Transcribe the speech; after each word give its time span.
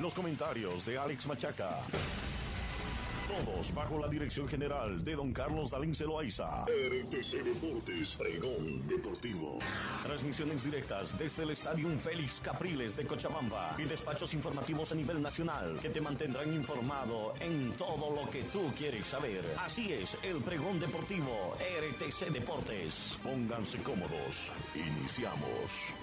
Los 0.00 0.14
comentarios 0.14 0.86
de 0.86 0.96
Alex 0.96 1.26
Machaca. 1.26 1.80
Todos 3.28 3.74
bajo 3.74 3.98
la 3.98 4.08
dirección 4.08 4.48
general 4.48 5.04
de 5.04 5.14
don 5.14 5.30
Carlos 5.30 5.70
Dalín 5.70 5.94
Celoaiza. 5.94 6.64
RTC 6.64 7.44
Deportes, 7.44 8.16
pregón 8.16 8.88
deportivo. 8.88 9.58
Transmisiones 10.02 10.64
directas 10.64 11.18
desde 11.18 11.42
el 11.42 11.50
Estadio 11.50 11.86
Félix 11.98 12.40
Capriles 12.40 12.96
de 12.96 13.04
Cochabamba 13.04 13.74
y 13.76 13.82
despachos 13.82 14.32
informativos 14.32 14.90
a 14.90 14.94
nivel 14.94 15.20
nacional 15.20 15.78
que 15.82 15.90
te 15.90 16.00
mantendrán 16.00 16.52
informado 16.54 17.34
en 17.38 17.72
todo 17.72 18.14
lo 18.14 18.28
que 18.30 18.42
tú 18.44 18.72
quieres 18.76 19.06
saber. 19.06 19.44
Así 19.58 19.92
es, 19.92 20.16
el 20.22 20.38
pregón 20.38 20.80
deportivo 20.80 21.56
RTC 21.58 22.30
Deportes. 22.32 23.18
Pónganse 23.22 23.78
cómodos. 23.82 24.50
Iniciamos. 24.74 25.94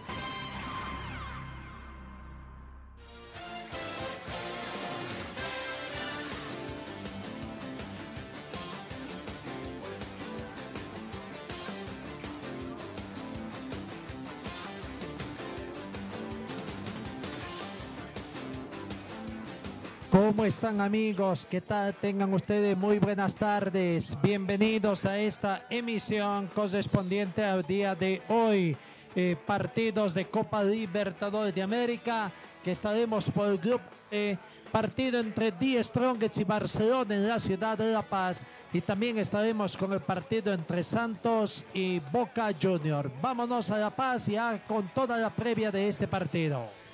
Están 20.57 20.81
amigos? 20.81 21.45
¿Qué 21.47 21.61
tal? 21.61 21.93
Tengan 21.93 22.33
ustedes 22.33 22.75
muy 22.75 22.97
buenas 22.97 23.35
tardes. 23.35 24.17
Bienvenidos 24.23 25.05
a 25.05 25.19
esta 25.19 25.67
emisión 25.69 26.47
correspondiente 26.47 27.45
al 27.45 27.61
día 27.61 27.93
de 27.93 28.23
hoy. 28.27 28.75
Eh, 29.15 29.37
partidos 29.45 30.15
de 30.15 30.25
Copa 30.25 30.63
Libertadores 30.63 31.53
de 31.53 31.61
América 31.61 32.31
que 32.63 32.71
estaremos 32.71 33.29
por 33.29 33.49
el 33.49 33.59
grupo 33.59 33.85
E. 34.09 34.35
partido 34.71 35.19
entre 35.19 35.51
Die 35.51 35.83
Strongets 35.83 36.39
y 36.39 36.43
Barcelona 36.43 37.13
en 37.13 37.27
la 37.27 37.37
ciudad 37.37 37.77
de 37.77 37.93
La 37.93 38.01
Paz 38.01 38.43
y 38.73 38.81
también 38.81 39.19
estaremos 39.19 39.77
con 39.77 39.93
el 39.93 39.99
partido 39.99 40.51
entre 40.51 40.81
Santos 40.81 41.65
y 41.71 41.99
Boca 41.99 42.49
Junior. 42.59 43.11
Vámonos 43.21 43.69
a 43.69 43.77
La 43.77 43.91
Paz 43.91 44.25
ya 44.25 44.59
con 44.67 44.87
toda 44.87 45.19
la 45.19 45.29
previa 45.29 45.69
de 45.69 45.87
este 45.87 46.07
partido. 46.07 46.86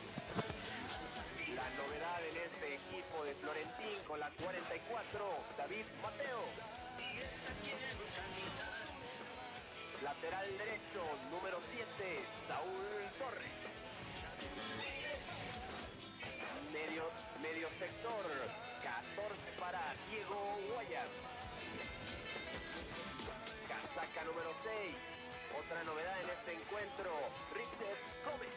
Este 26.44 26.60
encuentro, 26.62 27.10
Richard 27.54 28.04
Gómez. 28.26 28.56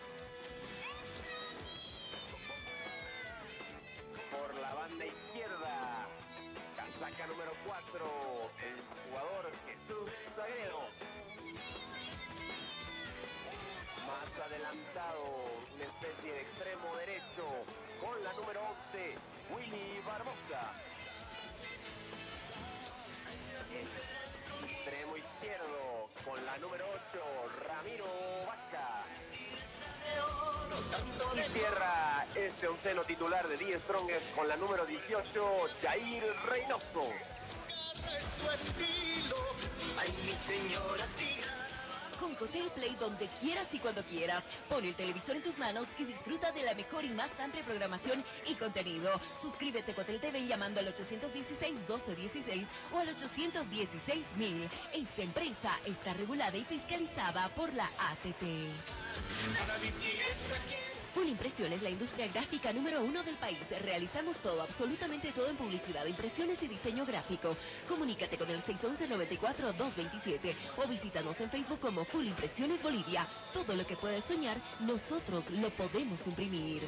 por 4.33 4.55
la 4.61 4.75
banda 4.75 5.05
izquierda. 5.07 6.09
Casaca 6.75 7.27
número 7.29 7.53
4, 7.65 8.51
el 8.67 8.77
jugador 9.07 9.53
Jesús 9.67 10.11
Sagredo. 10.35 10.81
Más 14.07 14.47
adelantado, 14.47 15.23
una 15.75 15.85
especie 15.85 16.33
de 16.33 16.41
extremo 16.41 16.97
derecho, 16.97 17.47
con 18.01 18.25
la 18.25 18.33
número 18.33 18.61
11, 18.91 19.15
Willy 19.55 20.01
Barbosa. 20.05 20.73
Extremo 24.65 25.17
izquierdo, 25.17 26.06
con 26.27 26.45
la 26.45 26.59
número 26.59 26.85
8, 27.13 27.23
Ramiro 27.69 28.07
Vaca. 28.47 29.05
Y 31.37 31.59
cierra 31.59 32.27
este 32.35 32.69
onceno 32.69 33.03
titular 33.03 33.47
de 33.47 33.57
Die 33.57 33.79
Strongest 33.79 34.35
con 34.35 34.49
la 34.49 34.57
número 34.57 34.85
18, 34.85 35.69
Jair 35.83 36.25
Reynoso. 36.49 37.13
Con 42.21 42.35
Cotel 42.35 42.71
Play 42.75 42.97
donde 42.99 43.27
quieras 43.41 43.69
y 43.73 43.79
cuando 43.79 44.03
quieras. 44.05 44.45
Pon 44.69 44.85
el 44.85 44.95
televisor 44.95 45.37
en 45.37 45.43
tus 45.43 45.59
manos 45.59 45.89
y 45.99 46.05
disfruta 46.05 46.51
de 46.53 46.63
la 46.63 46.75
mejor 46.75 47.05
y 47.05 47.11
más 47.11 47.31
amplia 47.41 47.65
programación 47.65 48.25
y 48.47 48.55
contenido. 48.55 49.11
Suscríbete 49.41 49.93
a 49.93 49.95
Cotel 49.95 50.21
TV 50.21 50.47
llamando 50.47 50.81
al 50.81 50.87
816-1216 50.95 52.67
o 52.93 52.99
al 52.99 53.09
816-1000. 53.09 54.69
Esta 54.95 55.23
empresa 55.23 55.79
está 55.85 56.15
regulada 56.15 56.57
y 56.57 56.65
fiscalizada 56.65 57.49
por 57.51 57.73
la 57.75 57.87
ATT. 57.87 58.43
Full 61.17 61.29
Impresión 61.29 61.73
es 61.73 61.81
la 61.81 61.89
industria 61.89 62.29
gráfica 62.29 62.75
número 62.75 63.03
uno 63.03 63.23
del 63.23 63.37
país. 63.37 63.57
Realizamos 63.83 64.37
todo, 64.37 64.61
absolutamente 64.61 65.33
todo 65.33 65.49
en 65.49 65.57
publicidad, 65.57 66.05
impresiones 66.05 66.63
y 66.63 66.69
diseño 66.69 67.07
gráfico. 67.07 67.57
Comunícate 67.89 68.37
con 68.37 68.51
el 68.51 68.61
611-94-227 68.61 70.53
o 70.77 70.87
visítanos 70.87 71.41
en 71.41 71.49
Facebook 71.51 71.81
como 71.81 72.05
Full 72.05 72.27
Impresiones 72.27 72.83
Bolivia. 72.83 73.27
Todo 73.55 73.75
lo 73.75 73.87
que 73.87 73.97
puedes 73.97 74.25
soñar, 74.25 74.59
nosotros 74.81 75.51
lo 75.53 75.71
podemos 75.71 76.27
imprimir. 76.27 76.83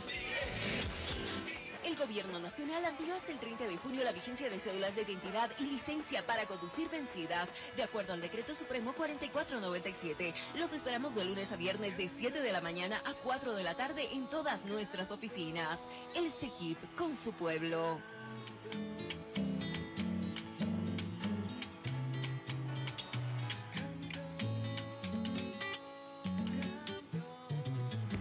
El 1.89 1.97
gobierno 1.97 2.39
nacional 2.39 2.85
amplió 2.85 3.15
hasta 3.15 3.33
el 3.33 3.39
30 3.39 3.65
de 3.65 3.79
junio 3.79 4.05
la 4.05 4.13
vigencia 4.13 4.51
de 4.51 4.59
cédulas 4.59 4.95
de 4.95 5.03
identidad 5.03 5.51
y 5.59 5.63
licencia 5.63 6.27
para 6.27 6.45
conducir 6.45 6.87
vencidas, 6.91 7.49
de 7.77 7.83
acuerdo 7.83 8.13
al 8.13 8.21
decreto 8.21 8.55
supremo 8.55 8.93
4497. 8.93 10.35
Los 10.59 10.75
esperamos 10.75 11.15
de 11.15 11.25
lunes 11.25 11.51
a 11.51 11.57
viernes 11.57 11.97
de 11.97 12.09
7 12.09 12.43
de 12.43 12.53
la 12.53 12.61
mañana 12.61 13.01
a 13.07 13.15
4 13.15 13.55
de 13.55 13.63
la 13.63 13.75
tarde 13.75 14.07
en 14.13 14.27
todas 14.27 14.67
nuestras 14.67 15.11
oficinas. 15.11 15.89
El 16.15 16.31
CEGIP 16.31 16.77
con 16.95 17.17
su 17.17 17.33
pueblo. 17.33 17.99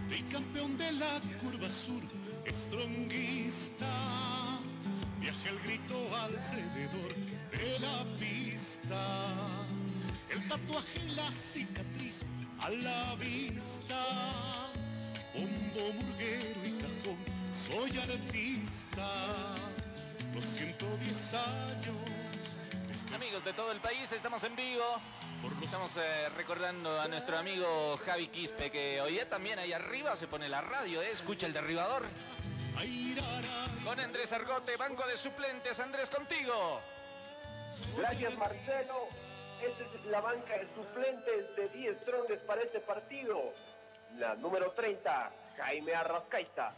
Tricampeón 0.08 0.78
de 0.78 0.92
la 0.92 1.20
curva 1.42 1.68
sur, 1.68 2.17
estronguista. 2.58 3.92
Viaja 5.20 5.48
el 5.50 5.58
grito 5.60 5.96
alrededor 6.24 7.12
de 7.52 7.78
la 7.78 8.04
pista. 8.18 9.02
El 10.30 10.46
tatuaje, 10.48 11.00
la 11.14 11.30
cicatriz 11.32 12.26
a 12.60 12.70
la 12.70 13.14
vista. 13.16 14.00
Bombo, 15.34 15.92
murguero 15.94 16.60
y 16.64 16.72
cajón, 16.82 17.18
soy 17.66 17.92
artista. 17.98 19.08
Los 20.34 20.44
110 20.44 21.34
años. 21.34 22.27
Amigos 23.14 23.44
de 23.44 23.52
todo 23.52 23.70
el 23.70 23.80
país, 23.80 24.10
estamos 24.12 24.42
en 24.44 24.56
vivo. 24.56 24.82
Estamos 25.62 25.96
eh, 25.96 26.28
recordando 26.36 27.00
a 27.00 27.06
nuestro 27.06 27.38
amigo 27.38 27.96
Javi 28.04 28.26
Quispe 28.26 28.70
que 28.70 29.00
hoy 29.00 29.12
día 29.12 29.28
también 29.28 29.58
ahí 29.58 29.72
arriba 29.72 30.16
se 30.16 30.26
pone 30.26 30.48
la 30.48 30.60
radio, 30.60 31.00
¿eh? 31.00 31.10
escucha 31.12 31.46
el 31.46 31.52
derribador. 31.52 32.06
Con 33.84 34.00
Andrés 34.00 34.32
Argote, 34.32 34.76
banco 34.76 35.06
de 35.06 35.16
suplentes. 35.16 35.78
Andrés, 35.80 36.10
contigo. 36.10 36.80
Gracias 37.96 38.36
Marcelo. 38.36 39.08
Esta 39.62 39.84
es 39.84 40.04
la 40.06 40.20
banca 40.20 40.58
de 40.58 40.66
suplentes 40.66 41.56
de 41.56 41.68
Die 41.68 41.94
Strongest 42.02 42.42
para 42.46 42.62
este 42.62 42.80
partido. 42.80 43.54
La 44.16 44.34
número 44.34 44.70
30, 44.72 45.32
Jaime 45.56 45.94
Arrascaita. 45.94 46.74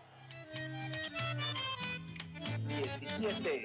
17, 2.68 3.64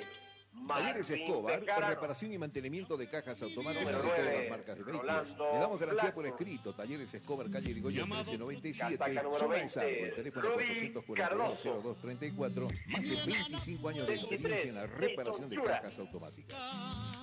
Talleres 0.67 1.09
Escobar, 1.09 1.59
Bejarano. 1.59 1.94
reparación 1.94 2.33
y 2.33 2.38
mantenimiento 2.38 2.97
de 2.97 3.07
cajas 3.07 3.41
automáticas 3.41 3.85
de 3.88 3.94
todas 4.01 4.25
las 4.25 4.50
marcas 4.50 4.77
de 4.77 4.83
vehículos. 4.83 5.27
Le 5.53 5.59
damos 5.59 5.79
garantía 5.79 6.12
por 6.12 6.25
escrito. 6.25 6.73
Talleres 6.73 7.13
Escobar, 7.13 7.50
calle 7.51 7.71
Irigoyen 7.71 8.01
Llamado. 8.01 8.31
1397. 8.31 8.97
Casaca 8.97 9.23
número 9.23 9.39
Zona 9.39 9.53
de 9.56 9.59
20, 9.59 9.73
Salvo, 9.73 10.06
el 10.06 10.15
teléfono 10.15 10.50
Rudy 10.50 10.94
442-0234. 10.94 12.88
Más 12.88 13.03
de 13.03 13.15
25 13.25 13.89
años 13.89 14.07
de 14.07 14.13
experiencia 14.15 14.69
en 14.69 14.75
la 14.75 14.88
reparación 14.88 15.50
de 15.50 15.56
cajas 15.63 16.00
automáticas. 16.00 16.57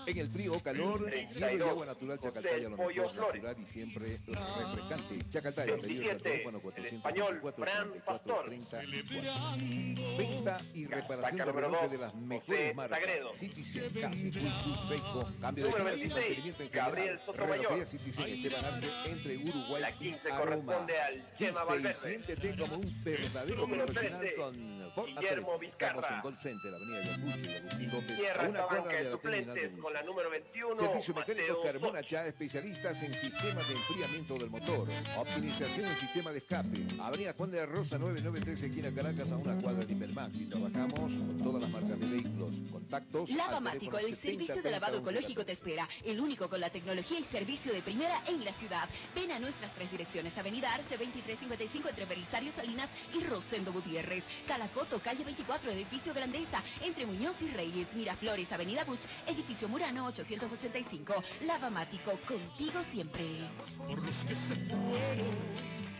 En 0.06 0.18
el 0.18 0.28
frío 0.30 0.52
o 0.54 0.60
calor, 0.60 1.00
32, 1.04 1.50
hielo 1.50 1.66
y 1.66 1.68
agua 1.68 1.86
natural 1.86 2.20
Chacaltaya, 2.20 2.68
lo 2.68 2.76
mejor 2.76 2.92
Flores. 2.92 3.42
natural 3.42 3.56
y 3.60 3.66
siempre 3.66 4.04
refrescante. 4.04 5.28
Chacaltaya, 5.30 5.76
pedidos 5.76 6.10
al 6.10 6.18
27, 6.18 6.22
teléfono 6.22 6.60
el 6.76 6.86
español, 6.86 7.40
Fran 7.56 7.92
Pastor. 8.04 8.46
444 8.46 8.62
Celebrando. 8.62 10.18
Venta 10.18 10.60
y 10.74 10.86
reparación 10.86 11.46
de 11.46 11.52
relojes 11.52 12.00
las 12.00 12.14
mejores 12.14 12.74
marcas. 12.74 13.00
Citizen 13.36 13.90
Café 14.00 14.30
Cultur 14.30 14.88
Seco, 14.88 15.32
cambio 15.40 15.64
de 15.66 15.70
Número 15.70 15.94
clima 15.94 15.94
y 15.94 16.08
26, 16.08 16.14
mantenimiento 16.14 16.62
en 16.62 16.70
Gabriel. 16.70 17.20
Sotomayor. 17.24 17.86
Citizen 17.86 18.28
Esteban 18.28 18.64
Arce 18.64 19.10
entre 19.10 19.36
Uruguay 19.38 19.82
La 19.82 19.90
y 19.90 19.94
15 19.94 20.32
Aroma. 20.32 20.44
corresponde 20.44 21.00
al 21.00 21.36
Chema 21.36 21.60
y 21.62 21.66
Valverde. 21.68 21.94
siéntete 21.94 22.56
como 22.56 22.74
un 22.76 23.04
verdadero 23.04 23.66
profesional 23.66 24.20
13, 24.20 24.36
con 24.36 24.92
Ford 24.94 25.08
Guillermo. 25.08 25.58
Vizcarra. 25.58 26.00
Estamos 26.00 26.10
en 26.12 26.20
Gold 26.22 26.36
Center, 26.36 26.74
Avenida 26.74 27.02
Yacucho 27.02 27.38
y 27.50 27.54
Agustín 27.56 27.92
López, 27.92 28.16
Cierra 28.16 28.44
a 28.44 28.48
una 28.48 28.62
cuadra 28.62 28.92
de 28.92 29.04
de 29.04 29.10
la 29.10 29.16
terminal 29.18 29.54
de 29.54 29.62
suplentes 29.62 29.80
con 29.80 29.92
la 29.92 30.02
número 30.02 30.30
21. 30.30 30.76
Servicio 30.76 31.14
mecánico 31.14 31.62
Carmona 31.62 32.00
ya 32.02 32.26
especialistas 32.26 33.02
en 33.02 33.14
sistemas 33.14 33.68
de 33.68 33.74
enfriamiento 33.74 34.34
del 34.34 34.50
motor, 34.50 34.88
optimización 35.16 35.86
del 35.86 35.96
sistema 35.96 36.30
de 36.30 36.38
escape. 36.38 36.78
Avenida 37.00 37.34
Juan 37.36 37.50
de 37.50 37.58
la 37.58 37.66
Rosa 37.66 37.98
9913 37.98 38.66
esquina 38.66 38.90
Caracas 38.94 39.30
a 39.32 39.36
una 39.36 39.56
cuadra 39.60 39.84
de 39.84 39.92
Hipermax 39.92 40.36
y 40.38 40.46
trabajamos 40.46 41.12
con 41.12 41.38
todas 41.38 41.62
las 41.62 41.70
marcas 41.70 42.00
de 42.00 42.06
vehículos. 42.06 42.54
Contactos. 42.70 43.21
Teléfono 43.26 43.98
el 43.98 44.14
70 44.14 44.22
servicio 44.22 44.62
de 44.62 44.70
lavado 44.70 44.92
30 45.00 45.10
ecológico 45.10 45.44
te 45.44 45.52
espera. 45.52 45.88
El 46.04 46.20
único 46.20 46.48
con 46.48 46.60
la 46.60 46.70
tecnología 46.70 47.18
y 47.18 47.24
servicio 47.24 47.72
de 47.72 47.82
primera 47.82 48.22
en 48.26 48.44
la 48.44 48.52
ciudad. 48.52 48.88
Ven 49.14 49.30
a 49.32 49.38
nuestras 49.38 49.74
tres 49.74 49.90
direcciones. 49.90 50.36
Avenida 50.38 50.72
Arce 50.72 50.96
2355 50.96 51.88
entre 51.88 52.06
Belisario 52.06 52.52
Salinas 52.52 52.90
y 53.14 53.24
Rosendo 53.24 53.72
Gutiérrez. 53.72 54.24
Calacoto, 54.46 55.00
calle 55.00 55.24
24, 55.24 55.70
edificio 55.70 56.14
Grandeza. 56.14 56.62
Entre 56.82 57.06
Muñoz 57.06 57.42
y 57.42 57.48
Reyes. 57.48 57.94
Miraflores, 57.94 58.52
Avenida 58.52 58.84
Buch, 58.84 59.00
edificio 59.26 59.68
Murano 59.68 60.06
885. 60.06 61.22
Lavamático, 61.46 62.18
contigo 62.26 62.82
siempre. 62.82 63.24
por 63.76 64.02
los 64.02 64.24
que 64.24 64.34
se 64.34 64.54
fueron. 64.54 65.91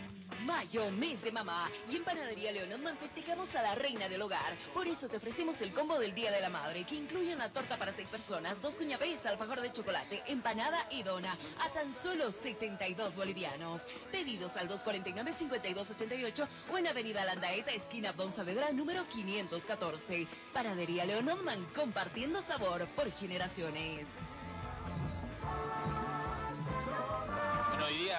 Mayo, 0.44 0.90
mes 0.90 1.22
de 1.22 1.30
mamá. 1.30 1.70
Y 1.90 1.96
en 1.96 2.04
Panadería 2.04 2.52
Leonotman 2.52 2.96
festejamos 2.96 3.54
a 3.54 3.62
la 3.62 3.74
reina 3.74 4.08
del 4.08 4.22
hogar. 4.22 4.56
Por 4.74 4.88
eso 4.88 5.08
te 5.08 5.16
ofrecemos 5.16 5.60
el 5.62 5.72
combo 5.72 5.98
del 5.98 6.14
Día 6.14 6.32
de 6.32 6.40
la 6.40 6.50
Madre, 6.50 6.84
que 6.84 6.96
incluye 6.96 7.34
una 7.34 7.52
torta 7.52 7.78
para 7.78 7.92
seis 7.92 8.08
personas, 8.08 8.60
dos 8.60 8.76
cuñapés, 8.76 9.24
alfajor 9.26 9.60
de 9.60 9.72
chocolate, 9.72 10.22
empanada 10.26 10.78
y 10.90 11.02
dona, 11.02 11.36
a 11.60 11.68
tan 11.72 11.92
solo 11.92 12.30
72 12.32 13.16
bolivianos. 13.16 13.86
Pedidos 14.10 14.56
al 14.56 14.68
249-5288 14.68 16.48
o 16.72 16.78
en 16.78 16.86
Avenida 16.88 17.24
Landaeta, 17.24 17.70
esquina 17.70 18.12
Don 18.12 18.32
Saavedra, 18.32 18.72
número 18.72 19.04
514. 19.12 20.26
Panadería 20.52 21.04
Leonotman, 21.04 21.64
compartiendo 21.74 22.40
sabor 22.40 22.86
por 22.96 23.10
generaciones. 23.12 24.26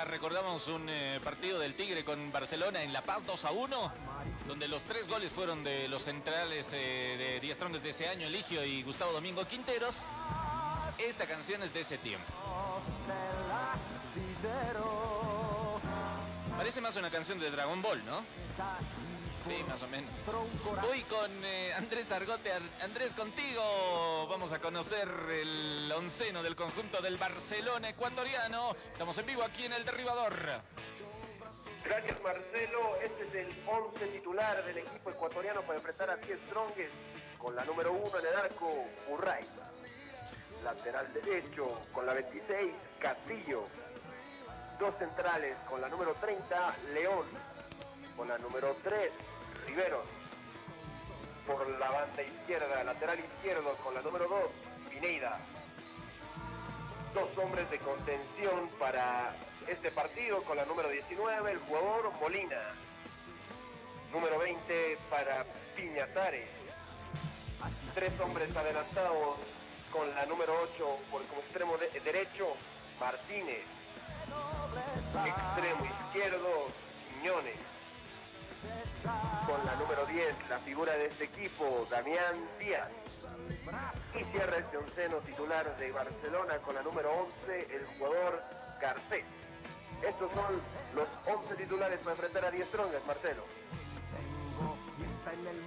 Recordamos 0.05 0.67
un 0.67 0.89
eh, 0.89 1.19
partido 1.23 1.59
del 1.59 1.75
Tigre 1.75 2.03
con 2.03 2.31
Barcelona 2.31 2.81
en 2.83 2.91
La 2.91 3.03
Paz 3.03 3.25
2 3.25 3.45
a 3.45 3.51
1, 3.51 3.93
donde 4.47 4.67
los 4.67 4.83
tres 4.83 5.07
goles 5.07 5.31
fueron 5.31 5.63
de 5.63 5.87
los 5.87 6.03
centrales 6.03 6.69
eh, 6.73 7.39
de 7.41 7.55
Trondes 7.55 7.83
de 7.83 7.89
ese 7.89 8.07
año, 8.07 8.27
Eligio 8.27 8.65
y 8.65 8.83
Gustavo 8.83 9.11
Domingo 9.13 9.45
Quinteros. 9.45 10.03
Esta 10.97 11.25
canción 11.25 11.63
es 11.63 11.73
de 11.73 11.81
ese 11.81 11.97
tiempo. 11.99 12.25
Parece 16.57 16.81
más 16.81 16.95
una 16.95 17.09
canción 17.09 17.39
de 17.39 17.51
Dragon 17.51 17.81
Ball, 17.81 18.03
¿no? 18.05 18.23
Sí, 19.43 19.63
más 19.67 19.81
o 19.81 19.87
menos. 19.89 20.11
Voy 20.81 21.01
con 21.03 21.31
eh, 21.45 21.73
Andrés 21.73 22.11
Argote. 22.11 22.51
Ar- 22.53 22.61
Andrés, 22.81 23.11
contigo 23.13 24.27
vamos 24.29 24.53
a 24.53 24.59
conocer 24.59 25.07
el 25.31 25.91
onceno 25.91 26.41
del 26.41 26.55
conjunto 26.55 27.01
del 27.01 27.17
Barcelona 27.17 27.89
ecuatoriano. 27.89 28.73
Estamos 28.91 29.17
en 29.17 29.25
vivo 29.25 29.43
aquí 29.43 29.65
en 29.65 29.73
el 29.73 29.83
Derribador. 29.83 30.33
Gracias 31.83 32.21
Marcelo. 32.21 32.95
Este 33.03 33.27
es 33.27 33.35
el 33.47 33.63
11 33.67 34.07
titular 34.07 34.63
del 34.63 34.77
equipo 34.77 35.09
ecuatoriano 35.09 35.61
para 35.63 35.79
enfrentar 35.79 36.09
a 36.11 36.15
10 36.15 36.39
Strongest 36.47 36.93
con 37.37 37.53
la 37.55 37.65
número 37.65 37.91
1 37.91 38.19
en 38.19 38.25
el 38.25 38.35
arco, 38.35 38.71
Murray. 39.09 39.43
Lateral 40.63 41.11
derecho 41.13 41.81
con 41.91 42.05
la 42.05 42.13
26, 42.13 42.73
Castillo. 42.99 43.67
Dos 44.79 44.95
centrales 44.97 45.57
con 45.69 45.81
la 45.81 45.89
número 45.89 46.13
30, 46.21 46.75
León. 46.93 47.25
Con 48.15 48.27
la 48.29 48.37
número 48.37 48.77
3, 48.83 49.11
Riveros. 49.67 50.05
Por 51.47 51.67
la 51.79 51.89
banda 51.91 52.21
izquierda, 52.23 52.83
lateral 52.83 53.19
izquierdo 53.19 53.75
con 53.77 53.93
la 53.93 54.01
número 54.01 54.27
2, 54.27 54.41
Pineida. 54.89 55.39
Dos 57.13 57.29
hombres 57.37 57.69
de 57.69 57.79
contención 57.79 58.69
para 58.79 59.35
este 59.67 59.91
partido 59.91 60.41
con 60.43 60.57
la 60.57 60.65
número 60.65 60.89
19, 60.89 61.51
el 61.51 61.59
jugador 61.59 62.11
Molina. 62.19 62.61
Número 64.11 64.39
20 64.39 64.97
para 65.09 65.45
Piñatares. 65.75 66.47
Tres 67.93 68.11
hombres 68.19 68.55
adelantados 68.55 69.37
con 69.91 70.13
la 70.15 70.25
número 70.25 70.53
8 70.73 70.97
por 71.11 71.23
como 71.27 71.41
extremo 71.41 71.77
de- 71.77 71.99
derecho, 71.99 72.55
Martínez. 72.99 73.63
Extremo 75.25 75.85
izquierdo, 75.85 76.67
Quiñones. 77.21 77.72
Con 79.47 79.65
la 79.65 79.75
número 79.75 80.05
10, 80.05 80.49
la 80.49 80.59
figura 80.59 80.93
de 80.93 81.07
este 81.07 81.25
equipo, 81.25 81.87
Damián 81.89 82.35
Díaz. 82.59 82.89
Y 84.15 84.23
cierra 84.31 84.57
este 84.57 84.77
onceno 84.77 85.17
titular 85.17 85.75
de 85.77 85.91
Barcelona 85.91 86.57
con 86.57 86.75
la 86.75 86.83
número 86.83 87.11
11, 87.11 87.75
el 87.75 87.85
jugador 87.97 88.41
Garcés. 88.79 89.25
Estos 90.01 90.31
son 90.33 90.61
los 90.95 91.07
11 91.25 91.55
titulares 91.55 91.99
para 91.99 92.11
enfrentar 92.11 92.45
a 92.45 92.51
10 92.51 92.67
Strongest, 92.67 93.05
Marcelo. 93.05 93.43
El 95.33 95.61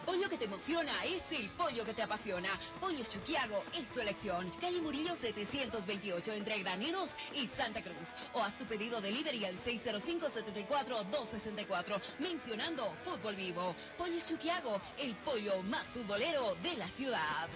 pollo 0.00 0.28
que 0.28 0.36
te 0.36 0.46
emociona 0.46 1.04
es 1.04 1.30
el 1.32 1.48
pollo 1.50 1.84
que 1.84 1.94
te 1.94 2.02
apasiona. 2.02 2.48
Pollo 2.80 3.04
Chuquiago 3.04 3.62
es 3.78 3.88
tu 3.90 4.00
elección. 4.00 4.50
Calle 4.60 4.82
Murillo 4.82 5.14
728 5.14 6.32
entre 6.32 6.58
Graneros 6.58 7.14
y 7.34 7.46
Santa 7.46 7.80
Cruz. 7.82 8.16
O 8.34 8.42
haz 8.42 8.58
tu 8.58 8.64
pedido 8.64 9.00
delivery 9.00 9.44
al 9.44 9.54
605-74-264 9.54 12.00
mencionando 12.18 12.92
Fútbol 13.02 13.36
Vivo. 13.36 13.76
Pollo 13.96 14.18
Chuquiago, 14.26 14.80
el 14.98 15.14
pollo 15.16 15.62
más 15.62 15.86
futbolero 15.86 16.56
de 16.62 16.76
la 16.76 16.88
ciudad. 16.88 17.48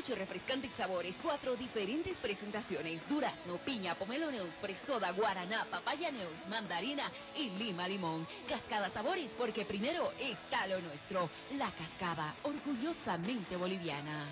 Ocho 0.00 0.14
refrescantes 0.14 0.72
sabores, 0.72 1.20
cuatro 1.22 1.56
diferentes 1.56 2.16
presentaciones. 2.16 3.06
Durazno, 3.06 3.58
piña, 3.58 3.94
pomeloneus, 3.94 4.54
fresoda, 4.54 5.12
guaraná, 5.12 5.66
papayaneus, 5.70 6.46
mandarina 6.48 7.02
y 7.36 7.50
lima 7.50 7.86
limón. 7.86 8.26
Cascada 8.48 8.88
sabores 8.88 9.32
porque 9.36 9.66
primero 9.66 10.10
está 10.18 10.66
lo 10.68 10.80
nuestro. 10.80 11.28
La 11.58 11.70
cascada, 11.72 12.34
orgullosamente 12.44 13.58
boliviana. 13.58 14.24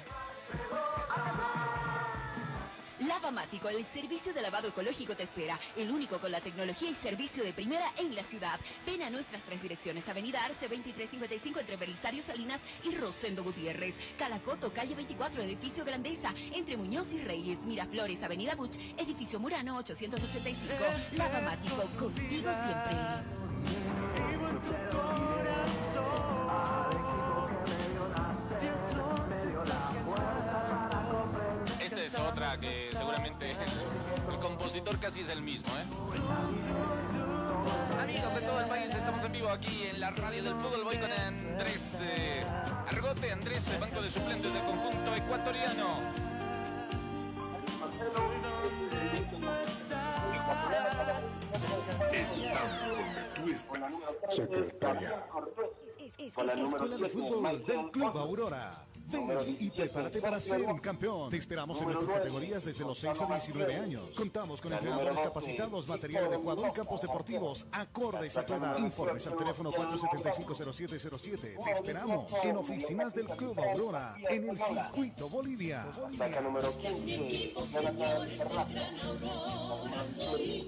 Lavamático, 3.01 3.69
el 3.69 3.85
servicio 3.85 4.33
de 4.33 4.43
lavado 4.43 4.69
ecológico 4.69 5.15
te 5.15 5.23
espera. 5.23 5.59
El 5.77 5.91
único 5.91 6.21
con 6.21 6.33
la 6.33 6.41
tecnología 6.41 6.91
y 6.91 6.95
servicio 6.95 7.45
de 7.45 7.53
primera 7.53 7.85
en 7.99 8.15
la 8.15 8.23
ciudad. 8.23 8.59
Ven 8.85 9.03
a 9.03 9.11
nuestras 9.11 9.43
tres 9.43 9.63
direcciones. 9.63 10.09
Avenida 10.09 10.45
Arce 10.45 10.67
2355 10.67 11.61
entre 11.61 11.77
Belisario 11.77 12.23
Salinas 12.23 12.61
y 12.85 12.95
Rosendo 12.97 13.45
Gutiérrez. 13.45 13.97
Calacoto, 14.19 14.73
calle 14.73 14.95
24, 14.95 15.43
edificio 15.43 15.85
Grandeza. 15.85 16.33
Entre 16.55 16.77
Muñoz 16.77 17.13
y 17.13 17.19
Reyes. 17.19 17.67
Miraflores, 17.67 18.23
Avenida 18.23 18.55
Buch, 18.57 18.77
edificio 18.97 19.39
Murano 19.39 19.77
885. 19.77 20.75
Lavamático, 21.17 21.83
contigo 21.99 22.51
siempre. 22.51 23.39
Que 32.57 32.91
seguramente 32.93 33.51
el, 33.51 33.59
el 34.33 34.39
compositor 34.41 34.99
casi 34.99 35.21
es 35.21 35.29
el 35.29 35.43
mismo, 35.43 35.69
¿eh? 35.77 35.85
Amigos 38.01 38.35
de 38.35 38.41
todo 38.41 38.61
el 38.61 38.67
país, 38.67 38.95
estamos 38.95 39.25
en 39.25 39.33
vivo 39.33 39.49
aquí 39.51 39.85
en 39.85 40.01
la 40.01 40.11
radio 40.13 40.43
del 40.43 40.55
fútbol. 40.55 40.85
Voy 40.85 40.97
con 40.97 41.13
Andrés 41.13 41.99
eh, 42.01 42.43
Argote, 42.89 43.33
Andrés, 43.33 43.69
eh, 43.69 43.79
banco 43.79 44.01
de 44.01 44.11
suplentes 44.11 44.53
del 44.53 44.63
conjunto 44.63 45.15
ecuatoriano. 45.15 45.89
Estamos 48.01 48.43
donde 48.43 49.21
tú 49.31 49.37
estás. 49.67 50.09
Secretaria. 54.31 55.27
Con 56.35 56.47
la 56.47 56.55
número 56.55 56.85
Escuela 56.85 56.97
de 56.97 57.13
7, 57.13 57.31
Fútbol 57.31 57.65
del 57.65 57.91
Club. 57.91 58.19
Aurora. 58.19 58.88
Ven 59.11 59.57
y 59.59 59.71
prepárate 59.71 60.21
para 60.21 60.41
ser 60.41 60.63
un 60.63 60.79
campeón. 60.79 61.31
Te 61.31 61.39
esperamos 61.39 61.81
en 61.81 61.87
nuestras 61.87 62.19
categorías 62.19 62.65
desde 62.65 62.85
los 62.85 62.99
6 62.99 63.21
a 63.23 63.35
19 63.35 63.77
años. 63.77 64.11
Contamos 64.15 64.61
con 64.61 64.73
entrenadores 64.73 65.19
capacitados, 65.19 65.89
material 65.89 66.27
adecuado 66.27 66.67
y 66.67 66.73
campos 66.73 67.01
deportivos 67.01 67.67
acordes 67.73 68.37
a 68.37 68.45
tu 68.45 68.55
edad. 68.55 68.79
Informes 68.79 69.27
al 69.27 69.37
teléfono 69.37 69.73
475-0707. 69.73 71.65
Te 71.65 71.73
esperamos 71.73 72.33
en 72.43 72.57
oficinas 72.57 73.15
del 73.15 73.27
Club 73.27 73.59
Aurora, 73.59 74.15
en 74.29 74.51
el 74.51 74.59
Circuito 74.59 75.29
Bolivia. 75.29 75.87
Saca 76.17 76.41
número 76.41 76.71
15, 76.77 77.55
Jonathan 77.73 78.29
Fernández. 78.37 78.83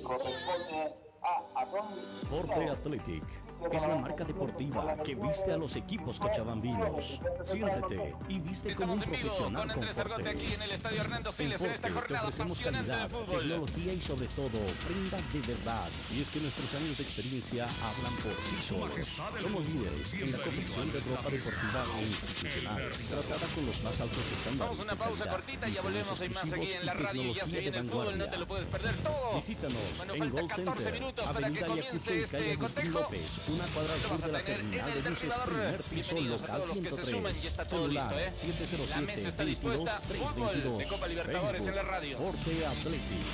Corresponde 0.03 0.95
a 1.23 1.61
Adón 1.61 1.87
Forte 2.31 2.71
Athletic. 2.71 3.40
Es 3.73 3.87
la 3.87 3.97
marca 3.97 4.25
deportiva 4.25 4.97
que 5.05 5.15
viste 5.15 5.53
a 5.53 5.57
los 5.57 5.77
equipos 5.77 6.19
cochabambinos. 6.19 7.21
Siéntete 7.45 8.15
y 8.29 8.39
viste 8.39 8.75
como 8.75 8.95
un 8.95 9.01
profesional 9.01 9.73
con 9.73 9.85
Forte. 9.85 10.29
aquí 10.29 10.55
en 10.55 10.63
el 10.63 10.71
Estadio 10.73 11.01
Hernando 11.01 11.33
Siles 11.33 11.61
en 11.63 11.71
esta 11.73 11.91
jornada 11.91 12.29
apasionante 12.29 12.91
del 12.91 13.11
fútbol. 13.11 13.41
tecnología 13.41 13.93
y 13.93 14.01
sobre 14.01 14.27
todo 14.29 14.59
prendas 14.87 15.33
de 15.33 15.41
verdad. 15.41 15.89
Y 16.15 16.23
es 16.23 16.31
que 16.31 16.41
nuestros 16.41 16.75
años 16.75 16.97
de 16.97 17.03
experiencia 17.03 17.65
hablan 17.65 18.15
por 18.23 18.35
sí 18.43 18.57
solos. 18.61 19.23
Somos 19.41 19.65
líderes 19.67 20.15
en 20.15 20.33
la 20.33 20.39
confección 20.39 20.93
de 20.93 21.01
ropa 21.01 21.31
deportiva 21.31 21.85
e 21.99 22.03
institucional, 22.03 22.93
tratada 23.09 23.47
con 23.55 23.67
los 23.67 23.83
más 23.83 24.01
altos 24.01 24.25
estándares. 24.33 24.59
Vamos 24.59 24.79
a 24.81 24.83
una 24.83 24.97
pausa 24.97 25.29
cortita 25.29 25.69
y 25.69 25.73
ya 25.75 25.83
volvemos. 25.83 26.21
Hay 26.21 26.29
más 26.31 26.53
aquí 26.53 26.73
en 26.73 26.87
la 26.87 26.95
radio. 26.95 27.35
Ya 27.35 27.47
se 27.47 27.61
viene 27.61 27.79
el 27.79 27.89
fútbol, 27.89 28.19
no 28.19 28.27
te 28.27 28.37
lo 28.37 28.47
puedes 28.47 28.67
perder 28.67 28.97
todo. 28.97 29.35
Visítanos 29.35 29.79
bueno, 29.97 30.15
en 30.15 30.19
falta 30.19 30.41
Gold 30.41 30.51
14 30.51 30.77
Center, 30.77 31.01
minutos 31.01 31.25
para 31.27 31.51
que 31.51 31.61
comience 31.61 32.23
este 32.23 32.59
cotejo. 32.59 33.09
Una 33.51 33.65
cuadra 33.67 33.95
al 33.95 34.03
sur 34.03 34.21
de 34.21 34.33
la 34.33 34.43
terminal 34.43 34.91
el 34.91 35.03
de 35.03 35.11
buses, 35.11 35.35
primer 35.45 35.83
piso, 35.83 36.21
local 36.21 36.63
todos 36.63 36.69
los 36.69 36.79
que 36.79 36.91
se 36.91 37.05
103. 37.05 37.11
suman. 37.11 37.35
Ya 37.35 37.49
está 37.49 37.65
todo 37.65 37.83
Celular 37.83 38.13
listo, 38.13 38.21
¿eh? 38.21 38.33
707 38.35 38.91
La 38.91 39.01
mesa 39.01 39.29
está 39.29 39.45
dispuesta. 39.45 40.01
22 40.09 40.31
Fútbol 40.31 40.47
de 40.47 40.61
322. 40.61 40.93
Copa 40.93 41.09
Libertadores 41.09 41.67
en 41.67 41.75
la 41.77 41.83
radio. 41.83 42.19
Forte 42.19 42.67
Athletic. 42.67 43.27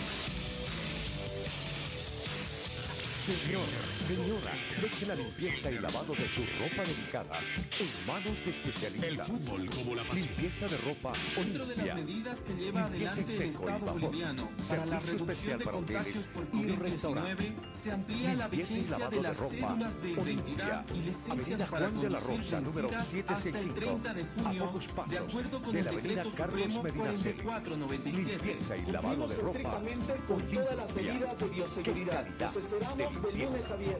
Señor, 3.26 3.66
señora, 4.06 4.52
deje 4.80 5.06
la 5.06 5.14
limpieza 5.14 5.70
y 5.70 5.78
lavado 5.78 6.14
de 6.14 6.28
su 6.28 6.42
ropa 6.60 6.82
delicada 6.82 7.38
en 7.80 8.06
manos 8.06 8.44
de 8.44 8.50
especialistas. 8.50 9.08
El 9.10 9.20
fútbol 9.20 9.70
como 9.70 9.94
la 9.94 10.04
pasión. 10.04 10.28
Limpieza 10.28 10.66
de 10.68 10.76
ropa 10.78 11.12
Dentro 11.36 11.66
de 11.66 11.76
las 11.76 11.84
Olimpia. 11.86 11.94
medidas 11.94 12.42
que 12.42 12.54
lleva 12.54 12.88
Limpieza 12.88 13.12
adelante 13.12 13.36
el 13.36 13.50
Estado 13.50 13.70
vapor. 13.86 14.00
boliviano 14.00 14.50
para 14.68 14.86
la 14.86 15.00
reducción 15.00 15.58
de 15.58 15.64
para 15.64 15.76
contagios 15.76 16.24
por 16.26 16.44
y 16.44 16.46
COVID-19, 16.46 16.78
restaurantes. 16.78 17.52
se 17.72 17.90
amplía 17.92 18.34
la 18.34 18.48
vigencia 18.48 19.08
de 19.08 19.16
de 19.16 19.22
las 19.22 19.38
ropa 19.38 19.50
cédulas 19.50 20.02
de 20.02 20.10
identidad 20.10 20.84
Olimpia. 20.90 20.94
y 20.94 21.06
licencias 21.06 21.68
para 21.70 21.88
Juan 21.88 22.00
de 22.00 22.10
la 22.10 22.20
Rosa, 22.20 22.60
número 22.60 22.88
vencidas 22.90 23.30
hasta 23.36 23.48
el 23.48 23.54
765, 23.54 23.74
30 23.74 24.14
de 24.14 24.22
a 24.22 24.26
junio, 24.44 24.64
pocos 24.66 24.84
pasos 24.88 25.10
de 25.10 25.18
acuerdo 25.18 25.62
con 25.62 25.72
de 25.72 25.78
el 25.78 25.84
la 25.84 25.90
avenida 25.90 26.08
decreto 26.22 26.36
Carlos 26.36 26.60
supremo 26.62 26.82
Medinaceli. 26.82 27.42
4497. 27.42 28.36
Limpieza 28.36 28.76
y 28.76 28.86
lavado 28.92 29.28
de 29.28 29.36
ropa 29.36 29.58
estrictamente 29.58 30.14
con 30.26 30.42
todas 30.42 30.76
las 30.76 30.90
Olimpia. 30.90 31.12
medidas 31.12 31.38
de 31.40 31.48
bioseguridad. 31.48 32.26
Los 32.38 32.56
esperamos 32.56 32.98
de 32.98 33.04
de 33.06 33.44
lunes 33.44 33.70
a 33.70 33.76
viernes, 33.76 33.95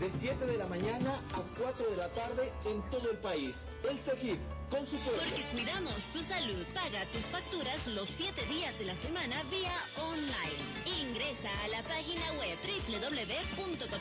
de 0.00 0.10
7 0.10 0.46
de 0.46 0.58
la 0.58 0.66
mañana 0.66 1.20
a 1.32 1.42
4 1.58 1.90
de 1.90 1.96
la 1.96 2.08
tarde 2.10 2.52
en 2.66 2.82
todo 2.90 3.10
el 3.10 3.18
país. 3.18 3.64
El 3.88 3.98
CEGIP, 3.98 4.38
con 4.70 4.86
su 4.86 4.96
pueblo. 4.98 5.22
Porque 5.22 5.44
cuidamos 5.52 5.94
tu 6.12 6.22
salud. 6.22 6.64
Paga 6.74 7.04
tus 7.12 7.26
facturas 7.26 7.86
los 7.86 8.08
7 8.16 8.44
días 8.46 8.78
de 8.78 8.86
la 8.86 8.94
semana 8.96 9.42
vía 9.50 9.72
online. 9.96 10.60
Ingresa 10.84 11.50
a 11.64 11.68
la 11.68 11.82
página 11.82 12.32
web 12.38 12.58
www.cotel.bo. 12.88 13.92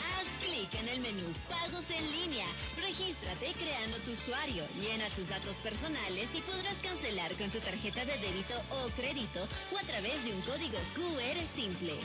Haz 0.00 0.26
clic 0.44 0.74
en 0.80 0.88
el 0.88 1.00
menú 1.00 1.32
Pagos 1.48 1.84
en 1.90 2.10
línea. 2.12 2.46
Regístrate 2.76 3.52
creando 3.52 3.98
tu 4.00 4.12
usuario. 4.12 4.64
Llena 4.80 5.08
tus 5.16 5.28
datos 5.28 5.56
personales 5.62 6.28
y 6.34 6.40
podrás 6.42 6.76
cancelar 6.82 7.34
con 7.36 7.50
tu 7.50 7.60
tarjeta 7.60 8.04
de 8.04 8.18
débito 8.18 8.54
o 8.70 8.88
crédito 8.96 9.48
o 9.72 9.78
a 9.78 9.82
través 9.82 10.22
de 10.24 10.32
un 10.32 10.42
código 10.42 10.78
QR 10.94 11.38
simple. 11.54 11.96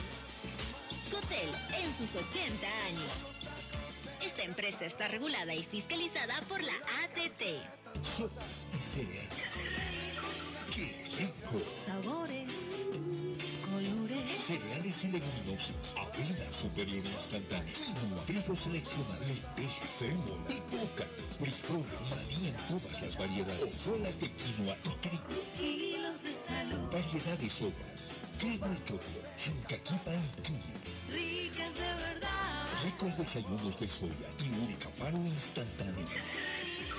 Cotel 1.12 1.51
en 1.84 1.94
sus 1.94 2.15
80 2.15 2.68
años. 2.88 3.12
Esta 4.24 4.44
empresa 4.44 4.86
está 4.86 5.10
regulada 5.10 5.53
y 5.53 5.63
fiscalizada 5.63 6.41
por 6.48 6.63
la 6.63 6.72
ATT. 7.03 7.41
Sopas 8.01 8.65
y 8.74 8.77
cereales. 8.77 9.30
¡Qué 10.74 10.96
rico! 11.18 11.62
Sabores, 11.86 12.50
colores. 13.65 14.46
Cereales 14.46 15.03
y 15.03 15.08
leguminosas. 15.08 15.96
Avena 15.98 16.50
superior 16.53 17.06
instantánea. 17.06 17.74
Quinoa, 17.74 18.25
trigo 18.25 18.56
seleccionado. 18.56 19.25
Lentejas, 19.27 19.89
sémola, 20.00 20.48
pipocas, 20.48 21.38
frijol, 21.38 21.86
maní 22.10 22.48
en 22.48 22.56
todas 22.70 23.01
las 23.01 23.18
variedades. 23.18 23.63
Hojuelas 23.63 24.20
de 24.20 24.32
quinoa 24.32 24.77
y 24.86 24.89
trigo. 25.01 25.44
Kilos 25.58 26.24
de 26.24 26.34
salud. 26.48 26.89
Variedad 26.89 27.38
de 27.38 27.50
sopas. 27.50 28.12
Crema 28.39 28.68
de 28.70 28.84
choclo. 28.86 29.22
Chancaquipa 29.38 30.12
y 30.13 30.41
chuli. 30.41 31.00
Ricas 31.12 31.74
de 31.75 31.94
verdad. 32.03 32.65
Ricos 32.84 33.18
desayunos 33.18 33.80
de 33.80 33.88
soya 33.88 34.30
y 34.39 34.50
un 34.50 34.74
caparo 34.75 35.18
instantáneo. 35.18 36.08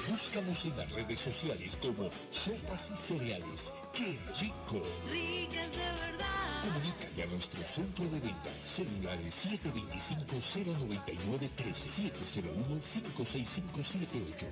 Búscanos 0.08 0.64
en 0.64 0.76
las 0.76 0.90
redes 0.90 1.20
sociales 1.20 1.76
como 1.80 2.10
Sopas 2.30 2.90
y 2.92 2.96
Cereales. 2.96 3.72
¡Qué 3.92 4.18
rico! 4.40 4.82
Ricas 5.10 5.70
de 5.70 5.92
verdad. 6.00 6.42
Comunícate 6.62 7.22
a 7.22 7.26
nuestro 7.26 7.62
centro 7.62 8.04
de 8.04 8.20
ventas 8.20 8.54
celulares 8.60 9.46
725-099-13, 9.46 12.12
701-56578, 12.12 14.50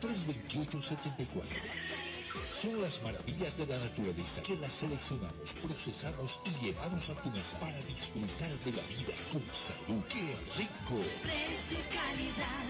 725-328-74. 0.00 2.07
Son 2.60 2.80
las 2.82 3.00
maravillas 3.02 3.56
de 3.56 3.66
la 3.66 3.78
naturaleza 3.78 4.42
que 4.42 4.56
las 4.56 4.72
seleccionamos, 4.72 5.52
procesamos 5.62 6.40
y 6.44 6.66
llevamos 6.66 7.08
a 7.10 7.14
tu 7.22 7.30
mesa 7.30 7.58
para 7.60 7.78
disfrutar 7.82 8.50
de 8.50 8.72
la 8.72 8.82
vida 8.82 9.14
con 9.32 9.42
salud. 9.54 10.02
¡Qué 10.08 10.36
rico! 10.56 11.02
Precio 11.22 11.78
y 11.78 11.94
calidad. 11.94 12.64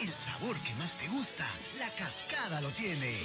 El 0.00 0.12
sabor 0.12 0.58
que 0.62 0.74
más 0.74 0.98
te 0.98 1.08
gusta, 1.08 1.46
la 1.78 1.88
cascada 1.94 2.60
lo 2.60 2.70
tiene. 2.70 3.16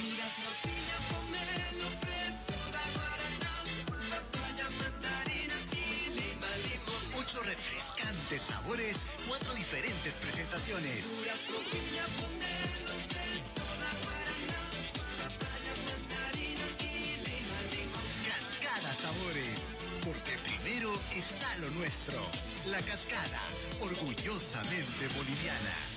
Ocho 7.17 7.43
refrescantes 8.27 8.41
sabores, 8.41 8.97
cuatro 9.27 9.53
diferentes 9.53 10.15
presentaciones. 10.17 11.05
Cascada 18.25 18.93
Sabores, 18.93 19.75
porque 20.03 20.37
primero 20.43 20.93
está 21.15 21.55
lo 21.57 21.69
nuestro. 21.71 22.21
La 22.67 22.79
Cascada, 22.81 23.41
orgullosamente 23.79 25.07
boliviana. 25.15 25.96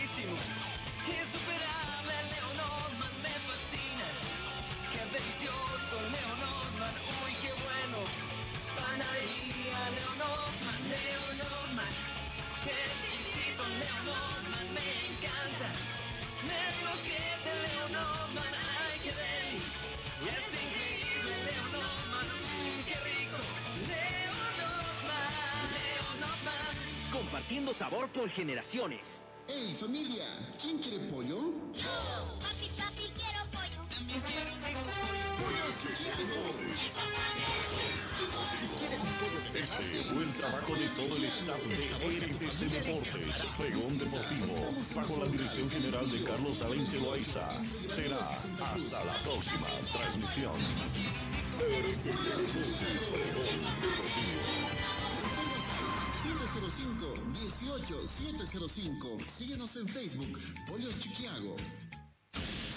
Sabor 27.73 28.09
por 28.09 28.29
generaciones. 28.29 29.23
¡Ey, 29.47 29.73
familia! 29.73 30.25
¿Quién 30.61 30.77
quiere 30.79 30.99
pollo? 31.05 31.51
Papi, 31.73 32.69
papi, 32.77 33.09
quiero 33.15 33.43
pollo. 33.49 33.87
También 33.89 34.21
quiero 34.21 34.53
un 34.53 34.61
rico 34.63 34.79
Pollos 35.39 35.75
de 35.83 35.91
pollo 36.31 36.51
de 39.53 39.59
Este 39.59 39.83
fue 40.03 40.23
el 40.23 40.33
trabajo 40.33 40.75
de 40.75 40.87
todo 40.89 41.15
el 41.15 41.23
staff 41.25 41.63
de 41.63 41.87
RTC 42.27 42.59
Deportes, 42.71 43.45
Pregón 43.57 43.97
Deportivo, 43.97 44.73
bajo 44.93 45.17
la 45.23 45.27
dirección 45.27 45.69
general 45.69 46.11
de 46.11 46.23
Carlos 46.23 46.61
Alense 46.61 46.99
Loaiza. 46.99 47.49
Será 47.87 48.19
hasta 48.19 49.05
la 49.05 49.17
próxima 49.19 49.67
transmisión. 49.93 50.59
RTC 51.57 52.23
Deportes, 52.37 53.01
Pregón 53.09 53.61
Deportivo. 53.81 54.60
705-18705. 57.79 59.27
Síguenos 59.29 59.75
en 59.77 59.87
Facebook, 59.87 60.39
Pollo 60.67 60.91
Chiquiago. 60.99 61.55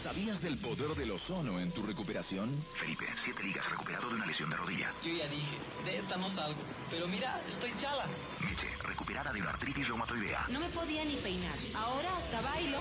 ¿Sabías 0.05 0.43
del 0.43 0.59
poder 0.59 0.95
del 0.97 1.13
ozono 1.13 1.59
en 1.59 1.73
tu 1.73 1.83
recuperación? 1.83 2.55
Felipe, 2.75 3.07
siete 3.17 3.43
ligas 3.43 3.71
recuperado 3.71 4.11
de 4.11 4.17
una 4.17 4.27
lesión 4.27 4.51
de 4.51 4.57
rodilla. 4.57 4.93
Yo 5.03 5.15
ya 5.15 5.27
dije, 5.29 5.57
de 5.83 5.97
esta 5.97 6.19
no 6.19 6.29
salgo. 6.29 6.61
Pero 6.91 7.09
mira, 7.09 7.43
estoy 7.49 7.73
chala. 7.81 8.07
Meche, 8.39 8.69
recuperada 8.87 9.33
de 9.33 9.41
una 9.41 9.49
artritis 9.49 9.89
reumatoidea. 9.89 10.47
No 10.53 10.61
me 10.61 10.69
podía 10.69 11.07
ni 11.07 11.15
peinar. 11.17 11.55
Ahora 11.75 12.15
hasta 12.19 12.43
bailo. 12.43 12.81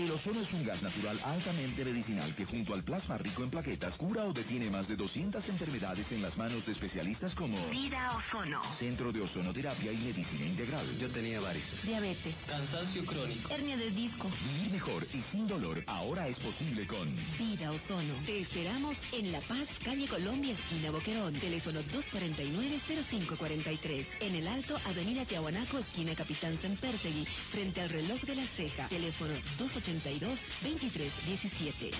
El 0.00 0.10
ozono 0.10 0.40
es 0.40 0.52
un 0.52 0.64
gas 0.64 0.82
natural 0.82 1.20
altamente 1.24 1.84
medicinal 1.84 2.34
que 2.34 2.44
junto 2.44 2.74
al 2.74 2.82
plasma 2.82 3.18
rico 3.18 3.44
en 3.44 3.50
plaquetas 3.50 3.96
cura 3.96 4.24
o 4.24 4.32
detiene 4.32 4.68
más 4.68 4.88
de 4.88 4.96
200 4.96 5.48
enfermedades 5.48 6.10
en 6.10 6.22
las 6.22 6.38
manos 6.38 6.66
de 6.66 6.72
especialistas 6.72 7.36
como 7.36 7.56
Vida 7.68 8.12
Ozono. 8.16 8.60
Centro 8.64 9.12
de 9.12 9.20
Ozonoterapia 9.20 9.92
y 9.92 9.98
Medicina 9.98 10.44
Integral. 10.44 10.86
Yo 10.98 11.08
tenía 11.08 11.40
varices. 11.40 11.84
Diabetes. 11.84 12.46
Cansancio 12.48 13.06
crónico. 13.06 13.54
Hernia 13.54 13.76
de 13.76 13.92
disco. 13.92 14.28
Vivir 14.54 14.72
mejor 14.72 15.06
y 15.14 15.18
sin 15.18 15.46
dolor 15.46 15.84
ahora 15.98 16.28
es 16.28 16.38
posible 16.38 16.86
con 16.86 17.08
Vida 17.38 17.72
Ozono. 17.72 18.14
Te 18.24 18.38
esperamos 18.38 18.98
en 19.12 19.32
La 19.32 19.40
Paz, 19.40 19.68
calle 19.84 20.06
Colombia, 20.06 20.52
esquina 20.52 20.92
Boquerón. 20.92 21.34
Teléfono 21.34 21.80
249-0543. 21.82 24.06
En 24.20 24.36
el 24.36 24.46
Alto, 24.46 24.78
avenida 24.86 25.24
Tiahuanaco, 25.24 25.78
esquina 25.78 26.14
Capitán 26.14 26.56
Sempertegui, 26.56 27.24
frente 27.24 27.80
al 27.80 27.90
reloj 27.90 28.20
de 28.22 28.36
la 28.36 28.44
ceja. 28.44 28.86
Teléfono 28.88 29.34
282-2317. 29.58 31.90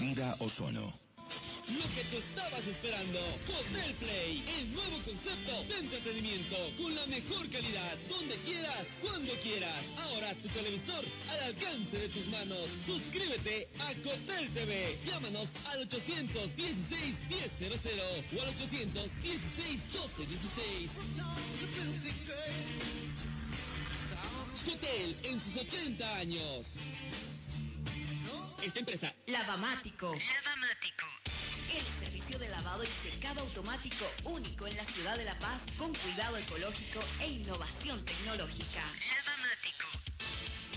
Vida 0.00 0.34
Ozono. 0.40 1.05
Lo 1.68 1.82
que 1.94 2.04
tú 2.04 2.16
estabas 2.18 2.64
esperando, 2.64 3.18
Hotel 3.48 3.92
Play, 3.96 4.44
el 4.56 4.72
nuevo 4.72 5.02
concepto 5.04 5.64
de 5.64 5.78
entretenimiento 5.80 6.56
con 6.80 6.94
la 6.94 7.04
mejor 7.06 7.50
calidad, 7.50 7.98
donde 8.08 8.36
quieras, 8.36 8.86
cuando 9.02 9.34
quieras. 9.40 9.82
Ahora 9.98 10.32
tu 10.36 10.46
televisor 10.48 11.04
al 11.28 11.40
alcance 11.40 11.98
de 11.98 12.08
tus 12.10 12.28
manos. 12.28 12.70
Suscríbete 12.84 13.68
a 13.80 13.92
Cotel 13.94 14.48
TV. 14.54 14.96
Llámanos 15.06 15.54
al 15.72 15.82
816 15.82 17.18
1000 17.28 17.70
o 18.38 18.42
al 18.42 18.48
816 18.48 19.82
1216. 19.92 20.90
Cotel 24.64 25.16
en 25.24 25.40
sus 25.40 25.56
80 25.56 26.16
años. 26.16 26.76
Esta 28.62 28.78
empresa 28.78 29.14
Lavamático. 29.26 30.14
Lavamático. 30.14 31.06
El 31.76 31.84
servicio 32.00 32.38
de 32.38 32.48
lavado 32.48 32.84
y 32.84 32.86
secado 32.86 33.42
automático 33.42 34.06
único 34.24 34.66
en 34.66 34.74
la 34.78 34.84
ciudad 34.84 35.18
de 35.18 35.26
La 35.26 35.38
Paz 35.38 35.60
con 35.76 35.92
cuidado 35.92 36.38
ecológico 36.38 37.00
e 37.20 37.28
innovación 37.28 38.02
tecnológica. 38.02 38.82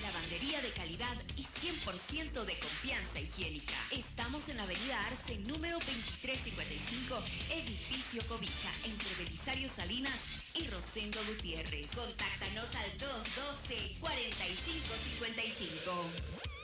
Lavandería 0.01 0.61
de 0.61 0.71
calidad 0.71 1.15
y 1.37 1.45
100% 1.45 2.43
de 2.43 2.59
confianza 2.59 3.21
higiénica. 3.21 3.75
Estamos 3.91 4.49
en 4.49 4.57
la 4.57 4.63
avenida 4.63 5.01
Arce, 5.07 5.37
número 5.47 5.79
2355, 5.79 7.23
edificio 7.49 8.21
Cobija, 8.27 8.69
entre 8.83 9.15
Belisario 9.23 9.69
Salinas 9.69 10.19
y 10.55 10.67
Rosendo 10.67 11.17
Gutiérrez. 11.29 11.91
Contáctanos 11.95 12.67
al 12.75 12.91
212-4555. 14.03 16.58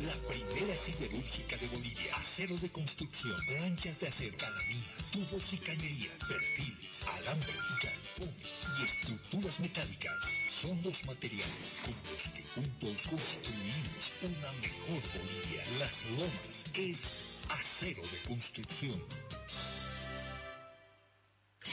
la 0.00 0.14
primera 0.28 0.76
siderúrgica 0.76 1.56
de 1.56 1.66
Bolivia. 1.68 2.16
Acero 2.16 2.56
de 2.58 2.70
construcción, 2.70 3.36
planchas 3.46 3.98
de 3.98 4.08
acero, 4.08 4.36
calaminas, 4.36 5.10
tubos 5.12 5.52
y 5.52 5.58
cañerías, 5.58 6.14
perfiles, 6.28 7.04
alambres, 7.18 7.56
galpones 7.82 8.58
y 8.78 8.84
estructuras 8.84 9.60
metálicas. 9.60 10.24
Son 10.48 10.80
los 10.82 11.04
materiales 11.04 11.80
con 11.84 11.94
los 12.10 12.22
que 12.34 12.44
juntos 12.54 13.08
construimos 13.08 14.12
una 14.22 14.52
mejor 14.60 15.02
Bolivia. 15.14 15.64
Las 15.78 16.04
Lomas 16.06 16.64
es 16.74 17.38
acero 17.48 18.02
de 18.02 18.28
construcción. 18.28 19.02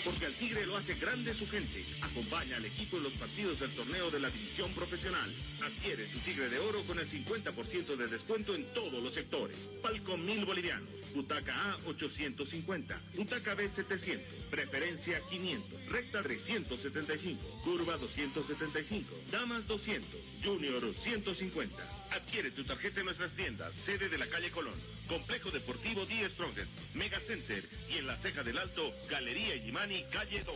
Porque 0.04 0.26
al 0.26 0.34
Tigre 0.34 0.66
lo 0.66 0.78
hace 0.78 0.96
grande 0.96 1.34
su 1.34 1.48
gente. 1.48 1.86
Acompaña 2.02 2.58
al 2.58 2.66
equipo 2.66 2.98
en 2.98 3.04
los 3.04 3.14
partidos 3.14 3.60
del 3.60 3.72
torneo 3.72 4.12
de 4.12 4.20
la 4.20 4.30
división 4.30 4.72
profesional. 4.74 5.34
Adquiere 5.62 6.08
su 6.12 6.20
Tigre 6.20 6.50
de 6.50 6.60
Oro 6.60 6.82
con 6.84 7.00
el 7.00 7.10
50% 7.10 7.96
de 7.96 8.08
descuento 8.08 8.56
en 8.56 8.66
todos 8.74 9.02
los 9.02 9.14
sectores. 9.14 9.58
Palco 9.82 10.18
1000 10.18 10.46
bolivianos. 10.46 10.90
Butaca 11.14 11.72
A 11.72 11.78
850. 11.86 13.00
Butaca 13.16 13.56
B 13.56 13.70
700. 13.70 14.26
Preferencia 14.50 15.20
500. 15.30 15.86
Recta 15.88 16.22
375. 16.22 17.62
Curva 17.64 17.98
275. 17.98 19.16
Damas 19.32 19.68
200. 19.68 20.10
Junior 20.44 20.82
150. 20.94 21.95
Adquiere 22.12 22.52
tu 22.52 22.64
tarjeta 22.64 23.00
en 23.00 23.06
nuestras 23.06 23.32
tiendas. 23.32 23.74
Sede 23.74 24.10
de 24.10 24.18
la 24.18 24.28
calle 24.28 24.52
Colón. 24.52 24.74
Complejo 25.08 25.52
Deportivo 25.52 26.06
Die 26.06 26.30
Strongest. 26.30 26.96
Mega 26.96 27.20
Center. 27.20 27.64
Y 27.90 27.98
en 27.98 28.08
la 28.08 28.18
Ceja 28.18 28.44
del 28.44 28.58
Alto, 28.58 28.92
Galería 29.10 29.56
Yimani, 29.56 30.04
calle 30.12 30.44
2. 30.44 30.56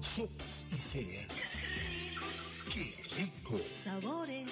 Sopas 0.00 0.66
y 0.70 0.76
cereales. 0.76 1.30
¡Qué 2.72 2.94
rico! 3.16 3.60
Sabores, 3.82 4.50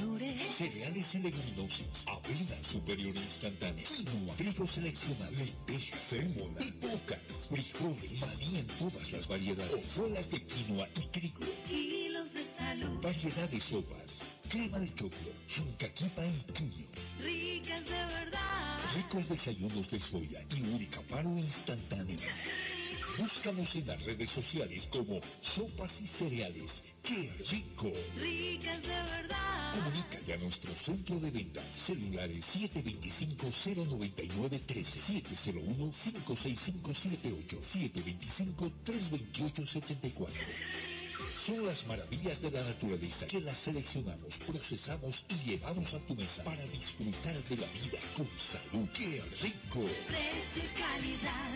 colores. 0.00 0.54
Cereales 0.56 1.14
y 1.14 1.18
leguminosas. 1.18 2.04
Avena 2.06 2.62
superior 2.62 3.16
instantánea. 3.16 3.84
Quinoa. 3.84 4.36
Trigo 4.36 4.66
seleccionado. 4.66 5.30
Lentejas. 5.32 6.00
Sémola. 6.00 6.58
Pipocas. 6.58 7.48
Frijoles. 7.48 8.20
Maní 8.20 8.58
en 8.58 8.66
todas 8.66 9.12
las 9.12 9.28
variedades. 9.28 9.72
Hojuelas 9.96 10.30
de 10.30 10.44
quinoa 10.44 10.88
y 10.96 11.00
trigo. 11.08 11.40
Kilos 11.68 12.32
de 12.32 12.44
salud. 12.58 13.00
Variedad 13.02 13.48
de 13.48 13.60
sopas. 13.60 14.22
Crema 14.48 14.78
de 14.78 14.94
choclo. 14.94 15.32
Chancaquipa 15.48 16.26
y 16.26 16.52
tuño. 16.52 16.86
Ricas 17.20 17.84
de 17.84 17.90
verdad. 17.90 18.78
Ricos 18.94 19.28
desayunos 19.28 19.88
de 19.88 20.00
soya 20.00 20.44
y 20.54 20.86
paro 21.10 21.30
instantáneo. 21.36 22.18
Búscanos 23.18 23.74
en 23.76 23.86
las 23.86 24.02
redes 24.04 24.30
sociales 24.30 24.86
como 24.90 25.20
Sopas 25.40 26.02
y 26.02 26.06
Cereales. 26.06 26.84
¡Qué 27.02 27.32
rico! 27.50 27.90
Ricas 28.18 28.82
de 28.82 28.88
verdad. 28.88 29.74
Comunícate 29.74 30.34
a 30.34 30.36
nuestro 30.36 30.74
centro 30.74 31.18
de 31.18 31.30
ventas. 31.30 31.64
Celulares 31.64 32.44
725-099-13, 32.54 35.22
701-56578, 35.24 37.62
725-328-74. 38.84 40.28
Son 41.42 41.64
las 41.64 41.86
maravillas 41.86 42.42
de 42.42 42.50
la 42.50 42.62
naturaleza 42.64 43.26
que 43.26 43.40
las 43.40 43.56
seleccionamos, 43.56 44.36
procesamos 44.46 45.24
y 45.30 45.36
llevamos 45.50 45.94
a 45.94 46.00
tu 46.00 46.14
mesa 46.14 46.44
para 46.44 46.62
disfrutar 46.66 47.42
de 47.44 47.56
la 47.56 47.66
vida 47.68 47.98
con 48.14 48.28
salud. 48.36 48.86
¡Qué 48.92 49.22
rico! 49.40 49.88
Precio 50.06 50.62
y 50.62 50.66
calidad. 50.78 51.48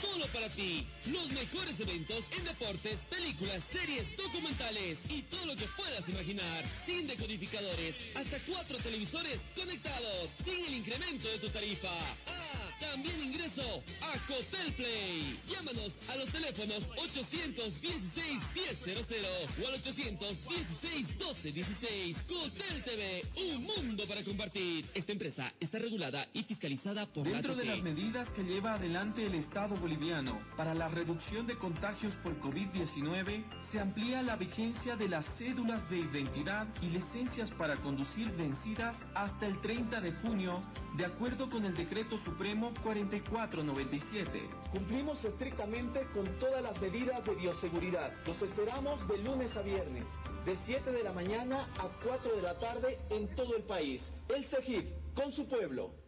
Solo 0.00 0.26
para 0.28 0.48
ti, 0.48 0.86
los 1.06 1.28
mejores 1.30 1.78
eventos 1.80 2.24
en 2.36 2.44
deportes, 2.44 2.98
películas, 3.10 3.64
series, 3.64 4.16
documentales 4.16 5.00
y 5.08 5.22
todo 5.22 5.46
lo 5.46 5.56
que 5.56 5.66
puedas 5.76 6.08
imaginar, 6.08 6.64
sin 6.84 7.06
decodificadores, 7.06 7.96
hasta 8.14 8.38
cuatro 8.50 8.78
televisores 8.78 9.40
conectados, 9.54 10.36
sin 10.44 10.64
el 10.66 10.74
incremento 10.74 11.28
de 11.28 11.38
tu 11.38 11.48
tarifa. 11.50 11.88
Ah, 11.88 12.70
también 12.80 13.20
ingreso 13.20 13.62
a 14.00 14.14
Cotel 14.26 14.72
Play. 14.74 15.38
Llámanos 15.48 16.00
a 16.08 16.16
los 16.16 16.28
teléfonos 16.30 16.90
816-1000 16.90 19.62
o 19.62 19.68
al 19.68 19.74
816-1216. 19.82 22.22
Cotel 22.26 22.82
TV, 22.84 23.22
un 23.36 23.62
mundo 23.64 24.04
para 24.06 24.24
compartir. 24.24 24.86
Esta 24.94 25.12
empresa 25.12 25.52
está 25.60 25.78
regulada 25.78 26.26
y 26.32 26.44
fiscalizada 26.44 27.04
por 27.06 27.24
Dentro 27.24 27.54
la 27.54 27.60
de 27.60 27.66
las 27.66 27.82
medidas 27.82 28.32
que 28.32 28.42
lleva 28.42 28.72
adelante 28.74 29.27
el 29.28 29.34
Estado 29.34 29.76
boliviano 29.76 30.40
para 30.56 30.72
la 30.72 30.88
reducción 30.88 31.46
de 31.46 31.58
contagios 31.58 32.16
por 32.16 32.40
COVID-19, 32.40 33.44
se 33.60 33.78
amplía 33.78 34.22
la 34.22 34.36
vigencia 34.36 34.96
de 34.96 35.06
las 35.06 35.26
cédulas 35.26 35.90
de 35.90 35.98
identidad 35.98 36.66
y 36.80 36.88
licencias 36.88 37.50
para 37.50 37.76
conducir 37.76 38.32
vencidas 38.32 39.04
hasta 39.14 39.46
el 39.46 39.60
30 39.60 40.00
de 40.00 40.12
junio, 40.12 40.62
de 40.96 41.04
acuerdo 41.04 41.50
con 41.50 41.66
el 41.66 41.76
Decreto 41.76 42.16
Supremo 42.16 42.72
4497. 42.82 44.48
Cumplimos 44.72 45.22
estrictamente 45.26 46.06
con 46.14 46.24
todas 46.38 46.62
las 46.62 46.80
medidas 46.80 47.22
de 47.26 47.34
bioseguridad. 47.34 48.10
Los 48.26 48.40
esperamos 48.40 49.06
de 49.08 49.18
lunes 49.18 49.58
a 49.58 49.62
viernes, 49.62 50.18
de 50.46 50.56
7 50.56 50.90
de 50.90 51.02
la 51.02 51.12
mañana 51.12 51.68
a 51.78 51.88
4 52.02 52.34
de 52.34 52.42
la 52.42 52.56
tarde 52.56 52.98
en 53.10 53.28
todo 53.34 53.56
el 53.58 53.62
país. 53.62 54.10
El 54.34 54.42
CEGIP, 54.42 54.88
con 55.14 55.30
su 55.32 55.46
pueblo. 55.46 56.07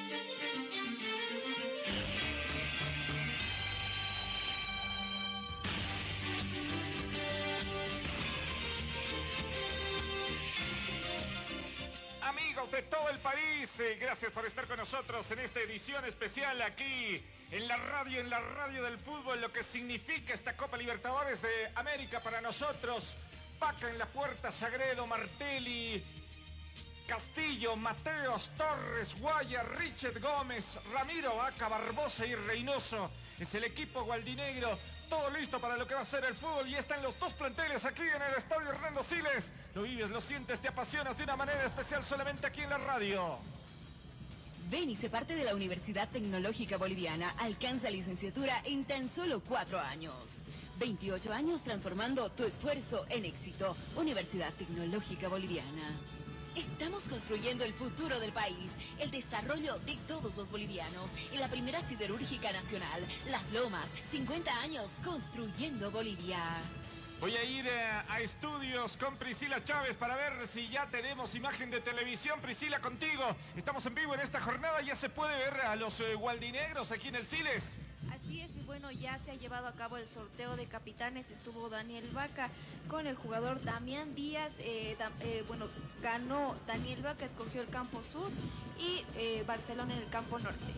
Amigos 12.31 12.71
de 12.71 12.83
todo 12.83 13.09
el 13.09 13.19
país, 13.19 13.77
eh, 13.81 13.97
gracias 13.99 14.31
por 14.31 14.45
estar 14.45 14.65
con 14.65 14.77
nosotros 14.77 15.29
en 15.31 15.39
esta 15.39 15.59
edición 15.59 16.05
especial 16.05 16.61
aquí 16.61 17.21
en 17.51 17.67
la 17.67 17.75
radio, 17.75 18.21
en 18.21 18.29
la 18.29 18.39
radio 18.39 18.83
del 18.83 18.97
fútbol, 18.97 19.41
lo 19.41 19.51
que 19.51 19.61
significa 19.63 20.33
esta 20.33 20.55
Copa 20.55 20.77
Libertadores 20.77 21.41
de 21.41 21.49
América 21.75 22.21
para 22.21 22.39
nosotros. 22.39 23.17
Paca 23.59 23.89
en 23.89 23.97
la 23.97 24.05
puerta, 24.05 24.49
Sagredo, 24.49 25.05
Martelli, 25.05 26.01
Castillo, 27.05 27.75
Mateos, 27.75 28.49
Torres, 28.55 29.19
Guaya, 29.19 29.63
Richard 29.63 30.21
Gómez, 30.21 30.79
Ramiro 30.93 31.35
Vaca, 31.35 31.67
Barbosa 31.67 32.25
y 32.25 32.33
Reynoso. 32.35 33.11
Es 33.39 33.53
el 33.55 33.65
equipo 33.65 34.03
gualdinegro. 34.03 34.79
Todo 35.11 35.29
listo 35.29 35.59
para 35.59 35.75
lo 35.75 35.85
que 35.85 35.93
va 35.93 35.99
a 35.99 36.05
ser 36.05 36.23
el 36.23 36.35
fútbol 36.35 36.69
y 36.69 36.75
están 36.75 37.03
los 37.03 37.19
dos 37.19 37.33
planteles 37.33 37.83
aquí 37.83 38.01
en 38.01 38.21
el 38.21 38.33
estadio 38.37 38.69
Hernando 38.69 39.03
Siles. 39.03 39.51
Lo 39.75 39.81
vives, 39.81 40.09
lo 40.09 40.21
sientes, 40.21 40.61
te 40.61 40.69
apasionas 40.69 41.17
de 41.17 41.25
una 41.25 41.35
manera 41.35 41.65
especial 41.65 42.01
solamente 42.01 42.47
aquí 42.47 42.61
en 42.61 42.69
la 42.69 42.77
radio. 42.77 43.37
Ven 44.69 44.89
y 44.89 44.95
se 44.95 45.09
parte 45.09 45.35
de 45.35 45.43
la 45.43 45.53
Universidad 45.53 46.07
Tecnológica 46.07 46.77
Boliviana. 46.77 47.33
Alcanza 47.39 47.89
licenciatura 47.89 48.61
en 48.63 48.85
tan 48.85 49.09
solo 49.09 49.41
cuatro 49.41 49.81
años. 49.81 50.45
28 50.79 51.33
años 51.33 51.61
transformando 51.61 52.31
tu 52.31 52.45
esfuerzo 52.45 53.05
en 53.09 53.25
éxito. 53.25 53.75
Universidad 53.97 54.53
Tecnológica 54.53 55.27
Boliviana. 55.27 55.99
Estamos 56.55 57.07
construyendo 57.07 57.63
el 57.63 57.73
futuro 57.73 58.19
del 58.19 58.33
país, 58.33 58.73
el 58.99 59.09
desarrollo 59.09 59.79
de 59.79 59.95
todos 60.05 60.35
los 60.35 60.51
bolivianos 60.51 61.11
y 61.33 61.37
la 61.37 61.47
primera 61.47 61.79
siderúrgica 61.79 62.51
nacional, 62.51 63.07
Las 63.29 63.49
Lomas, 63.51 63.89
50 64.09 64.51
años 64.61 64.99
construyendo 65.01 65.91
Bolivia. 65.91 66.39
Voy 67.21 67.37
a 67.37 67.43
ir 67.43 67.67
eh, 67.67 68.01
a 68.09 68.19
estudios 68.19 68.97
con 68.97 69.15
Priscila 69.15 69.63
Chávez 69.63 69.95
para 69.95 70.15
ver 70.15 70.45
si 70.45 70.67
ya 70.67 70.87
tenemos 70.87 71.35
imagen 71.35 71.69
de 71.69 71.79
televisión. 71.79 72.41
Priscila, 72.41 72.81
contigo. 72.81 73.23
Estamos 73.55 73.85
en 73.85 73.95
vivo 73.95 74.15
en 74.15 74.21
esta 74.21 74.41
jornada. 74.41 74.81
Ya 74.81 74.95
se 74.95 75.07
puede 75.07 75.37
ver 75.37 75.61
a 75.61 75.75
los 75.75 76.01
eh, 76.01 76.15
gualdinegros 76.15 76.91
aquí 76.91 77.09
en 77.09 77.15
el 77.15 77.25
Siles. 77.25 77.79
Bueno, 78.71 78.89
ya 78.89 79.19
se 79.19 79.31
ha 79.31 79.35
llevado 79.35 79.67
a 79.67 79.73
cabo 79.73 79.97
el 79.97 80.07
sorteo 80.07 80.55
de 80.55 80.65
capitanes. 80.65 81.29
Estuvo 81.29 81.67
Daniel 81.67 82.09
Vaca 82.13 82.49
con 82.87 83.05
el 83.05 83.17
jugador 83.17 83.61
Damián 83.65 84.15
Díaz. 84.15 84.53
eh, 84.59 84.95
eh, 85.19 85.43
bueno, 85.45 85.67
ganó 86.01 86.55
Daniel 86.67 87.01
Vaca, 87.01 87.25
escogió 87.25 87.61
el 87.61 87.67
campo 87.67 88.01
sur 88.01 88.31
y 88.79 89.03
eh, 89.17 89.43
Barcelona 89.45 89.93
en 89.93 89.99
el 89.99 90.09
campo 90.09 90.39
norte. 90.39 90.71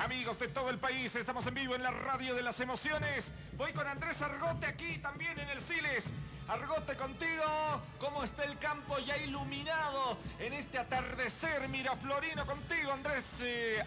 Amigos 0.00 0.40
de 0.40 0.48
todo 0.48 0.70
el 0.70 0.78
país, 0.78 1.14
estamos 1.14 1.46
en 1.46 1.54
vivo 1.54 1.76
en 1.76 1.84
la 1.84 1.92
radio 1.92 2.34
de 2.34 2.42
las 2.42 2.58
emociones. 2.58 3.32
Voy 3.56 3.72
con 3.74 3.86
Andrés 3.86 4.20
Argote 4.22 4.66
aquí 4.66 4.98
también 4.98 5.38
en 5.38 5.50
el 5.50 5.60
Siles. 5.60 6.12
Argote 6.48 6.96
contigo, 6.96 7.44
¿cómo 8.00 8.24
está 8.24 8.42
el 8.42 8.58
campo 8.58 8.98
ya 8.98 9.16
iluminado 9.18 10.18
en 10.40 10.52
este 10.52 10.78
atardecer 10.78 11.68
miraflorino 11.68 12.44
contigo, 12.44 12.90
Andrés, 12.90 13.40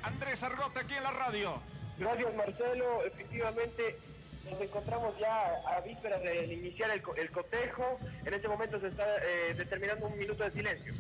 Andrés 0.04 0.44
Argote 0.44 0.80
aquí 0.80 0.94
en 0.94 1.04
la 1.04 1.12
radio? 1.12 1.73
Gracias 1.98 2.36
Marcelo, 2.36 3.04
efectivamente 3.06 3.96
nos 4.50 4.60
encontramos 4.62 5.18
ya 5.20 5.62
a 5.68 5.80
vísperas 5.82 6.22
de 6.22 6.46
iniciar 6.54 6.92
el, 6.92 7.02
co- 7.02 7.16
el 7.16 7.32
cotejo. 7.32 7.98
En 8.26 8.34
este 8.34 8.48
momento 8.48 8.80
se 8.80 8.88
está 8.88 9.06
eh, 9.24 9.54
determinando 9.56 10.08
un 10.08 10.18
minuto 10.18 10.44
de 10.44 10.52
silencio. 10.52 10.94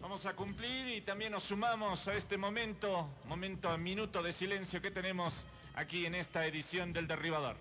Vamos 0.00 0.26
a 0.26 0.34
cumplir 0.34 0.86
y 0.88 1.00
también 1.00 1.32
nos 1.32 1.42
sumamos 1.42 2.06
a 2.06 2.14
este 2.14 2.36
momento, 2.36 3.08
momento, 3.24 3.76
minuto 3.78 4.22
de 4.22 4.32
silencio 4.32 4.80
que 4.80 4.92
tenemos 4.92 5.44
aquí 5.74 6.06
en 6.06 6.14
esta 6.14 6.46
edición 6.46 6.92
del 6.92 7.08
Derribador. 7.08 7.56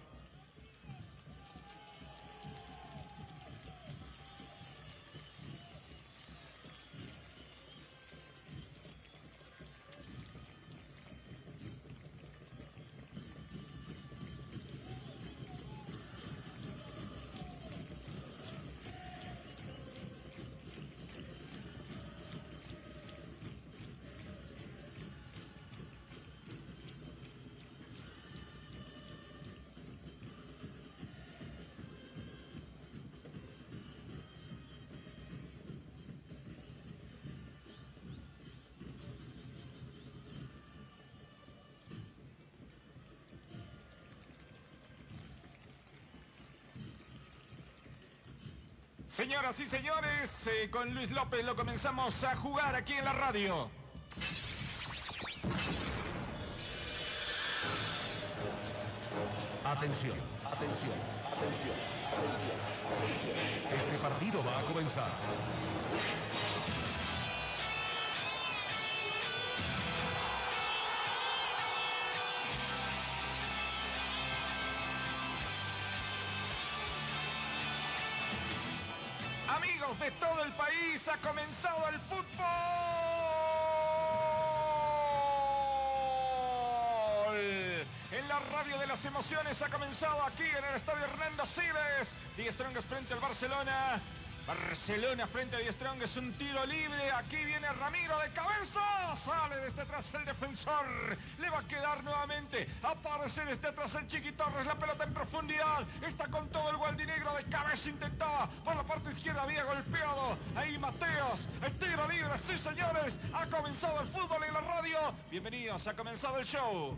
Señoras 49.15 49.57
y 49.61 49.65
señores, 49.65 50.47
eh, 50.47 50.69
con 50.69 50.93
Luis 50.93 51.09
López 51.09 51.45
lo 51.45 51.55
comenzamos 51.55 52.21
a 52.25 52.35
jugar 52.35 52.75
aquí 52.75 52.91
en 52.91 53.05
la 53.05 53.13
radio. 53.13 53.69
Atención, 59.63 60.17
atención, 60.43 60.97
atención, 61.31 61.77
atención, 62.11 62.57
atención. 62.91 63.79
Este 63.79 63.97
partido 63.99 64.43
va 64.43 64.59
a 64.59 64.63
comenzar. 64.63 65.09
De 79.99 80.11
todo 80.11 80.43
el 80.43 80.51
país, 80.53 81.07
ha 81.07 81.17
comenzado 81.17 81.87
el 81.87 81.99
fútbol. 81.99 82.25
En 88.11 88.27
la 88.27 88.39
radio 88.51 88.77
de 88.77 88.87
las 88.87 89.03
emociones 89.05 89.61
ha 89.61 89.69
comenzado 89.69 90.21
aquí 90.23 90.43
en 90.43 90.63
el 90.63 90.75
estadio 90.75 91.05
Hernando 91.05 91.45
Siles. 91.45 92.15
Die 92.35 92.51
Strongest 92.51 92.87
frente 92.89 93.13
al 93.13 93.19
Barcelona. 93.19 94.01
Barcelona 94.47 95.25
frente 95.25 95.55
a 95.55 95.59
Die 95.59 95.71
Strong 95.73 96.03
es 96.03 96.17
un 96.17 96.31
tiro 96.33 96.63
libre. 96.67 97.11
Aquí 97.13 97.37
viene 97.37 97.67
Ramiro 97.73 98.17
de 98.19 98.29
cabeza. 98.29 98.79
Sale 99.15 99.55
desde 99.57 99.81
atrás 99.81 100.13
el 100.13 100.23
defensor. 100.23 100.85
Le 101.39 101.49
va 101.49 101.59
a 101.59 101.67
quedar 101.67 102.03
nuevamente. 102.03 102.67
Aparece 102.83 103.43
desde 103.45 103.69
atrás 103.69 103.95
el 103.95 104.07
Chiqui 104.07 104.33
Torres. 104.33 104.67
La 104.67 104.77
pelota 104.77 105.03
en 105.03 105.13
profundidad. 105.13 105.87
Está 106.05 106.27
con 106.27 106.47
todo 106.49 106.69
el 106.69 106.77
gualdinegro 106.77 107.33
de 107.33 107.43
cabeza. 107.45 107.89
Intentaba 107.89 108.47
por 108.63 108.75
la 108.75 108.83
parte 108.83 109.09
izquierda. 109.09 109.41
Había 109.41 109.63
golpeado. 109.63 110.37
Ahí 110.55 110.77
Mateos. 110.77 111.49
El 111.63 111.75
tiro 111.79 112.07
libre. 112.07 112.37
Sí, 112.37 112.57
señores. 112.59 113.19
Ha 113.33 113.47
comenzado 113.47 114.01
el 114.01 114.07
fútbol 114.07 114.43
en 114.43 114.53
la 114.53 114.61
radio. 114.61 114.97
Bienvenidos. 115.31 115.87
Ha 115.87 115.95
comenzado 115.95 116.37
el 116.37 116.45
show. 116.45 116.95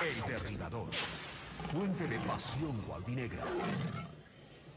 El 0.00 0.32
Derribador. 0.32 0.90
Fuente 1.72 2.06
de 2.06 2.18
pasión 2.20 2.80
gualdinegra. 2.82 3.42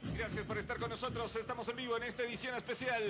Gracias 0.04 0.46
por 0.46 0.58
estar 0.58 0.80
con 0.80 0.90
nosotros. 0.90 1.36
Estamos 1.36 1.68
en 1.70 1.76
vivo 1.76 1.96
en 1.96 2.04
esta 2.04 2.24
edición 2.24 2.56
especial. 2.56 3.02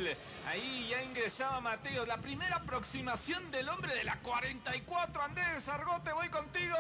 Ahí 0.48 0.90
ya 0.90 1.02
ingresaba 1.04 1.62
Mateos. 1.62 2.08
La 2.08 2.18
primera 2.18 2.58
aproximación 2.58 3.50
del 3.50 3.70
hombre 3.70 3.96
de 3.96 4.04
la 4.04 4.18
44. 4.20 5.22
Andrés 5.22 5.70
Argote, 5.70 6.12
voy 6.12 6.28
contigo. 6.30 6.76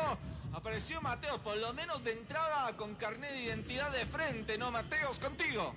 Apareció 0.53 1.01
Mateos, 1.01 1.39
por 1.39 1.55
lo 1.57 1.73
menos 1.73 2.03
de 2.03 2.11
entrada 2.11 2.75
con 2.75 2.95
carnet 2.95 3.31
de 3.31 3.41
identidad 3.43 3.89
de 3.91 4.05
frente, 4.05 4.57
¿no? 4.57 4.69
Mateos, 4.69 5.17
contigo. 5.17 5.73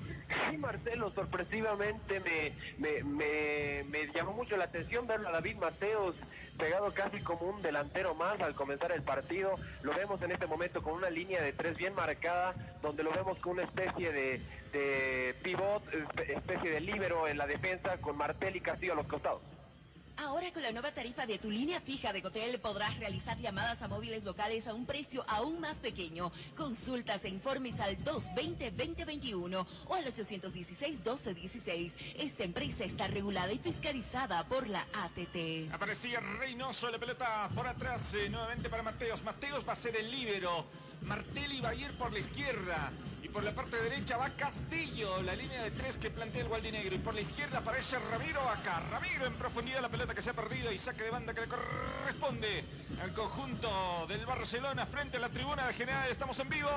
Sí, 0.50 0.56
Marcelo, 0.56 1.12
sorpresivamente 1.12 2.18
me, 2.18 2.56
me, 2.78 3.04
me, 3.04 3.84
me 3.84 4.12
llamó 4.12 4.32
mucho 4.32 4.56
la 4.56 4.64
atención 4.64 5.06
verlo 5.06 5.28
a 5.28 5.32
David 5.32 5.56
Mateos 5.56 6.16
pegado 6.58 6.92
casi 6.94 7.20
como 7.20 7.46
un 7.48 7.62
delantero 7.62 8.14
más 8.14 8.40
al 8.40 8.54
comenzar 8.54 8.92
el 8.92 9.02
partido. 9.02 9.54
Lo 9.82 9.92
vemos 9.94 10.20
en 10.22 10.32
este 10.32 10.46
momento 10.46 10.82
con 10.82 10.94
una 10.94 11.10
línea 11.10 11.42
de 11.42 11.52
tres 11.52 11.76
bien 11.76 11.94
marcada, 11.94 12.54
donde 12.82 13.02
lo 13.02 13.10
vemos 13.12 13.38
con 13.38 13.52
una 13.52 13.64
especie 13.64 14.12
de, 14.12 14.40
de 14.72 15.34
pivot, 15.42 15.84
espe- 15.92 16.36
especie 16.36 16.70
de 16.70 16.80
líbero 16.80 17.28
en 17.28 17.38
la 17.38 17.46
defensa, 17.46 17.98
con 17.98 18.16
Martel 18.16 18.56
y 18.56 18.60
Castillo 18.60 18.92
a 18.92 18.96
los 18.96 19.06
costados. 19.06 19.42
Ahora 20.16 20.52
con 20.52 20.62
la 20.62 20.70
nueva 20.70 20.92
tarifa 20.92 21.26
de 21.26 21.38
tu 21.38 21.50
línea 21.50 21.80
fija 21.80 22.12
de 22.12 22.22
Cotel 22.22 22.60
podrás 22.60 22.96
realizar 22.98 23.36
llamadas 23.38 23.82
a 23.82 23.88
móviles 23.88 24.22
locales 24.24 24.68
a 24.68 24.74
un 24.74 24.86
precio 24.86 25.24
aún 25.28 25.58
más 25.60 25.80
pequeño. 25.80 26.30
Consultas 26.56 27.24
e 27.24 27.28
informes 27.28 27.80
al 27.80 27.98
220-2021 28.04 29.66
o 29.86 29.94
al 29.94 30.04
816-1216. 30.04 31.94
Esta 32.18 32.44
empresa 32.44 32.84
está 32.84 33.08
regulada 33.08 33.52
y 33.52 33.58
fiscalizada 33.58 34.46
por 34.48 34.68
la 34.68 34.86
ATT. 34.92 35.72
Aparecía 35.72 36.20
Reynoso, 36.20 36.90
la 36.90 36.98
pelota 36.98 37.50
por 37.54 37.66
atrás, 37.66 38.14
eh, 38.14 38.28
nuevamente 38.28 38.68
para 38.68 38.84
Mateos. 38.84 39.24
Mateos 39.24 39.66
va 39.66 39.72
a 39.72 39.76
ser 39.76 39.96
el 39.96 40.10
líbero. 40.10 40.66
Martelli 41.02 41.60
va 41.60 41.70
a 41.70 41.74
ir 41.74 41.90
por 41.92 42.12
la 42.12 42.20
izquierda. 42.20 42.92
Por 43.34 43.42
la 43.42 43.50
parte 43.50 43.76
derecha 43.82 44.16
va 44.16 44.30
Castillo, 44.30 45.20
la 45.22 45.34
línea 45.34 45.60
de 45.64 45.72
tres 45.72 45.98
que 45.98 46.08
plantea 46.08 46.42
el 46.42 46.48
Gualdinegro. 46.48 46.94
Y 46.94 46.98
por 46.98 47.14
la 47.14 47.20
izquierda 47.20 47.58
aparece 47.58 47.98
Ramiro 47.98 48.40
acá. 48.48 48.80
Ramiro 48.92 49.26
en 49.26 49.34
profundidad, 49.34 49.82
la 49.82 49.88
pelota 49.88 50.14
que 50.14 50.22
se 50.22 50.30
ha 50.30 50.34
perdido 50.34 50.70
y 50.70 50.78
saque 50.78 51.02
de 51.02 51.10
banda 51.10 51.34
que 51.34 51.40
le 51.40 51.48
corresponde 51.48 52.62
al 53.02 53.12
conjunto 53.12 54.06
del 54.06 54.24
Barcelona 54.24 54.86
frente 54.86 55.16
a 55.16 55.20
la 55.20 55.30
tribuna 55.30 55.64
general. 55.72 56.08
Estamos 56.08 56.38
en 56.38 56.48
vivo. 56.48 56.70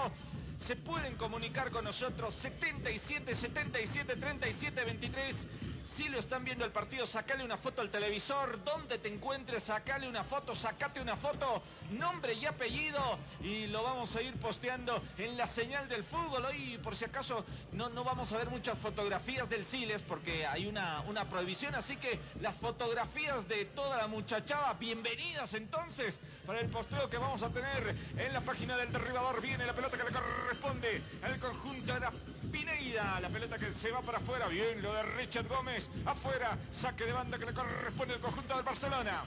Se 0.57 0.75
pueden 0.75 1.13
comunicar 1.13 1.69
con 1.69 1.85
nosotros 1.85 2.33
77 2.33 3.35
77 3.35 4.15
37 4.15 4.83
23. 4.83 5.47
Si 5.87 6.09
lo 6.09 6.19
están 6.19 6.43
viendo 6.43 6.65
el 6.65 6.71
partido, 6.71 7.07
sacale 7.07 7.45
una 7.45 7.57
foto 7.57 7.81
al 7.81 7.89
televisor. 7.89 8.61
Donde 8.65 8.97
te 8.97 9.07
encuentres, 9.07 9.63
sacale 9.63 10.07
una 10.07 10.21
foto, 10.25 10.53
sacate 10.53 10.99
una 10.99 11.15
foto, 11.15 11.63
nombre 11.91 12.33
y 12.33 12.45
apellido. 12.45 13.01
Y 13.41 13.67
lo 13.67 13.83
vamos 13.83 14.13
a 14.17 14.21
ir 14.21 14.35
posteando 14.35 15.01
en 15.17 15.37
la 15.37 15.47
señal 15.47 15.87
del 15.87 16.03
fútbol. 16.03 16.43
Hoy, 16.43 16.77
por 16.83 16.93
si 16.93 17.05
acaso, 17.05 17.45
no, 17.71 17.87
no 17.87 18.03
vamos 18.03 18.33
a 18.33 18.37
ver 18.37 18.49
muchas 18.49 18.77
fotografías 18.77 19.49
del 19.49 19.63
Siles 19.63 20.03
porque 20.03 20.45
hay 20.45 20.67
una, 20.67 20.99
una 21.07 21.29
prohibición. 21.29 21.73
Así 21.73 21.95
que 21.95 22.19
las 22.41 22.55
fotografías 22.55 23.47
de 23.47 23.63
toda 23.63 23.95
la 23.97 24.07
muchachada, 24.07 24.73
bienvenidas 24.73 25.53
entonces 25.53 26.19
para 26.45 26.59
el 26.59 26.67
posteo 26.67 27.09
que 27.09 27.17
vamos 27.17 27.43
a 27.43 27.49
tener 27.49 27.95
en 28.17 28.33
la 28.33 28.41
página 28.41 28.75
del 28.75 28.91
derribador. 28.91 29.41
Viene 29.41 29.65
la 29.65 29.73
pelota 29.73 29.95
que 29.95 30.03
le 30.03 30.11
corresponde 30.11 31.01
al 31.23 31.39
conjunto 31.39 31.93
de 31.93 31.99
la 32.01 32.11
Pineida. 32.51 33.19
La 33.19 33.29
pelota 33.29 33.57
que 33.57 33.71
se 33.71 33.91
va 33.91 34.01
para 34.01 34.17
afuera. 34.17 34.47
Bien, 34.47 34.81
lo 34.81 34.93
de 34.93 35.03
Richard 35.03 35.47
Gómez. 35.47 35.76
Afuera, 36.05 36.57
saque 36.71 37.05
de 37.05 37.13
banda 37.13 37.37
que 37.37 37.45
le 37.45 37.53
corresponde 37.53 38.15
al 38.15 38.19
conjunto 38.19 38.55
del 38.55 38.63
Barcelona. 38.63 39.23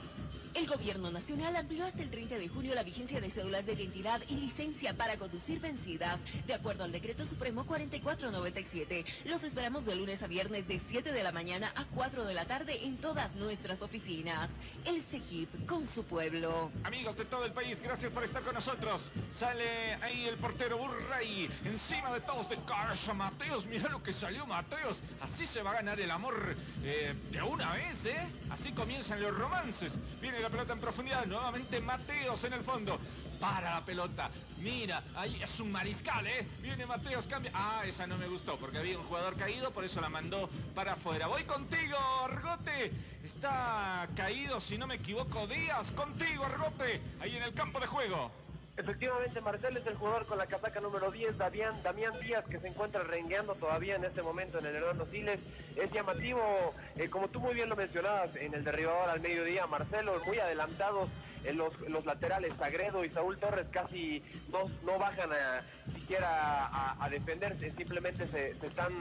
El 0.53 0.67
gobierno 0.67 1.11
nacional 1.11 1.55
amplió 1.55 1.85
hasta 1.85 2.01
el 2.01 2.09
30 2.09 2.37
de 2.37 2.49
junio 2.49 2.75
la 2.75 2.83
vigencia 2.83 3.21
de 3.21 3.29
cédulas 3.29 3.65
de 3.65 3.71
identidad 3.71 4.21
y 4.27 4.35
licencia 4.35 4.93
para 4.93 5.17
conducir 5.17 5.61
vencidas, 5.61 6.19
de 6.45 6.53
acuerdo 6.53 6.83
al 6.83 6.91
decreto 6.91 7.25
supremo 7.25 7.65
4497. 7.65 9.05
Los 9.25 9.43
esperamos 9.43 9.85
de 9.85 9.95
lunes 9.95 10.21
a 10.23 10.27
viernes 10.27 10.67
de 10.67 10.77
7 10.77 11.13
de 11.13 11.23
la 11.23 11.31
mañana 11.31 11.71
a 11.77 11.85
4 11.85 12.25
de 12.25 12.33
la 12.33 12.43
tarde 12.43 12.83
en 12.83 12.97
todas 12.97 13.35
nuestras 13.35 13.81
oficinas. 13.81 14.59
El 14.83 15.01
CEGIP 15.01 15.65
con 15.65 15.87
su 15.87 16.03
pueblo. 16.03 16.69
Amigos 16.83 17.15
de 17.15 17.23
todo 17.23 17.45
el 17.45 17.53
país, 17.53 17.79
gracias 17.81 18.11
por 18.11 18.25
estar 18.25 18.43
con 18.43 18.53
nosotros. 18.53 19.09
Sale 19.31 19.93
ahí 20.01 20.25
el 20.25 20.35
portero 20.35 20.77
Burray, 20.77 21.49
encima 21.63 22.11
de 22.11 22.19
todos 22.19 22.49
de 22.49 22.57
cabeza 22.67 23.13
Mateos. 23.13 23.65
Mira 23.67 23.87
lo 23.87 24.03
que 24.03 24.11
salió 24.11 24.45
Mateos. 24.45 25.01
Así 25.21 25.45
se 25.45 25.61
va 25.61 25.71
a 25.71 25.75
ganar 25.75 26.01
el 26.01 26.11
amor 26.11 26.55
eh, 26.83 27.13
de 27.31 27.41
una 27.41 27.71
vez, 27.73 28.05
¿eh? 28.05 28.27
Así 28.49 28.73
comienzan 28.73 29.21
los 29.21 29.33
romances. 29.33 29.97
Viene 30.21 30.40
la 30.41 30.49
pelota 30.49 30.73
en 30.73 30.79
profundidad, 30.79 31.25
nuevamente 31.25 31.79
Mateos 31.81 32.43
en 32.43 32.53
el 32.53 32.63
fondo. 32.63 32.99
Para 33.39 33.71
la 33.71 33.83
pelota. 33.83 34.29
Mira, 34.59 35.03
ahí 35.15 35.41
es 35.41 35.59
un 35.59 35.71
mariscal, 35.71 36.27
¿eh? 36.27 36.47
Viene 36.61 36.85
Mateos, 36.85 37.25
cambia. 37.25 37.51
Ah, 37.55 37.81
esa 37.87 38.05
no 38.05 38.15
me 38.17 38.27
gustó 38.27 38.57
porque 38.57 38.77
había 38.77 38.99
un 38.99 39.03
jugador 39.05 39.35
caído, 39.35 39.71
por 39.71 39.83
eso 39.83 39.99
la 39.99 40.09
mandó 40.09 40.47
para 40.75 40.93
afuera. 40.93 41.25
Voy 41.25 41.43
contigo, 41.43 41.97
Argote. 42.23 42.91
Está 43.23 44.07
caído, 44.15 44.59
si 44.59 44.77
no 44.77 44.85
me 44.85 44.95
equivoco, 44.95 45.47
Díaz. 45.47 45.91
Contigo, 45.91 46.45
Argote. 46.45 47.01
Ahí 47.19 47.35
en 47.35 47.43
el 47.43 47.53
campo 47.53 47.79
de 47.79 47.87
juego. 47.87 48.31
Efectivamente, 48.77 49.41
Marcel 49.41 49.77
es 49.77 49.85
el 49.85 49.95
jugador 49.95 50.25
con 50.25 50.37
la 50.37 50.47
casaca 50.47 50.79
número 50.79 51.11
10, 51.11 51.37
Damián, 51.37 51.83
Damián 51.83 52.13
Díaz, 52.21 52.45
que 52.45 52.57
se 52.59 52.69
encuentra 52.69 53.03
rengueando 53.03 53.53
todavía 53.55 53.95
en 53.95 54.05
este 54.05 54.23
momento 54.23 54.59
en 54.59 54.65
el 54.65 54.75
Hernando 54.75 55.05
Siles. 55.05 55.39
Es 55.75 55.91
llamativo, 55.91 56.73
eh, 56.97 57.09
como 57.09 57.27
tú 57.27 57.41
muy 57.41 57.53
bien 57.53 57.69
lo 57.69 57.75
mencionabas, 57.75 58.35
en 58.37 58.53
el 58.53 58.63
derribador 58.63 59.09
al 59.09 59.19
mediodía, 59.19 59.67
Marcelo, 59.67 60.19
muy 60.25 60.39
adelantados 60.39 61.09
en 61.43 61.57
los, 61.57 61.77
los 61.89 62.05
laterales, 62.05 62.53
Sagredo 62.57 63.03
y 63.03 63.09
Saúl 63.09 63.37
Torres 63.37 63.67
casi 63.71 64.23
no, 64.49 64.69
no 64.83 64.97
bajan 64.97 65.31
a, 65.33 65.61
siquiera 65.93 66.67
a, 67.03 67.09
defenderse, 67.09 67.71
simplemente 67.73 68.25
se, 68.27 68.51
están, 68.51 68.93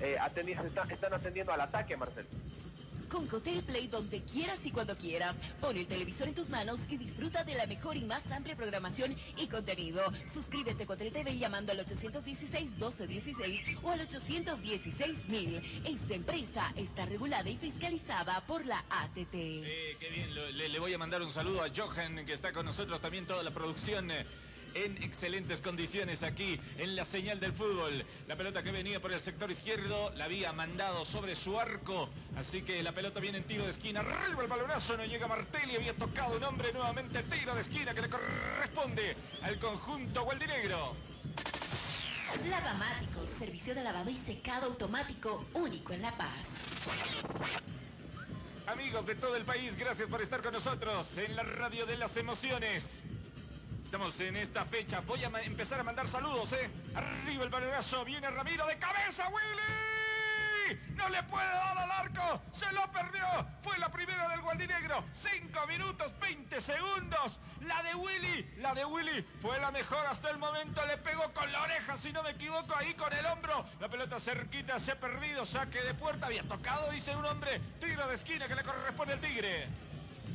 eh, 0.00 0.16
atendi- 0.20 0.60
se 0.60 0.68
está- 0.68 0.84
están 0.90 1.12
atendiendo 1.12 1.52
al 1.52 1.60
ataque, 1.60 1.96
Marcel. 1.96 2.26
Con 3.10 3.26
Cotel 3.26 3.62
Play 3.62 3.88
donde 3.88 4.22
quieras 4.22 4.60
y 4.64 4.70
cuando 4.70 4.96
quieras. 4.96 5.36
Pon 5.60 5.76
el 5.76 5.86
televisor 5.86 6.28
en 6.28 6.34
tus 6.34 6.50
manos 6.50 6.80
y 6.88 6.96
disfruta 6.96 7.42
de 7.44 7.54
la 7.54 7.66
mejor 7.66 7.96
y 7.96 8.04
más 8.04 8.30
amplia 8.30 8.54
programación 8.56 9.16
y 9.36 9.46
contenido. 9.46 10.02
Suscríbete 10.26 10.82
a 10.82 10.86
Cotel 10.86 11.12
TV 11.12 11.38
llamando 11.38 11.72
al 11.72 11.78
816-1216 11.86 13.78
o 13.82 13.90
al 13.90 14.00
816-1000. 14.06 15.62
Esta 15.86 16.14
empresa 16.14 16.72
está 16.76 17.06
regulada 17.06 17.48
y 17.48 17.56
fiscalizada 17.56 18.44
por 18.46 18.66
la 18.66 18.84
ATT. 18.90 19.32
Qué 19.32 20.10
bien, 20.12 20.34
le 20.34 20.78
voy 20.78 20.92
a 20.92 20.98
mandar 20.98 21.22
un 21.22 21.30
saludo 21.30 21.62
a 21.64 21.68
Johan, 21.74 22.24
que 22.24 22.32
está 22.34 22.52
con 22.52 22.66
nosotros 22.66 23.00
también 23.00 23.26
toda 23.26 23.42
la 23.42 23.50
producción. 23.50 24.10
eh, 24.10 24.26
En 24.84 25.02
excelentes 25.02 25.60
condiciones 25.60 26.22
aquí 26.22 26.60
en 26.76 26.94
la 26.94 27.04
señal 27.04 27.40
del 27.40 27.52
fútbol. 27.52 28.04
La 28.28 28.36
pelota 28.36 28.62
que 28.62 28.70
venía 28.70 29.00
por 29.00 29.12
el 29.12 29.18
sector 29.18 29.50
izquierdo 29.50 30.10
la 30.14 30.26
había 30.26 30.52
mandado 30.52 31.04
sobre 31.04 31.34
su 31.34 31.58
arco. 31.58 32.08
Así 32.36 32.62
que 32.62 32.80
la 32.80 32.92
pelota 32.92 33.18
viene 33.18 33.38
en 33.38 33.44
tiro 33.44 33.64
de 33.64 33.70
esquina. 33.70 34.00
Arriba 34.00 34.40
el 34.40 34.46
balonazo, 34.46 34.96
no 34.96 35.04
llega 35.04 35.26
Martelli. 35.26 35.74
Había 35.74 35.94
tocado 35.94 36.36
un 36.36 36.44
hombre 36.44 36.72
nuevamente. 36.72 37.24
Tiro 37.24 37.56
de 37.56 37.60
esquina 37.60 37.92
que 37.92 38.02
le 38.02 38.08
corresponde 38.08 39.16
al 39.42 39.58
conjunto 39.58 40.22
gualdinegro. 40.22 40.94
Lavamático, 42.48 43.26
servicio 43.26 43.74
de 43.74 43.82
lavado 43.82 44.10
y 44.10 44.14
secado 44.14 44.66
automático 44.66 45.44
único 45.54 45.92
en 45.92 46.02
La 46.02 46.16
Paz. 46.16 46.46
Amigos 48.68 49.06
de 49.06 49.16
todo 49.16 49.34
el 49.34 49.44
país, 49.44 49.76
gracias 49.76 50.08
por 50.08 50.22
estar 50.22 50.40
con 50.40 50.52
nosotros 50.52 51.18
en 51.18 51.34
la 51.34 51.42
radio 51.42 51.84
de 51.84 51.96
las 51.96 52.16
emociones. 52.16 53.02
Estamos 53.88 54.20
en 54.20 54.36
esta 54.36 54.66
fecha. 54.66 55.00
Voy 55.00 55.24
a 55.24 55.28
empezar 55.44 55.80
a 55.80 55.82
mandar 55.82 56.06
saludos, 56.06 56.52
¿eh? 56.52 56.68
Arriba 56.94 57.44
el 57.44 57.48
balonazo. 57.48 58.04
Viene 58.04 58.30
Ramiro 58.30 58.66
de 58.66 58.76
cabeza, 58.76 59.26
Willy. 59.30 60.78
No 60.94 61.08
le 61.08 61.22
puede 61.22 61.46
dar 61.46 61.78
al 61.78 61.90
arco. 61.90 62.42
Se 62.52 62.70
lo 62.72 62.82
perdió. 62.92 63.24
Fue 63.62 63.78
la 63.78 63.90
primera 63.90 64.28
del 64.28 64.42
Gualdinegro. 64.42 65.06
5 65.14 65.66
minutos 65.66 66.12
20 66.20 66.60
segundos. 66.60 67.40
La 67.62 67.82
de 67.82 67.94
Willy. 67.94 68.56
La 68.58 68.74
de 68.74 68.84
Willy 68.84 69.26
fue 69.40 69.58
la 69.58 69.70
mejor 69.70 70.06
hasta 70.06 70.28
el 70.28 70.36
momento. 70.36 70.84
Le 70.84 70.98
pegó 70.98 71.32
con 71.32 71.50
la 71.50 71.62
oreja, 71.62 71.96
si 71.96 72.12
no 72.12 72.22
me 72.22 72.32
equivoco, 72.32 72.76
ahí 72.76 72.92
con 72.92 73.10
el 73.14 73.24
hombro. 73.24 73.64
La 73.80 73.88
pelota 73.88 74.20
cerquita 74.20 74.78
se 74.78 74.92
ha 74.92 75.00
perdido. 75.00 75.46
Saque 75.46 75.80
de 75.80 75.94
puerta. 75.94 76.26
Había 76.26 76.42
tocado, 76.42 76.90
dice 76.90 77.16
un 77.16 77.24
hombre. 77.24 77.58
Tiro 77.80 78.06
de 78.06 78.16
esquina 78.16 78.46
que 78.48 78.54
le 78.54 78.62
corresponde 78.62 79.14
al 79.14 79.20
Tigre. 79.20 79.87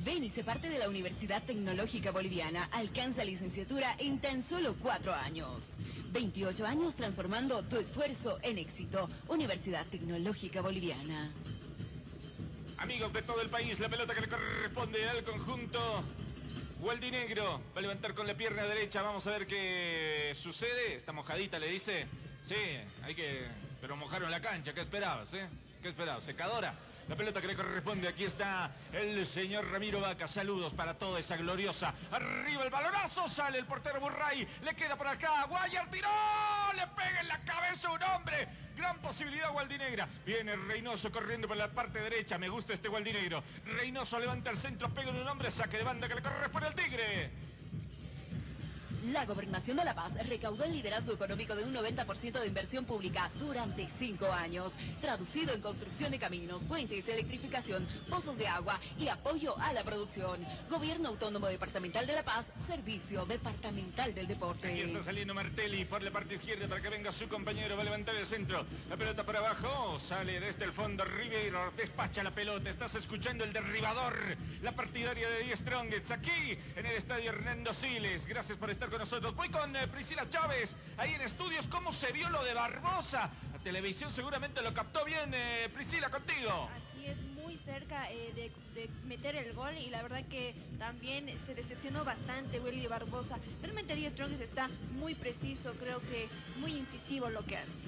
Ven 0.04 0.22
y 0.22 0.30
se 0.30 0.44
parte 0.44 0.68
de 0.68 0.80
la 0.80 0.90
Universidad 0.90 1.44
Tecnológica 1.44 2.12
Boliviana. 2.12 2.68
Alcanza 2.74 3.24
licenciatura 3.24 3.96
en 4.00 4.20
tan 4.20 4.42
solo 4.42 4.76
cuatro 4.82 5.14
años. 5.14 5.78
28 6.12 6.66
años 6.66 6.98
transformando 6.98 7.64
tu 7.64 7.78
esfuerzo 7.78 8.38
en 8.42 8.58
éxito. 8.58 9.10
Universidad 9.30 9.86
Tecnológica 9.86 10.62
Boliviana. 10.62 11.32
Amigos 12.80 13.14
de 13.14 13.22
todo 13.22 13.42
el 13.42 13.50
país, 13.50 13.80
la 13.80 13.88
pelota 13.88 14.14
que 14.14 14.22
le 14.22 14.28
corresponde 14.28 15.08
al 15.08 15.24
conjunto. 15.24 16.04
Negro 17.00 17.62
va 17.74 17.80
a 17.80 17.82
levantar 17.82 18.14
con 18.14 18.28
la 18.28 18.36
pierna 18.36 18.64
derecha. 18.64 19.02
Vamos 19.02 19.26
a 19.28 19.32
ver 19.32 19.48
qué 19.48 20.34
sucede. 20.36 20.96
Está 20.96 21.14
mojadita, 21.14 21.60
le 21.60 21.70
dice. 21.70 22.08
Sí, 22.44 22.56
hay 23.04 23.16
que. 23.16 23.48
Pero 23.80 23.96
mojaron 23.96 24.30
la 24.30 24.42
cancha. 24.42 24.74
¿Qué 24.74 24.82
esperabas, 24.82 25.34
eh? 25.34 25.48
¿Qué 25.82 25.88
esperabas? 25.88 26.26
Secadora. 26.26 26.76
La 27.08 27.16
pelota 27.16 27.42
que 27.42 27.48
le 27.48 27.56
corresponde. 27.56 28.08
Aquí 28.08 28.24
está 28.24 28.72
el 28.94 29.26
señor 29.26 29.70
Ramiro 29.70 30.00
Vaca. 30.00 30.28
Saludos 30.28 30.74
para 30.74 30.98
toda 30.98 31.20
esa 31.20 31.36
gloriosa. 31.36 31.94
Arriba 32.12 32.64
el 32.64 32.70
balonazo. 32.70 33.28
Sale 33.28 33.58
el 33.58 33.66
portero 33.66 34.00
Burray. 34.00 34.48
Le 34.64 34.76
queda 34.76 34.96
por 34.96 35.08
acá. 35.08 35.46
Guayar 35.50 35.90
tiró. 35.90 36.10
Le 36.76 36.88
pega 36.88 37.20
en 37.20 37.28
la 37.28 37.40
cabeza 37.44 37.92
un 37.92 38.02
hombre. 38.04 38.48
Gran 38.76 39.00
posibilidad 39.00 39.52
Gualdinegra. 39.52 40.08
Viene 40.26 40.56
Reynoso 40.56 41.12
corriendo 41.12 41.48
por 41.48 41.58
la 41.58 41.70
parte 41.70 42.00
derecha. 42.00 42.38
Me 42.38 42.48
gusta 42.50 42.74
este 42.74 42.88
Gualdinegro. 42.88 43.44
Reynoso 43.66 44.20
levanta 44.20 44.50
el 44.50 44.58
centro. 44.58 44.94
Pega 44.94 45.10
en 45.10 45.18
un 45.18 45.28
hombre. 45.28 45.52
Saque 45.52 45.78
de 45.78 45.84
banda 45.84 46.08
que 46.08 46.16
le 46.16 46.22
corresponde 46.22 46.68
al 46.68 46.76
Tigre. 46.76 47.53
La 49.12 49.26
Gobernación 49.26 49.76
de 49.76 49.84
La 49.84 49.94
Paz 49.94 50.14
recaudó 50.30 50.64
el 50.64 50.72
liderazgo 50.72 51.12
económico 51.12 51.56
de 51.56 51.66
un 51.66 51.74
90% 51.74 52.40
de 52.40 52.48
inversión 52.48 52.86
pública 52.86 53.30
durante 53.38 53.86
cinco 53.88 54.32
años, 54.32 54.74
traducido 55.02 55.54
en 55.54 55.60
construcción 55.60 56.12
de 56.12 56.20
caminos, 56.20 56.64
puentes, 56.64 57.06
electrificación, 57.10 57.86
pozos 58.10 58.38
de 58.38 58.48
agua 58.48 58.80
y 58.98 59.10
apoyo 59.10 59.58
a 59.60 59.74
la 59.74 59.84
producción. 59.84 60.46
Gobierno 60.70 61.10
Autónomo 61.10 61.48
Departamental 61.48 62.08
de 62.08 62.14
La 62.14 62.24
Paz, 62.24 62.54
Servicio 62.56 63.26
Departamental 63.26 64.16
del 64.16 64.28
Deporte. 64.28 64.70
Aquí 64.70 64.82
está 64.82 65.04
saliendo 65.04 65.34
Martelli 65.34 65.84
por 65.84 66.02
la 66.02 66.12
parte 66.12 66.36
izquierda 66.36 66.70
para 66.70 66.82
que 66.82 66.90
venga 66.90 67.12
su 67.12 67.28
compañero. 67.28 67.76
Va 67.76 67.82
a 67.82 67.86
levantar 67.86 68.16
el 68.16 68.26
centro. 68.26 68.66
La 68.90 68.96
pelota 68.96 69.26
para 69.26 69.40
abajo. 69.40 70.00
Sale 70.00 70.40
desde 70.40 70.64
el 70.64 70.72
fondo 70.72 71.04
Ribeiro. 71.04 71.74
Despacha 71.76 72.24
la 72.24 72.32
pelota. 72.32 72.70
Estás 72.70 72.96
escuchando 72.96 73.44
el 73.44 73.52
derribador. 73.52 74.14
La 74.62 74.72
partidaria 74.72 75.30
de 75.30 75.44
Die 75.44 75.58
Strongets 75.58 76.12
aquí 76.12 76.58
en 76.78 76.86
el 76.86 76.96
estadio 76.96 77.32
Hernando 77.32 77.74
Siles. 77.74 78.28
Gracias 78.28 78.58
por 78.58 78.70
estar 78.70 78.93
con 78.94 79.00
nosotros. 79.00 79.36
Voy 79.36 79.50
con 79.50 79.76
eh, 79.76 79.88
Priscila 79.88 80.30
Chávez, 80.30 80.76
ahí 80.98 81.16
en 81.16 81.22
estudios. 81.22 81.66
¿Cómo 81.66 81.92
se 81.92 82.12
vio 82.12 82.30
lo 82.30 82.44
de 82.44 82.54
Barbosa? 82.54 83.28
La 83.52 83.58
televisión 83.58 84.12
seguramente 84.12 84.62
lo 84.62 84.72
captó 84.72 85.04
bien. 85.04 85.34
eh, 85.34 85.68
Priscila, 85.74 86.12
contigo. 86.12 86.70
Así 86.92 87.08
es, 87.08 87.20
muy 87.44 87.58
cerca 87.58 88.12
eh, 88.12 88.52
de, 88.76 88.90
meter 89.08 89.36
el 89.36 89.52
gol 89.54 89.76
y 89.80 89.90
la 89.90 90.04
verdad 90.04 90.24
que 90.30 90.54
también 90.78 91.28
se 91.44 91.56
decepcionó 91.56 92.06
bastante 92.06 92.60
Willy 92.60 92.86
Barbosa. 92.86 93.40
Realmente 93.64 93.96
Díaz 93.96 94.14
Strongest 94.14 94.42
está 94.42 94.70
muy 94.92 95.16
preciso, 95.16 95.74
creo 95.80 96.00
que 96.02 96.30
muy 96.58 96.78
incisivo 96.78 97.30
lo 97.30 97.44
que 97.46 97.58
hace. 97.58 97.82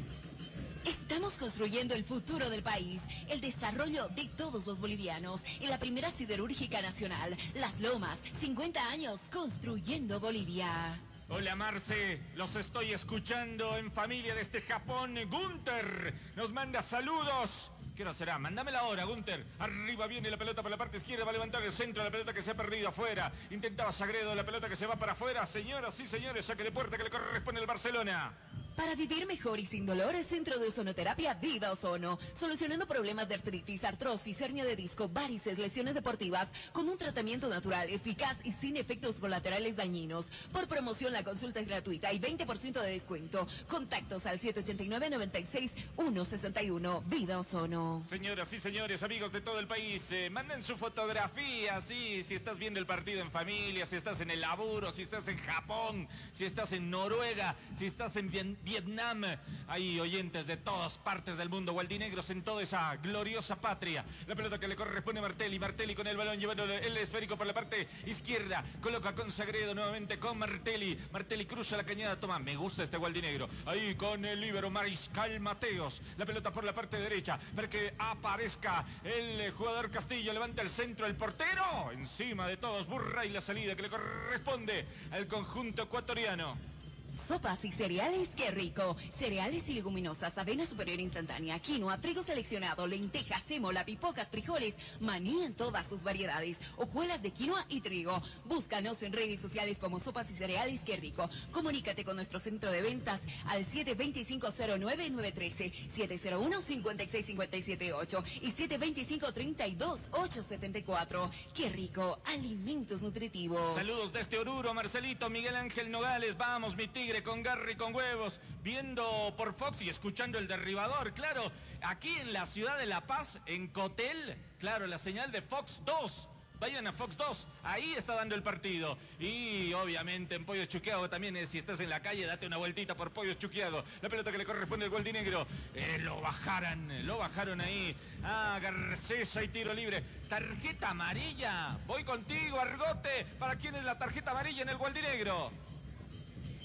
Estamos 0.86 1.40
construyendo 1.40 1.96
el 1.96 2.04
futuro 2.04 2.48
del 2.50 2.62
país, 2.62 3.02
el 3.28 3.42
desarrollo 3.42 4.08
de 4.10 4.28
todos 4.38 4.68
los 4.68 4.80
bolivianos. 4.80 5.44
En 5.60 5.72
la 5.72 5.80
primera 5.80 6.12
siderúrgica 6.12 6.80
nacional, 6.82 7.36
Las 7.56 7.80
Lomas, 7.80 8.22
50 8.40 8.92
años 8.92 9.30
construyendo 9.34 10.20
Bolivia. 10.20 11.02
Hola 11.28 11.56
Marce, 11.56 12.22
los 12.36 12.56
estoy 12.56 12.94
escuchando 12.94 13.78
en 13.78 13.92
familia 13.92 14.36
desde 14.36 14.62
Japón. 14.62 15.16
Gunter 15.28 16.14
nos 16.36 16.52
manda 16.52 16.84
saludos. 16.84 17.72
¿Qué 17.96 18.04
hora 18.04 18.14
será? 18.14 18.38
Mándamela 18.38 18.82
ahora, 18.82 19.06
Gunter. 19.06 19.44
Arriba 19.58 20.06
viene 20.06 20.30
la 20.30 20.38
pelota 20.38 20.62
por 20.62 20.70
la 20.70 20.78
parte 20.78 20.98
izquierda, 20.98 21.24
va 21.24 21.32
a 21.32 21.34
levantar 21.34 21.64
el 21.64 21.72
centro, 21.72 22.04
la 22.04 22.12
pelota 22.12 22.34
que 22.34 22.44
se 22.44 22.52
ha 22.52 22.56
perdido 22.56 22.90
afuera. 22.90 23.32
Intentaba 23.50 23.92
Sagredo, 23.92 24.36
la 24.36 24.46
pelota 24.46 24.70
que 24.70 24.76
se 24.76 24.86
va 24.86 24.98
para 24.98 25.14
afuera. 25.14 25.46
Señoras 25.48 26.00
y 26.00 26.06
señores, 26.06 26.46
saque 26.46 26.64
de 26.64 26.72
puerta 26.72 26.98
que 26.98 27.06
le 27.06 27.10
corresponde 27.10 27.62
al 27.62 27.68
Barcelona. 27.68 28.34
Para 28.76 28.94
vivir 28.96 29.26
mejor 29.26 29.58
y 29.60 29.66
sin 29.66 29.86
dolor, 29.86 30.14
el 30.16 30.26
Centro 30.26 30.60
de 30.60 30.68
Ozonoterapia 30.68 31.36
Vida 31.36 31.72
Ozono. 31.72 32.20
Solucionando 32.34 32.86
problemas 32.86 33.30
de 33.30 33.36
artritis, 33.36 33.86
artrosis, 33.86 34.42
hernia 34.42 34.66
de 34.66 34.76
disco, 34.76 35.08
varices, 35.08 35.58
lesiones 35.58 35.94
deportivas, 35.96 36.50
con 36.74 36.90
un 36.90 36.98
tratamiento 36.98 37.48
natural, 37.48 37.90
eficaz 37.90 38.38
y 38.44 38.52
sin 38.52 38.76
efectos 38.76 39.22
colaterales 39.22 39.78
dañinos. 39.78 40.30
Por 40.52 40.68
promoción, 40.68 41.14
la 41.14 41.24
consulta 41.24 41.62
es 41.62 41.68
gratuita 41.68 42.12
y 42.12 42.20
20% 42.20 42.82
de 42.82 42.90
descuento. 42.92 43.48
Contactos 43.70 44.26
al 44.26 44.42
789-96-161. 44.42 47.02
Vida 47.06 47.40
Ozono. 47.40 48.02
Señoras 48.04 48.52
y 48.52 48.60
señores, 48.60 49.04
amigos 49.04 49.32
de 49.32 49.40
todo 49.40 49.60
el 49.60 49.68
país, 49.68 50.12
eh, 50.12 50.30
manden 50.30 50.62
su 50.62 50.76
fotografía, 50.78 51.80
sí, 51.80 52.24
si 52.24 52.36
estás 52.36 52.58
viendo 52.58 52.82
el 52.82 52.86
partido 52.86 53.22
en 53.22 53.32
familia, 53.32 53.86
si 53.86 53.96
estás 53.96 54.20
en 54.20 54.32
el 54.32 54.42
laburo, 54.42 54.92
si 54.92 55.04
estás 55.04 55.30
en 55.30 55.38
Japón, 55.38 56.10
si 56.34 56.44
estás 56.44 56.74
en 56.74 56.90
Noruega, 56.90 57.56
si 57.74 57.86
estás 57.86 58.18
en 58.18 58.30
Vien- 58.30 58.58
Vietnam. 58.66 59.24
Hay 59.68 60.00
oyentes 60.00 60.48
de 60.48 60.58
todas 60.58 60.98
partes 60.98 61.38
del 61.38 61.50
mundo, 61.50 61.72
gualdinegros 61.72 62.30
en 62.32 62.44
toda 62.44 62.64
esa 62.64 62.96
gloriosa 62.98 63.56
patria. 63.56 64.04
La 64.28 64.36
pelota 64.36 64.60
que 64.60 64.68
le 64.68 64.76
corresponde 64.76 65.20
a 65.20 65.22
Martelli, 65.22 65.60
Martelli 65.60 65.96
con 65.96 66.08
el 66.08 66.18
balón 66.18 66.40
llevando 66.40 66.64
el 66.66 66.98
esférico 66.98 67.38
por 67.38 67.48
la 67.48 67.54
parte 67.54 67.88
izquierda, 68.06 68.66
coloca 68.82 69.14
con 69.14 69.32
Sagredo 69.32 69.76
nuevamente 69.76 70.20
con 70.20 70.38
Martelli. 70.38 71.00
Martelli 71.14 71.46
cruza 71.46 71.78
la 71.78 71.84
cañada, 71.84 72.20
toma, 72.20 72.40
me 72.40 72.56
gusta 72.56 72.84
este 72.84 72.98
gualdinegro. 72.98 73.48
Ahí 73.68 73.96
con 73.96 74.26
el 74.26 74.42
líbero 74.42 74.70
Mariscal 74.70 75.40
Mateos. 75.40 76.02
La 76.18 76.26
pelota 76.26 76.52
por 76.52 76.64
la 76.64 76.74
parte 76.74 76.98
derecha 76.98 77.40
para 77.56 77.70
que 77.70 77.94
aparezca 78.00 78.84
el 79.04 79.52
jugador 79.52 79.92
Castillo. 79.92 80.34
Levanta 80.34 80.64
el 80.64 80.70
centro, 80.70 81.06
el 81.06 81.16
portero. 81.16 81.92
Encima 81.92 82.48
de 82.48 82.58
todos, 82.58 82.88
burra 82.88 83.26
y 83.26 83.30
la 83.30 83.42
salida 83.42 83.76
que 83.76 83.84
le 83.84 83.90
corresponde 83.90 84.88
al 85.12 85.28
conjunto 85.28 85.84
ecuatoriano. 85.84 86.75
Sopas 87.16 87.64
y 87.66 87.72
cereales, 87.72 88.30
qué 88.36 88.52
rico. 88.52 88.96
Cereales 89.10 89.68
y 89.70 89.74
leguminosas, 89.74 90.38
avena 90.38 90.64
superior 90.66 91.00
instantánea, 91.00 91.58
quinoa, 91.60 92.02
trigo 92.02 92.22
seleccionado, 92.22 92.86
lentejas, 92.88 93.42
sémola, 93.44 93.86
pipocas, 93.86 94.28
frijoles, 94.30 94.76
maní 95.00 95.44
en 95.44 95.56
todas 95.56 95.88
sus 95.88 96.04
variedades, 96.04 96.60
hojuelas 96.78 97.22
de 97.22 97.32
quinoa 97.32 97.66
y 97.70 97.80
trigo. 97.82 98.22
Búscanos 98.46 99.02
en 99.04 99.14
redes 99.14 99.40
sociales 99.40 99.78
como 99.80 100.00
Sopas 100.00 100.30
y 100.30 100.36
cereales, 100.36 100.82
qué 100.86 100.98
rico. 100.98 101.30
Comunícate 101.52 102.04
con 102.04 102.18
nuestro 102.18 102.40
centro 102.40 102.70
de 102.72 102.82
ventas 102.82 103.22
al 103.46 103.66
725-09913, 103.66 105.72
701-56578 105.90 108.24
y 108.42 108.52
725-32874. 108.52 111.32
Qué 111.54 111.70
rico, 111.70 112.20
alimentos 112.26 113.02
nutritivos. 113.02 113.76
Saludos 113.76 114.12
desde 114.12 114.38
Oruro, 114.38 114.74
Marcelito, 114.74 115.30
Miguel 115.30 115.56
Ángel 115.56 115.90
Nogales. 115.90 116.36
Vamos, 116.38 116.76
mi 116.76 116.90
tigre, 117.06 117.22
con 117.22 117.44
Garry, 117.44 117.76
con 117.76 117.94
huevos. 117.94 118.42
Viendo 118.64 119.32
por 119.38 119.54
Fox 119.54 119.80
y 119.84 119.90
escuchando 119.90 120.40
el 120.40 120.48
derribador. 120.48 121.14
Claro, 121.14 121.52
aquí 121.84 122.16
en 122.18 122.34
la 122.34 122.48
ciudad 122.48 122.80
de 122.80 122.88
La 122.88 123.06
Paz, 123.06 123.42
en 123.46 123.68
Cotel, 123.68 124.36
claro, 124.58 124.88
la 124.88 124.98
señal 124.98 125.32
de 125.32 125.44
Fox 125.44 125.84
2. 125.86 126.30
Vayan 126.60 126.88
a 126.88 126.94
Fox 126.94 127.18
2, 127.18 127.48
ahí 127.64 127.94
está 127.96 128.16
dando 128.16 128.34
el 128.34 128.42
partido. 128.42 128.98
Y 129.20 129.72
obviamente 129.74 130.34
en 130.34 130.46
Pollos 130.46 130.68
Chuquiago 130.68 131.08
también, 131.08 131.36
eh, 131.36 131.46
si 131.46 131.60
estás 131.60 131.80
en 131.80 131.90
la 131.90 132.00
calle, 132.00 132.26
date 132.26 132.48
una 132.48 132.58
vueltita 132.58 132.96
por 132.96 133.12
Pollos 133.12 133.38
Chuquiago. 133.38 133.84
La 134.02 134.10
pelota 134.10 134.32
que 134.32 134.40
le 134.40 134.46
corresponde 134.46 134.86
al 134.86 134.92
Gualdinegro. 134.92 135.46
Eh, 135.76 136.00
lo 136.02 136.22
bajaran, 136.22 137.06
lo 137.06 137.20
bajaron 137.20 137.62
ahí. 137.62 137.96
Ah, 138.24 138.58
Garcesa 138.60 139.44
y 139.44 139.50
tiro 139.50 139.76
libre. 139.76 140.02
Tarjeta 140.28 140.90
amarilla. 140.90 141.78
Voy 141.86 142.04
contigo, 142.04 142.60
Argote. 142.60 143.28
¿Para 143.38 143.58
quién 143.58 143.76
es 143.76 143.84
la 143.84 144.00
tarjeta 144.00 144.32
amarilla 144.32 144.64
en 144.64 144.70
el 144.70 144.78
Gualdinegro? 144.78 145.52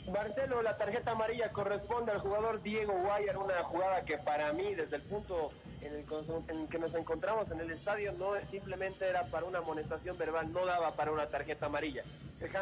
Marcelo, 0.08 0.62
la 0.62 0.76
tarjeta 0.76 1.12
amarilla 1.12 1.52
corresponde 1.52 2.12
al 2.12 2.18
jugador 2.18 2.62
Diego 2.62 2.92
Guayar, 2.92 3.38
una 3.38 3.62
jugada 3.62 4.04
que 4.04 4.18
para 4.18 4.52
mí, 4.52 4.74
desde 4.74 4.96
el 4.96 5.02
punto 5.02 5.52
en 5.80 5.94
el, 5.94 6.04
en 6.48 6.68
que 6.68 6.78
nos 6.78 6.94
encontramos 6.94 7.50
en 7.50 7.60
el 7.60 7.70
estadio, 7.70 8.12
no 8.12 8.32
simplemente 8.50 9.08
era 9.08 9.24
para 9.24 9.46
una 9.46 9.58
amonestación 9.58 10.18
verbal, 10.18 10.52
no 10.52 10.66
daba 10.66 10.92
para 10.92 11.12
una 11.12 11.26
tarjeta 11.26 11.66
amarilla. 11.66 12.02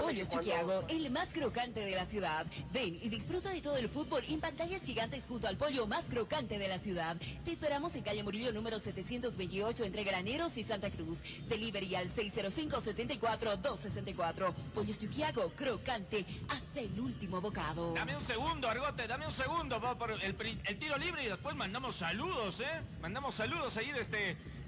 Pollos 0.00 0.28
Chuquiago, 0.28 0.84
el 0.88 1.08
más 1.10 1.28
crocante 1.32 1.78
de 1.80 1.92
la 1.92 2.04
ciudad. 2.04 2.44
Ven 2.72 2.98
y 3.00 3.08
disfruta 3.08 3.50
de 3.50 3.60
todo 3.60 3.76
el 3.76 3.88
fútbol 3.88 4.24
en 4.28 4.40
pantallas 4.40 4.82
gigantes 4.82 5.24
junto 5.26 5.46
al 5.46 5.56
pollo 5.56 5.86
más 5.86 6.06
crocante 6.06 6.58
de 6.58 6.66
la 6.66 6.78
ciudad. 6.78 7.16
Te 7.44 7.52
esperamos 7.52 7.94
en 7.94 8.02
calle 8.02 8.24
Murillo 8.24 8.52
número 8.52 8.80
728 8.80 9.84
entre 9.84 10.02
Graneros 10.02 10.58
y 10.58 10.64
Santa 10.64 10.90
Cruz. 10.90 11.20
Delivery 11.48 11.94
al 11.94 12.08
605-74-264. 12.08 14.52
Pollos 14.74 14.98
Chuquiago, 14.98 15.50
crocante 15.50 16.26
hasta 16.48 16.80
el 16.80 16.98
último 16.98 17.40
bocado. 17.40 17.94
Dame 17.94 18.16
un 18.16 18.24
segundo, 18.24 18.68
Argote, 18.68 19.06
dame 19.06 19.26
un 19.26 19.32
segundo 19.32 19.80
va 19.80 19.96
por 19.96 20.10
el, 20.10 20.20
el 20.20 20.78
tiro 20.78 20.98
libre 20.98 21.22
y 21.24 21.28
después 21.28 21.54
mandamos 21.54 21.94
saludos, 21.94 22.58
¿eh? 22.60 22.82
Mandamos 23.00 23.34
saludos 23.34 23.76
ahí 23.76 23.92
de 23.92 24.00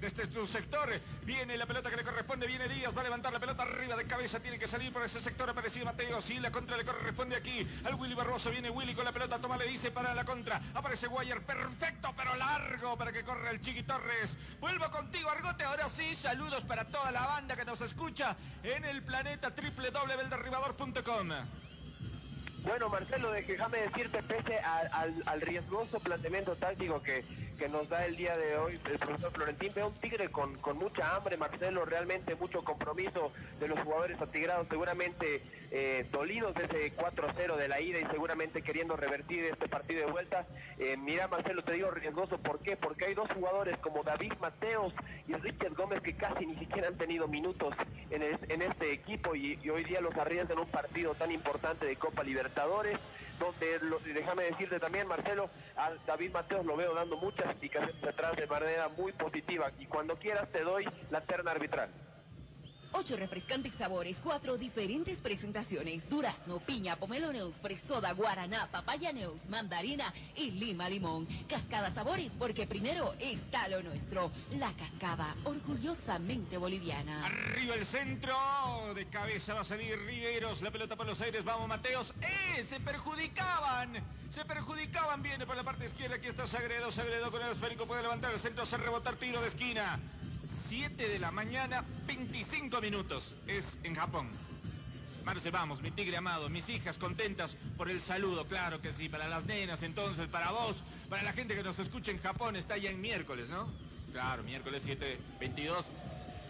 de 0.01 0.07
este 0.07 0.27
tu 0.27 0.45
sector. 0.47 0.89
Viene 1.23 1.55
la 1.55 1.67
pelota 1.67 1.89
que 1.91 1.95
le 1.95 2.03
corresponde, 2.03 2.47
viene 2.47 2.67
Díaz, 2.67 2.95
va 2.95 3.01
a 3.01 3.03
levantar 3.03 3.31
la 3.31 3.39
pelota 3.39 3.61
arriba 3.63 3.95
de 3.95 4.05
cabeza, 4.05 4.39
tiene 4.39 4.57
que 4.57 4.67
salir 4.67 4.91
por 4.91 5.03
ese 5.03 5.21
sector 5.21 5.47
aparecido 5.47 5.85
Mateo. 5.85 6.19
Sí, 6.19 6.39
la 6.39 6.51
contra 6.51 6.75
le 6.75 6.83
corresponde 6.83 7.35
aquí 7.35 7.67
al 7.85 7.93
Willy 7.95 8.15
Barroso. 8.15 8.49
Viene 8.49 8.71
Willy 8.71 8.95
con 8.95 9.05
la 9.05 9.11
pelota, 9.11 9.39
toma, 9.39 9.57
le 9.57 9.67
dice 9.67 9.91
para 9.91 10.15
la 10.15 10.25
contra. 10.25 10.59
Aparece 10.73 11.05
Guayer, 11.07 11.43
perfecto, 11.43 12.13
pero 12.17 12.35
largo 12.35 12.97
para 12.97 13.13
que 13.13 13.23
corra 13.23 13.51
el 13.51 13.61
Chiqui 13.61 13.83
Torres. 13.83 14.37
Vuelvo 14.59 14.89
contigo, 14.89 15.29
Argote. 15.29 15.63
Ahora 15.63 15.87
sí, 15.87 16.15
saludos 16.15 16.63
para 16.63 16.85
toda 16.85 17.11
la 17.11 17.27
banda 17.27 17.55
que 17.55 17.63
nos 17.63 17.81
escucha 17.81 18.35
en 18.63 18.83
el 18.85 19.03
planeta 19.03 19.53
www.elderribador.com. 19.55 21.29
Bueno, 22.63 22.89
Marcelo, 22.89 23.31
déjame 23.31 23.79
decirte, 23.79 24.21
pese 24.23 24.59
al 24.59 25.41
riesgoso 25.41 25.99
planteamiento 25.99 26.55
táctico 26.55 27.01
que, 27.01 27.23
que 27.61 27.69
nos 27.69 27.87
da 27.89 28.03
el 28.07 28.15
día 28.15 28.35
de 28.35 28.57
hoy 28.57 28.79
el 28.91 28.97
profesor 28.97 29.31
Florentín, 29.31 29.71
veo 29.75 29.89
un 29.89 29.93
Tigre 29.93 30.29
con, 30.29 30.55
con 30.57 30.79
mucha 30.79 31.15
hambre, 31.15 31.37
Marcelo, 31.37 31.85
realmente 31.85 32.33
mucho 32.33 32.63
compromiso 32.63 33.31
de 33.59 33.67
los 33.67 33.79
jugadores 33.81 34.19
atigrados, 34.19 34.65
seguramente 34.67 35.43
eh, 35.69 36.07
dolidos 36.11 36.55
de 36.55 36.63
ese 36.63 36.95
4-0 36.97 37.57
de 37.57 37.67
la 37.67 37.79
ida 37.79 37.99
y 37.99 38.05
seguramente 38.05 38.63
queriendo 38.63 38.95
revertir 38.95 39.45
este 39.45 39.69
partido 39.69 40.07
de 40.07 40.11
vuelta. 40.11 40.47
Eh, 40.79 40.97
mira, 40.97 41.27
Marcelo, 41.27 41.63
te 41.63 41.73
digo 41.73 41.91
riesgoso, 41.91 42.39
¿por 42.39 42.57
qué? 42.61 42.77
Porque 42.77 43.05
hay 43.05 43.13
dos 43.13 43.29
jugadores 43.31 43.77
como 43.77 44.01
David 44.01 44.33
Mateos 44.41 44.91
y 45.27 45.33
Richard 45.35 45.75
Gómez 45.75 46.01
que 46.01 46.15
casi 46.15 46.47
ni 46.47 46.55
siquiera 46.55 46.87
han 46.87 46.97
tenido 46.97 47.27
minutos 47.27 47.75
en, 48.09 48.23
en 48.23 48.61
este 48.63 48.91
equipo 48.91 49.35
y, 49.35 49.59
y 49.61 49.69
hoy 49.69 49.83
día 49.83 50.01
los 50.01 50.15
arriesgan 50.15 50.57
un 50.57 50.71
partido 50.71 51.13
tan 51.13 51.31
importante 51.31 51.85
de 51.85 51.95
Copa 51.95 52.23
Libertadores, 52.23 52.97
donde, 53.41 54.13
déjame 54.13 54.43
decirte 54.43 54.79
también, 54.79 55.07
Marcelo, 55.07 55.49
a 55.75 55.91
David 56.05 56.31
Mateos 56.31 56.65
lo 56.65 56.77
veo 56.77 56.93
dando 56.93 57.17
muchas 57.17 57.51
indicaciones 57.51 58.03
atrás 58.03 58.35
de 58.35 58.47
manera 58.47 58.87
muy 58.89 59.11
positiva 59.13 59.71
y 59.79 59.87
cuando 59.87 60.15
quieras 60.17 60.47
te 60.51 60.61
doy 60.61 60.87
la 61.09 61.21
terna 61.21 61.51
arbitral. 61.51 61.89
Ocho 62.93 63.15
refrescantes 63.15 63.75
sabores, 63.75 64.19
cuatro 64.21 64.57
diferentes 64.57 65.19
presentaciones. 65.19 66.09
Durazno, 66.09 66.59
piña, 66.59 66.97
pomeloneus, 66.97 67.61
fresoda, 67.61 68.11
guaraná, 68.11 68.69
papayaneus, 68.69 69.47
mandarina 69.47 70.13
y 70.35 70.51
lima 70.51 70.89
limón. 70.89 71.25
Cascada 71.47 71.89
sabores, 71.89 72.33
porque 72.37 72.67
primero 72.67 73.13
está 73.19 73.69
lo 73.69 73.81
nuestro. 73.81 74.29
La 74.57 74.73
cascada, 74.73 75.33
orgullosamente 75.45 76.57
boliviana. 76.57 77.25
Arriba 77.25 77.75
el 77.75 77.85
centro, 77.85 78.35
de 78.93 79.05
cabeza 79.07 79.53
va 79.53 79.61
a 79.61 79.65
salir 79.65 79.97
Riveros, 80.05 80.61
la 80.61 80.71
pelota 80.71 80.97
por 80.97 81.05
los 81.05 81.21
aires, 81.21 81.45
vamos 81.45 81.67
Mateos, 81.69 82.13
¡eh! 82.21 82.63
Se 82.63 82.79
perjudicaban, 82.79 83.93
se 84.29 84.43
perjudicaban, 84.43 85.23
viene 85.23 85.45
por 85.45 85.55
la 85.55 85.63
parte 85.63 85.85
izquierda, 85.85 86.15
aquí 86.17 86.27
está 86.27 86.45
Sagredo, 86.45 86.91
Sagredo 86.91 87.31
con 87.31 87.41
el 87.41 87.51
esférico, 87.51 87.85
puede 87.85 88.01
levantar 88.01 88.33
el 88.33 88.39
centro, 88.39 88.63
hacer 88.63 88.81
rebotar 88.81 89.15
tiro 89.15 89.41
de 89.41 89.47
esquina. 89.47 89.99
7 90.51 91.07
de 91.07 91.19
la 91.19 91.31
mañana, 91.31 91.83
25 92.05 92.81
minutos, 92.81 93.35
es 93.47 93.79
en 93.83 93.95
Japón. 93.95 94.29
Marce, 95.23 95.51
vamos, 95.51 95.81
mi 95.81 95.91
tigre 95.91 96.17
amado, 96.17 96.49
mis 96.49 96.67
hijas 96.69 96.97
contentas 96.97 97.55
por 97.77 97.89
el 97.89 98.01
saludo, 98.01 98.47
claro 98.47 98.81
que 98.81 98.91
sí, 98.91 99.07
para 99.07 99.27
las 99.27 99.45
nenas 99.45 99.83
entonces, 99.83 100.27
para 100.27 100.51
vos, 100.51 100.83
para 101.09 101.21
la 101.23 101.31
gente 101.31 101.55
que 101.55 101.63
nos 101.63 101.77
escucha 101.79 102.11
en 102.11 102.19
Japón, 102.19 102.55
está 102.55 102.77
ya 102.77 102.89
en 102.89 102.99
miércoles, 102.99 103.49
¿no? 103.49 103.69
Claro, 104.11 104.43
miércoles 104.43 104.81
7, 104.83 105.19
22. 105.39 105.91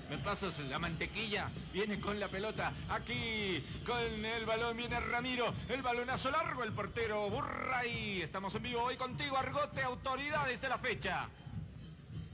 Me 0.10 0.18
pasas 0.18 0.60
la 0.60 0.78
mantequilla, 0.78 1.50
viene 1.72 2.00
con 2.00 2.20
la 2.20 2.28
pelota, 2.28 2.74
aquí 2.90 3.64
con 3.86 4.26
el 4.26 4.46
balón 4.46 4.76
viene 4.76 5.00
Ramiro, 5.00 5.54
el 5.70 5.82
balonazo 5.82 6.32
largo, 6.32 6.64
el 6.64 6.74
portero 6.74 7.30
Burray. 7.30 8.22
Estamos 8.22 8.54
en 8.56 8.64
vivo 8.64 8.84
hoy 8.84 8.98
contigo, 8.98 9.38
Argote, 9.38 9.82
autoridades 9.82 10.60
de 10.60 10.70
la 10.70 10.78
fecha. 10.78 11.30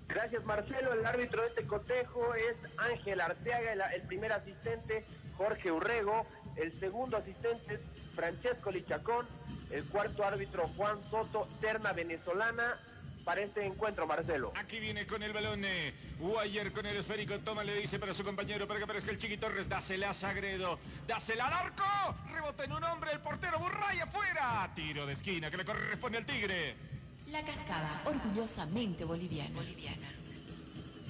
Gracias 0.08 0.46
Marcelo, 0.46 0.94
el 0.94 1.06
árbitro 1.06 1.42
de 1.42 1.50
este 1.50 1.66
cotejo 1.66 2.34
es 2.34 2.56
Ángel 2.78 3.20
Arteaga, 3.20 3.94
el, 3.94 4.02
primer 4.04 4.32
asistente 4.32 5.06
Jorge 5.38 5.72
Urrego, 5.72 6.26
el 6.56 6.78
segundo 6.80 7.18
asistente 7.18 7.76
es 7.76 7.82
Francesco 8.16 8.72
Lichacón, 8.72 9.28
el 9.70 9.84
cuarto 9.86 10.24
árbitro 10.24 10.68
Juan 10.78 10.98
Soto, 11.10 11.48
terna 11.60 11.92
venezolana 11.92 12.78
para 13.26 13.42
este 13.42 13.66
encuentro 13.66 14.08
Marcelo. 14.08 14.54
Aquí 14.56 14.80
viene 14.80 15.06
con 15.06 15.22
el 15.22 15.34
balón 15.34 15.66
eh, 15.66 15.94
Guayer 16.18 16.72
con 16.72 16.86
el 16.86 16.96
esférico, 16.96 17.38
toma, 17.40 17.66
le 17.66 17.76
dice 17.76 18.00
para 18.00 18.14
su 18.14 18.24
compañero 18.24 18.66
para 18.66 18.80
que 18.80 18.86
aparezca 18.86 19.12
el 19.12 19.18
Chiqui 19.18 19.38
Torres, 19.38 19.68
dásela 19.68 20.12
a 20.12 20.14
Sagredo, 20.14 20.80
dásela 21.06 21.48
al 21.48 21.54
arco, 21.54 21.84
rebota 22.32 22.64
en 22.64 22.72
un 22.72 22.84
hombre, 22.86 23.12
el 23.12 23.20
portero 23.20 23.60
Burray 23.60 24.00
afuera, 24.00 24.72
tiro 24.74 25.06
de 25.06 25.12
esquina 25.12 25.52
que 25.52 25.58
le 25.58 25.66
corresponde 25.66 26.18
al 26.20 26.26
Tigre. 26.26 26.97
La 27.28 27.44
cascada, 27.44 28.04
orgullosamente 28.06 29.04
boliviana. 29.04 29.54
boliviana. 29.54 30.08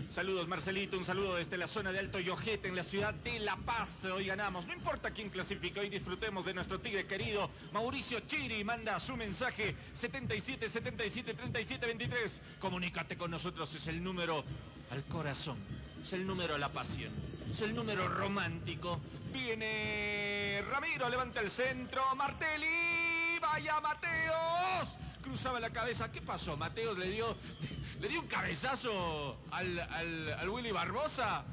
Saludos 0.09 0.47
Marcelito, 0.47 0.97
un 0.97 1.05
saludo 1.05 1.36
desde 1.36 1.57
la 1.57 1.68
zona 1.68 1.91
de 1.91 1.99
Alto 1.99 2.20
Yojete 2.20 2.70
en 2.70 2.76
la 2.76 2.84
ciudad 2.84 3.13
de 3.13 3.39
La 3.39 3.55
Paz. 3.55 4.05
Hoy 4.05 4.26
ganamos, 4.26 4.65
no 4.65 4.74
importa 4.74 5.11
quién 5.11 5.30
clasifique, 5.30 5.80
hoy 5.80 5.89
disfrutemos 5.89 6.43
de 6.43 6.55
nuestro 6.55 6.80
tigre 6.80 7.05
querido. 7.05 7.51
Mauricio 7.72 8.22
Chiri 8.22 8.63
manda 8.63 8.99
su 8.99 9.15
mensaje 9.15 9.76
77 9.93 10.68
77 10.70 11.34
37 11.36 11.86
23. 11.86 12.41
Comunícate 12.59 13.15
con 13.15 13.30
nosotros, 13.30 13.72
es 13.76 13.86
el 13.86 14.03
número 14.03 14.43
al 14.89 15.03
corazón, 15.05 15.57
es 16.01 16.13
el 16.13 16.26
número 16.26 16.55
a 16.55 16.57
la 16.57 16.70
pasión, 16.70 17.11
es 17.51 17.61
el 17.61 17.76
número 17.76 18.07
romántico. 18.07 19.01
Viene 19.32 20.63
Ramiro, 20.68 21.09
levanta 21.09 21.41
el 21.41 21.51
centro, 21.51 22.01
Martelli, 22.15 23.38
vaya 23.39 23.80
Mateos. 23.82 24.97
Cruzaba 25.28 25.60
la 25.60 25.70
cabeza, 25.70 26.10
¿qué 26.12 26.22
pasó? 26.22 26.56
Mateos 26.56 26.98
le 26.98 27.10
dio, 27.10 27.36
le 28.02 28.08
dio 28.08 28.22
un 28.22 28.28
cabezazo 28.28 29.38
al, 29.52 29.78
al- 29.80 30.34
al 30.40 30.50
Willy 30.50 30.72
Barbosa. 30.72 31.44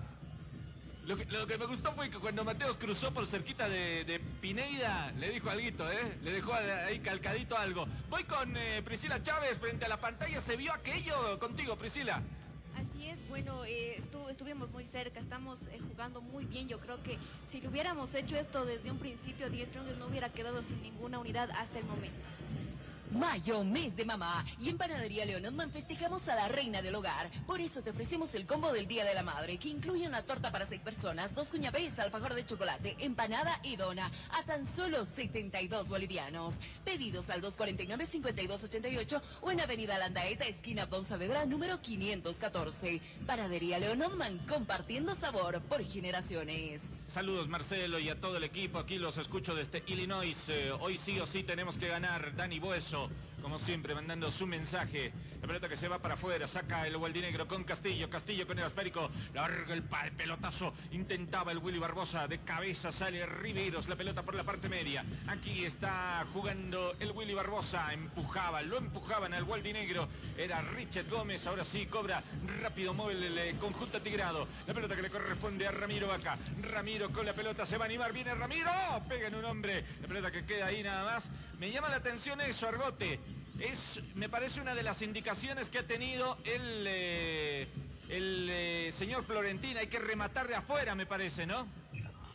Lo 1.06 1.16
que, 1.16 1.24
lo 1.26 1.46
que 1.46 1.58
me 1.58 1.66
gustó 1.66 1.92
fue 1.92 2.08
que 2.08 2.18
cuando 2.18 2.44
Mateos 2.44 2.76
cruzó 2.76 3.12
por 3.12 3.26
cerquita 3.26 3.68
de, 3.68 4.04
de 4.04 4.20
Pineida, 4.20 5.12
le 5.18 5.28
dijo 5.30 5.50
algo, 5.50 5.90
¿eh? 5.90 6.18
Le 6.22 6.32
dejó 6.32 6.54
ahí 6.54 7.00
calcadito 7.00 7.58
algo. 7.58 7.86
Voy 8.08 8.22
con 8.24 8.56
eh, 8.56 8.80
Priscila 8.84 9.20
Chávez 9.22 9.58
frente 9.58 9.84
a 9.84 9.88
la 9.88 9.98
pantalla. 10.00 10.40
¿Se 10.40 10.56
vio 10.56 10.72
aquello 10.72 11.38
contigo, 11.40 11.76
Priscila? 11.76 12.22
Así 12.76 13.06
es, 13.06 13.26
bueno, 13.28 13.64
eh, 13.66 13.96
estu- 14.00 14.30
estuvimos 14.30 14.70
muy 14.70 14.86
cerca, 14.86 15.18
estamos 15.20 15.66
eh, 15.66 15.80
jugando 15.90 16.22
muy 16.22 16.44
bien. 16.46 16.68
Yo 16.68 16.78
creo 16.80 17.02
que 17.02 17.18
si 17.46 17.60
lo 17.60 17.68
hubiéramos 17.70 18.14
hecho 18.14 18.36
esto 18.36 18.64
desde 18.64 18.90
un 18.92 18.98
principio, 18.98 19.50
10 19.50 19.68
Strongest 19.68 19.98
no 19.98 20.06
hubiera 20.06 20.28
quedado 20.30 20.62
sin 20.62 20.80
ninguna 20.80 21.18
unidad 21.18 21.50
hasta 21.50 21.80
el 21.80 21.84
momento. 21.84 22.28
Mayo, 23.10 23.62
mes 23.64 23.96
de 23.96 24.04
mamá. 24.04 24.44
Y 24.60 24.68
en 24.68 24.78
Panadería 24.78 25.24
Leonotman 25.24 25.70
festejamos 25.70 26.28
a 26.28 26.34
la 26.34 26.48
reina 26.48 26.82
del 26.82 26.94
hogar. 26.94 27.30
Por 27.46 27.60
eso 27.60 27.82
te 27.82 27.90
ofrecemos 27.90 28.34
el 28.34 28.46
combo 28.46 28.72
del 28.72 28.86
Día 28.86 29.04
de 29.04 29.14
la 29.14 29.22
Madre, 29.22 29.58
que 29.58 29.68
incluye 29.68 30.08
una 30.08 30.22
torta 30.22 30.50
para 30.50 30.66
seis 30.66 30.82
personas, 30.82 31.34
dos 31.34 31.50
cuñapés, 31.50 31.98
alfajor 31.98 32.34
de 32.34 32.46
chocolate, 32.46 32.96
empanada 32.98 33.60
y 33.62 33.76
dona, 33.76 34.10
a 34.30 34.42
tan 34.44 34.66
solo 34.66 35.04
72 35.04 35.88
bolivianos. 35.88 36.60
Pedidos 36.84 37.30
al 37.30 37.42
249-5288 37.42 39.22
o 39.42 39.50
en 39.50 39.60
Avenida 39.60 39.98
Landaeta, 39.98 40.46
esquina 40.46 40.86
Don 40.86 41.04
Saavedra, 41.04 41.44
número 41.46 41.80
514. 41.80 43.00
Panadería 43.26 43.78
Leonotman, 43.78 44.38
compartiendo 44.46 45.14
sabor 45.14 45.60
por 45.62 45.84
generaciones. 45.84 47.03
Saludos 47.14 47.46
Marcelo 47.46 48.00
y 48.00 48.08
a 48.08 48.18
todo 48.18 48.38
el 48.38 48.42
equipo. 48.42 48.80
Aquí 48.80 48.98
los 48.98 49.18
escucho 49.18 49.54
desde 49.54 49.84
Illinois. 49.86 50.48
Eh, 50.48 50.72
hoy 50.80 50.98
sí 50.98 51.20
o 51.20 51.28
sí 51.28 51.44
tenemos 51.44 51.78
que 51.78 51.86
ganar. 51.86 52.34
Dani 52.34 52.58
Bueso, 52.58 53.08
como 53.44 53.58
siempre, 53.58 53.94
mandando 53.94 54.30
su 54.30 54.46
mensaje. 54.46 55.12
La 55.42 55.46
pelota 55.46 55.68
que 55.68 55.76
se 55.76 55.86
va 55.86 55.98
para 55.98 56.14
afuera. 56.14 56.48
Saca 56.48 56.86
el 56.86 56.96
Gualdinegro 56.96 57.46
con 57.46 57.62
Castillo. 57.62 58.08
Castillo 58.08 58.46
con 58.46 58.58
el 58.58 58.64
esférico. 58.64 59.10
Larga 59.34 59.74
el, 59.74 59.84
el 60.04 60.12
pelotazo. 60.12 60.72
Intentaba 60.92 61.52
el 61.52 61.58
Willy 61.58 61.78
Barbosa. 61.78 62.26
De 62.26 62.38
cabeza 62.38 62.90
sale 62.90 63.26
Riveros. 63.26 63.86
La 63.90 63.96
pelota 63.96 64.22
por 64.22 64.34
la 64.34 64.44
parte 64.44 64.70
media. 64.70 65.04
Aquí 65.26 65.62
está 65.62 66.24
jugando 66.32 66.94
el 66.98 67.12
Willy 67.12 67.34
Barbosa. 67.34 67.92
Empujaba, 67.92 68.62
lo 68.62 68.78
empujaban 68.78 69.34
al 69.34 69.44
Gualdinegro. 69.44 70.08
Era 70.38 70.62
Richard 70.62 71.10
Gómez. 71.10 71.46
Ahora 71.46 71.66
sí 71.66 71.84
cobra 71.84 72.22
rápido 72.62 72.94
móvil 72.94 73.22
el 73.24 73.36
eh, 73.36 73.56
conjunto 73.60 74.00
tigrado. 74.00 74.48
La 74.66 74.72
pelota 74.72 74.96
que 74.96 75.02
le 75.02 75.10
corresponde 75.10 75.68
a 75.68 75.70
Ramiro 75.70 76.08
Vaca. 76.08 76.38
Ramiro 76.62 77.12
con 77.12 77.26
la 77.26 77.34
pelota 77.34 77.66
se 77.66 77.76
va 77.76 77.84
a 77.84 77.88
animar. 77.88 78.14
Viene 78.14 78.34
Ramiro. 78.34 78.70
Pega 79.06 79.28
en 79.28 79.34
un 79.34 79.44
hombre. 79.44 79.84
La 80.00 80.08
pelota 80.08 80.30
que 80.32 80.46
queda 80.46 80.64
ahí 80.64 80.82
nada 80.82 81.04
más. 81.04 81.30
Me 81.58 81.70
llama 81.70 81.90
la 81.90 81.96
atención 81.96 82.40
eso, 82.40 82.66
Argote. 82.66 83.20
Es, 83.60 84.00
me 84.14 84.28
parece 84.28 84.60
una 84.60 84.74
de 84.74 84.82
las 84.82 85.02
indicaciones 85.02 85.70
que 85.70 85.78
ha 85.78 85.86
tenido 85.86 86.36
el, 86.44 86.84
eh, 86.86 87.68
el 88.08 88.48
eh, 88.50 88.92
señor 88.92 89.24
Florentina. 89.24 89.80
Hay 89.80 89.86
que 89.86 90.00
rematar 90.00 90.48
de 90.48 90.56
afuera, 90.56 90.94
me 90.94 91.06
parece, 91.06 91.46
¿no? 91.46 91.66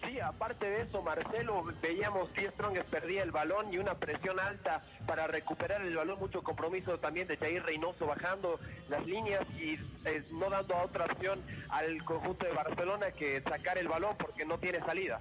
Sí, 0.07 0.20
aparte 0.22 0.70
de 0.70 0.82
eso, 0.84 1.01
Marcelo, 1.01 1.61
veíamos 1.82 2.30
que 2.30 2.49
Strongest 2.49 2.89
perdía 2.89 3.22
el 3.22 3.32
balón 3.32 3.72
y 3.74 3.80
una 3.80 3.95
presión 3.95 4.39
alta 4.39 4.82
para 5.05 5.28
recuperar 5.28 5.82
el 5.82 5.95
balón, 5.95 6.20
mucho 6.20 6.41
compromiso 6.41 6.97
también 6.99 7.28
de 7.28 7.36
Jair 7.36 7.63
Reynoso 7.63 8.07
bajando 8.07 8.59
las 8.88 9.05
líneas 9.05 9.45
y 9.59 9.78
eh, 10.05 10.24
no 10.32 10.49
dando 10.49 10.78
otra 10.78 11.05
opción 11.05 11.41
al 11.67 12.01
conjunto 12.05 12.45
de 12.45 12.53
Barcelona 12.53 13.11
que 13.11 13.41
sacar 13.41 13.78
el 13.78 13.89
balón 13.89 14.15
porque 14.17 14.45
no 14.45 14.57
tiene 14.57 14.80
salida. 14.80 15.20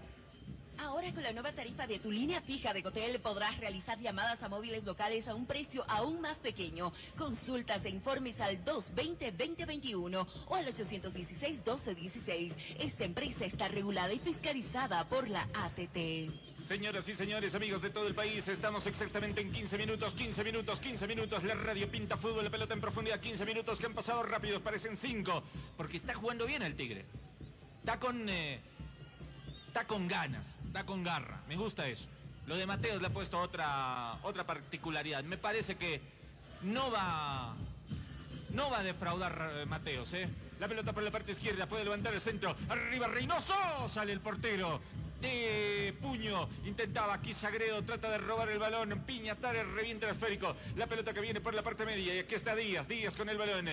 Ahora 0.79 1.13
con 1.13 1.25
la 1.25 1.33
nueva 1.33 1.53
tarifa 1.53 1.87
de 1.89 1.99
tu 1.99 2.11
línea 2.11 2.41
fija 2.41 2.73
de 2.73 2.83
Cotel 2.85 3.21
podrás 3.21 3.59
realizar 3.59 3.99
llamadas 3.99 4.43
a 4.45 4.49
móviles 4.49 4.85
locales 4.85 5.27
a 5.27 5.35
un 5.35 5.45
precio 5.45 5.85
aún 5.89 6.21
más 6.21 6.39
pequeño. 6.39 6.93
Consultas 7.17 7.85
e 7.85 7.91
informes 7.91 8.41
al 8.41 8.65
220-2021 8.65 10.27
o 10.47 10.55
al 10.55 10.67
816-1216. 10.67 12.55
Esta 12.79 13.05
empresa 13.05 13.45
está 13.45 13.67
regulada 13.69 14.13
y 14.13 14.21
fiscalizada 14.21 15.09
por 15.09 15.29
la 15.29 15.43
ATT. 15.55 16.31
Señoras 16.63 17.09
y 17.09 17.15
señores, 17.15 17.55
amigos 17.57 17.83
de 17.83 17.91
todo 17.91 18.07
el 18.07 18.15
país, 18.15 18.47
estamos 18.49 18.87
exactamente 18.87 19.41
en 19.41 19.51
15 19.51 19.79
minutos, 19.79 20.15
15 20.15 20.45
minutos, 20.45 20.79
15 20.81 21.07
minutos. 21.09 21.43
La 21.45 21.55
radio 21.55 21.91
pinta 21.91 22.17
fútbol, 22.17 22.45
la 22.45 22.51
pelota 22.51 22.75
en 22.75 22.81
profundidad, 22.81 23.19
15 23.21 23.45
minutos 23.45 23.79
que 23.79 23.87
han 23.87 23.95
pasado 23.95 24.23
rápidos, 24.23 24.63
parecen 24.63 24.97
5. 24.97 25.43
Porque 25.77 25.97
está 25.97 26.15
jugando 26.15 26.47
bien 26.47 26.63
el 26.63 26.77
Tigre. 26.77 27.05
Está 27.81 27.99
con... 27.99 28.29
eh, 28.29 28.61
está 29.69 29.87
con 29.87 30.09
ganas, 30.09 30.59
está 30.67 30.85
con 30.85 31.05
garra. 31.05 31.43
Me 31.47 31.57
gusta 31.57 31.87
eso. 31.87 32.09
Lo 32.47 32.57
de 32.57 32.67
Mateos 32.67 33.01
le 33.01 33.09
ha 33.09 33.13
puesto 33.13 33.39
otra, 33.39 34.19
otra 34.23 34.45
particularidad. 34.45 35.23
Me 35.25 35.37
parece 35.37 35.77
que 35.77 36.01
no 36.63 36.91
va, 36.91 37.55
no 38.51 38.71
va 38.71 38.79
a 38.81 38.83
defraudar 38.83 39.53
eh, 39.57 39.67
Mateos, 39.67 40.15
¿eh? 40.15 40.29
La 40.59 40.67
pelota 40.67 40.93
por 40.93 41.03
la 41.03 41.11
parte 41.11 41.33
izquierda, 41.33 41.67
puede 41.67 41.85
levantar 41.85 42.15
el 42.15 42.21
centro. 42.21 42.57
Arriba 42.69 43.07
Reynoso, 43.07 43.55
sale 43.89 44.13
el 44.13 44.21
portero. 44.21 44.81
De 45.21 45.97
puño, 46.01 46.49
intentaba 46.65 47.15
aquí 47.15 47.35
Sagredo, 47.35 47.83
trata 47.83 48.09
de 48.09 48.19
robar 48.19 48.49
el 48.51 48.59
balón, 48.61 49.03
Piñatares 49.05 49.69
revienta 49.69 50.07
el 50.07 50.13
esférico, 50.13 50.55
la 50.77 50.87
pelota 50.87 51.13
que 51.13 51.21
viene 51.21 51.41
por 51.41 51.55
la 51.55 51.63
parte 51.63 51.85
media 51.85 52.15
y 52.15 52.21
aquí 52.21 52.37
está 52.37 52.55
Díaz, 52.55 52.87
Díaz 52.87 53.17
con 53.17 53.29
el 53.29 53.37
balón. 53.37 53.69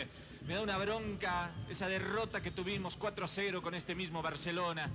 Me 0.48 0.54
da 0.56 0.62
una 0.62 0.78
bronca 0.80 1.52
esa 1.70 1.88
derrota 1.88 2.42
que 2.42 2.50
tuvimos 2.50 2.98
4-0 3.00 3.62
con 3.62 3.76
este 3.76 3.94
mismo 3.94 4.24
Barcelona. 4.24 4.90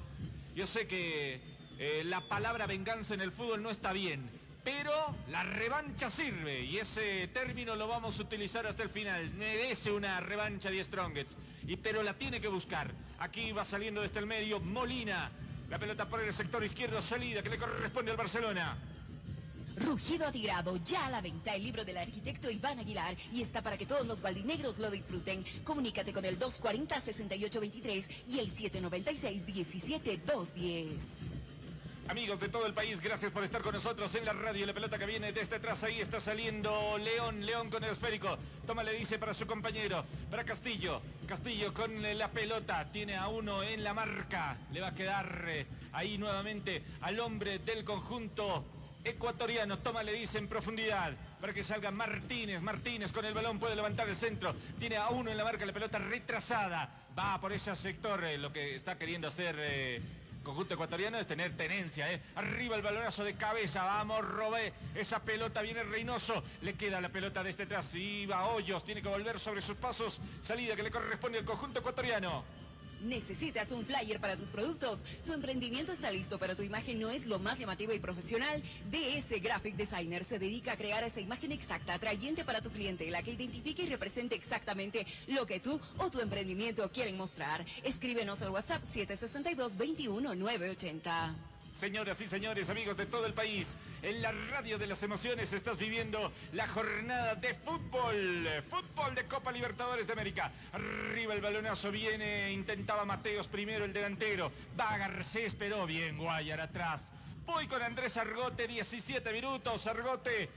Yo 0.54 0.66
sé 0.66 0.86
que 0.86 1.40
eh, 1.78 2.02
la 2.04 2.20
palabra 2.22 2.66
venganza 2.66 3.14
en 3.14 3.20
el 3.20 3.32
fútbol 3.32 3.62
no 3.62 3.70
está 3.70 3.92
bien, 3.92 4.28
pero 4.64 4.92
la 5.28 5.44
revancha 5.44 6.10
sirve 6.10 6.62
y 6.62 6.78
ese 6.78 7.28
término 7.28 7.76
lo 7.76 7.88
vamos 7.88 8.18
a 8.18 8.22
utilizar 8.22 8.66
hasta 8.66 8.82
el 8.82 8.90
final. 8.90 9.30
Merece 9.34 9.90
una 9.92 10.20
revancha 10.20 10.70
de 10.70 10.82
Strongets, 10.82 11.36
y, 11.66 11.76
pero 11.76 12.02
la 12.02 12.14
tiene 12.14 12.40
que 12.40 12.48
buscar. 12.48 12.90
Aquí 13.20 13.52
va 13.52 13.64
saliendo 13.64 14.02
desde 14.02 14.18
el 14.18 14.26
medio 14.26 14.60
Molina. 14.60 15.30
La 15.70 15.78
pelota 15.78 16.08
por 16.08 16.20
el 16.20 16.32
sector 16.34 16.64
izquierdo, 16.64 17.00
salida 17.00 17.42
que 17.42 17.50
le 17.50 17.58
corresponde 17.58 18.10
al 18.10 18.16
Barcelona. 18.16 18.76
Rugido 19.80 20.26
atigrado, 20.26 20.76
ya 20.84 21.06
a 21.06 21.10
la 21.10 21.22
venta 21.22 21.54
el 21.54 21.64
libro 21.64 21.84
del 21.84 21.96
arquitecto 21.96 22.50
Iván 22.50 22.80
Aguilar 22.80 23.16
y 23.32 23.40
está 23.40 23.62
para 23.62 23.78
que 23.78 23.86
todos 23.86 24.06
los 24.06 24.20
gualdinegros 24.20 24.78
lo 24.78 24.90
disfruten. 24.90 25.42
Comunícate 25.64 26.12
con 26.12 26.22
el 26.24 26.38
240-6823 26.38 28.04
y 28.28 28.40
el 28.40 28.54
796-17210. 28.54 31.24
Amigos 32.08 32.40
de 32.40 32.48
todo 32.48 32.66
el 32.66 32.74
país, 32.74 33.00
gracias 33.00 33.32
por 33.32 33.42
estar 33.44 33.62
con 33.62 33.72
nosotros 33.72 34.14
en 34.16 34.24
la 34.24 34.32
radio. 34.32 34.66
La 34.66 34.74
pelota 34.74 34.98
que 34.98 35.06
viene 35.06 35.32
desde 35.32 35.54
atrás, 35.56 35.84
ahí 35.84 36.00
está 36.00 36.18
saliendo 36.20 36.98
León, 36.98 37.46
León 37.46 37.70
con 37.70 37.84
el 37.84 37.90
esférico. 37.90 38.36
Toma, 38.66 38.82
le 38.82 38.92
dice 38.92 39.18
para 39.18 39.32
su 39.32 39.46
compañero, 39.46 40.04
para 40.28 40.44
Castillo. 40.44 41.00
Castillo 41.26 41.72
con 41.72 42.02
la 42.18 42.30
pelota, 42.32 42.90
tiene 42.90 43.14
a 43.16 43.28
uno 43.28 43.62
en 43.62 43.84
la 43.84 43.94
marca. 43.94 44.58
Le 44.72 44.80
va 44.80 44.88
a 44.88 44.94
quedar 44.94 45.44
eh, 45.48 45.66
ahí 45.92 46.18
nuevamente 46.18 46.82
al 47.00 47.20
hombre 47.20 47.60
del 47.60 47.84
conjunto 47.84 48.79
ecuatoriano. 49.04 49.78
Toma, 49.78 50.02
le 50.02 50.12
dice 50.12 50.38
en 50.38 50.48
profundidad 50.48 51.12
para 51.40 51.52
que 51.52 51.62
salga 51.62 51.90
Martínez. 51.90 52.62
Martínez 52.62 53.12
con 53.12 53.24
el 53.24 53.34
balón 53.34 53.58
puede 53.58 53.76
levantar 53.76 54.08
el 54.08 54.16
centro. 54.16 54.54
Tiene 54.78 54.96
a 54.96 55.10
uno 55.10 55.30
en 55.30 55.36
la 55.36 55.44
marca, 55.44 55.64
la 55.66 55.72
pelota 55.72 55.98
retrasada. 55.98 56.88
Va 57.18 57.40
por 57.40 57.52
ese 57.52 57.74
sector, 57.76 58.24
eh, 58.24 58.38
lo 58.38 58.52
que 58.52 58.74
está 58.74 58.96
queriendo 58.96 59.28
hacer 59.28 59.56
eh, 59.58 60.00
conjunto 60.42 60.74
ecuatoriano 60.74 61.18
es 61.18 61.26
tener 61.26 61.56
tenencia. 61.56 62.12
eh. 62.12 62.20
Arriba 62.36 62.76
el 62.76 62.82
balonazo 62.82 63.24
de 63.24 63.34
cabeza. 63.34 63.82
Vamos, 63.82 64.24
Robé. 64.24 64.72
Esa 64.94 65.20
pelota 65.20 65.62
viene 65.62 65.82
Reynoso. 65.82 66.42
Le 66.62 66.74
queda 66.74 67.00
la 67.00 67.08
pelota 67.08 67.42
desde 67.42 67.64
atrás. 67.64 67.94
Y 67.94 68.26
va 68.26 68.46
Hoyos. 68.46 68.84
Tiene 68.84 69.02
que 69.02 69.08
volver 69.08 69.38
sobre 69.38 69.60
sus 69.60 69.76
pasos. 69.76 70.20
Salida 70.40 70.76
que 70.76 70.82
le 70.82 70.90
corresponde 70.90 71.38
al 71.38 71.44
conjunto 71.44 71.80
ecuatoriano. 71.80 72.44
¿Necesitas 73.02 73.72
un 73.72 73.86
flyer 73.86 74.20
para 74.20 74.36
tus 74.36 74.50
productos? 74.50 75.04
Tu 75.24 75.32
emprendimiento 75.32 75.92
está 75.92 76.10
listo, 76.10 76.38
pero 76.38 76.54
tu 76.54 76.62
imagen 76.62 77.00
no 77.00 77.08
es 77.10 77.24
lo 77.26 77.38
más 77.38 77.58
llamativo 77.58 77.94
y 77.94 77.98
profesional. 77.98 78.62
DS 78.90 79.40
Graphic 79.42 79.76
Designer 79.76 80.22
se 80.22 80.38
dedica 80.38 80.72
a 80.72 80.76
crear 80.76 81.02
esa 81.02 81.20
imagen 81.20 81.52
exacta, 81.52 81.94
atrayente 81.94 82.44
para 82.44 82.60
tu 82.60 82.68
cliente, 82.70 83.10
la 83.10 83.22
que 83.22 83.32
identifique 83.32 83.84
y 83.84 83.88
represente 83.88 84.34
exactamente 84.34 85.06
lo 85.28 85.46
que 85.46 85.60
tú 85.60 85.80
o 85.98 86.10
tu 86.10 86.20
emprendimiento 86.20 86.90
quieren 86.92 87.16
mostrar. 87.16 87.64
Escríbenos 87.82 88.42
al 88.42 88.50
WhatsApp 88.50 88.82
762-21980. 88.94 91.49
Señoras 91.72 92.20
y 92.20 92.26
señores, 92.26 92.68
amigos 92.68 92.96
de 92.96 93.06
todo 93.06 93.26
el 93.26 93.32
país, 93.32 93.76
en 94.02 94.20
la 94.20 94.32
radio 94.32 94.76
de 94.76 94.88
las 94.88 95.02
emociones 95.04 95.52
estás 95.52 95.78
viviendo 95.78 96.32
la 96.52 96.66
jornada 96.66 97.36
de 97.36 97.54
fútbol. 97.54 98.48
Fútbol 98.68 99.14
de 99.14 99.24
Copa 99.26 99.52
Libertadores 99.52 100.06
de 100.06 100.12
América. 100.12 100.50
Arriba 100.72 101.32
el 101.32 101.40
balonazo 101.40 101.92
viene, 101.92 102.52
intentaba 102.52 103.04
Mateos 103.04 103.46
primero 103.46 103.84
el 103.84 103.92
delantero. 103.92 104.50
Va 104.78 104.98
Garcés, 104.98 105.54
pero 105.54 105.86
bien 105.86 106.18
Guayar 106.18 106.60
atrás. 106.60 107.12
Voy 107.46 107.66
con 107.68 107.82
Andrés 107.82 108.16
Argote, 108.16 108.66
17 108.66 109.32
minutos. 109.32 109.86
Argote, 109.86 110.50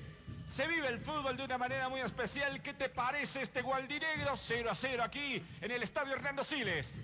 se 0.47 0.67
vive 0.67 0.87
el 0.87 0.99
fútbol 0.99 1.37
de 1.37 1.45
una 1.45 1.59
manera 1.59 1.89
muy 1.89 2.01
especial. 2.01 2.61
¿Qué 2.61 2.73
te 2.73 2.89
parece 2.89 3.43
este 3.43 3.61
Gualdinegro? 3.61 4.35
0 4.35 4.69
a 4.71 4.75
0 4.75 5.03
aquí 5.03 5.41
en 5.61 5.71
el 5.71 5.83
Estadio 5.83 6.13
Hernando 6.13 6.43
Siles. 6.43 6.99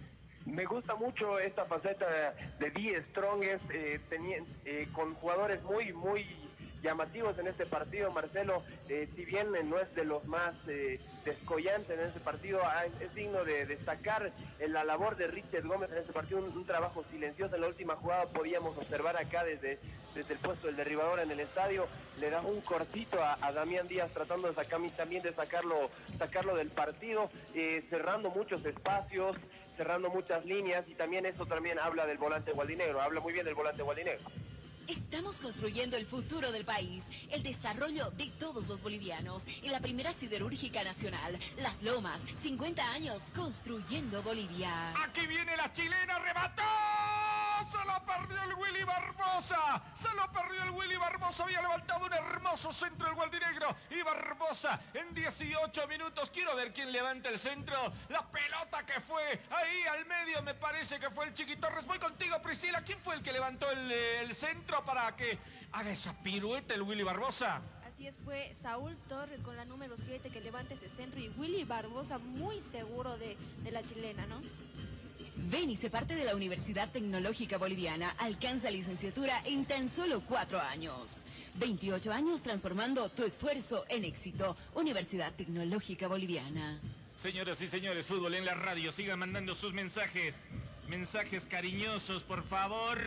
Me 0.52 0.66
gusta 0.66 0.95
mucho 0.95 1.39
esta 1.39 1.66
faceta 1.66 2.34
de 2.60 2.72
Die 2.72 3.02
Strongest, 3.12 3.64
eh, 3.72 4.00
eh, 4.66 4.88
con 4.93 5.14
jugadores 5.16 5.62
muy, 5.64 5.93
muy 5.93 6.26
llamativos 6.82 7.38
en 7.38 7.47
este 7.47 7.66
partido. 7.66 8.12
Marcelo, 8.12 8.64
eh, 8.88 9.08
si 9.16 9.26
bien 9.26 9.54
eh, 9.56 9.64
no 9.64 9.80
es 9.80 9.93
de 9.95 10.06
los 10.06 10.26
más 10.26 10.56
eh, 10.68 11.00
descollantes 11.26 11.97
en 11.97 12.06
este 12.06 12.20
partido, 12.20 12.62
ah, 12.64 12.86
es, 13.00 13.14
digno 13.14 13.43
de 13.43 13.66
destacar 13.66 14.32
la 14.68 14.84
labor 14.84 15.16
de 15.18 15.28
Richard 15.28 15.66
Gómez 15.66 15.91
en 15.91 16.00
este 16.00 16.14
partido, 16.14 16.39
un, 16.39 16.66
trabajo 16.66 17.04
silencioso. 17.12 17.56
En 17.56 17.62
la 17.62 17.68
última 17.68 17.95
jugada, 17.95 18.26
podíamos 18.28 18.78
observar 18.78 19.18
acá 19.18 19.43
desde, 19.43 19.80
desde 20.14 20.34
el 20.34 20.39
puesto 20.39 20.68
del 20.68 20.76
derribador 20.76 21.20
en 21.20 21.32
el 21.32 21.39
estadio, 21.39 21.88
le 22.20 22.30
da 22.30 22.41
un 22.41 22.62
cortito 22.62 23.22
a, 23.24 23.52
Damián 23.52 23.88
Díaz 23.88 24.12
tratando 24.12 24.47
de 24.47 24.54
sacar, 24.54 24.80
también 24.95 25.24
de 25.24 25.34
sacarlo, 25.34 25.89
sacarlo 26.18 26.56
del 26.56 26.70
partido, 26.70 27.30
cerrando 27.89 28.30
muchos 28.30 28.64
espacios, 28.66 29.36
cerrando 29.80 30.09
muchas 30.09 30.43
líneas 30.43 30.84
y 30.89 30.93
también 30.93 31.25
eso 31.25 31.45
también 31.45 31.80
habla 31.80 32.05
del 32.05 32.17
volante 32.17 32.51
gualdinegro, 32.51 33.01
habla 33.01 33.21
muy 33.21 33.32
bien 33.32 33.45
del 33.45 33.55
volante 33.55 33.82
gualdinegro. 33.82 34.30
Estamos 34.89 35.39
construyendo 35.39 35.95
el 35.95 36.05
futuro 36.05 36.51
del 36.51 36.65
país, 36.65 37.05
el 37.32 37.43
desarrollo 37.43 38.11
de 38.11 38.30
todos 38.38 38.67
los 38.67 38.84
bolivianos 38.84 39.45
en 39.63 39.71
la 39.71 39.80
primera 39.80 40.11
siderúrgica 40.11 40.84
nacional, 40.84 41.39
Las 41.61 41.82
Lomas, 41.82 42.19
50 42.36 42.91
años 42.91 43.32
construyendo 43.34 44.21
Bolivia. 44.21 44.91
Aquí 45.01 45.25
viene 45.27 45.55
la 45.55 45.71
chilena, 45.71 46.19
remató. 46.19 47.49
Se 47.64 47.78
lo 47.86 48.05
perdió 48.05 48.41
el 48.43 48.53
Willy 48.53 48.84
Barbosa. 48.84 49.82
Se 49.93 50.07
lo 50.16 50.32
perdió 50.32 50.64
el 50.64 50.72
Willy 50.72 50.95
Barbosa. 50.95 51.43
Había 51.43 51.62
levantado 51.62 52.05
un 52.05 52.14
hermoso 52.14 52.72
centro 52.72 53.07
el 53.07 53.16
Gualdinegro. 53.16 53.76
Y 53.89 54.01
Barbosa 54.01 54.80
en 54.93 55.14
18 55.14 55.88
minutos. 55.88 56.30
Quiero 56.30 56.55
ver 56.55 56.72
quién 56.72 56.91
levanta 56.91 57.30
el 57.30 57.38
centro. 57.38 57.78
La 58.07 58.26
pelota 58.30 58.86
que 58.86 59.01
fue 59.01 59.41
ahí 59.51 59.84
al 59.91 60.05
medio 60.05 60.41
me 60.43 60.53
parece 60.53 60.99
que 60.99 61.10
fue 61.10 61.26
el 61.26 61.34
Chiqui 61.34 61.57
Torres. 61.57 61.86
Voy 61.86 61.99
contigo, 61.99 62.41
Priscila. 62.41 62.82
¿Quién 62.84 62.99
fue 62.99 63.16
el 63.16 63.22
que 63.22 63.34
levantó 63.34 63.70
el, 63.72 64.34
centro 64.34 64.86
para 64.86 65.16
que 65.16 65.38
haga 65.74 65.91
esa 65.91 66.14
pirueta 66.24 66.74
el 66.74 66.84
Willy 66.84 67.03
Barbosa? 67.03 67.62
Así 67.86 68.07
es, 68.07 68.18
fue 68.20 68.53
Saúl 68.53 68.95
Torres 69.10 69.41
con 69.41 69.57
la 69.57 69.66
número 69.66 69.97
7 69.97 70.30
que 70.30 70.39
levanta 70.39 70.76
ese 70.76 70.89
centro 70.89 71.20
y 71.20 71.28
Willy 71.30 71.66
Barbosa 71.66 72.20
muy 72.20 72.62
seguro 72.62 73.18
de, 73.18 73.36
de 73.64 73.72
la 73.72 73.84
chilena, 73.84 74.26
¿no? 74.28 74.39
Ven 75.48 75.70
y 75.70 75.76
se 75.76 75.90
parte 75.90 76.16
de 76.16 76.26
la 76.26 76.36
Universidad 76.36 76.90
Tecnológica 76.92 77.58
Boliviana. 77.58 78.14
Alcanza 78.20 78.70
licenciatura 78.70 79.42
en 79.46 79.66
tan 79.66 79.88
solo 79.88 80.22
cuatro 80.22 80.60
años. 80.60 81.26
28 81.56 82.12
años 82.12 82.44
transformando 82.44 83.10
tu 83.10 83.24
esfuerzo 83.24 83.86
en 83.90 84.04
éxito. 84.04 84.58
Universidad 84.76 85.34
Tecnológica 85.34 86.08
Boliviana. 86.08 86.80
Señoras 87.16 87.62
y 87.62 87.68
señores, 87.68 88.06
fútbol 88.06 88.36
en 88.36 88.46
la 88.46 88.54
radio, 88.54 88.92
sigan 88.92 89.20
mandando 89.20 89.56
sus 89.56 89.74
mensajes. 89.74 90.46
Mensajes 90.88 91.46
cariñosos, 91.46 92.24
por 92.24 92.44
favor. 92.44 93.00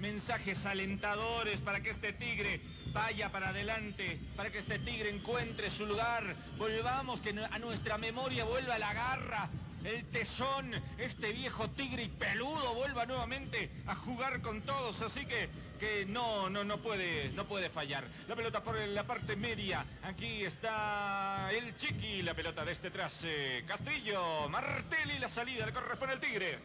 Mensajes 0.00 0.66
alentadores 0.66 1.60
para 1.60 1.82
que 1.82 1.90
este 1.90 2.12
tigre 2.12 2.60
vaya 2.92 3.30
para 3.30 3.50
adelante, 3.50 4.18
para 4.36 4.50
que 4.50 4.58
este 4.58 4.78
tigre 4.78 5.10
encuentre 5.10 5.68
su 5.68 5.86
lugar. 5.86 6.36
Volvamos, 6.58 7.20
que 7.20 7.30
a 7.30 7.58
nuestra 7.58 7.98
memoria 7.98 8.44
vuelva 8.44 8.78
la 8.78 8.92
garra. 8.94 9.50
El 9.84 10.04
tesón, 10.06 10.72
este 10.98 11.32
viejo 11.32 11.68
tigre 11.70 12.04
y 12.04 12.08
peludo 12.08 12.74
vuelva 12.74 13.06
nuevamente 13.06 13.70
a 13.86 13.94
jugar 13.94 14.40
con 14.40 14.62
todos, 14.62 15.02
así 15.02 15.26
que, 15.26 15.48
que 15.78 16.06
no, 16.06 16.48
no, 16.50 16.64
no 16.64 16.78
puede, 16.78 17.30
no 17.30 17.44
puede 17.46 17.70
fallar. 17.70 18.04
La 18.28 18.36
pelota 18.36 18.62
por 18.62 18.78
la 18.78 19.04
parte 19.04 19.36
media, 19.36 19.84
aquí 20.02 20.44
está 20.44 21.50
el 21.52 21.76
chiqui, 21.76 22.22
la 22.22 22.34
pelota 22.34 22.64
de 22.64 22.72
este 22.72 22.90
tras 22.90 23.24
eh, 23.24 23.64
Castillo, 23.66 24.48
Martelli, 24.48 25.18
la 25.18 25.28
salida 25.28 25.66
le 25.66 25.72
corresponde 25.72 26.14
al 26.14 26.20
tigre. 26.20 26.58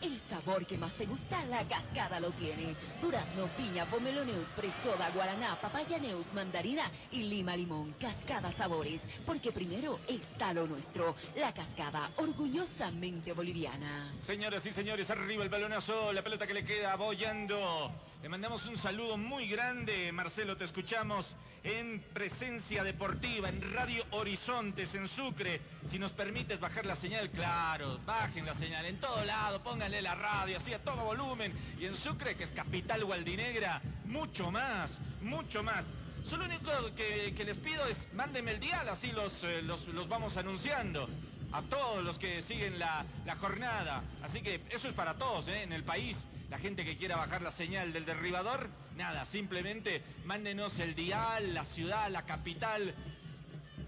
El 0.00 0.16
sabor 0.16 0.64
que 0.64 0.78
más 0.78 0.92
te 0.92 1.06
gusta, 1.06 1.44
la 1.46 1.66
cascada 1.66 2.20
lo 2.20 2.30
tiene. 2.30 2.76
Durazno, 3.02 3.46
piña, 3.56 3.84
pomelo 3.86 4.24
neus, 4.24 4.48
fresoda, 4.48 5.10
guaraná, 5.10 5.60
papaya 5.60 5.98
neus, 5.98 6.32
mandarina 6.32 6.84
y 7.10 7.24
lima 7.24 7.56
limón. 7.56 7.92
Cascada 7.98 8.52
sabores, 8.52 9.02
porque 9.26 9.50
primero 9.50 9.98
está 10.06 10.54
lo 10.54 10.68
nuestro. 10.68 11.16
La 11.36 11.52
cascada, 11.52 12.10
orgullosamente 12.16 13.32
boliviana. 13.32 14.14
Señoras 14.20 14.64
y 14.66 14.70
señores, 14.70 15.10
arriba 15.10 15.42
el 15.42 15.48
balonazo, 15.48 16.12
la 16.12 16.22
pelota 16.22 16.46
que 16.46 16.54
le 16.54 16.64
queda 16.64 16.94
boyando. 16.94 17.90
Le 18.20 18.28
mandamos 18.28 18.66
un 18.66 18.76
saludo 18.76 19.16
muy 19.16 19.46
grande, 19.46 20.10
Marcelo, 20.10 20.56
te 20.56 20.64
escuchamos 20.64 21.36
en 21.62 22.00
Presencia 22.12 22.82
Deportiva, 22.82 23.48
en 23.48 23.72
Radio 23.72 24.04
Horizontes, 24.10 24.96
en 24.96 25.06
Sucre. 25.06 25.60
Si 25.86 26.00
nos 26.00 26.12
permites 26.12 26.58
bajar 26.58 26.84
la 26.84 26.96
señal, 26.96 27.30
claro, 27.30 28.00
bajen 28.04 28.44
la 28.44 28.54
señal 28.54 28.86
en 28.86 28.98
todo 28.98 29.24
lado, 29.24 29.62
pónganle 29.62 30.02
la 30.02 30.16
radio, 30.16 30.56
así 30.56 30.74
a 30.74 30.82
todo 30.82 31.04
volumen. 31.04 31.52
Y 31.78 31.84
en 31.84 31.96
Sucre, 31.96 32.34
que 32.34 32.42
es 32.42 32.50
capital 32.50 33.04
gualdinegra, 33.04 33.80
mucho 34.06 34.50
más, 34.50 35.00
mucho 35.22 35.62
más. 35.62 35.92
Solo 36.24 36.48
lo 36.48 36.56
único 36.56 36.72
que, 36.96 37.44
les 37.46 37.58
pido 37.58 37.86
es 37.86 38.08
mándenme 38.14 38.50
el 38.50 38.58
dial, 38.58 38.88
así 38.88 39.12
los, 39.12 39.44
eh, 39.44 39.62
los, 39.62 39.86
los 39.88 40.08
vamos 40.08 40.36
anunciando 40.36 41.08
a 41.52 41.62
todos 41.62 42.02
los 42.02 42.18
que 42.18 42.42
siguen 42.42 42.80
la, 42.80 43.06
la 43.24 43.36
jornada. 43.36 44.02
Así 44.22 44.40
que 44.40 44.60
eso 44.70 44.88
es 44.88 44.94
para 44.94 45.14
todos 45.14 45.46
¿eh? 45.46 45.62
en 45.62 45.72
el 45.72 45.84
país. 45.84 46.26
La 46.50 46.58
gente 46.58 46.84
que 46.84 46.96
quiera 46.96 47.16
bajar 47.16 47.42
la 47.42 47.52
señal 47.52 47.92
del 47.92 48.06
derribador, 48.06 48.70
nada, 48.96 49.26
simplemente 49.26 50.02
mándenos 50.24 50.78
el 50.78 50.94
dial, 50.94 51.52
la 51.52 51.64
ciudad, 51.66 52.10
la 52.10 52.24
capital, 52.24 52.94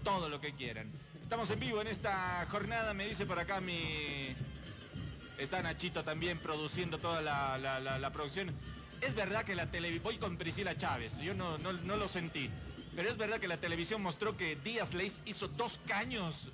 todo 0.03 0.29
lo 0.29 0.39
que 0.39 0.53
quieran. 0.53 0.91
Estamos 1.21 1.49
en 1.49 1.59
vivo 1.59 1.81
en 1.81 1.87
esta 1.87 2.45
jornada, 2.49 2.93
me 2.93 3.07
dice 3.07 3.25
por 3.25 3.39
acá 3.39 3.61
mi... 3.61 4.35
Está 5.39 5.63
Nachito 5.63 6.03
también 6.03 6.37
produciendo 6.37 6.99
toda 6.99 7.21
la, 7.21 8.11
producción. 8.13 8.53
Es 9.01 9.15
verdad 9.15 9.43
que 9.43 9.55
la 9.55 9.71
televisión... 9.71 10.03
Voy 10.03 10.17
con 10.17 10.37
Priscila 10.37 10.77
Chávez, 10.77 11.17
yo 11.17 11.33
no, 11.33 11.57
no, 11.57 11.73
no 11.73 11.95
lo 11.95 12.07
sentí. 12.07 12.47
Pero 12.95 13.09
es 13.09 13.17
verdad 13.17 13.39
que 13.39 13.47
la 13.47 13.57
televisión 13.57 14.03
mostró 14.03 14.37
que 14.37 14.55
Díaz 14.57 14.93
Leis 14.93 15.19
hizo 15.25 15.47
dos 15.47 15.79
caños. 15.87 16.49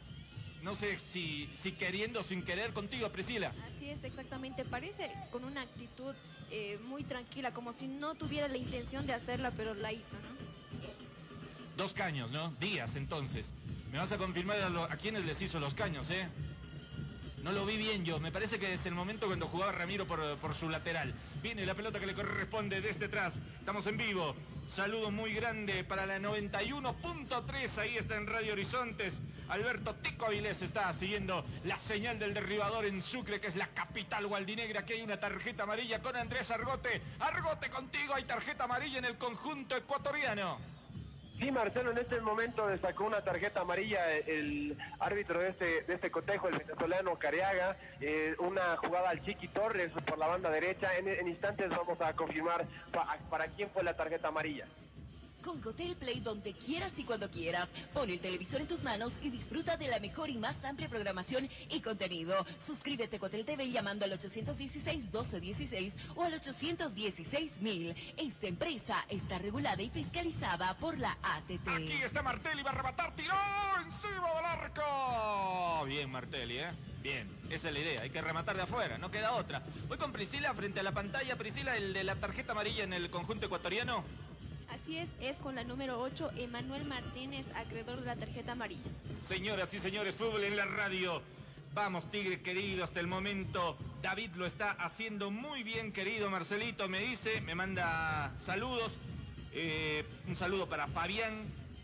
No 0.61 0.73
sé 0.73 0.99
si, 0.99 1.49
si 1.53 1.73
queriendo 1.73 2.21
o 2.21 2.23
sin 2.23 2.43
querer 2.43 2.71
contigo, 2.71 3.09
Priscila. 3.09 3.51
Es, 3.91 4.03
exactamente. 4.03 4.65
Parece 4.65 5.11
con 5.31 5.43
una 5.43 5.61
actitud 5.61 6.13
eh, 6.51 6.79
muy 6.85 7.03
tranquila, 7.03 7.53
como 7.53 7.73
si 7.73 7.87
no 7.87 8.15
tuviera 8.15 8.47
la 8.47 8.57
intención 8.57 9.05
de 9.07 9.13
hacerla, 9.13 9.51
pero 9.51 9.73
la 9.73 9.91
hizo, 9.93 10.15
¿no? 10.15 10.47
Dos 11.77 11.93
caños, 11.93 12.31
¿no? 12.31 12.51
Díaz, 12.59 12.95
entonces. 12.95 13.51
Me 13.91 13.97
vas 13.99 14.11
a 14.11 14.17
confirmar 14.17 14.57
a, 14.61 14.69
lo- 14.69 14.83
a 14.83 14.95
quiénes 14.97 15.25
les 15.25 15.41
hizo 15.41 15.59
los 15.59 15.73
caños, 15.73 16.09
¿eh? 16.09 16.27
No 17.43 17.51
lo 17.51 17.65
vi 17.65 17.77
bien 17.77 18.03
yo. 18.03 18.19
Me 18.19 18.31
parece 18.31 18.57
que 18.59 18.73
es 18.73 18.85
el 18.87 18.95
momento 18.95 19.27
cuando 19.27 19.47
jugaba 19.47 19.71
Ramiro 19.71 20.05
por, 20.07 20.37
por 20.37 20.53
su 20.53 20.69
lateral. 20.69 21.13
Viene 21.41 21.65
la 21.65 21.75
pelota 21.75 21.99
que 21.99 22.07
le 22.07 22.13
corresponde 22.13 22.81
desde 22.81 23.05
atrás. 23.05 23.39
Estamos 23.59 23.85
en 23.87 23.97
vivo. 23.97 24.35
Saludo 24.67 25.11
muy 25.11 25.33
grande 25.33 25.83
para 25.85 26.05
la 26.05 26.19
91.3. 26.19 27.77
Ahí 27.77 27.95
está 27.95 28.17
en 28.17 28.27
Radio 28.27 28.53
Horizontes. 28.53 29.21
Alberto 29.49 29.95
Tico 29.95 30.25
Avilés 30.25 30.61
está 30.61 30.91
siguiendo 30.93 31.45
la 31.63 31.77
señal 31.77 32.19
del 32.19 32.33
derribador 32.33 32.85
en 32.85 33.01
Sucre, 33.01 33.39
que 33.39 33.47
es 33.47 33.55
la 33.55 33.67
capital 33.67 34.27
gualdinegra. 34.27 34.85
Que 34.85 34.93
hay 34.95 35.01
una 35.01 35.19
tarjeta 35.19 35.63
amarilla 35.63 36.01
con 36.01 36.15
Andrés 36.15 36.51
Argote. 36.51 37.01
Argote 37.19 37.69
contigo. 37.69 38.13
Hay 38.15 38.23
tarjeta 38.25 38.65
amarilla 38.65 38.99
en 38.99 39.05
el 39.05 39.17
conjunto 39.17 39.75
ecuatoriano. 39.75 40.57
Sí, 41.39 41.51
Marcelo, 41.51 41.91
en 41.91 41.99
este 41.99 42.19
momento 42.19 42.67
le 42.67 42.79
sacó 42.79 43.03
una 43.05 43.21
tarjeta 43.23 43.61
amarilla 43.61 44.09
el 44.11 44.75
árbitro 44.99 45.39
de 45.39 45.49
este, 45.49 45.83
de 45.83 45.93
este 45.93 46.09
cotejo, 46.09 46.47
el 46.49 46.57
venezolano 46.57 47.15
Cariaga, 47.19 47.77
eh, 48.01 48.35
una 48.39 48.75
jugada 48.77 49.11
al 49.11 49.23
Chiqui 49.23 49.47
Torres 49.49 49.91
por 50.07 50.17
la 50.17 50.25
banda 50.25 50.49
derecha. 50.49 50.97
En, 50.97 51.27
instantes 51.27 51.69
vamos 51.69 52.01
a 52.01 52.13
confirmar 52.13 52.65
pa- 52.91 53.19
para 53.29 53.45
quién 53.49 53.69
fue 53.69 53.83
la 53.83 53.95
tarjeta 53.95 54.29
amarilla. 54.29 54.65
Con 55.47 55.61
Cotel 55.61 55.95
Play 55.95 56.19
donde 56.19 56.51
quieras 56.51 56.91
y 56.97 57.05
cuando 57.05 57.31
quieras. 57.31 57.69
Pon 57.93 58.09
el 58.09 58.19
televisor 58.19 58.59
en 58.59 58.67
tus 58.67 58.83
manos 58.83 59.13
y 59.21 59.29
disfruta 59.29 59.77
de 59.77 59.87
la 59.87 59.97
mejor 60.01 60.29
y 60.29 60.37
más 60.37 60.61
amplia 60.65 60.89
programación 60.89 61.47
y 61.69 61.79
contenido. 61.79 62.45
Suscríbete 62.57 63.15
a 63.15 63.19
Cotel 63.19 63.45
TV 63.45 63.71
llamando 63.71 64.03
al 64.03 64.11
816-1216 64.11 65.93
o 66.17 66.23
al 66.25 66.33
816-1000. 66.33 67.95
Esta 68.17 68.47
empresa 68.47 69.05
está 69.07 69.39
regulada 69.39 69.81
y 69.81 69.89
fiscalizada 69.89 70.75
por 70.75 70.99
la 70.99 71.17
ATT. 71.23 71.65
Aquí 71.65 71.93
está 72.03 72.21
Martelli, 72.21 72.61
va 72.61 72.71
a 72.71 72.73
arrebatar, 72.73 73.15
tiró 73.15 73.33
encima 73.85 74.27
del 74.35 74.45
arco. 74.45 75.85
Bien, 75.85 76.11
Martelli, 76.11 76.57
¿eh? 76.57 76.71
Bien, 77.01 77.29
esa 77.49 77.69
es 77.69 77.73
la 77.73 77.79
idea, 77.79 78.01
hay 78.01 78.09
que 78.09 78.21
rematar 78.21 78.57
de 78.57 78.63
afuera, 78.63 78.97
no 78.97 79.09
queda 79.09 79.31
otra. 79.35 79.63
Voy 79.87 79.97
con 79.97 80.11
Priscila 80.11 80.53
frente 80.53 80.81
a 80.81 80.83
la 80.83 80.91
pantalla. 80.91 81.37
Priscila, 81.37 81.77
el 81.77 81.93
de 81.93 82.03
la 82.03 82.17
tarjeta 82.17 82.51
amarilla 82.51 82.83
en 82.83 82.91
el 82.91 83.09
conjunto 83.09 83.45
ecuatoriano. 83.45 84.03
Así 84.69 84.97
es, 84.97 85.09
es 85.21 85.37
con 85.37 85.55
la 85.55 85.63
número 85.63 85.99
8, 85.99 86.31
Emanuel 86.37 86.85
Martínez, 86.85 87.45
acreedor 87.55 87.99
de 87.99 88.05
la 88.05 88.15
tarjeta 88.15 88.51
amarilla. 88.53 88.89
Señoras 89.15 89.73
y 89.73 89.79
señores, 89.79 90.15
fútbol 90.15 90.43
en 90.43 90.55
la 90.55 90.65
radio. 90.65 91.21
Vamos, 91.73 92.09
Tigre 92.09 92.41
querido, 92.41 92.83
hasta 92.83 92.99
el 92.99 93.07
momento. 93.07 93.77
David 94.01 94.31
lo 94.35 94.45
está 94.45 94.71
haciendo 94.71 95.31
muy 95.31 95.63
bien, 95.63 95.91
querido 95.91 96.29
Marcelito, 96.29 96.89
me 96.89 96.99
dice, 96.99 97.41
me 97.41 97.55
manda 97.55 98.31
saludos. 98.35 98.97
Eh, 99.53 100.05
un 100.27 100.35
saludo 100.35 100.67
para 100.67 100.87
Fabián, 100.87 101.33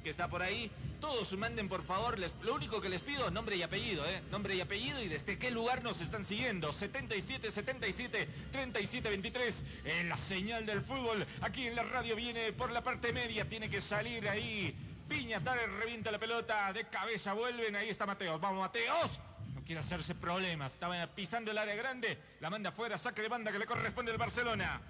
que 0.04 0.10
está 0.10 0.28
por 0.28 0.42
ahí. 0.42 0.70
Todos 1.04 1.34
manden, 1.38 1.68
por 1.68 1.84
favor, 1.84 2.18
les- 2.18 2.34
lo 2.44 2.54
único 2.56 2.80
que 2.80 2.88
les 2.88 3.02
pido, 3.02 3.30
nombre 3.30 3.58
y 3.58 3.62
apellido, 3.62 4.06
¿eh? 4.10 4.22
Nombre 4.32 4.56
y 4.56 4.62
apellido 4.62 5.04
y 5.04 5.10
desde 5.10 5.38
qué 5.38 5.52
lugar 5.52 5.84
nos 5.84 6.00
están 6.00 6.24
siguiendo. 6.24 6.72
77 6.72 7.52
77 7.52 8.26
37 8.54 9.10
23 9.10 9.66
en 9.84 10.08
la 10.08 10.16
señal 10.16 10.66
del 10.66 10.82
fútbol. 10.82 11.26
Aquí 11.42 11.68
en 11.68 11.76
la 11.76 11.84
radio 11.84 12.16
viene 12.16 12.54
por 12.54 12.72
la 12.72 12.82
parte 12.82 13.12
media, 13.12 13.44
tiene 13.50 13.70
que 13.70 13.82
salir 13.82 14.30
ahí. 14.30 14.74
Piña, 15.10 15.42
Tare, 15.42 15.68
revienta 15.68 16.10
la 16.10 16.20
pelota, 16.20 16.72
de 16.72 16.88
cabeza 16.88 17.34
vuelven, 17.34 17.76
ahí 17.76 17.90
está 17.90 18.06
Mateos. 18.06 18.40
Vamos, 18.40 18.62
Mateos. 18.62 19.20
No 19.56 19.62
quiere 19.66 19.82
hacerse 19.82 20.16
problemas, 20.16 20.72
estaba 20.72 21.06
pisando 21.08 21.52
el 21.52 21.58
área 21.58 21.76
grande, 21.76 22.18
la 22.40 22.50
manda 22.50 22.70
afuera, 22.70 22.98
saque 22.98 23.22
de 23.22 23.28
banda 23.28 23.52
que 23.52 23.60
le 23.60 23.66
corresponde 23.66 24.14
al 24.14 24.18
Barcelona. 24.18 24.82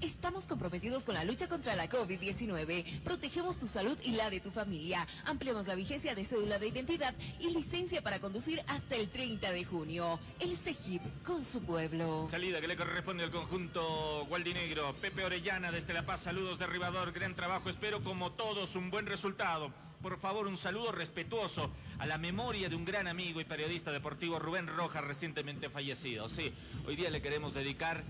Estamos 0.00 0.46
comprometidos 0.46 1.04
con 1.04 1.14
la 1.14 1.24
lucha 1.24 1.48
contra 1.48 1.74
la 1.74 1.88
COVID-19. 1.88 3.00
Protegemos 3.02 3.58
tu 3.58 3.66
salud 3.66 3.98
y 4.02 4.10
la 4.10 4.28
de 4.28 4.40
tu 4.40 4.50
familia. 4.50 5.06
Ampliamos 5.24 5.66
la 5.66 5.74
vigencia 5.74 6.14
de 6.14 6.24
cédula 6.24 6.58
de 6.58 6.68
identidad 6.68 7.14
y 7.40 7.50
licencia 7.50 8.02
para 8.02 8.20
conducir 8.20 8.62
hasta 8.66 8.96
el 8.96 9.08
30 9.08 9.50
de 9.52 9.64
junio. 9.64 10.18
El 10.38 10.54
CEGIP 10.56 11.02
con 11.24 11.42
su 11.42 11.62
pueblo. 11.62 12.26
Salida 12.26 12.60
que 12.60 12.68
le 12.68 12.76
corresponde 12.76 13.24
al 13.24 13.30
conjunto 13.30 14.26
gualdinegro. 14.28 14.94
Pepe 14.96 15.24
Orellana 15.24 15.72
desde 15.72 15.94
La 15.94 16.04
Paz, 16.04 16.20
saludos 16.20 16.58
derribador, 16.58 17.12
gran 17.12 17.34
trabajo, 17.34 17.70
espero 17.70 18.04
como 18.04 18.32
todos 18.32 18.76
un 18.76 18.90
buen 18.90 19.06
resultado. 19.06 19.72
Por 20.02 20.18
favor, 20.18 20.46
un 20.46 20.58
saludo 20.58 20.92
respetuoso 20.92 21.70
a 21.98 22.06
la 22.06 22.18
memoria 22.18 22.68
de 22.68 22.76
un 22.76 22.84
gran 22.84 23.08
amigo 23.08 23.40
y 23.40 23.44
periodista 23.44 23.90
deportivo 23.92 24.38
Rubén 24.38 24.66
Rojas, 24.66 25.02
recientemente 25.02 25.70
fallecido. 25.70 26.28
Sí, 26.28 26.52
hoy 26.86 26.96
día 26.96 27.10
le 27.10 27.22
queremos 27.22 27.54
dedicar 27.54 28.04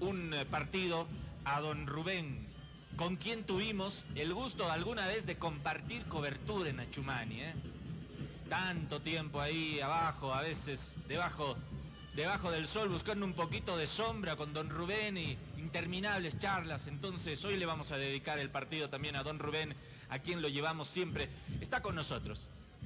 un 0.00 0.34
eh, 0.34 0.44
partido 0.44 1.06
a 1.44 1.60
don 1.60 1.86
Rubén, 1.86 2.46
con 2.96 3.16
quien 3.16 3.44
tuvimos 3.44 4.04
el 4.14 4.32
gusto 4.32 4.70
alguna 4.70 5.06
vez 5.06 5.26
de 5.26 5.36
compartir 5.36 6.04
cobertura 6.04 6.70
en 6.70 6.80
Achumani, 6.80 7.40
¿eh? 7.40 7.54
Tanto 8.48 9.00
tiempo 9.00 9.40
ahí 9.40 9.80
abajo, 9.80 10.32
a 10.32 10.42
veces 10.42 10.96
debajo, 11.08 11.56
debajo 12.14 12.50
del 12.50 12.66
sol, 12.68 12.88
buscando 12.88 13.24
un 13.26 13.32
poquito 13.32 13.76
de 13.76 13.86
sombra 13.86 14.36
con 14.36 14.52
don 14.52 14.70
Rubén 14.70 15.16
y 15.16 15.36
interminables 15.58 16.38
charlas. 16.38 16.86
Entonces 16.86 17.44
hoy 17.44 17.56
le 17.56 17.66
vamos 17.66 17.90
a 17.90 17.96
dedicar 17.96 18.38
el 18.38 18.50
partido 18.50 18.90
también 18.90 19.16
a 19.16 19.22
don 19.22 19.38
Rubén, 19.38 19.74
a 20.10 20.18
quien 20.18 20.42
lo 20.42 20.48
llevamos 20.48 20.88
siempre. 20.88 21.28
Está 21.60 21.82
con 21.82 21.94
nosotros. 21.94 22.40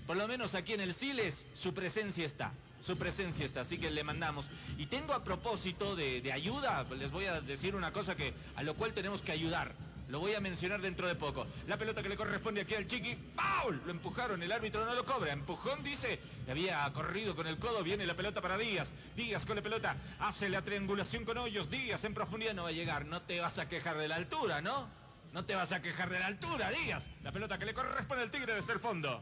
Por 0.07 0.17
lo 0.17 0.27
menos 0.27 0.55
aquí 0.55 0.73
en 0.73 0.81
el 0.81 0.95
Siles, 0.95 1.49
su 1.53 1.75
presencia 1.75 2.25
está. 2.25 2.53
Su 2.81 2.97
presencia 2.97 3.45
está, 3.45 3.63
así 3.63 3.79
que 3.79 3.91
le 3.91 4.05
mandamos. 4.05 4.49
Y 4.77 4.87
tengo 4.87 5.13
a 5.13 5.25
propósito 5.25 5.97
de, 5.97 6.31
ayuda, 6.33 6.85
les 6.97 7.11
voy 7.11 7.27
a 7.27 7.41
decir 7.41 7.75
una 7.75 7.93
cosa 7.93 8.17
que 8.17 8.35
a 8.57 8.63
lo 8.63 8.75
cual 8.75 8.93
tenemos 8.93 9.23
que 9.23 9.33
ayudar. 9.33 9.73
Lo 10.09 10.21
voy 10.21 10.35
a 10.35 10.41
mencionar 10.41 10.81
dentro 10.81 11.07
de 11.07 11.15
poco. 11.15 11.47
La 11.67 11.77
pelota 11.77 12.03
que 12.03 12.09
le 12.09 12.17
corresponde 12.17 12.63
aquí 12.63 12.75
al 12.75 12.87
Chiqui. 12.87 13.15
¡Foul! 13.35 13.83
Lo 13.85 13.91
empujaron, 13.91 14.43
el 14.43 14.51
árbitro 14.51 14.87
no 14.87 14.95
lo 14.95 15.05
cobra. 15.05 15.33
Empujón 15.35 15.83
dice, 15.83 16.19
le 16.47 16.53
había 16.53 16.91
corrido 16.95 17.35
con 17.37 17.47
el 17.47 17.59
codo. 17.59 17.83
Viene 17.83 18.07
la 18.07 18.17
pelota 18.17 18.41
para 18.41 18.57
Díaz. 18.57 18.95
Díaz 19.15 19.45
con 19.45 19.57
la 19.57 19.63
pelota. 19.63 19.97
Hace 20.21 20.49
la 20.49 20.63
triangulación 20.63 21.27
con 21.27 21.37
Hoyos. 21.37 21.69
Díaz 21.69 22.05
en 22.05 22.15
profundidad 22.15 22.55
no 22.55 22.63
va 22.63 22.71
a 22.71 22.73
llegar. 22.73 23.05
No 23.05 23.21
te 23.21 23.39
vas 23.41 23.59
a 23.59 23.69
quejar 23.69 23.99
de 23.99 24.09
la 24.09 24.17
altura, 24.17 24.63
¿no? 24.63 24.89
No 25.35 25.45
te 25.45 25.55
vas 25.55 25.73
a 25.73 25.83
quejar 25.83 26.09
de 26.09 26.21
la 26.21 26.27
altura, 26.27 26.71
Díaz. 26.71 27.11
La 27.23 27.31
pelota 27.31 27.59
que 27.59 27.67
le 27.67 27.75
corresponde 27.75 28.23
al 28.23 28.31
Tigre 28.31 28.55
desde 28.55 28.73
el 28.73 28.81
fondo. 28.81 29.21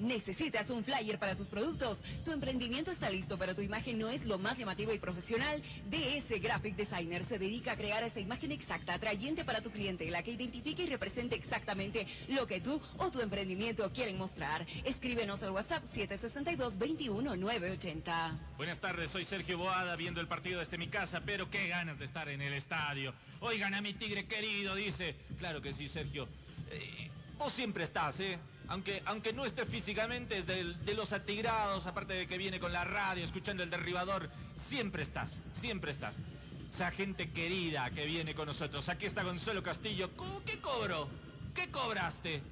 ¿Necesitas 0.00 0.70
un 0.70 0.82
flyer 0.82 1.18
para 1.18 1.36
tus 1.36 1.48
productos? 1.48 2.02
¿Tu 2.24 2.32
emprendimiento 2.32 2.90
está 2.90 3.10
listo, 3.10 3.36
pero 3.36 3.54
tu 3.54 3.60
imagen 3.60 3.98
no 3.98 4.08
es 4.08 4.24
lo 4.24 4.38
más 4.38 4.56
llamativo 4.56 4.94
y 4.94 4.98
profesional? 4.98 5.62
DS 5.90 6.40
Graphic 6.40 6.74
Designer 6.74 7.22
se 7.22 7.38
dedica 7.38 7.72
a 7.72 7.76
crear 7.76 8.02
esa 8.02 8.18
imagen 8.18 8.50
exacta, 8.50 8.94
atrayente 8.94 9.44
para 9.44 9.60
tu 9.60 9.70
cliente, 9.70 10.10
la 10.10 10.22
que 10.22 10.30
identifique 10.30 10.84
y 10.84 10.86
represente 10.86 11.36
exactamente 11.36 12.06
lo 12.28 12.46
que 12.46 12.62
tú 12.62 12.80
o 12.96 13.10
tu 13.10 13.20
emprendimiento 13.20 13.92
quieren 13.92 14.16
mostrar. 14.16 14.66
Escríbenos 14.84 15.42
al 15.42 15.50
WhatsApp 15.50 15.84
762-21980. 15.84 18.38
Buenas 18.56 18.80
tardes, 18.80 19.10
soy 19.10 19.26
Sergio 19.26 19.58
Boada 19.58 19.96
viendo 19.96 20.22
el 20.22 20.28
partido 20.28 20.60
desde 20.60 20.78
mi 20.78 20.88
casa, 20.88 21.20
pero 21.26 21.50
qué 21.50 21.68
ganas 21.68 21.98
de 21.98 22.06
estar 22.06 22.30
en 22.30 22.40
el 22.40 22.54
estadio. 22.54 23.12
Oigan 23.40 23.74
a 23.74 23.82
mi 23.82 23.92
tigre 23.92 24.26
querido, 24.26 24.74
dice. 24.74 25.14
Claro 25.36 25.60
que 25.60 25.74
sí, 25.74 25.88
Sergio. 25.88 26.26
Eh, 26.70 27.10
vos 27.36 27.52
siempre 27.52 27.84
estás, 27.84 28.18
¿eh? 28.20 28.38
Aunque, 28.70 29.02
aunque 29.04 29.32
no 29.32 29.44
esté 29.44 29.66
físicamente, 29.66 30.38
es 30.38 30.46
de, 30.46 30.62
los 30.94 31.12
atigrados, 31.12 31.86
aparte 31.86 32.14
de 32.14 32.28
que 32.28 32.38
viene 32.38 32.60
con 32.60 32.72
la 32.72 32.84
radio, 32.84 33.24
escuchando 33.24 33.64
el 33.64 33.68
derribador, 33.68 34.30
siempre 34.54 35.02
estás, 35.02 35.40
siempre 35.52 35.90
estás. 35.90 36.22
Esa 36.70 36.92
gente 36.92 37.30
querida 37.32 37.90
que 37.90 38.06
viene 38.06 38.32
con 38.32 38.46
nosotros. 38.46 38.88
Aquí 38.88 39.06
está 39.06 39.24
Gonzalo 39.24 39.60
Castillo. 39.60 40.10
¿Cómo- 40.16 40.44
¿Qué 40.44 40.60
cobro? 40.60 41.08
¿Qué 41.52 41.68
cobraste? 41.68 42.42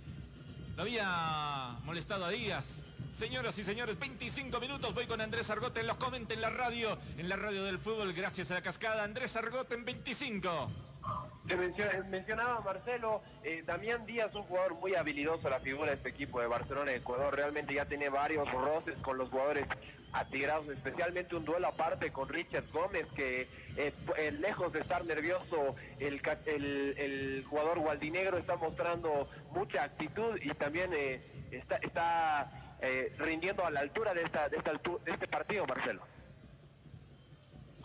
¿Lo 0.77 0.83
había 0.83 1.79
molestado 1.85 2.25
a 2.25 2.31
Díaz? 2.31 2.83
Señoras 3.13 3.57
y 3.61 3.63
señores, 3.63 3.97
25 3.97 4.59
minutos. 4.59 4.93
Voy 4.95 5.07
con 5.07 5.21
Andrés 5.21 5.49
Argote 5.51 5.85
los 5.85 5.99
comenten 5.99 6.39
en 6.39 6.43
la 6.43 6.51
radio, 6.51 6.99
en 7.17 7.29
la 7.29 7.37
radio 7.37 7.63
del 7.63 7.79
fútbol, 7.79 8.13
gracias 8.13 8.51
a 8.51 8.55
la 8.55 8.63
cascada. 8.63 9.05
Andrés 9.05 9.37
Argote 9.37 9.77
en 9.77 9.85
25. 9.85 10.69
Te 11.49 11.57
mencio- 11.57 12.05
mencionaba 12.11 12.61
Marcelo, 12.61 13.23
eh, 13.43 13.63
Damián 13.65 14.05
Díaz, 14.05 14.35
un 14.35 14.43
jugador 14.43 14.75
muy 14.75 14.95
habilidoso, 14.95 15.49
la 15.49 15.61
figura 15.61 15.89
de 15.91 15.97
este 15.97 16.11
equipo 16.11 16.41
de 16.43 16.47
Barcelona 16.47 16.91
de 16.91 16.99
Ecuador, 16.99 17.35
realmente 17.35 17.73
ya 17.73 17.87
tiene 17.87 18.11
varios 18.11 18.51
roces 18.53 18.99
con 18.99 19.17
los 19.17 19.31
jugadores 19.31 19.67
atigrados, 20.13 20.69
especialmente 20.69 21.35
un 21.37 21.47
duelo 21.47 21.69
aparte 21.69 22.13
con 22.13 22.29
Richard 22.29 22.67
Gómez, 22.71 23.07
que 23.15 23.49
eh, 23.77 23.95
eh, 24.19 24.31
lejos 24.33 24.73
de 24.75 24.81
estar 24.81 25.03
nervioso, 25.07 25.75
el, 25.99 26.21
el- 26.45 26.95
el 26.99 27.45
jugador 27.49 27.79
gualdinegro 27.79 28.37
está 28.37 28.57
mostrando 28.57 29.31
mucha 29.53 29.85
actitud 29.85 30.39
y 30.43 30.51
también 30.51 30.93
eh, 30.95 31.23
está, 31.51 32.51
rindiendo 33.19 33.65
a 33.65 33.71
la 33.71 33.81
altura 33.81 34.13
de, 34.13 34.23
esta, 34.23 34.51
de, 34.51 34.59
esta 34.59 34.73
de 34.73 35.13
este 35.13 35.27
partido, 35.29 35.67
Marcelo. 35.67 36.03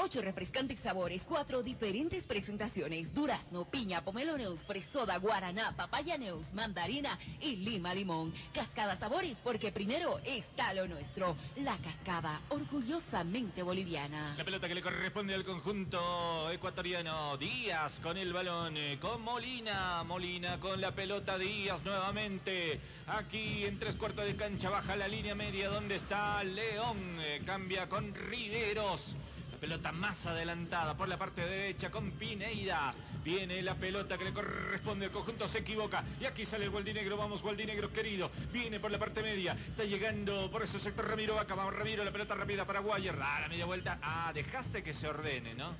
Ocho 0.03 0.21
refrescantes 0.21 0.81
sabores, 0.81 1.23
cuatro 1.25 1.63
diferentes 1.63 2.25
presentaciones. 2.25 3.13
Durazno, 3.13 3.63
piña, 3.63 4.03
pomelo 4.03 4.37
neus, 4.37 4.65
fresoda, 4.65 5.17
guaraná, 5.17 5.73
papaya 5.77 6.17
neus, 6.17 6.51
mandarina 6.51 7.17
y 7.39 7.55
lima 7.55 7.93
limón. 7.93 8.33
Cascada 8.53 8.95
sabores, 8.95 9.37
porque 9.41 9.71
primero 9.71 10.19
está 10.25 10.73
lo 10.73 10.89
nuestro. 10.89 11.37
La 11.55 11.77
cascada, 11.77 12.41
orgullosamente 12.49 13.63
boliviana. 13.63 14.35
La 14.37 14.43
pelota 14.43 14.67
que 14.67 14.75
le 14.75 14.81
corresponde 14.81 15.35
al 15.35 15.45
conjunto 15.45 16.51
ecuatoriano. 16.51 17.37
Díaz 17.37 18.01
con 18.01 18.17
el 18.17 18.33
balón, 18.33 18.75
eh, 18.75 18.97
con 18.99 19.21
Molina. 19.21 20.03
Molina 20.03 20.59
con 20.59 20.81
la 20.81 20.91
pelota, 20.91 21.37
Díaz 21.37 21.85
nuevamente. 21.85 22.77
Aquí 23.07 23.63
en 23.63 23.79
tres 23.79 23.95
cuartos 23.95 24.25
de 24.25 24.35
cancha 24.35 24.69
baja 24.69 24.97
la 24.97 25.07
línea 25.07 25.33
media 25.33 25.69
donde 25.69 25.95
está 25.95 26.43
León. 26.43 26.97
Eh, 27.21 27.41
cambia 27.45 27.87
con 27.87 28.13
Riveros. 28.13 29.15
Pelota 29.63 29.93
más 29.93 30.25
adelantada 30.25 30.93
por 30.97 31.07
la 31.07 31.17
parte 31.17 31.39
derecha 31.39 31.89
con 31.89 32.11
Pineida. 32.11 32.93
Viene 33.23 33.61
la 33.61 33.75
pelota 33.75 34.17
que 34.17 34.25
le 34.25 34.33
corresponde 34.33 35.05
al 35.05 35.11
conjunto, 35.11 35.47
se 35.47 35.59
equivoca. 35.59 36.03
Y 36.19 36.25
aquí 36.25 36.43
sale 36.43 36.65
el 36.65 36.69
Gualdinegro, 36.69 37.15
vamos 37.15 37.41
Gualdinegro 37.41 37.89
querido. 37.93 38.29
Viene 38.51 38.81
por 38.81 38.91
la 38.91 38.99
parte 38.99 39.21
media, 39.23 39.53
está 39.53 39.85
llegando 39.85 40.51
por 40.51 40.63
ese 40.63 40.81
sector 40.81 41.07
Ramiro 41.07 41.35
Vaca. 41.35 41.55
Vamos 41.55 41.77
Ramiro, 41.77 42.03
la 42.03 42.11
pelota 42.11 42.35
rápida 42.35 42.67
para 42.67 42.81
Guayer. 42.81 43.15
Ah, 43.21 43.39
la 43.39 43.47
media 43.47 43.63
vuelta. 43.63 43.99
Ah, 44.01 44.33
dejaste 44.33 44.83
que 44.83 44.93
se 44.93 45.07
ordene, 45.07 45.53
¿no? 45.53 45.73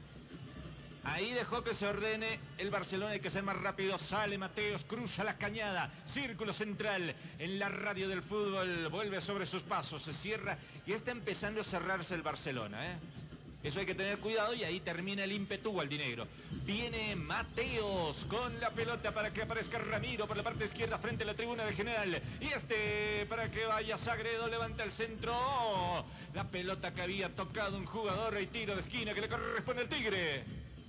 Ahí 1.04 1.32
dejó 1.32 1.62
que 1.62 1.74
se 1.74 1.86
ordene 1.86 2.40
el 2.58 2.72
Barcelona, 2.72 3.12
hay 3.12 3.20
que 3.20 3.30
ser 3.30 3.44
más 3.44 3.58
rápido. 3.58 3.98
Sale 3.98 4.38
Mateos, 4.38 4.86
cruza 4.86 5.26
la 5.26 5.38
cañada, 5.38 5.92
círculo 6.06 6.54
central 6.54 7.14
en 7.38 7.60
la 7.60 7.68
radio 7.68 8.08
del 8.08 8.24
fútbol. 8.24 8.88
Vuelve 8.88 9.20
sobre 9.20 9.46
sus 9.46 9.62
pasos, 9.62 10.04
se 10.04 10.14
cierra 10.14 10.58
y 10.86 10.94
está 10.94 11.12
empezando 11.12 11.60
a 11.60 11.66
cerrarse 11.66 12.16
el 12.16 12.22
Barcelona. 12.22 12.94
¿eh? 12.94 12.98
Eso 13.64 13.80
hay 13.80 13.86
que 13.86 13.96
tener 13.96 14.20
cuidado 14.20 14.54
y 14.54 14.66
ahí 14.66 14.82
termina 14.82 15.24
el 15.24 15.32
ímpetu 15.32 15.72
gualdinegro. 15.72 16.28
Viene 16.66 17.16
Mateos 17.16 18.26
con 18.26 18.60
la 18.60 18.70
pelota 18.72 19.14
para 19.14 19.32
que 19.32 19.44
aparezca 19.44 19.78
Ramiro 19.78 20.28
por 20.28 20.36
la 20.36 20.44
parte 20.44 20.66
izquierda 20.66 20.98
frente 20.98 21.24
a 21.24 21.28
la 21.28 21.34
tribuna 21.34 21.64
de 21.64 21.72
general. 21.72 22.22
Y 22.42 22.48
este 22.48 23.26
para 23.30 23.50
que 23.50 23.66
vaya 23.66 23.98
Sagredo, 23.98 24.50
levanta 24.50 24.84
el 24.84 24.92
centro. 24.92 25.34
La 26.34 26.50
pelota 26.52 26.94
que 26.94 27.04
había 27.04 27.34
tocado 27.34 27.78
un 27.78 27.86
jugador 27.86 28.38
y 28.42 28.48
tiro 28.48 28.76
de 28.76 28.82
esquina 28.82 29.14
que 29.14 29.22
le 29.22 29.30
corresponde 29.30 29.84
al 29.84 29.88
Tigre. 29.88 30.44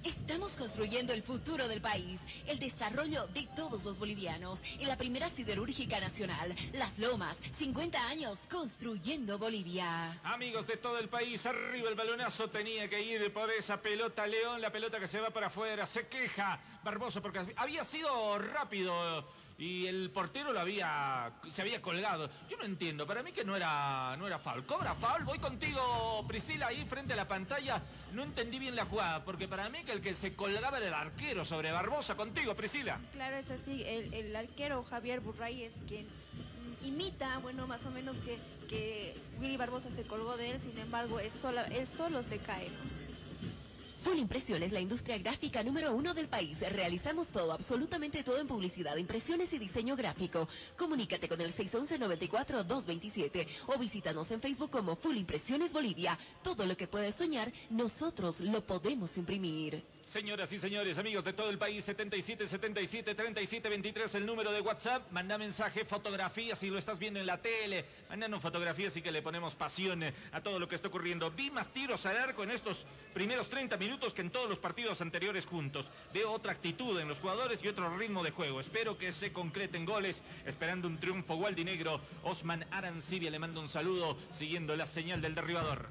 Estamos 0.04 0.56
construyendo 0.56 1.14
el 1.14 1.22
futuro 1.22 1.66
del 1.66 1.80
país, 1.80 2.20
el 2.46 2.58
desarrollo 2.58 3.26
de 3.28 3.48
todos 3.56 3.84
los 3.84 3.98
bolivianos. 3.98 4.60
En 4.78 4.88
la 4.88 4.98
primera 4.98 5.30
siderúrgica 5.30 5.98
nacional, 5.98 6.54
Las 6.74 6.98
Lomas, 6.98 7.38
50 7.50 8.06
años 8.08 8.46
construyendo 8.50 9.38
Bolivia. 9.38 10.20
Amigos 10.24 10.66
de 10.66 10.76
todo 10.76 10.98
el 10.98 11.08
país, 11.08 11.46
arriba 11.46 11.88
el 11.88 11.94
balonazo 11.94 12.50
tenía 12.50 12.86
que 12.88 13.00
ir 13.00 13.32
por 13.32 13.50
esa 13.50 13.80
pelota 13.80 14.26
León, 14.26 14.60
la 14.60 14.70
pelota 14.70 15.00
que 15.00 15.06
se 15.06 15.20
va 15.20 15.30
para 15.30 15.46
afuera, 15.46 15.86
se 15.86 16.06
queja 16.06 16.60
Barbosa 16.82 17.22
porque 17.22 17.40
había 17.56 17.82
sido 17.82 18.38
rápido 18.38 19.26
y 19.58 19.86
el 19.86 20.10
portero 20.10 20.52
lo 20.52 20.60
había 20.60 21.32
se 21.48 21.62
había 21.62 21.80
colgado. 21.80 22.28
Yo 22.48 22.56
no 22.56 22.64
entiendo, 22.64 23.06
para 23.06 23.22
mí 23.22 23.32
que 23.32 23.44
no 23.44 23.56
era 23.56 24.16
no 24.18 24.26
era 24.26 24.38
foul. 24.38 24.64
Cobra 24.66 24.94
foul, 24.94 25.24
voy 25.24 25.38
contigo 25.38 26.24
Priscila 26.26 26.68
ahí 26.68 26.84
frente 26.88 27.12
a 27.12 27.16
la 27.16 27.28
pantalla. 27.28 27.82
No 28.12 28.22
entendí 28.22 28.58
bien 28.58 28.76
la 28.76 28.84
jugada 28.84 29.24
porque 29.24 29.48
para 29.48 29.68
mí 29.70 29.84
que 29.84 29.92
el 29.92 30.00
que 30.00 30.14
se 30.14 30.34
colgaba 30.34 30.78
era 30.78 30.88
el 30.88 30.94
arquero 30.94 31.44
sobre 31.44 31.72
Barbosa 31.72 32.16
contigo 32.16 32.54
Priscila. 32.54 32.98
Claro, 33.12 33.36
es 33.36 33.50
así. 33.50 33.84
El, 33.86 34.12
el 34.14 34.36
arquero 34.36 34.84
Javier 34.84 35.20
Burray 35.20 35.62
es 35.62 35.74
quien 35.86 36.06
imita, 36.84 37.38
bueno, 37.38 37.66
más 37.66 37.86
o 37.86 37.90
menos 37.90 38.18
que, 38.18 38.38
que 38.68 39.16
Willy 39.40 39.56
Barbosa 39.56 39.90
se 39.90 40.02
colgó 40.04 40.36
de 40.36 40.52
él, 40.52 40.60
sin 40.60 40.78
embargo, 40.78 41.18
es 41.18 41.32
sola, 41.32 41.64
él 41.66 41.86
solo 41.86 42.22
se 42.22 42.38
cae, 42.38 42.68
¿no? 42.68 43.03
Full 44.04 44.18
Impresiones, 44.18 44.70
la 44.70 44.80
industria 44.80 45.16
gráfica 45.16 45.62
número 45.62 45.94
uno 45.94 46.12
del 46.12 46.28
país. 46.28 46.60
Realizamos 46.60 47.28
todo, 47.28 47.52
absolutamente 47.52 48.22
todo 48.22 48.38
en 48.38 48.46
publicidad, 48.46 48.98
impresiones 48.98 49.50
y 49.54 49.58
diseño 49.58 49.96
gráfico. 49.96 50.46
Comunícate 50.76 51.26
con 51.26 51.40
el 51.40 51.50
611-94-227 51.54 53.46
o 53.68 53.78
visítanos 53.78 54.30
en 54.30 54.42
Facebook 54.42 54.70
como 54.70 54.94
Full 54.96 55.16
Impresiones 55.16 55.72
Bolivia. 55.72 56.18
Todo 56.42 56.66
lo 56.66 56.76
que 56.76 56.86
puedes 56.86 57.14
soñar, 57.14 57.50
nosotros 57.70 58.40
lo 58.40 58.60
podemos 58.66 59.16
imprimir. 59.16 59.82
Señoras 60.04 60.52
y 60.52 60.58
señores, 60.58 60.98
amigos 60.98 61.24
de 61.24 61.32
todo 61.32 61.48
el 61.48 61.56
país, 61.56 61.82
77 61.82 62.46
77 62.46 63.14
37 63.14 63.68
23, 63.68 64.14
el 64.16 64.26
número 64.26 64.52
de 64.52 64.60
WhatsApp. 64.60 65.10
Manda 65.10 65.38
mensaje, 65.38 65.84
fotografía, 65.84 66.54
si 66.54 66.68
lo 66.68 66.78
estás 66.78 66.98
viendo 66.98 67.18
en 67.18 67.26
la 67.26 67.40
tele. 67.40 67.86
Mandanos 68.10 68.42
fotografías 68.42 68.94
y 68.96 69.02
que 69.02 69.10
le 69.10 69.22
ponemos 69.22 69.54
pasión 69.54 70.02
eh, 70.02 70.14
a 70.32 70.42
todo 70.42 70.58
lo 70.58 70.68
que 70.68 70.74
está 70.74 70.88
ocurriendo. 70.88 71.30
Vi 71.30 71.50
más 71.50 71.72
tiros 71.72 72.04
al 72.04 72.18
arco 72.18 72.42
en 72.44 72.50
estos 72.50 72.86
primeros 73.14 73.48
30 73.48 73.76
minutos 73.78 74.12
que 74.12 74.20
en 74.20 74.30
todos 74.30 74.48
los 74.48 74.58
partidos 74.58 75.00
anteriores 75.00 75.46
juntos. 75.46 75.90
Veo 76.12 76.30
otra 76.30 76.52
actitud 76.52 77.00
en 77.00 77.08
los 77.08 77.20
jugadores 77.20 77.64
y 77.64 77.68
otro 77.68 77.96
ritmo 77.96 78.22
de 78.22 78.30
juego. 78.30 78.60
Espero 78.60 78.98
que 78.98 79.10
se 79.10 79.32
concreten 79.32 79.86
goles, 79.86 80.22
esperando 80.44 80.86
un 80.86 80.98
triunfo 80.98 81.36
gualdinegro. 81.36 82.00
Osman 82.24 82.66
Arancibia 82.70 83.30
le 83.30 83.38
mando 83.38 83.60
un 83.60 83.68
saludo, 83.68 84.18
siguiendo 84.30 84.76
la 84.76 84.86
señal 84.86 85.22
del 85.22 85.34
derribador. 85.34 85.88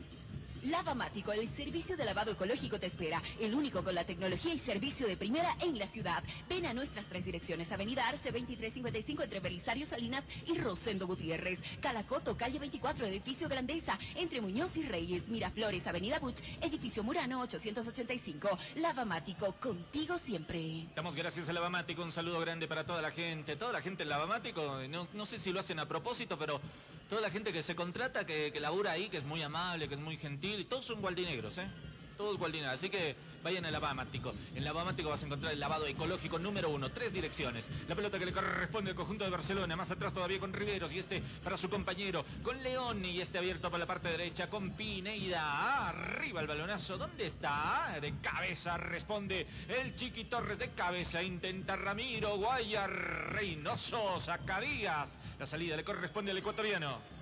Lavamático, 0.64 1.32
el 1.32 1.46
servicio 1.46 1.96
de 1.96 2.04
lavado 2.04 2.32
ecológico 2.32 2.78
te 2.78 2.86
espera. 2.86 3.22
El 3.40 3.54
único 3.54 3.84
con 3.84 3.94
la 3.94 4.04
tecnología 4.04 4.52
y 4.52 4.58
servicio 4.58 5.06
de 5.06 5.16
primera 5.16 5.56
en 5.60 5.78
la 5.78 5.86
ciudad. 5.86 6.22
Ven 6.48 6.66
a 6.66 6.74
nuestras 6.74 7.06
tres 7.06 7.24
direcciones. 7.24 7.70
Avenida 7.70 8.08
Arce 8.08 8.30
2355 8.30 9.22
entre 9.22 9.40
Belisario 9.40 9.86
Salinas 9.86 10.24
y 10.46 10.58
Rosendo 10.58 11.06
Gutiérrez. 11.06 11.62
Calacoto, 11.80 12.36
calle 12.36 12.58
24, 12.58 13.06
edificio 13.06 13.48
Grandeza. 13.48 13.98
Entre 14.16 14.40
Muñoz 14.40 14.76
y 14.76 14.82
Reyes. 14.82 15.28
Miraflores, 15.28 15.86
Avenida 15.86 16.18
Buch, 16.18 16.40
edificio 16.60 17.02
Murano 17.04 17.40
885. 17.42 18.58
Lavamático, 18.76 19.52
contigo 19.54 20.18
siempre. 20.18 20.86
Damos 20.94 21.14
gracias 21.14 21.48
a 21.48 21.52
Lavamático. 21.52 22.02
Un 22.02 22.12
saludo 22.12 22.40
grande 22.40 22.66
para 22.66 22.84
toda 22.84 23.00
la 23.00 23.10
gente. 23.10 23.56
Toda 23.56 23.72
la 23.72 23.80
gente 23.80 24.02
en 24.02 24.08
Lavamático. 24.08 24.82
No, 24.88 25.06
no 25.12 25.26
sé 25.26 25.38
si 25.38 25.52
lo 25.52 25.60
hacen 25.60 25.78
a 25.78 25.86
propósito, 25.86 26.38
pero 26.38 26.60
toda 27.08 27.20
la 27.22 27.30
gente 27.30 27.52
que 27.52 27.62
se 27.62 27.74
contrata, 27.74 28.26
que, 28.26 28.52
que 28.52 28.60
labura 28.60 28.92
ahí, 28.92 29.08
que 29.08 29.16
es 29.16 29.24
muy 29.24 29.42
amable, 29.42 29.88
que 29.88 29.94
es 29.94 30.00
muy 30.00 30.16
gentil. 30.16 30.60
Y 30.60 30.64
todos 30.64 30.84
son 30.84 31.00
gualdinegros, 31.00 31.58
¿eh? 31.58 31.68
Todos 32.16 32.36
gualdinegros. 32.36 32.74
Así 32.74 32.90
que 32.90 33.16
vayan 33.42 33.64
al 33.64 33.72
Lavamático. 33.72 34.34
En 34.54 34.64
Lavamático 34.64 35.08
vas 35.08 35.22
a 35.22 35.26
encontrar 35.26 35.52
el 35.52 35.60
lavado 35.60 35.86
ecológico 35.86 36.38
número 36.38 36.70
uno. 36.70 36.90
Tres 36.90 37.12
direcciones. 37.12 37.70
La 37.88 37.94
pelota 37.94 38.18
que 38.18 38.26
le 38.26 38.32
corresponde 38.32 38.90
al 38.90 38.96
conjunto 38.96 39.24
de 39.24 39.30
Barcelona. 39.30 39.76
Más 39.76 39.90
atrás 39.90 40.12
todavía 40.12 40.38
con 40.38 40.52
Riveros 40.52 40.92
y 40.92 40.98
este 40.98 41.22
para 41.42 41.56
su 41.56 41.68
compañero. 41.68 42.24
Con 42.42 42.62
León 42.62 43.04
y 43.04 43.20
este 43.20 43.38
abierto 43.38 43.70
para 43.70 43.80
la 43.80 43.86
parte 43.86 44.08
derecha 44.08 44.48
con 44.48 44.70
Pineida. 44.70 45.88
Arriba 45.88 46.40
el 46.40 46.46
balonazo. 46.46 46.98
¿Dónde 46.98 47.26
está? 47.26 47.98
De 48.00 48.14
cabeza 48.20 48.76
responde 48.76 49.46
el 49.68 49.94
Chiqui 49.94 50.24
Torres 50.24 50.58
de 50.58 50.70
cabeza. 50.70 51.22
Intenta 51.22 51.76
Ramiro. 51.76 52.36
Guayar. 52.36 52.90
Reynoso. 53.32 54.18
Sacadías. 54.20 55.18
La 55.38 55.46
salida 55.46 55.76
le 55.76 55.84
corresponde 55.84 56.30
al 56.30 56.38
ecuatoriano. 56.38 57.17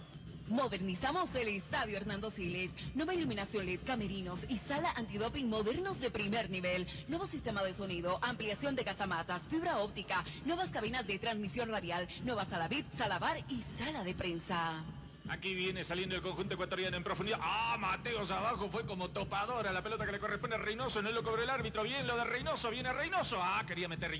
Modernizamos 0.48 1.34
el 1.34 1.48
Estadio 1.48 1.96
Hernando 1.96 2.30
Siles. 2.30 2.72
Nueva 2.94 3.14
iluminación 3.14 3.66
LED, 3.66 3.80
camerinos 3.84 4.46
y 4.48 4.58
sala 4.58 4.92
antidoping 4.94 5.48
modernos 5.48 5.98
de 6.00 6.10
primer 6.10 6.50
nivel. 6.50 6.86
Nuevo 7.08 7.26
sistema 7.26 7.64
de 7.64 7.72
sonido, 7.72 8.18
ampliación 8.22 8.76
de 8.76 8.84
casamatas, 8.84 9.48
fibra 9.48 9.78
óptica, 9.78 10.24
nuevas 10.44 10.70
cabinas 10.70 11.06
de 11.06 11.18
transmisión 11.18 11.68
radial, 11.68 12.06
nueva 12.24 12.44
sala 12.44 12.68
VIP, 12.68 12.88
sala 12.90 13.18
bar 13.18 13.38
y 13.48 13.60
sala 13.62 14.04
de 14.04 14.14
prensa. 14.14 14.84
Aquí 15.28 15.54
viene 15.54 15.82
saliendo 15.82 16.14
el 16.14 16.22
conjunto 16.22 16.54
ecuatoriano 16.54 16.96
en 16.96 17.02
profundidad. 17.02 17.38
¡Ah! 17.42 17.76
Mateos 17.78 18.30
abajo 18.30 18.70
fue 18.70 18.86
como 18.86 19.10
topadora 19.10 19.72
la 19.72 19.82
pelota 19.82 20.06
que 20.06 20.12
le 20.12 20.20
corresponde 20.20 20.56
a 20.56 20.58
Reynoso. 20.58 21.02
No 21.02 21.10
lo 21.10 21.22
cobró 21.22 21.42
el 21.42 21.50
árbitro. 21.50 21.82
Bien 21.82 22.06
lo 22.06 22.16
de 22.16 22.24
Reynoso. 22.24 22.70
Viene 22.70 22.92
Reynoso. 22.92 23.38
¡Ah! 23.40 23.64
Quería 23.66 23.88
meter 23.88 24.12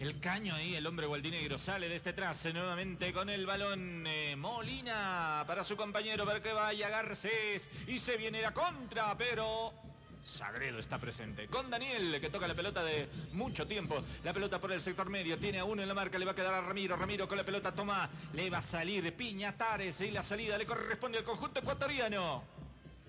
el 0.00 0.20
caño 0.20 0.54
ahí. 0.54 0.74
El 0.74 0.86
hombre 0.86 1.06
gualdinegro 1.06 1.58
sale 1.58 1.88
de 1.88 1.96
este 1.96 2.14
trace 2.14 2.52
nuevamente 2.52 3.12
con 3.12 3.28
el 3.28 3.44
balón. 3.44 4.06
eh, 4.06 4.34
Molina 4.36 5.44
para 5.46 5.62
su 5.62 5.76
compañero 5.76 6.24
para 6.24 6.40
que 6.40 6.52
vaya 6.52 6.88
Garcés. 6.88 7.68
Y 7.86 7.98
se 7.98 8.16
viene 8.16 8.40
la 8.40 8.54
contra, 8.54 9.16
pero. 9.16 9.89
Sagredo 10.22 10.78
está 10.78 10.98
presente. 10.98 11.46
Con 11.48 11.70
Daniel, 11.70 12.20
que 12.20 12.30
toca 12.30 12.46
la 12.46 12.54
pelota 12.54 12.84
de 12.84 13.08
mucho 13.32 13.66
tiempo. 13.66 14.02
La 14.22 14.32
pelota 14.32 14.60
por 14.60 14.72
el 14.72 14.80
sector 14.80 15.08
medio. 15.08 15.38
Tiene 15.38 15.58
a 15.58 15.64
uno 15.64 15.82
en 15.82 15.88
la 15.88 15.94
marca. 15.94 16.18
Le 16.18 16.24
va 16.24 16.32
a 16.32 16.34
quedar 16.34 16.54
a 16.54 16.60
Ramiro. 16.60 16.96
Ramiro 16.96 17.26
con 17.26 17.36
la 17.38 17.44
pelota 17.44 17.72
toma. 17.72 18.08
Le 18.34 18.50
va 18.50 18.58
a 18.58 18.62
salir 18.62 19.14
Piñatares. 19.16 20.00
Y 20.02 20.10
la 20.10 20.22
salida 20.22 20.58
le 20.58 20.66
corresponde 20.66 21.18
al 21.18 21.24
conjunto 21.24 21.60
ecuatoriano. 21.60 22.59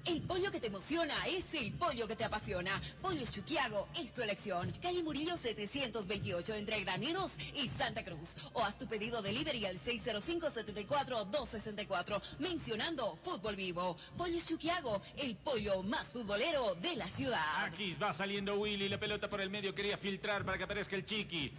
El 0.04 0.20
pollo 0.24 0.52
que 0.52 0.60
te 0.60 0.66
emociona 0.68 1.14
es 1.28 1.54
el 1.54 1.74
pollo 1.74 2.08
que 2.08 2.16
te 2.16 2.24
apasiona. 2.24 2.82
Pollo 3.02 3.24
Chuquiago 3.30 3.88
es 3.99 4.12
tu 4.12 4.24
elección. 4.24 4.74
Calle 4.82 5.04
Murillo 5.04 5.38
728 5.38 6.56
entre 6.56 6.84
Graneros 6.84 7.38
y 7.54 7.68
Santa 7.68 8.04
Cruz. 8.04 8.36
O 8.54 8.64
haz 8.64 8.80
tu 8.80 8.88
pedido 8.88 9.22
delivery 9.22 9.66
al 9.66 9.78
605-74-264 9.78 12.20
mencionando 12.39 13.16
Fútbol 13.22 13.56
Vivo. 13.56 13.95
Pollo 14.18 14.39
Chuquiago, 14.43 14.99
el 15.18 15.36
pollo 15.36 15.84
más 15.84 16.12
futbolero 16.12 16.74
de 16.76 16.95
la 16.95 17.08
ciudad. 17.08 17.66
Aquí 17.66 17.93
va 18.02 18.12
saliendo 18.12 18.56
Willy. 18.56 18.89
La 18.89 18.99
pelota 18.99 19.30
por 19.30 19.39
el 19.39 19.52
medio 19.52 19.76
quería 19.76 19.99
filtrar 19.99 20.43
para 20.43 20.58
que 20.58 20.64
aparezca 20.64 20.95
el 20.95 21.06
Chiqui. 21.06 21.54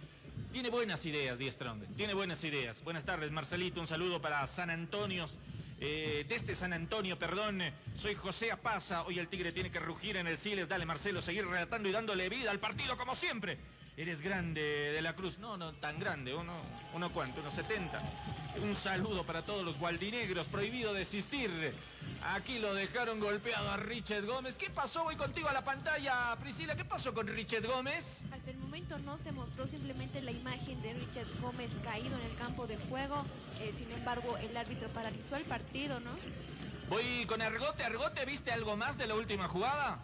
Tiene 0.51 0.69
buenas 0.69 1.05
ideas, 1.05 1.39
Die 1.39 1.49
Stronges. 1.49 1.95
Tiene 1.95 2.13
buenas 2.13 2.43
ideas. 2.43 2.83
Buenas 2.83 3.05
tardes, 3.05 3.31
Marcelito. 3.31 3.79
Un 3.79 3.87
saludo 3.87 4.21
para 4.21 4.45
San 4.47 4.69
Antonio. 4.69 5.27
Eh, 5.85 6.25
desde 6.29 6.55
San 6.55 6.71
Antonio, 6.71 7.19
perdón. 7.19 7.61
Soy 7.97 8.15
José 8.15 8.53
Apaza. 8.53 9.03
Hoy 9.03 9.19
el 9.19 9.27
Tigre 9.27 9.51
tiene 9.51 9.69
que 9.69 9.81
rugir 9.81 10.15
en 10.15 10.27
el 10.27 10.37
Siles. 10.37 10.69
Dale, 10.69 10.85
Marcelo, 10.85 11.21
seguir 11.21 11.45
relatando 11.45 11.89
y 11.89 11.91
dándole 11.91 12.29
vida 12.29 12.51
al 12.51 12.59
partido 12.61 12.95
como 12.95 13.15
siempre. 13.15 13.57
Eres 13.95 14.21
grande 14.21 14.61
de 14.61 15.01
la 15.03 15.13
Cruz. 15.13 15.37
No, 15.37 15.55
no 15.55 15.71
tan 15.73 15.99
grande. 15.99 16.33
Uno, 16.33 16.53
uno 16.93 17.11
cuánto, 17.11 17.41
unos 17.41 17.53
70. 17.53 18.01
Un 18.63 18.73
saludo 18.73 19.23
para 19.23 19.43
todos 19.43 19.63
los 19.63 19.77
gualdinegros. 19.77 20.47
Prohibido 20.47 20.93
desistir. 20.95 21.51
Aquí 22.23 22.57
lo 22.57 22.73
dejaron 22.73 23.19
golpeado 23.19 23.69
a 23.69 23.77
Richard 23.77 24.25
Gómez. 24.25 24.55
¿Qué 24.55 24.71
pasó? 24.71 25.03
Voy 25.03 25.15
contigo 25.15 25.47
a 25.47 25.53
la 25.53 25.63
pantalla, 25.63 26.35
Priscila. 26.39 26.75
¿Qué 26.75 26.85
pasó 26.85 27.13
con 27.13 27.27
Richard 27.27 27.67
Gómez? 27.67 28.23
Hasta 28.31 28.49
el 28.49 28.57
momento 28.57 28.97
no 28.99 29.19
se 29.19 29.31
mostró 29.31 29.67
simplemente 29.67 30.23
la 30.23 30.31
imagen 30.31 30.81
de 30.81 30.93
Richard 30.93 31.27
Gómez 31.39 31.71
caído 31.83 32.17
en 32.17 32.25
el 32.31 32.35
campo 32.37 32.65
de 32.65 32.77
juego. 32.77 33.23
Eh, 33.61 33.71
sin 33.73 33.91
embargo, 33.91 34.37
el 34.37 34.57
árbitro 34.57 34.89
paralizó 34.89 35.35
el 35.35 35.43
partido, 35.43 35.99
¿no? 35.99 36.11
Voy 36.89 37.25
con 37.27 37.43
Argote. 37.43 37.83
Argote, 37.83 38.25
¿viste 38.25 38.51
algo 38.51 38.75
más 38.75 38.97
de 38.97 39.05
la 39.05 39.13
última 39.13 39.47
jugada? 39.47 39.99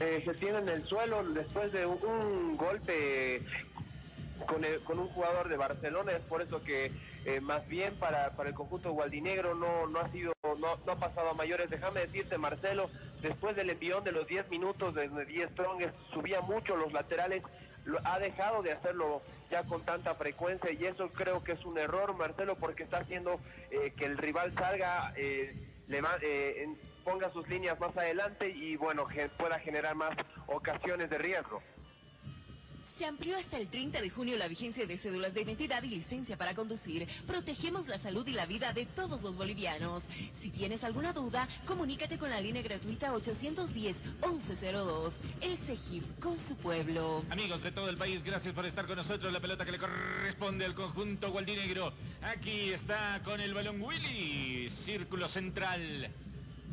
Eh, 0.00 0.22
se 0.24 0.34
tiene 0.34 0.58
en 0.58 0.68
el 0.68 0.84
suelo 0.88 1.22
después 1.32 1.70
de 1.72 1.86
un, 1.86 2.56
golpe 2.56 3.44
con, 4.48 4.64
el- 4.64 4.82
con 4.82 4.98
un 4.98 5.08
jugador 5.08 5.48
de 5.48 5.56
Barcelona. 5.56 6.12
Es 6.12 6.22
por 6.22 6.42
eso 6.42 6.62
que 6.62 6.92
eh, 7.24 7.40
más 7.40 7.66
bien 7.68 7.96
para, 7.98 8.34
para 8.34 8.48
el 8.48 8.54
conjunto 8.54 8.90
gualdinegro 8.92 9.54
no, 9.54 9.86
no 9.86 10.00
ha 10.00 10.10
sido, 10.10 10.32
no, 10.42 10.76
no 10.84 10.92
ha 10.92 10.98
pasado 10.98 11.30
a 11.30 11.34
mayores. 11.34 11.70
Déjame 11.70 12.00
decirte, 12.00 12.36
Marcelo, 12.38 12.90
después 13.20 13.54
del 13.54 13.70
envión 13.70 14.02
de 14.02 14.12
los 14.12 14.26
10 14.26 14.48
minutos 14.50 14.94
de 14.94 15.08
10 15.26 15.50
Strong, 15.52 15.82
subía 16.12 16.40
mucho 16.40 16.76
los 16.76 16.92
laterales. 16.92 17.42
lo- 17.84 18.00
ha 18.04 18.18
dejado 18.18 18.62
de 18.62 18.72
hacerlo 18.72 19.22
ya 19.50 19.64
con 19.64 19.84
tanta 19.84 20.14
frecuencia 20.14 20.70
y 20.72 20.84
eso 20.84 21.12
creo 21.12 21.42
que 21.44 21.52
es 21.52 21.64
un 21.64 21.78
error, 21.78 22.16
Marcelo, 22.16 22.56
porque 22.56 22.84
está 22.84 22.98
haciendo 22.98 23.40
eh, 23.70 23.92
que 23.96 24.04
el 24.06 24.18
rival 24.18 24.54
salga, 24.56 25.12
eh, 25.16 25.54
eh, 25.88 26.54
en- 26.62 26.91
ponga 27.04 27.30
sus 27.32 27.46
líneas 27.48 27.78
más 27.78 27.96
adelante 27.96 28.48
y 28.48 28.76
bueno, 28.76 29.06
pueda 29.36 29.58
generar 29.58 29.94
más 29.94 30.16
ocasiones 30.46 31.10
de 31.10 31.18
riesgo. 31.18 31.62
Se 32.96 33.06
amplió 33.06 33.36
hasta 33.36 33.58
el 33.58 33.68
30 33.68 34.00
de 34.00 34.10
junio 34.10 34.36
la 34.36 34.48
vigencia 34.48 34.86
de 34.86 34.98
cédulas 34.98 35.34
de 35.34 35.42
identidad 35.42 35.82
y 35.82 35.88
licencia 35.88 36.36
para 36.36 36.54
conducir. 36.54 37.06
Protegemos 37.26 37.88
la 37.88 37.98
salud 37.98 38.26
y 38.26 38.32
la 38.32 38.46
vida 38.46 38.72
de 38.72 38.86
todos 38.86 39.22
los 39.22 39.36
bolivianos. 39.36 40.08
Si 40.32 40.50
tienes 40.50 40.84
alguna 40.84 41.12
duda, 41.12 41.48
comunícate 41.66 42.18
con 42.18 42.30
la 42.30 42.40
línea 42.40 42.62
gratuita 42.62 43.12
810-1102. 43.14 45.20
El 45.40 45.56
CEGIP 45.56 46.20
con 46.20 46.36
su 46.36 46.56
pueblo. 46.56 47.24
Amigos 47.30 47.62
de 47.62 47.72
todo 47.72 47.88
el 47.88 47.96
país, 47.96 48.24
gracias 48.24 48.54
por 48.54 48.66
estar 48.66 48.86
con 48.86 48.96
nosotros. 48.96 49.32
La 49.32 49.40
pelota 49.40 49.64
que 49.64 49.72
le 49.72 49.78
corresponde 49.78 50.64
al 50.64 50.74
conjunto 50.74 51.30
gualdinegro. 51.30 51.92
Aquí 52.22 52.72
está 52.72 53.20
con 53.24 53.40
el 53.40 53.54
balón 53.54 53.80
Willy. 53.80 54.68
Círculo 54.70 55.28
central. 55.28 56.10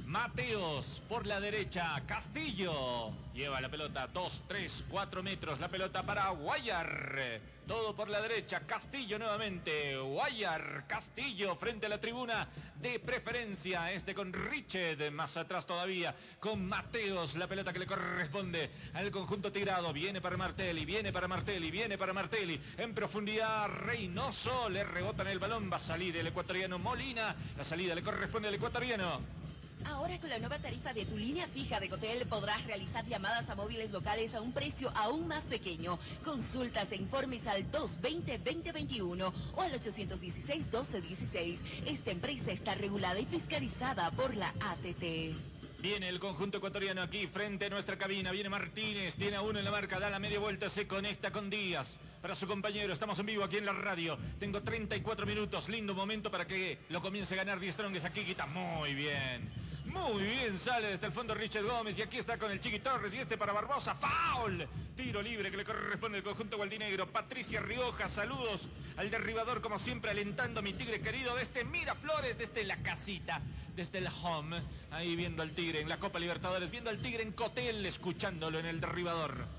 Mateos 0.10 1.04
por 1.08 1.28
la 1.28 1.40
derecha. 1.40 2.02
Castillo. 2.08 3.12
Lleva 3.32 3.62
la 3.62 3.70
pelota 3.70 4.08
2, 4.08 4.44
3, 4.48 4.86
4 4.90 5.22
metros. 5.22 5.60
La 5.60 5.68
pelota 5.68 6.02
para 6.02 6.30
Guayar. 6.30 7.40
Todo 7.68 7.96
por 7.96 8.10
la 8.10 8.20
derecha. 8.20 8.62
Castillo 8.62 9.20
nuevamente. 9.20 9.98
Guayar. 9.98 10.86
Castillo 10.88 11.56
frente 11.58 11.86
a 11.86 11.90
la 11.90 12.02
tribuna 12.02 12.48
de 12.82 13.00
preferencia. 13.00 13.92
Este 13.92 14.16
con 14.16 14.34
Richard. 14.34 15.12
Más 15.12 15.38
atrás 15.38 15.68
todavía. 15.68 16.16
Con 16.40 16.68
Mateos. 16.68 17.36
La 17.36 17.46
pelota 17.46 17.72
que 17.72 17.78
le 17.78 17.86
corresponde 17.86 18.72
al 18.96 19.12
conjunto 19.12 19.52
tirado. 19.52 19.94
Viene 19.94 20.22
para 20.22 20.38
Martelli. 20.38 20.86
Viene 20.86 21.14
para 21.14 21.28
Martelli. 21.28 21.70
Viene 21.70 22.00
para 22.00 22.14
Martelli. 22.14 22.60
En 22.80 22.96
profundidad. 22.96 23.68
Reynoso. 23.68 24.70
Le 24.70 24.84
rebotan 24.84 25.28
el 25.28 25.38
balón. 25.38 25.70
Va 25.72 25.76
a 25.76 25.80
salir 25.80 26.18
el 26.18 26.26
ecuatoriano 26.26 26.80
Molina. 26.80 27.36
La 27.56 27.64
salida 27.64 27.94
le 27.94 28.02
corresponde 28.02 28.48
al 28.48 28.56
ecuatoriano. 28.56 29.49
Ahora 29.86 30.20
con 30.20 30.30
la 30.30 30.40
nueva 30.40 30.60
tarifa 30.60 30.94
de 30.94 31.06
tu 31.06 31.18
línea 31.18 31.48
fija 31.48 31.80
de 31.80 31.90
Cotel 31.90 32.28
podrás 32.28 32.66
realizar 32.66 33.06
llamadas 33.06 33.50
a 33.50 33.56
móviles 33.56 33.92
locales 33.92 34.36
a 34.36 34.42
un 34.42 34.52
precio 34.52 34.92
aún 34.96 35.28
más 35.28 35.44
pequeño. 35.44 35.98
Consultas 36.24 36.92
e 36.92 36.98
informes 36.98 37.48
al 37.48 37.72
220-2021 37.72 39.34
o 39.56 39.62
al 39.62 39.72
816-1216. 39.74 41.60
Esta 41.86 42.12
empresa 42.12 42.52
está 42.52 42.76
regulada 42.76 43.20
y 43.20 43.26
fiscalizada 43.26 44.12
por 44.12 44.36
la 44.36 44.50
ATT. 44.60 45.36
Viene 45.82 46.10
el 46.10 46.20
conjunto 46.20 46.58
ecuatoriano 46.58 47.02
aquí 47.02 47.28
frente 47.28 47.68
a 47.68 47.70
nuestra 47.70 47.98
cabina. 47.98 48.32
Viene 48.32 48.50
Martínez, 48.50 49.16
tiene 49.16 49.38
a 49.38 49.42
uno 49.42 49.60
en 49.60 49.66
la 49.66 49.72
marca, 49.72 49.98
da 49.98 50.10
la 50.10 50.20
media 50.20 50.38
vuelta, 50.38 50.70
se 50.70 50.88
conecta 50.88 51.32
con 51.32 51.50
Díaz. 51.50 52.00
Para 52.22 52.36
su 52.36 52.48
compañero, 52.48 52.92
estamos 52.92 53.18
en 53.20 53.28
vivo 53.28 53.46
aquí 53.46 53.56
en 53.56 53.66
la 53.66 53.72
radio. 53.72 54.18
Tengo 54.40 54.62
34 54.62 55.26
minutos, 55.26 55.70
lindo 55.70 55.96
momento 55.96 56.30
para 56.30 56.46
que 56.46 56.80
lo 56.90 57.02
comience 57.02 57.34
a 57.34 57.38
ganar 57.38 57.62
Die 57.62 57.72
Strongest 57.72 58.06
aquí, 58.06 58.26
quita 58.26 58.46
muy 58.46 58.94
bien. 58.94 59.69
Muy 59.92 60.24
bien, 60.24 60.58
sale 60.58 60.90
desde 60.90 61.08
el 61.08 61.12
fondo 61.12 61.34
Richard 61.34 61.66
Gómez 61.66 61.98
y 61.98 62.02
aquí 62.04 62.18
está 62.18 62.38
con 62.38 62.52
el 62.52 62.60
Chiqui 62.60 62.80
Torres 62.80 63.14
y 63.14 63.18
este 63.18 63.38
para 63.38 63.54
Barbosa. 63.54 63.96
¡Foul! 63.96 64.68
Tiro 64.96 65.22
libre 65.22 65.50
que 65.50 65.58
le 65.58 65.64
corresponde 65.64 66.20
al 66.20 66.24
conjunto 66.24 66.58
gualdinegro. 66.58 67.08
Patricia 67.08 67.60
Rioja, 67.60 68.08
saludos 68.08 68.70
al 68.98 69.10
derribador 69.10 69.62
como 69.62 69.80
siempre 69.80 70.12
alentando 70.12 70.60
a 70.60 70.64
mi 70.64 70.74
tigre 70.74 71.02
querido 71.02 71.36
desde 71.36 71.64
Miraflores, 71.64 72.38
desde 72.38 72.64
la 72.64 72.78
casita, 72.78 73.42
desde 73.76 73.98
el 73.98 74.08
home. 74.08 74.62
Ahí 74.92 75.16
viendo 75.16 75.42
al 75.42 75.52
tigre 75.52 75.82
en 75.82 75.90
la 75.90 75.98
Copa 75.98 76.20
Libertadores, 76.20 76.70
viendo 76.70 76.90
al 76.90 77.02
tigre 77.02 77.24
en 77.24 77.32
Cotel, 77.32 77.86
escuchándolo 77.86 78.60
en 78.60 78.68
el 78.68 78.80
derribador. 78.80 79.59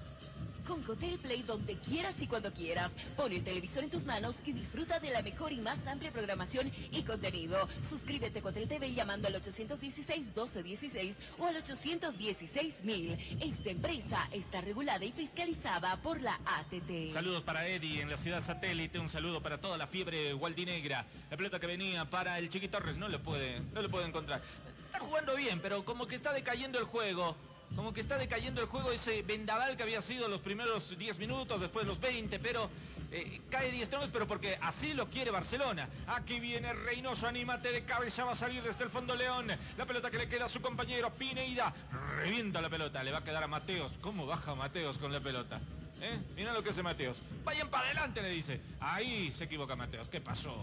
Con 0.67 0.83
Cotel 0.83 1.19
Play 1.19 1.43
donde 1.43 1.77
quieras 1.77 2.15
y 2.21 2.27
cuando 2.27 2.53
quieras. 2.53 2.93
Pon 3.17 3.33
el 3.33 3.43
televisor 3.43 3.85
en 3.85 3.91
tus 3.91 4.05
manos 4.05 4.37
y 4.45 4.53
disfruta 4.53 4.99
de 5.01 5.11
la 5.11 5.23
mejor 5.23 5.53
y 5.53 5.59
más 5.59 5.87
amplia 5.87 6.13
programación 6.13 6.71
y 6.91 7.03
contenido. 7.03 7.69
Suscríbete 7.87 8.41
a 8.41 8.43
Cotel 8.43 8.69
TV 8.69 8.93
llamando 8.93 9.29
al 9.29 9.35
816-1216 9.35 11.17
o 11.39 11.47
al 11.47 11.57
816-1000. 11.57 13.39
Esta 13.41 13.71
empresa 13.71 14.29
está 14.33 14.61
regulada 14.61 15.05
y 15.05 15.13
fiscalizada 15.13 15.97
por 16.03 16.21
la 16.21 16.39
ATT. 16.45 17.13
Saludos 17.13 17.43
para 17.43 17.67
Eddie 17.67 18.03
en 18.03 18.11
la 18.11 18.17
ciudad 18.17 18.41
satélite, 18.41 18.99
un 18.99 19.09
saludo 19.09 19.43
para 19.43 19.61
toda 19.61 19.77
la 19.77 19.87
fiebre 19.87 20.33
gualdinegra. 20.33 21.07
La 21.31 21.37
pelota 21.37 21.59
que 21.59 21.67
venía 21.67 22.09
para 22.09 22.39
el 22.39 22.51
Chiqui 22.51 22.69
Torres 22.69 22.99
no 22.99 23.09
le 23.09 23.19
puede, 23.19 23.61
no 23.73 23.83
le 23.83 23.89
puede 23.89 24.07
encontrar. 24.07 24.43
Está 24.87 24.99
jugando 25.01 25.37
bien, 25.37 25.61
pero 25.61 25.85
como 25.85 26.07
que 26.07 26.17
está 26.17 26.33
decayendo 26.33 26.79
el 26.79 26.85
juego. 26.85 27.37
Como 27.77 27.93
que 27.93 28.01
está 28.01 28.19
decayendo 28.19 28.61
el 28.61 28.67
juego 28.67 28.91
ese 28.91 29.23
vendaval 29.23 29.77
que 29.77 29.83
había 29.83 30.03
sido 30.03 30.29
los 30.29 30.41
primeros 30.41 30.99
10 30.99 31.19
minutos, 31.19 31.61
después 31.61 31.87
los 31.87 32.01
20, 32.01 32.39
pero 32.41 32.69
eh, 33.13 33.41
cae 33.49 33.71
10 33.71 33.89
tronos, 33.89 34.11
pero 34.13 34.27
porque 34.27 34.59
así 34.61 34.93
lo 34.93 35.09
quiere 35.09 35.31
Barcelona. 35.31 35.89
Aquí 36.09 36.41
viene 36.41 36.73
Reynoso, 36.73 37.27
anímate 37.27 37.71
de 37.73 37.85
cabeza, 37.85 38.25
va 38.25 38.33
a 38.33 38.37
salir 38.37 38.63
desde 38.63 38.85
el 38.85 38.91
fondo 38.91 39.15
León. 39.15 39.49
La 39.79 39.87
pelota 39.87 40.11
que 40.11 40.19
le 40.19 40.29
queda 40.29 40.47
a 40.47 40.49
su 40.49 40.61
compañero 40.61 41.13
Pineida. 41.15 41.73
Revienta 42.19 42.61
la 42.61 42.69
pelota, 42.69 43.03
le 43.03 43.13
va 43.13 43.19
a 43.19 43.25
quedar 43.25 43.43
a 43.43 43.49
Mateos. 43.49 43.93
¿Cómo 44.01 44.27
baja 44.27 44.55
Mateos 44.55 44.99
con 44.99 45.13
la 45.13 45.21
pelota? 45.21 45.61
¿Eh? 46.03 46.19
Mira 46.35 46.53
lo 46.53 46.63
que 46.63 46.71
hace 46.71 46.83
Mateos. 46.83 47.23
Vayan 47.45 47.69
para 47.69 47.87
adelante, 47.87 48.23
le 48.23 48.31
dice. 48.31 48.61
Ahí 48.81 49.31
se 49.31 49.45
equivoca 49.45 49.77
Mateos. 49.77 50.09
¿Qué 50.09 50.21
pasó? 50.21 50.55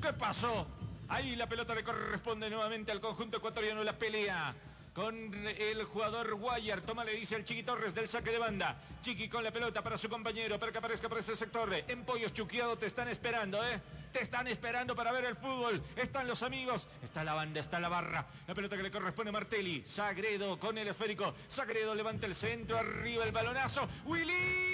¿Qué 0.00 0.12
pasó? 0.12 0.66
Ahí 1.08 1.36
la 1.36 1.46
pelota 1.46 1.74
le 1.74 1.82
corresponde 1.82 2.48
nuevamente 2.48 2.90
al 2.92 3.00
conjunto 3.00 3.36
ecuatoriano 3.38 3.84
la 3.84 3.92
pelea 3.92 4.54
con 4.92 5.46
el 5.46 5.84
jugador 5.84 6.34
Guayar. 6.34 6.80
Toma, 6.80 7.04
le 7.04 7.12
dice 7.12 7.34
al 7.34 7.44
Chiqui 7.44 7.62
Torres 7.62 7.94
del 7.94 8.08
saque 8.08 8.30
de 8.30 8.38
banda. 8.38 8.80
Chiqui 9.00 9.28
con 9.28 9.42
la 9.42 9.50
pelota 9.50 9.82
para 9.82 9.96
su 9.96 10.08
compañero, 10.08 10.58
para 10.58 10.72
que 10.72 10.78
aparezca 10.78 11.08
por 11.08 11.18
ese 11.18 11.36
sector. 11.36 11.72
En 11.88 12.04
Pollos 12.04 12.32
Chuqueado 12.32 12.76
te 12.76 12.86
están 12.86 13.08
esperando, 13.08 13.62
¿eh? 13.64 13.80
Te 14.12 14.20
están 14.20 14.46
esperando 14.46 14.94
para 14.94 15.12
ver 15.12 15.24
el 15.24 15.36
fútbol. 15.36 15.82
Están 15.96 16.26
los 16.26 16.42
amigos. 16.42 16.88
Está 17.02 17.24
la 17.24 17.34
banda, 17.34 17.60
está 17.60 17.80
la 17.80 17.88
barra. 17.88 18.26
La 18.46 18.54
pelota 18.54 18.76
que 18.76 18.82
le 18.82 18.90
corresponde 18.90 19.30
a 19.30 19.32
Martelli. 19.32 19.82
Sagredo 19.86 20.58
con 20.58 20.76
el 20.76 20.88
esférico. 20.88 21.34
Sagredo 21.48 21.94
levanta 21.94 22.26
el 22.26 22.34
centro. 22.34 22.76
Arriba 22.76 23.24
el 23.24 23.32
balonazo. 23.32 23.88
Willy 24.04 24.71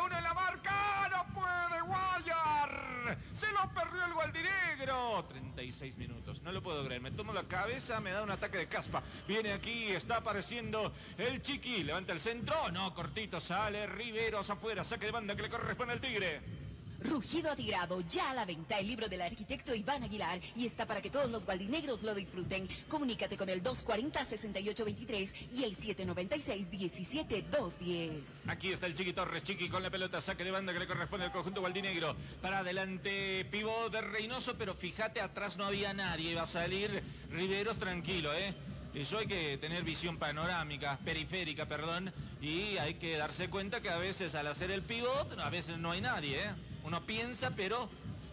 uno 0.00 0.16
en 0.16 0.24
la 0.24 0.34
marca. 0.34 1.08
No 1.10 1.26
puede 1.34 1.80
Guayar. 1.82 3.18
Se 3.32 3.50
lo 3.52 3.68
perdió 3.72 4.04
el 4.04 4.14
Gualdinegro. 4.14 5.24
36 5.28 5.96
minutos. 5.98 6.42
No 6.42 6.52
lo 6.52 6.62
puedo 6.62 6.84
creer. 6.84 7.00
Me 7.00 7.10
tomo 7.10 7.32
la 7.32 7.44
cabeza, 7.44 8.00
me 8.00 8.10
da 8.10 8.22
un 8.22 8.30
ataque 8.30 8.58
de 8.58 8.68
caspa. 8.68 9.02
Viene 9.26 9.52
aquí, 9.52 9.88
está 9.88 10.16
apareciendo 10.16 10.92
el 11.18 11.42
Chiqui. 11.42 11.82
Levanta 11.82 12.12
el 12.12 12.20
centro. 12.20 12.70
No, 12.72 12.94
cortito. 12.94 13.40
Sale 13.40 13.86
Riveros 13.86 14.50
afuera. 14.50 14.84
Saque 14.84 15.06
de 15.06 15.12
banda 15.12 15.36
que 15.36 15.42
le 15.42 15.48
corresponde 15.48 15.94
al 15.94 16.00
Tigre. 16.00 16.40
Rugido 17.04 17.50
atigrado, 17.50 18.00
ya 18.00 18.30
a 18.30 18.34
la 18.34 18.46
venta 18.46 18.78
el 18.78 18.88
libro 18.88 19.08
del 19.08 19.20
arquitecto 19.20 19.74
Iván 19.74 20.04
Aguilar 20.04 20.40
y 20.56 20.64
está 20.64 20.86
para 20.86 21.02
que 21.02 21.10
todos 21.10 21.30
los 21.30 21.44
gualdinegros 21.44 22.02
lo 22.02 22.14
disfruten. 22.14 22.66
Comunícate 22.88 23.36
con 23.36 23.50
el 23.50 23.62
240-6823 23.62 25.34
y 25.52 25.64
el 25.64 25.76
796-17210. 25.76 28.48
Aquí 28.48 28.72
está 28.72 28.86
el 28.86 28.94
Chiqui 28.94 29.12
Torres, 29.12 29.42
Chiqui 29.42 29.68
con 29.68 29.82
la 29.82 29.90
pelota, 29.90 30.22
saque 30.22 30.44
de 30.44 30.50
banda 30.50 30.72
que 30.72 30.78
le 30.78 30.86
corresponde 30.86 31.26
al 31.26 31.32
conjunto 31.32 31.60
gualdinegro. 31.60 32.16
Para 32.40 32.60
adelante, 32.60 33.44
pivo 33.50 33.90
de 33.90 34.00
Reynoso, 34.00 34.56
pero 34.56 34.74
fíjate, 34.74 35.20
atrás 35.20 35.58
no 35.58 35.66
había 35.66 35.92
nadie. 35.92 36.34
Va 36.34 36.42
a 36.42 36.46
salir 36.46 37.02
Riveros 37.30 37.78
tranquilo, 37.78 38.32
¿eh? 38.32 38.54
Eso 38.94 39.18
hay 39.18 39.26
que 39.26 39.58
tener 39.58 39.82
visión 39.82 40.16
panorámica, 40.18 40.98
periférica, 41.04 41.66
perdón, 41.66 42.12
y 42.40 42.78
hay 42.78 42.94
que 42.94 43.16
darse 43.16 43.50
cuenta 43.50 43.80
que 43.80 43.90
a 43.90 43.98
veces 43.98 44.36
al 44.36 44.46
hacer 44.46 44.70
el 44.70 44.82
pivot, 44.82 45.36
a 45.38 45.50
veces 45.50 45.76
no 45.78 45.90
hay 45.90 46.00
nadie, 46.00 46.38
¿eh? 46.38 46.54
Uno 46.84 47.00
piensa, 47.04 47.50
pero 47.56 47.88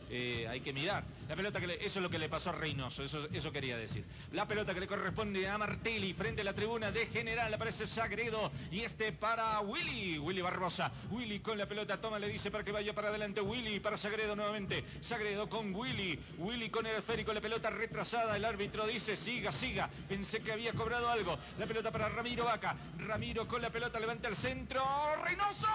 eh, 0.09 0.45
hay 0.49 0.59
que 0.59 0.73
mirar. 0.73 1.03
La 1.31 1.37
pelota 1.37 1.61
que 1.61 1.67
le- 1.67 1.75
eso 1.75 1.99
es 1.99 2.03
lo 2.03 2.09
que 2.09 2.19
le 2.19 2.27
pasó 2.27 2.49
a 2.49 2.53
Reynoso, 2.53 3.05
eso, 3.05 3.25
eso 3.31 3.53
quería 3.53 3.77
decir. 3.77 4.03
La 4.33 4.45
pelota 4.45 4.73
que 4.73 4.81
le 4.81 4.85
corresponde 4.85 5.47
a 5.47 5.57
Martelli 5.57 6.13
frente 6.13 6.41
a 6.41 6.43
la 6.43 6.53
tribuna 6.53 6.91
de 6.91 7.05
general, 7.05 7.53
aparece 7.53 7.87
Sagredo 7.87 8.51
y 8.69 8.81
este 8.81 9.13
para 9.13 9.57
Willy, 9.61 10.19
Willy 10.19 10.41
Barbosa. 10.41 10.91
Willy 11.09 11.39
con 11.39 11.57
la 11.57 11.69
pelota, 11.69 12.01
toma, 12.01 12.19
le 12.19 12.27
dice 12.27 12.51
para 12.51 12.65
que 12.65 12.73
vaya 12.73 12.93
para 12.93 13.07
adelante 13.07 13.39
Willy, 13.39 13.79
para 13.79 13.95
Sagredo 13.97 14.35
nuevamente. 14.35 14.83
Sagredo 14.99 15.47
con 15.47 15.73
Willy, 15.73 16.19
Willy 16.37 16.69
con 16.69 16.85
el 16.85 16.97
esférico, 16.97 17.31
la 17.31 17.39
pelota 17.39 17.69
retrasada, 17.69 18.35
el 18.35 18.43
árbitro 18.43 18.85
dice 18.85 19.15
siga, 19.15 19.53
siga. 19.53 19.89
Pensé 20.09 20.41
que 20.41 20.51
había 20.51 20.73
cobrado 20.73 21.09
algo. 21.09 21.39
La 21.57 21.65
pelota 21.65 21.91
para 21.91 22.09
Ramiro 22.09 22.43
Vaca. 22.43 22.75
Ramiro 22.97 23.47
con 23.47 23.61
la 23.61 23.69
pelota, 23.69 24.01
levanta 24.01 24.27
el 24.27 24.35
centro. 24.35 24.83
Reynoso, 25.23 25.67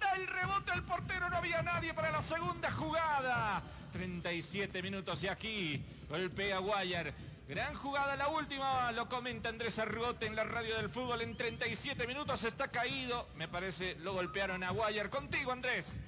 da 0.00 0.12
el 0.14 0.28
rebote 0.28 0.70
al 0.70 0.84
portero, 0.84 1.28
no 1.30 1.38
había 1.38 1.62
nadie 1.62 1.92
para 1.94 2.12
la 2.12 2.22
segunda 2.22 2.70
jugada. 2.70 3.60
37 3.94 4.82
minutos 4.82 5.22
y 5.22 5.28
aquí 5.28 5.80
golpea 6.08 6.58
Guayar. 6.58 7.14
Gran 7.46 7.76
jugada 7.76 8.16
la 8.16 8.26
última, 8.26 8.90
lo 8.90 9.08
comenta 9.08 9.50
Andrés 9.50 9.78
Argote 9.78 10.26
en 10.26 10.34
la 10.34 10.42
radio 10.42 10.76
del 10.76 10.88
fútbol. 10.88 11.22
En 11.22 11.36
37 11.36 12.04
minutos 12.08 12.42
está 12.42 12.66
caído. 12.72 13.28
Me 13.36 13.46
parece 13.46 13.94
lo 14.00 14.14
golpearon 14.14 14.64
a 14.64 14.70
Guayar. 14.70 15.10
Contigo, 15.10 15.52
Andrés. 15.52 16.02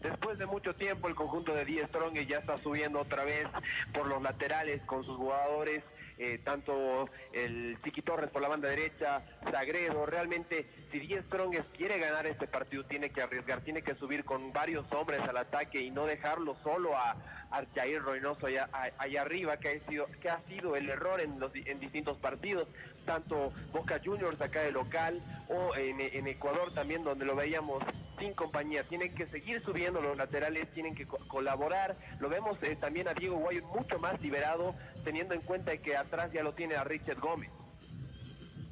Después 0.00 0.38
de 0.38 0.46
mucho 0.46 0.74
tiempo 0.74 1.08
el 1.08 1.14
conjunto 1.14 1.52
de 1.52 1.66
Die 1.66 1.86
Strong 1.88 2.14
ya 2.26 2.38
está 2.38 2.56
subiendo 2.56 3.00
otra 3.00 3.24
vez 3.24 3.46
por 3.92 4.06
los 4.06 4.22
laterales 4.22 4.80
con 4.86 5.04
sus 5.04 5.18
jugadores, 5.18 5.84
eh, 6.20 6.38
tanto 6.44 7.08
el 7.32 7.78
Chiqui 7.82 8.02
Torres 8.02 8.28
por 8.28 8.42
la 8.42 8.48
banda 8.48 8.68
derecha, 8.68 9.22
Sagredo, 9.50 10.04
realmente 10.04 10.66
si 10.92 10.98
Die 10.98 11.22
Strong 11.22 11.56
quiere 11.74 11.98
ganar 11.98 12.26
este 12.26 12.46
partido 12.46 12.84
tiene 12.84 13.08
que 13.08 13.22
arriesgar, 13.22 13.62
tiene 13.62 13.80
que 13.80 13.94
subir 13.94 14.22
con 14.24 14.52
varios 14.52 14.84
hombres 14.92 15.20
al 15.20 15.38
ataque 15.38 15.80
y 15.80 15.90
no 15.90 16.04
dejarlo 16.04 16.56
solo 16.62 16.94
a, 16.94 17.16
a 17.50 17.64
Jair 17.74 18.04
Reynoso 18.04 18.46
allá, 18.46 18.68
allá 18.98 19.22
arriba, 19.22 19.56
que 19.56 19.68
ha 19.70 19.88
sido, 19.88 20.06
que 20.20 20.28
ha 20.28 20.42
sido 20.46 20.76
el 20.76 20.90
error 20.90 21.22
en, 21.22 21.40
los, 21.40 21.52
en 21.54 21.80
distintos 21.80 22.18
partidos, 22.18 22.68
tanto 23.06 23.54
Boca 23.72 23.98
Juniors 24.04 24.42
acá 24.42 24.60
de 24.60 24.72
local 24.72 25.22
o 25.48 25.74
en 25.74 26.26
Ecuador 26.26 26.72
también 26.74 27.02
donde 27.02 27.24
lo 27.24 27.34
veíamos 27.34 27.82
sin 28.20 28.34
compañía. 28.34 28.84
Tienen 28.84 29.12
que 29.14 29.26
seguir 29.26 29.60
subiendo 29.60 30.00
los 30.00 30.16
laterales, 30.16 30.70
tienen 30.72 30.94
que 30.94 31.06
co- 31.06 31.18
colaborar. 31.26 31.96
Lo 32.20 32.28
vemos 32.28 32.56
eh, 32.62 32.76
también 32.76 33.08
a 33.08 33.14
Diego 33.14 33.36
Guayo 33.38 33.66
mucho 33.66 33.98
más 33.98 34.20
liberado, 34.20 34.74
teniendo 35.02 35.34
en 35.34 35.40
cuenta 35.40 35.76
que 35.78 35.96
atrás 35.96 36.30
ya 36.32 36.42
lo 36.44 36.54
tiene 36.54 36.76
a 36.76 36.84
Richard 36.84 37.18
Gómez. 37.18 37.50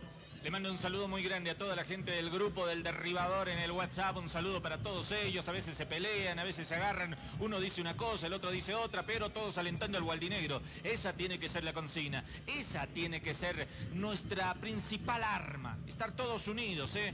Le 0.42 0.50
mando 0.52 0.70
un 0.70 0.78
saludo 0.78 1.08
muy 1.08 1.22
grande 1.22 1.50
a 1.50 1.58
toda 1.58 1.74
la 1.74 1.84
gente 1.84 2.12
del 2.12 2.30
grupo 2.30 2.66
del 2.66 2.82
derribador 2.82 3.48
en 3.48 3.58
el 3.58 3.72
WhatsApp. 3.72 4.16
Un 4.16 4.28
saludo 4.28 4.62
para 4.62 4.78
todos 4.78 5.10
ellos. 5.12 5.48
A 5.48 5.52
veces 5.52 5.76
se 5.76 5.84
pelean, 5.84 6.38
a 6.38 6.44
veces 6.44 6.68
se 6.68 6.76
agarran. 6.76 7.16
Uno 7.40 7.60
dice 7.60 7.80
una 7.80 7.96
cosa, 7.96 8.28
el 8.28 8.32
otro 8.32 8.50
dice 8.50 8.74
otra, 8.74 9.04
pero 9.04 9.30
todos 9.30 9.58
alentando 9.58 9.98
al 9.98 10.04
gualdinegro. 10.04 10.62
Esa 10.84 11.12
tiene 11.12 11.38
que 11.38 11.48
ser 11.48 11.64
la 11.64 11.72
consigna. 11.72 12.24
Esa 12.46 12.86
tiene 12.86 13.20
que 13.20 13.34
ser 13.34 13.66
nuestra 13.94 14.54
principal 14.54 15.22
arma. 15.24 15.76
Estar 15.88 16.12
todos 16.12 16.46
unidos, 16.46 16.94
¿eh? 16.96 17.12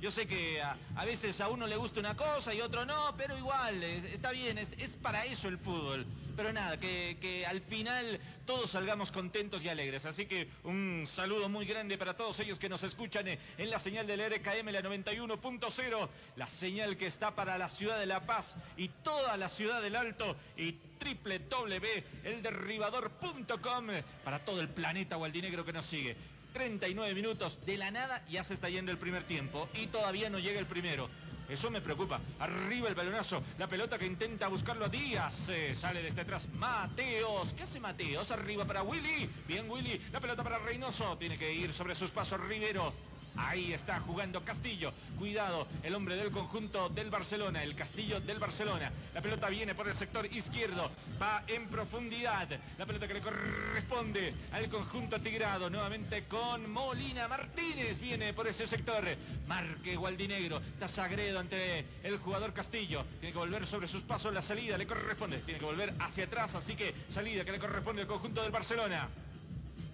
Yo 0.00 0.10
sé 0.10 0.26
que 0.26 0.60
a, 0.60 0.76
a 0.96 1.04
veces 1.06 1.40
a 1.40 1.48
uno 1.48 1.66
le 1.66 1.76
gusta 1.76 2.00
una 2.00 2.16
cosa 2.16 2.52
y 2.52 2.60
otro 2.60 2.84
no, 2.84 3.14
pero 3.16 3.38
igual, 3.38 3.82
es- 3.82 4.04
está 4.04 4.32
bien, 4.32 4.58
es, 4.58 4.72
es 4.76 4.96
para 4.96 5.24
eso 5.24 5.48
el 5.48 5.56
fútbol. 5.56 6.04
Pero 6.36 6.52
nada, 6.52 6.78
que, 6.78 7.16
que 7.20 7.46
al 7.46 7.62
final 7.62 8.20
todos 8.44 8.70
salgamos 8.70 9.10
contentos 9.10 9.64
y 9.64 9.68
alegres. 9.68 10.04
Así 10.04 10.26
que 10.26 10.48
un 10.64 11.04
saludo 11.06 11.48
muy 11.48 11.66
grande 11.66 11.98
para 11.98 12.16
todos 12.16 12.38
ellos 12.40 12.58
que 12.58 12.68
nos 12.68 12.82
escuchan 12.82 13.28
eh, 13.28 13.38
en 13.58 13.70
la 13.70 13.78
señal 13.78 14.06
del 14.06 14.20
RKM, 14.20 14.68
la 14.68 14.82
91.0, 14.82 16.08
la 16.36 16.46
señal 16.46 16.96
que 16.96 17.06
está 17.06 17.34
para 17.34 17.58
la 17.58 17.68
ciudad 17.68 17.98
de 17.98 18.06
La 18.06 18.26
Paz 18.26 18.56
y 18.76 18.88
toda 18.88 19.36
la 19.36 19.48
ciudad 19.48 19.80
del 19.80 19.96
Alto 19.96 20.36
y 20.56 20.76
www.elderribador.com 21.02 23.86
para 24.24 24.44
todo 24.44 24.60
el 24.60 24.68
planeta 24.68 25.16
gualdinegro 25.16 25.64
que 25.64 25.72
nos 25.72 25.86
sigue. 25.86 26.16
39 26.52 27.14
minutos 27.14 27.58
de 27.66 27.76
la 27.76 27.90
nada 27.90 28.24
ya 28.30 28.42
se 28.42 28.54
está 28.54 28.70
yendo 28.70 28.90
el 28.90 28.96
primer 28.96 29.24
tiempo 29.24 29.68
y 29.74 29.88
todavía 29.88 30.30
no 30.30 30.38
llega 30.38 30.58
el 30.58 30.64
primero. 30.66 31.10
Eso 31.48 31.70
me 31.70 31.80
preocupa. 31.80 32.20
Arriba 32.40 32.88
el 32.88 32.94
balonazo. 32.94 33.42
La 33.58 33.68
pelota 33.68 33.98
que 33.98 34.06
intenta 34.06 34.48
buscarlo 34.48 34.86
a 34.86 34.88
Díaz. 34.88 35.48
Eh, 35.50 35.74
sale 35.74 36.02
desde 36.02 36.22
atrás. 36.22 36.48
Mateos. 36.54 37.54
¿Qué 37.54 37.62
hace 37.62 37.80
Mateos? 37.80 38.30
Arriba 38.30 38.64
para 38.64 38.82
Willy. 38.82 39.30
Bien 39.46 39.70
Willy. 39.70 40.00
La 40.12 40.20
pelota 40.20 40.42
para 40.42 40.58
Reynoso. 40.58 41.16
Tiene 41.16 41.38
que 41.38 41.52
ir 41.52 41.72
sobre 41.72 41.94
sus 41.94 42.10
pasos 42.10 42.40
Rivero. 42.40 42.92
Ahí 43.36 43.72
está 43.72 44.00
jugando 44.00 44.44
Castillo. 44.44 44.92
Cuidado, 45.18 45.66
el 45.82 45.94
hombre 45.94 46.16
del 46.16 46.30
conjunto 46.30 46.88
del 46.88 47.10
Barcelona, 47.10 47.62
el 47.62 47.74
Castillo 47.74 48.20
del 48.20 48.38
Barcelona. 48.38 48.90
La 49.14 49.20
pelota 49.20 49.48
viene 49.48 49.74
por 49.74 49.88
el 49.88 49.94
sector 49.94 50.26
izquierdo, 50.26 50.90
va 51.20 51.44
en 51.46 51.68
profundidad. 51.68 52.48
La 52.78 52.86
pelota 52.86 53.06
que 53.08 53.14
le 53.14 53.20
corresponde 53.20 54.34
al 54.52 54.68
conjunto 54.68 55.20
tigrado, 55.20 55.70
nuevamente 55.70 56.24
con 56.24 56.70
Molina 56.70 57.28
Martínez. 57.28 58.00
Viene 58.00 58.32
por 58.32 58.46
ese 58.46 58.66
sector. 58.66 59.04
Marque 59.46 59.96
Gualdinegro. 59.96 60.58
Está 60.58 60.88
Sagredo 60.88 61.38
ante 61.38 61.84
el 62.02 62.18
jugador 62.18 62.52
Castillo. 62.52 63.04
Tiene 63.20 63.32
que 63.32 63.38
volver 63.38 63.66
sobre 63.66 63.88
sus 63.88 64.02
pasos. 64.02 64.32
La 64.32 64.42
salida 64.42 64.78
le 64.78 64.86
corresponde. 64.86 65.38
Tiene 65.40 65.60
que 65.60 65.66
volver 65.66 65.94
hacia 66.00 66.24
atrás. 66.24 66.54
Así 66.54 66.74
que 66.74 66.94
salida 67.08 67.44
que 67.44 67.52
le 67.52 67.58
corresponde 67.58 68.02
al 68.02 68.08
conjunto 68.08 68.42
del 68.42 68.50
Barcelona. 68.50 69.08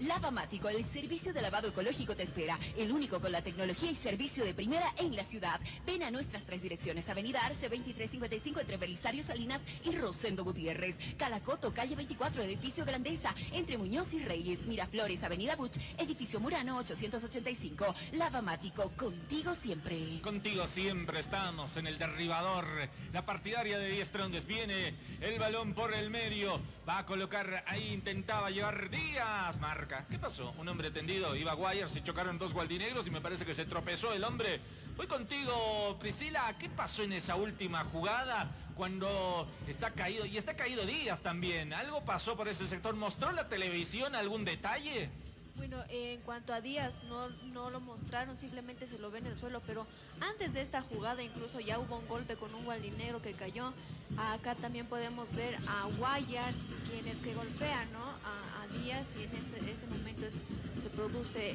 Lavamático, 0.02 0.68
el 0.68 0.82
servicio 0.82 1.32
de 1.32 1.40
lavado 1.42 1.68
ecológico 1.68 2.16
te 2.16 2.24
espera. 2.24 2.58
El 2.76 2.90
único 2.90 3.20
con 3.20 3.30
la 3.30 3.42
tecnología 3.42 3.88
y 3.88 3.94
servicio 3.94 4.44
de 4.44 4.52
primera 4.52 4.92
en 4.98 5.14
la 5.14 5.22
ciudad. 5.22 5.60
Ven 5.86 6.02
a 6.02 6.10
nuestras 6.10 6.44
tres 6.44 6.60
direcciones. 6.60 7.08
Avenida 7.08 7.46
Arce 7.46 7.68
2355 7.68 8.60
entre 8.60 8.78
Belisario 8.78 9.22
Salinas 9.22 9.60
y 9.84 9.92
Rosendo 9.92 10.42
Gutiérrez. 10.42 10.98
Calacoto, 11.16 11.72
calle 11.72 11.94
24, 11.94 12.42
edificio 12.42 12.84
Grandeza. 12.84 13.32
Entre 13.52 13.78
Muñoz 13.78 14.12
y 14.14 14.24
Reyes. 14.24 14.66
Miraflores, 14.66 15.22
Avenida 15.22 15.54
Buch, 15.54 15.76
edificio 15.98 16.40
Murano 16.40 16.78
885. 16.78 17.94
Lavamático, 18.12 18.90
contigo 18.96 19.54
siempre. 19.54 20.20
Contigo 20.20 20.66
siempre 20.66 21.20
estamos 21.20 21.76
en 21.76 21.86
el 21.86 21.98
derribador. 21.98 22.66
La 23.12 23.24
partidaria 23.24 23.78
de 23.78 23.88
Diez 23.88 24.10
Trondes 24.10 24.46
viene. 24.46 24.96
El 25.20 25.38
balón 25.38 25.74
por 25.74 25.94
el 25.94 26.10
medio. 26.10 26.60
Va 26.88 26.98
a 26.98 27.06
colocar 27.06 27.62
ahí, 27.68 27.92
intentaba 27.92 28.50
llevar 28.50 28.90
Díaz. 28.90 29.60
Marca. 29.60 29.91
¿Qué 30.08 30.18
pasó? 30.18 30.54
Un 30.58 30.68
hombre 30.68 30.90
tendido. 30.90 31.36
Iba 31.36 31.52
Guayar, 31.52 31.88
se 31.88 32.02
chocaron 32.02 32.38
dos 32.38 32.54
gualdinegros 32.54 33.06
y 33.06 33.10
me 33.10 33.20
parece 33.20 33.44
que 33.44 33.54
se 33.54 33.66
tropezó 33.66 34.12
el 34.14 34.24
hombre. 34.24 34.60
Voy 34.96 35.06
contigo, 35.06 35.96
Priscila. 36.00 36.56
¿Qué 36.58 36.70
pasó 36.70 37.02
en 37.02 37.12
esa 37.12 37.36
última 37.36 37.84
jugada 37.84 38.50
cuando 38.74 39.46
está 39.68 39.90
caído? 39.90 40.24
Y 40.24 40.38
está 40.38 40.56
caído 40.56 40.86
Díaz 40.86 41.20
también. 41.20 41.74
¿Algo 41.74 42.04
pasó 42.04 42.36
por 42.36 42.48
ese 42.48 42.66
sector? 42.66 42.94
¿Mostró 42.94 43.32
la 43.32 43.48
televisión 43.48 44.14
algún 44.14 44.46
detalle? 44.46 45.10
Bueno, 45.56 45.76
en 45.90 46.20
cuanto 46.22 46.54
a 46.54 46.62
Díaz, 46.62 46.96
no, 47.08 47.28
no 47.52 47.68
lo 47.68 47.78
mostraron, 47.80 48.38
simplemente 48.38 48.86
se 48.86 48.98
lo 48.98 49.10
ve 49.10 49.18
en 49.18 49.26
el 49.26 49.36
suelo, 49.36 49.60
pero 49.66 49.86
antes 50.20 50.54
de 50.54 50.62
esta 50.62 50.80
jugada 50.80 51.22
incluso 51.22 51.60
ya 51.60 51.78
hubo 51.78 51.98
un 51.98 52.08
golpe 52.08 52.36
con 52.36 52.54
un 52.54 52.64
gualdinegro 52.64 53.20
que 53.20 53.34
cayó. 53.34 53.74
Acá 54.16 54.54
también 54.54 54.86
podemos 54.86 55.30
ver 55.34 55.58
a 55.68 55.86
Guayar, 55.98 56.54
quien 56.88 57.06
es 57.06 57.18
que 57.18 57.34
golpea, 57.34 57.84
¿no? 57.86 58.02
A, 58.24 58.51
y 58.84 58.90
en 58.90 58.96
ese, 58.98 59.56
ese 59.74 59.86
momento 59.86 60.26
es- 60.26 60.34
se 60.82 60.88
produce 60.96 61.54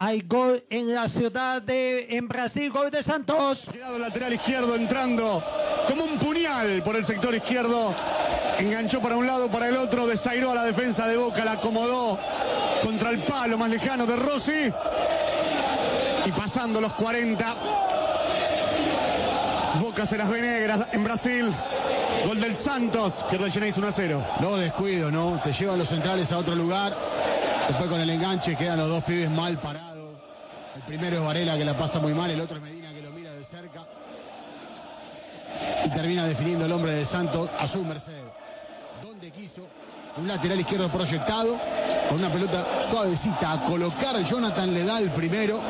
Hay 0.00 0.20
gol 0.20 0.64
en 0.70 0.94
la 0.94 1.08
ciudad 1.08 1.60
de 1.60 2.06
en 2.16 2.28
Brasil, 2.28 2.70
gol 2.70 2.90
de 2.90 3.02
Santos. 3.02 3.66
Llegado 3.72 3.98
lateral 3.98 4.32
izquierdo 4.32 4.76
entrando 4.76 5.42
como 5.88 6.04
un 6.04 6.18
puñal 6.18 6.82
por 6.84 6.94
el 6.94 7.04
sector 7.04 7.34
izquierdo. 7.34 7.92
Enganchó 8.60 9.00
para 9.00 9.16
un 9.16 9.26
lado, 9.26 9.50
para 9.50 9.68
el 9.68 9.76
otro, 9.76 10.06
desairó 10.06 10.52
a 10.52 10.54
la 10.54 10.64
defensa 10.64 11.06
de 11.08 11.16
Boca, 11.16 11.44
la 11.44 11.52
acomodó 11.52 12.18
contra 12.82 13.10
el 13.10 13.18
palo 13.20 13.58
más 13.58 13.70
lejano 13.70 14.06
de 14.06 14.14
Rossi. 14.16 14.72
Y 16.26 16.30
pasando 16.32 16.80
los 16.80 16.94
40, 16.94 17.54
Boca 19.80 20.06
se 20.06 20.16
las 20.16 20.28
ve 20.30 20.40
negras 20.40 20.86
en 20.92 21.04
Brasil. 21.04 21.50
Gol 22.28 22.42
del 22.42 22.54
Santos, 22.54 23.24
pierde 23.30 23.50
Genéis 23.50 23.78
1 23.78 23.86
a 23.86 23.90
0. 23.90 24.22
No 24.40 24.58
descuido, 24.58 25.10
¿no? 25.10 25.40
Te 25.42 25.50
llevan 25.50 25.78
los 25.78 25.88
centrales 25.88 26.30
a 26.30 26.36
otro 26.36 26.54
lugar. 26.54 26.94
Después 27.68 27.88
con 27.88 27.98
el 27.98 28.10
enganche 28.10 28.54
quedan 28.54 28.76
los 28.76 28.90
dos 28.90 29.02
pibes 29.02 29.30
mal 29.30 29.56
parados. 29.56 30.12
El 30.76 30.82
primero 30.82 31.16
es 31.16 31.24
Varela 31.24 31.56
que 31.56 31.64
la 31.64 31.74
pasa 31.74 32.00
muy 32.00 32.12
mal, 32.12 32.30
el 32.30 32.38
otro 32.38 32.58
es 32.58 32.62
Medina 32.62 32.92
que 32.92 33.00
lo 33.00 33.12
mira 33.12 33.32
de 33.32 33.42
cerca. 33.42 33.86
Y 35.86 35.88
termina 35.88 36.26
definiendo 36.26 36.66
el 36.66 36.72
hombre 36.72 36.92
de 36.92 37.06
Santos 37.06 37.48
a 37.58 37.66
su 37.66 37.82
merced. 37.82 38.12
Donde 39.02 39.30
quiso. 39.30 39.62
Un 40.18 40.28
lateral 40.28 40.60
izquierdo 40.60 40.90
proyectado. 40.90 41.56
Con 42.10 42.18
una 42.18 42.28
pelota 42.28 42.82
suavecita 42.82 43.52
a 43.52 43.64
colocar. 43.64 44.22
Jonathan 44.22 44.74
le 44.74 44.84
da 44.84 44.98
el 44.98 45.08
primero. 45.12 45.62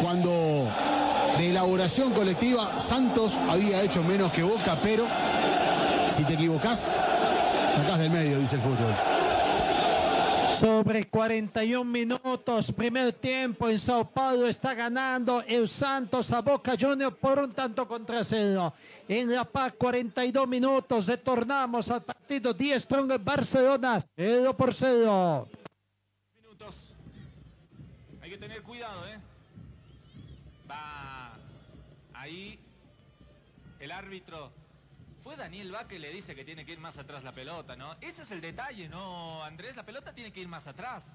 Cuando 0.00 0.66
de 1.38 1.50
elaboración 1.50 2.12
colectiva 2.12 2.78
Santos 2.78 3.38
había 3.48 3.82
hecho 3.82 4.02
menos 4.02 4.32
que 4.32 4.42
Boca, 4.42 4.76
pero 4.82 5.06
si 6.10 6.24
te 6.24 6.34
equivocás, 6.34 7.00
sacás 7.74 7.98
del 7.98 8.10
medio, 8.10 8.38
dice 8.38 8.56
el 8.56 8.62
fútbol. 8.62 8.94
Sobre 10.58 11.04
41 11.10 11.84
minutos, 11.84 12.72
primer 12.72 13.12
tiempo 13.12 13.68
en 13.68 13.78
Sao 13.78 14.10
Paulo 14.10 14.46
está 14.46 14.72
ganando 14.72 15.42
el 15.46 15.68
Santos 15.68 16.32
a 16.32 16.40
Boca 16.40 16.74
Juniors 16.80 17.14
por 17.16 17.38
un 17.38 17.52
tanto 17.52 17.86
contra 17.86 18.24
cero. 18.24 18.72
En 19.06 19.30
La 19.30 19.44
Paz, 19.44 19.74
42 19.76 20.48
minutos, 20.48 21.06
retornamos 21.06 21.90
al 21.90 22.02
partido 22.02 22.54
10 22.54 22.82
Strong 22.82 23.22
Barcelona, 23.22 23.98
0 24.16 24.56
por 24.56 24.72
0. 24.72 25.48
Minutos. 26.40 26.94
Hay 28.22 28.30
que 28.30 28.38
tener 28.38 28.62
cuidado, 28.62 29.06
¿eh? 29.08 29.25
Árbitro. 34.06 34.52
Fue 35.20 35.36
Daniel 35.36 35.74
Va 35.74 35.88
que 35.88 35.98
le 35.98 36.10
dice 36.10 36.34
que 36.36 36.44
tiene 36.44 36.64
que 36.64 36.72
ir 36.72 36.78
más 36.78 36.96
atrás 36.98 37.24
la 37.24 37.32
pelota, 37.32 37.74
¿no? 37.74 37.96
Ese 38.00 38.22
es 38.22 38.30
el 38.30 38.40
detalle, 38.40 38.88
¿no, 38.88 39.42
Andrés? 39.42 39.74
La 39.74 39.84
pelota 39.84 40.14
tiene 40.14 40.32
que 40.32 40.40
ir 40.40 40.46
más 40.48 40.68
atrás. 40.68 41.14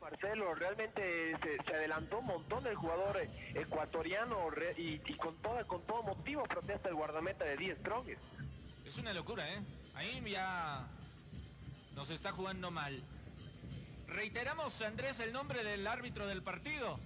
Marcelo, 0.00 0.54
realmente 0.54 1.34
se, 1.42 1.56
se 1.64 1.74
adelantó 1.74 2.18
un 2.18 2.26
montón 2.26 2.66
el 2.66 2.74
jugador 2.76 3.16
eh, 3.16 3.30
ecuatoriano 3.54 4.50
re- 4.50 4.74
y, 4.78 5.00
y 5.06 5.16
con, 5.16 5.34
toda, 5.40 5.64
con 5.64 5.80
todo 5.86 6.02
motivo 6.02 6.42
protesta 6.42 6.90
el 6.90 6.94
guardameta 6.94 7.46
de 7.46 7.56
10 7.56 7.78
Strongest. 7.78 8.22
Es 8.84 8.98
una 8.98 9.14
locura, 9.14 9.48
¿eh? 9.50 9.62
Ahí 9.94 10.22
ya 10.30 10.86
nos 11.94 12.10
está 12.10 12.32
jugando 12.32 12.70
mal. 12.70 13.02
Reiteramos, 14.06 14.82
Andrés, 14.82 15.20
el 15.20 15.32
nombre 15.32 15.64
del 15.64 15.86
árbitro 15.86 16.26
del 16.26 16.42
partido. 16.42 17.00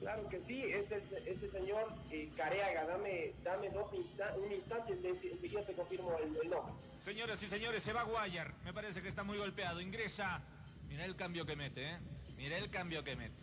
Claro 0.00 0.28
que 0.28 0.40
sí, 0.46 0.62
es 0.62 0.90
el, 0.92 1.02
es 1.26 1.42
el 1.42 1.50
señor 1.52 1.92
eh, 2.10 2.30
Careaga. 2.36 2.86
Dame, 2.86 3.32
dame 3.42 3.70
dos 3.70 3.90
insta- 3.92 4.34
un 4.36 4.52
instante, 4.52 4.92
ense- 4.94 5.32
enseguida 5.32 5.64
te 5.64 5.72
confirmo 5.74 6.16
el, 6.18 6.36
el 6.36 6.50
nombre. 6.50 6.74
Señoras 6.98 7.42
y 7.42 7.46
señores, 7.46 7.82
se 7.82 7.92
va 7.92 8.02
Guayar. 8.02 8.52
Me 8.64 8.72
parece 8.72 9.00
que 9.02 9.08
está 9.08 9.22
muy 9.24 9.38
golpeado. 9.38 9.80
Ingresa. 9.80 10.42
Mira 10.88 11.04
el 11.04 11.16
cambio 11.16 11.44
que 11.46 11.56
mete, 11.56 11.90
¿eh? 11.92 11.98
Mira 12.36 12.58
el 12.58 12.70
cambio 12.70 13.02
que 13.02 13.16
mete. 13.16 13.34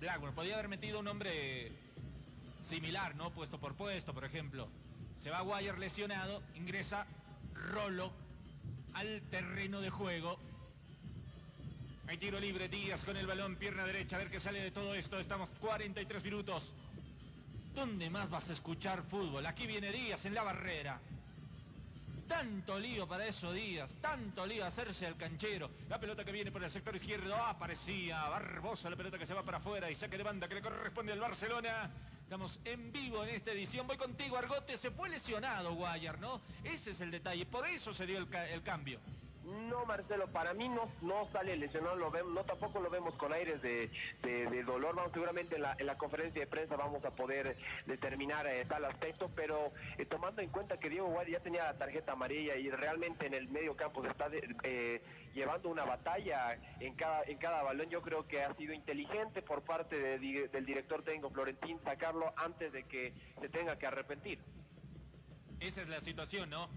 Blackburn, 0.00 0.34
podía 0.34 0.54
haber 0.54 0.68
metido 0.68 1.00
un 1.00 1.08
hombre 1.08 1.72
similar, 2.60 3.16
¿no? 3.16 3.30
Puesto 3.32 3.58
por 3.58 3.74
puesto, 3.74 4.12
por 4.14 4.24
ejemplo. 4.24 4.68
Se 5.16 5.30
va 5.30 5.40
Guayar 5.40 5.78
lesionado. 5.78 6.42
Ingresa 6.54 7.06
Rolo 7.54 8.12
al 8.94 9.22
terreno 9.30 9.80
de 9.80 9.90
juego. 9.90 10.38
Hay 12.08 12.16
tiro 12.16 12.40
libre, 12.40 12.70
Díaz 12.70 13.04
con 13.04 13.18
el 13.18 13.26
balón, 13.26 13.56
pierna 13.56 13.84
derecha, 13.84 14.16
a 14.16 14.20
ver 14.20 14.30
qué 14.30 14.40
sale 14.40 14.62
de 14.62 14.70
todo 14.70 14.94
esto. 14.94 15.20
Estamos 15.20 15.50
43 15.60 16.24
minutos. 16.24 16.72
¿Dónde 17.74 18.08
más 18.08 18.30
vas 18.30 18.48
a 18.48 18.54
escuchar 18.54 19.02
fútbol? 19.02 19.44
Aquí 19.44 19.66
viene 19.66 19.92
Díaz 19.92 20.24
en 20.24 20.32
la 20.32 20.42
barrera. 20.42 20.98
Tanto 22.26 22.78
lío 22.78 23.06
para 23.06 23.26
eso, 23.26 23.52
Díaz. 23.52 23.94
Tanto 24.00 24.46
lío 24.46 24.64
hacerse 24.64 25.06
al 25.06 25.18
canchero. 25.18 25.70
La 25.90 26.00
pelota 26.00 26.24
que 26.24 26.32
viene 26.32 26.50
por 26.50 26.64
el 26.64 26.70
sector 26.70 26.96
izquierdo. 26.96 27.36
Aparecía 27.36 28.26
Barbosa. 28.30 28.88
La 28.88 28.96
pelota 28.96 29.18
que 29.18 29.26
se 29.26 29.34
va 29.34 29.42
para 29.42 29.58
afuera 29.58 29.90
y 29.90 29.94
saque 29.94 30.16
de 30.16 30.22
banda 30.24 30.48
que 30.48 30.54
le 30.54 30.62
corresponde 30.62 31.12
al 31.12 31.20
Barcelona. 31.20 31.90
Estamos 32.22 32.58
en 32.64 32.90
vivo 32.90 33.22
en 33.22 33.34
esta 33.34 33.52
edición. 33.52 33.86
Voy 33.86 33.98
contigo, 33.98 34.38
Argote. 34.38 34.78
Se 34.78 34.90
fue 34.90 35.10
lesionado 35.10 35.74
Guayar, 35.74 36.18
¿no? 36.20 36.40
Ese 36.64 36.92
es 36.92 37.02
el 37.02 37.10
detalle. 37.10 37.44
Por 37.44 37.68
eso 37.68 37.92
se 37.92 38.06
dio 38.06 38.16
el, 38.16 38.34
el 38.50 38.62
cambio. 38.62 38.98
No, 39.48 39.86
Marcelo, 39.86 40.26
para 40.30 40.52
mí 40.52 40.68
no, 40.68 40.88
no 41.00 41.26
sale 41.32 41.56
lesionado, 41.56 41.96
lo 41.96 42.10
vemos, 42.10 42.32
no 42.34 42.44
tampoco 42.44 42.80
lo 42.80 42.90
vemos 42.90 43.14
con 43.14 43.32
aires 43.32 43.62
de, 43.62 43.90
de- 44.22 44.62
dolor. 44.62 44.94
Vamos, 44.94 45.12
seguramente 45.12 45.56
en 45.56 45.62
la, 45.62 45.74
en 45.78 45.86
la 45.86 45.96
conferencia 45.96 46.40
de 46.40 46.46
prensa 46.46 46.76
vamos 46.76 47.02
a 47.04 47.10
poder 47.12 47.56
determinar 47.86 48.46
eh, 48.46 48.64
tal 48.68 48.84
aspecto, 48.84 49.30
pero 49.34 49.72
eh, 49.96 50.04
tomando 50.04 50.42
en 50.42 50.50
cuenta 50.50 50.78
que 50.78 50.90
Diego 50.90 51.06
Guardia 51.08 51.38
ya 51.38 51.42
tenía 51.42 51.64
la 51.64 51.78
tarjeta 51.78 52.12
amarilla 52.12 52.56
y 52.56 52.70
realmente 52.70 53.26
en 53.26 53.32
el 53.34 53.48
medio 53.48 53.74
campo 53.74 54.02
se 54.02 54.08
está 54.10 54.28
eh, 54.64 55.00
llevando 55.32 55.70
una 55.70 55.84
batalla 55.84 56.58
en 56.80 56.94
cada, 56.94 57.22
en 57.22 57.38
cada 57.38 57.62
balón, 57.62 57.88
yo 57.88 58.02
creo 58.02 58.26
que 58.26 58.42
ha 58.42 58.52
sido 58.54 58.74
inteligente 58.74 59.40
por 59.40 59.62
parte 59.62 59.98
del 60.18 60.66
director 60.66 61.02
técnico 61.02 61.30
Florentín 61.30 61.80
sacarlo 61.84 62.34
antes 62.36 62.70
de 62.72 62.82
que 62.84 63.14
se 63.40 63.48
tenga 63.48 63.78
que 63.78 63.86
arrepentir. 63.86 64.40
Esa 65.60 65.80
es 65.80 65.88
la 65.88 66.00
situación, 66.00 66.50
¿no? 66.50 66.68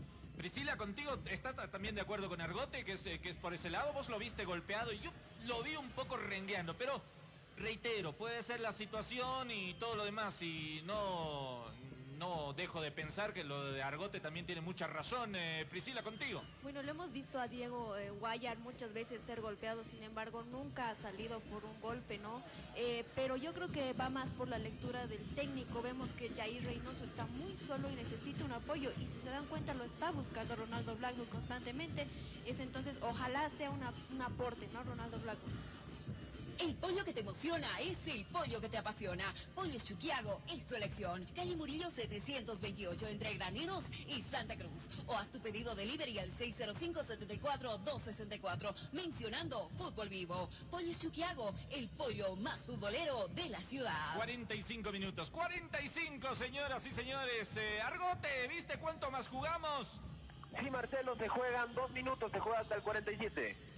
Priscila, 0.42 0.76
contigo, 0.76 1.20
¿estás 1.30 1.56
ta- 1.56 1.70
también 1.70 1.94
de 1.94 2.02
acuerdo 2.02 2.28
con 2.28 2.42
Argote, 2.42 2.84
que 2.84 2.94
es, 2.94 3.06
eh, 3.06 3.20
que 3.22 3.30
es 3.30 3.36
por 3.36 3.54
ese 3.54 3.70
lado? 3.70 3.94
Vos 3.94 4.10
lo 4.10 4.18
viste 4.18 4.44
golpeado 4.44 4.92
y 4.92 4.98
yo 5.00 5.12
lo 5.46 5.62
vi 5.62 5.76
un 5.76 5.92
poco 5.92 6.18
rengueando, 6.18 6.76
pero 6.76 7.00
reitero, 7.58 8.14
puede 8.14 8.42
ser 8.42 8.60
la 8.60 8.74
situación 8.74 9.52
y 9.52 9.76
todo 9.76 9.94
lo 9.94 10.04
demás 10.04 10.42
y 10.42 10.82
no, 10.86 11.64
no 12.22 12.54
dejo 12.54 12.82
de 12.82 12.92
pensar 12.92 13.34
que 13.34 13.44
lo 13.44 13.72
de 13.72 13.82
Argote 13.82 14.20
también 14.20 14.46
tiene 14.46 14.62
mucha 14.62 14.86
razón. 14.86 15.36
Eh, 15.36 15.66
Priscila, 15.68 16.04
contigo. 16.04 16.44
Bueno, 16.62 16.84
lo 16.84 16.92
hemos 16.92 17.12
visto 17.12 17.40
a 17.40 17.48
Diego 17.48 17.98
eh, 17.98 18.12
Guayar 18.12 18.60
muchas 18.60 18.94
veces 18.94 19.24
ser 19.24 19.42
golpeado, 19.42 19.84
sin 19.84 20.04
embargo, 20.04 20.44
nunca 20.44 20.92
ha 20.92 20.96
salido 20.96 21.40
por 21.40 21.66
un 21.66 21.82
golpe, 21.82 22.20
¿no? 22.20 22.44
Eh, 22.76 23.06
pero 23.16 23.38
yo 23.38 23.54
creo 23.54 23.72
que 23.72 23.94
va 23.94 24.10
más 24.10 24.30
por 24.30 24.48
la 24.50 24.60
lectura 24.60 25.08
del 25.08 25.26
técnico. 25.34 25.82
Vemos 25.82 26.12
que 26.12 26.30
Jair 26.30 26.64
Reynoso 26.64 27.04
está 27.06 27.26
muy 27.26 27.56
solo 27.56 27.90
y 27.90 27.96
necesita 27.96 28.46
un 28.46 28.52
apoyo. 28.52 28.92
Y 29.00 29.08
si 29.08 29.20
se 29.20 29.32
dan 29.32 29.48
cuenta, 29.48 29.74
lo 29.74 29.84
está 29.84 30.12
buscando 30.12 30.56
Ronaldo 30.56 30.96
Blackwood 30.98 31.30
constantemente. 31.30 32.06
Es 32.46 32.60
entonces, 32.60 32.98
ojalá 33.02 33.50
sea 33.50 33.72
un 33.72 34.22
aporte, 34.22 34.68
¿no? 34.74 34.84
Ronaldo 34.84 35.18
Blackwood. 35.22 35.54
El 36.62 36.76
pollo 36.76 37.04
que 37.04 37.12
te 37.12 37.20
emociona 37.22 37.68
es 37.80 38.08
el 38.08 38.24
pollo 38.26 38.62
que 38.62 38.70
te 38.70 38.78
apasiona. 38.78 39.26
Pollo 39.56 39.80
Chuquiago 39.84 40.44
es 40.48 40.68
tu 40.68 40.76
elección. 40.76 41.26
Calle 41.36 41.56
Murillo 41.56 41.90
728 41.90 43.08
entre 43.08 43.34
Graneros 43.34 43.90
y 44.08 44.22
Santa 44.22 44.56
Cruz. 44.56 44.92
O 45.08 45.18
haz 45.18 45.32
tu 45.32 45.42
pedido 45.42 45.74
delivery 45.74 46.20
al 46.20 46.30
605-74-264 46.30 48.76
mencionando 48.92 49.72
Fútbol 49.76 50.10
Vivo. 50.10 50.52
Pollo 50.70 50.94
Chuquiago, 50.94 51.52
el 51.72 51.90
pollo 51.90 52.36
más 52.36 52.68
futbolero 52.68 53.28
de 53.30 53.50
la 53.50 53.60
ciudad. 53.60 54.16
45 54.18 54.92
minutos. 54.92 55.32
45, 55.32 56.36
señoras 56.36 56.86
y 56.86 56.92
señores. 56.92 57.58
Eh, 57.58 57.82
Argote, 57.82 58.48
¿viste 58.50 58.78
cuánto 58.78 59.10
más 59.10 59.28
jugamos? 59.30 60.00
Sí, 60.60 60.70
Marcelo, 60.70 61.18
se 61.18 61.28
juegan 61.28 61.74
dos 61.74 61.90
minutos, 61.90 62.32
se 62.32 62.40
juega 62.40 62.60
hasta 62.60 62.76
el 62.76 62.84
47. 62.84 63.71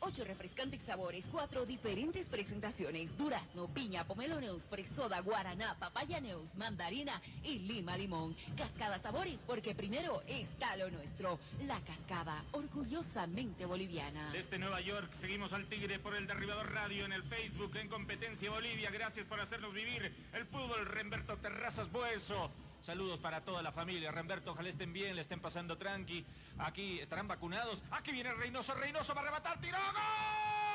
Ocho 0.00 0.24
refrescantes 0.24 0.82
sabores, 0.82 1.28
cuatro 1.30 1.66
diferentes 1.66 2.26
presentaciones. 2.26 3.16
Durazno, 3.16 3.68
piña, 3.68 4.06
pomeloneus, 4.06 4.68
fresoda, 4.68 5.20
guaraná, 5.20 5.76
papayaneus, 5.78 6.54
mandarina 6.54 7.20
y 7.42 7.58
lima 7.58 7.96
limón. 7.96 8.36
Cascada 8.56 8.98
sabores, 8.98 9.40
porque 9.46 9.74
primero 9.74 10.22
está 10.28 10.76
lo 10.76 10.90
nuestro. 10.90 11.38
La 11.66 11.80
cascada, 11.80 12.44
orgullosamente 12.52 13.66
boliviana. 13.66 14.30
Desde 14.32 14.58
Nueva 14.58 14.80
York 14.80 15.10
seguimos 15.12 15.52
al 15.52 15.66
Tigre 15.66 15.98
por 15.98 16.14
el 16.14 16.26
Derribador 16.26 16.72
Radio 16.72 17.04
en 17.04 17.12
el 17.12 17.24
Facebook 17.24 17.76
en 17.76 17.88
Competencia 17.88 18.50
Bolivia. 18.50 18.90
Gracias 18.90 19.26
por 19.26 19.40
hacernos 19.40 19.74
vivir 19.74 20.14
el 20.32 20.44
fútbol. 20.44 20.86
Remberto 20.86 21.36
Terrazas 21.38 21.90
Bueso. 21.90 22.52
Saludos 22.80 23.18
para 23.18 23.44
toda 23.44 23.62
la 23.62 23.72
familia. 23.72 24.10
Remberto, 24.10 24.52
ojalá 24.52 24.68
estén 24.68 24.92
bien, 24.92 25.14
le 25.14 25.22
estén 25.22 25.40
pasando 25.40 25.76
tranqui. 25.76 26.24
Aquí 26.58 27.00
estarán 27.00 27.28
vacunados. 27.28 27.82
Aquí 27.90 28.12
viene 28.12 28.32
Reynoso. 28.32 28.74
Reynoso 28.74 29.14
va 29.14 29.22
a 29.22 29.24
rematar. 29.24 29.60
¡Tiró! 29.60 29.78
¡Gol! 29.78 30.67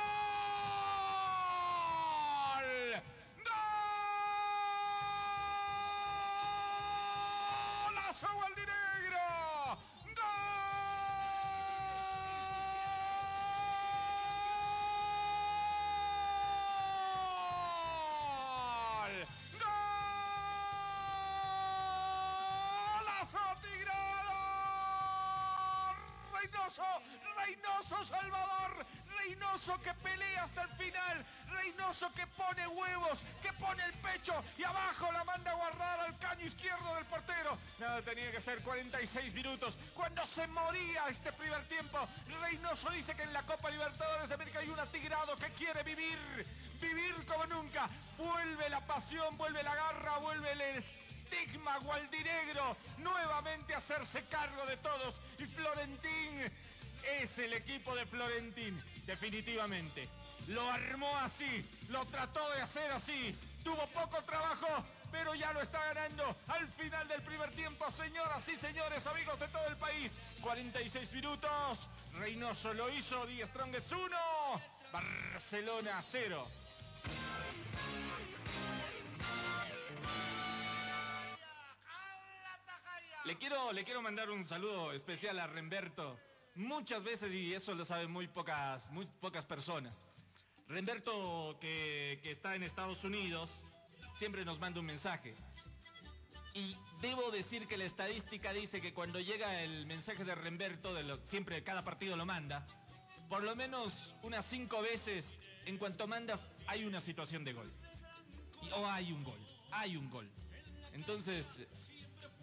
Reynoso 27.53 28.03
Salvador, 28.03 28.85
Reynoso 29.15 29.79
que 29.81 29.93
pelea 29.93 30.43
hasta 30.43 30.63
el 30.63 30.69
final, 30.69 31.25
Reynoso 31.49 32.11
que 32.13 32.25
pone 32.25 32.67
huevos, 32.67 33.21
que 33.43 33.53
pone 33.53 33.83
el 33.85 33.93
pecho 33.93 34.33
y 34.57 34.63
abajo 34.63 35.11
la 35.11 35.23
manda 35.23 35.51
a 35.51 35.55
guardar 35.55 35.99
al 35.99 36.17
caño 36.17 36.45
izquierdo 36.45 36.95
del 36.95 37.05
portero. 37.05 37.55
Nada, 37.77 38.01
tenía 38.01 38.31
que 38.31 38.41
ser 38.41 38.59
46 38.63 39.35
minutos. 39.35 39.77
Cuando 39.93 40.25
se 40.25 40.47
moría 40.47 41.07
este 41.09 41.31
primer 41.33 41.63
tiempo, 41.67 41.99
Reynoso 42.41 42.89
dice 42.89 43.15
que 43.15 43.23
en 43.23 43.33
la 43.33 43.43
Copa 43.43 43.69
Libertadores 43.69 44.29
de 44.29 44.35
América 44.35 44.59
hay 44.59 44.69
un 44.69 44.79
atigrado 44.79 45.35
que 45.37 45.51
quiere 45.51 45.83
vivir, 45.83 46.17
vivir 46.81 47.23
como 47.27 47.45
nunca. 47.45 47.87
Vuelve 48.17 48.67
la 48.69 48.81
pasión, 48.81 49.37
vuelve 49.37 49.61
la 49.61 49.75
garra, 49.75 50.17
vuelve 50.17 50.51
el 50.53 50.61
estigma 51.33 51.77
gualdinegro 51.79 52.77
nuevamente 52.97 53.73
hacerse 53.73 54.23
cargo 54.25 54.65
de 54.65 54.77
todos 54.77 55.21
y 55.39 55.45
Florentín 55.45 56.51
es 57.21 57.37
el 57.39 57.53
equipo 57.53 57.95
de 57.95 58.05
Florentín 58.05 58.81
definitivamente. 59.05 60.07
Lo 60.47 60.69
armó 60.69 61.15
así 61.17 61.65
lo 61.89 62.05
trató 62.07 62.49
de 62.51 62.61
hacer 62.61 62.91
así. 62.91 63.35
Tuvo 63.63 63.85
poco 63.87 64.21
trabajo 64.23 64.67
pero 65.11 65.35
ya 65.35 65.53
lo 65.53 65.61
está 65.61 65.79
ganando 65.93 66.35
al 66.47 66.67
final 66.69 67.07
del 67.07 67.21
primer 67.21 67.51
tiempo 67.51 67.89
señoras 67.91 68.49
y 68.49 68.55
señores 68.55 69.05
amigos 69.05 69.39
de 69.39 69.47
todo 69.47 69.67
el 69.67 69.77
país. 69.77 70.19
46 70.41 71.13
minutos. 71.13 71.87
Reynoso 72.13 72.73
lo 72.73 72.89
hizo 72.89 73.25
Die 73.25 73.45
Strongets 73.45 73.91
1 73.91 74.17
Barcelona 74.91 75.99
0 76.03 76.47
Le 83.25 83.37
quiero, 83.37 83.71
le 83.71 83.83
quiero 83.83 84.01
mandar 84.01 84.29
un 84.29 84.45
saludo 84.45 84.91
especial 84.91 85.39
a 85.39 85.47
Remberto. 85.47 86.19
Muchas 86.55 87.03
veces, 87.03 87.33
y 87.33 87.53
eso 87.53 87.73
lo 87.73 87.83
saben 87.83 88.11
muy 88.11 88.27
pocas, 88.27 88.91
muy 88.91 89.05
pocas 89.19 89.45
personas. 89.45 90.05
Remberto, 90.67 91.57
que, 91.59 92.19
que 92.21 92.31
está 92.31 92.55
en 92.55 92.63
Estados 92.63 93.03
Unidos, 93.03 93.65
siempre 94.15 94.45
nos 94.45 94.59
manda 94.59 94.79
un 94.79 94.85
mensaje. 94.85 95.33
Y 96.53 96.75
debo 97.01 97.31
decir 97.31 97.67
que 97.67 97.77
la 97.77 97.85
estadística 97.85 98.53
dice 98.53 98.79
que 98.79 98.93
cuando 98.93 99.19
llega 99.19 99.63
el 99.63 99.87
mensaje 99.87 100.23
de 100.23 100.35
Remberto, 100.35 100.93
de 100.93 101.17
siempre 101.25 101.63
cada 101.63 101.83
partido 101.83 102.15
lo 102.15 102.25
manda, 102.25 102.65
por 103.29 103.43
lo 103.43 103.55
menos 103.55 104.13
unas 104.21 104.45
cinco 104.45 104.81
veces, 104.81 105.39
en 105.65 105.79
cuanto 105.79 106.07
mandas, 106.07 106.47
hay 106.67 106.85
una 106.85 107.01
situación 107.01 107.43
de 107.43 107.53
gol. 107.53 107.71
O 108.77 108.87
hay 108.87 109.11
un 109.11 109.23
gol, 109.23 109.39
hay 109.71 109.97
un 109.97 110.09
gol. 110.11 110.29
Entonces, 110.93 111.61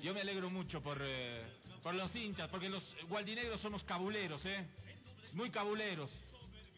yo 0.03 0.13
me 0.13 0.21
alegro 0.21 0.51
mucho 0.51 0.83
por, 0.83 0.99
eh, 1.01 1.45
por 1.83 1.95
los 1.95 2.15
hinchas, 2.15 2.49
porque 2.49 2.69
los 2.69 2.97
gualdinegros 3.09 3.61
somos 3.61 3.85
cabuleros, 3.85 4.45
¿eh? 4.47 4.67
Muy 5.35 5.51
cabuleros. 5.51 6.13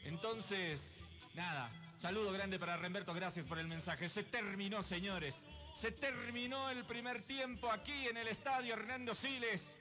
Entonces, 0.05 1.01
nada, 1.35 1.69
saludo 1.99 2.33
grande 2.33 2.59
para 2.59 2.77
Remberto, 2.77 3.15
gracias 3.15 3.47
por 3.47 3.59
el 3.59 3.69
mensaje. 3.69 4.09
Se 4.09 4.23
terminó, 4.23 4.83
señores. 4.83 5.45
Se 5.75 5.91
terminó 5.91 6.71
el 6.71 6.85
primer 6.85 7.23
tiempo 7.23 7.71
aquí 7.71 8.07
en 8.09 8.17
el 8.17 8.29
estadio 8.29 8.75
Hernando 8.75 9.15
Siles. 9.15 9.81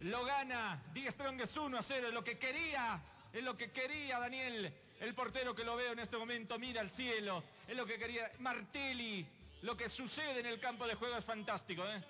Lo 0.00 0.24
gana 0.24 0.82
Die 0.92 1.10
Strongest 1.10 1.56
1 1.56 1.78
a 1.78 1.82
0, 1.82 2.08
es 2.08 2.14
lo 2.14 2.24
que 2.24 2.38
quería, 2.38 3.00
es 3.32 3.42
lo 3.42 3.56
que 3.56 3.70
quería 3.70 4.18
Daniel, 4.18 4.74
el 5.00 5.14
portero 5.14 5.54
que 5.54 5.64
lo 5.64 5.76
veo 5.76 5.92
en 5.92 6.00
este 6.00 6.16
momento, 6.16 6.58
mira 6.58 6.80
al 6.80 6.90
cielo, 6.90 7.44
es 7.68 7.76
lo 7.76 7.86
que 7.86 7.98
quería 7.98 8.30
Martelli, 8.40 9.24
lo 9.62 9.76
que 9.76 9.88
sucede 9.88 10.40
en 10.40 10.46
el 10.46 10.58
campo 10.58 10.88
de 10.88 10.96
juego 10.96 11.16
es 11.16 11.24
fantástico, 11.24 11.84
¿eh? 11.84 12.02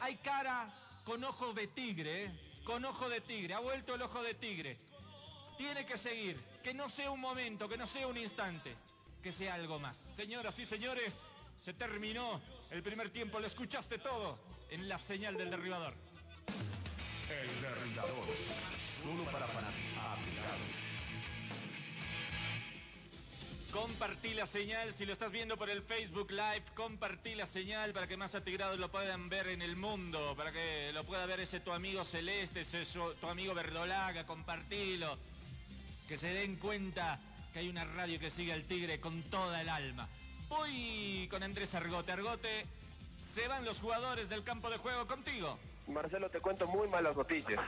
Hay 0.00 0.16
cara 0.16 0.72
con 1.04 1.22
ojos 1.24 1.54
de 1.54 1.66
tigre, 1.66 2.24
¿eh? 2.24 2.30
Con 2.64 2.84
ojo 2.84 3.08
de 3.08 3.20
tigre, 3.20 3.54
ha 3.54 3.58
vuelto 3.58 3.94
el 3.94 4.02
ojo 4.02 4.22
de 4.22 4.34
tigre. 4.34 4.76
Tiene 5.58 5.84
que 5.84 5.98
seguir, 5.98 6.40
que 6.62 6.72
no 6.74 6.88
sea 6.88 7.10
un 7.10 7.20
momento, 7.20 7.68
que 7.68 7.76
no 7.76 7.86
sea 7.86 8.06
un 8.06 8.16
instante, 8.16 8.74
que 9.22 9.32
sea 9.32 9.54
algo 9.54 9.78
más. 9.80 9.96
Señoras 9.96 10.58
y 10.58 10.64
señores, 10.64 11.30
se 11.60 11.72
terminó 11.74 12.40
el 12.70 12.82
primer 12.82 13.10
tiempo, 13.10 13.40
lo 13.40 13.46
escuchaste 13.46 13.98
todo 13.98 14.38
en 14.70 14.88
la 14.88 14.98
señal 14.98 15.36
del 15.36 15.50
derribador. 15.50 15.94
El 17.28 17.62
derribador. 17.62 18.26
Solo 19.02 19.24
para 19.24 19.46
fanáticos 19.48 19.98
aplicados. 19.98 20.81
Compartí 23.72 24.34
la 24.34 24.44
señal, 24.44 24.92
si 24.92 25.06
lo 25.06 25.14
estás 25.14 25.32
viendo 25.32 25.56
por 25.56 25.70
el 25.70 25.80
Facebook 25.80 26.30
Live, 26.30 26.62
compartí 26.74 27.34
la 27.34 27.46
señal 27.46 27.94
para 27.94 28.06
que 28.06 28.18
más 28.18 28.34
atigrados 28.34 28.78
lo 28.78 28.90
puedan 28.90 29.30
ver 29.30 29.48
en 29.48 29.62
el 29.62 29.76
mundo, 29.76 30.34
para 30.36 30.52
que 30.52 30.90
lo 30.92 31.04
pueda 31.04 31.24
ver 31.24 31.40
ese 31.40 31.58
tu 31.58 31.72
amigo 31.72 32.04
celeste, 32.04 32.60
ese 32.60 32.84
tu 33.18 33.26
amigo 33.26 33.54
verdolaga, 33.54 34.26
compartilo. 34.26 35.16
Que 36.06 36.18
se 36.18 36.28
den 36.28 36.56
cuenta 36.56 37.18
que 37.54 37.60
hay 37.60 37.70
una 37.70 37.86
radio 37.86 38.20
que 38.20 38.28
sigue 38.28 38.52
al 38.52 38.64
tigre 38.64 39.00
con 39.00 39.22
toda 39.24 39.62
el 39.62 39.70
alma. 39.70 40.06
Voy 40.50 41.26
con 41.30 41.42
Andrés 41.42 41.74
Argote. 41.74 42.12
Argote, 42.12 42.66
se 43.20 43.48
van 43.48 43.64
los 43.64 43.80
jugadores 43.80 44.28
del 44.28 44.44
campo 44.44 44.68
de 44.68 44.76
juego 44.76 45.06
contigo. 45.06 45.58
Marcelo, 45.88 46.28
te 46.28 46.40
cuento 46.40 46.66
muy 46.66 46.88
malas 46.88 47.16
noticias. 47.16 47.60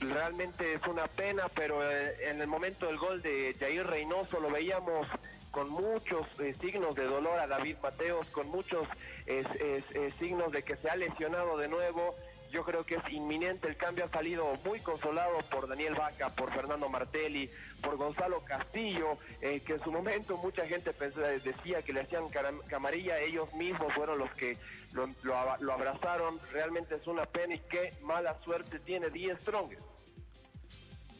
Realmente 0.00 0.74
es 0.74 0.86
una 0.86 1.06
pena, 1.06 1.48
pero 1.54 1.82
eh, 1.82 2.28
en 2.28 2.40
el 2.40 2.46
momento 2.46 2.86
del 2.86 2.98
gol 2.98 3.22
de 3.22 3.56
Jair 3.58 3.86
Reynoso 3.86 4.40
lo 4.40 4.50
veíamos 4.50 5.06
con 5.50 5.70
muchos 5.70 6.26
eh, 6.38 6.54
signos 6.60 6.94
de 6.94 7.04
dolor 7.04 7.38
a 7.38 7.46
David 7.46 7.76
Mateos, 7.82 8.26
con 8.26 8.48
muchos 8.48 8.86
eh, 9.26 10.12
signos 10.18 10.52
de 10.52 10.62
que 10.62 10.76
se 10.76 10.90
ha 10.90 10.96
lesionado 10.96 11.56
de 11.56 11.68
nuevo 11.68 12.14
yo 12.50 12.64
creo 12.64 12.84
que 12.84 12.96
es 12.96 13.08
inminente. 13.10 13.68
El 13.68 13.76
cambio 13.76 14.04
ha 14.04 14.08
salido 14.08 14.46
muy 14.64 14.80
consolado 14.80 15.38
por 15.50 15.68
Daniel 15.68 15.94
Vaca, 15.94 16.30
por 16.30 16.50
Fernando 16.52 16.88
Martelli, 16.88 17.50
por 17.82 17.96
Gonzalo 17.96 18.42
Castillo, 18.44 19.18
eh, 19.40 19.60
que 19.60 19.74
en 19.74 19.82
su 19.82 19.90
momento 19.92 20.36
mucha 20.38 20.66
gente 20.66 20.92
pensó- 20.92 21.20
decía 21.20 21.82
que 21.82 21.92
le 21.92 22.00
hacían 22.02 22.24
camarilla. 22.68 23.18
Ellos 23.20 23.52
mismos 23.54 23.92
fueron 23.92 24.18
los 24.18 24.30
que 24.34 24.56
lo, 24.92 25.72
abrazaron. 25.72 26.38
Realmente 26.52 26.94
es 26.96 27.06
una 27.06 27.26
pena 27.26 27.54
y 27.54 27.58
qué 27.60 27.94
mala 28.02 28.36
suerte 28.44 28.78
tiene 28.80 29.10
Die 29.10 29.34
Strongest. 29.36 29.82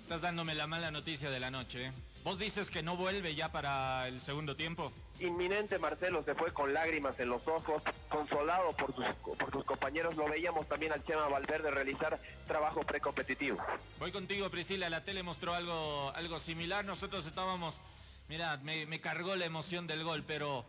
Estás 0.02 0.20
dándome 0.20 0.54
la 0.54 0.66
mala 0.66 0.90
noticia 0.90 1.30
de 1.30 1.40
la 1.40 1.50
noche. 1.50 1.86
¿eh? 1.86 1.92
¿Vos 2.22 2.38
dices 2.38 2.70
que 2.70 2.82
no 2.82 2.96
vuelve 2.96 3.34
ya 3.34 3.50
para 3.50 4.06
el 4.08 4.20
segundo 4.20 4.54
tiempo? 4.56 4.92
Inminente 5.20 5.78
Marcelo 5.78 6.22
se 6.22 6.34
fue 6.34 6.52
con 6.52 6.74
lágrimas 6.74 7.18
en 7.18 7.30
los 7.30 7.46
ojos, 7.48 7.82
consolado 8.08 8.72
por 8.72 8.94
sus, 8.94 9.04
por 9.36 9.50
sus 9.50 9.64
compañeros. 9.64 10.14
Lo 10.16 10.28
veíamos 10.28 10.68
también 10.68 10.92
al 10.92 11.04
Chema 11.04 11.28
Valverde 11.28 11.70
realizar 11.70 12.20
trabajo 12.46 12.82
precompetitivo. 12.82 13.58
Voy 13.98 14.12
contigo, 14.12 14.50
Priscila. 14.50 14.90
La 14.90 15.04
tele 15.04 15.22
mostró 15.22 15.54
algo, 15.54 16.12
algo 16.14 16.38
similar. 16.38 16.84
Nosotros 16.84 17.26
estábamos. 17.26 17.80
Mira, 18.28 18.58
me, 18.58 18.86
me 18.86 19.00
cargó 19.00 19.36
la 19.36 19.46
emoción 19.46 19.86
del 19.86 20.04
gol, 20.04 20.22
pero 20.26 20.64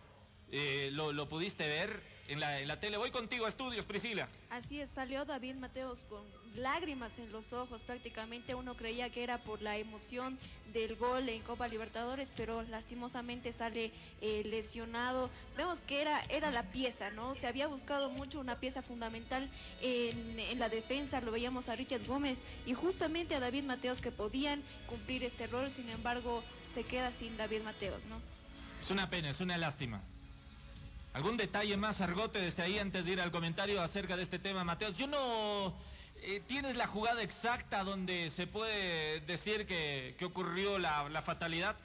eh, 0.52 0.90
¿lo, 0.94 1.12
lo 1.12 1.28
pudiste 1.28 1.68
ver 1.68 2.02
en 2.28 2.40
la, 2.40 2.60
en 2.60 2.68
la 2.68 2.80
tele? 2.80 2.98
Voy 2.98 3.12
contigo 3.12 3.46
a 3.46 3.50
estudios, 3.50 3.86
Priscila. 3.86 4.30
Así 4.50 4.80
es, 4.80 4.92
salió 4.92 5.26
David 5.26 5.56
Mateos 5.56 6.00
con 6.08 6.24
lágrimas 6.58 7.20
en 7.20 7.32
los 7.32 7.54
ojos. 7.54 7.82
Prácticamente 7.82 8.56
uno 8.56 8.76
creía 8.76 9.10
que 9.10 9.24
era 9.24 9.38
por 9.38 9.62
la 9.62 9.78
emoción 9.78 10.38
del 10.74 10.96
gol 10.96 11.30
en 11.30 11.42
Copa 11.42 11.68
Libertadores, 11.68 12.32
pero 12.36 12.62
lastimosamente 12.64 13.54
sale 13.54 13.92
eh, 14.22 14.44
lesionado. 14.46 15.30
Vemos 15.56 15.82
que 15.82 16.02
era, 16.02 16.22
era 16.30 16.52
la 16.52 16.64
pieza, 16.64 17.10
¿no? 17.12 17.36
Se 17.36 17.48
había 17.48 17.68
buscado 17.68 18.10
mucho 18.10 18.40
una 18.40 18.60
pieza 18.60 18.82
fundamental 18.82 19.50
en, 19.82 20.40
en 20.40 20.60
la 20.60 20.70
defensa. 20.70 21.22
Lo 21.22 21.32
veíamos 21.32 21.70
a 21.70 21.76
Richard 21.76 22.06
Gómez 22.06 22.40
y 22.66 22.74
justamente 22.74 23.36
a 23.36 23.40
David 23.40 23.64
Mateos 23.64 24.02
que 24.02 24.12
podían 24.12 24.62
cumplir 24.88 25.24
este 25.24 25.48
rol. 25.48 25.72
Sin 25.74 25.90
embargo, 25.90 26.44
se 26.74 26.84
queda 26.84 27.12
sin 27.12 27.38
David 27.38 27.64
Mateos, 27.64 28.06
¿no? 28.06 28.20
Es 28.82 28.92
una 28.92 29.10
pena, 29.10 29.30
es 29.30 29.42
una 29.42 29.58
lástima. 29.58 30.02
¿Algún 31.14 31.36
detalle 31.36 31.76
más, 31.78 32.00
Argote, 32.02 32.40
desde 32.40 32.62
ahí 32.62 32.78
antes 32.78 33.06
de 33.06 33.14
ir 33.14 33.22
al 33.22 33.32
comentario 33.32 33.82
acerca 33.82 34.16
de 34.16 34.22
este 34.22 34.38
tema, 34.38 34.64
Mateos? 34.64 34.96
Yo 34.96 35.08
no... 35.08 35.74
eh, 36.24 36.42
¿Tienes 36.48 36.76
la 36.76 36.88
jugada 36.88 37.22
exacta 37.24 37.84
donde 37.84 38.30
se 38.30 38.48
puede 38.48 39.20
decir 39.22 39.66
que, 39.66 40.16
que 40.18 40.26
ocurrió 40.26 40.78
la, 40.80 41.08
la 41.10 41.22
fatalidad? 41.22 41.76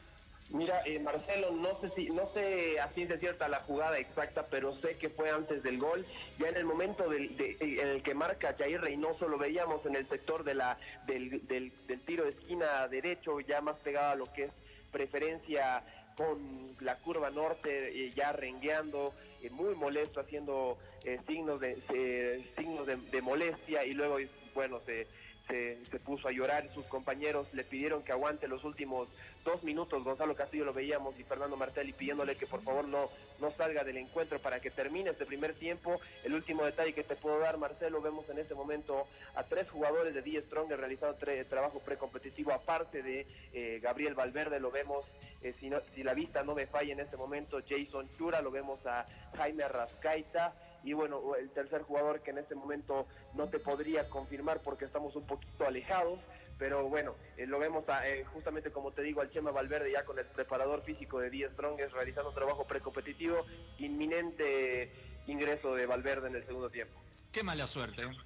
Mira, 0.51 0.83
eh, 0.85 0.99
Marcelo, 0.99 1.51
no 1.53 1.81
sé 1.81 1.89
si, 1.97 2.07
no 2.11 2.29
sé 2.35 2.79
a 2.79 2.89
ciencia 2.89 3.19
cierta 3.19 3.49
la 3.49 3.61
jugada 3.61 3.99
exacta, 3.99 4.47
pero 4.51 4.79
sé 4.83 4.99
que 4.99 5.09
fue 5.09 5.31
antes 5.31 5.63
del 5.63 5.79
gol. 5.79 6.05
Ya 6.39 6.49
en 6.49 6.57
el 6.59 6.67
momento 6.67 7.09
del, 7.09 7.35
de- 7.39 7.57
en 7.61 7.89
el 7.89 8.03
que 8.03 8.15
marca 8.15 8.55
Jair 8.59 8.81
Reynoso, 8.83 9.29
lo 9.29 9.39
veíamos 9.39 9.85
en 9.87 9.97
el 9.97 10.07
sector 10.11 10.45
de 10.45 10.55
la, 10.55 10.77
del, 11.07 11.47
del- 11.49 11.73
del 11.87 12.01
tiro 12.03 12.25
de 12.25 12.31
esquina 12.33 12.87
derecho, 12.89 13.41
ya 13.41 13.63
más 13.63 13.77
pegado 13.79 14.11
a 14.13 14.15
lo 14.17 14.31
que 14.33 14.45
es 14.45 14.51
preferencia 14.91 15.83
con 16.17 16.77
la 16.81 16.99
curva 16.99 17.31
norte, 17.31 17.89
eh, 17.89 18.13
ya 18.15 18.33
rengueando, 18.33 19.15
eh, 19.41 19.51
muy 19.51 19.75
molesto, 19.75 20.21
haciendo 20.21 20.79
eh, 21.05 21.19
signos 21.27 21.61
de 21.61 21.79
eh, 21.95 22.53
signos 22.57 22.87
de, 22.87 22.97
de 22.97 23.23
molestia 23.23 23.85
y 23.85 23.93
luego, 23.95 24.19
bueno, 24.55 24.81
se, 24.87 25.07
se, 25.53 25.99
puso 26.01 26.29
a 26.29 26.33
llorar. 26.33 26.69
Sus 26.75 26.87
compañeros 26.87 27.47
le 27.53 27.65
pidieron 27.65 28.03
que 28.03 28.13
aguante 28.13 28.49
los 28.49 28.65
últimos 28.65 29.09
dos 29.45 29.63
minutos. 29.63 30.03
Gonzalo 30.03 30.35
Castillo 30.35 30.65
lo 30.65 30.73
veíamos 30.73 31.19
y 31.19 31.25
Fernando 31.25 31.57
Martelli 31.57 31.93
pidiéndole 31.93 32.37
que 32.37 32.47
por 32.47 32.63
favor 32.63 32.87
no, 32.89 33.11
no 33.41 33.51
salga 33.53 33.85
del 33.85 33.99
encuentro 33.99 34.39
para 34.39 34.61
que 34.61 34.71
termine 34.71 35.11
este 35.11 35.27
primer 35.27 35.55
tiempo. 35.55 36.01
El 36.25 36.35
último 36.35 36.65
detalle 36.65 36.93
que 36.95 37.05
te 37.05 37.17
puedo 37.17 37.39
dar, 37.39 37.59
Marcelo, 37.59 38.01
vemos 38.01 38.29
en 38.31 38.39
este 38.39 38.55
momento 38.55 39.07
a 39.35 39.43
tres 39.45 39.69
jugadores 39.71 40.15
de 40.15 40.23
Die 40.23 40.41
Strong 40.43 40.71
realizando 40.71 41.17
tre- 41.19 41.47
trabajo 41.49 41.81
precompetitivo, 41.81 42.53
aparte 42.53 43.03
de 43.03 43.27
eh, 43.53 43.79
Gabriel 43.83 44.15
Valverde, 44.15 44.59
lo 44.61 44.71
vemos. 44.71 45.05
eh, 45.43 45.55
si, 45.59 45.71
si 45.95 46.03
la 46.05 46.15
vista 46.15 46.43
no 46.45 46.55
me 46.55 46.67
falla 46.67 46.93
en 46.93 47.01
este 47.01 47.17
momento, 47.17 47.59
Jason 47.69 48.09
Chura, 48.17 48.41
lo 48.41 48.51
vemos 48.51 48.85
a 48.87 49.05
Jaime 49.37 49.67
Rascaita, 49.69 50.55
y 50.85 50.93
bueno, 50.93 51.35
el 51.37 51.51
tercer 51.51 51.83
jugador 51.83 52.23
que 52.23 52.31
en 52.31 52.39
este 52.39 52.55
momento 52.55 53.07
no 53.35 53.49
te 53.49 53.59
podría 53.59 54.09
confirmar 54.09 54.61
porque 54.63 54.85
estamos 54.85 55.15
un 55.17 55.27
poquito 55.27 55.67
alejados, 55.67 56.19
pero 56.59 56.89
bueno, 56.89 57.15
eh, 57.37 57.47
lo 57.47 57.59
vemos 57.59 57.89
a, 57.89 58.07
eh, 58.09 58.25
justamente 58.25 58.71
como 58.71 58.93
te 58.93 59.03
digo 59.03 59.21
al 59.21 59.31
Chema 59.31 59.51
Valverde 59.51 59.93
ya 59.93 60.05
con 60.05 60.19
el 60.19 60.27
preparador 60.27 60.83
físico 60.83 61.21
de 61.21 61.31
10 61.31 61.53
Strongest 61.53 61.93
realizando 61.93 62.33
trabajo 62.33 62.65
precompetitivo, 62.67 63.47
inminente 63.79 64.93
ingreso 65.27 65.75
de 65.75 65.87
Valverde 65.87 66.29
en 66.29 66.37
el 66.37 66.47
segundo 66.47 66.71
tiempo. 66.71 67.01
Qué 67.33 67.43
mala 67.43 67.67
suerte, 67.67 68.03
¿eh? 68.03 68.17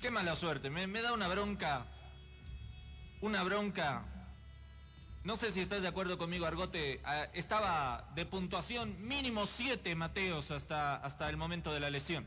Qué 0.00 0.10
mala 0.10 0.36
suerte. 0.36 0.70
Me 0.70 1.02
da 1.02 1.12
una 1.12 1.28
bronca. 1.28 1.86
Una 3.20 3.42
bronca. 3.42 4.04
No 5.28 5.36
sé 5.36 5.52
si 5.52 5.60
estás 5.60 5.82
de 5.82 5.88
acuerdo 5.88 6.16
conmigo, 6.16 6.46
Argote. 6.46 7.02
Ah, 7.04 7.26
estaba 7.34 8.08
de 8.14 8.24
puntuación 8.24 8.96
mínimo 9.06 9.44
7 9.44 9.94
Mateos 9.94 10.50
hasta, 10.50 10.96
hasta 10.96 11.28
el 11.28 11.36
momento 11.36 11.70
de 11.70 11.80
la 11.80 11.90
lesión. 11.90 12.24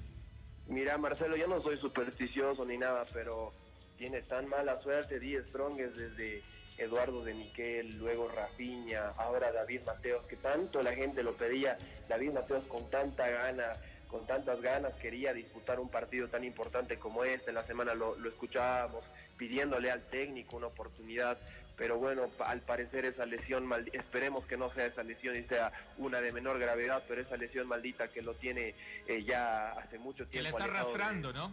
Mira, 0.68 1.00
Marcelo, 1.00 1.36
yo 1.36 1.48
no 1.48 1.64
soy 1.64 1.80
supersticioso 1.80 2.64
ni 2.64 2.78
nada, 2.78 3.06
pero 3.12 3.54
tiene 3.98 4.22
tan 4.22 4.48
mala 4.48 4.80
suerte 4.84 5.20
10 5.20 5.48
Strongest 5.48 5.96
desde 5.96 6.44
Eduardo 6.78 7.24
de 7.24 7.34
Miquel, 7.34 7.98
luego 7.98 8.28
Rafiña, 8.28 9.08
ahora 9.18 9.52
David 9.52 9.82
Mateos, 9.84 10.24
que 10.28 10.36
tanto 10.36 10.84
la 10.84 10.94
gente 10.94 11.24
lo 11.24 11.36
pedía. 11.36 11.80
David 12.08 12.34
Mateos 12.34 12.64
con 12.68 12.88
tanta 12.92 13.28
gana, 13.28 13.78
con 14.10 14.28
tantas 14.28 14.62
ganas 14.62 14.94
quería 15.02 15.34
disputar 15.34 15.80
un 15.80 15.90
partido 15.90 16.28
tan 16.28 16.44
importante 16.44 17.00
como 17.00 17.24
este. 17.24 17.50
En 17.50 17.56
la 17.56 17.66
semana 17.66 17.96
lo 17.96 18.30
escuchábamos 18.30 19.04
pidiéndole 19.42 19.90
al 19.90 20.04
técnico 20.04 20.56
una 20.56 20.68
oportunidad. 20.68 21.40
Pero 21.82 21.98
bueno, 21.98 22.30
al 22.46 22.62
parecer 22.62 23.06
esa 23.06 23.26
lesión, 23.26 23.68
esperemos 23.92 24.46
que 24.46 24.56
no 24.56 24.72
sea 24.72 24.86
esa 24.86 25.02
lesión 25.02 25.36
y 25.36 25.42
sea 25.48 25.72
una 25.98 26.22
de 26.22 26.32
menor 26.32 26.60
gravedad, 26.60 27.04
pero 27.08 27.22
esa 27.24 27.38
lesión 27.38 27.66
maldita 27.68 28.08
que 28.10 28.22
lo 28.22 28.36
tiene 28.36 28.76
eh, 29.08 29.24
ya 29.24 29.72
hace 29.72 29.98
mucho 29.98 30.28
tiempo. 30.28 30.32
Que 30.32 30.42
le 30.44 30.50
está 30.50 30.66
alejado 30.66 30.90
de- 30.90 30.94
arrastrando, 30.94 31.34
¿no? 31.34 31.52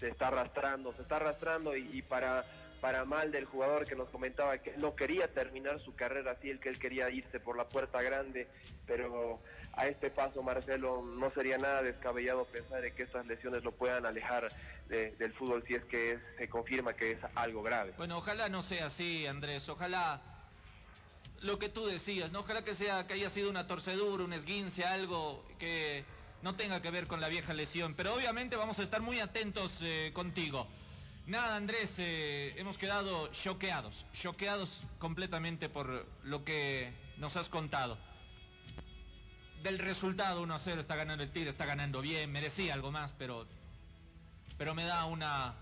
se 0.00 0.08
está 0.08 0.26
arrastrando, 0.26 0.92
se 0.94 1.02
está 1.02 1.16
arrastrando 1.16 1.76
y, 1.76 1.88
y 1.92 2.02
para, 2.02 2.44
para 2.80 3.04
mal 3.04 3.30
del 3.30 3.44
jugador 3.44 3.86
que 3.86 3.94
nos 3.94 4.08
comentaba 4.08 4.58
que 4.58 4.76
no 4.76 4.96
quería 4.96 5.28
terminar 5.28 5.78
su 5.78 5.94
carrera 5.94 6.32
así, 6.32 6.50
el 6.50 6.58
que 6.58 6.68
él 6.70 6.80
quería 6.80 7.08
irse 7.08 7.38
por 7.38 7.56
la 7.56 7.68
puerta 7.68 8.02
grande, 8.02 8.48
pero 8.88 9.38
a 9.74 9.86
este 9.86 10.10
paso 10.10 10.42
Marcelo 10.42 11.02
no 11.02 11.30
sería 11.32 11.56
nada 11.58 11.82
descabellado 11.82 12.44
pensar 12.46 12.84
en 12.84 12.94
que 12.94 13.04
estas 13.04 13.26
lesiones 13.26 13.62
lo 13.64 13.72
puedan 13.72 14.04
alejar 14.04 14.52
de- 14.88 15.12
del 15.12 15.32
fútbol 15.32 15.64
si 15.66 15.74
es 15.74 15.84
que 15.84 16.18
se 16.38 16.48
confirma 16.48 16.94
que 16.94 17.12
es 17.12 17.18
algo 17.34 17.62
grave. 17.62 17.92
Bueno, 17.96 18.16
ojalá 18.18 18.48
no 18.48 18.62
sea 18.62 18.86
así, 18.86 19.26
Andrés. 19.26 19.68
Ojalá 19.68 20.20
lo 21.42 21.58
que 21.58 21.68
tú 21.68 21.86
decías. 21.86 22.34
Ojalá 22.34 22.64
que 22.64 22.74
sea 22.74 23.06
que 23.06 23.14
haya 23.14 23.30
sido 23.30 23.48
una 23.50 23.66
torcedura, 23.66 24.24
un 24.24 24.32
esguince, 24.32 24.84
algo 24.84 25.44
que 25.58 26.04
no 26.42 26.56
tenga 26.56 26.82
que 26.82 26.90
ver 26.90 27.06
con 27.06 27.20
la 27.20 27.28
vieja 27.28 27.54
lesión. 27.54 27.94
Pero 27.94 28.14
obviamente 28.14 28.56
vamos 28.56 28.78
a 28.80 28.82
estar 28.82 29.00
muy 29.00 29.20
atentos 29.20 29.78
eh, 29.82 30.10
contigo. 30.12 30.66
Nada, 31.26 31.54
Andrés, 31.56 31.94
eh, 31.98 32.54
hemos 32.56 32.76
quedado 32.76 33.28
choqueados, 33.28 34.04
choqueados 34.12 34.82
completamente 34.98 35.68
por 35.68 36.04
lo 36.24 36.44
que 36.44 36.92
nos 37.18 37.36
has 37.36 37.48
contado. 37.48 37.96
Del 39.62 39.78
resultado 39.78 40.40
1 40.40 40.54
a 40.54 40.58
0 40.58 40.80
está 40.80 40.96
ganando 40.96 41.22
el 41.22 41.30
Tigre, 41.30 41.50
está 41.50 41.66
ganando 41.66 42.00
bien, 42.00 42.32
merecía 42.32 42.72
algo 42.72 42.90
más, 42.90 43.12
pero, 43.12 43.46
pero 44.56 44.74
me 44.74 44.84
da 44.84 45.04
una, 45.04 45.54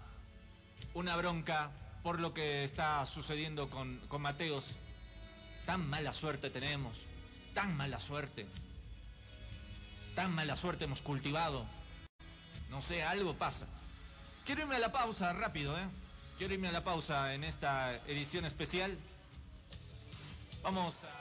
una 0.94 1.16
bronca 1.16 1.72
por 2.04 2.20
lo 2.20 2.32
que 2.32 2.62
está 2.62 3.04
sucediendo 3.06 3.68
con, 3.68 3.98
con 4.06 4.22
Mateos. 4.22 4.76
Tan 5.66 5.88
mala 5.88 6.12
suerte 6.12 6.48
tenemos, 6.48 7.06
tan 7.54 7.76
mala 7.76 7.98
suerte, 7.98 8.46
tan 10.14 10.32
mala 10.32 10.54
suerte 10.54 10.84
hemos 10.84 11.02
cultivado. 11.02 11.66
No 12.70 12.80
sé, 12.80 13.02
algo 13.02 13.34
pasa. 13.34 13.66
Quiero 14.44 14.62
irme 14.62 14.76
a 14.76 14.78
la 14.78 14.92
pausa 14.92 15.32
rápido, 15.32 15.76
¿eh? 15.76 15.86
Quiero 16.38 16.54
irme 16.54 16.68
a 16.68 16.72
la 16.72 16.84
pausa 16.84 17.34
en 17.34 17.42
esta 17.42 17.96
edición 18.06 18.44
especial. 18.44 18.96
Vamos 20.62 20.94
a... 21.02 21.17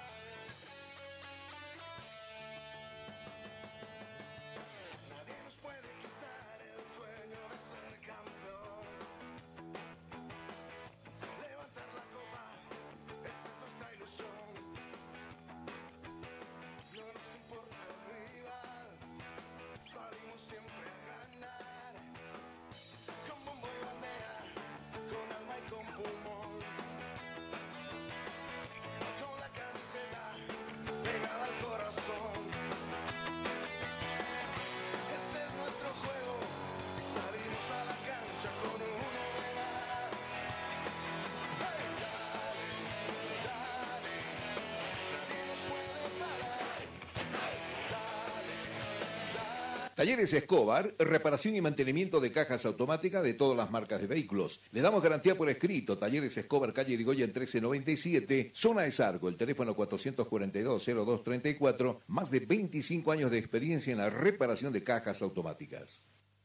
Talleres 49.98 50.32
Escobar, 50.32 50.96
reparación 51.00 51.56
y 51.56 51.62
mantenimiento 51.62 52.20
de 52.20 52.32
cajas 52.32 52.68
automáticas 52.68 53.24
de 53.24 53.34
todas 53.34 53.58
las 53.58 53.72
marcas 53.72 54.00
de 54.00 54.06
vehículos. 54.06 54.60
Le 54.72 54.82
damos 54.82 55.02
garantía 55.02 55.36
por 55.36 55.50
escrito. 55.50 55.98
Talleres 55.98 56.38
Escobar, 56.38 56.72
calle 56.72 56.94
Irigoyen 56.94 57.30
1397, 57.30 58.52
zona 58.54 58.84
de 58.84 58.92
Sargo, 58.92 59.28
el 59.28 59.38
teléfono 59.38 59.76
442-0234, 59.76 62.02
más 62.06 62.30
de 62.30 62.42
25 62.42 63.12
años 63.12 63.32
de 63.32 63.40
experiencia 63.40 63.92
en 63.92 63.98
la 63.98 64.12
reparación 64.12 64.72
de 64.72 64.84
cajas 64.84 65.24
automáticas. 65.24 66.04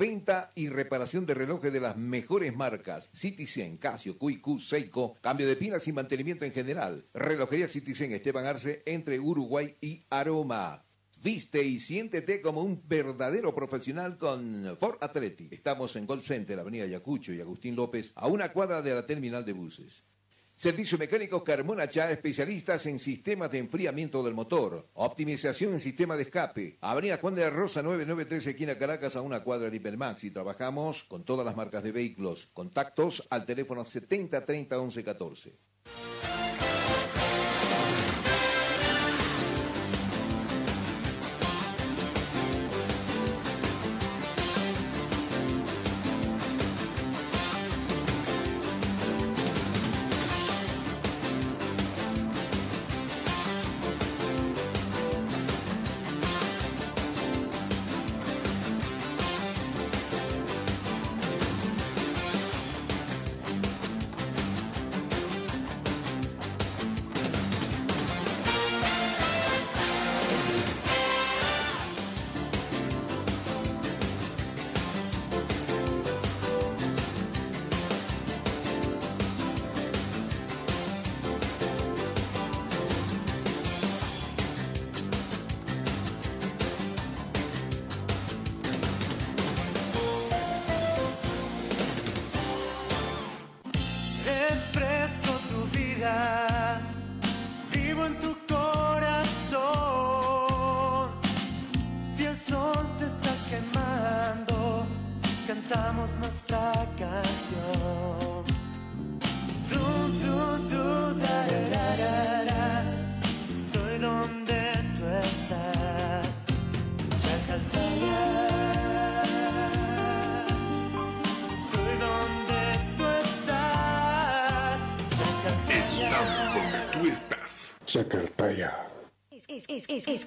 Venta 0.02 0.50
y 0.56 0.68
reparación 0.68 1.26
de 1.26 1.34
relojes 1.34 1.72
de 1.72 1.78
las 1.78 1.96
mejores 1.96 2.56
marcas. 2.56 3.08
Citizen, 3.14 3.76
Casio, 3.76 4.18
QQ, 4.18 4.58
Seiko. 4.58 5.14
Cambio 5.20 5.46
de 5.46 5.54
pilas 5.54 5.86
y 5.86 5.92
mantenimiento 5.92 6.44
en 6.44 6.50
general. 6.50 7.06
Relojería 7.14 7.68
Citizen 7.68 8.10
Esteban 8.10 8.44
Arce 8.44 8.82
entre 8.84 9.20
Uruguay 9.20 9.76
y 9.80 10.04
Aroma. 10.10 10.84
Viste 11.22 11.62
y 11.62 11.78
siéntete 11.78 12.40
como 12.40 12.64
un 12.64 12.82
verdadero 12.88 13.54
profesional 13.54 14.18
con 14.18 14.76
Ford 14.80 14.98
Athletic. 15.00 15.52
Estamos 15.52 15.94
en 15.94 16.06
Gold 16.06 16.24
Center, 16.24 16.58
Avenida 16.58 16.86
Yacucho 16.86 17.32
y 17.32 17.40
Agustín 17.40 17.76
López, 17.76 18.10
a 18.16 18.26
una 18.26 18.52
cuadra 18.52 18.82
de 18.82 18.92
la 18.96 19.06
terminal 19.06 19.44
de 19.44 19.52
buses. 19.52 20.02
Servicio 20.62 20.96
Mecánico 20.96 21.42
Carmona 21.42 21.88
Chá, 21.88 22.08
especialistas 22.12 22.86
en 22.86 23.00
sistemas 23.00 23.50
de 23.50 23.58
enfriamiento 23.58 24.22
del 24.22 24.34
motor, 24.34 24.86
optimización 24.94 25.72
en 25.72 25.80
sistema 25.80 26.16
de 26.16 26.22
escape. 26.22 26.78
Avenida 26.80 27.18
Juan 27.18 27.34
de 27.34 27.42
la 27.42 27.50
Rosa 27.50 27.82
993, 27.82 28.46
esquina 28.46 28.78
Caracas, 28.78 29.16
a 29.16 29.22
una 29.22 29.42
cuadra 29.42 29.68
de 29.68 29.76
Hipermax. 29.76 30.22
Y 30.22 30.30
trabajamos 30.30 31.02
con 31.02 31.24
todas 31.24 31.44
las 31.44 31.56
marcas 31.56 31.82
de 31.82 31.90
vehículos. 31.90 32.48
Contactos 32.54 33.26
al 33.30 33.44
teléfono 33.44 33.84
70 33.84 34.44
30 34.44 34.78
11 34.78 35.02
14. 35.02 35.71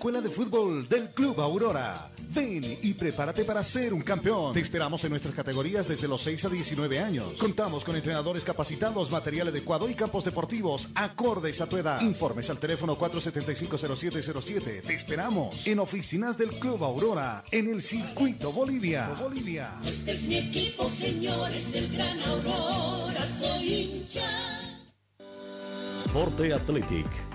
Escuela 0.05 0.21
de 0.21 0.29
Fútbol 0.29 0.87
del 0.87 1.09
Club 1.09 1.41
Aurora. 1.41 2.11
Ven 2.29 2.61
y 2.83 2.93
prepárate 2.93 3.43
para 3.43 3.63
ser 3.63 3.91
un 3.91 4.03
campeón. 4.03 4.53
Te 4.53 4.59
esperamos 4.59 5.03
en 5.03 5.09
nuestras 5.09 5.33
categorías 5.33 5.87
desde 5.87 6.07
los 6.07 6.21
6 6.21 6.45
a 6.45 6.49
19 6.49 6.99
años. 6.99 7.33
Contamos 7.39 7.83
con 7.83 7.95
entrenadores 7.95 8.43
capacitados, 8.43 9.09
material 9.09 9.47
adecuado 9.47 9.89
y 9.89 9.95
campos 9.95 10.23
deportivos 10.23 10.89
acordes 10.93 11.59
a 11.59 11.65
tu 11.67 11.77
edad. 11.77 11.99
Informes 12.01 12.51
al 12.51 12.59
teléfono 12.59 12.95
475-0707. 12.99 14.83
Te 14.83 14.93
esperamos 14.93 15.65
en 15.65 15.79
oficinas 15.79 16.37
del 16.37 16.51
Club 16.51 16.83
Aurora 16.83 17.43
en 17.49 17.67
el 17.67 17.81
Circuito 17.81 18.51
Bolivia. 18.51 19.09
Bolivia. 19.19 19.71
Este 19.83 20.11
es 20.11 20.21
mi 20.21 20.37
equipo, 20.37 20.87
señores 20.87 21.71
del 21.71 21.91
Gran 21.91 22.21
Aurora, 22.21 23.27
soy 23.39 23.73
hincha. 23.73 24.21
Forte 26.13 26.53
Athletic 26.53 27.34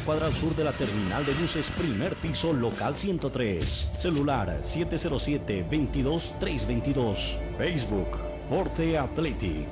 cuadra 0.00 0.26
al 0.26 0.34
sur 0.34 0.56
de 0.56 0.64
la 0.64 0.72
terminal 0.72 1.24
de 1.24 1.32
buses, 1.34 1.70
primer 1.70 2.16
piso, 2.16 2.52
local 2.52 2.96
103. 2.96 3.90
Celular 3.98 4.60
707-22-322. 4.62 7.38
Facebook, 7.58 8.18
Forte 8.48 8.98
Athletic. 8.98 9.68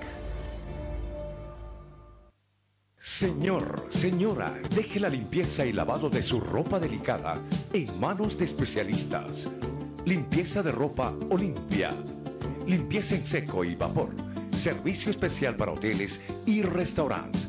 Señor, 2.96 3.88
señora, 3.90 4.54
deje 4.74 5.00
la 5.00 5.08
limpieza 5.08 5.66
y 5.66 5.72
lavado 5.72 6.08
de 6.08 6.22
su 6.22 6.38
ropa 6.40 6.78
delicada 6.78 7.42
en 7.72 8.00
manos 8.00 8.38
de 8.38 8.44
especialistas. 8.44 9.48
Limpieza 10.04 10.62
de 10.62 10.70
ropa 10.72 11.14
Olimpia. 11.30 11.90
Limpieza 12.66 13.16
en 13.16 13.26
seco 13.26 13.64
y 13.64 13.74
vapor. 13.74 14.10
Servicio 14.50 15.10
especial 15.10 15.56
para 15.56 15.72
hoteles 15.72 16.24
y 16.46 16.62
restaurantes. 16.62 17.48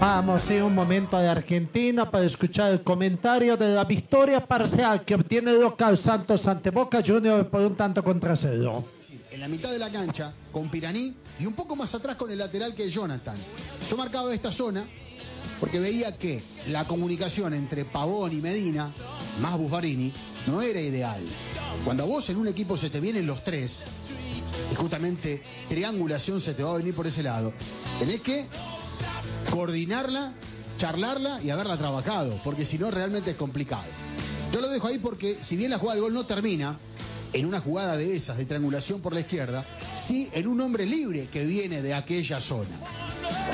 Vamos 0.00 0.48
en 0.50 0.62
un 0.62 0.76
momento 0.76 1.18
de 1.18 1.26
Argentina 1.26 2.08
para 2.08 2.24
escuchar 2.24 2.70
el 2.70 2.84
comentario 2.84 3.56
de 3.56 3.74
la 3.74 3.82
victoria 3.82 4.46
parcial 4.46 5.04
que 5.04 5.16
obtiene 5.16 5.50
el 5.50 5.60
local 5.60 5.98
Santos 5.98 6.46
ante 6.46 6.70
Boca 6.70 7.02
Juniors 7.04 7.48
por 7.48 7.62
un 7.62 7.74
tanto 7.74 8.04
contra 8.04 8.36
cero. 8.36 8.84
En 9.28 9.40
la 9.40 9.48
mitad 9.48 9.72
de 9.72 9.78
la 9.80 9.90
cancha 9.90 10.32
con 10.52 10.70
Piraní 10.70 11.16
y 11.40 11.46
un 11.46 11.54
poco 11.54 11.74
más 11.74 11.92
atrás 11.96 12.14
con 12.14 12.30
el 12.30 12.38
lateral 12.38 12.76
que 12.76 12.84
es 12.84 12.94
Jonathan. 12.94 13.36
Yo 13.90 13.96
marcaba 13.96 14.32
esta 14.32 14.52
zona 14.52 14.86
porque 15.58 15.80
veía 15.80 16.16
que 16.16 16.44
la 16.68 16.84
comunicación 16.84 17.54
entre 17.54 17.84
Pavón 17.84 18.32
y 18.32 18.40
Medina, 18.40 18.88
más 19.42 19.58
Buffarini, 19.58 20.12
no 20.46 20.62
era 20.62 20.80
ideal. 20.80 21.20
Cuando 21.84 22.06
vos 22.06 22.30
en 22.30 22.36
un 22.36 22.46
equipo 22.46 22.76
se 22.76 22.88
te 22.88 23.00
vienen 23.00 23.26
los 23.26 23.42
tres, 23.42 23.84
y 24.70 24.74
justamente 24.76 25.42
triangulación 25.68 26.40
se 26.40 26.54
te 26.54 26.62
va 26.62 26.74
a 26.74 26.76
venir 26.76 26.94
por 26.94 27.08
ese 27.08 27.24
lado, 27.24 27.52
tenés 27.98 28.20
que 28.20 28.46
coordinarla 29.50 30.34
charlarla 30.78 31.42
y 31.42 31.50
haberla 31.50 31.76
trabajado, 31.76 32.40
porque 32.44 32.64
si 32.64 32.78
no 32.78 32.90
realmente 32.90 33.32
es 33.32 33.36
complicado. 33.36 33.84
Yo 34.52 34.60
lo 34.60 34.68
dejo 34.68 34.86
ahí 34.86 34.98
porque 34.98 35.36
si 35.40 35.56
bien 35.56 35.70
la 35.70 35.78
jugada 35.78 35.96
del 35.96 36.04
gol 36.04 36.14
no 36.14 36.24
termina 36.24 36.78
en 37.32 37.44
una 37.44 37.60
jugada 37.60 37.96
de 37.96 38.16
esas, 38.16 38.38
de 38.38 38.46
triangulación 38.46 39.02
por 39.02 39.12
la 39.12 39.20
izquierda, 39.20 39.66
sí 39.94 40.30
en 40.32 40.46
un 40.46 40.60
hombre 40.60 40.86
libre 40.86 41.28
que 41.30 41.44
viene 41.44 41.82
de 41.82 41.92
aquella 41.92 42.40
zona. 42.40 42.70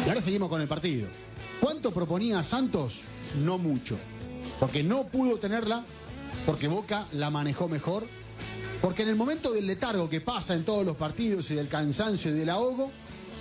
Y 0.05 0.09
ahora 0.09 0.21
seguimos 0.21 0.49
con 0.49 0.61
el 0.61 0.69
partido. 0.69 1.09
¿Cuánto 1.61 1.91
proponía 1.91 2.43
Santos? 2.43 3.03
No 3.43 3.59
mucho. 3.59 3.99
Porque 4.61 4.85
no 4.85 5.05
pudo 5.05 5.39
tenerla, 5.39 5.83
porque 6.47 6.69
Boca 6.69 7.07
la 7.13 7.31
manejó 7.31 7.69
mejor, 7.69 8.07
porque 8.81 9.03
en 9.03 9.09
el 9.09 9.17
momento 9.17 9.51
del 9.51 9.67
letargo 9.67 10.11
que 10.11 10.21
pasa 10.21 10.55
en 10.55 10.65
todos 10.65 10.85
los 10.85 10.97
partidos 10.97 11.51
y 11.51 11.55
del 11.55 11.69
cansancio 11.69 12.31
y 12.31 12.35
del 12.35 12.51
ahogo, 12.51 12.93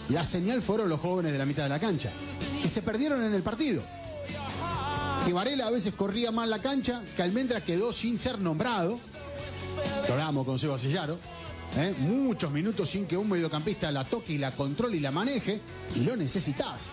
la 0.09 0.23
señal 0.23 0.61
fueron 0.61 0.89
los 0.89 0.99
jóvenes 0.99 1.31
de 1.31 1.38
la 1.38 1.45
mitad 1.45 1.63
de 1.63 1.69
la 1.69 1.80
cancha. 1.80 2.11
Y 2.63 2.67
se 2.67 2.81
perdieron 2.81 3.23
en 3.23 3.34
el 3.34 3.43
partido. 3.43 3.84
Que 5.25 5.34
Varela 5.34 5.67
a 5.67 5.71
veces 5.71 5.93
corría 5.93 6.31
mal 6.31 6.49
la 6.49 6.59
cancha, 6.59 7.01
que 7.15 7.23
Almendra 7.23 7.61
quedó 7.61 7.93
sin 7.93 8.19
ser 8.19 8.39
nombrado. 8.39 8.99
Lo 10.07 10.13
hablamos 10.13 10.45
con 10.45 10.59
Seba 10.59 10.77
Sellaro. 10.77 11.17
¿eh? 11.77 11.95
Muchos 11.99 12.51
minutos 12.51 12.89
sin 12.89 13.07
que 13.07 13.15
un 13.15 13.30
mediocampista 13.30 13.91
la 13.91 14.03
toque 14.03 14.34
y 14.34 14.38
la 14.38 14.51
controle 14.51 14.97
y 14.97 14.99
la 14.99 15.11
maneje, 15.11 15.61
y 15.95 16.01
lo 16.01 16.15
necesitas. 16.15 16.89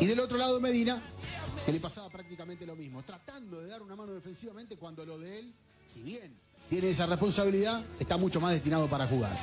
Y 0.00 0.06
del 0.06 0.20
otro 0.20 0.38
lado 0.38 0.60
Medina, 0.60 1.02
que 1.66 1.72
le 1.72 1.80
pasaba 1.80 2.08
prácticamente 2.08 2.64
lo 2.64 2.76
mismo, 2.76 3.02
tratando 3.02 3.60
de 3.60 3.68
dar 3.68 3.82
una 3.82 3.96
mano 3.96 4.12
defensivamente 4.12 4.76
cuando 4.76 5.04
lo 5.04 5.18
de 5.18 5.40
él, 5.40 5.54
si 5.84 6.02
bien 6.02 6.32
tiene 6.68 6.90
esa 6.90 7.06
responsabilidad, 7.06 7.82
está 8.00 8.16
mucho 8.16 8.40
más 8.40 8.52
destinado 8.52 8.88
para 8.88 9.06
jugar. 9.06 9.36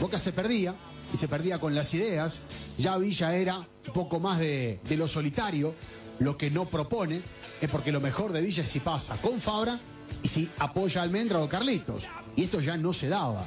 Boca 0.00 0.18
se 0.18 0.32
perdía, 0.32 0.74
y 1.12 1.16
se 1.16 1.28
perdía 1.28 1.58
con 1.58 1.74
las 1.74 1.94
ideas, 1.94 2.42
ya 2.76 2.96
Villa 2.98 3.34
era 3.36 3.58
un 3.58 3.92
poco 3.92 4.20
más 4.20 4.38
de, 4.38 4.80
de 4.88 4.96
lo 4.96 5.06
solitario, 5.06 5.74
lo 6.18 6.36
que 6.36 6.50
no 6.50 6.68
propone, 6.68 7.22
es 7.60 7.70
porque 7.70 7.92
lo 7.92 8.00
mejor 8.00 8.32
de 8.32 8.40
Villa 8.40 8.64
es 8.64 8.70
si 8.70 8.80
pasa 8.80 9.16
con 9.22 9.40
Fabra 9.40 9.80
y 10.22 10.28
si 10.28 10.50
apoya 10.58 11.00
a 11.00 11.04
Almendra 11.04 11.40
o 11.40 11.48
Carlitos. 11.48 12.04
Y 12.36 12.44
esto 12.44 12.60
ya 12.60 12.76
no 12.76 12.92
se 12.92 13.08
daba. 13.08 13.44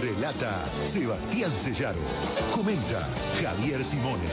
Relata 0.00 0.54
Sebastián 0.84 1.52
Sellaro. 1.52 1.98
Comenta 2.54 3.08
Javier 3.42 3.84
Simone. 3.84 4.28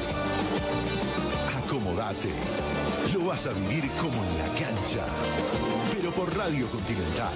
Acomodate. 1.66 2.30
Lo 3.12 3.26
vas 3.26 3.48
a 3.48 3.54
vivir 3.54 3.90
como 3.94 4.24
en 4.24 4.38
la 4.38 4.50
cancha. 4.50 5.08
Pero 5.96 6.12
por 6.12 6.38
Radio 6.38 6.68
Continental. 6.68 7.34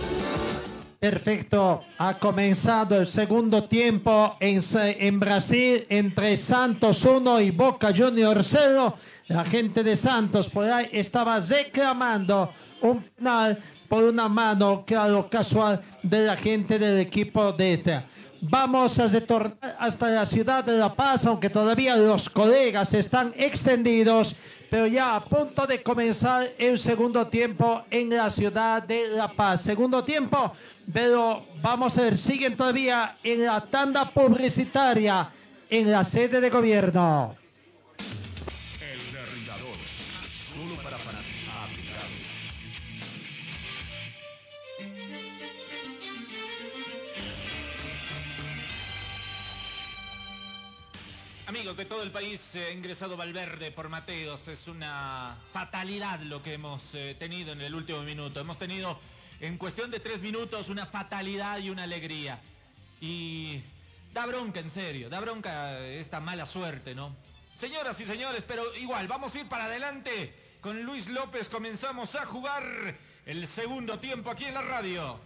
Perfecto, 1.02 1.84
ha 1.98 2.19
comenzado 2.19 2.95
el 2.99 3.07
segundo 3.07 3.64
tiempo 3.64 4.38
en, 4.40 5.19
Brasil 5.19 5.84
entre 5.90 6.38
Santos 6.38 7.03
1 7.03 7.41
y 7.41 7.49
Boca 7.49 7.91
Juniors 7.91 8.49
0. 8.52 8.95
La 9.30 9.44
gente 9.44 9.82
de 9.82 9.95
Santos 9.95 10.48
por 10.48 10.69
ahí 10.69 10.90
estaba 10.91 11.40
reclamando 11.40 12.53
un 12.82 13.02
penal 13.02 13.57
por 13.90 14.03
una 14.03 14.30
mano, 14.30 14.84
claro, 14.86 15.28
casual 15.28 15.82
de 16.03 16.23
la 16.23 16.38
gente 16.38 16.78
del 16.78 16.99
equipo 16.99 17.52
de 17.52 17.73
ETA. 17.73 18.06
Vamos 18.40 18.99
a 18.99 19.07
retornar 19.07 19.78
hasta 19.80 20.07
la 20.07 20.26
ciudad 20.28 20.64
de 20.64 20.78
La 20.78 20.94
Paz, 20.94 21.26
aunque 21.26 21.49
todavía 21.49 21.95
los 21.95 22.30
colegas 22.30 22.94
están 22.94 23.34
extendidos, 23.36 24.36
pero 24.72 24.88
ya 24.88 25.18
a 25.18 25.19
punto 25.26 25.68
de 25.68 25.84
comenzar 25.84 26.49
el 26.57 26.80
segundo 26.80 27.27
tiempo 27.27 27.84
en 27.91 28.10
la 28.10 28.30
ciudad 28.30 28.81
de 28.81 29.10
La 29.10 29.27
Paz. 29.27 29.64
Segundo 29.64 30.02
tiempo, 30.02 30.53
pero 30.93 31.45
vamos 31.61 31.98
a 31.98 32.03
ver, 32.03 32.18
siguen 32.18 32.56
todavía 32.56 33.18
en 33.22 33.43
la 33.43 33.65
tanda 33.65 34.10
publicitaria 34.10 35.30
en 35.69 35.91
la 35.91 36.06
sede 36.06 36.39
de 36.39 36.49
gobierno. 36.49 37.35
De 51.76 51.85
todo 51.85 52.03
el 52.03 52.11
país, 52.11 52.56
eh, 52.56 52.65
ha 52.65 52.72
ingresado 52.72 53.15
Valverde 53.15 53.72
por 53.72 53.88
Mateos. 53.88 54.49
Es 54.49 54.68
una 54.68 55.38
fatalidad 55.53 56.19
lo 56.19 56.43
que 56.43 56.56
hemos 56.56 56.93
eh, 56.95 57.15
tenido 57.18 57.53
en 57.53 57.61
el 57.61 57.73
último 57.73 58.02
minuto. 58.02 58.41
Hemos 58.41 58.57
tenido 58.57 58.99
en 59.39 59.57
cuestión 59.57 59.89
de 59.89 60.02
tres 60.02 60.19
minutos 60.19 60.68
una 60.68 60.85
fatalidad 60.85 61.60
y 61.60 61.69
una 61.69 61.84
alegría. 61.84 62.39
Y 62.99 63.61
da 64.14 64.26
bronca, 64.26 64.60
en 64.60 64.69
serio, 64.69 65.10
da 65.10 65.22
bronca 65.22 65.80
esta 65.88 66.19
mala 66.19 66.45
suerte, 66.45 66.93
¿no? 66.93 67.15
Señoras 67.56 67.99
y 68.02 68.06
señores, 68.06 68.43
pero 68.45 68.76
igual, 68.76 69.07
vamos 69.07 69.34
a 69.34 69.39
ir 69.39 69.48
para 69.48 69.65
adelante. 69.65 70.34
Con 70.60 70.84
Luis 70.84 71.07
López 71.07 71.48
comenzamos 71.48 72.15
a 72.15 72.26
jugar 72.26 72.64
el 73.26 73.48
segundo 73.48 73.98
tiempo 73.98 74.30
aquí 74.30 74.43
en 74.43 74.56
la 74.56 74.61
radio. 74.61 75.19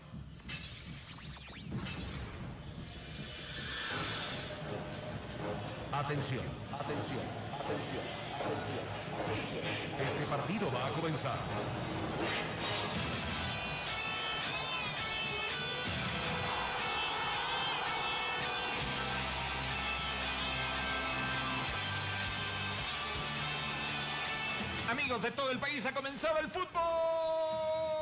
Atención, 5.95 6.43
atención, 6.73 7.23
atención, 7.57 8.03
atención. 8.43 10.05
Este 10.05 10.25
partido 10.25 10.69
va 10.69 10.87
a 10.87 10.91
comenzar. 10.91 11.37
Amigos 24.91 25.21
de 25.21 25.31
todo 25.31 25.51
el 25.51 25.59
país, 25.59 25.85
ha 25.85 25.93
comenzado 25.93 26.39
el 26.39 26.49
fútbol. 26.49 27.94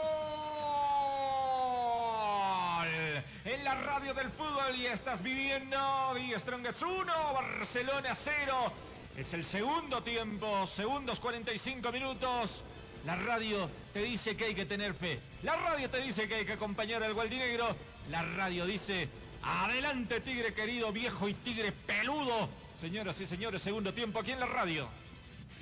En 3.45 3.63
la 3.63 3.75
radio 3.75 4.13
del 4.13 4.29
fútbol 4.29 4.75
y 4.75 4.85
estás 4.85 5.21
viviendo 5.21 5.77
Die 6.15 6.39
Strongest 6.39 6.81
1, 6.81 7.05
Barcelona 7.33 8.15
0. 8.15 8.73
Es 9.17 9.33
el 9.33 9.45
segundo 9.45 10.01
tiempo, 10.01 10.65
segundos 10.65 11.19
45 11.19 11.91
minutos. 11.91 12.63
La 13.05 13.15
radio 13.15 13.69
te 13.93 14.01
dice 14.01 14.35
que 14.35 14.45
hay 14.45 14.55
que 14.55 14.65
tener 14.65 14.93
fe. 14.93 15.19
La 15.43 15.55
radio 15.55 15.89
te 15.89 15.97
dice 15.97 16.27
que 16.27 16.35
hay 16.35 16.45
que 16.45 16.53
acompañar 16.53 17.03
al 17.03 17.13
Gualdinegro. 17.13 17.75
La 18.09 18.23
radio 18.23 18.65
dice, 18.65 19.09
adelante 19.43 20.21
tigre 20.21 20.53
querido, 20.53 20.91
viejo 20.91 21.27
y 21.27 21.33
tigre 21.33 21.71
peludo. 21.71 22.49
Señoras 22.75 23.19
y 23.21 23.25
señores, 23.25 23.61
segundo 23.61 23.93
tiempo 23.93 24.19
aquí 24.19 24.31
en 24.31 24.39
la 24.39 24.45
radio. 24.45 24.87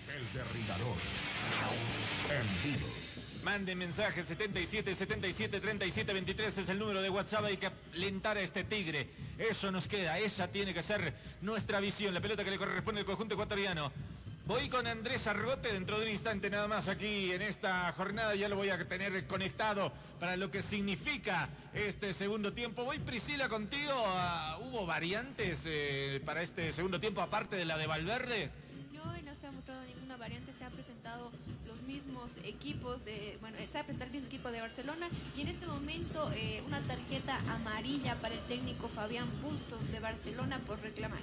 El 0.07 0.34
derribador. 0.34 0.95
En 2.30 2.64
vivo. 2.64 3.01
Manden 3.43 3.80
mensajes 3.80 4.26
77 4.27 4.93
77 4.93 5.59
37 5.59 6.13
23 6.13 6.57
es 6.59 6.69
el 6.69 6.77
número 6.77 7.01
de 7.01 7.09
WhatsApp. 7.09 7.45
Hay 7.45 7.57
que 7.57 7.72
alentar 7.95 8.38
a 8.38 8.41
este 8.41 8.63
tigre. 8.63 9.07
Eso 9.38 9.72
nos 9.72 9.88
queda. 9.88 10.19
Esa 10.19 10.47
tiene 10.47 10.76
que 10.76 10.84
ser 10.84 11.13
nuestra 11.41 11.80
visión. 11.80 12.13
La 12.13 12.22
pelota 12.22 12.43
que 12.43 12.51
le 12.51 12.59
corresponde 12.59 13.01
al 13.01 13.05
conjunto 13.05 13.34
ecuatoriano. 13.34 13.91
Voy 14.45 14.69
con 14.69 14.85
Andrés 14.85 15.26
Argote 15.26 15.73
dentro 15.73 15.97
de 15.97 16.05
un 16.05 16.11
instante 16.11 16.49
nada 16.51 16.68
más 16.68 16.88
aquí 16.88 17.31
en 17.31 17.41
esta 17.41 17.91
jornada. 17.93 18.35
Ya 18.35 18.47
lo 18.47 18.57
voy 18.57 18.69
a 18.69 18.88
tener 18.88 19.26
conectado 19.26 19.91
para 20.19 20.38
lo 20.38 20.51
que 20.51 20.61
significa 20.61 21.49
este 21.73 22.13
segundo 22.13 22.53
tiempo. 22.53 22.84
Voy 22.84 22.99
Priscila 22.99 23.49
contigo. 23.49 23.91
Ah, 23.95 24.59
¿Hubo 24.61 24.85
variantes 24.85 25.63
eh, 25.65 26.22
para 26.26 26.43
este 26.43 26.72
segundo 26.73 26.99
tiempo 26.99 27.22
aparte 27.22 27.55
de 27.55 27.65
la 27.65 27.77
de 27.77 27.88
Valverde? 27.88 28.51
No, 28.93 29.03
no 29.19 29.35
se 29.35 29.47
ha 29.47 29.51
mostrado 29.51 29.81
ninguna 29.84 30.15
variante, 30.18 30.53
se 30.53 30.63
han 30.63 30.72
presentado 30.73 31.31
mismos 31.91 32.38
equipos, 32.43 33.05
de, 33.05 33.38
bueno, 33.41 33.57
ha 33.57 33.84
presentado 33.84 34.05
el 34.05 34.11
mismo 34.11 34.27
equipo 34.27 34.51
de 34.51 34.61
Barcelona 34.61 35.09
y 35.35 35.41
en 35.41 35.47
este 35.49 35.65
momento 35.68 36.31
eh, 36.35 36.61
una 36.65 36.81
tarjeta 36.81 37.38
amarilla 37.49 38.15
para 38.22 38.34
el 38.34 38.39
técnico 38.41 38.89
Fabián 38.89 39.27
Bustos 39.41 39.91
de 39.91 39.99
Barcelona 39.99 40.59
por 40.65 40.80
reclamar. 40.80 41.19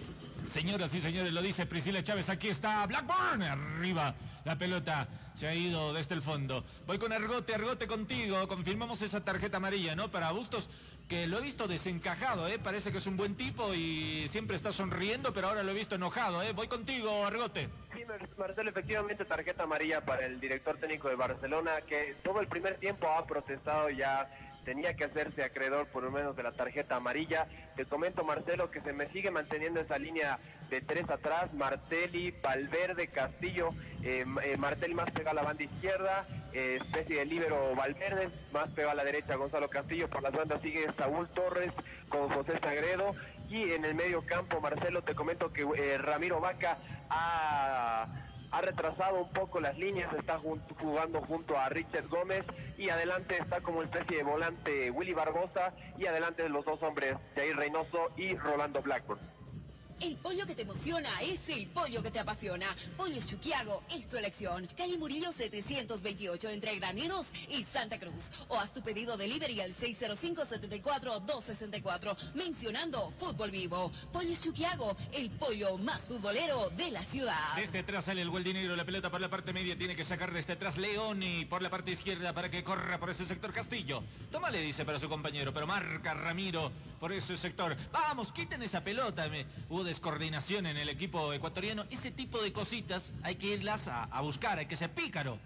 Señoras 0.47 0.95
y 0.95 1.01
señores, 1.01 1.33
lo 1.33 1.43
dice 1.43 1.67
Priscila 1.67 2.03
Chávez, 2.03 2.29
aquí 2.29 2.49
está 2.49 2.87
Blackburn, 2.87 3.43
arriba 3.43 4.15
la 4.45 4.57
pelota, 4.57 5.09
se 5.35 5.47
ha 5.47 5.55
ido 5.55 5.93
desde 5.93 6.15
el 6.15 6.23
fondo. 6.23 6.65
Voy 6.87 6.99
con 6.99 7.13
Argote, 7.13 7.55
Argote 7.55 7.87
contigo, 7.87 8.49
confirmamos 8.49 9.03
esa 9.03 9.23
tarjeta 9.23 9.59
amarilla, 9.59 9.95
¿no? 9.95 10.11
Para 10.11 10.31
Bustos, 10.33 10.71
que 11.09 11.27
lo 11.27 11.39
he 11.39 11.41
visto 11.43 11.67
desencajado, 11.67 12.47
¿eh? 12.49 12.59
Parece 12.59 12.93
que 12.93 12.99
es 12.99 13.07
un 13.07 13.17
buen 13.17 13.35
tipo 13.35 13.73
y 13.75 14.29
siempre 14.29 14.57
está 14.57 14.73
sonriendo, 14.73 15.33
pero 15.33 15.49
ahora 15.49 15.63
lo 15.63 15.71
he 15.71 15.75
visto 15.75 15.95
enojado, 15.95 16.43
¿eh? 16.43 16.53
Voy 16.53 16.69
contigo, 16.69 17.25
Argote. 17.25 17.69
Sí, 17.97 18.05
Mar- 18.05 18.29
Marcelo, 18.37 18.71
efectivamente 18.71 19.25
tarjeta 19.25 19.63
amarilla 19.63 20.05
para 20.05 20.27
el 20.27 20.39
director 20.39 20.77
técnico 20.79 21.09
de 21.09 21.15
Barcelona, 21.17 21.81
que 21.89 22.15
todo 22.23 22.41
el 22.41 22.47
primer 22.47 22.77
tiempo 22.79 23.09
ha 23.09 23.27
protestado 23.27 23.89
ya, 23.89 24.31
tenía 24.69 24.93
que 24.93 25.05
hacerse 25.05 25.43
acreedor 25.43 25.87
por 25.87 26.03
lo 26.03 26.11
menos 26.11 26.37
de 26.37 26.43
la 26.43 26.53
tarjeta 26.53 26.97
amarilla. 26.97 27.47
Te 27.75 27.87
comento, 27.87 28.23
Marcelo, 28.23 28.71
que 28.71 28.83
se 28.83 28.93
me 28.93 29.09
sigue 29.09 29.31
manteniendo 29.31 29.81
esa 29.81 29.97
línea 29.97 30.39
de 30.69 30.83
tres 30.83 31.09
atrás, 31.09 31.55
Martelli, 31.55 32.35
Valverde, 32.43 33.09
Castillo, 33.09 33.71
eh, 34.03 34.27
eh, 34.45 34.57
Martelli 34.59 34.93
más 34.93 35.11
pega 35.11 35.31
a 35.31 35.35
la 35.35 35.43
banda 35.43 35.65
izquierda, 35.65 36.27
eh, 36.53 36.77
especie 36.83 37.21
de 37.21 37.25
líbero 37.25 37.75
Valverde, 37.77 38.29
más 38.53 38.69
pega 38.73 38.91
a 38.91 38.95
la 38.95 39.05
derecha 39.05 39.37
Gonzalo 39.37 39.71
Castillo, 39.71 40.07
por 40.11 40.23
las 40.23 40.33
bandas 40.33 40.61
sigue 40.61 40.87
Saúl 40.99 41.27
Torres 41.31 41.73
con 42.11 42.29
José 42.29 42.59
Sagredo, 42.59 43.15
y 43.49 43.73
en 43.73 43.87
el 43.87 43.95
medio 43.95 44.21
campo, 44.27 44.61
Marcelo, 44.61 45.01
te 45.01 45.15
comento 45.15 45.51
que 45.51 45.63
eh, 45.63 45.97
Ramiro 45.97 46.41
Vaca 46.41 46.77
ha, 47.09 48.07
ha 48.51 48.61
retrasado 48.61 49.21
un 49.21 49.31
poco 49.31 49.61
las 49.61 49.77
líneas, 49.79 50.13
está 50.15 50.39
jugando 50.39 51.21
junto 51.23 51.59
a 51.59 51.69
Richard 51.69 52.09
Gómez 52.09 52.45
y 52.77 52.89
adelante 52.89 53.37
está 53.39 53.61
como 53.61 53.83
especie 53.83 54.19
de 54.19 54.23
volante 54.23 54.91
Willy 54.91 55.15
Barbosa 55.15 55.73
y 55.99 56.07
adelante 56.07 56.43
de 56.43 56.49
los 56.49 56.65
dos 56.65 56.83
hombres, 56.83 57.17
Jair 57.35 57.57
Reynoso 57.57 58.11
y 58.17 58.35
Rolando 58.37 58.81
Blackburn. 58.83 59.38
El 60.01 60.15
pollo 60.17 60.47
que 60.47 60.55
te 60.55 60.63
emociona 60.63 61.21
es 61.23 61.49
el 61.49 61.67
pollo 61.67 62.01
que 62.03 62.11
te 62.13 62.19
apasiona. 62.21 62.67
Pollo 62.97 63.21
Chuquiago 63.25 63.83
es 63.95 64.07
tu 64.09 64.17
elección. 64.17 64.69
Calle 64.77 64.97
Murillo 64.97 65.33
728 65.33 66.49
entre 66.51 66.77
Graneros 66.79 67.33
y 67.49 67.65
Santa 67.65 67.99
Cruz. 67.99 68.31
O 68.49 68.57
haz 68.59 68.73
tu 68.73 68.81
pedido 68.83 69.17
delivery 69.17 69.61
al 69.61 69.73
605-74-264 69.73 72.17
mencionando 72.35 73.13
Fútbol 73.19 73.51
Vivo. 73.51 73.91
Pollo 74.13 74.35
Chuquiago, 74.41 74.97
el 75.13 75.31
pollo 75.31 75.77
más 75.79 76.03
futbolero 76.07 76.71
de 76.77 76.93
la 76.93 77.03
ciudad. 77.03 77.57
Desde 77.57 77.81
atrás 77.81 78.05
sale 78.05 78.23
el 78.23 78.29
Negro, 78.39 78.77
la 78.77 78.85
pelota 78.85 79.11
por 79.11 79.21
la 79.21 79.29
parte 79.29 79.53
media 79.53 79.77
tiene 79.77 79.97
que 79.97 80.05
sacar 80.05 80.33
desde 80.33 80.53
atrás 80.53 80.77
Leoni 80.79 81.45
por 81.47 81.61
la 81.61 81.71
parte 81.71 81.91
izquierda 81.91 82.33
para 82.33 82.49
que 82.51 82.63
corra 82.63 82.99
por 83.01 83.11
ese 83.11 83.27
sector 83.27 83.53
Castillo. 83.53 84.05
Toma 84.31 84.49
le 84.51 84.61
dice 84.61 84.85
para 84.85 85.01
su 85.01 85.09
compañero, 85.09 85.53
pero 85.53 85.67
marca 85.67 86.15
Ramiro 86.15 86.71
por 87.01 87.13
ese 87.13 87.37
sector. 87.37 87.77
Vamos, 87.93 88.31
quiten 88.33 88.63
esa 88.63 88.83
pelota. 88.85 89.29
Me- 89.29 89.45
descoordinación 89.89 90.67
en 90.67 90.77
el 90.77 90.89
equipo 90.89 91.33
ecuatoriano. 91.33 91.87
Ese 91.91 92.11
tipo 92.11 92.41
de 92.41 92.53
cositas 92.53 93.13
hay 93.23 93.35
que 93.37 93.49
irlas 93.49 93.89
a, 93.89 94.21
buscar, 94.21 94.59
hay 94.59 94.67
que 94.67 94.77
ser 94.77 94.93
pícaro, 94.93 95.39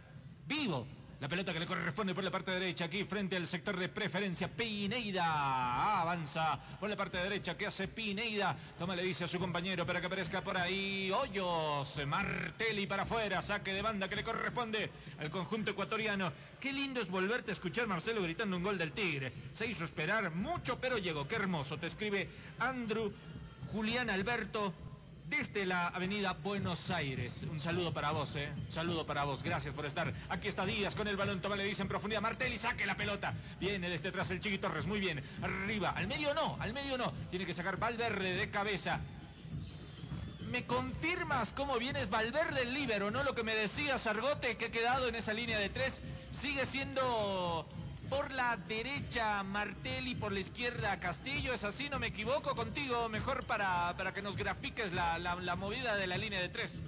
vivo. 0.46 0.86
La 1.20 1.28
pelota 1.28 1.52
que 1.52 1.60
le 1.60 1.66
corresponde 1.66 2.16
por 2.16 2.24
la 2.24 2.32
parte 2.32 2.50
derecha, 2.50 2.86
aquí 2.86 3.04
frente 3.04 3.36
al 3.36 3.46
sector 3.46 3.78
de 3.78 3.88
preferencia. 3.88 4.48
Pineida 4.48 6.00
avanza 6.00 6.58
por 6.80 6.90
la 6.90 6.96
parte 6.96 7.18
derecha. 7.18 7.56
¿Qué 7.56 7.64
hace 7.64 7.86
Pineida? 7.86 8.56
Toma, 8.76 8.96
le 8.96 9.04
dice 9.04 9.22
a 9.22 9.28
su 9.28 9.38
compañero 9.38 9.86
para 9.86 10.00
que 10.00 10.08
aparezca 10.08 10.42
por 10.42 10.56
ahí. 10.56 11.12
Hoyos, 11.12 12.00
Martelli 12.08 12.88
para 12.88 13.04
afuera. 13.04 13.40
Saque 13.40 13.72
de 13.72 13.82
banda 13.82 14.08
que 14.08 14.16
le 14.16 14.24
corresponde 14.24 14.90
al 15.20 15.30
conjunto 15.30 15.70
ecuatoriano. 15.70 16.32
Qué 16.58 16.72
lindo 16.72 17.00
es 17.00 17.08
volverte 17.08 17.52
a 17.52 17.54
escuchar 17.54 17.86
Marcelo 17.86 18.20
gritando 18.20 18.56
un 18.56 18.64
gol 18.64 18.76
del 18.76 18.90
Tigre. 18.90 19.32
Se 19.52 19.64
hizo 19.64 19.84
esperar 19.84 20.34
mucho, 20.34 20.80
pero 20.80 20.98
llegó. 20.98 21.28
Qué 21.28 21.36
hermoso. 21.36 21.78
Te 21.78 21.86
escribe 21.86 22.28
Andrew 22.58 23.12
Julián 23.72 24.10
Alberto 24.10 24.74
desde 25.30 25.64
la 25.64 25.88
avenida 25.88 26.34
Buenos 26.34 26.90
Aires. 26.90 27.42
Un 27.50 27.58
saludo 27.58 27.94
para 27.94 28.10
vos, 28.10 28.36
¿eh? 28.36 28.52
Un 28.54 28.70
saludo 28.70 29.06
para 29.06 29.24
vos. 29.24 29.42
Gracias 29.42 29.72
por 29.72 29.86
estar. 29.86 30.12
Aquí 30.28 30.48
está 30.48 30.66
Díaz 30.66 30.94
con 30.94 31.08
el 31.08 31.16
balón. 31.16 31.40
Toma, 31.40 31.56
le 31.56 31.64
dice 31.64 31.80
en 31.80 31.88
profundidad. 31.88 32.20
Martelli, 32.20 32.58
saque 32.58 32.84
la 32.84 32.98
pelota. 32.98 33.32
Viene 33.58 33.88
desde 33.88 34.10
atrás 34.10 34.30
el 34.30 34.40
Chiqui 34.40 34.58
Torres. 34.58 34.84
Muy 34.84 35.00
bien. 35.00 35.22
Arriba. 35.40 35.94
Al 35.96 36.06
medio 36.06 36.34
no. 36.34 36.58
Al 36.60 36.74
medio 36.74 36.98
no. 36.98 37.14
Tiene 37.30 37.46
que 37.46 37.54
sacar 37.54 37.78
Valverde 37.78 38.34
de 38.34 38.50
cabeza. 38.50 39.00
¿Me 40.50 40.66
confirmas 40.66 41.54
cómo 41.54 41.78
vienes 41.78 42.10
Valverde 42.10 42.62
el 42.64 42.74
líbero, 42.74 43.10
no? 43.10 43.22
Lo 43.22 43.34
que 43.34 43.42
me 43.42 43.54
decías, 43.54 44.06
Argote, 44.06 44.58
que 44.58 44.66
ha 44.66 44.70
quedado 44.70 45.08
en 45.08 45.14
esa 45.14 45.32
línea 45.32 45.58
de 45.58 45.70
tres. 45.70 46.02
Sigue 46.30 46.66
siendo 46.66 47.66
por 48.14 48.30
la 48.32 48.58
derecha 48.68 49.42
Martelli, 49.42 50.14
por 50.14 50.32
la 50.32 50.40
izquierda 50.40 51.00
Castillo. 51.00 51.54
¿Es 51.54 51.64
así? 51.64 51.88
¿No 51.88 51.98
me 51.98 52.08
equivoco 52.08 52.54
contigo? 52.54 53.08
Mejor 53.08 53.44
para, 53.44 53.94
para 53.96 54.12
que 54.12 54.20
nos 54.20 54.36
grafiques 54.36 54.92
la, 54.92 55.18
la- 55.18 55.36
la 55.36 55.56
movida 55.56 55.96
de 55.96 56.06
la 56.06 56.18
línea 56.18 56.38
de 56.42 56.50
tres. 56.50 56.82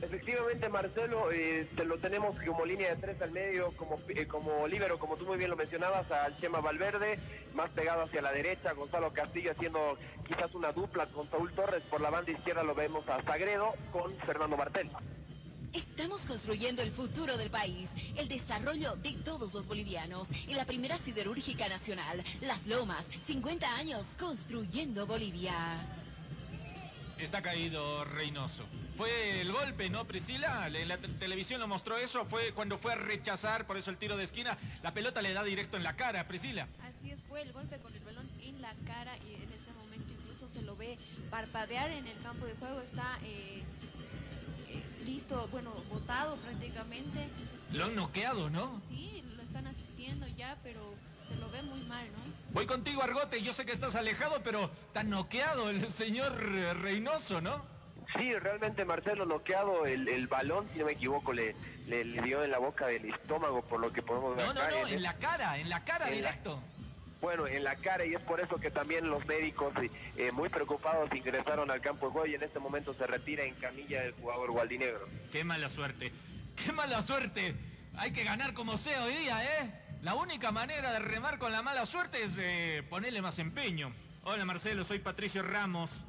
Efectivamente, 0.00 0.68
Marcelo, 0.68 1.32
eh, 1.32 1.66
te 1.76 1.84
lo 1.84 1.98
tenemos 1.98 2.36
como 2.46 2.64
línea 2.64 2.94
de 2.94 3.00
tres 3.00 3.20
al 3.20 3.32
medio, 3.32 3.72
como, 3.76 3.98
eh, 4.10 4.26
como 4.28 4.68
líbero, 4.68 4.96
como 5.00 5.16
tú 5.16 5.26
muy 5.26 5.38
bien 5.38 5.50
lo 5.50 5.56
mencionabas, 5.56 6.08
al 6.12 6.38
Chema 6.38 6.60
Valverde, 6.60 7.18
más 7.54 7.68
pegado 7.70 8.02
hacia 8.02 8.22
la 8.22 8.30
derecha, 8.32 8.72
Gonzalo 8.72 9.12
Castillo 9.12 9.50
haciendo 9.50 9.98
quizás 10.26 10.54
una 10.54 10.70
dupla 10.70 11.06
con 11.06 11.28
Saúl 11.28 11.50
Torres, 11.52 11.82
por 11.90 12.00
la 12.00 12.10
banda 12.10 12.30
izquierda 12.30 12.62
lo 12.62 12.76
vemos 12.76 13.08
a 13.08 13.20
Sagredo 13.24 13.74
con 13.92 14.14
Fernando 14.20 14.56
Martel. 14.56 14.88
Estamos 15.72 16.26
construyendo 16.26 16.82
el 16.82 16.90
futuro 16.90 17.36
del 17.36 17.48
país, 17.50 17.90
el 18.16 18.28
desarrollo 18.28 18.96
de 18.96 19.12
todos 19.12 19.54
los 19.54 19.68
bolivianos 19.68 20.30
en 20.48 20.56
la 20.56 20.66
primera 20.66 20.98
siderúrgica 20.98 21.68
nacional, 21.68 22.24
Las 22.40 22.66
Lomas, 22.66 23.06
50 23.20 23.72
años 23.76 24.16
construyendo 24.18 25.06
Bolivia. 25.06 25.54
Está 27.18 27.40
caído 27.42 28.04
Reynoso. 28.04 28.64
Fue 28.96 29.42
el 29.42 29.52
golpe, 29.52 29.90
¿no, 29.90 30.06
Priscila? 30.06 30.66
En 30.66 30.88
la 30.88 30.96
te- 30.98 31.06
televisión 31.08 31.60
lo 31.60 31.68
mostró 31.68 31.96
eso. 31.98 32.24
Fue 32.24 32.52
cuando 32.52 32.76
fue 32.78 32.92
a 32.92 32.96
rechazar, 32.96 33.66
por 33.66 33.76
eso 33.76 33.90
el 33.90 33.96
tiro 33.98 34.16
de 34.16 34.24
esquina. 34.24 34.58
La 34.82 34.92
pelota 34.92 35.22
le 35.22 35.32
da 35.32 35.44
directo 35.44 35.76
en 35.76 35.84
la 35.84 35.94
cara, 35.96 36.26
Priscila. 36.26 36.66
Así 36.82 37.10
es, 37.10 37.22
fue 37.28 37.42
el 37.42 37.52
golpe 37.52 37.78
con 37.78 37.94
el 37.94 38.00
balón 38.00 38.28
en 38.42 38.60
la 38.60 38.74
cara 38.86 39.12
y 39.18 39.34
en 39.34 39.52
este 39.52 39.70
momento 39.72 40.06
incluso 40.20 40.48
se 40.48 40.62
lo 40.62 40.76
ve 40.76 40.98
parpadear 41.30 41.90
en 41.92 42.06
el 42.06 42.18
campo 42.22 42.46
de 42.46 42.54
juego. 42.54 42.80
Está 42.80 43.18
eh, 43.24 43.62
listo, 45.04 45.48
bueno, 45.50 45.72
botado 45.90 46.36
prácticamente. 46.36 47.28
Lo 47.72 47.84
han 47.86 47.96
noqueado, 47.96 48.50
¿no? 48.50 48.80
Sí, 48.88 49.22
lo 49.36 49.42
están 49.42 49.66
asistiendo 49.66 50.26
ya, 50.36 50.56
pero 50.62 50.80
se 51.26 51.36
lo 51.36 51.48
ve 51.50 51.62
muy 51.62 51.80
mal, 51.82 52.06
¿no? 52.06 52.18
Voy 52.52 52.66
contigo, 52.66 53.02
Argote. 53.02 53.42
Yo 53.42 53.52
sé 53.52 53.64
que 53.64 53.72
estás 53.72 53.94
alejado, 53.94 54.42
pero 54.42 54.70
está 54.86 55.02
noqueado 55.04 55.70
el 55.70 55.88
señor 55.90 56.36
Reynoso, 56.82 57.40
¿no? 57.40 57.64
Sí, 58.18 58.34
realmente 58.34 58.84
Marcelo 58.84 59.24
noqueado 59.24 59.86
el, 59.86 60.08
el 60.08 60.26
balón, 60.26 60.66
si 60.72 60.80
no 60.80 60.86
me 60.86 60.92
equivoco, 60.92 61.32
le, 61.32 61.54
le, 61.86 62.04
le 62.04 62.22
dio 62.22 62.42
en 62.42 62.50
la 62.50 62.58
boca 62.58 62.88
del 62.88 63.04
estómago, 63.08 63.62
por 63.62 63.78
lo 63.78 63.92
que 63.92 64.02
podemos 64.02 64.34
ver 64.34 64.46
No, 64.46 64.52
no, 64.52 64.68
no, 64.68 64.88
en 64.88 64.94
en 64.94 65.02
la 65.02 65.14
cara, 65.14 65.58
en 65.58 65.68
la 65.68 65.84
cara 65.84 66.06
en 66.08 66.10
la- 66.10 66.16
directo. 66.16 66.60
Bueno, 67.20 67.46
en 67.46 67.64
la 67.64 67.76
cara 67.76 68.04
y 68.04 68.14
es 68.14 68.20
por 68.22 68.40
eso 68.40 68.56
que 68.58 68.70
también 68.70 69.08
los 69.08 69.26
médicos 69.26 69.74
eh, 69.82 69.90
eh, 70.16 70.32
muy 70.32 70.48
preocupados 70.48 71.14
ingresaron 71.14 71.70
al 71.70 71.80
campo 71.80 72.06
de 72.06 72.12
juego 72.12 72.26
y 72.26 72.34
en 72.34 72.42
este 72.42 72.58
momento 72.58 72.94
se 72.94 73.06
retira 73.06 73.44
en 73.44 73.54
camilla 73.54 74.04
el 74.04 74.12
jugador 74.12 74.50
gualdinegro. 74.50 75.06
Qué 75.30 75.44
mala 75.44 75.68
suerte. 75.68 76.12
Qué 76.56 76.72
mala 76.72 77.02
suerte. 77.02 77.54
Hay 77.96 78.12
que 78.12 78.24
ganar 78.24 78.54
como 78.54 78.78
sea 78.78 79.04
hoy 79.04 79.14
día, 79.14 79.44
¿eh? 79.44 79.72
La 80.02 80.14
única 80.14 80.50
manera 80.50 80.92
de 80.92 80.98
remar 81.00 81.38
con 81.38 81.52
la 81.52 81.60
mala 81.60 81.84
suerte 81.84 82.22
es 82.22 82.32
eh, 82.38 82.82
ponerle 82.88 83.20
más 83.20 83.38
empeño. 83.38 83.92
Hola 84.22 84.46
Marcelo, 84.46 84.82
soy 84.84 84.98
Patricio 84.98 85.42
Ramos. 85.42 86.06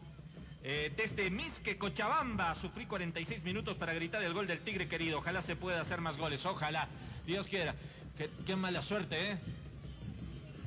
Eh, 0.63 0.93
desde 0.95 1.29
Misque, 1.29 1.77
Cochabamba, 1.77 2.55
sufrí 2.55 2.85
46 2.85 3.43
minutos 3.43 3.77
para 3.77 3.93
gritar 3.93 4.21
el 4.23 4.33
gol 4.33 4.47
del 4.47 4.61
Tigre 4.61 4.87
querido. 4.87 5.17
Ojalá 5.17 5.41
se 5.41 5.57
pueda 5.57 5.81
hacer 5.81 5.99
más 5.99 6.17
goles, 6.17 6.45
ojalá. 6.45 6.87
Dios 7.25 7.47
quiera. 7.47 7.75
Qué, 8.17 8.29
qué 8.45 8.55
mala 8.55 8.81
suerte, 8.81 9.31
¿eh? 9.31 9.37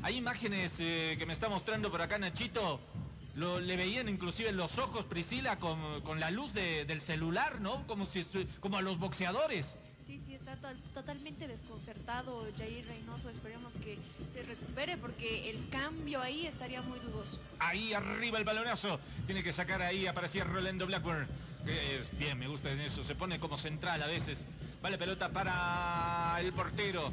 Hay 0.04 0.16
imágenes 0.16 0.76
eh, 0.80 1.16
que 1.18 1.24
me 1.24 1.32
está 1.32 1.48
mostrando 1.48 1.90
por 1.90 2.02
acá 2.02 2.18
Nachito. 2.18 2.78
Lo, 3.36 3.58
le 3.58 3.74
veían 3.76 4.06
inclusive 4.08 4.50
en 4.50 4.56
los 4.58 4.76
ojos, 4.78 5.06
Priscila, 5.06 5.58
con, 5.58 6.02
con 6.02 6.20
la 6.20 6.30
luz 6.30 6.52
de- 6.52 6.84
del 6.84 7.00
celular, 7.00 7.58
¿no? 7.60 7.86
Como, 7.86 8.04
si 8.04 8.22
como 8.60 8.76
a 8.76 8.82
los 8.82 8.98
boxeadores. 8.98 9.76
Sí, 10.06 10.20
sí, 10.24 10.34
está 10.34 10.52
está 10.52 10.72
to- 10.72 10.78
totalmente 10.92 11.48
desconcertado 11.48 12.46
Jair 12.58 12.86
Reynoso. 12.86 13.30
Esperemos 13.30 13.74
que 13.76 13.98
se 14.30 14.42
recupere 14.42 14.98
porque 14.98 15.48
el 15.48 15.68
cambio 15.70 16.20
ahí 16.20 16.46
estaría 16.46 16.82
muy 16.82 16.98
dudoso. 16.98 17.40
Ahí 17.58 17.94
arriba 17.94 18.36
el 18.38 18.44
balonazo. 18.44 19.00
Tiene 19.24 19.42
que 19.42 19.54
sacar 19.54 19.80
ahí, 19.80 20.06
aparecía 20.06 20.44
Rolando 20.44 20.86
Blackburn. 20.86 21.26
Que 21.64 21.96
es 21.98 22.16
bien, 22.18 22.38
me 22.38 22.46
gusta 22.46 22.70
en 22.70 22.80
eso. 22.80 23.02
Se 23.02 23.14
pone 23.14 23.40
como 23.40 23.56
central 23.56 24.02
a 24.02 24.06
veces. 24.06 24.44
Va 24.84 24.90
la 24.90 24.98
pelota 24.98 25.30
para 25.30 26.36
el 26.40 26.52
portero. 26.52 27.10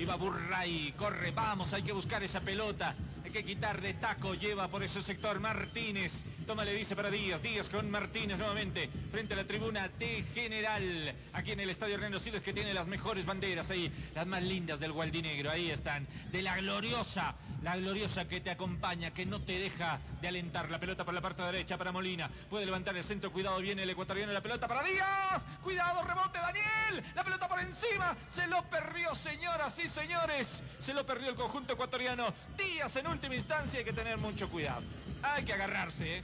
Iba 0.00 0.16
Burray, 0.16 0.94
corre, 0.96 1.30
vamos, 1.30 1.74
hay 1.74 1.82
que 1.82 1.92
buscar 1.92 2.22
esa 2.22 2.40
pelota. 2.40 2.94
Que 3.32 3.44
quitar 3.44 3.80
de 3.80 3.94
taco, 3.94 4.34
lleva 4.34 4.66
por 4.66 4.82
ese 4.82 5.04
sector 5.04 5.38
Martínez. 5.38 6.24
Toma, 6.48 6.64
le 6.64 6.72
dice 6.72 6.96
para 6.96 7.10
Díaz, 7.10 7.40
Díaz 7.40 7.68
con 7.68 7.88
Martínez 7.88 8.38
nuevamente, 8.38 8.90
frente 9.12 9.34
a 9.34 9.36
la 9.36 9.44
tribuna 9.44 9.88
de 9.88 10.24
General, 10.34 11.14
aquí 11.32 11.52
en 11.52 11.60
el 11.60 11.70
Estadio 11.70 11.94
Hernando 11.94 12.18
Siles, 12.18 12.42
que 12.42 12.52
tiene 12.52 12.74
las 12.74 12.88
mejores 12.88 13.24
banderas 13.24 13.70
ahí, 13.70 13.92
las 14.16 14.26
más 14.26 14.42
lindas 14.42 14.80
del 14.80 14.90
Gualdinegro, 14.90 15.48
ahí 15.48 15.70
están, 15.70 16.08
de 16.32 16.42
la 16.42 16.56
gloriosa, 16.56 17.36
la 17.62 17.76
gloriosa 17.76 18.26
que 18.26 18.40
te 18.40 18.50
acompaña, 18.50 19.12
que 19.12 19.26
no 19.26 19.40
te 19.42 19.60
deja 19.60 20.00
de 20.20 20.26
alentar. 20.26 20.68
La 20.68 20.80
pelota 20.80 21.04
por 21.04 21.14
la 21.14 21.20
parte 21.20 21.42
derecha 21.42 21.78
para 21.78 21.92
Molina, 21.92 22.28
puede 22.48 22.66
levantar 22.66 22.96
el 22.96 23.04
centro, 23.04 23.30
cuidado, 23.30 23.60
viene 23.60 23.84
el 23.84 23.90
ecuatoriano, 23.90 24.32
la 24.32 24.40
pelota 24.40 24.66
para 24.66 24.82
Díaz, 24.82 25.46
cuidado, 25.62 26.02
rebote 26.02 26.38
Daniel, 26.38 27.04
la 27.14 27.22
pelota 27.22 27.48
por 27.48 27.60
encima, 27.60 28.16
se 28.26 28.48
lo 28.48 28.64
perdió, 28.64 29.14
señoras 29.14 29.78
y 29.78 29.86
señores, 29.86 30.64
se 30.80 30.94
lo 30.94 31.06
perdió 31.06 31.30
el 31.30 31.36
conjunto 31.36 31.74
ecuatoriano. 31.74 32.34
Díaz 32.58 32.96
en 32.96 33.06
última 33.20 33.34
instancia, 33.34 33.80
hay 33.80 33.84
que 33.84 33.92
tener 33.92 34.16
mucho 34.16 34.48
cuidado, 34.48 34.80
hay 35.22 35.44
que 35.44 35.52
agarrarse, 35.52 36.16
¿eh? 36.18 36.22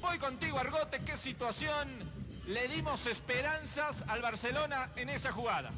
Voy 0.00 0.16
contigo, 0.18 0.60
Argote, 0.60 1.00
¿qué 1.04 1.16
situación 1.16 1.88
le 2.46 2.68
dimos 2.68 3.06
esperanzas 3.06 4.04
al 4.06 4.22
Barcelona 4.22 4.90
en 4.94 5.08
esa 5.08 5.32
jugada? 5.32 5.72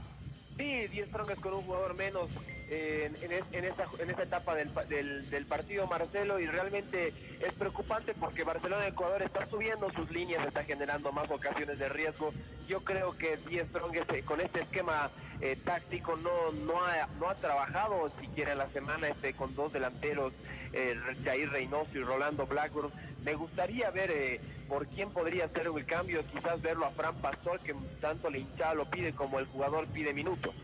Sí, 0.58 0.86
10 0.88 1.10
troncas 1.10 1.38
con 1.38 1.54
un 1.54 1.62
jugador 1.62 1.94
menos 1.94 2.28
en, 2.68 3.14
en, 3.22 3.32
en 3.52 3.64
esta, 3.64 4.22
etapa 4.22 4.54
del, 4.56 4.68
pa- 4.68 4.84
del, 4.84 5.30
del 5.30 5.46
partido, 5.46 5.86
Marcelo, 5.86 6.38
y 6.38 6.46
realmente 6.46 7.14
es 7.40 7.52
preocupante 7.54 8.12
porque 8.12 8.42
Barcelona 8.44 8.82
de 8.82 8.88
Ecuador 8.90 9.22
está 9.22 9.48
subiendo 9.48 9.90
sus 9.92 10.10
líneas, 10.10 10.44
está 10.46 10.64
generando 10.64 11.12
más 11.12 11.30
ocasiones 11.30 11.78
de 11.78 11.88
riesgo. 11.88 12.34
Yo 12.68 12.80
creo 12.84 13.16
que 13.16 13.38
10 13.48 13.68
Strongest 13.68 14.12
eh, 14.12 14.22
con 14.24 14.40
este 14.42 14.60
esquema 14.62 15.10
eh, 15.40 15.56
táctico 15.64 16.16
no, 16.16 16.50
no, 16.66 16.84
ha, 16.84 17.06
no 17.20 17.30
ha 17.30 17.36
trabajado 17.36 18.10
siquiera 18.20 18.50
en 18.52 18.58
la 18.58 18.68
semana 18.68 19.08
este, 19.08 19.32
con 19.34 19.54
dos 19.54 19.72
delanteros, 19.72 20.32
eh, 20.72 20.96
Jair 21.24 21.50
Reynoso 21.50 21.90
y 21.94 22.02
Rolando 22.02 22.46
Blackburn. 22.46 22.90
Me 23.24 23.34
gustaría 23.34 23.90
ver 23.90 24.10
eh, 24.10 24.40
por 24.68 24.86
quién 24.86 25.10
podría 25.10 25.46
hacer 25.46 25.66
el 25.74 25.84
cambio, 25.86 26.24
quizás 26.32 26.60
verlo 26.62 26.86
a 26.86 26.90
Fran 26.90 27.16
Pastor, 27.16 27.58
que 27.60 27.74
tanto 28.00 28.30
la 28.30 28.38
hinchada 28.38 28.74
lo 28.74 28.84
pide 28.84 29.12
como 29.12 29.38
el 29.38 29.46
jugador 29.46 29.86
pide 29.88 30.12
minutos. 30.12 30.54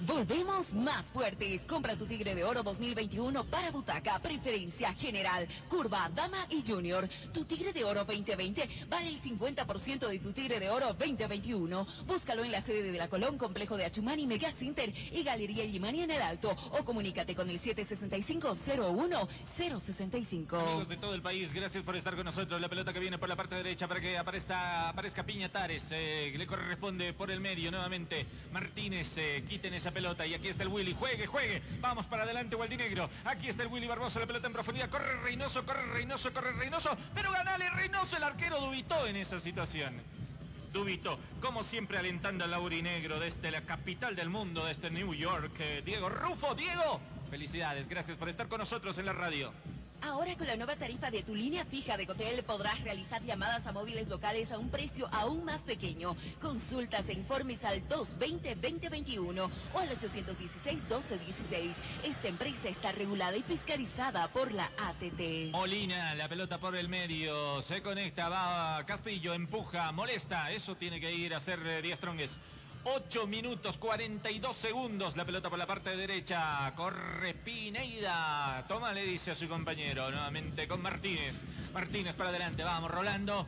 Volvemos 0.00 0.74
más 0.74 1.06
fuertes. 1.06 1.62
Compra 1.62 1.96
tu 1.96 2.04
Tigre 2.06 2.34
de 2.34 2.44
Oro 2.44 2.62
2021 2.62 3.44
para 3.44 3.70
butaca, 3.70 4.18
preferencia 4.18 4.92
general, 4.92 5.46
curva, 5.68 6.10
dama 6.14 6.46
y 6.50 6.62
junior. 6.66 7.08
Tu 7.32 7.44
Tigre 7.44 7.72
de 7.72 7.84
Oro 7.84 8.04
2020 8.04 8.68
vale 8.88 9.08
el 9.08 9.20
50% 9.20 10.08
de 10.08 10.18
tu 10.18 10.32
Tigre 10.32 10.58
de 10.58 10.68
Oro 10.68 10.88
2021. 10.94 11.86
Búscalo 12.06 12.44
en 12.44 12.50
la 12.52 12.60
sede 12.60 12.82
de 12.82 12.98
la 12.98 13.08
Colón, 13.08 13.38
Complejo 13.38 13.76
de 13.76 13.84
Achumani, 13.84 14.26
Mega 14.26 14.50
Center 14.50 14.92
y 15.12 15.22
Galería 15.22 15.64
Yimani 15.64 16.02
en 16.02 16.10
el 16.10 16.22
Alto. 16.22 16.54
O 16.72 16.84
comunícate 16.84 17.34
con 17.36 17.48
el 17.48 17.60
765-01-065. 17.60 20.60
Amigos 20.60 20.88
de 20.88 20.96
todo 20.96 21.14
el 21.14 21.22
país, 21.22 21.52
gracias 21.52 21.84
por 21.84 21.94
estar 21.96 22.16
con 22.16 22.24
nosotros. 22.24 22.60
La 22.60 22.68
pelota 22.68 22.92
que 22.92 22.98
viene 22.98 23.18
por 23.18 23.28
la 23.28 23.36
parte 23.36 23.54
derecha 23.54 23.86
para 23.86 24.00
que 24.00 24.18
aparezca, 24.18 24.88
aparezca 24.88 25.24
Piña 25.24 25.48
Tares. 25.50 25.88
eh, 25.92 26.32
le 26.36 26.46
corresponde 26.46 27.12
por 27.12 27.30
el 27.30 27.40
medio 27.40 27.70
nuevamente. 27.70 28.26
Martínez, 28.52 29.16
eh, 29.18 29.44
quiten 29.48 29.72
pelota. 29.90 30.26
Y 30.26 30.34
aquí 30.34 30.48
está 30.48 30.62
el 30.62 30.68
Willy. 30.68 30.94
Juegue, 30.94 31.26
juegue. 31.26 31.62
Vamos 31.80 32.06
para 32.06 32.24
adelante, 32.24 32.56
Gualdinegro. 32.56 33.08
Aquí 33.24 33.48
está 33.48 33.62
el 33.62 33.68
Willy 33.68 33.86
Barbosa. 33.86 34.20
La 34.20 34.26
pelota 34.26 34.46
en 34.46 34.52
profundidad. 34.52 34.88
Corre 34.88 35.20
Reynoso, 35.22 35.64
corre 35.64 35.82
Reynoso, 35.92 36.32
corre 36.32 36.52
Reynoso. 36.52 36.96
Pero 37.14 37.30
ganale 37.32 37.70
Reynoso. 37.70 38.16
El 38.16 38.24
arquero 38.24 38.60
dubitó 38.60 39.06
en 39.06 39.16
esa 39.16 39.40
situación. 39.40 39.94
Dubito, 40.72 41.20
como 41.40 41.62
siempre 41.62 41.98
alentando 41.98 42.44
al 42.44 42.50
Laurinegro 42.50 43.20
desde 43.20 43.52
la 43.52 43.60
capital 43.62 44.16
del 44.16 44.28
mundo, 44.28 44.64
desde 44.66 44.90
New 44.90 45.14
York. 45.14 45.52
eh, 45.60 45.82
Diego 45.84 46.08
Rufo, 46.08 46.56
Diego. 46.56 47.00
Felicidades, 47.30 47.86
gracias 47.86 48.16
por 48.16 48.28
estar 48.28 48.48
con 48.48 48.58
nosotros 48.58 48.98
en 48.98 49.06
la 49.06 49.12
radio. 49.12 49.52
Ahora 50.04 50.36
con 50.36 50.46
la 50.46 50.56
nueva 50.56 50.76
tarifa 50.76 51.10
de 51.10 51.22
tu 51.22 51.34
línea 51.34 51.64
fija 51.64 51.96
de 51.96 52.06
Cotel 52.06 52.44
podrás 52.44 52.78
realizar 52.82 53.22
llamadas 53.24 53.66
a 53.66 53.72
móviles 53.72 54.08
locales 54.08 54.52
a 54.52 54.58
un 54.58 54.68
precio 54.68 55.08
aún 55.12 55.46
más 55.46 55.62
pequeño. 55.62 56.14
Consultas 56.42 57.08
e 57.08 57.14
informes 57.14 57.64
al 57.64 57.88
220-2021 57.88 59.50
o 59.72 59.78
al 59.78 59.88
816-1216. 59.88 61.74
Esta 62.04 62.28
empresa 62.28 62.68
está 62.68 62.92
regulada 62.92 63.34
y 63.34 63.42
fiscalizada 63.42 64.28
por 64.28 64.52
la 64.52 64.66
ATT. 64.76 65.52
Molina, 65.52 66.14
la 66.14 66.28
pelota 66.28 66.58
por 66.58 66.76
el 66.76 66.90
medio, 66.90 67.62
se 67.62 67.80
conecta, 67.80 68.28
va 68.28 68.84
Castillo, 68.84 69.32
empuja, 69.32 69.90
molesta, 69.92 70.50
eso 70.50 70.76
tiene 70.76 71.00
que 71.00 71.14
ir 71.14 71.32
a 71.32 71.38
hacer 71.38 71.66
eh, 71.66 71.80
Díaz 71.80 72.00
Trongues. 72.00 72.38
8 72.86 73.26
minutos 73.26 73.78
42 73.78 74.54
segundos, 74.54 75.16
la 75.16 75.24
pelota 75.24 75.48
por 75.48 75.58
la 75.58 75.66
parte 75.66 75.96
derecha, 75.96 76.70
corre 76.76 77.32
Pineida, 77.32 78.62
toma, 78.68 78.92
le 78.92 79.04
dice 79.04 79.30
a 79.30 79.34
su 79.34 79.48
compañero, 79.48 80.10
nuevamente 80.10 80.68
con 80.68 80.82
Martínez, 80.82 81.44
Martínez 81.72 82.14
para 82.14 82.28
adelante, 82.28 82.62
vamos, 82.62 82.90
Rolando, 82.90 83.46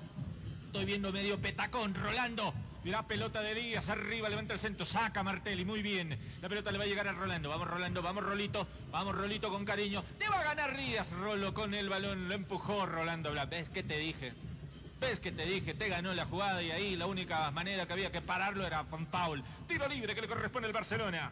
estoy 0.65 0.87
viendo 0.87 1.13
medio 1.13 1.39
petacón, 1.39 1.95
Rolando, 1.95 2.55
Mirá, 2.83 3.05
pelota 3.05 3.43
de 3.43 3.53
Díaz, 3.55 3.91
arriba, 3.91 4.29
levanta 4.29 4.55
el 4.55 4.61
centro, 4.61 4.87
saca 4.87 5.25
Martelli, 5.25 5.65
muy 5.65 5.83
bien. 5.83 6.17
La 6.41 6.49
pelota 6.49 6.71
le 6.71 6.79
va 6.79 6.85
a 6.85 6.87
llegar 6.87 7.09
a 7.09 7.13
Rolando. 7.13 7.49
Vamos, 7.49 7.67
Rolando, 7.67 8.01
vamos, 8.01 8.23
Rolito. 8.23 8.65
Vamos, 8.93 9.17
Rolito, 9.17 9.51
con 9.51 9.65
cariño. 9.65 10.05
Te 10.21 10.29
va 10.29 10.39
a 10.39 10.45
ganar 10.45 10.77
Díaz, 10.77 11.11
Rolo, 11.11 11.53
con 11.53 11.75
el 11.75 11.89
balón. 11.89 12.29
Lo 12.29 12.37
empujó 12.37 12.87
Rolando. 12.87 13.35
¿Ves 13.51 13.71
que 13.71 13.83
te 13.83 13.99
dije? 13.99 14.35
¿Ves 15.01 15.21
que 15.21 15.31
te 15.31 15.45
dije? 15.45 15.75
Te 15.75 15.89
ganó 15.89 16.15
la 16.15 16.25
jugada 16.25 16.63
y 16.63 16.71
ahí 16.71 16.97
la 16.97 17.07
única 17.07 17.51
manera 17.51 17.87
que 17.87 17.93
había 17.93 18.11
que 18.11 18.23
pararlo 18.23 18.67
era 18.67 18.85
con 18.85 19.07
foul. 19.07 19.43
Tiro 19.67 19.87
libre 19.89 20.15
que 20.15 20.23
le 20.23 20.29
corresponde 20.29 20.67
al 20.67 20.73
Barcelona. 20.73 21.31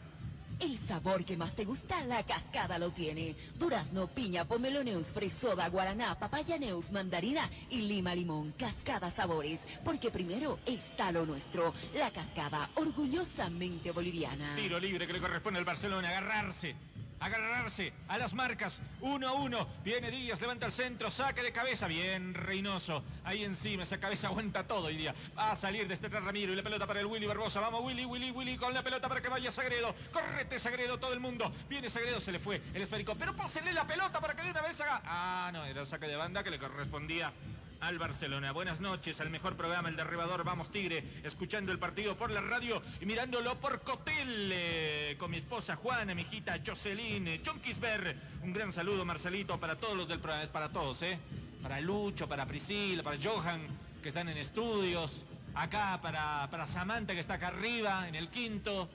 El 0.61 0.78
sabor 0.78 1.24
que 1.24 1.36
más 1.36 1.57
te 1.57 1.65
gusta, 1.65 2.05
la 2.05 2.24
cascada 2.24 2.78
lo 2.78 2.93
tiene. 2.93 3.35
Durazno, 3.59 4.07
piña, 4.07 4.45
pomelo 4.45 4.85
neus, 4.85 5.09
fresoda, 5.09 5.69
guaraná, 5.69 6.16
papaya 6.16 6.59
neus, 6.59 6.93
mandarina 6.93 7.51
y 7.70 7.82
lima 7.82 8.15
limón. 8.15 8.53
Cascada 8.53 9.11
sabores, 9.11 9.66
porque 9.85 10.11
primero 10.11 10.61
está 10.65 11.11
lo 11.11 11.27
nuestro. 11.27 11.74
La 11.95 12.11
cascada, 12.12 12.70
orgullosamente 12.77 13.91
boliviana. 13.91 14.55
Tiro 14.55 14.78
libre 14.78 15.07
que 15.07 15.15
le 15.15 15.20
corresponde 15.20 15.59
al 15.59 15.65
Barcelona. 15.65 16.09
Agarrarse. 16.11 16.77
Agarrarse 17.24 17.90
a 18.09 18.18
las 18.18 18.34
marcas. 18.34 18.82
Uno 19.01 19.26
a 19.26 19.32
uno. 19.32 19.66
Viene 19.82 20.10
Díaz, 20.10 20.42
levanta 20.42 20.66
el 20.66 20.72
centro, 20.72 21.10
saque 21.10 21.42
de 21.42 21.52
cabeza. 21.52 21.86
Bien, 21.86 22.34
Reynoso. 22.34 23.02
Ahí 23.24 23.44
encima, 23.44 23.84
esa 23.84 23.98
cabeza 23.98 24.26
aguanta 24.28 24.66
todo 24.66 24.88
hoy 24.88 24.98
día. 24.98 25.14
Va 25.36 25.52
a 25.52 25.56
salir 25.56 25.88
de 25.88 25.94
este 25.94 26.10
Ramiro 26.10 26.52
y 26.52 26.56
la 26.56 26.62
pelota 26.62 26.86
para 26.86 27.01
el 27.01 27.06
Willy 27.06 27.24
Barbosa. 27.24 27.60
Vamos, 27.60 27.82
Willy, 27.82 28.05
Willy, 28.05 28.30
Willy 28.30 28.59
con 28.59 28.74
la 28.74 28.82
pelota 28.82 29.09
para 29.09 29.22
que 29.22 29.30
vaya 29.30 29.51
Sagredo. 29.51 29.94
Correte, 30.12 30.59
Sagredo, 30.59 30.98
todo 30.98 31.14
el 31.14 31.20
mundo. 31.20 31.51
Viene 31.66 31.88
Sagredo, 31.88 32.20
se 32.20 32.30
le 32.30 32.38
fue 32.38 32.60
el 32.74 32.82
esférico. 32.82 33.14
Pero 33.14 33.34
pásenle 33.34 33.72
la 33.72 33.86
pelota 33.86 34.20
para 34.20 34.36
que 34.36 34.42
de 34.42 34.51
una 34.51 34.60
vez 34.60 34.78
haga. 34.82 35.01
Ah, 35.06 35.48
no, 35.51 35.64
era 35.64 35.82
saque 35.86 36.06
de 36.06 36.16
banda 36.16 36.44
que 36.44 36.51
le 36.51 36.59
correspondía 36.59 37.32
al 37.85 37.98
Barcelona. 37.98 38.52
Buenas 38.52 38.81
noches 38.81 39.20
al 39.20 39.28
mejor 39.28 39.56
programa, 39.56 39.90
el 39.90 39.97
derribador 39.97 40.43
Vamos 40.43 40.70
Tigre, 40.70 41.05
escuchando 41.23 41.70
el 41.70 41.78
partido 41.78 42.16
por 42.16 42.31
la 42.31 42.40
radio 42.40 42.81
y 42.98 43.05
mirándolo 43.05 43.61
por 43.61 43.82
Cotel 43.82 44.51
eh, 44.52 45.16
con 45.19 45.31
mi 45.31 45.36
esposa 45.36 45.77
Juana, 45.77 46.15
mi 46.15 46.23
hijita 46.23 46.59
Jocelyn, 46.66 47.28
eh, 47.28 47.43
John. 47.44 47.61
Un 48.43 48.52
gran 48.55 48.73
saludo, 48.73 49.05
Marcelito, 49.05 49.61
para 49.61 49.77
todos 49.77 49.97
los 49.97 50.09
del 50.09 50.19
programa, 50.19 50.51
para 50.51 50.70
todos, 50.70 51.02
¿eh? 51.02 51.19
Para 51.62 51.81
Lucho, 51.81 52.27
para 52.27 52.47
Priscila, 52.47 53.02
para 53.02 53.19
Johan, 53.23 53.61
que 54.02 54.09
están 54.09 54.31
en 54.31 54.39
estudios. 54.39 55.24
Acá 55.55 56.01
para, 56.01 56.48
para 56.51 56.66
Samantha, 56.66 57.12
que 57.12 57.20
está 57.20 57.35
acá 57.35 57.48
arriba, 57.48 58.09
en 58.09 58.15
el 58.15 58.31
quinto. 58.31 58.89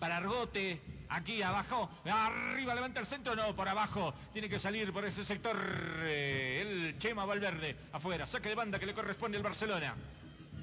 Para 0.00 0.16
Argote, 0.16 0.80
Aquí 1.14 1.42
abajo, 1.42 1.90
arriba 2.06 2.74
levanta 2.74 3.00
el 3.00 3.06
centro, 3.06 3.36
no, 3.36 3.54
por 3.54 3.68
abajo. 3.68 4.14
Tiene 4.32 4.48
que 4.48 4.58
salir 4.58 4.92
por 4.92 5.04
ese 5.04 5.24
sector 5.24 5.56
eh, 6.04 6.62
el 6.62 6.98
Chema 6.98 7.26
Valverde. 7.26 7.76
Afuera, 7.92 8.26
saque 8.26 8.48
de 8.48 8.54
banda 8.54 8.78
que 8.78 8.86
le 8.86 8.94
corresponde 8.94 9.36
al 9.36 9.42
Barcelona. 9.42 9.94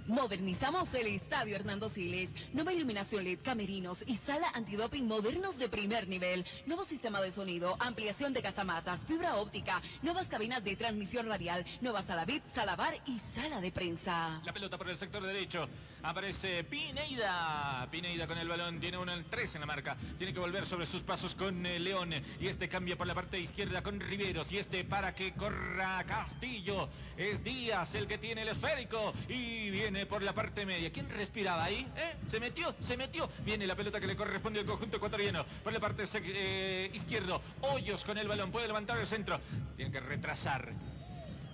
Modernizamos 0.09 0.91
el 0.95 1.05
Estadio 1.05 1.55
Hernando 1.55 1.87
Siles. 1.87 2.33
Nueva 2.51 2.73
iluminación 2.73 3.23
LED, 3.23 3.41
camerinos 3.43 4.03
y 4.07 4.17
sala 4.17 4.49
antidoping 4.55 5.05
modernos 5.05 5.59
de 5.59 5.69
primer 5.69 6.07
nivel. 6.07 6.43
Nuevo 6.65 6.83
sistema 6.83 7.21
de 7.21 7.29
sonido, 7.29 7.75
ampliación 7.79 8.33
de 8.33 8.41
casamatas, 8.41 9.05
fibra 9.05 9.35
óptica, 9.35 9.79
nuevas 10.01 10.27
cabinas 10.27 10.63
de 10.63 10.75
transmisión 10.75 11.27
radial, 11.27 11.63
nueva 11.81 12.01
sala 12.01 12.25
VIP, 12.25 12.43
sala 12.47 12.75
bar 12.75 12.95
y 13.05 13.19
sala 13.19 13.61
de 13.61 13.71
prensa. 13.71 14.41
La 14.43 14.51
pelota 14.51 14.79
por 14.79 14.89
el 14.89 14.97
sector 14.97 15.21
derecho. 15.21 15.69
Aparece 16.01 16.63
Pineida. 16.63 17.87
Pineida 17.91 18.25
con 18.25 18.39
el 18.39 18.47
balón. 18.47 18.79
Tiene 18.79 18.97
una 18.97 19.21
3 19.23 19.55
en 19.55 19.61
la 19.61 19.67
marca. 19.67 19.95
Tiene 20.17 20.33
que 20.33 20.39
volver 20.39 20.65
sobre 20.65 20.87
sus 20.87 21.03
pasos 21.03 21.35
con 21.35 21.65
eh, 21.67 21.77
León. 21.77 22.13
Y 22.39 22.47
este 22.47 22.67
cambia 22.67 22.97
por 22.97 23.05
la 23.05 23.13
parte 23.13 23.39
izquierda 23.39 23.83
con 23.83 23.99
Riveros. 23.99 24.51
Y 24.51 24.57
este 24.57 24.83
para 24.85 25.13
que 25.13 25.33
corra 25.33 26.03
Castillo. 26.05 26.89
Es 27.15 27.43
Díaz 27.43 27.93
el 27.93 28.07
que 28.07 28.17
tiene 28.17 28.41
el 28.41 28.47
esférico. 28.47 29.13
Y 29.27 29.69
viene 29.69 29.98
por 30.05 30.21
la 30.23 30.33
parte 30.33 30.65
media. 30.65 30.91
¿Quién 30.91 31.09
respiraba 31.09 31.63
ahí? 31.63 31.87
¿Eh? 31.95 32.15
¿Se 32.27 32.39
metió? 32.39 32.75
¿Se 32.81 32.97
metió? 32.97 33.29
Viene 33.45 33.65
la 33.67 33.75
pelota 33.75 33.99
que 33.99 34.07
le 34.07 34.15
corresponde 34.15 34.59
al 34.59 34.65
conjunto 34.65 34.97
ecuatoriano. 34.97 35.45
Por 35.63 35.73
la 35.73 35.79
parte 35.79 36.03
eh, 36.13 36.89
izquierdo. 36.93 37.41
Hoyos 37.61 38.03
con 38.03 38.17
el 38.17 38.27
balón. 38.27 38.51
Puede 38.51 38.67
levantar 38.67 38.97
el 38.97 39.07
centro. 39.07 39.39
Tiene 39.75 39.91
que 39.91 39.99
retrasar. 39.99 40.73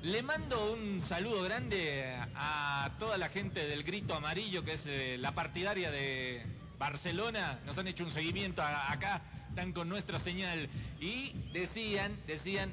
Le 0.03 0.22
mando 0.22 0.73
un 0.73 1.01
saludo 1.01 1.41
grande 1.43 2.15
a 2.35 2.91
toda 2.99 3.17
la 3.17 3.27
gente 3.27 3.65
del 3.65 3.84
Grito 3.84 4.13
Amarillo, 4.13 4.63
que 4.63 4.73
es 4.73 4.85
eh, 4.85 5.17
la 5.19 5.34
partidaria 5.34 5.89
de 5.89 6.45
Barcelona. 6.77 7.59
Nos 7.65 7.77
han 7.80 7.88
hecho 7.88 8.03
un 8.03 8.11
seguimiento 8.11 8.61
acá, 8.61 9.22
están 9.49 9.72
con 9.73 9.89
nuestra 9.89 10.19
señal. 10.19 10.69
Y 10.99 11.34
decían, 11.53 12.15
decían, 12.27 12.72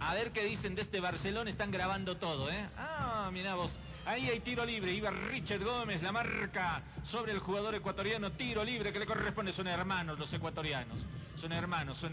a 0.00 0.14
ver 0.14 0.32
qué 0.32 0.44
dicen 0.44 0.74
de 0.74 0.82
este 0.82 0.98
Barcelona, 0.98 1.48
están 1.48 1.70
grabando 1.70 2.16
todo, 2.16 2.50
¿eh? 2.50 2.68
Ah, 2.76 3.30
mira 3.32 3.54
vos. 3.54 3.78
Ahí 4.04 4.28
hay 4.28 4.40
tiro 4.40 4.64
libre, 4.64 4.92
iba 4.92 5.10
Richard 5.10 5.62
Gómez, 5.62 6.02
la 6.02 6.10
marca 6.10 6.82
sobre 7.04 7.30
el 7.30 7.38
jugador 7.38 7.76
ecuatoriano, 7.76 8.32
tiro 8.32 8.64
libre 8.64 8.92
que 8.92 8.98
le 8.98 9.06
corresponde, 9.06 9.52
son 9.52 9.68
hermanos 9.68 10.18
los 10.18 10.32
ecuatorianos, 10.32 11.06
son 11.36 11.52
hermanos, 11.52 11.98
son 11.98 12.12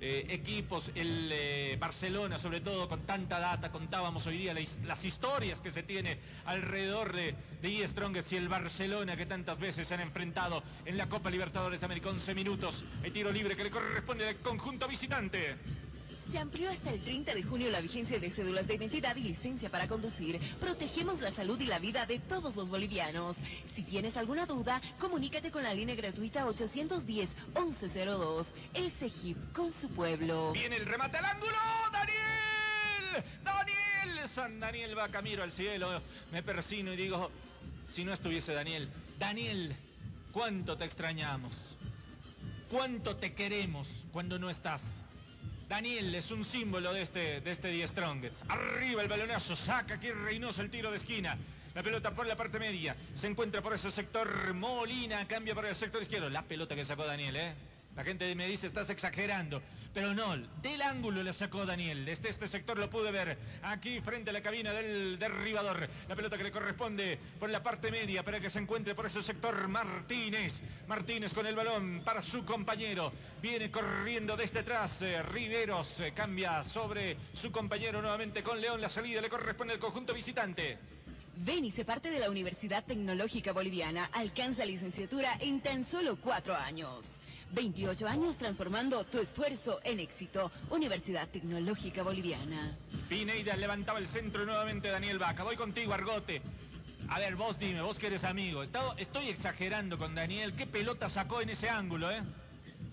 eh, 0.00 0.26
equipos, 0.28 0.92
el 0.94 1.30
eh, 1.32 1.76
Barcelona 1.80 2.36
sobre 2.36 2.60
todo 2.60 2.86
con 2.88 3.00
tanta 3.06 3.40
data, 3.40 3.72
contábamos 3.72 4.26
hoy 4.26 4.36
día 4.36 4.54
las 4.84 5.04
historias 5.06 5.62
que 5.62 5.70
se 5.70 5.82
tiene 5.82 6.18
alrededor 6.44 7.14
de, 7.14 7.34
de 7.62 7.82
E 7.82 7.88
Strongest 7.88 8.32
y 8.34 8.36
el 8.36 8.50
Barcelona 8.50 9.16
que 9.16 9.24
tantas 9.24 9.58
veces 9.58 9.88
se 9.88 9.94
han 9.94 10.00
enfrentado 10.00 10.62
en 10.84 10.98
la 10.98 11.08
Copa 11.08 11.30
Libertadores 11.30 11.80
de 11.80 11.86
América, 11.86 12.10
11 12.10 12.34
minutos, 12.34 12.84
el 13.02 13.14
tiro 13.14 13.32
libre 13.32 13.56
que 13.56 13.64
le 13.64 13.70
corresponde 13.70 14.28
al 14.28 14.36
conjunto 14.36 14.86
visitante. 14.86 15.56
Se 16.30 16.38
amplió 16.38 16.70
hasta 16.70 16.90
el 16.90 17.00
30 17.00 17.34
de 17.34 17.42
junio 17.42 17.70
la 17.70 17.80
vigencia 17.80 18.20
de 18.20 18.28
cédulas 18.28 18.66
de 18.66 18.74
identidad 18.74 19.16
y 19.16 19.22
licencia 19.22 19.70
para 19.70 19.88
conducir. 19.88 20.38
Protegemos 20.60 21.22
la 21.22 21.30
salud 21.30 21.58
y 21.58 21.64
la 21.64 21.78
vida 21.78 22.04
de 22.04 22.18
todos 22.18 22.54
los 22.54 22.68
bolivianos. 22.68 23.38
Si 23.74 23.82
tienes 23.82 24.18
alguna 24.18 24.44
duda, 24.44 24.82
comunícate 24.98 25.50
con 25.50 25.62
la 25.62 25.72
línea 25.72 25.94
gratuita 25.94 26.46
810-1102. 26.46 28.52
El 28.74 28.90
CEGIP 28.90 29.52
con 29.52 29.72
su 29.72 29.88
pueblo. 29.88 30.52
Viene 30.52 30.76
el 30.76 30.84
remate 30.84 31.16
al 31.16 31.24
ángulo. 31.24 31.56
¡Daniel! 31.92 33.24
¡Daniel! 33.42 34.28
San 34.28 34.60
Daniel 34.60 34.98
va 34.98 35.08
camino 35.08 35.42
al 35.42 35.50
cielo. 35.50 36.02
Me 36.30 36.42
persino 36.42 36.92
y 36.92 36.96
digo, 36.96 37.30
si 37.86 38.04
no 38.04 38.12
estuviese 38.12 38.52
Daniel, 38.52 38.90
Daniel, 39.18 39.74
¿cuánto 40.32 40.76
te 40.76 40.84
extrañamos? 40.84 41.78
¿Cuánto 42.70 43.16
te 43.16 43.32
queremos 43.32 44.04
cuando 44.12 44.38
no 44.38 44.50
estás? 44.50 44.98
Daniel 45.68 46.14
es 46.14 46.30
un 46.30 46.44
símbolo 46.44 46.94
de 46.94 47.02
este, 47.02 47.40
de 47.42 47.50
este. 47.50 47.68
Arriba 48.48 49.02
el 49.02 49.08
balonazo, 49.08 49.54
saca 49.54 49.94
aquí 49.94 50.10
Reynoso 50.10 50.62
el 50.62 50.70
tiro 50.70 50.90
de 50.90 50.96
esquina. 50.96 51.36
La 51.74 51.82
pelota 51.82 52.12
por 52.12 52.26
la 52.26 52.36
parte 52.36 52.58
media. 52.58 52.96
Se 53.14 53.26
encuentra 53.26 53.60
por 53.60 53.74
ese 53.74 53.92
sector 53.92 54.54
Molina, 54.54 55.28
cambia 55.28 55.54
por 55.54 55.66
el 55.66 55.74
sector 55.74 56.00
izquierdo. 56.00 56.30
La 56.30 56.42
pelota 56.42 56.74
que 56.74 56.86
sacó 56.86 57.04
Daniel, 57.04 57.36
¿eh? 57.36 57.54
La 57.98 58.04
gente 58.04 58.32
me 58.36 58.46
dice, 58.46 58.68
estás 58.68 58.90
exagerando. 58.90 59.60
Pero 59.92 60.14
no, 60.14 60.36
del 60.62 60.82
ángulo 60.82 61.20
la 61.24 61.32
sacó 61.32 61.66
Daniel. 61.66 62.04
Desde 62.04 62.28
este 62.28 62.46
sector 62.46 62.78
lo 62.78 62.88
pude 62.88 63.10
ver. 63.10 63.36
Aquí 63.64 64.00
frente 64.00 64.30
a 64.30 64.32
la 64.32 64.40
cabina 64.40 64.72
del 64.72 65.18
derribador. 65.18 65.88
La 66.08 66.14
pelota 66.14 66.38
que 66.38 66.44
le 66.44 66.52
corresponde 66.52 67.18
por 67.40 67.50
la 67.50 67.60
parte 67.60 67.90
media 67.90 68.22
para 68.22 68.38
que 68.38 68.50
se 68.50 68.60
encuentre 68.60 68.94
por 68.94 69.06
ese 69.06 69.20
sector 69.20 69.66
Martínez. 69.66 70.62
Martínez 70.86 71.34
con 71.34 71.44
el 71.48 71.56
balón 71.56 72.02
para 72.04 72.22
su 72.22 72.44
compañero. 72.44 73.12
Viene 73.42 73.68
corriendo 73.68 74.36
desde 74.36 74.60
atrás. 74.60 75.02
eh, 75.02 75.20
Riveros 75.24 75.98
eh, 75.98 76.12
cambia 76.14 76.62
sobre 76.62 77.16
su 77.32 77.50
compañero 77.50 78.00
nuevamente 78.00 78.44
con 78.44 78.60
León. 78.60 78.80
La 78.80 78.88
salida 78.88 79.20
le 79.20 79.28
corresponde 79.28 79.74
al 79.74 79.80
conjunto 79.80 80.14
visitante. 80.14 80.78
Ven 81.40 81.64
y 81.64 81.70
se 81.72 81.84
parte 81.84 82.10
de 82.10 82.18
la 82.18 82.30
Universidad 82.30 82.84
Tecnológica 82.84 83.52
Boliviana. 83.52 84.08
Alcanza 84.12 84.64
licenciatura 84.64 85.36
en 85.40 85.60
tan 85.60 85.82
solo 85.84 86.16
cuatro 86.20 86.54
años. 86.54 87.22
28 87.52 88.06
años 88.06 88.38
transformando 88.38 89.04
tu 89.04 89.18
esfuerzo 89.18 89.80
en 89.84 90.00
éxito. 90.00 90.50
Universidad 90.70 91.28
Tecnológica 91.28 92.02
Boliviana. 92.02 92.76
Pineida 93.08 93.56
levantaba 93.56 93.98
el 93.98 94.06
centro 94.06 94.44
nuevamente 94.44 94.88
Daniel 94.88 95.18
Vaca. 95.18 95.44
Voy 95.44 95.56
contigo, 95.56 95.92
Argote. 95.92 96.42
A 97.08 97.18
ver, 97.18 97.36
vos 97.36 97.58
dime, 97.58 97.80
vos 97.80 97.98
que 97.98 98.08
eres 98.08 98.24
amigo. 98.24 98.62
Estoy 98.62 99.28
exagerando 99.28 99.96
con 99.96 100.14
Daniel. 100.14 100.52
¿Qué 100.54 100.66
pelota 100.66 101.08
sacó 101.08 101.40
en 101.40 101.50
ese 101.50 101.68
ángulo, 101.70 102.10
eh? 102.10 102.22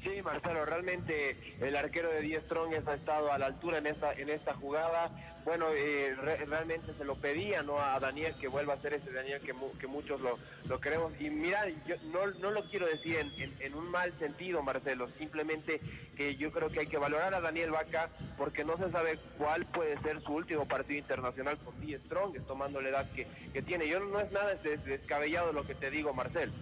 Sí, 0.05 0.21
Marcelo, 0.21 0.65
realmente 0.65 1.35
el 1.59 1.75
arquero 1.75 2.11
de 2.11 2.21
10 2.21 2.43
Strongest 2.45 2.87
ha 2.87 2.93
estado 2.93 3.31
a 3.31 3.39
la 3.39 3.47
altura 3.47 3.79
en 3.79 3.87
esta, 3.87 4.13
en 4.13 4.29
esta 4.29 4.53
jugada. 4.53 5.11
Bueno, 5.43 5.71
eh, 5.71 6.13
re- 6.15 6.45
realmente 6.45 6.93
se 6.95 7.03
lo 7.05 7.19
pedía 7.19 7.63
¿no? 7.63 7.81
a 7.81 7.99
Daniel 7.99 8.37
que 8.39 8.47
vuelva 8.47 8.75
a 8.75 8.81
ser 8.81 8.93
ese 8.93 9.11
Daniel 9.11 9.41
que, 9.43 9.53
mu- 9.53 9.75
que 9.77 9.87
muchos 9.87 10.21
lo, 10.21 10.39
lo 10.67 10.79
queremos. 10.79 11.13
Y 11.19 11.31
mira, 11.31 11.67
yo 11.85 11.95
no, 12.03 12.27
no 12.27 12.51
lo 12.51 12.67
quiero 12.67 12.87
decir 12.87 13.17
en, 13.17 13.33
en- 13.39 13.73
un 13.73 13.89
mal 13.89 14.15
sentido, 14.19 14.61
Marcelo, 14.61 15.09
simplemente 15.17 15.81
que 16.15 16.35
yo 16.37 16.51
creo 16.51 16.71
que 16.71 16.81
hay 16.81 16.87
que 16.87 16.99
valorar 16.99 17.33
a 17.33 17.41
Daniel 17.41 17.71
Vaca 17.71 18.11
porque 18.37 18.63
no 18.63 18.77
se 18.77 18.91
sabe 18.91 19.17
cuál 19.37 19.65
puede 19.71 19.97
ser 20.03 20.21
su 20.21 20.33
último 20.33 20.67
partido 20.67 20.99
internacional 20.99 21.59
con 21.63 21.79
10 21.79 22.01
Strongest, 22.03 22.45
tomando 22.47 22.79
la 22.81 22.89
edad 22.89 23.11
que, 23.11 23.27
que 23.53 23.63
tiene. 23.63 23.87
Yo 23.87 23.99
no 24.01 24.19
es 24.19 24.29
nada 24.31 24.53
des- 24.55 24.83
descabellado 24.83 25.51
lo 25.51 25.65
que 25.65 25.75
te 25.75 25.89
digo, 25.89 26.13
Marcel. 26.13 26.53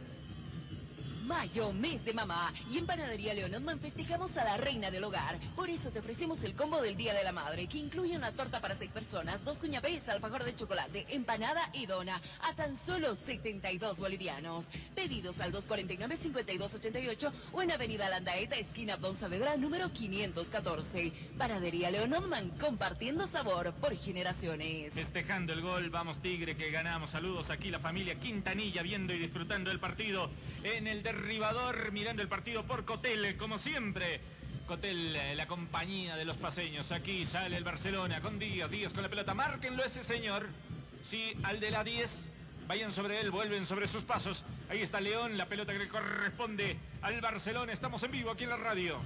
Mayo, 1.23 1.71
mes 1.71 2.03
de 2.03 2.13
mamá. 2.13 2.53
Y 2.69 2.77
en 2.77 2.85
Panadería 2.85 3.33
Leonotman 3.33 3.79
festejamos 3.79 4.37
a 4.37 4.43
la 4.43 4.57
reina 4.57 4.91
del 4.91 5.05
hogar. 5.05 5.39
Por 5.55 5.69
eso 5.69 5.89
te 5.89 5.99
ofrecemos 5.99 6.43
el 6.43 6.53
combo 6.53 6.81
del 6.81 6.97
Día 6.97 7.13
de 7.13 7.23
la 7.23 7.31
Madre, 7.31 7.67
que 7.67 7.77
incluye 7.77 8.17
una 8.17 8.33
torta 8.33 8.59
para 8.59 8.75
seis 8.75 8.91
personas, 8.91 9.45
dos 9.45 9.59
cuñapés, 9.59 10.09
alfajor 10.09 10.43
de 10.43 10.55
chocolate, 10.55 11.05
empanada 11.09 11.69
y 11.73 11.85
dona, 11.85 12.19
a 12.41 12.53
tan 12.55 12.75
solo 12.75 13.15
72 13.15 13.99
bolivianos. 13.99 14.69
Pedidos 14.95 15.39
al 15.39 15.53
249-5288 15.53 17.31
o 17.53 17.61
en 17.61 17.71
Avenida 17.71 18.09
Landaeta, 18.09 18.57
esquina 18.57 18.97
Don 18.97 19.15
Saavedra, 19.15 19.55
número 19.55 19.91
514. 19.91 21.13
Panadería 21.37 21.89
Leonotman, 21.89 22.49
compartiendo 22.59 23.27
sabor 23.27 23.73
por 23.75 23.95
generaciones. 23.95 24.93
Festejando 24.93 25.53
el 25.53 25.61
gol, 25.61 25.89
vamos 25.89 26.19
Tigre 26.19 26.57
que 26.57 26.69
ganamos. 26.69 27.11
Saludos 27.11 27.49
aquí 27.49 27.71
la 27.71 27.79
familia 27.79 28.19
Quintanilla 28.19 28.83
viendo 28.83 29.13
y 29.13 29.19
disfrutando 29.19 29.71
el 29.71 29.79
partido 29.79 30.29
en 30.63 30.87
el 30.87 31.01
derribador, 31.14 31.91
mirando 31.91 32.22
el 32.23 32.27
partido 32.27 32.65
por 32.65 32.85
Cotel, 32.85 33.38
como 33.38 33.57
siempre. 33.57 34.19
Cotel, 34.65 35.15
eh, 35.15 35.35
la 35.35 35.45
compañía 35.45 36.15
de 36.15 36.26
los 36.26 36.38
paseños. 36.38 36.91
Aquí 36.91 37.26
sale 37.26 37.56
el 37.56 37.64
Barcelona 37.64 38.19
con 38.19 38.40
Díaz, 38.40 38.72
Díaz 38.72 38.94
con 38.94 39.03
la 39.03 39.10
pelota. 39.10 39.34
Márquenlo 39.34 39.84
ese 39.84 40.03
señor. 40.03 40.48
Sí, 41.03 41.34
al 41.44 41.60
de 41.60 41.69
la 41.69 41.84
10. 41.84 42.30
Vayan 42.68 42.91
sobre 42.91 43.19
él, 43.22 43.30
vuelven 43.30 43.65
sobre 43.65 43.88
sus 43.88 44.03
pasos. 44.03 44.44
Ahí 44.69 44.81
está 44.81 45.02
León, 45.02 45.38
la 45.38 45.45
pelota 45.45 45.73
que 45.73 45.80
le 45.80 45.88
corresponde 45.88 46.77
al 47.02 47.22
Barcelona. 47.22 47.73
Estamos 47.73 48.02
en 48.03 48.11
vivo 48.11 48.31
aquí 48.31 48.45
en 48.45 48.49
la 48.49 48.57
radio. 48.57 48.98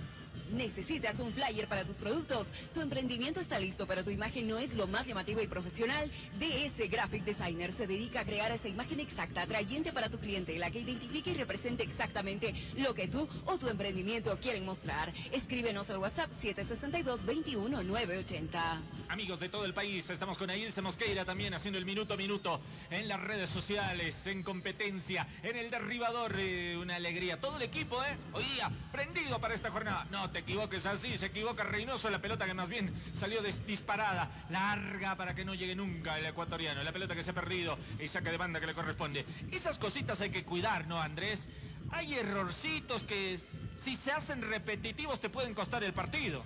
¿Necesitas 0.51 1.19
un 1.19 1.33
flyer 1.33 1.67
para 1.67 1.85
tus 1.85 1.97
productos? 1.97 2.47
Tu 2.73 2.81
emprendimiento 2.81 3.39
está 3.39 3.59
listo, 3.59 3.85
pero 3.87 4.03
tu 4.03 4.09
imagen 4.09 4.47
no 4.47 4.57
es 4.57 4.73
lo 4.73 4.87
más 4.87 5.05
llamativa 5.05 5.41
y 5.41 5.47
profesional. 5.47 6.09
DS 6.39 6.89
Graphic 6.89 7.23
Designer 7.23 7.71
se 7.71 7.87
dedica 7.87 8.21
a 8.21 8.25
crear 8.25 8.51
esa 8.51 8.67
imagen 8.67 8.99
exacta, 8.99 9.41
atrayente 9.41 9.91
para 9.91 10.09
tu 10.09 10.19
cliente, 10.19 10.57
la 10.57 10.71
que 10.71 10.79
identifique 10.79 11.31
y 11.31 11.35
represente 11.35 11.83
exactamente 11.83 12.53
lo 12.77 12.93
que 12.93 13.07
tú 13.07 13.27
o 13.45 13.57
tu 13.57 13.67
emprendimiento 13.67 14.37
quieren 14.39 14.65
mostrar. 14.65 15.13
Escríbenos 15.31 15.89
al 15.89 15.97
WhatsApp 15.97 16.31
762-21980. 16.41 18.81
Amigos 19.09 19.39
de 19.39 19.49
todo 19.49 19.65
el 19.65 19.73
país, 19.73 20.09
estamos 20.09 20.37
con 20.37 20.49
Ailse 20.49 20.81
Mosqueira 20.81 21.25
también 21.25 21.53
haciendo 21.53 21.77
el 21.77 21.85
minuto 21.85 22.13
a 22.13 22.17
minuto 22.17 22.61
en 22.89 23.07
las 23.07 23.21
redes 23.21 23.49
sociales, 23.49 24.27
en 24.27 24.43
competencia, 24.43 25.27
en 25.43 25.57
el 25.57 25.69
derribador. 25.69 26.35
eh, 26.37 26.77
una 26.77 26.95
alegría. 26.95 27.39
Todo 27.39 27.57
el 27.57 27.63
equipo, 27.63 28.01
¿eh? 28.03 28.17
Hoy 28.33 28.43
día, 28.43 28.69
prendido 28.91 29.39
para 29.39 29.53
esta 29.53 29.71
jornada. 29.71 30.07
No 30.11 30.29
te 30.29 30.36
equivoques 30.39 30.85
así, 30.85 31.17
se 31.17 31.27
equivoca 31.27 31.63
Reynoso. 31.63 32.09
La 32.09 32.21
pelota 32.21 32.45
que 32.45 32.53
más 32.53 32.69
bien 32.69 32.93
salió 33.13 33.41
disparada, 33.41 34.29
larga 34.49 35.15
para 35.15 35.35
que 35.35 35.45
no 35.45 35.55
llegue 35.55 35.75
nunca 35.75 36.17
el 36.17 36.25
ecuatoriano. 36.25 36.83
La 36.83 36.91
pelota 36.91 37.15
que 37.15 37.23
se 37.23 37.31
ha 37.31 37.33
perdido 37.33 37.77
y 37.99 38.07
saca 38.07 38.31
de 38.31 38.37
banda 38.37 38.59
que 38.59 38.67
le 38.67 38.73
corresponde. 38.73 39.25
Esas 39.51 39.77
cositas 39.77 40.21
hay 40.21 40.29
que 40.29 40.43
cuidar, 40.43 40.87
¿no, 40.87 41.01
Andrés? 41.01 41.47
Hay 41.91 42.15
errorcitos 42.15 43.03
que 43.03 43.39
si 43.77 43.95
se 43.95 44.11
hacen 44.11 44.41
repetitivos 44.41 45.21
te 45.21 45.29
pueden 45.29 45.53
costar 45.53 45.83
el 45.83 45.93
partido. 45.93 46.43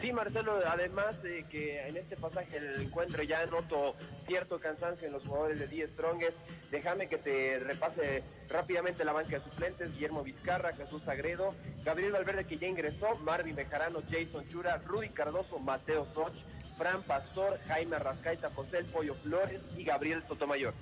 Sí, 0.00 0.12
Marcelo, 0.12 0.58
además 0.66 1.22
de 1.22 1.44
que 1.44 1.86
en 1.86 1.96
este 1.98 2.16
pasaje 2.16 2.58
del 2.58 2.80
encuentro 2.80 3.22
ya 3.22 3.44
noto 3.46 3.94
cierto 4.26 4.58
cansancio 4.58 5.06
en 5.06 5.12
los 5.12 5.26
jugadores 5.26 5.58
de 5.60 5.66
10 5.66 5.90
Strongest, 5.90 6.38
déjame 6.70 7.06
que 7.08 7.18
te 7.18 7.58
repase 7.58 8.22
rápidamente 8.48 9.04
la 9.04 9.12
banca 9.12 9.38
de 9.38 9.44
suplentes, 9.44 9.92
Guillermo 9.92 10.22
Vizcarra, 10.22 10.72
Jesús 10.72 11.02
Sagredo, 11.02 11.54
Gabriel 11.84 12.12
Valverde 12.12 12.46
que 12.46 12.56
ya 12.56 12.66
ingresó, 12.66 13.14
Marvin 13.16 13.54
Bejarano, 13.54 14.00
Jason 14.10 14.48
Chura, 14.48 14.78
Rudy 14.78 15.10
Cardoso, 15.10 15.58
Mateo 15.58 16.06
Soch, 16.14 16.32
Fran 16.78 17.02
Pastor, 17.02 17.60
Jaime 17.68 17.98
Rascaita, 17.98 18.48
José 18.54 18.78
El 18.78 18.86
Pollo 18.86 19.14
Flores 19.16 19.60
y 19.76 19.84
Gabriel 19.84 20.22
Sotomayor. 20.26 20.72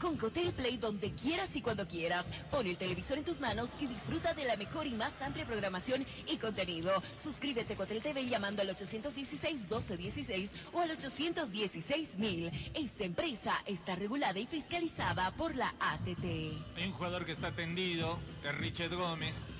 Con 0.00 0.16
Cotel 0.16 0.52
Play 0.52 0.78
donde 0.78 1.12
quieras 1.12 1.54
y 1.54 1.60
cuando 1.60 1.86
quieras. 1.86 2.24
Pon 2.50 2.66
el 2.66 2.78
televisor 2.78 3.18
en 3.18 3.24
tus 3.24 3.38
manos 3.40 3.72
y 3.78 3.86
disfruta 3.86 4.32
de 4.32 4.44
la 4.44 4.56
mejor 4.56 4.86
y 4.86 4.92
más 4.92 5.20
amplia 5.20 5.44
programación 5.44 6.06
y 6.26 6.38
contenido. 6.38 6.90
Suscríbete 7.14 7.74
a 7.74 7.76
Cotel 7.76 8.00
TV 8.00 8.26
llamando 8.26 8.62
al 8.62 8.68
816-1216 8.70 10.50
o 10.72 10.80
al 10.80 10.90
816-1000. 10.96 12.70
Esta 12.74 13.04
empresa 13.04 13.54
está 13.66 13.94
regulada 13.94 14.38
y 14.38 14.46
fiscalizada 14.46 15.32
por 15.32 15.54
la 15.54 15.74
ATT. 15.78 16.24
Hay 16.76 16.86
un 16.86 16.92
jugador 16.92 17.26
que 17.26 17.32
está 17.32 17.52
tendido, 17.52 18.18
es 18.42 18.54
Richard 18.56 18.94
Gómez. 18.94 19.50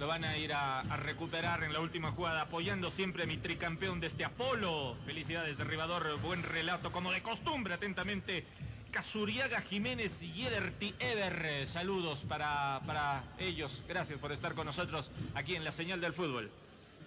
Lo 0.00 0.06
van 0.06 0.24
a 0.24 0.38
ir 0.38 0.54
a, 0.54 0.82
recuperar 0.96 1.62
en 1.62 1.74
la 1.74 1.80
última 1.80 2.10
jugada, 2.10 2.40
apoyando 2.40 2.88
siempre 2.90 3.24
a 3.24 3.26
mi 3.26 3.36
tricampeón 3.36 4.00
de 4.00 4.06
este 4.06 4.24
Apolo. 4.24 4.96
Felicidades, 5.04 5.58
derribador. 5.58 6.18
Buen 6.22 6.42
relato, 6.42 6.90
como 6.90 7.12
de 7.12 7.20
costumbre, 7.20 7.74
atentamente. 7.74 8.46
Casuriaga 8.90 9.60
Jiménez 9.60 10.22
y 10.22 10.46
Ederti 10.46 10.94
Ever. 11.00 11.66
Saludos 11.66 12.24
para, 12.26 12.80
para 12.86 13.24
ellos. 13.38 13.82
Gracias 13.86 14.18
por 14.18 14.32
estar 14.32 14.54
con 14.54 14.64
nosotros 14.64 15.10
aquí 15.34 15.54
en 15.54 15.64
la 15.64 15.70
señal 15.70 16.00
del 16.00 16.14
fútbol. 16.14 16.50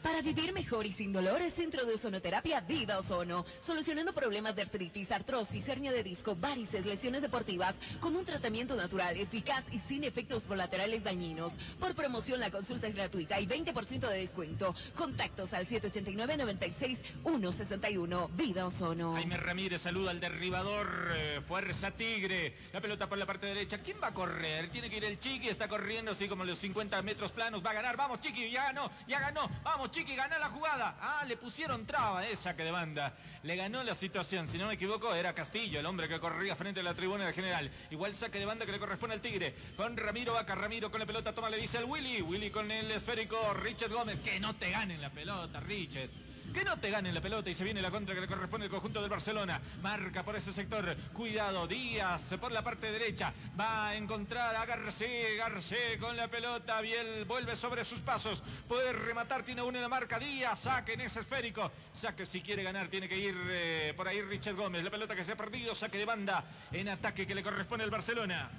Para 0.04 0.22
vivir 0.22 0.52
mejor 0.54 0.86
y 0.86 0.92
sin 0.92 1.14
dolores, 1.14 1.54
Centro 1.54 1.86
de 1.86 1.94
Ozonoterapia 1.94 2.60
Vida 2.62 2.98
Ozono. 3.00 3.46
Solucionando 3.60 4.12
problemas 4.14 4.54
de 4.56 4.62
artritis, 4.64 5.12
artrosis, 5.14 5.68
hernia 5.70 5.92
de 5.94 6.04
disco, 6.04 6.36
varices, 6.36 6.86
lesiones 6.86 7.22
deportivas, 7.22 7.76
con 8.02 8.14
un 8.16 8.26
tratamiento 8.26 8.76
natural, 8.76 9.16
eficaz 9.18 9.64
y 9.72 9.80
sin 9.80 10.04
efectos 10.04 10.44
colaterales 10.44 11.04
dañinos. 11.06 11.54
Por 11.80 11.96
promoción, 11.96 12.42
la 12.42 12.52
consulta 12.52 12.88
es 12.88 12.96
gratuita 12.96 13.40
y 13.40 13.48
20% 13.48 14.10
de 14.10 14.18
descuento. 14.18 14.76
Contactos 14.94 15.54
al 15.54 15.66
789-96-161. 15.68 18.30
Vida 18.36 18.66
Ozono. 18.66 19.14
Jaime 19.14 19.38
Ramírez 19.38 19.82
saluda 19.84 20.12
al 20.12 20.20
derribador. 20.20 21.14
eh, 21.16 21.40
fuerza 21.46 21.92
Tigre. 21.92 22.54
La 22.74 22.82
pelota 22.82 23.08
por 23.08 23.18
la 23.18 23.26
parte 23.26 23.46
derecha. 23.48 23.78
¿Quién 23.78 23.98
va 24.04 24.08
a 24.08 24.14
correr? 24.14 24.70
Tiene 24.70 24.90
que 24.90 24.98
ir 24.98 25.06
el 25.06 25.18
Chiqui. 25.18 25.48
Está 25.48 25.70
corriendo 25.70 26.12
así 26.12 26.28
como 26.28 26.44
los 26.44 26.58
50 26.60 27.02
metros 27.04 27.32
planos. 27.32 27.66
Va 27.66 27.70
a 27.72 27.76
ganar. 27.76 27.96
Vamos, 27.96 28.20
Chiqui. 28.20 28.52
Ya 28.52 28.64
ganó. 28.66 28.92
Ya 29.08 29.22
ganó. 29.22 29.50
Vamos, 29.64 29.92
Chiqui. 29.94 30.16
Gana 30.16 30.40
la 30.40 30.50
jugada. 30.50 30.98
Ah, 31.00 31.24
le 31.28 31.38
pusieron 31.38 31.86
traba. 31.86 32.28
Eh, 32.28 32.36
saque 32.36 32.64
de 32.64 32.72
banda. 32.72 33.14
Le 33.44 33.56
ganó 33.56 33.84
la 33.84 33.94
situación. 33.94 34.48
Si 34.48 34.58
no 34.58 34.66
me 34.68 34.74
equivoco, 34.74 35.14
era 35.14 35.34
Castillo, 35.34 35.80
el 35.80 35.86
hombre 35.86 36.10
que 36.10 36.20
corría 36.20 36.56
frente 36.56 36.80
a 36.80 36.84
la 36.84 36.96
tribuna 36.96 37.28
de 37.28 37.34
general. 37.34 37.72
Igual 37.92 38.16
saque 38.16 38.40
de 38.40 38.46
banda 38.46 38.66
que 38.66 38.72
le 38.72 38.80
corresponde 38.80 39.14
al 39.14 39.22
Tigre. 39.22 39.56
Con 39.78 39.96
Ramiro 39.96 40.34
Vaca. 40.34 40.56
Ramiro 40.56 40.90
con 40.90 41.00
la 41.00 41.06
pelota. 41.06 41.34
Toma, 41.34 41.50
le 41.52 41.58
dice 41.58 41.78
al 41.78 41.86
Willy. 41.86 42.24
Willy 42.24 42.50
con 42.50 42.72
el 42.72 42.90
esférico. 42.92 43.54
Richard 43.54 43.92
Gómez. 43.92 44.20
Que 44.20 44.40
no 44.40 44.56
te 44.56 44.72
ganen 44.72 45.00
la 45.00 45.12
pelota, 45.12 45.60
Richard. 45.60 46.10
Que 46.54 46.64
no 46.64 46.78
te 46.78 46.92
ganen 46.92 47.16
la 47.16 47.22
pelota 47.22 47.50
y 47.50 47.56
se 47.56 47.64
viene 47.64 47.82
la 47.82 47.90
contra 47.90 48.14
que 48.14 48.22
le 48.22 48.28
corresponde 48.28 48.66
al 48.66 48.72
conjunto 48.72 49.02
del 49.02 49.10
Barcelona. 49.10 49.60
Marca 49.82 50.22
por 50.22 50.36
ese 50.36 50.54
sector. 50.54 50.96
Cuidado, 51.12 51.66
Díaz 51.66 52.36
por 52.40 52.52
la 52.52 52.62
parte 52.62 52.92
derecha. 52.92 53.34
Va 53.60 53.88
a 53.88 53.96
encontrar 53.96 54.56
a 54.56 54.64
Garcé. 54.64 55.36
Garcé 55.36 55.98
con 56.00 56.16
la 56.16 56.28
pelota. 56.28 56.80
Biel 56.82 57.26
vuelve 57.26 57.56
sobre 57.56 57.84
sus 57.84 58.02
pasos. 58.02 58.44
Puede 58.68 58.94
rematar, 58.94 59.42
tiene 59.42 59.64
uno 59.64 59.80
en 59.80 59.82
la 59.82 59.90
marca. 59.90 60.20
Díaz, 60.20 60.60
saque 60.60 60.94
en 60.94 61.02
ese 61.02 61.22
esférico. 61.22 61.72
Saque 61.92 62.24
si 62.24 62.42
quiere 62.42 62.62
ganar, 62.62 62.88
tiene 62.88 63.10
que 63.10 63.18
ir 63.18 63.36
eh, 63.50 63.94
por 63.98 64.08
ahí 64.08 64.22
Richard 64.22 64.56
Gómez. 64.56 64.84
La 64.84 64.92
pelota 64.92 65.16
que 65.16 65.24
se 65.24 65.32
ha 65.32 65.36
perdido. 65.36 65.74
Saque 65.74 65.98
de 65.98 66.06
banda 66.06 66.44
en 66.72 66.88
ataque 66.88 67.26
que 67.26 67.34
le 67.34 67.42
corresponde 67.42 67.84
al 67.84 67.90
Barcelona. 67.90 68.52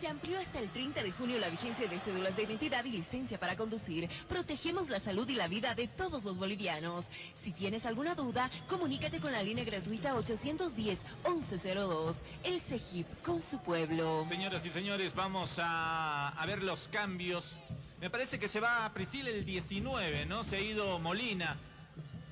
Se 0.00 0.08
amplió 0.08 0.38
hasta 0.38 0.58
el 0.58 0.70
30 0.70 1.02
de 1.02 1.12
junio 1.12 1.38
la 1.38 1.48
vigencia 1.48 1.88
de 1.88 1.98
cédulas 1.98 2.36
de 2.36 2.44
identidad 2.44 2.84
y 2.84 2.90
licencia 2.90 3.38
para 3.38 3.56
conducir. 3.56 4.08
Protegemos 4.28 4.88
la 4.88 5.00
salud 5.00 5.28
y 5.28 5.34
la 5.34 5.48
vida 5.48 5.74
de 5.74 5.88
todos 5.88 6.24
los 6.24 6.38
bolivianos. 6.38 7.08
Si 7.32 7.52
tienes 7.52 7.86
alguna 7.86 8.14
duda, 8.14 8.50
comunícate 8.68 9.20
con 9.20 9.32
la 9.32 9.42
línea 9.42 9.64
gratuita 9.64 10.14
810-1102. 10.14 12.22
El 12.44 12.60
CEGIP 12.60 13.06
con 13.22 13.40
su 13.40 13.58
pueblo. 13.60 14.24
Señoras 14.24 14.64
y 14.66 14.70
señores, 14.70 15.14
vamos 15.14 15.58
a, 15.58 16.28
a 16.28 16.46
ver 16.46 16.62
los 16.62 16.88
cambios. 16.88 17.58
Me 18.00 18.10
parece 18.10 18.38
que 18.38 18.48
se 18.48 18.60
va 18.60 18.84
a 18.84 18.92
Priscila 18.92 19.30
el 19.30 19.44
19, 19.44 20.26
¿no? 20.26 20.44
Se 20.44 20.56
ha 20.56 20.60
ido 20.60 20.98
Molina. 20.98 21.56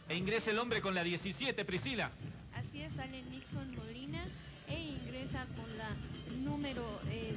E 0.08 0.16
ingresa 0.16 0.50
el 0.50 0.58
hombre 0.58 0.80
con 0.80 0.94
la 0.94 1.04
17, 1.04 1.64
Priscila. 1.64 2.10
Así 2.54 2.82
es, 2.82 2.94
sale 2.94 3.22
Nixon 3.30 3.76
Molina 3.76 4.24
e 4.68 4.80
ingresa 4.80 5.46
con 5.54 5.78
la 5.78 5.88
número 6.44 7.00
eh, 7.10 7.34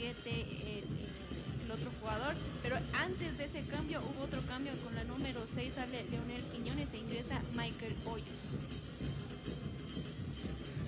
17 0.00 0.30
el, 0.30 1.64
el 1.64 1.70
otro 1.70 1.90
jugador. 2.00 2.34
Pero 2.62 2.76
antes 2.98 3.36
de 3.38 3.44
ese 3.44 3.62
cambio 3.64 4.00
hubo 4.00 4.24
otro 4.24 4.40
cambio 4.48 4.72
con 4.82 4.94
la 4.94 5.04
número 5.04 5.40
6 5.54 5.74
sale 5.74 6.04
Leonel 6.10 6.42
Quiñones 6.52 6.92
e 6.94 6.98
ingresa 6.98 7.42
Michael 7.54 7.94
Hoyos. 8.06 8.69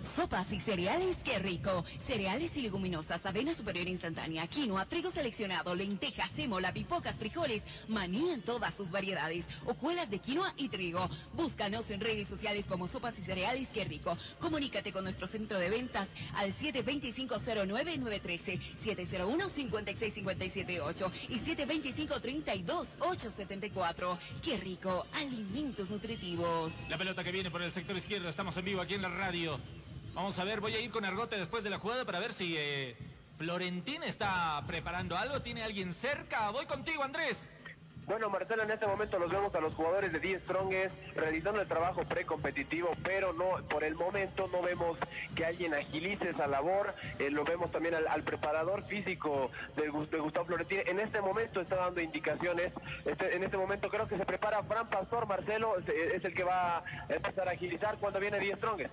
Sopas 0.03 0.53
y 0.53 0.59
cereales, 0.59 1.19
qué 1.25 1.39
rico. 1.39 1.85
Cereales 2.05 2.57
y 2.57 2.63
leguminosas, 2.63 3.25
avena 3.25 3.55
superior 3.55 3.87
instantánea, 3.87 4.49
quinoa, 4.49 4.87
trigo 4.87 5.11
seleccionado, 5.11 5.77
lentejas, 5.77 6.29
sémola, 6.31 6.73
pipocas, 6.73 7.15
frijoles, 7.17 7.63
maní 7.89 8.31
en 8.31 8.43
todas 8.43 8.75
sus 8.75 8.91
variedades, 8.91 9.47
hojuelas 9.65 10.11
de 10.11 10.19
quinoa 10.19 10.53
y 10.57 10.69
trigo. 10.69 11.09
Búscanos 11.35 11.89
en 11.91 12.01
redes 12.01 12.27
sociales 12.27 12.67
como 12.67 12.89
Sopas 12.89 13.17
y 13.21 13.23
cereales, 13.23 13.69
qué 13.73 13.85
rico. 13.85 14.19
Comunícate 14.41 14.93
con 14.93 15.05
nuestro 15.05 15.29
centro 15.29 15.57
de 15.59 15.71
ventas 15.71 16.09
al 16.35 16.53
725-09913, 16.53 18.59
701-56578 18.77 21.13
y 21.29 21.39
725-32874. 21.39 24.19
Qué 24.43 24.57
rico, 24.57 25.07
alimentos 25.15 25.91
nutritivos. 25.91 26.89
La 26.89 26.99
pelota 26.99 27.23
que 27.23 27.31
viene 27.31 27.53
por 27.53 27.63
el 27.63 27.71
sector 27.71 27.97
izquierdo, 27.97 28.29
estamos 28.29 28.57
en 28.57 28.65
vivo 28.65 28.81
aquí 28.81 28.95
en 28.95 29.03
la 29.03 29.09
radio. 29.09 29.61
Vamos 30.15 30.39
a 30.39 30.45
ver, 30.45 30.61
voy 30.61 30.75
a 30.75 30.81
ir 30.81 30.91
con 30.91 31.05
Argote 31.05 31.37
después 31.39 31.65
de 31.65 31.71
la 31.71 31.79
jugada 31.79 32.05
para 32.05 32.21
ver 32.21 32.33
si 32.33 32.55
eh, 32.59 32.97
Florentín 33.39 34.03
está 34.03 34.63
preparando 34.67 35.17
algo. 35.17 35.41
¿Tiene 35.41 35.63
alguien 35.63 35.95
cerca? 35.95 36.51
Voy 36.51 36.67
contigo, 36.67 37.03
Andrés. 37.03 37.51
Bueno, 38.05 38.29
Marcelo, 38.29 38.65
en 38.65 38.71
este 38.73 38.85
momento 38.87 39.17
los 39.19 39.31
vemos 39.31 39.55
a 39.55 39.61
los 39.61 39.75
jugadores 39.75 40.13
de 40.13 40.19
10 40.19 40.43
Strongest 40.43 40.95
realizando 41.15 41.63
el 41.63 41.69
trabajo 41.69 42.03
precompetitivo, 42.05 42.91
pero 43.05 43.33
no 43.33 43.65
por 43.69 43.85
el 43.85 43.95
momento 43.95 44.49
no 44.53 44.61
vemos 44.61 44.99
que 45.37 45.47
alguien 45.47 45.73
agilice 45.73 46.31
esa 46.31 46.49
labor. 46.49 46.95
Eh, 47.21 47.31
lo 47.31 47.45
vemos 47.45 47.71
también 47.71 47.95
al, 47.95 48.23
preparador 48.25 48.83
físico 48.87 49.51
de, 49.77 49.89
Gus- 49.89 50.11
de 50.11 50.19
Gustavo 50.19 50.47
Florentín. 50.47 50.81
En 50.85 50.99
este 50.99 51.21
momento 51.21 51.61
está 51.61 51.77
dando 51.77 52.01
indicaciones. 52.03 52.73
Este- 53.07 53.37
en 53.37 53.45
este 53.45 53.57
momento 53.57 53.89
creo 53.89 54.07
que 54.07 54.19
se 54.19 54.27
prepara 54.27 54.63
Fran 54.65 54.89
Pastor, 54.91 55.27
Marcelo, 55.27 55.79
es, 55.79 56.25
el 56.25 56.35
que 56.35 56.43
va 56.43 56.79
a 56.79 56.85
empezar 57.09 57.49
a 57.49 57.53
agilizar 57.53 57.97
cuando 57.99 58.19
viene 58.19 58.41
10 58.41 58.59
Strongest. 58.59 58.93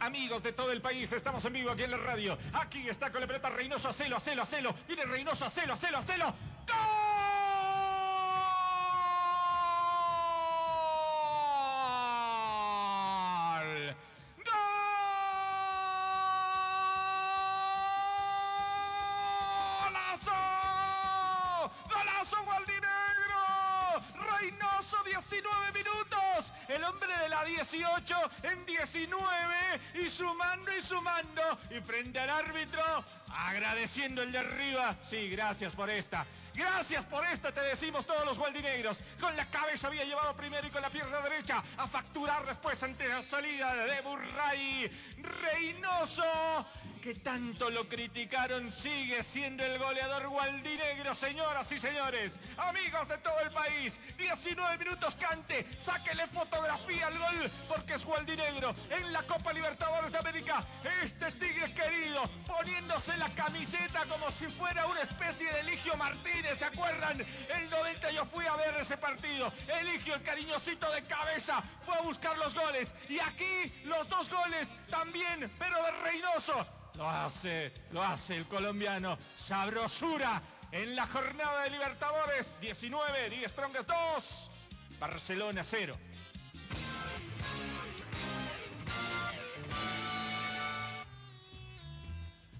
Amigos 0.00 0.42
de 0.42 0.52
todo 0.52 0.72
el 0.72 0.80
país, 0.80 1.12
estamos 1.12 1.44
en 1.44 1.52
vivo 1.52 1.70
aquí 1.70 1.82
en 1.82 1.90
la 1.90 1.98
radio. 1.98 2.36
Aquí 2.54 2.88
está 2.88 3.12
con 3.12 3.20
la 3.20 3.26
pelota 3.26 3.50
Reynoso, 3.50 3.90
Acelo, 3.90 4.16
Acelo, 4.16 4.42
Acelo. 4.42 4.74
Viene 4.86 5.04
Reynoso, 5.04 5.44
Acelo, 5.44 5.74
Acelo, 5.74 5.98
Acelo. 5.98 6.34
¡Gol! 6.66 7.39
Hombre 26.90 27.16
de 27.18 27.28
la 27.28 27.44
18 27.44 28.16
en 28.42 28.66
19 28.66 29.80
y 29.94 30.08
sumando 30.08 30.76
y 30.76 30.80
sumando. 30.82 31.58
Y 31.70 31.80
frente 31.80 32.18
al 32.18 32.30
árbitro, 32.30 32.82
agradeciendo 33.32 34.22
el 34.22 34.32
de 34.32 34.38
arriba. 34.38 34.96
Sí, 35.00 35.30
gracias 35.30 35.74
por 35.74 35.88
esta. 35.88 36.26
Gracias 36.54 37.04
por 37.06 37.24
esta, 37.26 37.52
te 37.52 37.60
decimos 37.60 38.04
todos 38.04 38.24
los 38.24 38.38
gualdinegros. 38.38 39.00
Con 39.20 39.34
la 39.36 39.46
cabeza 39.46 39.86
había 39.86 40.04
llevado 40.04 40.34
primero 40.34 40.66
y 40.66 40.70
con 40.70 40.82
la 40.82 40.90
pierna 40.90 41.20
derecha 41.20 41.62
a 41.76 41.86
facturar 41.86 42.44
después 42.44 42.82
ante 42.82 43.08
la 43.08 43.22
salida 43.22 43.72
de 43.74 44.00
Burray. 44.00 44.90
Reynoso, 45.18 46.66
que 47.00 47.14
tanto 47.14 47.70
lo 47.70 47.88
criticaron, 47.88 48.70
sigue 48.70 49.22
siendo 49.22 49.64
el 49.64 49.78
goleador 49.78 50.28
gualdinegro, 50.28 51.14
señoras 51.14 51.72
y 51.72 51.78
señores. 51.78 52.38
Amigos 52.58 53.08
de 53.08 53.18
todo 53.18 53.38
el 53.40 53.50
país, 53.50 54.00
19 54.18 54.78
minutos 54.78 55.16
cante, 55.16 55.66
sáquele 55.78 56.26
fotografía 56.26 57.06
al 57.06 57.18
gol 57.18 57.50
porque 57.68 57.94
es 57.94 58.04
gualdinegro 58.04 58.74
en 58.90 59.12
la 59.12 59.22
Copa 59.22 59.52
Libertadores 59.52 60.12
de 60.12 60.18
América. 60.18 60.64
Este 61.02 61.32
tigre 61.32 61.72
querido 61.72 62.22
poniéndose 62.46 63.16
la 63.16 63.30
camiseta 63.30 64.04
como 64.06 64.30
si 64.30 64.46
fuera 64.46 64.86
una 64.86 65.00
especie 65.00 65.50
de 65.52 65.60
Eligio 65.60 65.96
Martínez, 65.96 66.58
¿se 66.58 66.66
acuerdan? 66.66 67.20
El 67.20 67.70
90 67.70 68.10
yo 68.10 68.26
fui 68.26 68.46
a 68.46 68.56
ver 68.56 68.76
ese 68.76 68.98
partido. 68.98 69.52
Eligio, 69.80 70.14
el 70.14 70.22
cariñosito 70.22 70.90
de 70.92 71.02
cabeza, 71.04 71.62
fue 71.82 71.94
a 71.96 72.02
buscar 72.02 72.36
los 72.36 72.54
goles. 72.54 72.94
Y 73.08 73.18
aquí 73.20 73.72
los 73.84 74.08
dos 74.08 74.28
goles 74.28 74.68
también, 74.90 75.50
pero 75.58 75.82
de 75.82 75.90
Reynoso. 76.02 76.79
Lo 77.00 77.08
hace, 77.08 77.72
lo 77.92 78.02
hace 78.02 78.36
el 78.36 78.46
colombiano. 78.46 79.16
Sabrosura 79.34 80.42
en 80.70 80.94
la 80.94 81.06
jornada 81.06 81.62
de 81.62 81.70
Libertadores. 81.70 82.54
19, 82.60 83.30
10 83.30 83.50
Strongest 83.50 83.88
2. 83.88 84.50
Barcelona 84.98 85.64
0. 85.64 85.94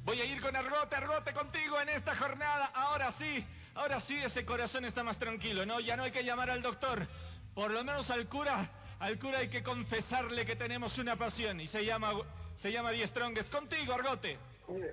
Voy 0.04 0.20
a 0.22 0.24
ir 0.24 0.40
con 0.40 0.56
Argote, 0.56 0.96
Argote 0.96 1.34
contigo 1.34 1.78
en 1.78 1.90
esta 1.90 2.16
jornada. 2.16 2.72
Ahora 2.74 3.12
sí, 3.12 3.44
ahora 3.74 4.00
sí 4.00 4.16
ese 4.16 4.46
corazón 4.46 4.86
está 4.86 5.04
más 5.04 5.18
tranquilo, 5.18 5.66
¿no? 5.66 5.80
Ya 5.80 5.98
no 5.98 6.04
hay 6.04 6.12
que 6.12 6.24
llamar 6.24 6.48
al 6.48 6.62
doctor. 6.62 7.06
Por 7.54 7.72
lo 7.72 7.84
menos 7.84 8.10
al 8.10 8.26
cura, 8.26 8.70
al 9.00 9.18
cura 9.18 9.40
hay 9.40 9.50
que 9.50 9.62
confesarle 9.62 10.46
que 10.46 10.56
tenemos 10.56 10.96
una 10.96 11.16
pasión 11.16 11.60
y 11.60 11.66
se 11.66 11.84
llama, 11.84 12.12
se 12.60 12.70
llama 12.70 12.90
Die 12.90 13.06
Strongest. 13.06 13.50
Contigo, 13.50 13.94
Argote. 13.94 14.36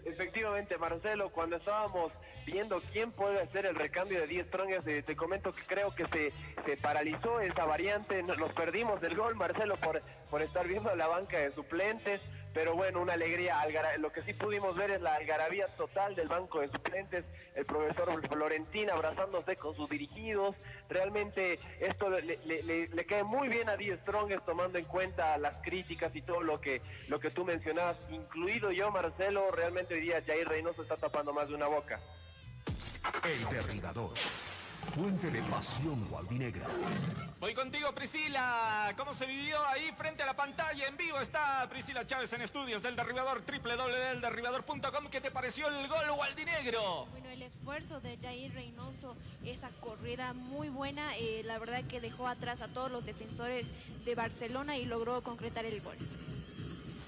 Efectivamente, 0.05 0.77
Marcelo, 0.77 1.29
cuando 1.29 1.57
estábamos 1.57 2.13
viendo 2.45 2.81
quién 2.93 3.11
puede 3.11 3.41
hacer 3.41 3.65
el 3.65 3.75
recambio 3.75 4.21
de 4.21 4.27
10 4.27 4.47
Strongest, 4.47 4.87
eh, 4.87 5.03
te 5.03 5.17
comento 5.17 5.53
que 5.53 5.63
creo 5.63 5.93
que 5.93 6.07
se, 6.07 6.31
se 6.65 6.77
paralizó 6.77 7.41
esa 7.41 7.65
variante, 7.65 8.23
nos, 8.23 8.53
perdimos 8.53 9.01
del 9.01 9.15
gol, 9.15 9.35
Marcelo, 9.35 9.75
por, 9.75 10.01
por 10.29 10.41
estar 10.41 10.65
viendo 10.65 10.95
la 10.95 11.07
banca 11.07 11.39
de 11.39 11.51
suplentes, 11.51 12.21
pero 12.53 12.73
bueno, 12.73 13.01
una 13.01 13.13
alegría. 13.13 13.61
Lo 13.99 14.11
que 14.11 14.23
sí 14.23 14.33
pudimos 14.33 14.75
ver 14.75 14.89
es 14.91 15.01
la 15.01 15.15
algarabía 15.15 15.67
total 15.75 16.15
del 16.15 16.29
banco 16.29 16.61
de 16.61 16.69
suplentes, 16.69 17.25
el 17.53 17.65
profesor 17.65 18.27
Florentín 18.29 18.89
abrazándose 18.89 19.57
con 19.57 19.75
sus 19.75 19.89
dirigidos. 19.89 20.55
Realmente 20.89 21.59
esto 21.79 22.09
le, 22.09 22.37
le- 22.45 23.05
cae 23.05 23.23
muy 23.23 23.47
bien 23.47 23.69
a 23.69 23.75
Die 23.77 23.95
Strongest 23.97 24.45
tomando 24.45 24.77
en 24.77 24.85
cuenta 24.85 25.37
las 25.37 25.61
críticas 25.61 26.15
y 26.15 26.21
todo 26.21 26.41
lo 26.41 26.59
que, 26.61 26.81
lo 27.07 27.19
que 27.19 27.29
tú 27.29 27.45
mencionabas, 27.45 27.97
incluido 28.09 28.71
yo, 28.71 28.91
Marcelo. 28.91 29.49
Realmente 29.51 29.93
hoy 29.95 30.01
día 30.01 30.21
Jair 30.25 30.47
Reynoso 30.47 30.81
está 30.83 30.97
tapando 30.97 31.33
más 31.33 31.49
de 31.49 31.55
una 31.55 31.67
boca. 31.67 31.99
El 33.23 33.49
derribador. 33.49 34.11
Fuente 34.85 35.29
de 35.29 35.41
pasión 35.43 36.07
gualdinegra. 36.09 36.65
Voy 37.39 37.53
contigo, 37.53 37.93
Priscila. 37.93 38.93
¿Cómo 38.97 39.13
se 39.13 39.25
vivió 39.25 39.63
ahí 39.67 39.91
frente 39.95 40.23
a 40.23 40.25
la 40.25 40.35
pantalla? 40.35 40.87
En 40.87 40.97
vivo 40.97 41.19
está 41.19 41.67
Priscila 41.69 42.07
Chávez 42.07 42.33
en 42.33 42.41
estudios 42.41 42.81
del 42.81 42.95
derribador, 42.95 43.43
www.delderribador.com. 43.45 45.07
¿Qué 45.11 45.21
te 45.21 45.29
pareció 45.29 45.67
el 45.67 45.87
gol 45.87 46.11
gualdinegro? 46.15 47.05
Bueno, 47.11 47.29
el 47.29 47.43
esfuerzo 47.43 47.99
de 47.99 48.17
Jair 48.17 48.53
Reynoso, 48.53 49.15
esa 49.43 49.69
corrida 49.81 50.33
muy 50.33 50.69
buena, 50.69 51.15
eh, 51.17 51.41
la 51.45 51.59
verdad 51.59 51.83
que 51.83 52.01
dejó 52.01 52.27
atrás 52.27 52.61
a 52.61 52.67
todos 52.67 52.89
los 52.89 53.05
defensores 53.05 53.69
de 54.05 54.15
Barcelona 54.15 54.77
y 54.77 54.85
logró 54.85 55.21
concretar 55.21 55.65
el 55.65 55.81
gol. 55.81 55.97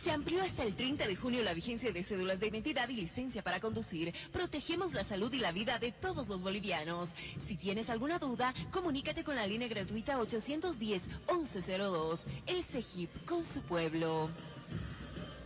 Se 0.04 0.12
amplió 0.12 0.42
hasta 0.42 0.64
el 0.64 0.76
30 0.76 1.08
de 1.08 1.16
junio 1.18 1.44
la 1.44 1.54
vigencia 1.54 1.92
de 1.92 2.04
cédulas 2.04 2.40
de 2.40 2.48
identidad 2.48 2.88
y 2.88 2.94
licencia 2.94 3.44
para 3.44 3.60
conducir. 3.60 4.14
Protegemos 4.32 4.94
la 4.94 5.04
salud 5.04 5.34
y 5.34 5.40
la 5.40 5.52
vida 5.52 5.78
de 5.78 5.92
todos 5.92 6.30
los 6.30 6.42
bolivianos. 6.42 7.16
Si 7.46 7.58
tienes 7.58 7.90
alguna 7.90 8.18
duda, 8.18 8.54
comunícate 8.72 9.26
con 9.26 9.36
la 9.36 9.46
línea 9.46 9.68
gratuita 9.68 10.18
810-1102. 10.20 12.28
El 12.46 12.64
CEGIP 12.64 13.26
con 13.26 13.44
su 13.44 13.62
pueblo. 13.64 14.30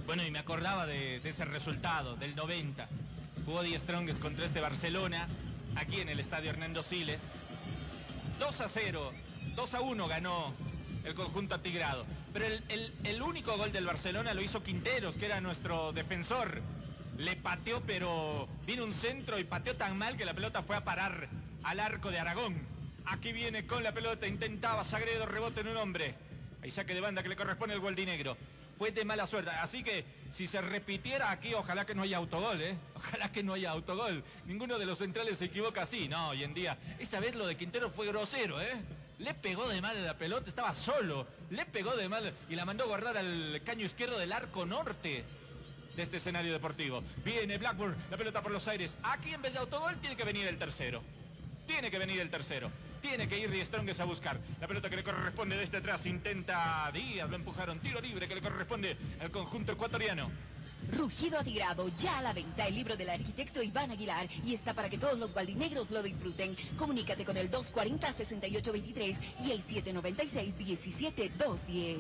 Bueno, 0.06 0.24
y 0.24 0.30
me 0.30 0.38
acordaba 0.38 0.86
de, 0.86 1.20
ese 1.24 1.46
resultado, 1.46 2.16
del 2.16 2.36
90. 2.36 2.88
Jugó 3.46 3.64
Die 3.64 3.80
Strongest 3.80 4.22
contra 4.22 4.46
este 4.46 4.62
Barcelona, 4.62 5.28
aquí 5.76 6.00
en 6.00 6.10
el 6.10 6.20
estadio 6.20 6.52
Hernando 6.52 6.84
Siles. 6.84 7.32
2 8.40 8.62
a 8.62 8.68
0, 8.68 9.14
2 9.56 9.74
a 9.74 9.82
1 9.82 10.08
ganó 10.08 10.54
el 11.04 11.14
conjunto 11.14 11.56
atigrado. 11.56 12.06
Pero 12.34 12.46
el, 12.46 12.94
el- 13.04 13.22
único 13.22 13.58
gol 13.58 13.72
del 13.72 13.86
Barcelona 13.86 14.34
lo 14.34 14.42
hizo 14.42 14.62
Quinteros, 14.64 15.18
que 15.18 15.26
era 15.26 15.42
nuestro 15.42 15.92
defensor. 15.94 16.62
Le 17.18 17.36
pateó, 17.36 17.82
pero 17.82 18.48
vino 18.66 18.84
un 18.84 18.94
centro 18.94 19.40
y 19.40 19.44
pateó 19.44 19.76
tan 19.76 19.98
mal 19.98 20.18
que 20.18 20.26
la 20.26 20.34
pelota 20.34 20.64
fue 20.64 20.76
a 20.76 20.84
parar 20.84 21.30
al 21.64 21.80
arco 21.80 22.10
de 22.12 22.20
Aragón. 22.20 22.56
Aquí 23.06 23.32
viene 23.34 23.66
con 23.68 23.84
la 23.84 23.92
pelota, 23.94 24.28
intentaba 24.28 24.84
Sagredo, 24.84 25.26
rebote 25.26 25.62
en 25.62 25.68
un 25.70 25.78
hombre. 25.78 26.16
Ahí 26.64 26.72
saque 26.72 26.94
de 26.94 27.02
banda 27.02 27.22
que 27.22 27.30
le 27.30 27.36
corresponde 27.36 27.76
el 27.76 27.82
gualdinegro. 27.82 28.38
Fue 28.78 28.92
de 28.92 29.06
mala 29.06 29.28
suerte. 29.28 29.52
Así 29.52 29.84
que 29.84 30.04
si 30.32 30.48
se 30.48 30.60
repitiera 30.62 31.30
aquí, 31.30 31.54
ojalá 31.54 31.86
que 31.86 31.94
no 31.94 32.02
haya 32.02 32.18
autogol, 32.18 32.60
¿eh? 32.62 32.76
Ojalá 32.96 33.32
que 33.32 33.44
no 33.44 33.54
haya 33.54 33.70
autogol. 33.72 34.24
Ninguno 34.48 34.80
de 34.80 34.86
los 34.86 34.98
centrales 34.98 35.38
se 35.38 35.46
equivoca 35.46 35.84
así. 35.84 36.08
No, 36.08 36.30
hoy 36.30 36.44
en 36.44 36.54
día. 36.56 36.78
Esa 37.00 37.20
vez 37.20 37.36
lo 37.36 37.46
de 37.46 37.56
Quintero 37.56 37.92
fue 37.92 38.08
grosero, 38.08 38.60
¿eh? 38.62 38.74
Le 39.20 39.34
pegó 39.34 39.68
de 39.70 39.82
mal 39.82 40.04
la 40.04 40.18
pelota, 40.18 40.50
estaba 40.50 40.74
solo. 40.74 41.28
Le 41.50 41.66
pegó 41.66 41.96
de 41.96 42.10
mal 42.10 42.34
y 42.50 42.56
la 42.56 42.66
mandó 42.66 42.88
guardar 42.88 43.18
al 43.18 43.62
caño 43.64 43.86
izquierdo 43.86 44.18
del 44.18 44.32
arco 44.32 44.66
norte 44.66 45.24
de 45.96 46.04
este 46.04 46.18
escenario 46.18 46.52
deportivo. 46.52 47.04
Viene 47.24 47.58
Blackburn, 47.58 47.96
la 48.10 48.18
pelota 48.18 48.42
por 48.42 48.52
los 48.52 48.68
aires. 48.68 48.98
Aquí 49.04 49.34
en 49.34 49.42
vez 49.42 49.54
de 49.54 49.60
autogol 49.60 49.96
tiene 49.98 50.16
que 50.16 50.24
venir 50.24 50.48
el 50.48 50.58
tercero. 50.58 51.02
Tiene 51.68 51.92
que 51.92 52.00
venir 52.00 52.20
el 52.20 52.30
tercero. 52.30 52.70
Tiene 53.04 53.28
que 53.28 53.38
ir 53.38 53.52
Die 53.52 53.64
Strongest 53.66 54.00
a 54.00 54.06
buscar. 54.06 54.40
La 54.62 54.68
pelota 54.68 54.90
que 54.90 54.96
le 54.96 55.04
corresponde 55.04 55.58
desde 55.58 55.76
atrás. 55.78 56.06
Intenta 56.06 56.90
Díaz. 56.94 57.30
Lo 57.30 57.36
empujaron. 57.36 57.80
Tiro 57.80 58.00
libre 58.00 58.30
que 58.30 58.36
le 58.36 58.42
corresponde 58.42 58.96
al 59.20 59.30
conjunto 59.30 59.74
ecuatoriano. 59.74 60.32
Rugido 60.98 61.38
atigrado, 61.38 61.92
ya 61.98 62.20
a 62.20 62.22
la 62.22 62.32
venta 62.34 62.66
el 62.66 62.76
libro 62.76 62.96
del 62.96 63.10
arquitecto 63.10 63.62
Iván 63.62 63.92
Aguilar 63.92 64.30
y 64.46 64.54
está 64.54 64.74
para 64.74 64.90
que 64.90 64.98
todos 64.98 65.20
los 65.20 65.34
gualdinegros 65.34 65.92
lo 65.92 66.02
disfruten. 66.02 66.56
Comunícate 66.78 67.26
con 67.26 67.36
el 67.36 67.52
240-6823 67.52 69.18
y 69.42 69.52
el 69.52 69.62
796-17210. 69.64 71.98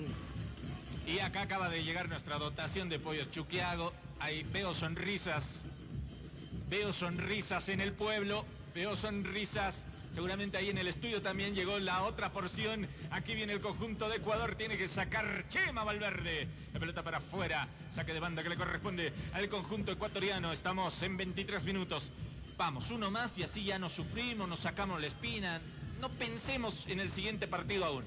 Y 1.05 1.19
acá 1.19 1.41
acaba 1.41 1.67
de 1.67 1.84
llegar 1.84 2.07
nuestra 2.07 2.38
dotación 2.38 2.88
de 2.88 2.99
pollos 2.99 3.30
chuquiago. 3.30 3.91
Ahí 4.19 4.43
veo 4.53 4.73
sonrisas. 4.73 5.65
Veo 6.69 6.93
sonrisas 6.93 7.67
en 7.67 7.81
el 7.81 7.91
pueblo. 7.91 8.45
Veo 8.73 8.95
sonrisas. 8.95 9.85
Seguramente 10.14 10.57
ahí 10.57 10.69
en 10.69 10.77
el 10.77 10.88
estudio 10.88 11.22
también 11.22 11.56
llegó 11.56 11.80
la 11.80 12.03
otra 12.03 12.31
porción. 12.31 12.88
Aquí 13.11 13.35
viene 13.35 13.53
el 13.53 13.60
conjunto 13.60 14.07
de 14.07 14.18
Ecuador. 14.18 14.56
Tiene 14.56 14.77
que 14.77 14.88
sacar 14.88 15.45
Chema 15.49 15.84
Valverde. 15.84 16.48
La 16.72 16.80
pelota 16.80 17.03
para 17.03 17.18
afuera. 17.18 17.68
Saque 17.90 18.14
de 18.14 18.19
banda 18.19 18.44
que 18.44 18.49
le 18.49 18.56
corresponde 18.56 19.11
al 19.34 19.49
conjunto 19.49 19.91
ecuatoriano. 19.91 20.53
Estamos 20.53 21.02
en 21.03 21.18
23 21.18 21.64
minutos. 21.65 22.11
Vamos, 22.57 22.91
uno 22.91 23.10
más 23.10 23.38
y 23.40 23.44
así 23.44 23.64
ya 23.64 23.80
nos 23.80 23.94
sufrimos, 23.94 24.48
nos 24.48 24.60
sacamos 24.60 25.02
la 25.02 25.07
espina. 25.07 25.60
No 25.99 26.10
pensemos 26.10 26.85
en 26.88 26.99
el 26.99 27.10
siguiente 27.10 27.48
partido 27.48 27.85
aún 27.85 28.03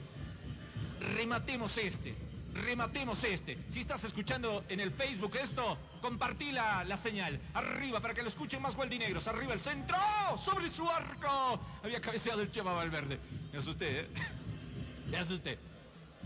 rematemos 1.00 1.76
este. 1.78 2.14
Rematemos 2.56 3.22
este. 3.24 3.58
Si 3.68 3.80
estás 3.80 4.04
escuchando 4.04 4.64
en 4.68 4.80
el 4.80 4.90
Facebook 4.92 5.36
esto, 5.36 5.78
compartí 6.00 6.52
la, 6.52 6.84
la 6.84 6.96
señal. 6.96 7.38
Arriba 7.54 8.00
para 8.00 8.14
que 8.14 8.22
lo 8.22 8.28
escuchen 8.28 8.62
más 8.62 8.74
gualdinegros. 8.74 9.28
Arriba 9.28 9.52
el 9.52 9.60
centro. 9.60 9.96
Sobre 10.38 10.68
su 10.68 10.88
arco. 10.90 11.60
Había 11.82 12.00
cabeceado 12.00 12.42
el 12.42 12.50
Chema 12.50 12.72
Valverde. 12.72 13.18
Me 13.52 13.58
asusté, 13.58 14.00
¿eh? 14.00 14.08
Me 15.10 15.18
asusté. 15.18 15.58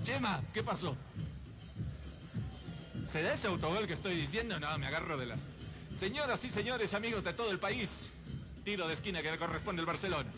Chema, 0.03 0.43
¿qué 0.55 0.63
pasó? 0.63 0.97
¿Se 3.07 3.23
da 3.23 3.35
ese 3.35 3.49
autogol 3.49 3.87
que 3.87 3.93
estoy 3.93 4.15
diciendo? 4.15 4.59
No, 4.61 4.79
me 4.79 4.87
agarro 4.87 5.19
de 5.19 5.27
las. 5.27 5.49
Señoras 5.95 6.45
y 6.45 6.51
señores, 6.51 6.95
amigos 6.95 7.25
de 7.25 7.33
todo 7.33 7.51
el 7.51 7.59
país. 7.59 8.11
Tiro 8.65 8.87
de 8.87 8.95
esquina 8.95 9.21
que 9.21 9.31
le 9.31 9.39
corresponde 9.39 9.81
al 9.81 9.87
Barcelona. 9.87 10.31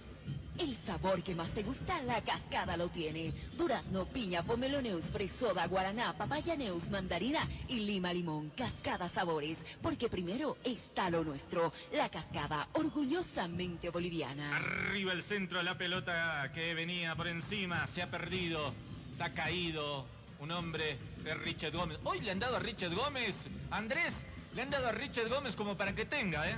El 0.58 0.76
sabor 0.76 1.22
que 1.22 1.34
más 1.34 1.50
te 1.50 1.62
gusta, 1.62 2.02
la 2.02 2.22
cascada 2.22 2.76
lo 2.76 2.88
tiene. 2.88 3.32
Durazno, 3.56 4.04
piña, 4.06 4.42
pomelo 4.42 4.82
neus, 4.82 5.06
fresoda, 5.06 5.66
guaraná, 5.66 6.12
papaya 6.16 6.56
neus, 6.56 6.90
mandarina 6.90 7.40
y 7.68 7.80
lima 7.80 8.12
limón. 8.12 8.50
Cascada 8.50 9.08
sabores, 9.08 9.64
porque 9.80 10.08
primero 10.08 10.58
está 10.62 11.08
lo 11.10 11.24
nuestro. 11.24 11.72
La 11.92 12.10
cascada, 12.10 12.68
orgullosamente 12.74 13.90
boliviana. 13.90 14.56
Arriba 14.56 15.12
el 15.12 15.22
centro 15.22 15.58
de 15.58 15.64
la 15.64 15.78
pelota 15.78 16.50
que 16.52 16.74
venía 16.74 17.16
por 17.16 17.28
encima, 17.28 17.86
se 17.86 18.02
ha 18.02 18.10
perdido, 18.10 18.74
está 19.12 19.32
caído. 19.32 20.06
Un 20.38 20.50
hombre 20.50 20.98
de 21.22 21.34
Richard 21.34 21.72
Gómez. 21.72 21.98
Hoy 22.02 22.20
le 22.20 22.32
han 22.32 22.40
dado 22.40 22.56
a 22.56 22.58
Richard 22.58 22.92
Gómez, 22.94 23.48
Andrés, 23.70 24.26
le 24.54 24.62
han 24.62 24.70
dado 24.70 24.88
a 24.88 24.92
Richard 24.92 25.28
Gómez 25.28 25.54
como 25.54 25.76
para 25.76 25.94
que 25.94 26.04
tenga, 26.04 26.50
¿eh? 26.50 26.56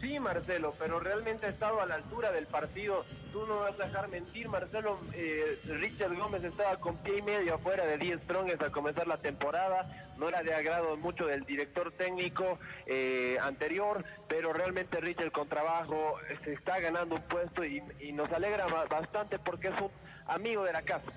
Sí, 0.00 0.18
Marcelo, 0.20 0.74
pero 0.78 1.00
realmente 1.00 1.46
ha 1.46 1.48
estado 1.48 1.80
a 1.80 1.86
la 1.86 1.94
altura 1.94 2.30
del 2.30 2.46
partido. 2.46 3.04
Tú 3.32 3.46
no 3.46 3.60
vas 3.60 3.80
a 3.80 3.84
dejar 3.86 4.08
mentir, 4.08 4.46
Marcelo. 4.48 5.00
eh, 5.14 5.58
Richard 5.64 6.14
Gómez 6.14 6.44
estaba 6.44 6.76
con 6.78 6.98
pie 6.98 7.18
y 7.18 7.22
medio 7.22 7.54
afuera 7.54 7.86
de 7.86 7.96
10 7.96 8.20
Strongest 8.22 8.62
al 8.62 8.70
comenzar 8.72 9.06
la 9.06 9.16
temporada. 9.16 10.12
No 10.18 10.28
era 10.28 10.42
de 10.42 10.54
agrado 10.54 10.96
mucho 10.98 11.26
del 11.26 11.44
director 11.44 11.92
técnico 11.92 12.58
eh, 12.86 13.38
anterior, 13.40 14.04
pero 14.28 14.52
realmente 14.52 15.00
Richard 15.00 15.32
con 15.32 15.48
trabajo 15.48 16.16
eh, 16.28 16.38
se 16.44 16.52
está 16.52 16.78
ganando 16.78 17.14
un 17.16 17.22
puesto 17.22 17.64
y, 17.64 17.82
y 17.98 18.12
nos 18.12 18.30
alegra 18.32 18.66
ba- 18.66 18.84
bastante 18.84 19.38
porque 19.38 19.68
es 19.68 19.80
un 19.80 19.90
amigo 20.26 20.62
de 20.64 20.72
la 20.74 20.82
casa. 20.82 21.10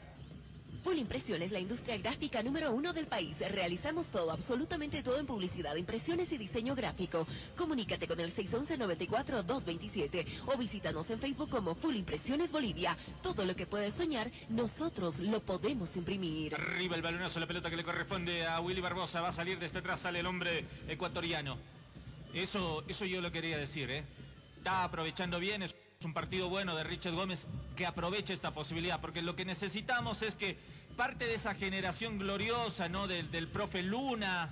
Full 0.84 0.98
Impresiones, 0.98 1.52
la 1.52 1.60
industria 1.60 1.98
gráfica 1.98 2.42
número 2.42 2.72
uno 2.72 2.94
del 2.94 3.06
país. 3.08 3.38
Realizamos 3.40 4.08
todo, 4.08 4.32
absolutamente 4.32 5.04
todo 5.04 5.20
en 5.20 5.26
publicidad, 5.26 5.76
impresiones 5.76 6.32
y 6.32 6.38
diseño 6.38 6.74
gráfico. 6.74 7.28
Comunícate 7.58 8.08
con 8.08 8.20
el 8.20 8.34
611-94-227 8.34 10.26
o 10.46 10.58
visítanos 10.58 11.10
en 11.10 11.20
Facebook 11.20 11.50
como 11.50 11.76
Full 11.76 11.96
Impresiones 11.96 12.54
Bolivia. 12.54 12.98
Todo 13.22 13.46
lo 13.46 13.56
que 13.56 13.66
puedes 13.66 13.94
soñar, 13.94 14.32
nosotros 14.48 15.20
lo 15.20 15.42
podemos 15.42 15.98
imprimir. 15.98 16.56
Arriba 16.56 16.96
el 16.96 17.02
balonazo, 17.02 17.40
la 17.42 17.48
pelota 17.48 17.70
que 17.70 17.76
le 17.76 17.84
corresponde 17.84 18.48
a 18.48 18.62
Willy 18.62 18.80
Barbosa. 18.80 19.20
Va 19.22 19.30
a 19.30 19.34
salir 19.34 19.60
desde 19.60 19.80
atrás, 19.80 20.00
sale 20.00 20.20
el 20.20 20.26
hombre 20.26 20.64
ecuatoriano. 20.88 21.58
Eso, 22.34 22.86
eso 22.88 23.06
yo 23.06 23.20
lo 23.22 23.32
quería 23.32 23.58
decir, 23.58 23.90
¿eh? 23.92 24.06
Está 24.58 24.84
aprovechando 24.86 25.40
bien, 25.40 25.64
es 25.64 25.76
un 26.06 26.14
partido 26.14 26.48
bueno 26.48 26.78
de 26.78 26.86
Richard 26.86 27.14
Gómez 27.14 27.46
que 27.76 27.86
aproveche 27.86 28.32
esta 28.32 28.52
posibilidad, 28.52 29.02
porque 29.02 29.22
lo 29.22 29.36
que 29.36 29.44
necesitamos 29.44 30.22
es 30.22 30.34
que 30.34 30.58
parte 30.96 31.26
de 31.26 31.34
esa 31.34 31.54
generación 31.54 32.18
gloriosa, 32.18 32.88
¿no? 32.88 33.06
Del, 33.06 33.30
del 33.32 33.50
profe 33.50 33.84
Luna, 33.84 34.48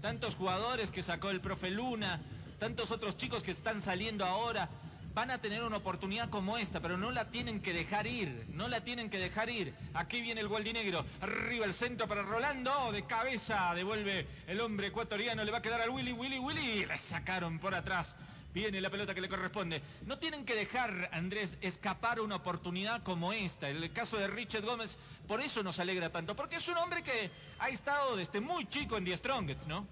tantos 0.00 0.36
jugadores 0.36 0.90
que 0.90 1.02
sacó 1.02 1.28
el 1.28 1.42
profe 1.42 1.70
Luna, 1.70 2.22
tantos 2.58 2.92
otros 2.92 3.18
chicos 3.18 3.42
que 3.42 3.50
están 3.50 3.82
saliendo 3.82 4.24
ahora, 4.24 4.70
van 5.12 5.30
a 5.30 5.36
tener 5.36 5.62
una 5.64 5.76
oportunidad 5.76 6.30
como 6.30 6.56
esta, 6.56 6.80
pero 6.80 6.96
no 6.96 7.10
la 7.10 7.26
tienen 7.26 7.60
que 7.60 7.74
dejar 7.74 8.06
ir, 8.06 8.46
no 8.54 8.66
la 8.66 8.80
tienen 8.80 9.10
que 9.10 9.18
dejar 9.18 9.50
ir. 9.50 9.74
Aquí 9.92 10.22
viene 10.22 10.40
el 10.40 10.48
Gualdinegro, 10.48 11.04
arriba 11.20 11.66
el 11.66 11.74
centro 11.74 12.08
para 12.08 12.22
Rolando, 12.22 12.90
de 12.92 13.04
cabeza 13.04 13.74
devuelve 13.74 14.26
el 14.46 14.62
hombre 14.62 14.86
ecuatoriano, 14.86 15.44
le 15.44 15.52
va 15.52 15.58
a 15.58 15.62
quedar 15.62 15.82
al 15.82 15.90
Willy, 15.90 16.12
Willy, 16.12 16.38
Willy, 16.38 16.86
le 16.86 16.96
sacaron 16.96 17.58
por 17.58 17.74
atrás. 17.74 18.16
Viene 18.56 18.80
la 18.80 18.88
pelota 18.88 19.14
que 19.14 19.20
le 19.20 19.28
corresponde. 19.28 19.82
No 20.06 20.18
tienen 20.18 20.46
que 20.46 20.54
dejar, 20.54 21.10
Andrés, 21.12 21.58
escapar 21.60 22.22
una 22.22 22.36
oportunidad 22.36 23.02
como 23.02 23.34
esta. 23.34 23.68
El 23.68 23.92
caso 23.92 24.16
de 24.16 24.28
Richard 24.28 24.64
Gómez, 24.64 24.96
por 25.28 25.42
eso 25.42 25.62
nos 25.62 25.78
alegra 25.78 26.08
tanto, 26.08 26.34
porque 26.34 26.56
es 26.56 26.66
un 26.66 26.78
hombre 26.78 27.02
que 27.02 27.30
ha 27.58 27.68
estado 27.68 28.16
desde 28.16 28.40
muy 28.40 28.64
chico 28.64 28.96
en 28.96 29.04
The 29.04 29.14
Strongest, 29.18 29.66
¿no? 29.66 29.86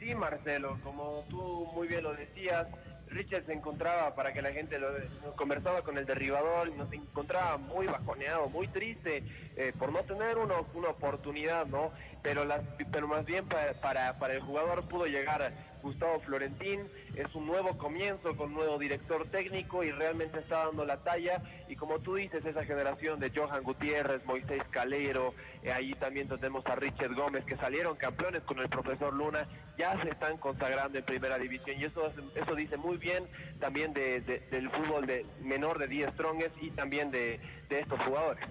Sí, 0.00 0.16
Marcelo, 0.16 0.80
como 0.82 1.24
tú 1.30 1.70
muy 1.76 1.86
bien 1.86 2.02
lo 2.02 2.12
decías, 2.12 2.66
Richard 3.08 3.46
se 3.46 3.52
encontraba, 3.52 4.16
para 4.16 4.32
que 4.32 4.42
la 4.42 4.50
gente 4.50 4.80
lo 4.80 4.88
conversaba 5.36 5.82
con 5.82 5.96
el 5.96 6.04
derribador, 6.04 6.70
y 6.70 6.72
nos 6.72 6.92
encontraba 6.92 7.56
muy 7.56 7.86
bajoneado, 7.86 8.48
muy 8.48 8.66
triste 8.66 9.22
eh, 9.54 9.72
por 9.78 9.92
no 9.92 10.02
tener 10.02 10.38
una, 10.38 10.56
una 10.74 10.88
oportunidad, 10.88 11.66
¿no? 11.66 11.92
Pero, 12.20 12.44
las, 12.44 12.62
pero 12.90 13.06
más 13.06 13.24
bien 13.24 13.46
para, 13.46 14.18
para 14.18 14.34
el 14.34 14.40
jugador 14.40 14.88
pudo 14.88 15.06
llegar 15.06 15.52
Gustavo 15.82 16.20
Florentín, 16.20 16.88
es 17.16 17.34
un 17.34 17.46
nuevo 17.46 17.76
comienzo 17.76 18.36
con 18.36 18.52
nuevo 18.54 18.78
director 18.78 19.26
técnico 19.28 19.84
y 19.84 19.90
realmente 19.90 20.38
está 20.38 20.66
dando 20.66 20.84
la 20.84 20.98
talla. 20.98 21.42
Y 21.68 21.76
como 21.76 21.98
tú 21.98 22.14
dices, 22.14 22.44
esa 22.44 22.64
generación 22.64 23.20
de 23.20 23.30
Johan 23.34 23.62
Gutiérrez, 23.62 24.24
Moisés 24.24 24.62
Calero, 24.70 25.34
eh, 25.62 25.72
ahí 25.72 25.94
también 25.94 26.28
tenemos 26.28 26.64
a 26.66 26.76
Richard 26.76 27.14
Gómez, 27.14 27.44
que 27.44 27.56
salieron 27.56 27.96
campeones 27.96 28.42
con 28.42 28.58
el 28.58 28.68
profesor 28.68 29.12
Luna, 29.12 29.46
ya 29.76 30.00
se 30.02 30.10
están 30.10 30.38
consagrando 30.38 30.98
en 30.98 31.04
primera 31.04 31.38
división. 31.38 31.80
Y 31.80 31.84
eso, 31.84 32.12
eso 32.34 32.54
dice 32.54 32.76
muy 32.76 32.96
bien 32.96 33.24
también 33.58 33.92
de, 33.92 34.20
de, 34.20 34.40
del 34.50 34.70
fútbol 34.70 35.06
de 35.06 35.26
menor 35.42 35.78
de 35.78 35.88
10 35.88 36.12
Strongest 36.12 36.54
y 36.62 36.70
también 36.70 37.10
de 37.10 37.40
estos 37.70 38.00
jugadores. 38.00 38.46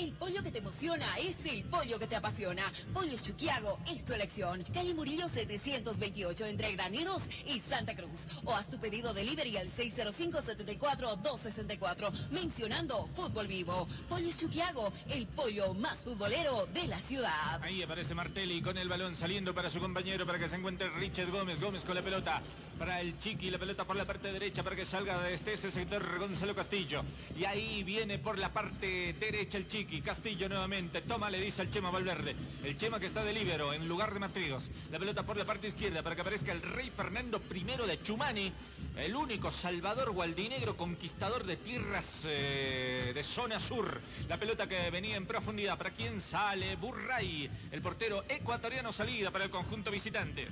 El 0.00 0.12
pollo 0.12 0.42
que 0.42 0.50
te 0.50 0.58
emociona 0.60 1.18
es 1.18 1.44
el 1.44 1.62
pollo 1.64 1.98
que 1.98 2.06
te 2.06 2.16
apasiona. 2.16 2.62
Pollo 2.94 3.14
Chuquiago 3.22 3.78
es 3.86 4.02
tu 4.02 4.14
elección. 4.14 4.64
Calle 4.72 4.94
Murillo 4.94 5.28
728 5.28 6.46
entre 6.46 6.72
Graneros 6.72 7.28
y 7.44 7.60
Santa 7.60 7.94
Cruz. 7.94 8.26
O 8.46 8.54
haz 8.54 8.70
tu 8.70 8.80
pedido 8.80 9.12
delivery 9.12 9.58
al 9.58 9.68
605-74-264 9.68 12.30
mencionando 12.30 13.10
Fútbol 13.12 13.46
Vivo. 13.46 13.86
Pollo 14.08 14.30
Chuquiago, 14.34 14.90
el 15.10 15.26
pollo 15.26 15.74
más 15.74 16.02
futbolero 16.02 16.66
de 16.72 16.86
la 16.86 16.98
ciudad. 16.98 17.62
Ahí 17.62 17.82
aparece 17.82 18.14
Martelli 18.14 18.62
con 18.62 18.78
el 18.78 18.88
balón 18.88 19.16
saliendo 19.16 19.54
para 19.54 19.68
su 19.68 19.80
compañero 19.80 20.24
para 20.24 20.38
que 20.38 20.48
se 20.48 20.56
encuentre 20.56 20.88
Richard 20.88 21.30
Gómez. 21.30 21.60
Gómez 21.60 21.84
con 21.84 21.94
la 21.94 22.00
pelota 22.00 22.40
para 22.78 23.02
el 23.02 23.18
Chiqui. 23.18 23.50
La 23.50 23.58
pelota 23.58 23.84
por 23.84 23.96
la 23.96 24.06
parte 24.06 24.32
derecha 24.32 24.62
para 24.62 24.74
que 24.74 24.86
salga 24.86 25.22
desde 25.24 25.52
ese 25.52 25.70
sector 25.70 26.18
Gonzalo 26.18 26.54
Castillo. 26.54 27.04
Y 27.38 27.44
ahí 27.44 27.82
viene 27.82 28.18
por 28.18 28.38
la 28.38 28.50
parte 28.50 29.14
derecha 29.20 29.58
el 29.58 29.68
Chiqui. 29.68 29.89
Castillo 30.00 30.48
nuevamente. 30.48 31.02
Toma, 31.02 31.28
le 31.28 31.40
dice 31.40 31.62
al 31.62 31.70
Chema 31.70 31.90
Valverde. 31.90 32.36
El 32.62 32.76
Chema 32.76 33.00
que 33.00 33.06
está 33.06 33.24
de 33.24 33.32
libero 33.32 33.72
en 33.72 33.88
lugar 33.88 34.14
de 34.14 34.20
Matríos. 34.20 34.70
La 34.92 34.98
pelota 35.00 35.24
por 35.24 35.36
la 35.36 35.44
parte 35.44 35.66
izquierda 35.66 36.02
para 36.04 36.14
que 36.14 36.22
aparezca 36.22 36.52
el 36.52 36.62
rey 36.62 36.90
Fernando 36.90 37.40
I 37.52 37.86
de 37.86 38.02
Chumani. 38.02 38.52
El 38.96 39.16
único 39.16 39.50
Salvador 39.50 40.12
Gualdinegro, 40.12 40.76
conquistador 40.76 41.44
de 41.44 41.56
tierras 41.56 42.22
eh, 42.26 43.10
de 43.12 43.22
zona 43.24 43.58
sur. 43.58 44.00
La 44.28 44.36
pelota 44.36 44.68
que 44.68 44.90
venía 44.90 45.16
en 45.16 45.26
profundidad. 45.26 45.76
¿Para 45.76 45.90
quién 45.90 46.20
sale? 46.20 46.76
Burray. 46.76 47.50
El 47.72 47.82
portero 47.82 48.24
ecuatoriano 48.28 48.92
salida 48.92 49.32
para 49.32 49.44
el 49.44 49.50
conjunto 49.50 49.90
visitante. 49.90 50.46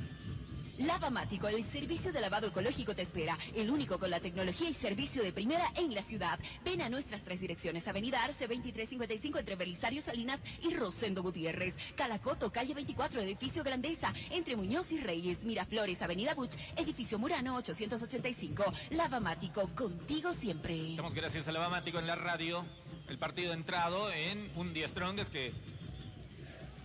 Lavamático, 0.79 1.49
el 1.49 1.65
servicio 1.65 2.13
de 2.13 2.21
lavado 2.21 2.47
ecológico 2.47 2.95
te 2.95 3.03
espera. 3.03 3.37
El 3.55 3.71
único 3.71 3.99
con 3.99 4.11
la 4.11 4.21
tecnología 4.21 4.71
y 4.71 4.75
servicio 4.75 5.25
de 5.25 5.33
primera 5.33 5.65
en 5.77 5.93
la 5.93 6.03
ciudad. 6.03 6.39
Ven 6.65 6.83
a 6.83 6.89
nuestras 6.89 7.25
tres 7.25 7.41
direcciones. 7.41 7.89
Avenida 7.89 8.23
Arce 8.23 8.47
2355 8.47 9.39
entre 9.39 9.57
Belisario 9.57 10.01
Salinas 10.01 10.41
y 10.63 10.75
Rosendo 10.75 11.23
Gutiérrez. 11.23 11.77
Calacoto, 11.97 12.53
calle 12.53 12.75
24, 12.75 13.21
edificio 13.23 13.65
Grandeza. 13.65 14.13
Entre 14.31 14.55
Muñoz 14.55 14.93
y 14.93 14.99
Reyes. 14.99 15.45
Miraflores, 15.45 16.01
Avenida 16.01 16.35
Buch, 16.35 16.55
edificio 16.77 17.19
Murano 17.19 17.57
885. 17.57 18.65
Lavamático, 18.91 19.69
contigo 19.75 20.33
siempre. 20.33 20.91
Estamos 20.91 21.15
gracias 21.15 21.49
a 21.49 21.53
Lavamático 21.53 21.99
en 21.99 22.07
la 22.07 22.15
radio. 22.15 22.65
El 23.09 23.19
partido 23.19 23.53
entrado 23.53 24.13
en 24.13 24.53
un 24.55 24.73
día 24.73 24.87
que 25.31 25.53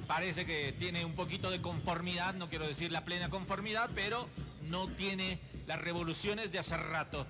parece 0.07 0.45
que 0.45 0.73
tiene 0.77 1.05
un 1.05 1.13
poquito 1.13 1.49
de 1.49 1.61
conformidad, 1.61 2.33
no 2.33 2.49
quiero 2.49 2.67
decir 2.67 2.91
la 2.91 3.03
plena 3.03 3.29
conformidad, 3.29 3.89
pero 3.95 4.27
no 4.69 4.87
tiene 4.87 5.39
las 5.67 5.81
revoluciones 5.81 6.51
de 6.51 6.59
hace 6.59 6.77
rato. 6.77 7.25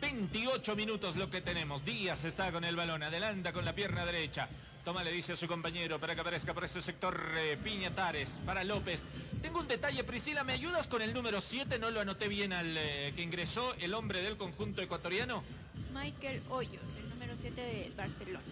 28 0.00 0.76
minutos 0.76 1.16
lo 1.16 1.30
que 1.30 1.40
tenemos. 1.40 1.84
Díaz 1.84 2.24
está 2.24 2.52
con 2.52 2.64
el 2.64 2.76
balón, 2.76 3.02
adelanta 3.02 3.52
con 3.52 3.64
la 3.64 3.74
pierna 3.74 4.04
derecha. 4.04 4.48
Toma, 4.84 5.02
le 5.02 5.10
dice 5.10 5.32
a 5.32 5.36
su 5.36 5.46
compañero 5.46 5.98
para 5.98 6.14
que 6.14 6.20
aparezca 6.20 6.52
por 6.52 6.64
ese 6.64 6.82
sector 6.82 7.18
eh, 7.38 7.56
Piñatares, 7.62 8.42
para 8.44 8.62
López. 8.64 9.04
Tengo 9.40 9.60
un 9.60 9.68
detalle, 9.68 10.04
Priscila, 10.04 10.44
¿me 10.44 10.52
ayudas 10.52 10.88
con 10.88 11.00
el 11.00 11.14
número 11.14 11.40
7? 11.40 11.78
No 11.78 11.90
lo 11.90 12.00
anoté 12.00 12.28
bien 12.28 12.52
al 12.52 12.76
eh, 12.76 13.14
que 13.16 13.22
ingresó, 13.22 13.74
el 13.80 13.94
hombre 13.94 14.20
del 14.20 14.36
conjunto 14.36 14.82
ecuatoriano. 14.82 15.42
Michael 15.94 16.42
Hoyos, 16.50 16.96
el 16.98 17.08
número 17.08 17.34
7 17.34 17.58
de 17.58 17.92
Barcelona. 17.96 18.44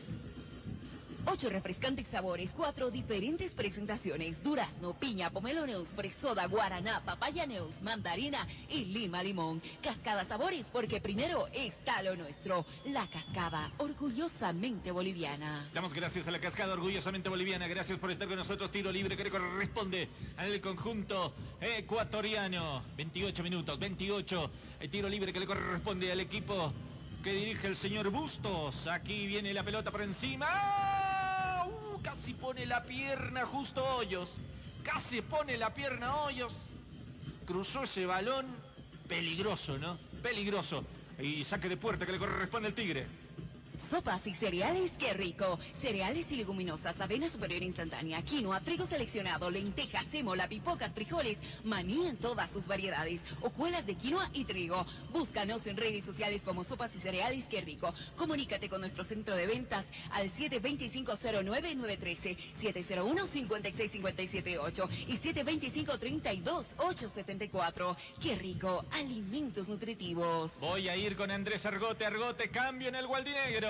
Ocho 1.24 1.48
refrescantes 1.48 2.08
sabores, 2.08 2.52
cuatro 2.54 2.90
diferentes 2.90 3.52
presentaciones, 3.52 4.42
durazno, 4.42 4.94
piña, 4.94 5.30
pomelo 5.30 5.64
neus, 5.64 5.90
fresoda, 5.90 6.46
guaraná, 6.46 7.00
papaya 7.04 7.46
neus, 7.46 7.80
mandarina 7.80 8.46
y 8.68 8.86
lima 8.86 9.22
limón. 9.22 9.62
Cascada 9.80 10.24
sabores, 10.24 10.66
porque 10.72 11.00
primero 11.00 11.46
está 11.54 12.02
lo 12.02 12.16
nuestro. 12.16 12.66
La 12.86 13.06
cascada, 13.06 13.70
orgullosamente 13.78 14.90
boliviana. 14.90 15.68
Damos 15.72 15.94
gracias 15.94 16.26
a 16.26 16.32
la 16.32 16.40
cascada 16.40 16.72
orgullosamente 16.72 17.28
boliviana. 17.28 17.68
Gracias 17.68 17.98
por 18.00 18.10
estar 18.10 18.26
con 18.26 18.36
nosotros. 18.36 18.70
Tiro 18.72 18.90
libre 18.90 19.16
que 19.16 19.24
le 19.24 19.30
corresponde 19.30 20.08
al 20.36 20.60
conjunto 20.60 21.34
ecuatoriano. 21.60 22.82
28 22.96 23.42
minutos, 23.44 23.78
28. 23.78 24.50
El 24.80 24.90
tiro 24.90 25.08
libre 25.08 25.32
que 25.32 25.38
le 25.38 25.46
corresponde 25.46 26.10
al 26.10 26.18
equipo 26.18 26.72
que 27.22 27.32
dirige 27.32 27.68
el 27.68 27.76
señor 27.76 28.10
Bustos. 28.10 28.88
Aquí 28.88 29.26
viene 29.26 29.54
la 29.54 29.62
pelota 29.62 29.90
por 29.90 30.02
encima. 30.02 30.46
¡Ah! 30.48 31.66
Uh, 31.68 32.02
casi 32.02 32.34
pone 32.34 32.66
la 32.66 32.82
pierna 32.82 33.46
justo 33.46 33.84
Hoyos. 33.84 34.38
Casi 34.82 35.22
pone 35.22 35.56
la 35.56 35.72
pierna 35.72 36.16
Hoyos. 36.16 36.66
Cruzó 37.46 37.84
ese 37.84 38.06
balón. 38.06 38.46
Peligroso, 39.08 39.78
¿no? 39.78 39.98
Peligroso. 40.20 40.84
Y 41.20 41.44
saque 41.44 41.68
de 41.68 41.76
puerta 41.76 42.04
que 42.04 42.12
le 42.12 42.18
corresponde 42.18 42.68
al 42.68 42.74
Tigre. 42.74 43.06
Sopas 43.76 44.26
y 44.26 44.34
cereales, 44.34 44.90
qué 44.98 45.12
rico. 45.14 45.58
Cereales 45.72 46.30
y 46.30 46.36
leguminosas, 46.36 47.00
avena 47.00 47.26
superior 47.28 47.62
instantánea, 47.62 48.20
quinoa, 48.22 48.60
trigo 48.60 48.84
seleccionado, 48.84 49.50
lentejas, 49.50 50.04
sémola, 50.06 50.46
pipocas, 50.48 50.92
frijoles, 50.92 51.38
maní 51.64 52.06
en 52.06 52.18
todas 52.18 52.50
sus 52.50 52.66
variedades, 52.66 53.24
hojuelas 53.40 53.86
de 53.86 53.94
quinoa 53.94 54.28
y 54.34 54.44
trigo. 54.44 54.84
Búscanos 55.12 55.66
en 55.66 55.78
redes 55.78 56.04
sociales 56.04 56.42
como 56.42 56.64
Sopas 56.64 56.94
y 56.96 56.98
cereales, 56.98 57.46
qué 57.46 57.62
rico. 57.62 57.94
Comunícate 58.16 58.68
con 58.68 58.80
nuestro 58.80 59.04
centro 59.04 59.36
de 59.36 59.46
ventas 59.46 59.86
al 60.10 60.28
725-09913, 60.30 62.36
701-56578 62.60 64.88
y 65.08 65.16
725-32874. 65.16 67.96
Qué 68.20 68.34
rico, 68.36 68.84
alimentos 68.92 69.68
nutritivos. 69.68 70.60
Voy 70.60 70.88
a 70.88 70.96
ir 70.96 71.16
con 71.16 71.30
Andrés 71.30 71.64
Argote. 71.64 72.04
Argote, 72.04 72.50
cambio 72.50 72.88
en 72.88 72.96
el 72.96 73.06
Gualdinegro. 73.06 73.61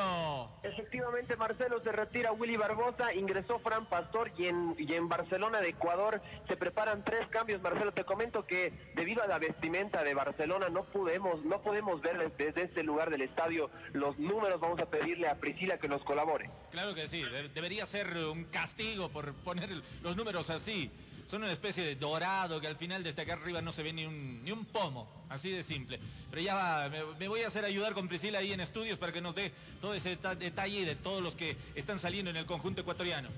Efectivamente, 0.63 1.37
Marcelo 1.37 1.81
se 1.83 1.93
retira 1.93 2.33
Willy 2.33 2.57
Barbosa, 2.57 3.13
ingresó 3.15 3.59
Fran 3.59 3.85
Pastor 3.87 4.31
y 4.39 4.47
en, 4.47 4.75
y 4.79 4.93
en 4.95 5.09
Barcelona 5.09 5.61
de 5.61 5.71
Ecuador 5.71 6.21
se 6.49 6.57
preparan 6.57 7.05
tres 7.05 7.27
cambios. 7.29 7.61
Marcelo, 7.63 7.93
te 7.93 8.05
comento 8.05 8.47
que 8.47 8.73
debido 8.95 9.23
a 9.23 9.27
la 9.27 9.39
vestimenta 9.39 10.03
de 10.05 10.15
Barcelona 10.15 10.69
no 10.69 10.85
podemos, 10.85 11.45
no 11.45 11.63
podemos 11.63 12.01
ver 12.01 12.33
desde 12.37 12.63
este 12.63 12.83
lugar 12.83 13.11
del 13.11 13.23
estadio 13.23 13.71
los 13.93 14.19
números. 14.19 14.61
Vamos 14.61 14.81
a 14.81 14.87
pedirle 14.87 15.29
a 15.29 15.39
Priscila 15.39 15.79
que 15.79 15.89
nos 15.89 16.03
colabore. 16.05 16.51
Claro 16.71 16.95
que 16.95 17.07
sí, 17.09 17.23
de- 17.23 17.49
debería 17.49 17.87
ser 17.87 18.17
un 18.17 18.45
castigo 18.45 19.09
por 19.11 19.35
poner 19.35 19.71
los 20.03 20.17
números 20.17 20.51
así. 20.51 20.91
Son 21.27 21.43
una 21.43 21.53
especie 21.53 21.85
de 21.85 21.97
dorado 21.97 22.61
que 22.61 22.67
al 22.67 22.77
final 22.77 23.03
desde 23.03 23.23
acá 23.23 23.35
arriba 23.35 23.63
no 23.63 23.73
se 23.73 23.83
ve 23.83 23.93
ni 23.93 24.05
un, 24.05 24.45
ni 24.45 24.51
un 24.51 24.65
pomo, 24.67 25.09
así 25.31 25.51
de 25.51 25.63
simple. 25.63 25.99
Pero 26.31 26.43
ya 26.43 26.89
me, 26.91 27.05
me 27.19 27.29
voy 27.29 27.43
a 27.43 27.47
hacer 27.47 27.65
ayudar 27.65 27.95
con 27.95 28.09
Priscila 28.09 28.41
ahí 28.41 28.53
en 28.53 28.61
estudios 28.61 28.99
para 28.99 29.13
que 29.13 29.21
nos 29.21 29.35
dé 29.35 29.53
todo 29.81 29.95
ese 29.95 30.17
ta- 30.17 30.35
detalle 30.35 30.85
de 30.85 30.95
todos 30.97 31.23
los 31.23 31.35
que 31.35 31.57
están 31.75 31.99
saliendo 31.99 32.31
en 32.31 32.37
el 32.37 32.45
conjunto 32.47 32.83
ecuatoriano. 32.83 33.29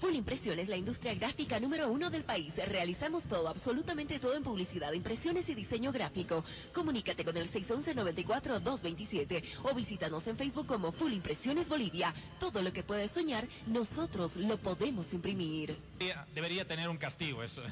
Full 0.00 0.14
Impresión 0.14 0.58
es 0.60 0.68
la 0.68 0.76
industria 0.76 1.12
gráfica 1.14 1.58
número 1.58 1.88
uno 1.88 2.08
del 2.08 2.22
país. 2.22 2.54
Realizamos 2.68 3.24
todo, 3.24 3.48
absolutamente 3.48 4.20
todo 4.20 4.36
en 4.36 4.44
publicidad, 4.44 4.92
impresiones 4.92 5.48
y 5.48 5.56
diseño 5.56 5.90
gráfico. 5.90 6.44
Comunícate 6.72 7.24
con 7.24 7.36
el 7.36 7.50
611-94-227 7.50 9.42
o 9.64 9.74
visítanos 9.74 10.24
en 10.28 10.36
Facebook 10.36 10.66
como 10.68 10.92
Full 10.92 11.12
Impresiones 11.14 11.68
Bolivia. 11.68 12.14
Todo 12.38 12.62
lo 12.62 12.72
que 12.72 12.84
puedes 12.84 13.10
soñar, 13.10 13.48
nosotros 13.66 14.36
lo 14.36 14.56
podemos 14.58 15.12
imprimir. 15.14 15.76
Debería- 16.32 16.64
tener 16.68 16.88
un 16.88 16.96
castigo 16.98 17.42
eso. 17.42 17.62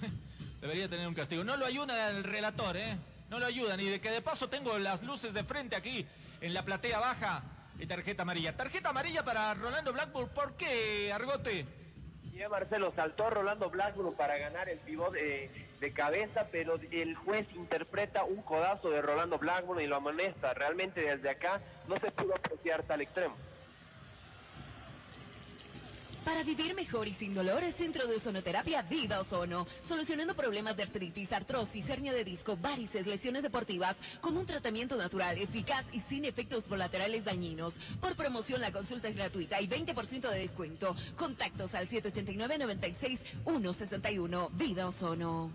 Debería 0.60 0.88
tener 0.88 1.06
un 1.06 1.14
castigo. 1.14 1.44
No 1.44 1.56
lo 1.56 1.64
ayuda 1.66 2.08
el 2.10 2.24
relator, 2.24 2.76
¿eh? 2.76 2.96
No 3.30 3.38
lo 3.38 3.46
ayuda, 3.46 3.76
ni 3.76 3.84
de 3.84 4.00
que 4.00 4.10
de 4.10 4.20
paso 4.22 4.48
tengo 4.48 4.76
las 4.78 5.02
luces 5.04 5.32
de 5.34 5.44
frente 5.44 5.76
aquí 5.76 6.04
en 6.40 6.54
la 6.54 6.64
platea 6.64 6.98
baja 6.98 7.42
y 7.78 7.86
tarjeta 7.86 8.22
amarilla. 8.22 8.56
Tarjeta 8.56 8.88
amarilla 8.90 9.24
para 9.24 9.54
Rolando 9.54 9.92
Blackburn. 9.92 10.30
¿Por 10.30 10.56
qué, 10.56 11.12
Argote? 11.12 11.66
Marcelo 12.50 12.92
saltó 12.94 13.30
Rolando 13.30 13.70
Blackburn 13.70 14.14
para 14.14 14.36
ganar 14.36 14.68
el 14.68 14.78
pivot 14.78 15.12
de, 15.12 15.50
de 15.80 15.92
cabeza, 15.92 16.48
pero 16.52 16.78
el 16.90 17.16
juez 17.16 17.46
interpreta 17.54 18.24
un 18.24 18.42
codazo 18.42 18.90
de 18.90 19.02
Rolando 19.02 19.38
Blackburn 19.38 19.80
y 19.80 19.86
lo 19.86 19.96
amonesta. 19.96 20.54
Realmente 20.54 21.00
desde 21.00 21.30
acá 21.30 21.60
no 21.88 21.98
se 21.98 22.10
pudo 22.12 22.34
apreciar 22.36 22.82
tal 22.82 23.00
extremo. 23.00 23.36
Para 26.26 26.42
vivir 26.42 26.74
mejor 26.74 27.06
y 27.06 27.12
sin 27.12 27.34
dolor, 27.34 27.62
el 27.62 27.72
Centro 27.72 28.08
de 28.08 28.16
Ozonoterapia 28.16 28.82
Vida 28.82 29.20
Ozono, 29.20 29.64
solucionando 29.80 30.34
problemas 30.34 30.76
de 30.76 30.82
artritis, 30.82 31.32
artrosis, 31.32 31.88
hernia 31.88 32.12
de 32.12 32.24
disco, 32.24 32.56
varices, 32.56 33.06
lesiones 33.06 33.44
deportivas, 33.44 33.96
con 34.20 34.36
un 34.36 34.44
tratamiento 34.44 34.96
natural, 34.96 35.38
eficaz 35.38 35.86
y 35.92 36.00
sin 36.00 36.24
efectos 36.24 36.64
colaterales 36.64 37.24
dañinos. 37.24 37.78
Por 38.00 38.16
promoción, 38.16 38.60
la 38.60 38.72
consulta 38.72 39.06
es 39.06 39.14
gratuita 39.14 39.60
y 39.60 39.68
20% 39.68 40.28
de 40.28 40.40
descuento. 40.40 40.96
Contactos 41.14 41.76
al 41.76 41.88
789-96-161. 41.88 44.50
Vida 44.50 44.88
Ozono. 44.88 45.52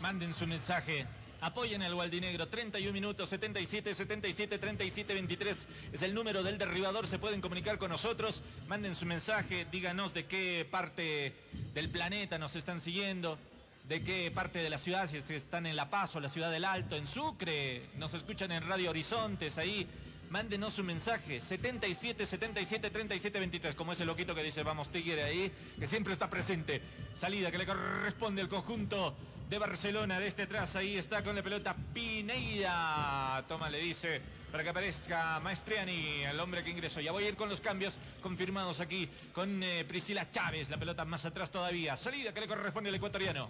Manden 0.00 0.32
su 0.32 0.46
mensaje. 0.46 1.06
Apoyen 1.40 1.82
al 1.82 1.94
Gualdinegro. 1.94 2.48
31 2.48 2.92
minutos, 2.92 3.28
77, 3.28 3.94
77, 3.94 4.58
37, 4.58 5.14
23. 5.14 5.68
Es 5.92 6.02
el 6.02 6.14
número 6.14 6.42
del 6.42 6.58
derribador. 6.58 7.06
Se 7.06 7.18
pueden 7.18 7.40
comunicar 7.40 7.78
con 7.78 7.90
nosotros. 7.90 8.42
Manden 8.68 8.94
su 8.94 9.06
mensaje. 9.06 9.66
Díganos 9.70 10.14
de 10.14 10.24
qué 10.26 10.66
parte 10.70 11.34
del 11.74 11.90
planeta 11.90 12.38
nos 12.38 12.56
están 12.56 12.80
siguiendo. 12.80 13.38
De 13.84 14.02
qué 14.02 14.30
parte 14.32 14.58
de 14.58 14.70
la 14.70 14.78
ciudad, 14.78 15.08
si 15.08 15.18
están 15.34 15.66
en 15.66 15.76
La 15.76 15.90
Paz 15.90 16.16
o 16.16 16.20
la 16.20 16.28
ciudad 16.28 16.50
del 16.50 16.64
Alto, 16.64 16.96
en 16.96 17.06
Sucre. 17.06 17.90
Nos 17.96 18.14
escuchan 18.14 18.50
en 18.50 18.66
Radio 18.66 18.90
Horizontes 18.90 19.58
ahí. 19.58 19.86
Mándenos 20.28 20.72
su 20.72 20.82
mensaje, 20.82 21.40
77 21.40 22.26
77 22.26 22.90
37 22.90 23.38
23, 23.38 23.74
como 23.76 23.92
ese 23.92 24.04
loquito 24.04 24.34
que 24.34 24.42
dice 24.42 24.64
vamos 24.64 24.90
Tigre 24.90 25.22
ahí, 25.22 25.52
que 25.78 25.86
siempre 25.86 26.12
está 26.12 26.28
presente. 26.28 26.82
Salida 27.14 27.52
que 27.52 27.58
le 27.58 27.66
corresponde 27.66 28.42
al 28.42 28.48
conjunto 28.48 29.16
de 29.48 29.58
Barcelona, 29.58 30.18
desde 30.18 30.42
atrás, 30.42 30.74
ahí 30.74 30.98
está 30.98 31.22
con 31.22 31.36
la 31.36 31.42
pelota 31.42 31.76
Pineida. 31.94 33.44
Toma, 33.46 33.70
le 33.70 33.78
dice, 33.78 34.20
para 34.50 34.64
que 34.64 34.70
aparezca 34.70 35.38
Maestriani, 35.40 36.24
el 36.24 36.40
hombre 36.40 36.64
que 36.64 36.70
ingresó. 36.70 37.00
Ya 37.00 37.12
voy 37.12 37.24
a 37.24 37.28
ir 37.28 37.36
con 37.36 37.48
los 37.48 37.60
cambios 37.60 37.98
confirmados 38.20 38.80
aquí 38.80 39.08
con 39.32 39.62
eh, 39.62 39.84
Priscila 39.86 40.30
Chávez, 40.30 40.68
la 40.68 40.78
pelota 40.78 41.04
más 41.04 41.24
atrás 41.26 41.50
todavía. 41.50 41.96
Salida 41.96 42.34
que 42.34 42.40
le 42.40 42.48
corresponde 42.48 42.88
al 42.88 42.96
ecuatoriano. 42.96 43.48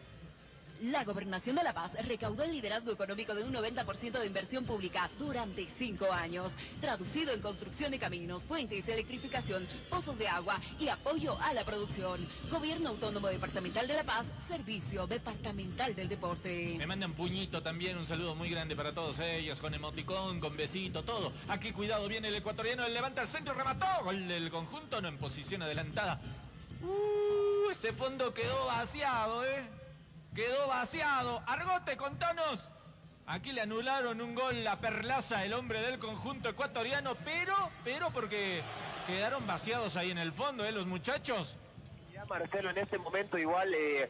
La 0.83 1.05
Gobernación 1.05 1.57
de 1.57 1.65
La 1.65 1.73
Paz 1.73 1.93
recaudó 2.07 2.43
el 2.43 2.53
liderazgo 2.53 2.93
económico 2.93 3.35
de 3.35 3.45
un 3.45 3.53
90% 3.53 4.19
de 4.19 4.27
inversión 4.27 4.65
pública 4.65 5.09
durante 5.19 5.67
cinco 5.67 6.13
años, 6.13 6.53
traducido 6.81 7.33
en 7.33 7.41
construcción 7.41 7.91
de 7.91 7.99
caminos, 7.99 8.45
puentes, 8.45 8.87
electrificación, 8.89 9.67
pozos 9.89 10.19
de 10.19 10.29
agua 10.29 10.61
y 10.79 10.89
apoyo 10.89 11.39
a 11.41 11.55
la 11.55 11.65
producción. 11.65 12.27
Gobierno 12.51 12.91
Autónomo 12.91 13.29
Departamental 13.29 13.89
de 13.89 13.95
La 13.95 14.05
Paz, 14.05 14.33
Servicio 14.39 15.07
Departamental 15.07 15.95
del 15.95 16.09
Deporte. 16.09 16.75
Me 16.77 16.87
mandan 16.87 17.15
puñito 17.15 17.63
también, 17.63 17.97
un 17.97 18.07
saludo 18.07 18.35
muy 18.35 18.51
grande 18.51 18.77
para 18.77 18.93
todos 18.93 19.19
ellos, 19.21 19.61
con 19.61 19.73
emoticón, 19.73 20.41
con 20.41 20.57
besito, 20.57 21.03
todo. 21.03 21.33
Aquí 21.49 21.73
cuidado, 21.73 22.07
viene 22.07 22.29
el 22.29 22.35
ecuatoriano, 22.35 22.85
el 22.85 22.93
levanta 22.93 23.23
el 23.23 23.29
centro, 23.29 23.55
remató. 23.55 23.87
Gol 24.05 24.29
del 24.29 24.51
conjunto, 24.51 25.01
no 25.01 25.09
en 25.09 25.17
posición 25.17 25.63
adelantada. 25.63 26.21
Uh, 26.83 27.71
ese 27.71 27.93
fondo 27.93 28.35
quedó 28.35 28.67
vaciado, 28.67 29.45
¿eh? 29.45 29.86
Quedó 30.35 30.69
vaciado. 30.69 31.43
Argote, 31.47 31.97
contanos. 31.97 32.73
Aquí 33.27 33.53
le 33.53 33.63
anularon 33.63 34.21
un 34.21 34.35
gol 34.35 34.65
a 34.67 34.79
Perlaza, 34.81 35.45
el 35.45 35.53
hombre 35.53 35.81
del 35.81 35.99
conjunto 35.99 36.49
ecuatoriano, 36.49 37.17
pero, 37.25 37.55
pero 37.83 38.11
porque 38.11 38.63
quedaron 39.07 39.45
vaciados 39.47 39.97
ahí 39.97 40.13
en 40.13 40.19
el 40.19 40.33
fondo, 40.33 40.65
¿eh? 40.65 40.71
Los 40.71 40.87
muchachos. 40.87 41.59
Marcelo, 42.29 42.71
en 42.71 42.79
este 42.79 42.99
momento 42.99 43.39
igual, 43.39 43.73
eh, 43.75 44.09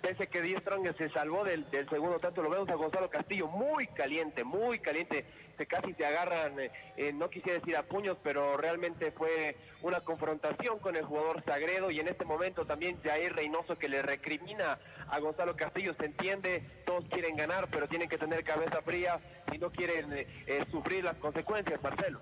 pese 0.00 0.26
que 0.26 0.42
Díaz 0.42 0.62
Strong 0.62 0.94
se 0.96 1.08
salvó 1.10 1.44
del, 1.44 1.66
segundo 1.70 2.18
tanto, 2.18 2.42
lo 2.42 2.50
vemos 2.50 2.68
a 2.68 2.74
Gonzalo 2.74 3.10
Castillo 3.10 3.48
muy 3.48 3.86
caliente, 3.88 4.44
muy 4.44 4.78
caliente, 4.78 5.24
se 5.56 5.66
casi 5.66 5.94
se 5.94 6.04
agarran, 6.04 6.58
eh, 6.58 7.12
no 7.14 7.30
quisiera 7.30 7.58
decir 7.58 7.76
a 7.76 7.84
puños, 7.84 8.16
pero 8.22 8.56
realmente 8.56 9.12
fue 9.12 9.56
una 9.82 10.00
confrontación 10.00 10.78
con 10.78 10.96
el 10.96 11.04
jugador 11.04 11.44
Sagredo 11.44 11.90
y 11.90 12.00
en 12.00 12.08
este 12.08 12.24
momento 12.24 12.64
también 12.64 13.00
Jair 13.02 13.34
Reynoso 13.34 13.76
que 13.76 13.88
le 13.88 14.02
recrimina 14.02 14.78
a 15.08 15.18
Gonzalo 15.18 15.54
Castillo, 15.56 15.94
se 15.98 16.06
entiende, 16.06 16.62
todos 16.84 17.04
quieren 17.10 17.36
ganar, 17.36 17.68
pero 17.70 17.86
tienen 17.88 18.08
que 18.08 18.18
tener 18.18 18.44
cabeza 18.44 18.82
fría 18.82 19.20
si 19.50 19.58
no 19.58 19.70
quieren 19.70 20.12
eh, 20.12 20.26
eh, 20.46 20.64
sufrir 20.70 21.04
las 21.04 21.16
consecuencias, 21.16 21.82
Marcelo. 21.82 22.20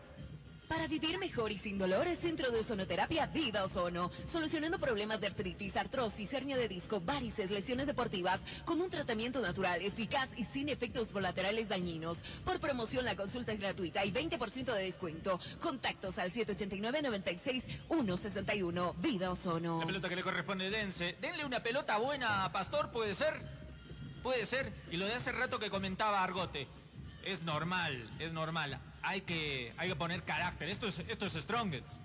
Para 0.73 0.89
vivir 0.89 1.19
mejor 1.19 1.53
y 1.53 1.59
sin 1.59 1.77
dolor, 1.77 2.09
el 2.09 2.17
Centro 2.17 2.51
de 2.51 2.61
Ozonoterapia 2.61 3.27
Vida 3.27 3.63
Ozono, 3.63 4.11
solucionando 4.25 4.79
problemas 4.79 5.21
de 5.21 5.27
artritis, 5.27 5.77
artrosis, 5.77 6.33
hernia 6.33 6.57
de 6.57 6.67
disco, 6.67 6.99
varices, 6.99 7.51
lesiones 7.51 7.87
deportivas, 7.87 8.41
con 8.65 8.81
un 8.81 8.89
tratamiento 8.89 9.43
natural, 9.43 9.83
eficaz 9.83 10.31
y 10.35 10.45
sin 10.45 10.71
efectos 10.71 11.13
colaterales 11.13 11.69
dañinos. 11.69 12.25
Por 12.43 12.59
promoción, 12.59 13.05
la 13.05 13.17
consulta 13.17 13.53
es 13.53 13.61
gratuita 13.61 14.03
y 14.07 14.13
20% 14.13 14.73
de 14.73 14.85
descuento. 14.85 15.39
Contactos 15.61 16.17
al 16.17 16.33
789-96-161. 16.33 18.95
Vida 18.97 19.31
Ozono. 19.31 19.79
La 19.79 19.87
pelota 19.87 20.09
que 20.09 20.17
le 20.17 20.23
corresponde 20.23 20.71
Dense. 20.71 21.19
Denle 21.21 21.45
una 21.45 21.63
pelota 21.63 21.99
buena 21.99 22.47
a 22.47 22.53
Pastor, 22.53 22.91
¿puede 22.93 23.15
ser? 23.15 23.43
Puede 24.23 24.47
ser. 24.47 24.73
Y 24.91 24.97
lo 24.97 25.05
de 25.05 25.13
hace 25.13 25.33
rato 25.33 25.59
que 25.59 25.69
comentaba 25.69 26.25
Argote. 26.25 26.67
Es 27.27 27.43
normal, 27.43 28.09
es 28.19 28.33
normal. 28.33 28.81
Hay 29.03 29.23
que, 29.23 29.73
hay 29.77 29.89
que 29.89 29.97
poner 29.97 30.23
carácter. 30.23 30.69
Esto 30.69 30.89
es, 30.89 31.01
esto 31.01 31.27
es 31.27 31.33
Strongets. 31.35 32.01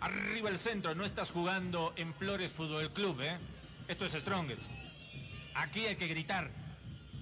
Arriba 0.00 0.48
el 0.48 0.58
centro, 0.58 0.94
no 0.94 1.04
estás 1.04 1.30
jugando 1.30 1.92
en 1.96 2.14
Flores 2.14 2.50
Fútbol 2.50 2.90
Club, 2.92 3.20
¿eh? 3.20 3.38
Esto 3.86 4.06
es 4.06 4.12
Strongets. 4.12 4.70
Aquí 5.54 5.86
hay 5.86 5.96
que 5.96 6.06
gritar. 6.06 6.50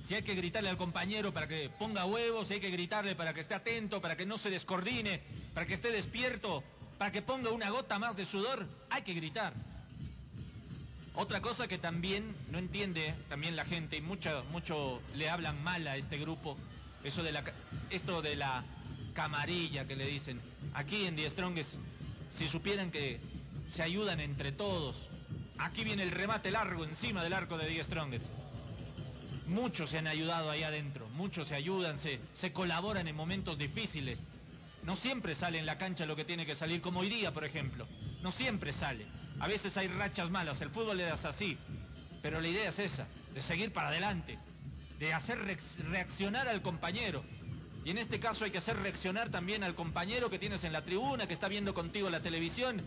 Si 0.02 0.14
hay 0.14 0.22
que 0.22 0.34
gritarle 0.34 0.68
al 0.70 0.76
compañero 0.76 1.34
para 1.34 1.48
que 1.48 1.70
ponga 1.70 2.06
huevos, 2.06 2.48
si 2.48 2.54
hay 2.54 2.60
que 2.60 2.70
gritarle 2.70 3.16
para 3.16 3.34
que 3.34 3.40
esté 3.40 3.54
atento, 3.54 4.00
para 4.00 4.16
que 4.16 4.26
no 4.26 4.38
se 4.38 4.48
descoordine, 4.48 5.22
para 5.54 5.66
que 5.66 5.74
esté 5.74 5.90
despierto, 5.90 6.62
para 6.98 7.10
que 7.10 7.20
ponga 7.20 7.50
una 7.50 7.70
gota 7.70 7.98
más 7.98 8.16
de 8.16 8.24
sudor, 8.24 8.66
hay 8.90 9.02
que 9.02 9.14
gritar. 9.14 9.54
Otra 11.14 11.42
cosa 11.42 11.66
que 11.66 11.78
también 11.78 12.36
no 12.50 12.58
entiende 12.58 13.12
también 13.28 13.56
la 13.56 13.64
gente 13.64 13.96
y 13.96 14.00
mucho, 14.00 14.44
mucho 14.52 15.02
le 15.16 15.28
hablan 15.28 15.62
mal 15.64 15.86
a 15.88 15.96
este 15.96 16.16
grupo, 16.16 16.56
esto 17.90 18.22
de 18.22 18.36
la 18.36 18.64
camarilla 19.14 19.86
que 19.86 19.96
le 19.96 20.06
dicen. 20.06 20.40
Aquí 20.74 21.06
en 21.06 21.16
The 21.16 21.28
Strongest, 21.28 21.76
si 22.30 22.48
supieran 22.48 22.90
que 22.90 23.20
se 23.68 23.82
ayudan 23.82 24.20
entre 24.20 24.52
todos, 24.52 25.08
aquí 25.58 25.84
viene 25.84 26.02
el 26.02 26.10
remate 26.10 26.50
largo 26.50 26.84
encima 26.84 27.22
del 27.22 27.32
arco 27.32 27.58
de 27.58 27.66
The 27.66 27.82
Strongest. 27.82 28.30
Muchos 29.46 29.90
se 29.90 29.98
han 29.98 30.06
ayudado 30.06 30.50
ahí 30.50 30.62
adentro, 30.62 31.08
muchos 31.10 31.48
se 31.48 31.54
ayudan, 31.54 31.98
se, 31.98 32.20
se 32.34 32.52
colaboran 32.52 33.08
en 33.08 33.16
momentos 33.16 33.58
difíciles. 33.58 34.28
No 34.84 34.94
siempre 34.94 35.34
sale 35.34 35.58
en 35.58 35.66
la 35.66 35.78
cancha 35.78 36.06
lo 36.06 36.16
que 36.16 36.24
tiene 36.24 36.46
que 36.46 36.54
salir, 36.54 36.80
como 36.80 37.00
hoy 37.00 37.08
día, 37.08 37.32
por 37.32 37.44
ejemplo. 37.44 37.88
No 38.22 38.30
siempre 38.30 38.72
sale. 38.72 39.06
A 39.40 39.48
veces 39.48 39.76
hay 39.76 39.88
rachas 39.88 40.30
malas, 40.30 40.60
el 40.60 40.70
fútbol 40.70 41.00
es 41.00 41.24
así. 41.24 41.58
Pero 42.22 42.40
la 42.40 42.48
idea 42.48 42.68
es 42.68 42.78
esa, 42.78 43.06
de 43.34 43.42
seguir 43.42 43.72
para 43.72 43.88
adelante, 43.88 44.38
de 44.98 45.14
hacer 45.14 45.38
reaccionar 45.90 46.48
al 46.48 46.62
compañero. 46.62 47.24
Y 47.84 47.90
en 47.90 47.98
este 47.98 48.20
caso 48.20 48.44
hay 48.44 48.50
que 48.50 48.58
hacer 48.58 48.76
reaccionar 48.76 49.30
también 49.30 49.62
al 49.62 49.74
compañero 49.74 50.30
que 50.30 50.38
tienes 50.38 50.64
en 50.64 50.72
la 50.72 50.84
tribuna, 50.84 51.26
que 51.26 51.34
está 51.34 51.48
viendo 51.48 51.74
contigo 51.74 52.10
la 52.10 52.20
televisión. 52.20 52.82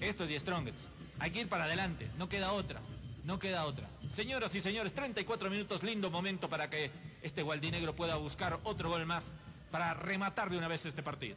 Esto 0.00 0.24
es 0.24 0.30
The 0.30 0.40
Strongest. 0.40 0.88
Hay 1.18 1.30
que 1.30 1.40
ir 1.40 1.48
para 1.48 1.64
adelante, 1.64 2.08
no 2.18 2.28
queda 2.28 2.52
otra. 2.52 2.80
No 3.24 3.40
queda 3.40 3.64
otra. 3.64 3.88
Señoras 4.08 4.54
y 4.54 4.60
señores, 4.60 4.92
34 4.92 5.50
minutos, 5.50 5.82
lindo 5.82 6.12
momento 6.12 6.48
para 6.48 6.70
que 6.70 6.92
este 7.22 7.42
Gualdinegro 7.42 7.96
pueda 7.96 8.14
buscar 8.14 8.60
otro 8.62 8.88
gol 8.88 9.04
más 9.04 9.32
para 9.72 9.94
rematar 9.94 10.48
de 10.48 10.58
una 10.58 10.68
vez 10.68 10.86
este 10.86 11.02
partido. 11.02 11.36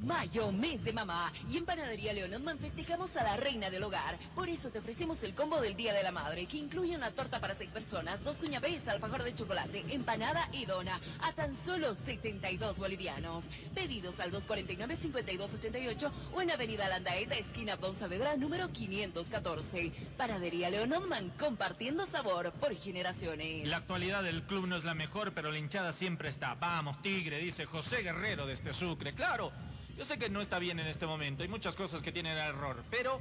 Mayo, 0.00 0.50
mes 0.50 0.82
de 0.82 0.94
mamá. 0.94 1.30
Y 1.50 1.58
en 1.58 1.66
Panadería 1.66 2.14
Leonotman 2.14 2.58
festejamos 2.58 3.16
a 3.18 3.22
la 3.22 3.36
reina 3.36 3.68
del 3.68 3.84
hogar. 3.84 4.18
Por 4.34 4.48
eso 4.48 4.70
te 4.70 4.78
ofrecemos 4.78 5.22
el 5.22 5.34
combo 5.34 5.60
del 5.60 5.76
Día 5.76 5.92
de 5.92 6.02
la 6.02 6.10
Madre, 6.10 6.46
que 6.46 6.56
incluye 6.56 6.96
una 6.96 7.10
torta 7.10 7.38
para 7.38 7.54
seis 7.54 7.70
personas, 7.70 8.24
dos 8.24 8.38
cuñapés, 8.38 8.88
alfajor 8.88 9.22
de 9.22 9.34
chocolate, 9.34 9.84
empanada 9.90 10.48
y 10.52 10.64
dona, 10.64 10.98
a 11.22 11.32
tan 11.32 11.54
solo 11.54 11.94
72 11.94 12.78
bolivianos. 12.78 13.50
Pedidos 13.74 14.20
al 14.20 14.32
249-5288 14.32 16.10
o 16.34 16.40
en 16.40 16.50
Avenida 16.50 16.88
Landaeta, 16.88 17.34
esquina 17.34 17.76
Don 17.76 17.94
Saavedra, 17.94 18.36
número 18.36 18.72
514. 18.72 19.92
Panadería 20.16 20.70
Leonotman, 20.70 21.30
compartiendo 21.38 22.06
sabor 22.06 22.52
por 22.52 22.74
generaciones. 22.74 23.68
La 23.68 23.76
actualidad 23.76 24.22
del 24.22 24.44
club 24.44 24.66
no 24.66 24.76
es 24.76 24.84
la 24.84 24.94
mejor, 24.94 25.32
pero 25.34 25.50
la 25.50 25.58
hinchada 25.58 25.92
siempre 25.92 26.30
está. 26.30 26.54
Vamos, 26.54 27.02
Tigre, 27.02 27.38
dice 27.38 27.66
José 27.66 28.02
Guerrero 28.02 28.46
de 28.46 28.54
este 28.54 28.72
Sucre. 28.72 29.14
Claro, 29.14 29.52
yo 30.00 30.06
sé 30.06 30.18
que 30.18 30.30
no 30.30 30.40
está 30.40 30.58
bien 30.58 30.80
en 30.80 30.86
este 30.86 31.04
momento. 31.04 31.42
Hay 31.42 31.50
muchas 31.50 31.76
cosas 31.76 32.00
que 32.00 32.10
tienen 32.10 32.34
error, 32.34 32.82
pero 32.90 33.20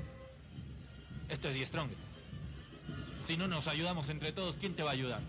esto 1.27 1.49
es 1.49 1.55
The 1.55 1.65
Strongest. 1.65 2.03
Si 3.21 3.35
no 3.35 3.49
nos 3.49 3.67
ayudamos 3.67 4.07
entre 4.07 4.31
todos, 4.31 4.55
¿quién 4.55 4.77
te 4.77 4.83
va 4.83 4.91
a 4.91 4.93
ayudar? 4.93 5.19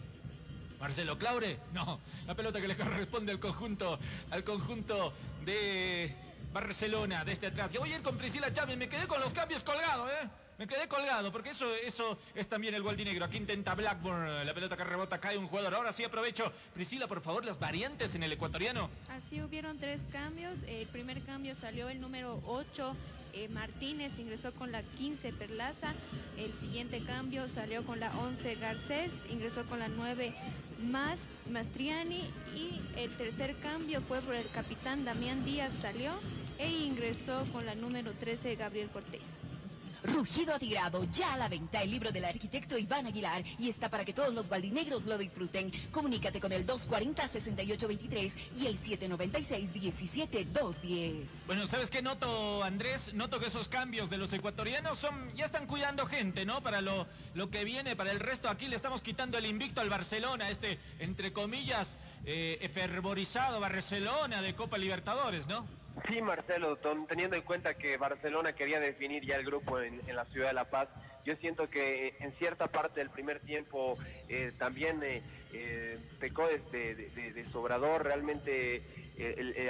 Marcelo 0.79 1.19
Claure, 1.19 1.59
no, 1.73 1.99
la 2.29 2.37
pelota 2.37 2.61
que 2.61 2.69
le 2.69 2.77
corresponde 2.77 3.33
al 3.33 3.41
conjunto, 3.41 3.99
al 4.31 4.45
conjunto 4.45 5.13
de 5.45 6.15
Barcelona, 6.53 7.25
de 7.25 7.33
este 7.33 7.49
atrás. 7.49 7.73
Yo 7.73 7.81
voy 7.81 7.95
a 7.95 7.97
ir 7.97 8.03
con 8.03 8.17
Priscila 8.17 8.53
Chávez, 8.53 8.77
me 8.77 8.89
quedé 8.89 9.09
con 9.09 9.21
los 9.21 9.35
cambios 9.35 9.65
colgados, 9.65 10.09
¿eh? 10.09 10.29
Me 10.61 10.67
quedé 10.67 10.89
colgado, 10.89 11.33
porque 11.33 11.49
eso, 11.49 11.75
eso 11.75 12.19
es 12.35 12.47
también 12.47 12.75
el 12.75 12.85
negro. 12.85 13.25
Aquí 13.25 13.39
intenta 13.39 13.75
Blackburn, 13.75 14.45
la 14.45 14.53
pelota 14.53 14.77
que 14.77 14.85
rebota, 14.85 15.19
cae 15.19 15.39
un 15.39 15.49
jugador. 15.49 15.75
Ahora 15.75 15.91
sí 15.91 16.05
aprovecho. 16.05 16.53
Priscila, 16.75 17.07
por 17.07 17.23
favor, 17.23 17.47
las 17.47 17.59
variantes 17.59 18.15
en 18.15 18.25
el 18.25 18.33
ecuatoriano. 18.33 18.91
Así 19.09 19.41
hubieron 19.41 19.79
tres 19.79 20.03
cambios. 20.13 20.59
El 20.67 20.87
primer 20.89 21.23
cambio 21.23 21.55
salió 21.55 21.89
el 21.89 21.99
número 21.99 22.43
8, 22.45 22.95
eh, 23.33 23.49
Martínez, 23.49 24.19
ingresó 24.19 24.53
con 24.53 24.71
la 24.71 24.83
15, 24.83 25.33
Perlaza. 25.33 25.95
El 26.37 26.53
siguiente 26.59 27.03
cambio 27.07 27.49
salió 27.49 27.83
con 27.83 27.99
la 27.99 28.11
11, 28.19 28.57
Garcés, 28.57 29.13
ingresó 29.31 29.65
con 29.65 29.79
la 29.79 29.89
9, 29.89 30.35
Mas, 30.83 31.21
Mastriani. 31.51 32.31
Y 32.55 32.83
el 32.99 33.17
tercer 33.17 33.57
cambio 33.63 34.03
fue 34.03 34.21
por 34.21 34.35
el 34.35 34.51
capitán 34.51 35.07
Damián 35.07 35.43
Díaz, 35.43 35.73
salió 35.81 36.13
e 36.59 36.69
ingresó 36.69 37.47
con 37.51 37.65
la 37.65 37.75
número 37.75 38.13
13, 38.13 38.57
Gabriel 38.57 38.91
Cortés. 38.91 39.41
Rugido 40.03 40.55
Atigrado, 40.55 41.05
ya 41.05 41.35
a 41.35 41.37
la 41.37 41.49
venta 41.49 41.83
el 41.83 41.91
libro 41.91 42.11
del 42.13 42.25
arquitecto 42.25 42.79
Iván 42.79 43.07
Aguilar 43.07 43.43
y 43.59 43.69
está 43.69 43.91
para 43.91 44.05
que 44.05 44.13
todos 44.13 44.33
los 44.35 44.49
gualdinegros 44.49 45.07
lo 45.07 45.19
disfruten. 45.19 45.73
Comunícate 45.91 46.41
con 46.41 46.53
el 46.53 46.65
240-6823 46.67 48.33
y 48.57 48.67
el 48.67 48.79
796-17210. 48.79 51.47
Bueno, 51.47 51.67
¿sabes 51.67 51.91
qué 51.91 52.03
noto, 52.03 52.63
Andrés? 52.65 53.15
Noto 53.15 53.41
que 53.41 53.47
esos 53.47 53.69
cambios 53.69 54.11
de 54.11 54.19
los 54.19 54.33
ecuatorianos 54.33 54.99
son 54.99 55.35
ya 55.35 55.45
están 55.45 55.67
cuidando 55.67 56.07
gente, 56.07 56.47
¿no? 56.47 56.63
Para 56.63 56.81
lo, 56.81 57.07
lo 57.35 57.51
que 57.51 57.65
viene, 57.65 57.97
para 57.97 58.13
el 58.13 58.21
resto. 58.21 58.49
Aquí 58.49 58.69
le 58.69 58.77
estamos 58.77 59.03
quitando 59.03 59.37
el 59.39 59.47
invicto 59.47 59.81
al 59.81 59.91
Barcelona, 59.91 60.51
este, 60.51 60.79
entre 60.99 61.33
comillas, 61.33 61.99
eh, 62.25 62.59
efervorizado 62.61 63.61
Barcelona 63.61 64.43
de 64.43 64.55
Copa 64.55 64.79
Libertadores, 64.79 65.47
¿no? 65.47 65.67
Sí, 66.09 66.23
Marcelo, 66.23 66.79
teniendo 67.09 67.37
en 67.37 67.43
cuenta 67.43 67.75
que 67.75 67.97
Barcelona 67.97 68.53
quería 68.55 68.81
definir 68.81 69.25
ya 69.25 69.37
el 69.37 69.45
grupo 69.45 69.81
en, 69.81 70.01
la 70.15 70.25
ciudad 70.27 70.49
de 70.49 70.55
La 70.55 70.65
Paz, 70.65 70.89
yo 71.25 71.37
siento 71.37 71.69
que 71.69 72.09
eh, 72.09 72.15
en 72.21 72.33
cierta 72.33 72.69
parte 72.69 73.01
del 73.01 73.11
primer 73.11 73.41
tiempo 73.41 73.99
eh, 74.29 74.53
también 74.59 75.01
eh, 75.03 75.99
pecó 76.19 76.47
de, 76.47 77.45
sobrador, 77.53 78.05
realmente 78.05 78.83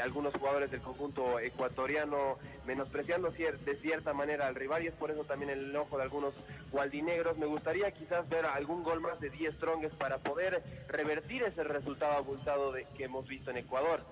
algunos 0.01 0.33
jugadores 0.35 0.71
del 0.71 0.81
conjunto 0.81 1.41
ecuatoriano 1.41 2.39
menospreciando 2.67 3.31
de 3.31 3.77
cierta 3.83 4.13
manera 4.13 4.47
al 4.47 4.55
rival 4.55 4.85
y 4.85 4.87
es 4.87 4.95
por 4.95 5.11
eso 5.11 5.25
también 5.25 5.51
el 5.51 5.71
enojo 5.71 5.97
de 5.97 6.05
algunos 6.05 6.35
gualdinegros. 6.71 7.37
Me 7.37 7.47
gustaría 7.47 7.91
quizás 7.91 8.29
ver 8.29 8.47
algún 8.47 8.85
gol 8.85 9.01
más 9.01 9.19
de 9.19 9.29
10 9.29 9.55
strongs 9.55 9.93
para 9.97 10.19
poder 10.19 10.63
revertir 10.87 11.43
ese 11.43 11.65
resultado 11.65 12.13
abultado 12.13 12.71
de, 12.71 12.87
que 12.97 13.05
hemos 13.05 13.27
visto 13.27 13.51
en 13.51 13.57
Ecuador. 13.57 14.05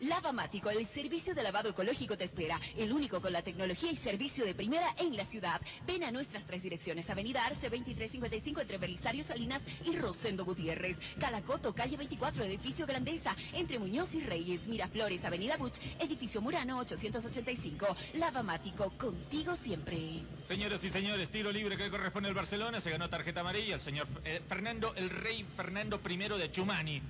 Lavamático, 0.00 0.70
el 0.70 0.84
servicio 0.84 1.34
de 1.34 1.42
lavado 1.42 1.70
ecológico 1.70 2.18
te 2.18 2.24
espera. 2.24 2.60
El 2.76 2.92
único 2.92 3.20
con 3.20 3.32
la 3.32 3.42
tecnología 3.42 3.90
y 3.90 3.96
servicio 3.96 4.44
de 4.44 4.54
primera 4.54 4.94
en 4.98 5.16
la 5.16 5.24
ciudad. 5.24 5.60
Ven 5.86 6.04
a 6.04 6.10
nuestras 6.10 6.46
tres 6.46 6.62
direcciones. 6.62 7.08
Avenida 7.10 7.44
Arce 7.44 7.68
2355 7.68 8.60
entre 8.60 8.78
Belisario 8.78 9.22
Salinas 9.22 9.62
y 9.84 9.96
Rosendo 9.96 10.44
Gutiérrez. 10.44 10.98
Calacoto, 11.18 11.74
calle 11.74 11.96
24, 11.96 12.44
edificio 12.44 12.86
Grandeza. 12.86 13.36
Entre 13.52 13.78
Muñoz 13.78 14.14
y 14.14 14.20
Reyes. 14.20 14.66
Miraflores, 14.66 15.24
Avenida 15.24 15.56
Buch, 15.56 15.78
edificio 16.00 16.42
Murano 16.42 16.78
885. 16.78 17.86
Lavamático, 18.14 18.90
contigo 18.98 19.54
siempre. 19.56 20.22
Señoras 20.44 20.82
y 20.84 20.90
señores, 20.90 21.30
tiro 21.30 21.52
libre 21.52 21.76
que 21.76 21.88
corresponde 21.88 22.28
al 22.28 22.34
Barcelona. 22.34 22.80
Se 22.80 22.90
ganó 22.90 23.08
tarjeta 23.08 23.40
amarilla 23.40 23.76
el 23.76 23.80
señor 23.80 24.06
eh, 24.24 24.42
Fernando, 24.48 24.92
el 24.96 25.08
rey 25.08 25.44
Fernando 25.56 26.00
I 26.04 26.16
de 26.16 26.50
Chumani 26.50 27.02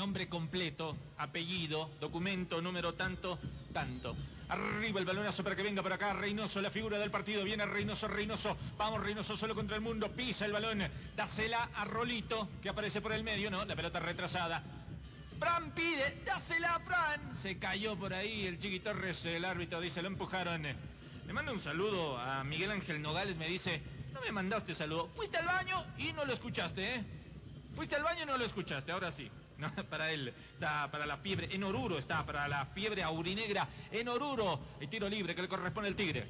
nombre 0.00 0.30
completo, 0.30 0.96
apellido, 1.18 1.90
documento, 2.00 2.62
número 2.62 2.94
tanto, 2.94 3.38
tanto. 3.70 4.16
Arriba 4.48 4.98
el 4.98 5.04
balonazo 5.04 5.44
para 5.44 5.54
que 5.54 5.62
venga 5.62 5.82
por 5.82 5.92
acá. 5.92 6.14
Reynoso, 6.14 6.62
la 6.62 6.70
figura 6.70 6.98
del 6.98 7.10
partido. 7.10 7.44
Viene 7.44 7.66
Reynoso, 7.66 8.08
Reynoso. 8.08 8.56
Vamos, 8.78 9.02
Reynoso 9.02 9.36
solo 9.36 9.54
contra 9.54 9.76
el 9.76 9.82
mundo. 9.82 10.10
Pisa 10.10 10.46
el 10.46 10.52
balón. 10.52 10.82
Dásela 11.14 11.68
a 11.74 11.84
Rolito, 11.84 12.48
que 12.62 12.70
aparece 12.70 13.02
por 13.02 13.12
el 13.12 13.22
medio, 13.22 13.50
¿no? 13.50 13.62
La 13.66 13.76
pelota 13.76 14.00
retrasada. 14.00 14.62
Fran 15.38 15.70
pide, 15.72 16.22
dásela 16.24 16.76
a 16.76 16.80
Fran. 16.80 17.36
Se 17.36 17.58
cayó 17.58 17.94
por 17.94 18.14
ahí 18.14 18.46
el 18.46 18.58
Chiqui 18.58 18.80
Torres, 18.80 19.26
el 19.26 19.44
árbitro 19.44 19.82
dice, 19.82 20.00
lo 20.00 20.08
empujaron. 20.08 20.62
Le 20.62 21.32
mando 21.34 21.52
un 21.52 21.60
saludo 21.60 22.16
a 22.16 22.42
Miguel 22.42 22.70
Ángel 22.70 23.02
Nogales, 23.02 23.36
me 23.36 23.48
dice, 23.48 23.82
no 24.14 24.22
me 24.22 24.32
mandaste 24.32 24.72
saludo. 24.72 25.10
Fuiste 25.14 25.36
al 25.36 25.44
baño 25.44 25.84
y 25.98 26.14
no 26.14 26.24
lo 26.24 26.32
escuchaste, 26.32 26.94
¿eh? 26.94 27.04
Fuiste 27.74 27.96
al 27.96 28.02
baño 28.02 28.22
y 28.22 28.26
no 28.26 28.38
lo 28.38 28.46
escuchaste, 28.46 28.92
ahora 28.92 29.10
sí. 29.10 29.30
para 29.90 30.12
él, 30.12 30.32
está 30.54 30.90
para 30.90 31.06
la 31.06 31.16
fiebre. 31.18 31.48
En 31.52 31.64
Oruro 31.64 31.98
está, 31.98 32.24
para 32.24 32.48
la 32.48 32.66
fiebre 32.66 33.02
aurinegra. 33.02 33.68
En 33.90 34.08
Oruro, 34.08 34.60
el 34.80 34.88
tiro 34.88 35.08
libre 35.08 35.34
que 35.34 35.42
le 35.42 35.48
corresponde 35.48 35.88
al 35.88 35.96
Tigre. 35.96 36.26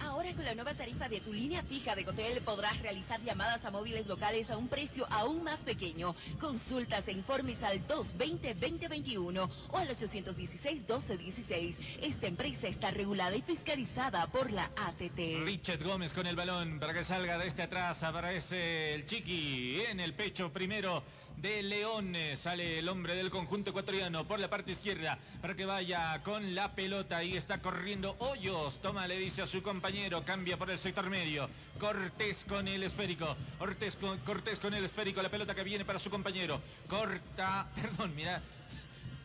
Ahora 0.00 0.32
con 0.34 0.44
la 0.44 0.54
nueva 0.54 0.74
tarifa 0.74 1.08
de 1.08 1.20
tu 1.20 1.32
línea 1.32 1.62
fija 1.62 1.94
de 1.94 2.04
Cotel 2.04 2.42
podrás 2.42 2.78
realizar 2.82 3.18
llamadas 3.22 3.64
a 3.64 3.70
móviles 3.70 4.06
locales 4.06 4.50
a 4.50 4.58
un 4.58 4.68
precio 4.68 5.06
aún 5.10 5.42
más 5.42 5.60
pequeño. 5.60 6.14
Consultas 6.38 7.08
e 7.08 7.12
informes 7.12 7.62
al 7.62 7.86
220-2021 7.86 9.48
o 9.70 9.76
al 9.76 9.88
816-1216. 9.88 11.76
Esta 12.02 12.26
empresa 12.26 12.68
está 12.68 12.90
regulada 12.90 13.36
y 13.36 13.42
fiscalizada 13.42 14.26
por 14.26 14.52
la 14.52 14.64
ATT. 14.76 15.18
Richard 15.44 15.82
Gómez 15.82 16.12
con 16.12 16.26
el 16.26 16.36
balón 16.36 16.78
para 16.78 16.92
que 16.92 17.02
salga 17.02 17.38
de 17.38 17.46
este 17.46 17.62
atrás. 17.62 18.02
Aparece 18.02 18.92
el 18.94 19.06
Chiqui 19.06 19.80
en 19.88 20.00
el 20.00 20.12
pecho 20.12 20.52
primero 20.52 21.02
de 21.36 21.62
León. 21.62 22.14
Sale 22.34 22.78
el 22.78 22.88
hombre 22.88 23.14
del 23.14 23.30
conjunto 23.30 23.70
ecuatoriano 23.70 24.26
por 24.26 24.38
la 24.38 24.48
parte 24.48 24.72
izquierda 24.72 25.18
para 25.40 25.54
que 25.54 25.64
vaya 25.64 26.22
con 26.22 26.54
la 26.54 26.74
pelota. 26.74 27.22
y 27.24 27.36
está 27.36 27.60
corriendo 27.60 28.16
Hoyos. 28.18 28.80
Toma, 28.80 29.06
le 29.06 29.18
dice 29.18 29.42
a 29.42 29.46
su 29.46 29.62
compañero. 29.62 30.24
Cambia 30.24 30.56
por 30.56 30.70
el 30.70 30.78
sector 30.78 31.08
medio. 31.10 31.48
Cortés 31.78 32.44
con 32.44 32.68
el 32.68 32.82
esférico. 32.82 33.36
Cortés 33.58 33.96
con, 33.96 34.18
Cortés 34.18 34.58
con 34.60 34.74
el 34.74 34.84
esférico. 34.84 35.22
La 35.22 35.30
pelota 35.30 35.54
que 35.54 35.64
viene 35.64 35.84
para 35.84 35.98
su 35.98 36.10
compañero. 36.10 36.60
Corta. 36.88 37.68
Perdón, 37.74 38.14
mira. 38.14 38.42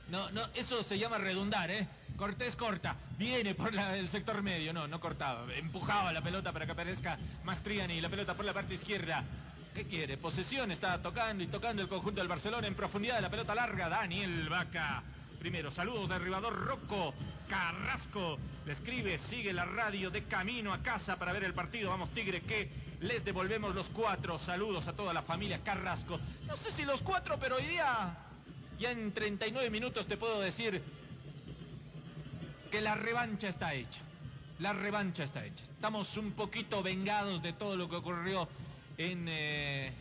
No, 0.09 0.29
no, 0.31 0.41
eso 0.53 0.83
se 0.83 0.99
llama 0.99 1.17
redundar, 1.17 1.71
¿eh? 1.71 1.87
Cortés 2.17 2.57
corta, 2.57 2.97
viene 3.17 3.55
por 3.55 3.73
el 3.73 4.07
sector 4.09 4.43
medio, 4.43 4.73
no, 4.73 4.87
no 4.87 4.99
cortaba, 4.99 5.45
empujaba 5.55 6.11
la 6.11 6.21
pelota 6.21 6.51
para 6.51 6.65
que 6.65 6.73
aparezca 6.73 7.17
Mastriani, 7.45 7.99
la 8.01 8.09
pelota 8.09 8.35
por 8.35 8.45
la 8.45 8.53
parte 8.53 8.73
izquierda, 8.73 9.23
¿Qué 9.73 9.85
quiere? 9.85 10.17
Posesión, 10.17 10.69
está 10.69 11.01
tocando 11.01 11.43
y 11.43 11.47
tocando 11.47 11.81
el 11.81 11.87
conjunto 11.87 12.19
del 12.19 12.27
Barcelona 12.27 12.67
en 12.67 12.75
profundidad 12.75 13.15
de 13.15 13.21
la 13.21 13.29
pelota 13.29 13.55
larga. 13.55 13.87
Daniel 13.87 14.49
Vaca. 14.49 15.01
Primero, 15.39 15.71
saludos 15.71 16.09
de 16.09 16.15
arribador 16.15 16.53
Rocco 16.53 17.13
Carrasco. 17.47 18.37
Le 18.65 18.73
escribe, 18.73 19.17
sigue 19.17 19.53
la 19.53 19.63
radio 19.63 20.11
de 20.11 20.25
camino 20.25 20.73
a 20.73 20.83
casa 20.83 21.17
para 21.17 21.31
ver 21.31 21.45
el 21.45 21.53
partido. 21.53 21.89
Vamos, 21.89 22.09
Tigre, 22.09 22.41
que 22.41 22.69
les 22.99 23.23
devolvemos 23.23 23.73
los 23.73 23.89
cuatro. 23.89 24.37
Saludos 24.37 24.87
a 24.87 24.93
toda 24.93 25.13
la 25.13 25.21
familia 25.21 25.63
Carrasco. 25.63 26.19
No 26.47 26.57
sé 26.57 26.69
si 26.69 26.83
los 26.83 27.01
cuatro, 27.01 27.39
pero 27.39 27.55
hoy 27.55 27.65
día, 27.65 28.17
ya 28.77 28.91
en 28.91 29.13
39 29.13 29.69
minutos 29.69 30.05
te 30.05 30.17
puedo 30.17 30.41
decir 30.41 30.83
que 32.69 32.81
la 32.81 32.95
revancha 32.95 33.47
está 33.47 33.73
hecha. 33.73 34.01
La 34.59 34.73
revancha 34.73 35.23
está 35.23 35.45
hecha. 35.45 35.63
Estamos 35.63 36.17
un 36.17 36.33
poquito 36.33 36.83
vengados 36.83 37.41
de 37.41 37.53
todo 37.53 37.77
lo 37.77 37.87
que 37.87 37.95
ocurrió 37.95 38.49
en 39.09 39.25
eh, 39.27 39.91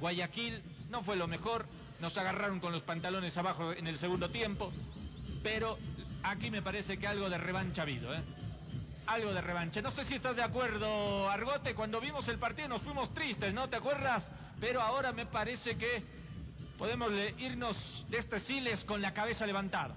Guayaquil. 0.00 0.62
No 0.90 1.02
fue 1.02 1.16
lo 1.16 1.28
mejor, 1.28 1.66
nos 2.00 2.16
agarraron 2.16 2.60
con 2.60 2.72
los 2.72 2.82
pantalones 2.82 3.36
abajo 3.36 3.72
en 3.72 3.86
el 3.86 3.98
segundo 3.98 4.30
tiempo, 4.30 4.72
pero 5.42 5.78
aquí 6.22 6.50
me 6.50 6.62
parece 6.62 6.98
que 6.98 7.06
algo 7.06 7.28
de 7.28 7.38
revancha 7.38 7.82
ha 7.82 7.84
habido, 7.84 8.14
¿eh? 8.14 8.22
Algo 9.06 9.32
de 9.32 9.40
revancha. 9.40 9.82
No 9.82 9.90
sé 9.90 10.04
si 10.04 10.14
estás 10.14 10.36
de 10.36 10.42
acuerdo, 10.42 11.30
Argote, 11.30 11.74
cuando 11.74 12.00
vimos 12.00 12.28
el 12.28 12.38
partido 12.38 12.68
nos 12.68 12.82
fuimos 12.82 13.12
tristes, 13.12 13.52
¿no? 13.54 13.68
¿Te 13.68 13.76
acuerdas? 13.76 14.30
Pero 14.60 14.80
ahora 14.80 15.12
me 15.12 15.26
parece 15.26 15.76
que 15.76 16.02
podemos 16.78 17.10
irnos 17.38 18.06
de 18.08 18.18
este 18.18 18.40
Siles 18.40 18.84
con 18.84 19.02
la 19.02 19.14
cabeza 19.14 19.46
levantada. 19.46 19.94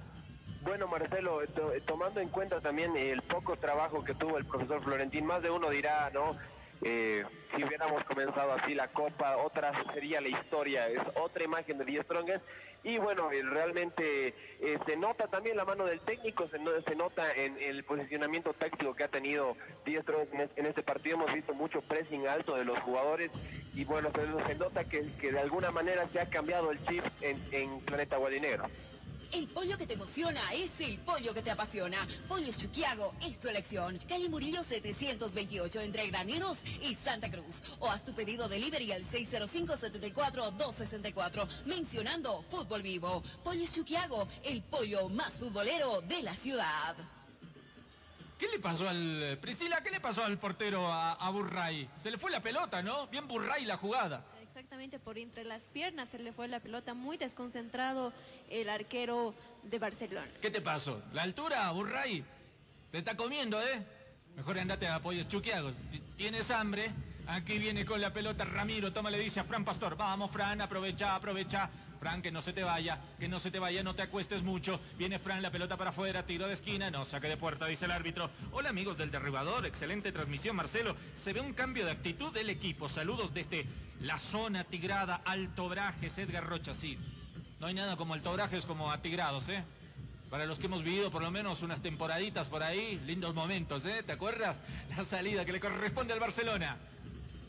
Bueno, 0.61 0.87
Marcelo, 0.87 1.39
tomando 1.85 2.19
en 2.19 2.29
cuenta 2.29 2.61
también 2.61 2.95
el 2.95 3.21
poco 3.23 3.57
trabajo 3.57 4.03
que 4.03 4.13
tuvo 4.13 4.37
el 4.37 4.45
profesor 4.45 4.81
Florentín, 4.83 5.25
más 5.25 5.41
de 5.41 5.49
uno 5.49 5.69
dirá, 5.69 6.09
¿no? 6.13 6.37
Eh, 6.83 7.23
si 7.55 7.63
hubiéramos 7.63 8.03
comenzado 8.05 8.53
así 8.53 8.73
la 8.73 8.87
Copa, 8.87 9.37
otra 9.37 9.71
sería 9.93 10.21
la 10.21 10.29
historia, 10.29 10.87
es 10.87 11.01
otra 11.15 11.43
imagen 11.43 11.77
de 11.77 11.85
Die 11.85 12.01
Strongest. 12.03 12.43
Y 12.83 12.97
bueno, 12.97 13.31
eh, 13.31 13.43
realmente 13.43 14.33
eh, 14.59 14.79
se 14.87 14.97
nota 14.97 15.27
también 15.27 15.55
la 15.55 15.65
mano 15.65 15.85
del 15.85 15.99
técnico, 15.99 16.47
se, 16.47 16.57
se 16.87 16.95
nota 16.95 17.31
en, 17.33 17.55
el 17.61 17.83
posicionamiento 17.83 18.53
táctico 18.53 18.95
que 18.95 19.03
ha 19.03 19.07
tenido 19.07 19.55
Die 19.85 20.01
Strongest 20.01 20.57
en, 20.57 20.65
este 20.65 20.81
partido. 20.81 21.17
Hemos 21.17 21.31
visto 21.31 21.53
mucho 21.53 21.81
pressing 21.81 22.27
alto 22.27 22.55
de 22.55 22.65
los 22.65 22.79
jugadores 22.79 23.29
y 23.75 23.83
bueno, 23.83 24.09
se, 24.47 24.55
nota 24.55 24.83
que, 24.85 25.03
de 25.03 25.39
alguna 25.39 25.69
manera 25.69 26.07
se 26.07 26.19
ha 26.19 26.29
cambiado 26.29 26.71
el 26.71 26.83
chip 26.87 27.03
en, 27.21 27.79
Planeta 27.81 28.17
Guadinero. 28.17 28.65
El 29.31 29.47
pollo 29.47 29.77
que 29.77 29.87
te 29.87 29.93
emociona 29.93 30.51
es 30.53 30.81
el 30.81 30.99
pollo 30.99 31.33
que 31.33 31.41
te 31.41 31.51
apasiona. 31.51 32.05
Pollos 32.27 32.57
Chuquiago 32.57 33.15
es 33.21 33.39
tu 33.39 33.47
elección. 33.47 33.97
Calle 34.07 34.27
Murillo 34.27 34.61
728 34.61 35.79
entre 35.79 36.07
Graneros 36.07 36.65
y 36.81 36.93
Santa 36.93 37.31
Cruz. 37.31 37.63
O 37.79 37.89
haz 37.89 38.03
tu 38.03 38.13
pedido 38.13 38.49
delivery 38.49 38.91
al 38.91 39.03
605-74-264 39.03 41.47
mencionando 41.65 42.43
Fútbol 42.49 42.81
Vivo. 42.81 43.23
Pollos 43.41 43.73
Chuquiago, 43.73 44.27
el 44.43 44.63
pollo 44.63 45.07
más 45.07 45.39
futbolero 45.39 46.01
de 46.01 46.23
la 46.23 46.33
ciudad. 46.33 46.97
¿Qué 48.37 48.49
le 48.49 48.59
pasó 48.59 48.89
al... 48.89 49.37
Priscila, 49.39 49.81
¿qué 49.81 49.91
le 49.91 50.01
pasó 50.01 50.25
al 50.25 50.37
portero 50.39 50.91
a, 50.91 51.13
a 51.13 51.29
Burray? 51.29 51.89
Se 51.95 52.11
le 52.11 52.17
fue 52.17 52.31
la 52.31 52.41
pelota, 52.41 52.81
¿no? 52.81 53.07
Bien 53.07 53.25
Burray 53.27 53.63
la 53.65 53.77
jugada. 53.77 54.25
Exactamente 54.61 54.99
por 54.99 55.17
entre 55.17 55.43
las 55.43 55.63
piernas 55.63 56.09
se 56.09 56.19
le 56.19 56.33
fue 56.33 56.47
la 56.47 56.59
pelota, 56.59 56.93
muy 56.93 57.17
desconcentrado 57.17 58.13
el 58.47 58.69
arquero 58.69 59.33
de 59.63 59.79
Barcelona. 59.79 60.29
¿Qué 60.39 60.51
te 60.51 60.61
pasó? 60.61 61.01
¿La 61.13 61.23
altura, 61.23 61.71
Burray? 61.71 62.23
Te 62.91 62.99
está 62.99 63.17
comiendo, 63.17 63.59
¿eh? 63.59 63.83
Mejor 64.35 64.59
andate 64.59 64.87
a 64.87 64.99
pollos 64.99 65.27
chuqueados. 65.27 65.77
¿Tienes 66.15 66.51
hambre? 66.51 66.91
Aquí 67.25 67.57
viene 67.57 67.85
con 67.85 67.99
la 68.01 68.13
pelota 68.13 68.45
Ramiro, 68.45 68.93
toma, 68.93 69.09
le 69.09 69.17
dice 69.17 69.39
a 69.39 69.45
Fran 69.45 69.65
Pastor. 69.65 69.97
Vamos, 69.97 70.29
Fran, 70.29 70.61
aprovecha, 70.61 71.15
aprovecha. 71.15 71.67
Fran, 72.01 72.23
que 72.23 72.31
no 72.31 72.41
se 72.41 72.51
te 72.51 72.63
vaya, 72.63 72.99
que 73.19 73.27
no 73.27 73.39
se 73.39 73.51
te 73.51 73.59
vaya, 73.59 73.83
no 73.83 73.93
te 73.93 74.01
acuestes 74.01 74.41
mucho. 74.41 74.79
Viene 74.97 75.19
Fran, 75.19 75.43
la 75.43 75.51
pelota 75.51 75.77
para 75.77 75.91
afuera, 75.91 76.25
tiro 76.25 76.47
de 76.47 76.53
esquina, 76.53 76.89
no, 76.89 77.05
saque 77.05 77.27
de 77.27 77.37
puerta, 77.37 77.67
dice 77.67 77.85
el 77.85 77.91
árbitro. 77.91 78.31
Hola 78.53 78.69
amigos 78.69 78.97
del 78.97 79.11
derribador, 79.11 79.67
excelente 79.67 80.11
transmisión, 80.11 80.55
Marcelo. 80.55 80.95
Se 81.13 81.31
ve 81.31 81.41
un 81.41 81.53
cambio 81.53 81.85
de 81.85 81.91
actitud 81.91 82.33
del 82.33 82.49
equipo. 82.49 82.89
Saludos 82.89 83.35
desde 83.35 83.67
la 83.99 84.17
zona 84.17 84.63
tigrada, 84.63 85.21
Alto 85.25 85.69
Brajes, 85.69 86.17
Edgar 86.17 86.43
Rocha, 86.43 86.73
sí. 86.73 86.97
No 87.59 87.67
hay 87.67 87.75
nada 87.75 87.95
como 87.97 88.15
Alto 88.15 88.33
Brajes 88.33 88.65
como 88.65 88.91
atigrados, 88.91 89.47
¿eh? 89.49 89.63
Para 90.31 90.47
los 90.47 90.57
que 90.57 90.65
hemos 90.65 90.81
vivido 90.81 91.11
por 91.11 91.21
lo 91.21 91.29
menos 91.29 91.61
unas 91.61 91.81
temporaditas 91.81 92.49
por 92.49 92.63
ahí, 92.63 92.99
lindos 93.05 93.35
momentos, 93.35 93.85
¿eh? 93.85 94.01
¿Te 94.01 94.13
acuerdas? 94.13 94.63
La 94.97 95.05
salida 95.05 95.45
que 95.45 95.51
le 95.51 95.59
corresponde 95.59 96.13
al 96.13 96.19
Barcelona. 96.19 96.77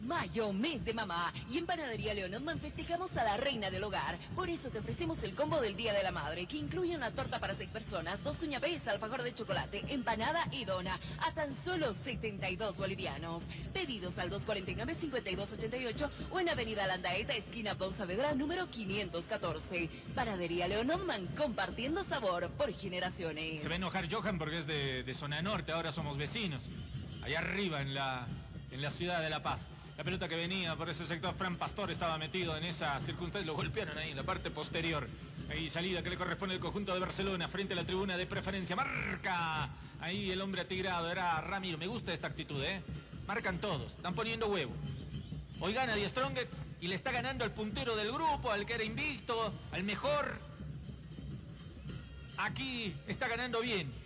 Mayo, 0.02 0.52
mes 0.52 0.84
de 0.84 0.92
mamá. 0.94 1.32
Y 1.48 1.58
en 1.58 1.66
Panadería 1.66 2.12
Leonotman 2.12 2.58
festejamos 2.58 3.16
a 3.16 3.24
la 3.24 3.36
reina 3.36 3.70
del 3.70 3.84
hogar. 3.84 4.18
Por 4.34 4.50
eso 4.50 4.68
te 4.70 4.80
ofrecemos 4.80 5.22
el 5.22 5.34
combo 5.34 5.60
del 5.60 5.76
Día 5.76 5.92
de 5.92 6.02
la 6.02 6.10
Madre, 6.10 6.46
que 6.46 6.56
incluye 6.56 6.96
una 6.96 7.12
torta 7.12 7.38
para 7.38 7.54
seis 7.54 7.70
personas, 7.70 8.24
dos 8.24 8.38
cuñapés, 8.38 8.88
alfajor 8.88 9.22
de 9.22 9.32
chocolate, 9.32 9.84
empanada 9.88 10.46
y 10.50 10.64
dona, 10.64 10.98
a 11.26 11.32
tan 11.32 11.54
solo 11.54 11.94
72 11.94 12.78
bolivianos. 12.78 13.44
Pedidos 13.72 14.18
al 14.18 14.30
249-5288 14.30 16.10
o 16.30 16.40
en 16.40 16.48
Avenida 16.48 16.86
Landaeta, 16.86 17.34
esquina 17.34 17.72
Abdón 17.72 17.94
Saavedra, 17.94 18.34
número 18.34 18.68
514. 18.68 19.88
Panadería 20.16 20.66
Leonotman, 20.66 21.26
compartiendo 21.28 22.02
sabor 22.02 22.50
por 22.50 22.72
generaciones. 22.72 23.60
Se 23.60 23.68
va 23.68 23.74
a 23.74 23.76
enojar 23.76 24.12
Johan 24.12 24.38
porque 24.38 24.58
es 24.58 24.66
de, 24.66 25.04
de 25.04 25.14
zona 25.14 25.42
norte, 25.42 25.70
ahora 25.70 25.92
somos 25.92 26.16
vecinos. 26.16 26.70
Allá 27.22 27.38
arriba 27.38 27.80
en 27.80 27.94
la, 27.94 28.26
en 28.72 28.82
la 28.82 28.90
ciudad 28.90 29.22
de 29.22 29.30
La 29.30 29.44
Paz. 29.44 29.68
La 30.02 30.04
pelota 30.04 30.26
que 30.26 30.34
venía 30.34 30.74
por 30.74 30.88
ese 30.90 31.06
sector, 31.06 31.32
Fran 31.36 31.54
Pastor 31.54 31.92
estaba 31.92 32.18
metido 32.18 32.56
en 32.56 32.64
esa 32.64 32.98
circunstancia, 32.98 33.46
lo 33.46 33.54
golpearon 33.54 33.96
ahí 33.96 34.10
en 34.10 34.16
la 34.16 34.24
parte 34.24 34.50
posterior. 34.50 35.06
Ahí 35.48 35.70
salida 35.70 36.02
que 36.02 36.10
le 36.10 36.16
corresponde 36.16 36.56
al 36.56 36.60
conjunto 36.60 36.92
de 36.92 36.98
Barcelona 36.98 37.46
frente 37.46 37.74
a 37.74 37.76
la 37.76 37.84
tribuna 37.84 38.16
de 38.16 38.26
preferencia. 38.26 38.74
Marca. 38.74 39.70
Ahí 40.00 40.32
el 40.32 40.40
hombre 40.40 40.62
atigrado 40.62 41.08
era 41.08 41.40
Ramiro. 41.42 41.78
Me 41.78 41.86
gusta 41.86 42.12
esta 42.12 42.26
actitud, 42.26 42.60
¿eh? 42.64 42.82
Marcan 43.28 43.60
todos, 43.60 43.92
están 43.92 44.12
poniendo 44.16 44.48
huevo. 44.48 44.72
Hoy 45.60 45.72
gana 45.72 45.94
Die 45.94 46.08
Strongets 46.08 46.68
y 46.80 46.88
le 46.88 46.96
está 46.96 47.12
ganando 47.12 47.44
al 47.44 47.52
puntero 47.52 47.94
del 47.94 48.10
grupo, 48.10 48.50
al 48.50 48.66
que 48.66 48.74
era 48.74 48.82
invicto, 48.82 49.54
al 49.70 49.84
mejor. 49.84 50.36
Aquí 52.38 52.92
está 53.06 53.28
ganando 53.28 53.60
bien. 53.60 54.01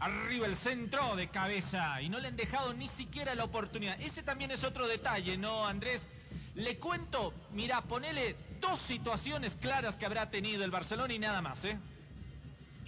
Arriba 0.00 0.46
el 0.46 0.56
centro 0.56 1.16
de 1.16 1.28
cabeza 1.28 2.00
y 2.00 2.08
no 2.08 2.20
le 2.20 2.28
han 2.28 2.36
dejado 2.36 2.72
ni 2.72 2.88
siquiera 2.88 3.34
la 3.34 3.44
oportunidad. 3.44 4.00
Ese 4.00 4.22
también 4.22 4.50
es 4.50 4.62
otro 4.62 4.86
detalle, 4.86 5.36
¿no, 5.36 5.66
Andrés? 5.66 6.08
Le 6.54 6.78
cuento, 6.78 7.34
mira, 7.52 7.82
ponele 7.82 8.36
dos 8.60 8.78
situaciones 8.78 9.56
claras 9.56 9.96
que 9.96 10.06
habrá 10.06 10.30
tenido 10.30 10.64
el 10.64 10.70
Barcelona 10.70 11.14
y 11.14 11.18
nada 11.18 11.42
más, 11.42 11.64
¿eh? 11.64 11.78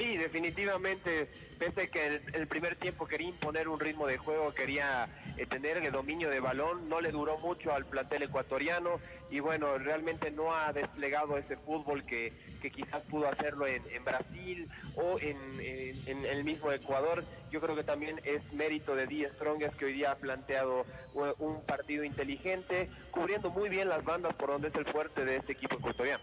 Sí, 0.01 0.16
definitivamente, 0.16 1.28
pese 1.59 1.91
que 1.91 2.23
el, 2.32 2.47
primer 2.47 2.77
tiempo 2.77 3.07
quería 3.07 3.28
imponer 3.28 3.69
un 3.69 3.78
ritmo 3.78 4.07
de 4.07 4.16
juego, 4.16 4.55
quería 4.55 5.09
eh, 5.37 5.45
tener 5.45 5.77
el 5.77 5.93
dominio 5.93 6.31
de 6.31 6.41
balón, 6.41 6.89
no 6.89 7.03
le 7.03 7.12
duró 7.12 7.37
mucho 7.39 7.74
al 7.74 7.85
plantel 7.85 8.23
ecuatoriano 8.23 8.99
y 9.31 9.41
bueno, 9.41 9.77
realmente 9.77 10.31
no 10.31 10.55
ha 10.55 10.73
desplegado 10.73 11.37
ese 11.37 11.57
fútbol 11.59 12.05
que, 12.05 12.32
que 12.61 12.70
quizás 12.70 13.03
pudo 13.09 13.27
hacerlo 13.28 13.66
en, 13.66 13.82
en 13.91 14.05
Brasil 14.05 14.69
o 14.95 15.19
en, 15.20 15.61
en- 16.07 16.24
el 16.27 16.45
mismo 16.45 16.70
Ecuador. 16.73 17.27
Yo 17.51 17.61
creo 17.61 17.74
que 17.74 17.85
también 17.85 18.20
es 18.24 18.41
mérito 18.53 18.95
de 18.95 19.07
Díaz 19.07 19.32
Strongest 19.35 19.74
que 19.77 19.87
hoy 19.87 19.95
día 19.95 20.12
ha 20.12 20.19
planteado 20.19 20.87
u- 21.15 21.35
un 21.39 21.65
partido 21.65 22.05
inteligente, 22.05 22.91
cubriendo 23.11 23.51
muy 23.51 23.69
bien 23.69 23.89
las 23.89 24.05
bandas 24.05 24.35
por 24.35 24.51
donde 24.51 24.69
es 24.69 24.74
el 24.74 24.87
fuerte 24.93 25.24
de 25.24 25.37
este 25.37 25.53
equipo 25.53 25.77
ecuatoriano. 25.77 26.23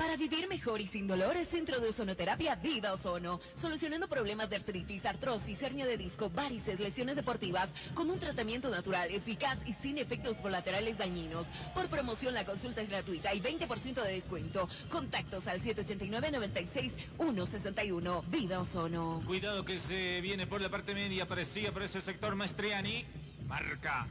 Para 0.00 0.16
vivir 0.16 0.48
mejor 0.48 0.80
y 0.80 0.86
sin 0.86 1.06
dolor, 1.06 1.36
el 1.36 1.44
Centro 1.44 1.78
de 1.78 1.90
Ozonoterapia 1.90 2.54
Vida 2.54 2.94
Ozono. 2.94 3.38
Solucionando 3.52 4.08
problemas 4.08 4.48
de 4.48 4.56
artritis, 4.56 5.04
artrosis, 5.04 5.62
hernia 5.62 5.84
de 5.84 5.98
disco, 5.98 6.30
varices, 6.30 6.80
lesiones 6.80 7.16
deportivas, 7.16 7.68
con 7.92 8.10
un 8.10 8.18
tratamiento 8.18 8.70
natural, 8.70 9.10
eficaz 9.10 9.58
y 9.66 9.74
sin 9.74 9.98
efectos 9.98 10.38
colaterales 10.38 10.96
dañinos. 10.96 11.48
Por 11.74 11.88
promoción, 11.88 12.32
la 12.32 12.46
consulta 12.46 12.80
es 12.80 12.88
gratuita 12.88 13.34
y 13.34 13.42
20% 13.42 14.02
de 14.02 14.12
descuento. 14.12 14.70
Contactos 14.88 15.46
al 15.46 15.60
789-96-161. 15.60 18.24
Vida 18.30 18.58
Ozono. 18.58 19.20
Cuidado 19.26 19.66
que 19.66 19.78
se 19.78 20.22
viene 20.22 20.46
por 20.46 20.62
la 20.62 20.70
parte 20.70 20.94
media, 20.94 21.28
parecía 21.28 21.72
por 21.72 21.82
ese 21.82 22.00
sector 22.00 22.36
Maestriani. 22.36 23.04
Marca. 23.46 24.08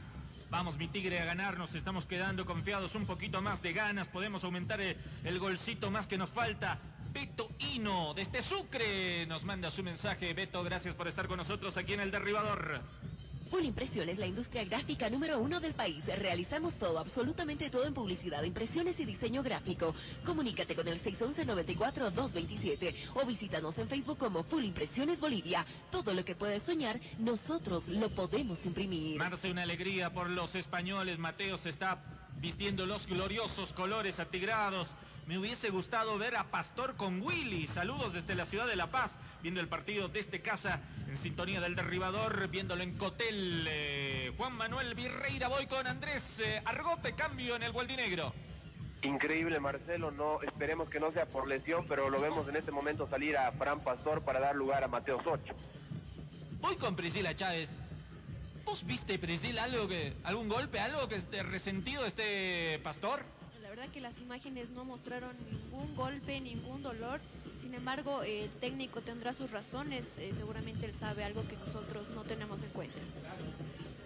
Vamos, 0.50 0.78
mi 0.78 0.88
tigre, 0.88 1.20
a 1.20 1.24
ganar. 1.24 1.56
Nos 1.56 1.76
estamos 1.76 2.06
quedando 2.06 2.44
confiados. 2.44 2.96
Un 2.96 3.06
poquito 3.06 3.40
más 3.40 3.62
de 3.62 3.72
ganas. 3.72 4.08
Podemos 4.08 4.42
aumentar 4.42 4.80
el, 4.80 4.96
el 5.22 5.38
golcito 5.38 5.92
más 5.92 6.08
que 6.08 6.18
nos 6.18 6.28
falta. 6.28 6.80
Beto 7.12 7.50
Hino, 7.60 8.14
desde 8.14 8.42
Sucre, 8.42 9.26
nos 9.26 9.44
manda 9.44 9.70
su 9.70 9.84
mensaje. 9.84 10.34
Beto, 10.34 10.64
gracias 10.64 10.96
por 10.96 11.06
estar 11.06 11.28
con 11.28 11.36
nosotros 11.36 11.76
aquí 11.76 11.92
en 11.92 12.00
el 12.00 12.10
derribador. 12.10 12.82
Full 13.50 13.64
Impresiones, 13.64 14.18
la 14.18 14.26
industria 14.28 14.64
gráfica 14.64 15.10
número 15.10 15.40
uno 15.40 15.58
del 15.58 15.74
país. 15.74 16.06
Realizamos 16.06 16.74
todo, 16.74 17.00
absolutamente 17.00 17.68
todo 17.68 17.84
en 17.84 17.92
publicidad, 17.92 18.44
impresiones 18.44 19.00
y 19.00 19.04
diseño 19.04 19.42
gráfico. 19.42 19.92
Comunícate 20.24 20.76
con 20.76 20.86
el 20.86 21.02
611-94-227 21.02 22.94
o 23.14 23.26
visítanos 23.26 23.76
en 23.80 23.88
Facebook 23.88 24.18
como 24.18 24.44
Full 24.44 24.62
Impresiones 24.64 25.20
Bolivia. 25.20 25.66
Todo 25.90 26.14
lo 26.14 26.24
que 26.24 26.36
puedes 26.36 26.62
soñar, 26.62 27.00
nosotros 27.18 27.88
lo 27.88 28.14
podemos 28.14 28.64
imprimir. 28.66 29.18
Marce, 29.18 29.50
una 29.50 29.62
alegría 29.62 30.12
por 30.12 30.30
los 30.30 30.54
españoles. 30.54 31.18
Mateo 31.18 31.58
se 31.58 31.70
está 31.70 32.04
vistiendo 32.36 32.86
los 32.86 33.08
gloriosos 33.08 33.72
colores 33.72 34.20
atigrados. 34.20 34.94
Me 35.30 35.38
hubiese 35.38 35.70
gustado 35.70 36.18
ver 36.18 36.34
a 36.34 36.42
Pastor 36.50 36.96
con 36.96 37.22
Willy. 37.22 37.68
Saludos 37.68 38.12
desde 38.12 38.34
la 38.34 38.44
ciudad 38.44 38.66
de 38.66 38.74
La 38.74 38.88
Paz, 38.88 39.16
viendo 39.44 39.60
el 39.60 39.68
partido 39.68 40.08
desde 40.08 40.42
casa, 40.42 40.80
en 41.08 41.16
sintonía 41.16 41.60
del 41.60 41.76
derribador, 41.76 42.48
viéndolo 42.48 42.82
en 42.82 42.96
Cotel. 42.96 43.64
Eh, 43.70 44.32
Juan 44.36 44.54
Manuel 44.54 44.96
Virreira, 44.96 45.46
voy 45.46 45.68
con 45.68 45.86
Andrés 45.86 46.40
eh, 46.40 46.60
Argote, 46.64 47.12
cambio 47.12 47.54
en 47.54 47.62
el 47.62 47.70
Gualdinegro. 47.70 48.34
Increíble 49.02 49.60
Marcelo, 49.60 50.10
no 50.10 50.42
esperemos 50.42 50.88
que 50.88 50.98
no 50.98 51.12
sea 51.12 51.26
por 51.26 51.46
lesión, 51.46 51.86
pero 51.86 52.10
lo 52.10 52.20
vemos 52.20 52.48
en 52.48 52.56
este 52.56 52.72
momento 52.72 53.08
salir 53.08 53.36
a 53.36 53.52
Fran 53.52 53.78
Pastor 53.84 54.22
para 54.22 54.40
dar 54.40 54.56
lugar 54.56 54.82
a 54.82 54.88
Mateo 54.88 55.22
Socho. 55.22 55.54
Voy 56.60 56.74
con 56.74 56.96
Priscila 56.96 57.36
Chávez. 57.36 57.78
¿Vos 58.64 58.84
viste, 58.84 59.16
Priscila, 59.16 59.62
algo 59.62 59.86
que, 59.86 60.12
algún 60.24 60.48
golpe, 60.48 60.80
algo 60.80 61.06
que 61.06 61.14
esté 61.14 61.44
resentido 61.44 62.04
este 62.04 62.80
Pastor? 62.82 63.24
Verdad 63.80 63.94
que 63.94 64.00
las 64.02 64.20
imágenes 64.20 64.68
no 64.68 64.84
mostraron 64.84 65.34
ningún 65.50 65.96
golpe, 65.96 66.38
ningún 66.38 66.82
dolor. 66.82 67.18
Sin 67.56 67.72
embargo, 67.72 68.22
el 68.22 68.50
técnico 68.60 69.00
tendrá 69.00 69.32
sus 69.32 69.50
razones. 69.50 70.18
eh, 70.18 70.32
seguramente 70.34 70.84
él 70.84 70.92
sabe 70.92 71.24
algo 71.24 71.48
que 71.48 71.56
nosotros 71.56 72.10
no 72.14 72.24
tenemos 72.24 72.62
en 72.62 72.68
cuenta. 72.68 72.98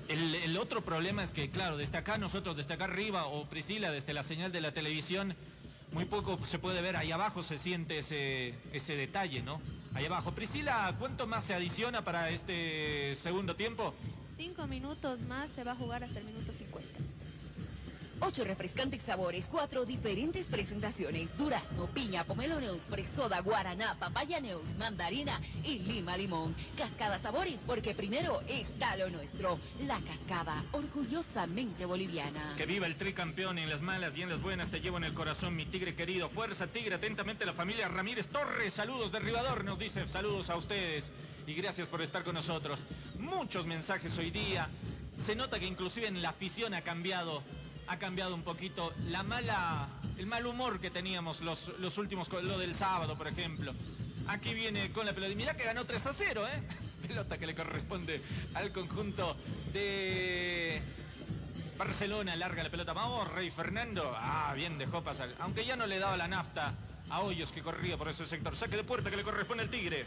El, 0.07 0.33
el 0.37 0.57
otro 0.59 0.85
problema 0.85 1.25
es 1.25 1.33
que, 1.33 1.51
claro, 1.51 1.77
desde 1.77 1.99
acá 1.99 2.19
nosotros, 2.19 2.57
desde 2.57 2.75
acá 2.75 2.85
arriba, 2.85 3.27
o 3.27 3.47
Priscila, 3.47 3.91
desde 3.91 4.15
la 4.15 4.23
señal 4.23 4.53
de 4.53 4.61
la 4.61 4.71
televisión, 4.71 5.35
muy 5.91 6.05
poco 6.05 6.39
se 6.45 6.61
puede 6.61 6.81
ver. 6.81 6.95
Ahí 6.95 7.11
abajo 7.11 7.43
se 7.43 7.59
siente 7.59 7.99
ese, 7.99 8.55
ese 8.73 8.95
detalle, 8.95 9.43
¿no? 9.43 9.61
Ahí 9.95 10.05
abajo. 10.05 10.31
Priscila, 10.31 10.95
¿cuánto 11.01 11.27
más 11.27 11.43
se 11.43 11.53
adiciona 11.53 12.05
para 12.05 12.31
este 12.31 13.17
segundo 13.17 13.57
tiempo? 13.57 13.93
Cinco 14.37 14.69
minutos 14.69 15.23
más 15.23 15.51
se 15.51 15.65
va 15.65 15.73
a 15.73 15.77
jugar 15.77 16.05
hasta 16.05 16.21
el 16.21 16.27
minuto 16.27 16.53
50. 16.53 17.14
Ocho 18.27 18.43
refrescantes 18.43 19.03
sabores, 19.03 19.49
cuatro 19.51 19.85
diferentes 19.85 20.47
presentaciones. 20.47 21.37
Durazno, 21.37 21.89
piña, 21.89 22.25
pomelo 22.25 22.59
neus, 22.59 22.85
fresoda, 22.85 23.41
guaraná, 23.41 23.99
papaya 23.99 24.41
neus, 24.41 24.77
mandarina 24.77 25.39
y 25.63 25.81
lima 25.81 26.17
limón. 26.17 26.55
Cascada 26.75 27.19
sabores, 27.19 27.61
porque 27.67 27.95
primero 27.95 28.41
está 28.49 28.97
lo 28.97 29.11
nuestro. 29.11 29.59
La 29.87 30.01
cascada, 30.01 30.65
orgullosamente 30.73 31.85
boliviana. 31.85 32.55
Que 32.57 32.65
viva 32.65 32.87
el 32.87 32.97
tricampeón 32.97 33.59
en 33.59 33.69
las 33.69 33.83
malas 33.83 34.17
y 34.17 34.23
en 34.23 34.31
las 34.31 34.41
buenas. 34.41 34.71
Te 34.71 34.81
llevo 34.81 34.97
en 34.97 35.05
el 35.05 35.13
corazón, 35.13 35.55
mi 35.55 35.67
tigre 35.67 35.95
querido. 35.95 36.31
Fuerza, 36.31 36.67
tigre. 36.67 36.95
Atentamente 36.95 37.45
la 37.45 37.53
familia 37.53 37.89
Ramírez 37.89 38.29
Torres. 38.29 38.73
Saludos 38.73 39.13
de 39.13 39.19
Ribador, 39.19 39.65
nos 39.65 39.79
dice. 39.79 40.09
Saludos 40.09 40.49
a 40.49 40.57
ustedes. 40.57 41.13
Y 41.47 41.53
gracias 41.53 41.89
por 41.89 42.01
estar 42.01 42.25
con 42.25 42.35
nosotros. 42.37 42.87
Muchos 43.19 43.67
mensajes 43.67 44.17
hoy 44.17 44.31
día. 44.31 44.71
Se 45.19 45.37
nota 45.37 45.61
que 45.61 45.67
inclusive 45.67 46.09
en 46.09 46.23
la 46.23 46.31
afición 46.31 46.73
ha 46.73 46.81
cambiado. 46.81 47.43
Ha 47.87 47.99
cambiado 47.99 48.35
un 48.35 48.43
poquito 48.43 48.93
la 49.09 49.23
mala. 49.23 49.89
El 50.17 50.27
mal 50.27 50.47
humor 50.47 50.81
que 50.81 50.91
teníamos 50.91 51.43
los, 51.43 51.73
los 51.79 51.99
últimos. 51.99 52.33
Lo 52.33 52.59
del 52.59 52.75
sábado, 52.75 53.17
por 53.17 53.29
ejemplo. 53.29 53.75
Aquí 54.29 54.55
viene 54.55 54.91
con 54.91 55.05
la 55.07 55.13
pelota. 55.13 55.35
Mirá 55.35 55.57
que 55.57 55.65
ganó 55.65 55.85
3 55.85 56.07
a 56.07 56.13
0, 56.13 56.47
¿eh? 56.49 56.63
Pelota 57.07 57.37
que 57.37 57.47
le 57.47 57.55
corresponde 57.55 58.21
al 58.55 58.73
conjunto 58.73 59.37
de 59.73 60.81
Barcelona. 61.77 62.37
Larga 62.37 62.63
la 62.63 62.71
pelota. 62.71 62.93
Vamos, 62.93 63.31
Rey 63.33 63.51
Fernando. 63.51 64.15
Ah, 64.17 64.53
bien 64.57 64.79
dejó 64.79 65.03
pasar. 65.03 65.29
Aunque 65.41 65.65
ya 65.65 65.77
no 65.77 65.87
le 65.87 65.99
daba 65.99 66.17
la 66.17 66.29
nafta 66.29 66.73
a 67.11 67.21
Hoyos 67.21 67.53
que 67.53 67.63
corría 67.63 67.99
por 67.99 68.09
ese 68.09 68.25
sector. 68.25 68.57
Saque 68.57 68.77
de 68.77 68.85
puerta 68.85 69.11
que 69.11 69.17
le 69.17 69.23
corresponde 69.23 69.65
al 69.65 69.71
Tigre. 69.71 70.07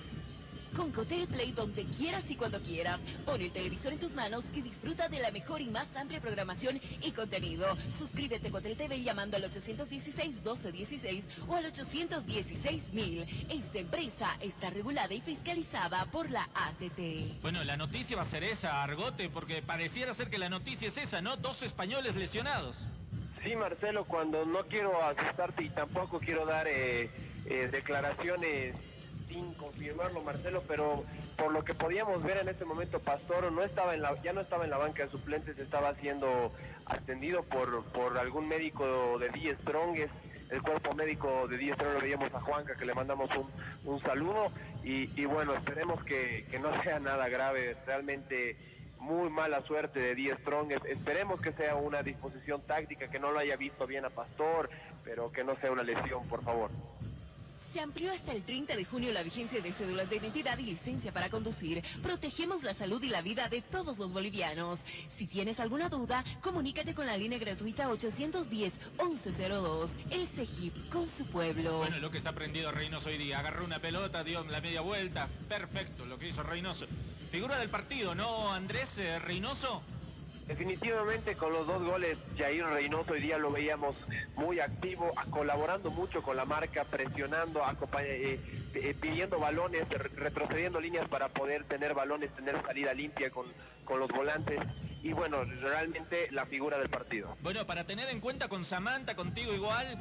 Con 0.76 0.92
Cotel 0.92 1.28
Play 1.28 1.52
donde 1.52 1.86
quieras 1.86 2.30
y 2.30 2.36
cuando 2.36 2.62
quieras. 2.62 3.00
Pon 3.26 3.42
el 3.42 3.52
televisor 3.52 3.94
en 3.94 4.00
tus 4.00 4.14
manos 4.14 4.46
y 4.54 4.62
disfruta 4.62 5.10
de 5.10 5.20
la 5.20 5.32
mejor 5.32 5.62
y 5.62 5.68
más 5.68 5.96
amplia 5.96 6.20
programación 6.22 6.80
y 7.02 7.12
contenido. 7.12 7.66
Suscríbete 7.98 8.50
a 8.50 8.52
Cotel 8.52 8.78
TV 8.78 9.02
llamando 9.02 9.38
al 9.38 9.44
816-1216 9.44 11.24
o 11.48 11.56
al 11.56 11.66
816-1000. 11.66 13.26
Esta 13.50 13.80
empresa 13.80 14.38
está 14.42 14.70
regulada 14.70 15.14
y 15.14 15.22
fiscalizada 15.22 16.06
por 16.06 16.30
la 16.30 16.44
ATT. 16.54 17.42
Bueno, 17.42 17.64
la 17.64 17.78
noticia 17.78 18.16
va 18.16 18.24
a 18.24 18.26
ser 18.26 18.44
esa, 18.44 18.84
Argote, 18.84 19.30
porque 19.30 19.62
pareciera 19.62 20.14
ser 20.14 20.30
que 20.30 20.38
la 20.38 20.50
noticia 20.50 20.88
es 20.88 20.98
esa, 20.98 21.22
¿no? 21.22 21.38
Dos 21.38 21.64
españoles 21.64 22.16
lesionados. 22.16 22.88
Sí, 23.44 23.56
Marcelo, 23.56 24.06
cuando 24.06 24.46
no 24.46 24.66
quiero 24.66 25.02
asustarte 25.04 25.64
y 25.64 25.70
tampoco 25.70 26.20
quiero 26.20 26.46
dar 26.46 26.68
eh, 26.68 27.10
eh, 27.46 27.70
declaraciones 27.72 28.76
sin 29.28 29.54
confirmarlo, 29.56 30.22
Marcelo, 30.22 30.64
pero 30.68 31.04
por 31.38 31.52
lo 31.52 31.64
que 31.64 31.74
podíamos 31.74 32.24
ver 32.24 32.38
en 32.38 32.50
este 32.50 32.66
momento, 32.66 33.00
Pastoro 33.00 33.52
no 33.52 33.64
estaba 33.64 33.94
en 33.94 34.02
la, 34.02 34.20
ya 34.22 34.34
no 34.34 34.42
estaba 34.42 34.64
en 34.64 34.70
la 34.72 34.78
banca 34.78 35.04
de 35.06 35.12
suplentes, 35.12 35.58
estaba 35.60 35.94
siendo 35.96 36.52
atendido 36.86 37.44
por, 37.44 37.84
por 37.86 38.18
algún 38.18 38.48
médico 38.48 39.18
de 39.20 39.30
Die 39.30 39.54
Strongest. 39.56 40.14
El 40.50 40.62
cuerpo 40.62 40.94
médico 40.96 41.46
de 41.50 41.58
Die 41.58 41.74
Strong 41.74 41.94
lo 41.96 42.00
veíamos 42.00 42.34
a 42.34 42.40
Juanca, 42.40 42.76
que 42.76 42.86
le 42.86 42.94
mandamos 42.94 43.30
un, 43.36 43.50
un 43.92 44.00
saludo. 44.00 44.48
Y, 44.84 45.10
y 45.20 45.26
bueno, 45.26 45.54
esperemos 45.54 46.02
que, 46.06 46.46
que 46.50 46.58
no 46.58 46.72
sea 46.84 47.00
nada 47.02 47.28
grave. 47.28 47.76
Realmente 47.86 48.56
muy 48.98 49.30
mala 49.30 49.62
suerte 49.64 50.00
de 50.00 50.16
Die 50.16 50.34
Strong. 50.38 50.72
Es- 50.72 50.86
Esperemos 50.86 51.42
que 51.42 51.52
sea 51.52 51.76
una 51.76 52.02
disposición 52.02 52.62
táctica, 52.62 53.10
que 53.10 53.20
no 53.20 53.32
lo 53.34 53.40
haya 53.40 53.58
visto 53.58 53.86
bien 53.86 54.06
a 54.06 54.10
Pastor, 54.10 54.70
pero 55.04 55.30
que 55.34 55.44
no 55.44 55.58
sea 55.58 55.70
una 55.74 55.84
lesión, 55.84 56.26
por 56.30 56.42
favor. 56.46 56.72
Se 57.58 57.80
amplió 57.80 58.12
hasta 58.12 58.34
el 58.34 58.44
30 58.44 58.76
de 58.76 58.86
junio 58.86 59.12
la 59.12 59.24
vigencia 59.24 59.62
de 59.62 59.72
cédulas 59.72 60.10
de 60.10 60.18
identidad 60.18 60.58
y 60.58 60.64
licencia 60.64 61.12
para 61.12 61.30
conducir. 61.30 61.84
Protegemos 62.02 62.64
la 62.64 62.74
salud 62.74 63.02
y 63.04 63.10
la 63.10 63.22
vida 63.22 63.50
de 63.50 63.62
todos 63.62 63.98
los 63.98 64.14
bolivianos. 64.14 64.86
Si 65.08 65.28
tienes 65.28 65.60
alguna 65.60 65.90
duda, 65.90 66.24
comunícate 66.42 66.94
con 66.94 67.06
la 67.06 67.18
línea 67.18 67.40
gratuita 67.40 67.90
810-1102. 67.90 69.90
El 70.12 70.28
CEGIP 70.28 70.90
con 70.90 71.08
su 71.08 71.26
pueblo. 71.26 71.80
Bueno, 71.80 72.00
lo 72.00 72.12
que 72.12 72.18
está 72.18 72.34
prendido 72.34 72.72
Reynoso 72.72 73.10
hoy 73.10 73.18
día. 73.18 73.40
Agarró 73.40 73.66
una 73.66 73.80
pelota, 73.80 74.24
dio 74.24 74.44
la 74.46 74.62
media 74.62 74.82
vuelta. 74.82 75.28
Perfecto, 75.50 76.06
lo 76.06 76.18
que 76.18 76.30
hizo 76.30 76.44
Reynoso. 76.44 76.88
Figura 77.32 77.60
del 77.60 77.70
partido, 77.70 78.16
¿no, 78.16 78.54
Andrés 78.54 78.98
eh, 79.00 79.20
Reynoso? 79.20 79.82
Definitivamente 80.48 81.36
con 81.36 81.52
los 81.52 81.68
dos 81.68 81.84
goles, 81.84 82.18
Jair 82.38 82.66
Reynoso 82.66 83.12
hoy 83.12 83.20
día 83.22 83.38
lo 83.38 83.52
veíamos 83.52 83.98
muy 84.36 84.62
activo, 84.62 85.12
colaborando 85.30 85.92
mucho 85.92 86.22
con 86.22 86.38
la 86.38 86.46
marca, 86.46 86.86
presionando, 86.86 87.66
acompaña- 87.66 88.08
eh, 88.08 88.40
eh, 88.74 88.96
pidiendo 89.00 89.40
balones, 89.40 89.88
re- 89.90 90.10
retrocediendo 90.16 90.80
líneas 90.80 91.08
para 91.10 91.28
poder 91.28 91.66
tener 91.66 91.94
balones, 91.94 92.34
tener 92.34 92.62
salida 92.66 92.94
limpia 92.94 93.30
con, 93.30 93.46
con 93.84 94.00
los 94.00 94.10
volantes. 94.10 94.60
Y 95.04 95.12
bueno, 95.12 95.44
realmente 95.44 96.30
la 96.32 96.46
figura 96.46 96.78
del 96.78 96.90
partido. 96.90 97.36
Bueno, 97.42 97.68
para 97.68 97.84
tener 97.86 98.08
en 98.10 98.22
cuenta 98.22 98.48
con 98.48 98.64
Samantha, 98.64 99.16
contigo 99.18 99.54
igual, 99.54 99.98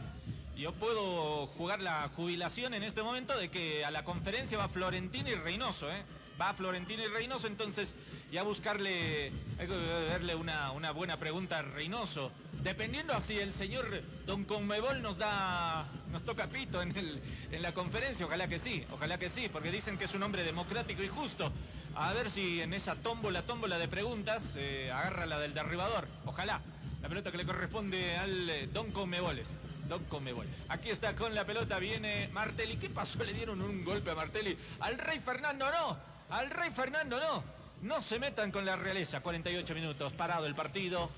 yo 0.56 0.73
puedo 0.74 1.47
jugar 1.48 1.81
la 1.81 2.09
jubilación 2.14 2.73
en 2.73 2.85
este 2.85 3.02
momento 3.02 3.36
de 3.36 3.51
que 3.51 3.85
a 3.85 3.90
la 3.90 4.05
conferencia 4.05 4.56
va 4.59 4.68
Florentino 4.68 5.28
y 5.28 5.35
Reynoso, 5.35 5.90
¿eh? 5.90 6.02
Va 6.41 6.53
Florentino 6.53 7.03
y 7.03 7.07
Reynoso, 7.07 7.47
entonces 7.47 7.95
ya 8.31 8.43
buscarle, 8.43 9.33
hay 9.59 9.67
que 9.67 10.07
darle 10.11 10.35
una, 10.35 10.71
una 10.73 10.91
buena 10.91 11.17
pregunta 11.19 11.61
a 11.61 11.63
Reynoso. 11.63 12.31
Dependiendo 12.63 13.15
así 13.15 13.39
el 13.39 13.53
señor 13.53 14.03
Don 14.27 14.45
Conmebol 14.45 15.01
nos 15.01 15.17
da, 15.17 15.87
nos 16.11 16.25
toca 16.25 16.49
pito 16.49 16.83
en, 16.83 16.95
el, 16.97 17.23
en 17.51 17.63
la 17.63 17.73
conferencia, 17.73 18.27
ojalá 18.27 18.49
que 18.49 18.59
sí, 18.59 18.85
ojalá 18.93 19.19
que 19.19 19.31
sí, 19.31 19.49
porque 19.51 19.71
dicen 19.71 19.97
que 19.97 20.05
es 20.05 20.15
un 20.15 20.23
hombre 20.23 20.43
democrático 20.43 21.03
y 21.03 21.09
justo. 21.09 21.53
A 21.95 22.13
ver 22.13 22.31
si 22.31 22.61
en 22.61 22.75
esa 22.75 22.97
tómbola, 22.97 23.43
tómbola 23.43 23.79
de 23.79 23.89
preguntas, 23.89 24.55
eh, 24.57 24.91
agarra 24.93 25.25
la 25.25 25.39
del 25.39 25.55
derribador, 25.55 26.07
ojalá. 26.27 26.61
La 27.01 27.09
pelota 27.09 27.31
que 27.31 27.39
le 27.39 27.47
corresponde 27.47 28.17
al 28.17 28.51
eh, 28.51 28.69
Don 28.73 28.91
Conmeboles. 28.91 29.61
Don 29.89 30.03
Conmebol. 30.05 30.47
Aquí 30.69 30.91
está 30.91 31.15
con 31.15 31.35
la 31.35 31.45
pelota, 31.45 31.79
viene 31.79 32.29
Martelli. 32.33 32.77
¿Qué 32.77 32.91
pasó? 32.91 33.23
Le 33.23 33.33
dieron 33.33 33.63
un 33.63 33.85
golpe 33.85 34.11
a 34.11 34.15
Martelli. 34.17 34.57
Al 34.81 34.99
Rey 34.99 35.21
Fernando 35.21 35.71
no. 35.71 36.16
Al 36.31 36.51
Rey 36.51 36.70
Fernando 36.70 37.20
no. 37.20 37.44
No 37.82 38.03
se 38.03 38.19
metan 38.19 38.51
con 38.51 38.65
la 38.65 38.77
realeza. 38.77 39.20
48 39.20 39.74
minutos. 39.74 40.12
Parado 40.12 40.47
el 40.47 40.55
partido. 40.55 41.11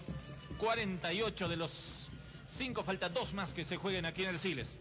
48 0.58 1.48
de 1.48 1.56
los 1.56 2.10
5. 2.46 2.84
Falta 2.84 3.08
dos 3.08 3.32
más 3.34 3.54
que 3.54 3.64
se 3.64 3.76
jueguen 3.76 4.06
aquí 4.06 4.24
en 4.24 4.30
el 4.30 4.38
Siles. 4.38 4.78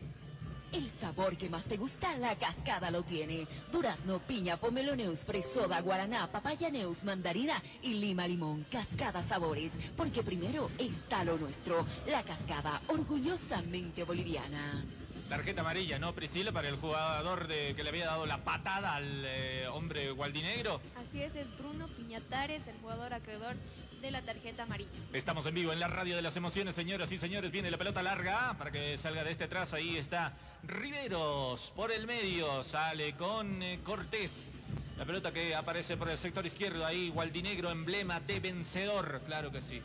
El 0.73 0.89
sabor 0.89 1.37
que 1.37 1.49
más 1.49 1.63
te 1.63 1.77
gusta, 1.77 2.17
la 2.17 2.35
cascada 2.35 2.91
lo 2.91 3.01
tiene. 3.01 3.47
Durazno, 3.71 4.19
piña, 4.19 4.57
pomelo 4.57 4.97
neus, 4.97 5.19
fresoda, 5.19 5.79
guaraná, 5.79 6.29
papaya 6.29 6.69
neus, 6.69 7.05
mandarina 7.05 7.61
y 7.81 7.93
lima 7.93 8.27
limón. 8.27 8.65
Cascada 8.69 9.23
sabores, 9.23 9.73
porque 9.95 10.23
primero 10.23 10.69
está 10.77 11.23
lo 11.23 11.37
nuestro. 11.37 11.85
La 12.07 12.21
cascada, 12.23 12.81
orgullosamente 12.87 14.03
boliviana. 14.03 14.83
Tarjeta 15.29 15.59
amarilla, 15.59 15.99
¿no, 15.99 16.13
Priscila? 16.13 16.53
Para 16.53 16.69
el 16.69 16.77
jugador 16.77 17.47
de, 17.47 17.73
que 17.75 17.83
le 17.83 17.89
había 17.89 18.05
dado 18.05 18.25
la 18.25 18.37
patada 18.45 18.95
al 18.95 19.23
eh, 19.25 19.67
hombre 19.67 20.11
gualdinegro. 20.11 20.79
Así 20.95 21.21
es, 21.21 21.35
es 21.35 21.47
Bruno 21.57 21.85
Piñatares, 21.87 22.67
el 22.67 22.77
jugador 22.77 23.13
acreedor 23.13 23.55
de 24.01 24.11
la 24.11 24.21
tarjeta 24.21 24.63
amarilla. 24.63 24.89
Estamos 25.11 25.45
en 25.45 25.55
vivo 25.55 25.73
en 25.73 25.81
la 25.81 25.89
radio 25.89 26.15
de 26.15 26.21
las 26.21 26.37
emociones, 26.37 26.75
señoras 26.75 27.11
y 27.11 27.17
señores. 27.17 27.51
Viene 27.51 27.69
la 27.69 27.77
pelota 27.77 28.01
larga 28.01 28.55
para 28.57 28.71
que 28.71 28.97
salga 28.97 29.25
de 29.25 29.31
este 29.31 29.45
atrás. 29.45 29.73
Ahí 29.73 29.97
está 29.97 30.33
Riveros 30.63 31.73
por 31.75 31.91
el 31.91 32.07
medio. 32.07 32.63
Sale 32.63 33.13
con 33.15 33.61
eh, 33.61 33.79
Cortés. 33.83 34.49
La 34.97 35.03
pelota 35.03 35.33
que 35.33 35.55
aparece 35.55 35.97
por 35.97 36.09
el 36.09 36.17
sector 36.17 36.45
izquierdo. 36.45 36.85
Ahí 36.85 37.09
Gualdinegro, 37.09 37.69
emblema 37.69 38.21
de 38.21 38.39
vencedor. 38.39 39.21
Claro 39.25 39.51
que 39.51 39.59
sí. 39.59 39.81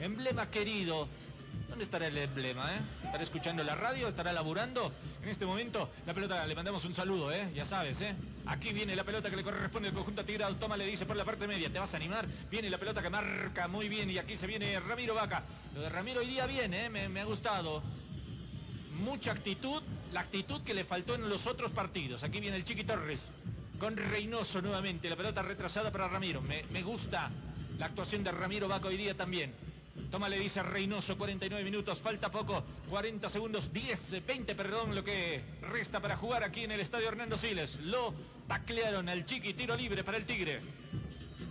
Emblema 0.00 0.48
querido. 0.48 1.08
¿Dónde 1.76 1.84
estará 1.84 2.06
el 2.06 2.16
emblema, 2.16 2.74
eh? 2.74 2.78
¿Estará 3.04 3.22
escuchando 3.22 3.62
la 3.62 3.74
radio? 3.74 4.08
¿Estará 4.08 4.32
laburando? 4.32 4.90
En 5.22 5.28
este 5.28 5.44
momento, 5.44 5.90
la 6.06 6.14
pelota, 6.14 6.46
le 6.46 6.54
mandamos 6.54 6.82
un 6.86 6.94
saludo, 6.94 7.30
¿eh? 7.30 7.52
Ya 7.54 7.66
sabes, 7.66 8.00
¿eh? 8.00 8.14
Aquí 8.46 8.72
viene 8.72 8.96
la 8.96 9.04
pelota 9.04 9.28
que 9.28 9.36
le 9.36 9.44
corresponde 9.44 9.88
al 9.88 9.94
conjunto 9.94 10.22
atigrado. 10.22 10.56
Toma, 10.56 10.78
le 10.78 10.86
dice 10.86 11.04
por 11.04 11.16
la 11.16 11.26
parte 11.26 11.46
media. 11.46 11.70
¿Te 11.70 11.78
vas 11.78 11.92
a 11.92 11.98
animar? 11.98 12.26
Viene 12.50 12.70
la 12.70 12.78
pelota 12.78 13.02
que 13.02 13.10
marca 13.10 13.68
muy 13.68 13.90
bien. 13.90 14.08
Y 14.08 14.16
aquí 14.16 14.38
se 14.38 14.46
viene 14.46 14.80
Ramiro 14.80 15.14
Vaca. 15.14 15.44
Lo 15.74 15.82
de 15.82 15.90
Ramiro 15.90 16.20
hoy 16.20 16.28
día 16.28 16.46
bien, 16.46 16.72
¿eh? 16.72 16.88
Me, 16.88 17.10
me 17.10 17.20
ha 17.20 17.24
gustado. 17.24 17.82
Mucha 19.00 19.32
actitud. 19.32 19.82
La 20.14 20.20
actitud 20.20 20.62
que 20.62 20.72
le 20.72 20.86
faltó 20.86 21.14
en 21.14 21.28
los 21.28 21.46
otros 21.46 21.72
partidos. 21.72 22.24
Aquí 22.24 22.40
viene 22.40 22.56
el 22.56 22.64
Chiqui 22.64 22.84
Torres. 22.84 23.32
Con 23.78 23.98
Reynoso 23.98 24.62
nuevamente. 24.62 25.10
La 25.10 25.16
pelota 25.16 25.42
retrasada 25.42 25.92
para 25.92 26.08
Ramiro. 26.08 26.40
Me, 26.40 26.64
me 26.70 26.82
gusta 26.82 27.30
la 27.78 27.84
actuación 27.84 28.24
de 28.24 28.32
Ramiro 28.32 28.66
Vaca 28.66 28.88
hoy 28.88 28.96
día 28.96 29.14
también. 29.14 29.65
Toma, 30.10 30.28
le 30.28 30.38
dice 30.38 30.62
Reynoso, 30.62 31.18
49 31.18 31.64
minutos, 31.64 31.98
falta 32.00 32.30
poco, 32.30 32.64
40 32.88 33.28
segundos, 33.28 33.72
10, 33.72 34.24
20, 34.24 34.54
perdón, 34.54 34.94
lo 34.94 35.02
que 35.02 35.42
resta 35.62 36.00
para 36.00 36.16
jugar 36.16 36.44
aquí 36.44 36.64
en 36.64 36.70
el 36.70 36.80
estadio 36.80 37.08
Hernando 37.08 37.36
Siles. 37.36 37.80
Lo 37.80 38.14
taclearon 38.46 39.08
al 39.08 39.24
Chiqui, 39.24 39.54
tiro 39.54 39.76
libre 39.76 40.04
para 40.04 40.16
el 40.16 40.24
Tigre. 40.24 40.60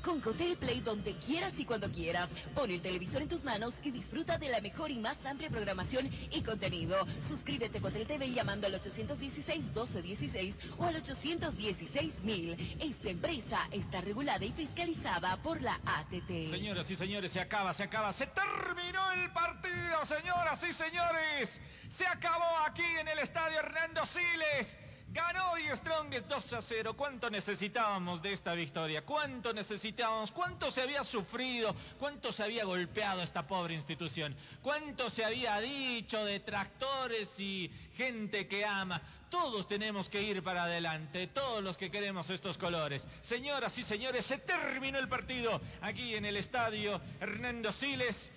Con 0.05 0.21
Cotel 0.21 0.55
Play 0.55 0.81
donde 0.81 1.15
quieras 1.15 1.59
y 1.59 1.65
cuando 1.65 1.91
quieras. 1.91 2.29
Pon 2.53 2.69
el 2.69 2.79
televisor 2.79 3.23
en 3.23 3.27
tus 3.27 3.43
manos 3.43 3.79
y 3.81 3.89
disfruta 3.89 4.37
de 4.37 4.49
la 4.49 4.61
mejor 4.61 4.91
y 4.91 4.99
más 4.99 5.25
amplia 5.25 5.49
programación 5.49 6.11
y 6.31 6.43
contenido. 6.43 7.07
Suscríbete 7.27 7.79
a 7.79 7.81
Cotel 7.81 8.05
TV 8.05 8.29
llamando 8.29 8.67
al 8.67 8.79
816-1216 8.79 10.57
o 10.77 10.85
al 10.85 11.01
816-1000. 11.01 12.75
Esta 12.81 13.09
empresa 13.09 13.67
está 13.71 14.01
regulada 14.01 14.45
y 14.45 14.51
fiscalizada 14.51 15.37
por 15.37 15.59
la 15.63 15.73
ATT. 15.83 16.51
Señoras 16.51 16.91
y 16.91 16.95
señores, 16.95 17.31
se 17.31 17.39
acaba, 17.39 17.73
se 17.73 17.81
acaba, 17.81 18.13
se 18.13 18.27
terminó 18.27 19.11
el 19.13 19.31
partido, 19.31 20.05
señoras 20.05 20.63
y 20.69 20.71
señores. 20.71 21.59
Se 21.89 22.05
acabó 22.05 22.45
aquí 22.67 22.85
en 22.99 23.07
el 23.07 23.17
estadio 23.17 23.57
Hernando 23.57 24.05
Siles. 24.05 24.77
Ganó 25.15 25.55
Die 25.55 25.73
Strongest 25.73 26.27
2 26.27 26.53
a 26.55 26.61
0. 26.61 26.93
¿Cuánto 26.97 27.29
necesitábamos 27.29 28.21
de 28.21 28.33
esta 28.33 28.53
victoria? 28.53 29.05
¿Cuánto 29.05 29.53
necesitábamos? 29.53 30.33
¿Cuánto 30.33 30.69
se 30.69 30.81
había 30.81 31.05
sufrido? 31.05 31.73
¿Cuánto 31.97 32.33
se 32.33 32.43
había 32.43 32.65
golpeado 32.65 33.21
esta 33.21 33.47
pobre 33.47 33.75
institución? 33.75 34.35
¿Cuánto 34.61 35.09
se 35.09 35.23
había 35.23 35.57
dicho 35.61 36.25
de 36.25 36.41
tractores 36.41 37.39
y 37.39 37.71
gente 37.93 38.45
que 38.49 38.65
ama? 38.65 39.01
Todos 39.29 39.69
tenemos 39.69 40.09
que 40.09 40.21
ir 40.21 40.43
para 40.43 40.65
adelante, 40.65 41.27
todos 41.27 41.63
los 41.63 41.77
que 41.77 41.89
queremos 41.89 42.29
estos 42.29 42.57
colores. 42.57 43.07
Señoras 43.21 43.77
y 43.77 43.85
señores, 43.85 44.25
se 44.25 44.39
terminó 44.39 44.99
el 44.99 45.07
partido 45.07 45.61
aquí 45.79 46.15
en 46.15 46.25
el 46.25 46.35
estadio 46.35 46.99
Hernando 47.21 47.71
Siles. 47.71 48.31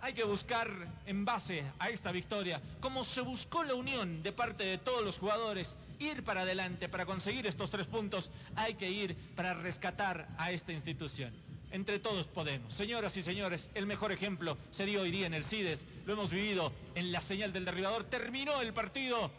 Hay 0.00 0.12
que 0.12 0.22
buscar 0.22 0.70
en 1.06 1.24
base 1.24 1.64
a 1.80 1.90
esta 1.90 2.12
victoria, 2.12 2.62
como 2.78 3.02
se 3.02 3.20
buscó 3.20 3.64
la 3.64 3.74
unión 3.74 4.22
de 4.22 4.30
parte 4.30 4.62
de 4.62 4.78
todos 4.78 5.04
los 5.04 5.18
jugadores, 5.18 5.76
ir 6.00 6.24
para 6.24 6.42
adelante 6.42 6.88
para 6.88 7.06
conseguir 7.06 7.46
estos 7.46 7.70
tres 7.70 7.86
puntos, 7.86 8.30
hay 8.56 8.74
que 8.74 8.90
ir 8.90 9.16
para 9.36 9.54
rescatar 9.54 10.26
a 10.38 10.50
esta 10.50 10.72
institución. 10.72 11.32
Entre 11.70 12.00
todos 12.00 12.26
podemos. 12.26 12.74
Señoras 12.74 13.16
y 13.16 13.22
señores, 13.22 13.70
el 13.74 13.86
mejor 13.86 14.10
ejemplo 14.10 14.58
sería 14.72 15.00
hoy 15.00 15.12
día 15.12 15.26
en 15.26 15.34
el 15.34 15.44
CIDES. 15.44 15.86
Lo 16.04 16.14
hemos 16.14 16.32
vivido 16.32 16.72
en 16.96 17.12
la 17.12 17.20
señal 17.20 17.52
del 17.52 17.64
derribador. 17.64 18.04
Terminó 18.04 18.60
el 18.60 18.72
partido. 18.72 19.30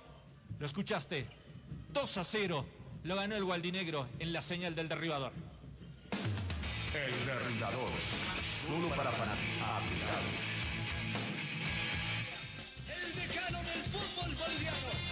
Lo 0.57 0.65
escuchaste. 0.65 1.27
2 1.91 2.17
a 2.17 2.23
0. 2.23 2.65
Lo 3.03 3.15
ganó 3.15 3.35
el 3.35 3.43
Gualdinegro 3.43 4.07
en 4.19 4.31
la 4.31 4.41
señal 4.41 4.75
del 4.75 4.87
derribador. 4.87 5.33
El 6.93 7.25
derribador. 7.25 7.89
Solo 8.65 8.87
para 8.95 9.11
fanáticos. 9.11 9.51
El 12.87 13.15
decano 13.15 13.57
del 13.57 13.81
fútbol 13.91 14.35
boliviano. 14.35 15.10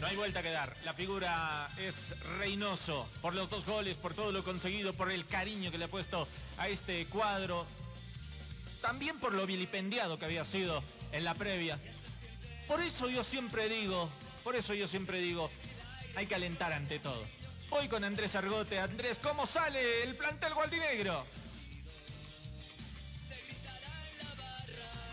No 0.00 0.06
hay 0.06 0.16
vuelta 0.16 0.42
que 0.42 0.50
dar. 0.50 0.76
La 0.84 0.92
figura 0.92 1.68
es 1.78 2.14
Reynoso 2.38 3.08
por 3.22 3.34
los 3.34 3.48
dos 3.48 3.64
goles, 3.64 3.96
por 3.96 4.12
todo 4.12 4.32
lo 4.32 4.44
conseguido, 4.44 4.92
por 4.92 5.10
el 5.10 5.24
cariño 5.24 5.70
que 5.70 5.78
le 5.78 5.86
ha 5.86 5.88
puesto 5.88 6.28
a 6.58 6.68
este 6.68 7.06
cuadro. 7.06 7.66
También 8.82 9.18
por 9.18 9.32
lo 9.32 9.46
vilipendiado 9.46 10.18
que 10.18 10.26
había 10.26 10.44
sido 10.44 10.84
en 11.12 11.24
la 11.24 11.34
previa. 11.34 11.78
Por 12.68 12.82
eso 12.82 13.08
yo 13.08 13.24
siempre 13.24 13.68
digo, 13.68 14.10
por 14.42 14.56
eso 14.56 14.74
yo 14.74 14.88
siempre 14.88 15.20
digo, 15.20 15.50
hay 16.16 16.26
que 16.26 16.34
alentar 16.34 16.72
ante 16.72 16.98
todo. 16.98 17.22
Hoy 17.70 17.88
con 17.88 18.04
Andrés 18.04 18.34
Argote. 18.36 18.78
Andrés, 18.78 19.18
¿cómo 19.18 19.46
sale 19.46 20.02
el 20.02 20.16
plantel 20.16 20.54
gualdinegro? 20.54 21.24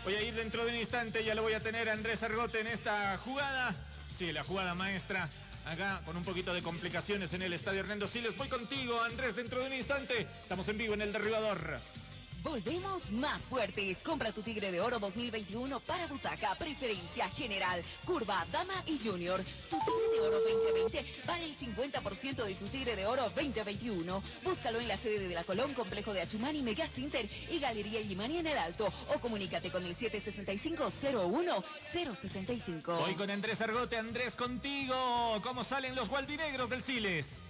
Voy 0.04 0.14
a 0.16 0.22
ir 0.22 0.34
dentro 0.34 0.64
de 0.64 0.72
un 0.72 0.78
instante, 0.78 1.22
ya 1.22 1.34
lo 1.36 1.42
voy 1.42 1.52
a 1.52 1.60
tener 1.60 1.88
a 1.88 1.92
Andrés 1.92 2.24
Argote 2.24 2.58
en 2.58 2.66
esta 2.66 3.16
jugada. 3.18 3.72
Sí, 4.12 4.32
la 4.32 4.42
jugada 4.42 4.74
maestra. 4.74 5.28
Acá 5.64 6.00
con 6.04 6.16
un 6.16 6.24
poquito 6.24 6.52
de 6.52 6.60
complicaciones 6.60 7.34
en 7.34 7.42
el 7.42 7.52
estadio 7.52 7.80
Hernando 7.80 8.08
Siles. 8.08 8.36
Voy 8.36 8.48
contigo, 8.48 9.00
Andrés, 9.00 9.36
dentro 9.36 9.60
de 9.60 9.68
un 9.68 9.74
instante. 9.74 10.26
Estamos 10.42 10.66
en 10.68 10.78
vivo 10.78 10.94
en 10.94 11.02
el 11.02 11.12
derribador. 11.12 11.78
Volvemos 12.42 13.10
más 13.12 13.42
fuertes. 13.42 13.98
Compra 13.98 14.32
tu 14.32 14.40
Tigre 14.42 14.72
de 14.72 14.80
Oro 14.80 14.98
2021 14.98 15.78
para 15.80 16.06
butaca, 16.08 16.54
preferencia 16.56 17.28
general, 17.30 17.82
curva, 18.04 18.44
dama 18.50 18.74
y 18.86 18.98
junior. 18.98 19.40
Tu 19.70 19.78
Tigre 19.78 20.08
de 20.12 20.20
Oro 20.20 20.40
2020 20.40 21.04
vale 21.26 21.44
el 21.44 21.56
50% 21.56 22.44
de 22.44 22.54
tu 22.54 22.66
Tigre 22.66 22.96
de 22.96 23.06
Oro 23.06 23.22
2021. 23.36 24.22
Búscalo 24.42 24.80
en 24.80 24.88
la 24.88 24.96
sede 24.96 25.28
de 25.28 25.34
la 25.34 25.44
Colón, 25.44 25.72
Complejo 25.74 26.12
de 26.12 26.22
Achumani, 26.22 26.62
Mega 26.62 26.86
Center 26.86 27.28
y 27.50 27.60
Galería 27.60 28.00
Yimani 28.00 28.38
en 28.38 28.48
el 28.48 28.58
Alto. 28.58 28.92
O 29.14 29.20
comunícate 29.20 29.70
con 29.70 29.86
el 29.86 29.94
765-01-065. 29.96 32.88
Hoy 33.04 33.14
con 33.14 33.30
Andrés 33.30 33.60
Argote. 33.60 33.96
Andrés, 33.96 34.34
contigo. 34.34 35.40
¿Cómo 35.42 35.62
salen 35.62 35.94
los 35.94 36.08
gualdinegros 36.08 36.68
del 36.68 36.82
Siles? 36.82 37.44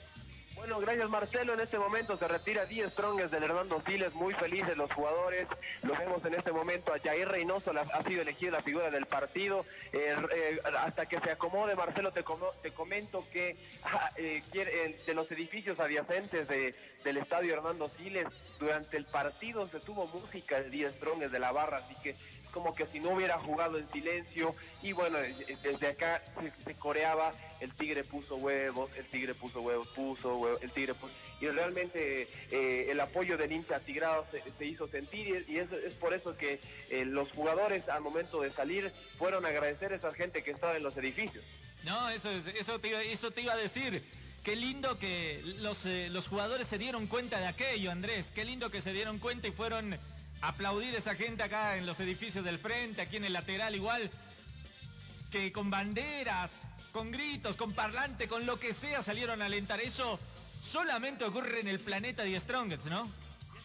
Bueno, 0.62 0.78
gracias 0.78 1.10
Marcelo. 1.10 1.54
En 1.54 1.60
este 1.60 1.76
momento 1.76 2.16
se 2.16 2.28
retira 2.28 2.64
10 2.66 2.92
Strongest 2.92 3.32
del 3.32 3.42
Hernando 3.42 3.82
Siles, 3.84 4.14
muy 4.14 4.32
felices 4.32 4.76
los 4.76 4.92
jugadores. 4.92 5.48
Lo 5.82 5.92
vemos 5.96 6.24
en 6.24 6.34
este 6.34 6.52
momento 6.52 6.94
a 6.94 7.00
Jair 7.00 7.28
Reynoso, 7.28 7.72
la- 7.72 7.80
ha 7.80 8.02
sido 8.04 8.22
elegida 8.22 8.52
la 8.52 8.62
figura 8.62 8.88
del 8.88 9.06
partido. 9.06 9.66
Eh, 9.92 10.14
eh, 10.32 10.58
hasta 10.78 11.06
que 11.06 11.18
se 11.18 11.32
acomode, 11.32 11.74
Marcelo, 11.74 12.12
te, 12.12 12.22
como- 12.22 12.52
te 12.62 12.70
comento 12.70 13.26
que 13.32 13.56
eh, 14.16 14.42
quiere- 14.52 14.84
eh, 14.84 15.00
de 15.04 15.14
los 15.14 15.28
edificios 15.32 15.80
adyacentes 15.80 16.46
de- 16.46 16.76
del 17.02 17.16
estadio 17.16 17.54
Hernando 17.54 17.90
Siles, 17.98 18.26
durante 18.60 18.96
el 18.96 19.04
partido 19.04 19.66
se 19.66 19.80
tuvo 19.80 20.06
música 20.06 20.60
de 20.60 20.70
10 20.70 20.92
Strongest 20.92 21.32
de 21.32 21.38
la 21.40 21.50
barra, 21.50 21.78
así 21.78 21.96
que 22.04 22.14
como 22.52 22.74
que 22.74 22.86
si 22.86 23.00
no 23.00 23.10
hubiera 23.10 23.38
jugado 23.38 23.78
en 23.78 23.90
silencio 23.90 24.54
y 24.82 24.92
bueno, 24.92 25.18
eh, 25.18 25.34
desde 25.62 25.88
acá 25.88 26.22
se, 26.64 26.74
coreaba, 26.74 27.32
el 27.60 27.72
tigre 27.72 28.04
puso 28.04 28.36
huevos, 28.36 28.90
el 28.96 29.04
tigre 29.06 29.34
puso 29.34 29.62
huevos, 29.62 29.88
puso 29.88 30.36
huevos, 30.36 30.62
el 30.62 30.70
tigre 30.70 30.94
puso... 30.94 31.12
Y 31.40 31.48
realmente 31.48 32.28
eh, 32.50 32.86
el 32.90 33.00
apoyo 33.00 33.36
del 33.36 33.50
hincha 33.52 33.80
tigrado 33.80 34.24
se, 34.30 34.64
hizo 34.66 34.86
sentir 34.86 35.44
y, 35.48 35.58
es, 35.58 35.68
por 35.94 36.14
eso 36.14 36.36
que 36.36 36.60
eh, 36.90 37.04
los 37.04 37.30
jugadores 37.32 37.88
al 37.88 38.02
momento 38.02 38.42
de 38.42 38.52
salir 38.52 38.92
fueron 39.18 39.44
a 39.44 39.48
agradecer 39.48 39.92
a 39.92 39.96
esa 39.96 40.12
gente 40.12 40.42
que 40.42 40.50
estaba 40.50 40.76
en 40.76 40.82
los 40.82 40.96
edificios. 40.96 41.44
No, 41.84 42.10
eso, 42.10 42.30
es- 42.30 42.46
eso, 42.46 42.78
te, 42.78 42.88
iba, 42.88 43.02
eso 43.02 43.30
te 43.30 43.40
iba 43.40 43.54
a 43.54 43.56
decir. 43.56 44.02
Qué 44.44 44.56
lindo 44.56 44.98
que 44.98 45.40
los, 45.60 45.86
eh, 45.86 46.08
los 46.10 46.26
jugadores 46.26 46.66
se 46.66 46.76
dieron 46.76 47.06
cuenta 47.06 47.38
de 47.38 47.46
aquello, 47.46 47.92
Andrés. 47.92 48.32
Qué 48.34 48.44
lindo 48.44 48.70
que 48.70 48.80
se 48.80 48.92
dieron 48.92 49.20
cuenta 49.20 49.46
y 49.46 49.52
fueron 49.52 49.96
aplaudir 50.42 50.94
a 50.94 50.98
esa 50.98 51.14
gente 51.14 51.42
acá 51.42 51.76
en 51.76 51.86
los 51.86 51.98
edificios 52.00 52.44
del 52.44 52.58
frente, 52.58 53.00
aquí 53.00 53.16
en 53.16 53.24
el 53.24 53.32
lateral 53.32 53.74
igual. 53.74 54.10
Que 55.30 55.50
con 55.50 55.70
banderas, 55.70 56.68
con 56.92 57.10
gritos, 57.10 57.56
con 57.56 57.72
parlante, 57.72 58.28
con 58.28 58.44
lo 58.44 58.58
que 58.58 58.74
sea 58.74 59.02
salieron 59.02 59.40
a 59.40 59.46
alentar. 59.46 59.80
Eso 59.80 60.18
solamente 60.60 61.24
ocurre 61.24 61.60
en 61.60 61.68
el 61.68 61.80
planeta 61.80 62.24
The 62.24 62.38
Strongest, 62.38 62.86
¿no? 62.86 63.10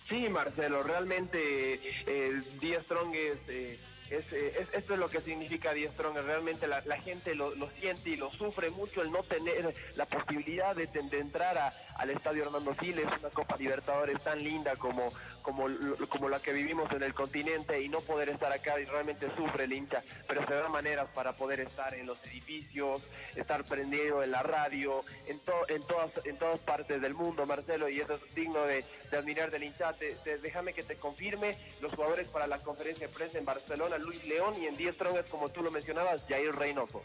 Sí, 0.08 0.30
Marcelo, 0.30 0.84
realmente 0.84 1.80
eh, 2.06 2.42
Die 2.62 2.80
Strongest, 2.80 3.50
eh, 3.50 3.78
es, 4.10 4.32
eh, 4.34 4.54
es- 4.60 4.74
esto 4.74 4.94
es 4.94 5.00
lo 5.00 5.10
que 5.10 5.22
significa 5.22 5.72
Strongest. 5.74 6.26
Realmente 6.28 6.68
la, 6.68 6.82
gente 7.02 7.36
lo, 7.36 7.54
lo 7.56 7.70
siente 7.70 8.10
y 8.12 8.16
lo 8.16 8.32
sufre 8.32 8.70
mucho 8.70 9.02
el 9.02 9.12
no 9.12 9.24
tener 9.24 9.74
la 9.96 10.06
posibilidad 10.06 10.76
de, 10.76 10.88
de 10.88 11.20
entrar 11.20 11.58
a- 11.58 11.74
al 11.98 12.10
Estadio 12.10 12.44
Hernando 12.44 12.76
Siles, 12.80 13.06
una 13.20 13.30
Copa 13.30 13.56
Libertadores 13.58 14.24
tan 14.24 14.44
linda 14.44 14.76
como, 14.76 15.12
como, 15.42 15.68
como 16.10 16.30
la 16.30 16.40
que 16.40 16.54
vivimos 16.54 16.92
en 16.92 17.04
el 17.04 17.14
continente 17.14 17.82
y 17.82 17.90
no 17.90 18.02
poder 18.02 18.30
estar 18.30 18.52
acá 18.52 18.80
y 18.80 18.86
realmente 18.86 19.28
sufre 19.36 19.64
el 19.66 19.74
hincha, 19.74 20.04
pero 20.28 20.46
se 20.46 20.54
dan 20.54 20.72
maneras 20.72 21.08
para 21.14 21.34
poder 21.34 21.60
estar 21.62 21.94
en 21.94 22.06
los 22.06 22.24
edificios, 22.28 23.02
estar 23.36 23.64
prendido 23.66 24.24
en 24.24 24.32
la 24.32 24.44
radio, 24.44 25.04
en, 25.28 25.40
to- 25.40 25.68
en, 25.70 25.82
todas, 25.84 26.12
en 26.26 26.38
todas 26.38 26.60
partes 26.60 27.02
del 27.02 27.14
mundo, 27.14 27.46
Marcelo, 27.46 27.90
y 27.90 28.00
eso 28.00 28.14
es 28.16 28.36
digno 28.36 28.62
de, 28.64 28.86
de 29.12 29.18
admirar 29.18 29.52
del 29.52 29.64
hincha. 29.64 29.94
Te- 29.94 30.16
déjame 30.40 30.74
que 30.74 30.84
te 30.84 30.96
confirme 30.96 31.58
los 31.82 31.94
jugadores 31.94 32.28
para 32.30 32.48
la 32.48 32.60
conferencia 32.60 33.08
de 33.08 33.14
prensa 33.14 33.38
en 33.38 33.46
Barcelona, 33.46 33.97
Luis 34.00 34.24
León, 34.26 34.54
y 34.62 34.66
en 34.66 34.78
10 34.78 34.96
Strongest, 34.96 35.30
como 35.30 35.50
tú 35.50 35.62
lo 35.62 35.72
mencionabas, 35.72 36.24
Jair 36.28 36.54
Reynoso. 36.54 37.02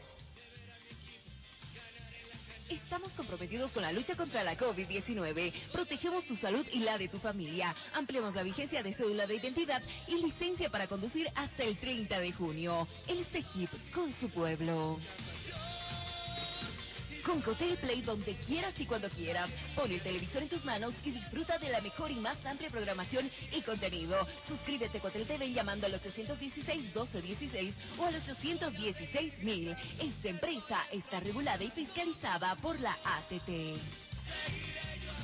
Estamos 2.73 3.13
comprometidos 3.13 3.73
con 3.73 3.83
la 3.83 3.93
lucha 3.93 4.17
contra 4.17 4.43
la 4.43 4.57
COVID-19. 4.57 5.53
Protegemos 5.73 6.25
tu 6.25 6.35
salud 6.35 6.67
y 6.73 6.79
la 6.79 6.97
de 6.97 7.09
tu 7.09 7.19
familia. 7.19 7.75
Ampliamos 7.95 8.35
la 8.35 8.43
vigencia 8.43 8.83
de 8.83 8.93
cédula 8.93 9.27
de 9.27 9.37
identidad 9.37 9.83
y 10.09 10.15
licencia 10.23 10.71
para 10.71 10.87
conducir 10.87 11.29
hasta 11.35 11.65
el 11.65 11.77
30 11.77 12.19
de 12.19 12.33
junio. 12.33 12.89
El 13.09 13.25
CEGIP 13.25 13.69
con 13.93 14.11
su 14.11 14.31
pueblo. 14.31 14.99
Con 17.25 17.41
Cotel 17.41 17.77
Play 17.77 18.03
donde 18.03 18.35
quieras 18.35 18.79
y 18.81 18.87
cuando 18.87 19.09
quieras. 19.09 19.49
Pon 19.77 19.91
el 19.91 20.01
televisor 20.01 20.43
en 20.43 20.49
tus 20.49 20.65
manos 20.65 20.95
y 21.05 21.11
disfruta 21.13 21.59
de 21.59 21.71
la 21.71 21.81
mejor 21.81 22.11
y 22.11 22.17
más 22.17 22.45
amplia 22.47 22.69
programación 22.69 23.31
y 23.57 23.61
contenido. 23.61 24.17
Suscríbete 24.47 24.99
a 24.99 25.01
Cotel 25.01 25.27
TV 25.27 25.53
llamando 25.53 25.87
al 25.87 25.93
816-1216 26.01 27.75
o 27.99 28.07
al 28.07 28.15
816-1000. 28.15 29.77
Esta 30.01 30.29
empresa 30.29 30.79
está 30.93 31.21
regulada 31.21 31.63
y 31.63 31.71
fiscalizada 31.71 32.57
por 32.57 32.81
la 32.81 32.93
ATT. 32.93 33.51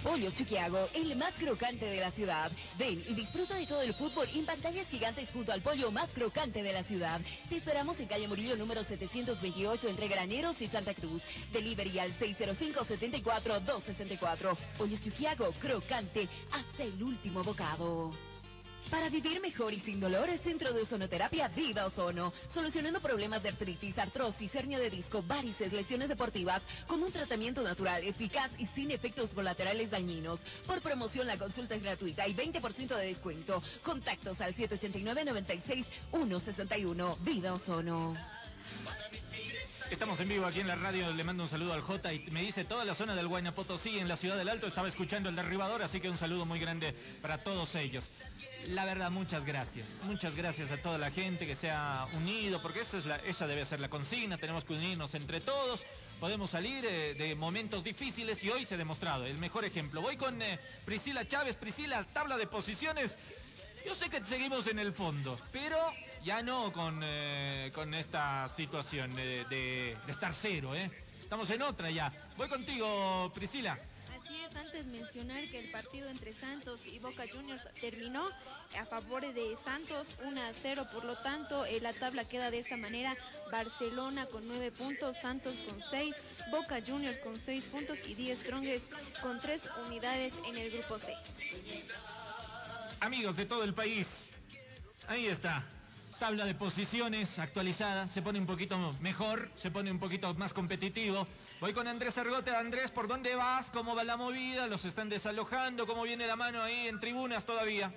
Pollos 0.02 0.34
Chuquiago, 0.34 0.88
el 0.94 1.14
más 1.16 1.34
crocante 1.34 1.84
de 1.86 2.00
la 2.00 2.10
ciudad. 2.10 2.50
Ven 2.78 3.02
y 3.08 3.14
disfruta 3.14 3.56
de 3.56 3.66
todo 3.66 3.82
el 3.82 3.92
fútbol 3.92 4.26
en 4.34 4.46
pantallas 4.46 4.88
gigantes 4.88 5.30
junto 5.32 5.52
al 5.52 5.60
pollo 5.60 5.90
más 5.90 6.10
crocante 6.10 6.62
de 6.62 6.72
la 6.72 6.82
ciudad. 6.82 7.20
Te 7.48 7.56
esperamos 7.56 7.98
en 8.00 8.06
calle 8.06 8.28
Murillo 8.28 8.56
número 8.56 8.84
728 8.84 9.88
entre 9.88 10.08
Graneros 10.08 10.62
y 10.62 10.66
Santa 10.66 10.94
Cruz. 10.94 11.24
Delivery 11.52 11.98
al 11.98 12.10
605-74-264. 12.12 14.56
Pollos 14.78 15.02
Chuquiago, 15.02 15.52
crocante 15.52 16.26
hasta 16.52 16.84
el 16.84 17.02
último 17.02 17.42
bocado. 17.42 18.12
Para 18.90 19.08
vivir 19.10 19.40
mejor 19.40 19.74
y 19.74 19.80
sin 19.80 20.00
dolores, 20.00 20.40
Centro 20.40 20.72
de 20.72 20.80
Ozonoterapia 20.82 21.48
Viva 21.48 21.84
Ozono. 21.84 22.32
Solucionando 22.46 23.00
problemas 23.00 23.42
de 23.42 23.50
artritis, 23.50 23.98
artrosis, 23.98 24.54
hernia 24.54 24.78
de 24.78 24.88
disco, 24.88 25.22
varices, 25.22 25.74
lesiones 25.74 26.08
deportivas, 26.08 26.62
con 26.86 27.02
un 27.02 27.12
tratamiento 27.12 27.62
natural, 27.62 28.02
eficaz 28.04 28.50
y 28.56 28.64
sin 28.64 28.90
efectos 28.90 29.34
colaterales 29.34 29.90
dañinos. 29.90 30.44
Por 30.66 30.80
promoción, 30.80 31.26
la 31.26 31.36
consulta 31.36 31.74
es 31.74 31.82
gratuita 31.82 32.26
y 32.26 32.34
20% 32.34 32.96
de 32.96 33.06
descuento. 33.06 33.62
Contactos 33.82 34.40
al 34.40 34.54
789-96-161. 34.54 37.18
Vida 37.20 37.52
Ozono. 37.52 38.16
Estamos 39.90 40.20
en 40.20 40.28
vivo 40.28 40.44
aquí 40.44 40.60
en 40.60 40.68
la 40.68 40.76
radio, 40.76 41.10
le 41.12 41.24
mando 41.24 41.44
un 41.44 41.48
saludo 41.48 41.72
al 41.72 41.80
J 41.80 42.12
y 42.12 42.30
me 42.30 42.42
dice 42.42 42.64
toda 42.64 42.84
la 42.84 42.94
zona 42.94 43.14
del 43.14 43.26
Huayna 43.26 43.52
Potosí 43.52 43.98
en 43.98 44.06
la 44.06 44.16
ciudad 44.16 44.36
del 44.36 44.50
Alto 44.50 44.66
estaba 44.66 44.86
escuchando 44.86 45.30
el 45.30 45.36
derribador, 45.36 45.82
así 45.82 45.98
que 45.98 46.10
un 46.10 46.18
saludo 46.18 46.44
muy 46.44 46.60
grande 46.60 46.94
para 47.22 47.38
todos 47.38 47.74
ellos. 47.74 48.10
La 48.68 48.84
verdad, 48.84 49.10
muchas 49.10 49.46
gracias. 49.46 49.94
Muchas 50.02 50.36
gracias 50.36 50.70
a 50.72 50.76
toda 50.82 50.98
la 50.98 51.10
gente 51.10 51.46
que 51.46 51.54
se 51.54 51.70
ha 51.70 52.06
unido, 52.12 52.60
porque 52.60 52.80
esa, 52.80 52.98
es 52.98 53.06
la, 53.06 53.18
debe 53.46 53.64
ser 53.64 53.80
la 53.80 53.88
consigna, 53.88 54.36
tenemos 54.36 54.64
que 54.64 54.74
unirnos 54.74 55.14
entre 55.14 55.40
todos, 55.40 55.86
podemos 56.20 56.50
salir 56.50 56.84
eh, 56.84 57.14
de 57.14 57.34
momentos 57.34 57.82
difíciles 57.82 58.44
y 58.44 58.50
hoy 58.50 58.66
se 58.66 58.74
ha 58.74 58.78
demostrado 58.78 59.24
el 59.24 59.38
mejor 59.38 59.64
ejemplo. 59.64 60.02
Voy 60.02 60.18
con 60.18 60.42
eh, 60.42 60.60
Priscila 60.84 61.26
Chávez, 61.26 61.56
Priscila, 61.56 62.04
tabla 62.12 62.36
de 62.36 62.46
posiciones. 62.46 63.16
Yo 63.86 63.94
sé 63.94 64.10
que 64.10 64.22
seguimos 64.22 64.66
en 64.66 64.78
el 64.80 64.92
fondo, 64.92 65.38
pero 65.50 65.78
ya 66.28 66.42
no 66.42 66.70
con, 66.74 67.00
eh, 67.02 67.70
con 67.74 67.94
esta 67.94 68.46
situación 68.50 69.14
de, 69.14 69.46
de- 69.46 69.96
de 70.04 70.12
estar 70.12 70.34
cero, 70.34 70.74
¿eh? 70.74 70.90
Estamos 71.22 71.48
en 71.48 71.62
otra 71.62 71.90
ya. 71.90 72.12
Voy 72.36 72.50
contigo, 72.50 73.32
Priscila. 73.34 73.78
Así 74.22 74.36
es, 74.44 74.54
antes 74.56 74.86
mencionar 74.88 75.42
que 75.48 75.58
el 75.58 75.70
partido 75.70 76.06
entre 76.10 76.34
Santos 76.34 76.84
y 76.86 76.98
Boca 76.98 77.24
Juniors 77.32 77.66
terminó 77.80 78.28
a 78.78 78.84
favor 78.84 79.22
de 79.32 79.56
Santos 79.56 80.06
1 80.22 80.42
a 80.42 80.52
0, 80.52 80.86
por 80.92 81.04
lo 81.06 81.16
tanto 81.16 81.64
eh, 81.64 81.80
la 81.80 81.94
tabla 81.94 82.24
queda 82.26 82.50
de 82.50 82.58
esta 82.58 82.76
manera, 82.76 83.16
Barcelona 83.50 84.26
con 84.26 84.46
9 84.46 84.70
puntos, 84.72 85.16
Santos 85.16 85.54
con 85.66 85.80
6, 85.90 86.14
Boca 86.50 86.80
Juniors 86.86 87.16
con 87.20 87.40
6 87.40 87.64
puntos 87.72 87.98
y 88.06 88.14
10 88.14 88.38
Strongest 88.40 88.84
con 89.22 89.40
3 89.40 89.62
unidades 89.86 90.34
en 90.46 90.58
el 90.58 90.70
grupo 90.72 90.98
C. 90.98 91.14
Amigos 93.00 93.34
de 93.34 93.46
todo 93.46 93.64
el 93.64 93.72
país, 93.72 94.28
ahí 95.08 95.24
está. 95.26 95.64
Tabla 96.18 96.46
de 96.46 96.54
posiciones 96.56 97.38
actualizada, 97.38 98.08
se 98.08 98.22
pone 98.22 98.40
un 98.40 98.46
poquito 98.46 98.76
mejor, 99.00 99.52
se 99.54 99.70
pone 99.70 99.88
un 99.92 100.00
poquito 100.00 100.34
más 100.34 100.52
competitivo. 100.52 101.28
Voy 101.60 101.72
con 101.72 101.86
Andrés 101.86 102.18
Argote. 102.18 102.50
Andrés, 102.50 102.90
¿por 102.90 103.06
dónde 103.06 103.36
vas? 103.36 103.70
¿Cómo 103.70 103.94
va 103.94 104.02
la 104.02 104.16
movida? 104.16 104.66
¿Los 104.66 104.84
están 104.84 105.08
desalojando? 105.08 105.86
¿Cómo 105.86 106.02
viene 106.02 106.26
la 106.26 106.34
mano 106.34 106.60
ahí 106.60 106.88
en 106.88 106.98
tribunas 106.98 107.46
todavía? 107.46 107.94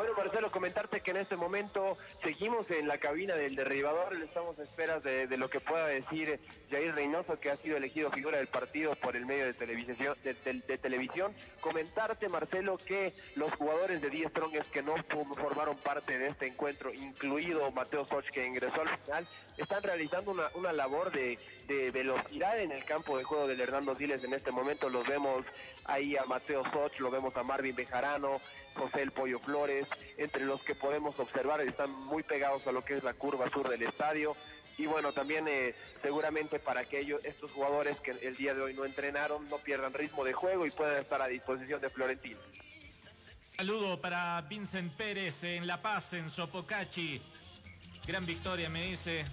Bueno, 0.00 0.14
Marcelo, 0.16 0.50
comentarte 0.50 1.02
que 1.02 1.10
en 1.10 1.18
este 1.18 1.36
momento 1.36 1.98
seguimos 2.24 2.70
en 2.70 2.88
la 2.88 2.96
cabina 2.96 3.34
del 3.34 3.54
derribador, 3.54 4.16
estamos 4.22 4.58
a 4.58 4.62
esperas 4.62 5.02
de, 5.02 5.26
lo 5.36 5.50
que 5.50 5.60
pueda 5.60 5.88
decir 5.88 6.40
Jair 6.70 6.94
Reynoso, 6.94 7.38
que 7.38 7.50
ha 7.50 7.58
sido 7.58 7.76
elegido 7.76 8.10
figura 8.10 8.38
del 8.38 8.46
partido 8.46 8.94
por 8.94 9.14
el 9.14 9.26
medio 9.26 9.44
de 9.44 9.52
televisión. 9.52 10.16
De, 10.24 10.78
televisión. 10.78 11.34
Comentarte, 11.60 12.30
Marcelo, 12.30 12.78
que 12.78 13.12
los 13.36 13.52
jugadores 13.56 14.00
de 14.00 14.08
10 14.08 14.30
Strongest 14.30 14.70
que 14.70 14.82
no 14.82 14.94
formaron 15.36 15.76
parte 15.76 16.18
de 16.18 16.28
este 16.28 16.46
encuentro, 16.46 16.94
incluido 16.94 17.70
Mateo 17.70 18.06
Soch, 18.06 18.24
que 18.32 18.46
ingresó 18.46 18.80
al 18.80 18.88
final, 18.88 19.28
están 19.58 19.82
realizando 19.82 20.30
una, 20.30 20.48
una 20.54 20.72
labor 20.72 21.12
de, 21.12 21.38
velocidad 21.92 22.58
en 22.58 22.72
el 22.72 22.86
campo 22.86 23.18
de 23.18 23.24
juego 23.24 23.46
del 23.46 23.60
Hernando 23.60 23.94
Siles. 23.94 24.24
En 24.24 24.32
este 24.32 24.50
momento 24.50 24.88
los 24.88 25.06
vemos 25.06 25.44
ahí 25.84 26.16
a 26.16 26.24
Mateo 26.24 26.64
Soch, 26.72 26.98
lo 27.00 27.10
vemos 27.10 27.36
a 27.36 27.42
Marvin 27.42 27.76
Bejarano, 27.76 28.40
José 28.80 29.02
El 29.02 29.12
Pollo 29.12 29.38
Flores, 29.40 29.86
entre 30.16 30.46
los 30.46 30.62
que 30.62 30.74
podemos 30.74 31.18
observar 31.20 31.60
están 31.60 31.92
muy 32.06 32.22
pegados 32.22 32.66
a 32.66 32.72
lo 32.72 32.82
que 32.82 32.96
es 32.96 33.04
la 33.04 33.12
curva 33.12 33.50
sur 33.50 33.68
del 33.68 33.82
estadio. 33.82 34.34
Y 34.78 34.86
bueno, 34.86 35.12
también 35.12 35.46
eh, 35.48 35.74
seguramente 36.00 36.58
para 36.58 36.86
que 36.86 37.00
ellos, 37.00 37.22
estos 37.24 37.50
jugadores 37.50 38.00
que 38.00 38.12
el 38.12 38.36
día 38.36 38.54
de 38.54 38.62
hoy 38.62 38.72
no 38.72 38.86
entrenaron, 38.86 39.46
no 39.50 39.58
pierdan 39.58 39.92
ritmo 39.92 40.24
de 40.24 40.32
juego 40.32 40.64
y 40.64 40.70
puedan 40.70 40.98
estar 40.98 41.20
a 41.20 41.26
disposición 41.26 41.78
de 41.82 41.90
Florentino. 41.90 42.40
Saludo 43.58 44.00
para 44.00 44.40
Vincent 44.48 44.94
Pérez 44.94 45.44
en 45.44 45.66
La 45.66 45.82
Paz, 45.82 46.14
en 46.14 46.30
Sopocachi. 46.30 47.20
Gran 48.06 48.24
victoria, 48.24 48.70
me 48.70 48.86
dice. 48.86 49.26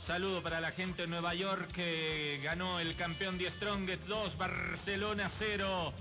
Saludo 0.00 0.44
para 0.44 0.60
la 0.60 0.70
gente 0.70 1.02
de 1.02 1.08
Nueva 1.08 1.34
York 1.34 1.72
que 1.72 2.38
ganó 2.44 2.78
el 2.78 2.94
campeón 2.94 3.36
de 3.36 3.50
Strongest 3.50 4.06
2, 4.06 4.38
Barcelona 4.38 5.28
0. 5.28 5.92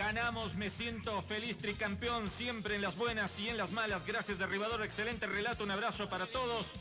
Ganamos, 0.00 0.56
me 0.56 0.70
siento 0.70 1.20
feliz 1.20 1.58
tricampeón, 1.58 2.30
siempre 2.30 2.74
en 2.74 2.80
las 2.80 2.96
buenas 2.96 3.38
y 3.38 3.50
en 3.50 3.58
las 3.58 3.70
malas. 3.70 4.06
Gracias, 4.06 4.38
derribador, 4.38 4.82
excelente 4.82 5.26
relato, 5.26 5.62
un 5.62 5.70
abrazo 5.70 6.08
para 6.08 6.26
todos. 6.26 6.72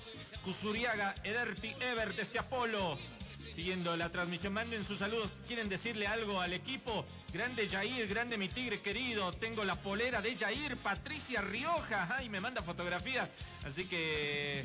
Cusuriaga, 0.42 1.14
Ederti, 1.26 1.76
Ever, 1.82 2.16
desde 2.16 2.40
Apolo. 2.40 2.98
Siguiendo 3.52 3.98
la 3.98 4.10
transmisión, 4.10 4.54
manden 4.54 4.86
sus 4.86 5.00
saludos. 5.00 5.38
¿Quieren 5.48 5.68
decirle 5.68 6.08
algo 6.08 6.40
al 6.40 6.54
equipo? 6.54 7.06
Grande 7.34 7.68
Jair, 7.68 8.08
grande 8.08 8.38
mi 8.38 8.48
tigre 8.48 8.80
querido. 8.80 9.34
Tengo 9.34 9.66
la 9.66 9.76
polera 9.76 10.22
de 10.22 10.38
Jair, 10.38 10.78
Patricia 10.78 11.42
Rioja. 11.42 12.08
Ay, 12.16 12.30
me 12.30 12.40
manda 12.40 12.64
fotografía. 12.64 13.30
Así 13.66 13.84
que. 13.84 14.64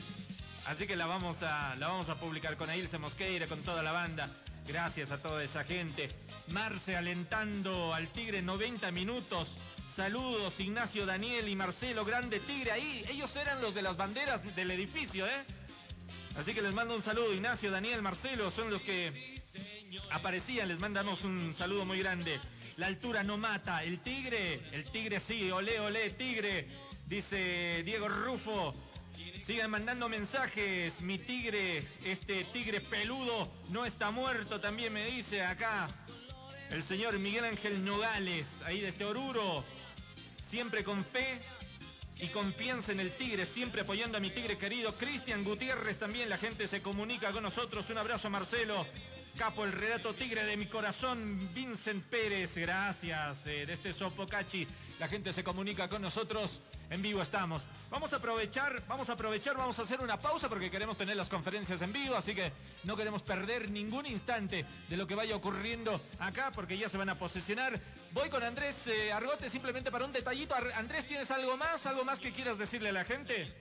Así 0.66 0.86
que 0.86 0.94
la 0.94 1.06
vamos 1.06 1.42
a, 1.42 1.74
la 1.74 1.88
vamos 1.88 2.08
a 2.08 2.20
publicar 2.20 2.56
con 2.56 2.70
Ailse 2.70 2.98
Mosqueira, 2.98 3.48
con 3.48 3.60
toda 3.62 3.82
la 3.82 3.90
banda. 3.90 4.30
Gracias 4.66 5.12
a 5.12 5.20
toda 5.20 5.44
esa 5.44 5.62
gente. 5.62 6.08
Marce 6.52 6.96
alentando 6.96 7.92
al 7.92 8.08
Tigre 8.08 8.40
90 8.40 8.90
minutos. 8.92 9.60
Saludos 9.86 10.58
Ignacio, 10.58 11.04
Daniel 11.04 11.48
y 11.48 11.56
Marcelo, 11.56 12.04
grande 12.04 12.40
Tigre. 12.40 12.72
Ahí, 12.72 13.04
ellos 13.08 13.34
eran 13.36 13.60
los 13.60 13.74
de 13.74 13.82
las 13.82 13.96
banderas 13.96 14.56
del 14.56 14.70
edificio, 14.70 15.26
¿eh? 15.26 15.44
Así 16.38 16.54
que 16.54 16.62
les 16.62 16.72
mando 16.72 16.96
un 16.96 17.02
saludo, 17.02 17.32
Ignacio, 17.32 17.70
Daniel, 17.70 18.02
Marcelo, 18.02 18.50
son 18.50 18.70
los 18.70 18.82
que 18.82 19.38
aparecían, 20.10 20.66
les 20.66 20.80
mandamos 20.80 21.22
un 21.22 21.52
saludo 21.54 21.84
muy 21.84 22.00
grande. 22.00 22.40
La 22.78 22.86
altura 22.86 23.22
no 23.22 23.36
mata, 23.36 23.84
el 23.84 24.00
tigre, 24.00 24.62
el 24.72 24.84
tigre 24.90 25.20
sí, 25.20 25.50
olé, 25.50 25.78
olé, 25.78 26.10
tigre, 26.10 26.66
dice 27.06 27.82
Diego 27.84 28.08
Rufo. 28.08 28.74
Sigan 29.44 29.70
mandando 29.70 30.08
mensajes, 30.08 31.02
mi 31.02 31.18
tigre, 31.18 31.82
este 32.02 32.44
tigre 32.44 32.80
peludo 32.80 33.52
no 33.68 33.84
está 33.84 34.10
muerto, 34.10 34.58
también 34.58 34.90
me 34.90 35.04
dice 35.04 35.42
acá 35.42 35.86
el 36.70 36.82
señor 36.82 37.18
Miguel 37.18 37.44
Ángel 37.44 37.84
Nogales, 37.84 38.62
ahí 38.62 38.80
de 38.80 38.88
este 38.88 39.04
Oruro, 39.04 39.62
siempre 40.40 40.82
con 40.82 41.04
fe 41.04 41.42
y 42.20 42.28
confianza 42.28 42.92
en 42.92 43.00
el 43.00 43.12
Tigre, 43.12 43.44
siempre 43.44 43.82
apoyando 43.82 44.16
a 44.16 44.20
mi 44.22 44.30
Tigre 44.30 44.56
querido. 44.56 44.96
Cristian 44.96 45.44
Gutiérrez 45.44 45.98
también, 45.98 46.30
la 46.30 46.38
gente 46.38 46.66
se 46.66 46.80
comunica 46.80 47.30
con 47.32 47.42
nosotros. 47.42 47.90
Un 47.90 47.98
abrazo 47.98 48.30
Marcelo. 48.30 48.86
Capo, 49.36 49.64
el 49.64 49.72
relato 49.72 50.14
Tigre 50.14 50.44
de 50.44 50.56
mi 50.56 50.66
corazón, 50.66 51.40
Vincent 51.52 52.04
Pérez, 52.04 52.56
gracias. 52.56 53.48
eh, 53.48 53.66
de 53.66 53.72
este 53.72 53.92
Sopocachi, 53.92 54.66
la 55.00 55.08
gente 55.08 55.32
se 55.32 55.42
comunica 55.42 55.88
con 55.88 56.02
nosotros. 56.02 56.62
En 56.90 57.02
vivo 57.02 57.20
estamos. 57.20 57.66
Vamos 57.90 58.12
a 58.12 58.16
aprovechar, 58.16 58.86
vamos 58.86 59.10
a 59.10 59.14
aprovechar, 59.14 59.56
vamos 59.56 59.78
a 59.78 59.82
hacer 59.82 60.00
una 60.00 60.20
pausa 60.20 60.48
porque 60.48 60.70
queremos 60.70 60.96
tener 60.96 61.16
las 61.16 61.28
conferencias 61.28 61.82
en 61.82 61.92
vivo, 61.92 62.14
así 62.14 62.34
que 62.34 62.52
no 62.84 62.96
queremos 62.96 63.22
perder 63.22 63.70
ningún 63.70 64.06
instante 64.06 64.64
de 64.88 64.96
lo 64.96 65.06
que 65.06 65.14
vaya 65.14 65.34
ocurriendo 65.34 66.00
acá 66.18 66.52
porque 66.54 66.78
ya 66.78 66.88
se 66.88 66.98
van 66.98 67.08
a 67.08 67.18
posesionar. 67.18 67.80
Voy 68.12 68.28
con 68.28 68.42
Andrés 68.42 68.86
eh, 68.86 69.10
Argote 69.12 69.50
simplemente 69.50 69.90
para 69.90 70.04
un 70.04 70.12
detallito. 70.12 70.54
Andrés, 70.76 71.08
¿tienes 71.08 71.30
algo 71.30 71.56
más? 71.56 71.86
¿Algo 71.86 72.04
más 72.04 72.20
que 72.20 72.30
quieras 72.30 72.58
decirle 72.58 72.90
a 72.90 72.92
la 72.92 73.04
gente? 73.04 73.52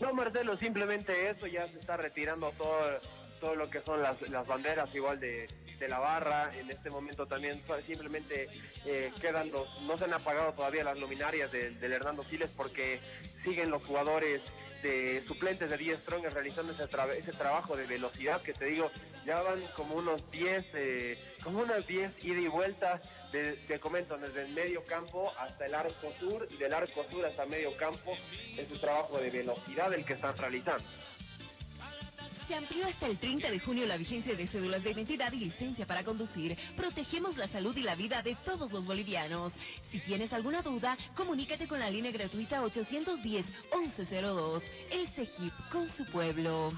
No, 0.00 0.12
Marcelo, 0.12 0.58
simplemente 0.58 1.30
eso, 1.30 1.46
ya 1.46 1.66
se 1.68 1.76
está 1.76 1.96
retirando 1.96 2.50
todo, 2.58 2.90
todo 3.44 3.56
lo 3.56 3.68
que 3.68 3.80
son 3.80 4.00
las, 4.00 4.16
banderas 4.46 4.94
igual 4.94 5.20
de, 5.20 5.46
de 5.78 5.88
la 5.88 5.98
barra. 5.98 6.50
En 6.58 6.70
este 6.70 6.88
momento 6.88 7.26
también 7.26 7.60
simplemente 7.86 8.48
eh, 8.86 9.12
quedan 9.20 9.52
los, 9.52 9.82
no 9.82 9.98
se 9.98 10.04
han 10.04 10.14
apagado 10.14 10.54
todavía 10.54 10.82
las 10.82 10.98
luminarias 10.98 11.52
del, 11.52 11.78
del 11.78 11.92
Hernando 11.92 12.24
Siles 12.24 12.52
porque 12.56 13.00
siguen 13.44 13.68
los 13.70 13.84
jugadores 13.84 14.40
de 14.82 15.22
suplentes 15.28 15.68
de 15.68 15.76
10 15.76 16.00
Strong 16.00 16.24
realizando 16.32 16.72
ese, 16.72 16.84
tra- 16.84 17.10
ese 17.14 17.32
trabajo 17.32 17.76
de 17.76 17.86
velocidad 17.86 18.40
que 18.42 18.52
te 18.54 18.64
digo, 18.66 18.90
ya 19.26 19.40
van 19.42 19.60
como 19.76 19.94
unos 19.96 20.30
10, 20.30 20.64
eh, 20.74 21.18
como 21.42 21.60
unas 21.60 21.86
10 21.86 22.24
ida 22.24 22.40
y 22.40 22.48
vuelta, 22.48 23.00
de- 23.32 23.56
te 23.68 23.78
comento, 23.78 24.16
desde 24.18 24.42
el 24.42 24.52
medio 24.52 24.84
campo 24.84 25.32
hasta 25.38 25.66
el 25.66 25.74
arco 25.74 26.12
sur 26.18 26.46
y 26.50 26.56
del 26.56 26.72
arco 26.72 27.04
sur 27.10 27.24
hasta 27.26 27.44
medio 27.46 27.74
campo, 27.76 28.14
es 28.58 28.70
un 28.70 28.78
trabajo 28.80 29.18
de 29.18 29.28
velocidad 29.30 29.92
el 29.92 30.04
que 30.04 30.14
están 30.14 30.36
realizando. 30.36 30.84
Se 32.46 32.54
amplió 32.54 32.86
hasta 32.86 33.06
el 33.06 33.18
30 33.18 33.50
de 33.50 33.58
junio 33.58 33.86
la 33.86 33.96
vigencia 33.96 34.34
de 34.34 34.46
cédulas 34.46 34.84
de 34.84 34.90
identidad 34.90 35.32
y 35.32 35.38
licencia 35.38 35.86
para 35.86 36.04
conducir. 36.04 36.58
Protegemos 36.76 37.38
la 37.38 37.48
salud 37.48 37.74
y 37.76 37.82
la 37.82 37.94
vida 37.94 38.20
de 38.22 38.34
todos 38.34 38.70
los 38.70 38.84
bolivianos. 38.84 39.54
Si 39.80 39.98
tienes 40.00 40.34
alguna 40.34 40.60
duda, 40.60 40.98
comunícate 41.14 41.66
con 41.66 41.80
la 41.80 41.88
línea 41.88 42.12
gratuita 42.12 42.62
810-1102. 42.62 44.62
El 44.90 45.06
CEGIP 45.06 45.54
con 45.70 45.88
su 45.88 46.04
pueblo. 46.06 46.70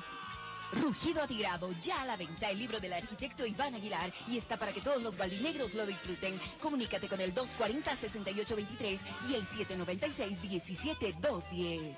Rugido 0.73 1.23
Atigrado, 1.23 1.73
ya 1.81 2.03
a 2.03 2.07
la 2.07 2.17
venta 2.17 2.49
el 2.51 2.59
libro 2.59 2.79
del 2.79 2.93
arquitecto 2.93 3.45
Iván 3.45 3.75
Aguilar 3.75 4.13
y 4.29 4.39
está 4.39 4.57
para 4.57 4.73
que 4.73 4.81
todos 4.81 5.03
los 5.03 5.17
baldinegros 5.17 5.75
lo 5.75 5.85
disfruten. 5.85 6.41
Comunícate 6.61 7.09
con 7.09 7.21
el 7.21 7.35
240-6823 7.35 9.01
y 9.29 9.35
el 9.35 9.45
796-17210. 9.49 11.97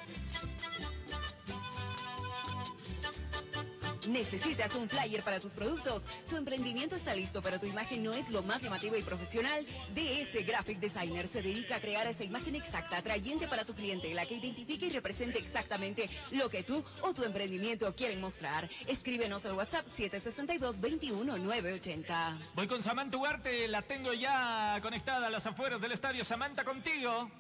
¿Necesitas 4.09 4.75
un 4.75 4.89
flyer 4.89 5.23
para 5.23 5.39
tus 5.39 5.53
productos? 5.53 6.05
Tu 6.29 6.37
emprendimiento 6.37 6.97
está 6.97 7.15
listo, 7.15 7.43
pero 7.43 7.61
tu 7.61 7.67
imagen 7.67 8.03
no 8.03 8.13
es 8.13 8.29
lo 8.31 8.43
más 8.43 8.63
llamativa 8.63 8.97
y 8.99 9.03
profesional. 9.03 9.65
DS 9.95 10.45
Graphic 10.47 10.79
Designer 10.79 11.29
se 11.29 11.43
dedica 11.43 11.77
a 11.77 11.81
crear 11.81 12.07
esa 12.07 12.25
imagen 12.25 12.55
exacta, 12.57 12.99
atrayente 12.99 13.47
para 13.49 13.65
tu 13.65 13.75
cliente, 13.75 14.13
la 14.15 14.27
que 14.27 14.35
identifique 14.37 14.87
y 14.87 14.91
represente 14.91 15.39
exactamente 15.39 16.09
lo 16.33 16.49
que 16.49 16.63
tú 16.63 16.83
o 17.03 17.13
tu 17.15 17.25
emprendimiento 17.25 17.95
quieren 17.95 18.21
mostrar. 18.21 18.69
Escríbenos 18.87 19.45
al 19.45 19.53
WhatsApp 19.53 19.87
762-21980. 19.97 22.39
Voy 22.55 22.67
con 22.67 22.83
Samantha 22.83 23.17
Ugarte, 23.17 23.69
la 23.69 23.83
tengo 23.83 24.13
ya 24.13 24.79
conectada 24.83 25.27
a 25.27 25.31
las 25.31 25.47
afueras 25.47 25.81
del 25.81 25.93
estadio. 25.93 26.25
Samantha, 26.25 26.65
contigo. 26.65 27.31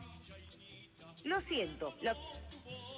Lo 1.24 1.40
siento. 1.40 1.94
lo- 2.02 2.16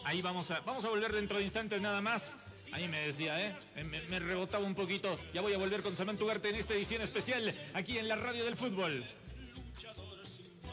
Ahí 0.04 0.22
vamos 0.22 0.50
a, 0.50 0.60
vamos 0.60 0.84
a 0.84 0.88
volver 0.88 1.12
dentro 1.12 1.38
de 1.38 1.44
instantes 1.44 1.80
nada 1.80 2.00
más. 2.00 2.50
Ahí 2.72 2.88
me 2.88 3.00
decía, 3.00 3.44
¿eh? 3.44 3.54
Me, 3.84 4.00
me 4.02 4.18
rebotaba 4.18 4.64
un 4.64 4.74
poquito. 4.74 5.18
Ya 5.34 5.40
voy 5.40 5.52
a 5.52 5.58
volver 5.58 5.82
con 5.82 5.94
Samantha 5.94 6.24
Ugarte 6.24 6.50
en 6.50 6.56
esta 6.56 6.74
edición 6.74 7.02
especial 7.02 7.52
aquí 7.74 7.98
en 7.98 8.08
la 8.08 8.16
radio 8.16 8.44
del 8.44 8.56
fútbol. 8.56 9.04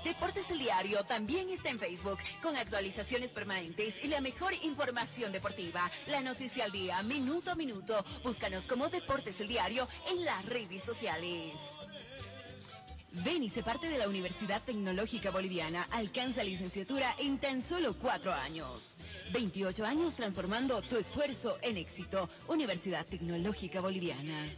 Deportes 0.03 0.49
el 0.51 0.59
Diario 0.59 1.03
también 1.03 1.49
está 1.49 1.69
en 1.69 1.79
Facebook 1.79 2.19
con 2.41 2.55
actualizaciones 2.55 3.31
permanentes 3.31 3.95
y 4.03 4.07
la 4.07 4.21
mejor 4.21 4.53
información 4.63 5.31
deportiva. 5.31 5.91
La 6.07 6.21
noticia 6.21 6.63
al 6.63 6.71
día, 6.71 7.01
minuto 7.03 7.51
a 7.51 7.55
minuto. 7.55 8.05
Búscanos 8.23 8.63
como 8.65 8.87
Deportes 8.87 9.41
el 9.41 9.49
Diario 9.49 9.85
en 10.09 10.23
las 10.23 10.45
redes 10.45 10.83
sociales. 10.83 11.51
Ven 13.11 13.43
y 13.43 13.49
parte 13.49 13.89
de 13.89 13.97
la 13.97 14.07
Universidad 14.07 14.61
Tecnológica 14.61 15.31
Boliviana. 15.31 15.87
Alcanza 15.91 16.43
licenciatura 16.43 17.15
en 17.19 17.39
tan 17.39 17.61
solo 17.61 17.93
cuatro 17.93 18.33
años. 18.33 18.99
28 19.31 19.85
años 19.85 20.15
transformando 20.15 20.81
tu 20.81 20.97
esfuerzo 20.97 21.57
en 21.61 21.77
éxito. 21.77 22.29
Universidad 22.47 23.05
Tecnológica 23.05 23.81
Boliviana. 23.81 24.49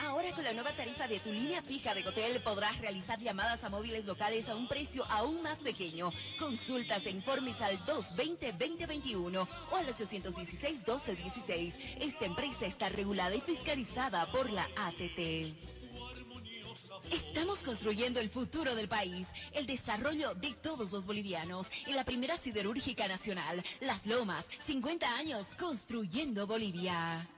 Ahora 0.00 0.30
con 0.32 0.42
la 0.42 0.52
nueva 0.52 0.72
tarifa 0.72 1.06
de 1.06 1.20
tu 1.20 1.30
línea 1.30 1.62
fija 1.62 1.94
de 1.94 2.02
Cotel 2.02 2.40
podrás 2.40 2.80
realizar 2.80 3.20
llamadas 3.20 3.62
a 3.62 3.68
móviles 3.68 4.04
locales 4.04 4.48
a 4.48 4.56
un 4.56 4.66
precio 4.66 5.04
aún 5.08 5.42
más 5.42 5.58
pequeño. 5.58 6.10
Consultas 6.38 7.06
e 7.06 7.10
informes 7.10 7.60
al 7.60 7.78
220-2021 7.86 9.46
o 9.70 9.76
al 9.76 9.86
816-1216. 9.86 11.74
Esta 12.00 12.24
empresa 12.24 12.66
está 12.66 12.88
regulada 12.88 13.34
y 13.34 13.40
fiscalizada 13.40 14.26
por 14.32 14.50
la 14.50 14.64
ATT. 14.76 15.54
Estamos 17.12 17.62
construyendo 17.62 18.20
el 18.20 18.30
futuro 18.30 18.74
del 18.74 18.88
país, 18.88 19.28
el 19.52 19.66
desarrollo 19.66 20.34
de 20.34 20.54
todos 20.54 20.92
los 20.92 21.04
bolivianos 21.04 21.68
en 21.86 21.94
la 21.94 22.04
primera 22.04 22.38
siderúrgica 22.38 23.06
nacional, 23.06 23.62
Las 23.80 24.06
Lomas, 24.06 24.48
50 24.64 25.14
años 25.16 25.54
construyendo 25.54 26.46
Bolivia. 26.46 27.28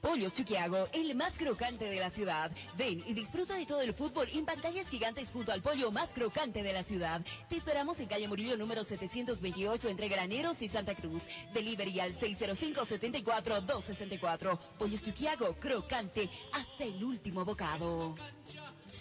Pollos 0.00 0.34
Chuquiago, 0.34 0.88
el 0.92 1.14
más 1.14 1.38
crocante 1.38 1.84
de 1.84 2.00
la 2.00 2.10
ciudad. 2.10 2.50
Ven 2.76 3.00
y 3.06 3.12
disfruta 3.12 3.54
de 3.54 3.66
todo 3.66 3.80
el 3.80 3.94
fútbol 3.94 4.28
en 4.32 4.44
pantallas 4.44 4.88
gigantes 4.88 5.30
junto 5.30 5.52
al 5.52 5.62
pollo 5.62 5.92
más 5.92 6.08
crocante 6.10 6.64
de 6.64 6.72
la 6.72 6.82
ciudad. 6.82 7.24
Te 7.48 7.54
esperamos 7.56 8.00
en 8.00 8.08
calle 8.08 8.26
Murillo 8.26 8.56
número 8.56 8.82
728 8.82 9.88
entre 9.88 10.08
Graneros 10.08 10.60
y 10.62 10.68
Santa 10.68 10.96
Cruz. 10.96 11.22
Delivery 11.54 12.00
al 12.00 12.12
605-74-264. 12.14 14.58
Pollos 14.78 15.02
Chuquiago, 15.02 15.54
crocante 15.54 16.28
hasta 16.52 16.84
el 16.84 17.04
último 17.04 17.44
bocado. 17.44 18.16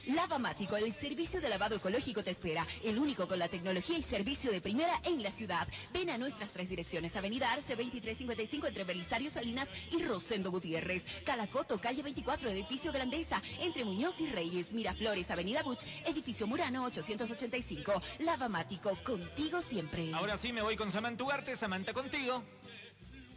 Lavamático, 0.08 0.78
el 0.78 0.92
servicio 0.92 1.42
de 1.42 1.50
lavado 1.50 1.76
ecológico 1.76 2.24
te 2.24 2.32
espera. 2.32 2.66
El 2.84 2.98
único 2.98 3.28
con 3.28 3.40
la 3.40 3.48
tecnología 3.48 3.98
y 3.98 4.04
servicio 4.04 4.52
de 4.52 4.62
primera 4.62 5.00
en 5.04 5.22
la 5.22 5.32
ciudad. 5.32 5.68
Ven 5.94 6.10
a 6.10 6.18
nuestras 6.18 6.52
tres 6.52 6.70
direcciones. 6.70 7.16
Avenida 7.16 7.52
Arce 7.52 7.76
2355 7.76 8.68
entre 8.68 8.84
Belisario 8.84 9.30
Salinas 9.30 9.68
y 9.92 10.04
Rosendo 10.04 10.52
Gutiérrez. 10.52 11.06
Calacoto, 11.26 11.78
calle 11.78 12.04
24, 12.04 12.50
edificio 12.50 12.92
Grandeza. 12.92 13.42
Entre 13.60 13.86
Muñoz 13.86 14.20
y 14.22 14.28
Reyes. 14.28 14.74
Miraflores, 14.74 15.30
Avenida 15.32 15.62
Buch, 15.64 15.80
edificio 16.06 16.48
Murano 16.48 16.86
885. 16.86 18.02
Lavamático, 18.20 18.96
contigo 19.04 19.62
siempre. 19.62 20.12
Ahora 20.14 20.38
sí 20.38 20.54
me 20.54 20.62
voy 20.62 20.76
con 20.76 20.92
Samantha 20.92 21.24
Ugarte. 21.24 21.56
Samantha, 21.56 21.94
contigo. 21.94 22.44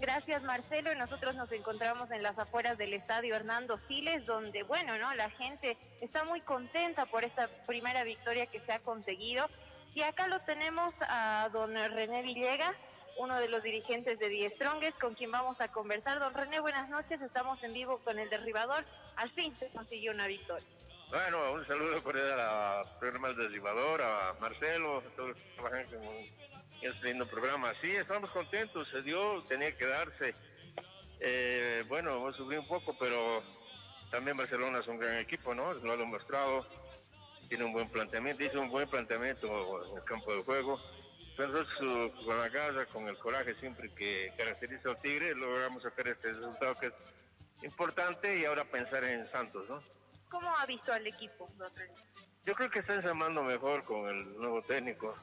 Gracias 0.01 0.43
Marcelo 0.43 0.95
nosotros 0.95 1.37
nos 1.37 1.51
encontramos 1.53 2.11
en 2.11 2.23
las 2.23 2.39
afueras 2.39 2.77
del 2.77 2.93
estadio 2.93 3.35
Hernando 3.35 3.79
Siles 3.79 4.27
donde 4.27 4.63
bueno, 4.63 4.99
¿no? 4.99 5.15
La 5.15 5.31
gente 5.31 5.77
está 6.01 6.25
muy 6.25 6.41
contenta 6.41 7.07
por 7.07 7.25
esta 7.25 7.49
primera 7.67 8.05
victoria 8.05 8.47
que 8.47 8.61
se 8.61 8.73
ha 8.73 8.81
conseguido 8.81 9.47
y 9.95 10.03
acá 10.03 10.27
lo 10.27 10.41
tenemos 10.41 10.95
a 11.09 11.49
don 11.53 11.73
René 11.75 12.23
Villegas, 12.23 12.77
uno 13.19 13.39
de 13.39 13.49
los 13.49 13.63
dirigentes 13.63 14.19
de 14.19 14.29
Die 14.29 14.51
Strongest 14.51 14.99
con 14.99 15.15
quien 15.15 15.31
vamos 15.31 15.61
a 15.61 15.69
conversar. 15.69 16.19
Don 16.19 16.35
René, 16.35 16.59
buenas 16.59 16.89
noches, 16.89 17.23
estamos 17.23 17.63
en 17.63 17.73
vivo 17.73 17.99
con 17.99 18.19
el 18.19 18.29
derribador, 18.29 18.85
al 19.17 19.31
fin 19.31 19.55
se 19.55 19.71
consiguió 19.73 20.11
una 20.11 20.27
victoria. 20.27 20.67
Bueno, 21.11 21.53
un 21.53 21.65
saludo 21.65 22.03
cordial 22.03 22.41
a 22.41 22.83
del 23.01 23.37
Derribador, 23.37 24.03
a 24.03 24.35
Marcelo, 24.41 24.99
a 24.99 25.03
todos 25.15 25.29
los 25.29 25.43
que 25.43 25.51
trabajan 25.51 25.85
con 25.85 26.03
este 26.85 27.09
lindo 27.09 27.27
programa. 27.27 27.73
Sí, 27.81 27.91
estamos 27.91 28.31
contentos, 28.31 28.89
se 28.89 29.03
dio, 29.03 29.43
tenía 29.45 29.77
que 29.77 29.87
darse. 29.87 30.35
Eh, 31.21 31.83
bueno, 31.89 32.13
hemos 32.13 32.37
sufrido 32.37 32.61
un 32.63 32.69
poco, 32.69 32.97
pero 32.99 33.43
también 34.11 34.37
Barcelona 34.37 34.81
es 34.81 34.87
un 34.89 34.99
gran 34.99 35.17
equipo, 35.19 35.55
¿no? 35.55 35.73
Lo 35.75 35.93
ha 35.93 35.97
demostrado, 35.97 36.67
tiene 37.49 37.65
un 37.65 37.73
buen 37.73 37.89
planteamiento, 37.89 38.45
hizo 38.45 38.61
un 38.61 38.71
buen 38.71 38.89
planteamiento 38.89 39.87
en 39.87 39.97
el 39.97 40.05
campo 40.05 40.35
de 40.35 40.43
juego. 40.43 40.81
Nosotros 41.39 42.15
con 42.25 42.39
la 42.39 42.49
casa, 42.51 42.87
con 42.87 43.09
el 43.09 43.19
coraje 43.19 43.55
siempre 43.55 43.93
que 43.93 44.33
caracteriza 44.37 44.91
al 44.91 45.01
Tigre, 45.01 45.35
logramos 45.35 45.83
sacar 45.83 46.07
este 46.07 46.29
resultado 46.29 46.75
que 46.77 46.87
es 46.87 46.95
importante 47.63 48.39
y 48.39 48.45
ahora 48.45 48.65
pensar 48.65 49.03
en 49.05 49.27
Santos, 49.27 49.69
¿no? 49.69 49.83
¿Cómo 50.31 50.55
ha 50.57 50.67
visto 50.67 50.93
al 50.93 51.07
equipo? 51.07 51.49
Yo 52.45 52.55
creo 52.55 52.71
que 52.71 52.81
está 52.81 52.95
ensambando 52.95 53.43
mejor 53.43 53.83
con 53.85 54.07
el 54.09 54.37
nuevo 54.37 54.63
técnico. 54.63 55.15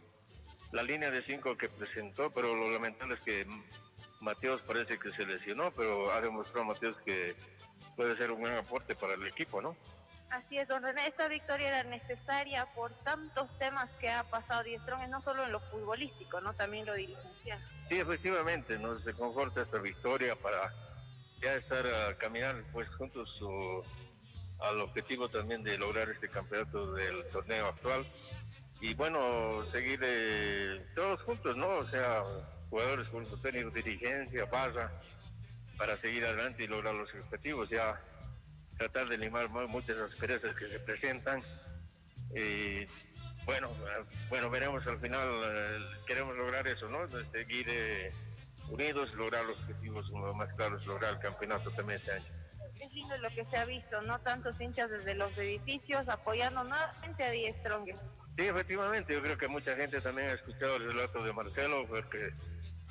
La 0.72 0.83
línea 0.83 1.11
de 1.11 1.22
cinco 1.24 1.58
que 1.58 1.67
presentó, 1.67 2.32
pero 2.32 2.56
lo 2.56 2.72
lamentable 2.72 3.16
es 3.16 3.19
que 3.22 3.45
Mateos 4.22 4.61
parece 4.61 4.98
que 4.98 5.11
se 5.11 5.25
lesionó, 5.25 5.72
pero 5.72 6.11
ha 6.14 6.22
demostrado 6.22 6.66
Mateos 6.66 6.98
que 6.98 7.35
puede 7.95 8.16
ser 8.16 8.32
un 8.32 8.43
gran 8.43 8.59
aporte 8.59 8.95
para 8.95 9.16
el 9.16 9.27
equipo, 9.27 9.61
¿no? 9.61 9.75
Así 10.30 10.58
es, 10.58 10.67
don 10.69 10.82
René, 10.82 11.08
esta 11.08 11.27
victoria 11.27 11.67
era 11.67 11.83
necesaria 11.83 12.66
por 12.67 12.93
tantos 13.03 13.50
temas 13.59 13.90
que 14.00 14.09
ha 14.09 14.24
pasado 14.24 14.64
Die 14.64 14.80
Strongest, 14.80 15.11
no 15.11 15.19
solo 15.19 15.43
en 15.43 15.51
lo 15.51 15.59
futbolístico, 15.59 16.40
¿no? 16.40 16.53
También 16.53 16.85
lo 16.85 16.93
dirigencial. 16.93 17.59
Sí, 17.90 18.00
efectivamente, 18.00 18.80
nos 18.80 19.03
conforta 19.17 19.61
esta 19.61 19.80
victoria 19.80 20.38
para 20.38 20.74
ya 21.41 21.53
estar 21.56 21.85
a 21.85 22.17
caminar 22.17 22.64
pues 22.72 22.88
juntos 22.95 23.30
o, 23.41 23.83
al 24.61 24.80
objetivo 24.80 25.27
también 25.27 25.64
de 25.64 25.77
lograr 25.77 26.09
este 26.09 26.30
campeonato 26.30 26.93
del 26.93 27.27
torneo 27.32 27.67
actual 27.67 28.06
y 28.82 28.93
bueno, 28.95 29.64
seguir 29.72 30.00
eh, 30.03 30.84
todos 30.95 31.22
juntos, 31.22 31.56
¿no? 31.56 31.69
O 31.77 31.88
sea, 31.88 32.24
jugadores, 32.69 33.08
cuerpo 33.10 33.38
técnico, 33.38 33.69
dirigencia, 33.69 34.45
barra, 34.45 34.92
para 35.77 35.98
seguir 35.98 36.26
adelante 36.26 36.64
y 36.64 36.68
lograr 36.68 36.93
los 36.95 37.14
objetivos, 37.14 37.69
ya 37.69 38.00
tratar 38.77 39.08
de 39.10 39.18
limar 39.18 39.50
mu- 39.50 39.68
muchas 39.68 39.98
asperezas 39.98 40.56
que 40.56 40.68
se 40.68 40.80
presentan. 40.80 41.43
Y 42.35 42.85
bueno, 43.45 43.69
bueno, 44.30 44.50
veremos 44.50 44.85
al 44.88 44.98
final, 45.00 45.27
eh, 45.43 45.80
queremos 46.08 46.35
lograr 46.35 46.68
eso, 46.68 46.88
¿no? 46.90 47.00
Seguir 47.32 47.68
eh, 47.69 48.11
unidos, 48.69 49.14
lograr 49.14 49.45
los 49.45 49.60
objetivos 49.60 50.10
más 50.35 50.51
claros, 50.53 50.85
lograr 50.88 51.14
el 51.14 51.19
campeonato 51.19 51.69
también 51.72 52.00
este 52.00 52.14
año. 52.14 52.26
Es 52.82 52.92
lindo 52.93 53.16
lo 53.19 53.30
que 53.30 53.45
se 53.45 53.58
ha 53.58 53.66
visto, 53.66 54.01
¿no? 54.01 54.19
Tantos 54.19 54.60
hinchas 54.60 54.90
desde 54.90 55.14
los 55.14 55.32
edificios 55.38 56.10
apoyando 56.10 56.64
nuevamente 56.64 57.24
a 57.24 57.30
Die 57.30 57.53
Strongest. 57.60 58.03
Sí, 58.35 58.48
efectivamente, 58.48 59.14
yo 59.14 59.22
creo 59.22 59.38
que 59.38 59.48
mucha 59.48 59.76
gente 59.76 60.01
también 60.01 60.30
ha 60.30 60.34
escuchado 60.34 60.77
el 60.77 60.92
relato 60.92 61.24
de 61.24 61.32
Marcelo, 61.32 61.85
porque 61.88 62.32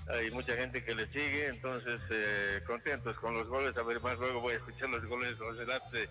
hay 0.09 0.31
mucha 0.31 0.55
gente 0.55 0.85
que 0.85 0.95
le 0.95 1.07
sigue, 1.09 1.49
entonces 1.49 2.01
eh, 2.11 2.61
contentos 2.67 3.17
con 3.17 3.35
los 3.35 3.49
goles, 3.49 3.77
a 3.77 3.83
ver 3.83 4.01
más 4.01 4.19
luego 4.19 4.41
voy 4.41 4.55
a 4.55 4.57
escuchar 4.59 4.89
los 4.91 5.05
goles, 5.07 5.39
los 5.39 5.57
relatos 5.57 5.91
de 5.93 6.09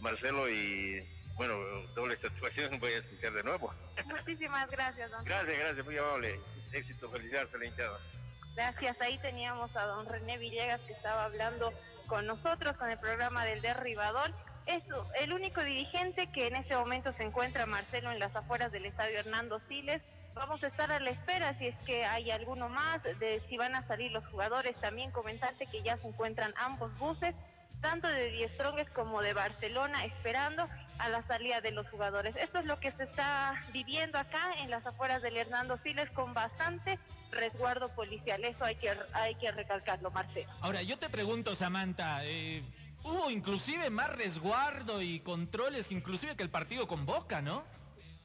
Marcelo 0.00 0.48
y 0.48 1.02
bueno, 1.34 1.54
doble 1.94 2.16
satisfacción 2.16 2.78
voy 2.80 2.92
a 2.92 2.98
escuchar 2.98 3.32
de 3.32 3.42
nuevo. 3.42 3.72
Muchísimas 4.06 4.70
gracias, 4.70 5.10
don 5.10 5.24
Gracias, 5.24 5.58
gracias, 5.58 5.84
muy 5.84 5.98
amable, 5.98 6.40
éxito, 6.72 7.10
felicidades 7.10 7.52
la 7.52 7.66
hinchada. 7.66 7.98
Gracias, 8.54 9.00
ahí 9.00 9.18
teníamos 9.18 9.76
a 9.76 9.84
don 9.84 10.08
René 10.08 10.38
Villegas 10.38 10.80
que 10.82 10.92
estaba 10.92 11.26
hablando 11.26 11.72
con 12.06 12.26
nosotros 12.26 12.76
con 12.76 12.90
el 12.90 12.98
programa 12.98 13.44
del 13.44 13.60
derribador. 13.62 14.30
Es 14.66 14.82
el 15.20 15.32
único 15.32 15.62
dirigente 15.62 16.26
que 16.28 16.48
en 16.48 16.56
este 16.56 16.76
momento 16.76 17.12
se 17.12 17.22
encuentra 17.22 17.66
Marcelo 17.66 18.10
en 18.10 18.18
las 18.18 18.34
afueras 18.34 18.72
del 18.72 18.86
estadio 18.86 19.18
Hernando 19.18 19.60
Siles. 19.68 20.02
Vamos 20.34 20.62
a 20.62 20.66
estar 20.66 20.90
a 20.90 21.00
la 21.00 21.10
espera 21.10 21.54
si 21.54 21.68
es 21.68 21.76
que 21.86 22.04
hay 22.04 22.30
alguno 22.30 22.68
más, 22.68 23.02
de 23.02 23.42
si 23.48 23.56
van 23.56 23.74
a 23.74 23.86
salir 23.86 24.10
los 24.10 24.26
jugadores. 24.26 24.76
También 24.76 25.10
comentarte 25.10 25.66
que 25.66 25.82
ya 25.82 25.96
se 25.98 26.08
encuentran 26.08 26.52
ambos 26.58 26.96
buses, 26.98 27.34
tanto 27.80 28.08
de 28.08 28.30
Die 28.30 28.48
Strongest 28.50 28.92
como 28.92 29.22
de 29.22 29.32
Barcelona, 29.32 30.04
esperando 30.04 30.66
a 30.98 31.08
la 31.08 31.22
salida 31.22 31.60
de 31.60 31.70
los 31.70 31.88
jugadores. 31.88 32.34
Esto 32.36 32.58
es 32.58 32.64
lo 32.64 32.80
que 32.80 32.90
se 32.90 33.04
está 33.04 33.54
viviendo 33.72 34.18
acá 34.18 34.54
en 34.58 34.70
las 34.70 34.84
afueras 34.86 35.22
del 35.22 35.36
Hernando 35.36 35.78
Siles 35.78 36.10
con 36.10 36.34
bastante 36.34 36.98
resguardo 37.36 37.88
policial. 37.90 38.44
Eso 38.44 38.64
hay 38.64 38.76
que, 38.76 38.90
hay 39.12 39.34
que 39.36 39.50
recalcarlo, 39.52 40.10
Marcelo. 40.10 40.50
Ahora, 40.60 40.82
yo 40.82 40.98
te 40.98 41.08
pregunto, 41.08 41.54
Samantha, 41.54 42.24
eh, 42.24 42.62
hubo 43.04 43.30
inclusive 43.30 43.90
más 43.90 44.10
resguardo 44.10 45.00
y 45.02 45.20
controles 45.20 45.92
inclusive 45.92 46.36
que 46.36 46.42
el 46.42 46.50
partido 46.50 46.86
con 46.88 47.06
Boca, 47.06 47.40
¿no? 47.40 47.64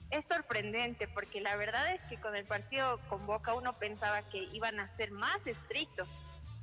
Es 0.10 0.26
sorprendente 0.28 1.08
porque 1.08 1.40
la 1.40 1.56
verdad 1.56 1.94
es 1.94 2.02
que 2.10 2.20
con 2.20 2.36
el 2.36 2.46
partido 2.46 3.00
con 3.08 3.26
Boca 3.26 3.54
uno 3.54 3.74
pensaba 3.74 4.24
que 4.24 4.44
iban 4.54 4.80
a 4.80 4.94
ser 4.98 5.12
más 5.12 5.38
estrictos, 5.46 6.08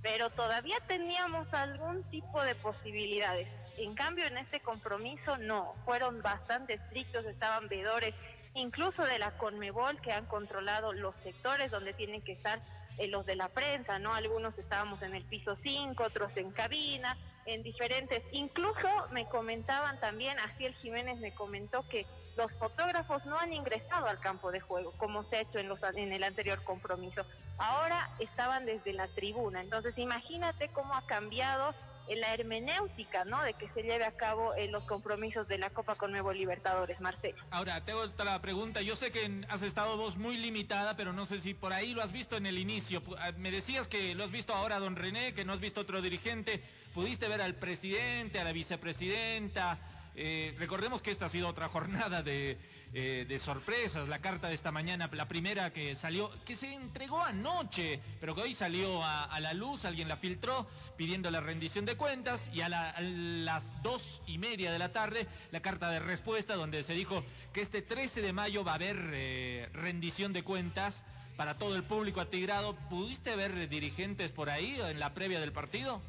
pero 0.02 0.28
todavía 0.31 0.77
teníamos 0.86 1.52
algún 1.55 2.02
tipo 2.10 2.43
de 2.43 2.55
posibilidades. 2.57 3.49
En 3.78 3.94
cambio, 3.94 4.27
en 4.27 4.36
este 4.39 4.60
compromiso 4.60 5.39
no, 5.39 5.73
fueron 5.85 6.20
bastante 6.20 6.75
estrictos, 6.75 7.25
estaban 7.25 7.68
veedores, 7.68 8.15
incluso 8.59 9.03
de 9.05 9.19
la 9.19 9.37
Conmebol, 9.39 10.01
que 10.01 10.12
han 10.12 10.27
controlado 10.27 10.93
los 10.93 11.15
sectores 11.23 11.70
donde 11.70 11.95
tienen 11.95 12.23
que 12.23 12.33
estar 12.33 12.61
eh, 12.99 13.07
los 13.07 13.25
de 13.27 13.37
la 13.37 13.49
prensa, 13.49 13.99
¿no? 13.99 14.15
Algunos 14.15 14.59
estábamos 14.59 15.01
en 15.03 15.15
el 15.15 15.25
piso 15.25 15.57
5, 15.57 16.03
otros 16.03 16.37
en 16.37 16.51
cabina, 16.51 17.17
en 17.47 17.62
diferentes. 17.62 18.23
Incluso 18.33 18.89
me 19.12 19.25
comentaban 19.27 19.99
también, 20.01 20.39
Asiel 20.41 20.75
Jiménez 20.75 21.19
me 21.20 21.33
comentó 21.33 21.89
que 21.89 22.07
los 22.37 22.53
fotógrafos 22.53 23.25
no 23.27 23.39
han 23.39 23.53
ingresado 23.53 24.07
al 24.07 24.20
campo 24.20 24.53
de 24.53 24.61
juego, 24.61 24.93
como 24.97 25.25
se 25.25 25.37
ha 25.37 25.41
hecho 25.41 25.59
en, 25.59 25.69
los, 25.69 25.81
en 25.95 26.12
el 26.12 26.23
anterior 26.23 26.62
compromiso. 26.65 27.25
Ahora 27.59 28.11
estaban 28.19 28.65
desde 28.67 28.93
la 28.93 29.09
tribuna. 29.09 29.61
Entonces, 29.61 29.97
imagínate 29.99 30.69
cómo 30.69 30.95
ha 30.95 31.07
cambiado 31.07 31.75
en 32.09 32.20
la 32.20 32.35
hermenéutica, 32.35 33.25
¿no? 33.25 33.43
De 33.43 33.55
que 33.55 33.69
se 33.70 33.83
lleve 33.83 34.05
a 34.05 34.12
cabo 34.12 34.55
en 34.55 34.73
los 34.73 34.85
compromisos 34.85 35.49
de 35.49 35.59
la 35.59 35.70
Copa 35.70 35.95
con 35.95 36.11
Nuevo 36.11 36.33
Libertadores, 36.33 37.01
Marcelo. 37.01 37.43
Ahora, 37.51 37.85
tengo 37.85 38.01
otra 38.01 38.41
pregunta. 38.41 38.83
Yo 38.83 38.97
sé 38.97 39.11
que 39.11 39.45
has 39.49 39.62
estado 39.62 39.97
vos 39.97 40.17
muy 40.17 40.37
limitada, 40.37 40.97
pero 40.97 41.12
no 41.12 41.27
sé 41.27 41.41
si 41.41 41.55
por 41.55 41.73
ahí 41.73 41.95
lo 41.95 42.03
has 42.03 42.12
visto 42.12 42.37
en 42.37 42.47
el 42.47 42.59
inicio. 42.59 43.03
Ah, 43.19 43.33
me 43.37 43.51
decías 43.51 43.89
que 43.89 44.15
lo 44.15 44.25
has 44.25 44.31
visto 44.31 44.55
ahora, 44.55 44.78
don 44.78 44.97
René, 44.97 45.35
que 45.35 45.45
no 45.45 45.53
has 45.53 45.61
visto 45.61 45.81
otro 45.81 46.01
dirigente. 46.03 46.62
¿Pudiste 46.95 47.28
ver 47.28 47.41
al 47.41 47.55
presidente, 47.55 48.41
a 48.41 48.45
la 48.45 48.53
vicepresidenta? 48.53 49.78
Eh, 50.21 50.53
recordemos 50.59 51.01
que 51.01 51.13
esta 51.13 51.27
ha 51.27 51.29
sido 51.29 51.47
otra 51.47 51.69
jornada 51.69 52.25
de, 52.25 52.59
eh, 52.93 53.25
de, 53.29 53.39
sorpresas. 53.39 54.09
La 54.09 54.19
carta 54.19 54.49
de 54.49 54.55
esta 54.55 54.73
mañana, 54.73 55.09
la 55.13 55.29
primera 55.29 55.73
que 55.73 55.95
salió, 55.95 56.29
que 56.45 56.57
se 56.57 56.75
entregó 56.75 57.23
anoche, 57.23 58.01
pero 58.19 58.35
que 58.35 58.41
hoy 58.41 58.53
salió 58.53 59.05
a, 59.05 59.39
la 59.39 59.55
luz, 59.55 59.85
alguien 59.85 60.09
la 60.09 60.17
filtró 60.17 60.67
pidiendo 60.97 61.31
la 61.31 61.41
rendición 61.41 61.85
de 61.85 61.97
cuentas 61.97 62.51
y 62.53 62.63
a, 62.63 62.69
las 62.69 63.81
dos 63.85 64.21
y 64.27 64.39
media 64.39 64.73
de 64.73 64.81
la 64.81 64.93
tarde 64.93 65.29
la 65.53 65.61
carta 65.61 65.89
de 65.89 66.01
respuesta 66.01 66.57
donde 66.57 66.83
se 66.83 66.95
dijo 66.95 67.23
que 67.53 67.61
este 67.61 67.81
13 67.81 68.21
de 68.21 68.33
mayo 68.33 68.65
va 68.65 68.73
a 68.73 68.75
haber 68.75 68.99
eh, 69.13 69.69
rendición 69.73 70.33
de 70.33 70.43
cuentas 70.43 71.05
para 71.37 71.59
todo 71.59 71.77
el 71.77 71.85
público 71.85 72.21
atigrado. 72.21 72.75
¿Pudiste 72.91 73.37
ver 73.37 73.69
dirigentes 73.69 74.33
por 74.33 74.51
ahí 74.51 74.81
en 74.81 74.99
la 74.99 75.15
previa 75.15 75.39
del 75.39 75.53
partido? 75.53 76.03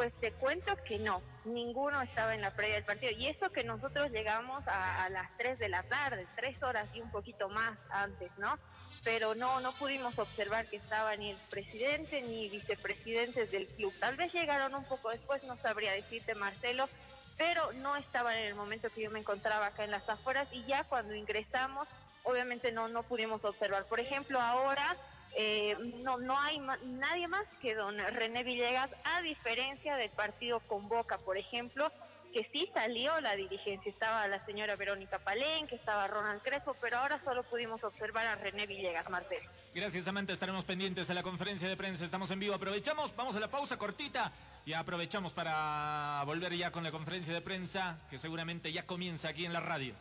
Pues 0.00 0.14
te 0.14 0.32
cuento 0.32 0.74
que 0.86 0.98
no, 0.98 1.20
ninguno 1.44 2.00
estaba 2.00 2.34
en 2.34 2.40
la 2.40 2.56
previa 2.56 2.76
del 2.76 2.84
partido. 2.84 3.12
Y 3.18 3.26
eso 3.26 3.52
que 3.52 3.64
nosotros 3.64 4.10
llegamos 4.10 4.66
a, 4.66 5.04
a, 5.04 5.10
las 5.10 5.28
3 5.36 5.58
de 5.58 5.68
la 5.68 5.82
tarde, 5.82 6.26
tres 6.36 6.62
horas 6.62 6.88
y 6.94 7.02
un 7.02 7.10
poquito 7.10 7.50
más 7.50 7.78
antes, 7.90 8.30
¿no? 8.38 8.58
Pero 9.04 9.34
no, 9.34 9.60
no 9.60 9.72
pudimos 9.72 10.18
observar 10.18 10.66
que 10.66 10.76
estaba 10.76 11.14
ni 11.16 11.32
el 11.32 11.36
presidente 11.50 12.22
ni 12.22 12.48
vicepresidentes 12.48 13.50
del 13.50 13.66
club. 13.66 13.92
Tal 14.00 14.16
vez 14.16 14.32
llegaron 14.32 14.74
un 14.74 14.84
poco 14.84 15.10
después, 15.10 15.44
no 15.44 15.58
sabría 15.58 15.92
decirte, 15.92 16.34
Marcelo, 16.34 16.88
pero 17.36 17.70
no 17.74 17.94
estaban 17.96 18.38
en 18.38 18.46
el 18.46 18.54
momento 18.54 18.88
que 18.88 19.02
yo 19.02 19.10
me 19.10 19.18
encontraba 19.18 19.66
acá 19.66 19.84
en 19.84 19.90
las 19.90 20.08
afueras 20.08 20.48
y 20.50 20.64
ya 20.64 20.84
cuando 20.84 21.14
ingresamos, 21.14 21.86
obviamente 22.22 22.72
no, 22.72 22.88
no 22.88 23.02
pudimos 23.02 23.44
observar. 23.44 23.84
Por 23.84 24.00
ejemplo, 24.00 24.40
ahora 24.40 24.96
eh, 25.36 25.76
no, 26.02 26.18
no 26.18 26.38
hay 26.38 26.58
ma 26.60 26.76
nadie 26.84 27.28
más 27.28 27.46
que 27.60 27.74
don 27.74 27.96
René 27.98 28.42
Villegas, 28.44 28.90
a 29.04 29.22
diferencia 29.22 29.96
del 29.96 30.10
partido 30.10 30.60
con 30.60 30.88
Boca, 30.88 31.18
por 31.18 31.36
ejemplo, 31.36 31.90
que 32.32 32.48
sí 32.52 32.68
salió 32.72 33.20
la 33.20 33.34
dirigencia, 33.36 33.90
estaba 33.90 34.26
la 34.28 34.44
señora 34.44 34.76
Verónica 34.76 35.18
Palén, 35.18 35.66
que 35.66 35.74
estaba 35.74 36.06
Ronald 36.06 36.42
Crespo, 36.42 36.76
pero 36.80 36.98
ahora 36.98 37.20
solo 37.24 37.42
pudimos 37.42 37.82
observar 37.84 38.26
a 38.26 38.36
René 38.36 38.66
Villegas, 38.66 39.08
Marcelo. 39.10 39.48
Gracias, 39.74 40.04
Samantha, 40.04 40.32
estaremos 40.32 40.64
pendientes 40.64 41.10
a 41.10 41.14
la 41.14 41.22
conferencia 41.22 41.68
de 41.68 41.76
prensa, 41.76 42.04
estamos 42.04 42.30
en 42.30 42.40
vivo, 42.40 42.54
aprovechamos, 42.54 43.14
vamos 43.16 43.36
a 43.36 43.40
la 43.40 43.48
pausa 43.48 43.76
cortita. 43.76 44.32
Y 44.66 44.74
aprovechamos 44.74 45.32
para 45.32 46.22
volver 46.26 46.54
ya 46.54 46.70
con 46.70 46.84
la 46.84 46.90
conferencia 46.90 47.32
de 47.32 47.40
prensa, 47.40 47.98
que 48.10 48.18
seguramente 48.18 48.70
ya 48.72 48.86
comienza 48.86 49.28
aquí 49.28 49.46
en 49.46 49.54
la 49.54 49.60
radio. 49.60 49.94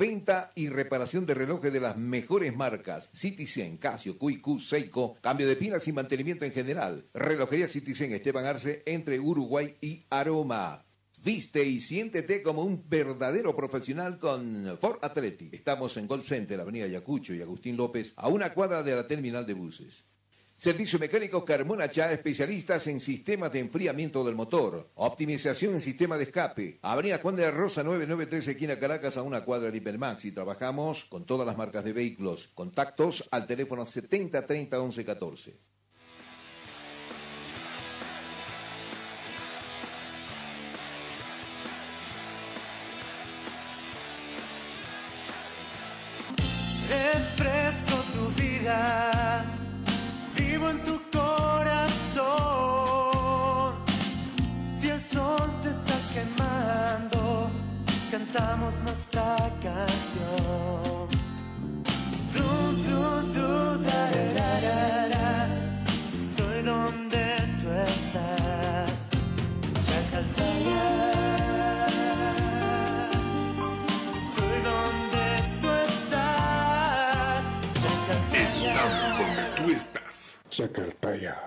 Venta 0.00 0.50
y 0.54 0.70
reparación 0.70 1.26
de 1.26 1.34
relojes 1.34 1.70
de 1.70 1.78
las 1.78 1.98
mejores 1.98 2.56
marcas. 2.56 3.10
Citizen, 3.12 3.76
Casio, 3.76 4.16
QQ, 4.16 4.58
Seiko. 4.58 5.18
Cambio 5.20 5.46
de 5.46 5.56
pilas 5.56 5.86
y 5.88 5.92
mantenimiento 5.92 6.46
en 6.46 6.52
general. 6.52 7.04
Relojería 7.12 7.68
Citizen 7.68 8.10
Esteban 8.14 8.46
Arce 8.46 8.82
entre 8.86 9.20
Uruguay 9.20 9.76
y 9.82 10.06
Aroma. 10.08 10.86
Viste 11.22 11.62
y 11.66 11.80
siéntete 11.80 12.40
como 12.40 12.62
un 12.62 12.88
verdadero 12.88 13.54
profesional 13.54 14.18
con 14.18 14.78
Ford 14.80 15.00
Athletic. 15.02 15.52
Estamos 15.52 15.94
en 15.98 16.06
Gold 16.06 16.24
Center, 16.24 16.58
Avenida 16.58 16.86
Yacucho 16.86 17.34
y 17.34 17.42
Agustín 17.42 17.76
López, 17.76 18.14
a 18.16 18.28
una 18.28 18.54
cuadra 18.54 18.82
de 18.82 18.96
la 18.96 19.06
terminal 19.06 19.46
de 19.46 19.52
buses. 19.52 20.06
Servicio 20.60 20.98
mecánico 20.98 21.42
Carmona 21.42 21.88
Chá, 21.88 22.12
especialistas 22.12 22.86
en 22.86 23.00
sistemas 23.00 23.50
de 23.50 23.60
enfriamiento 23.60 24.22
del 24.22 24.34
motor, 24.34 24.90
optimización 24.96 25.72
en 25.72 25.80
sistema 25.80 26.18
de 26.18 26.24
escape. 26.24 26.78
Avenida 26.82 27.16
Juan 27.16 27.34
de 27.34 27.44
la 27.44 27.50
Rosa 27.50 27.82
993, 27.82 28.48
esquina 28.48 28.78
Caracas, 28.78 29.16
a 29.16 29.22
una 29.22 29.42
cuadra 29.42 29.68
del 29.70 29.76
Hipermax. 29.76 30.26
Y 30.26 30.32
trabajamos 30.32 31.06
con 31.06 31.24
todas 31.24 31.46
las 31.46 31.56
marcas 31.56 31.82
de 31.82 31.94
vehículos. 31.94 32.50
Contactos 32.54 33.26
al 33.30 33.46
teléfono 33.46 33.86
70 33.86 34.46
30 34.46 34.82
11 34.82 35.04
14. 35.06 35.56
Refresco 46.90 47.96
tu 48.12 48.42
vida 48.42 49.59
vivo 50.50 50.68
en 50.70 50.82
tu 50.82 51.00
corazón. 51.12 52.24
Si 54.64 54.88
el 54.88 55.00
sol 55.00 55.48
te 55.62 55.70
está 55.70 55.96
quemando, 56.14 57.50
cantamos 58.10 58.74
nuestra 58.84 59.36
canción. 59.62 61.08
Du, 62.34 62.48
du, 62.86 63.02
du, 63.34 63.78
da, 63.84 64.29
Chacaltaya. 80.60 81.38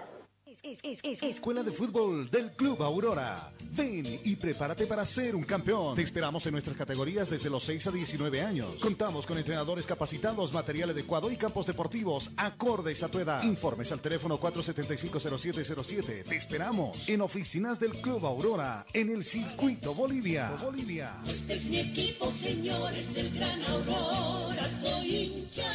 Escuela 1.21 1.61
de 1.61 1.69
Fútbol 1.69 2.31
del 2.31 2.51
Club 2.53 2.81
Aurora. 2.81 3.51
Ven 3.71 4.03
y 4.23 4.35
prepárate 4.35 4.87
para 4.87 5.05
ser 5.05 5.35
un 5.35 5.43
campeón. 5.43 5.93
Te 5.93 6.01
esperamos 6.01 6.43
en 6.47 6.53
nuestras 6.53 6.75
categorías 6.75 7.29
desde 7.29 7.51
los 7.51 7.63
6 7.63 7.87
a 7.87 7.91
19 7.91 8.41
años. 8.41 8.79
Contamos 8.79 9.27
con 9.27 9.37
entrenadores 9.37 9.85
capacitados, 9.85 10.51
material 10.51 10.89
adecuado 10.89 11.31
y 11.31 11.37
campos 11.37 11.67
deportivos 11.67 12.31
acordes 12.37 13.03
a 13.03 13.09
tu 13.09 13.19
edad. 13.19 13.43
Informes 13.43 13.91
al 13.91 14.01
teléfono 14.01 14.39
475-0707. 14.39 16.23
Te 16.23 16.35
esperamos 16.35 17.07
en 17.07 17.21
oficinas 17.21 17.79
del 17.79 17.91
Club 17.91 18.25
Aurora 18.25 18.83
en 18.93 19.09
el 19.09 19.23
Circuito 19.23 19.93
Bolivia. 19.93 20.55
Bolivia. 20.59 21.17
Este 21.27 21.53
es 21.53 21.65
mi 21.65 21.79
equipo, 21.81 22.31
señores 22.31 23.13
del 23.13 23.31
Gran 23.37 23.61
Aurora, 23.63 24.67
soy 24.81 25.15
hincha. 25.15 25.69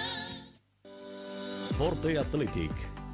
Forte 1.76 2.18
Athletic 2.18 2.97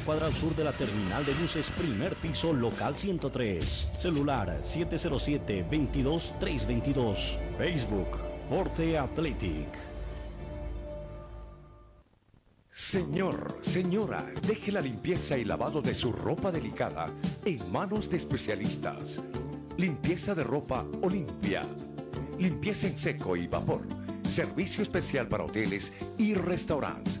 cuadra 0.00 0.26
al 0.26 0.34
sur 0.34 0.54
de 0.54 0.64
la 0.64 0.72
terminal 0.72 1.24
de 1.24 1.32
buses, 1.34 1.70
primer 1.70 2.14
piso, 2.16 2.52
local 2.52 2.96
103. 2.96 3.88
Celular 3.98 4.60
707-22-322. 4.62 7.38
Facebook, 7.56 8.18
Forte 8.48 8.98
Athletic. 8.98 9.68
Señor, 12.70 13.58
señora, 13.60 14.26
deje 14.46 14.72
la 14.72 14.80
limpieza 14.80 15.36
y 15.36 15.44
lavado 15.44 15.82
de 15.82 15.94
su 15.94 16.10
ropa 16.10 16.50
delicada 16.50 17.12
en 17.44 17.70
manos 17.70 18.08
de 18.08 18.16
especialistas. 18.16 19.20
Limpieza 19.76 20.34
de 20.34 20.42
ropa 20.42 20.86
Olimpia. 21.02 21.66
Limpieza 22.38 22.86
en 22.86 22.96
seco 22.98 23.36
y 23.36 23.46
vapor. 23.46 23.82
Servicio 24.22 24.82
especial 24.82 25.28
para 25.28 25.44
hoteles 25.44 25.92
y 26.18 26.32
restaurantes. 26.34 27.20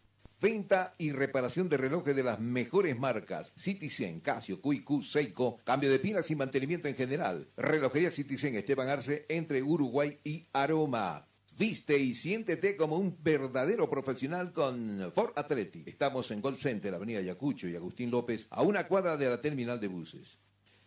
Venta 0.45 0.93
y 0.99 1.11
reparación 1.11 1.69
de 1.69 1.77
relojes 1.77 2.15
de 2.15 2.21
las 2.21 2.39
mejores 2.39 2.99
marcas. 2.99 3.51
Citizen, 3.57 4.19
Casio, 4.19 4.61
QQ, 4.61 5.01
Seiko. 5.01 5.57
Cambio 5.63 5.89
de 5.89 5.97
pilas 5.97 6.29
y 6.29 6.35
mantenimiento 6.35 6.87
en 6.87 6.93
general. 6.93 7.47
Relojería 7.57 8.11
Citizen 8.11 8.53
Esteban 8.53 8.87
Arce 8.87 9.25
entre 9.27 9.63
Uruguay 9.63 10.19
y 10.23 10.45
Aroma. 10.53 11.27
Viste 11.57 11.97
y 11.97 12.13
siéntete 12.13 12.77
como 12.77 12.99
un 12.99 13.17
verdadero 13.23 13.89
profesional 13.89 14.53
con 14.53 15.11
Ford 15.15 15.31
Athletic. 15.35 15.87
Estamos 15.87 16.29
en 16.29 16.41
Gold 16.41 16.59
Center, 16.59 16.93
Avenida 16.93 17.21
Yacucho 17.21 17.67
y 17.67 17.75
Agustín 17.75 18.11
López, 18.11 18.45
a 18.51 18.61
una 18.61 18.87
cuadra 18.87 19.17
de 19.17 19.27
la 19.27 19.41
terminal 19.41 19.79
de 19.79 19.87
buses. 19.87 20.37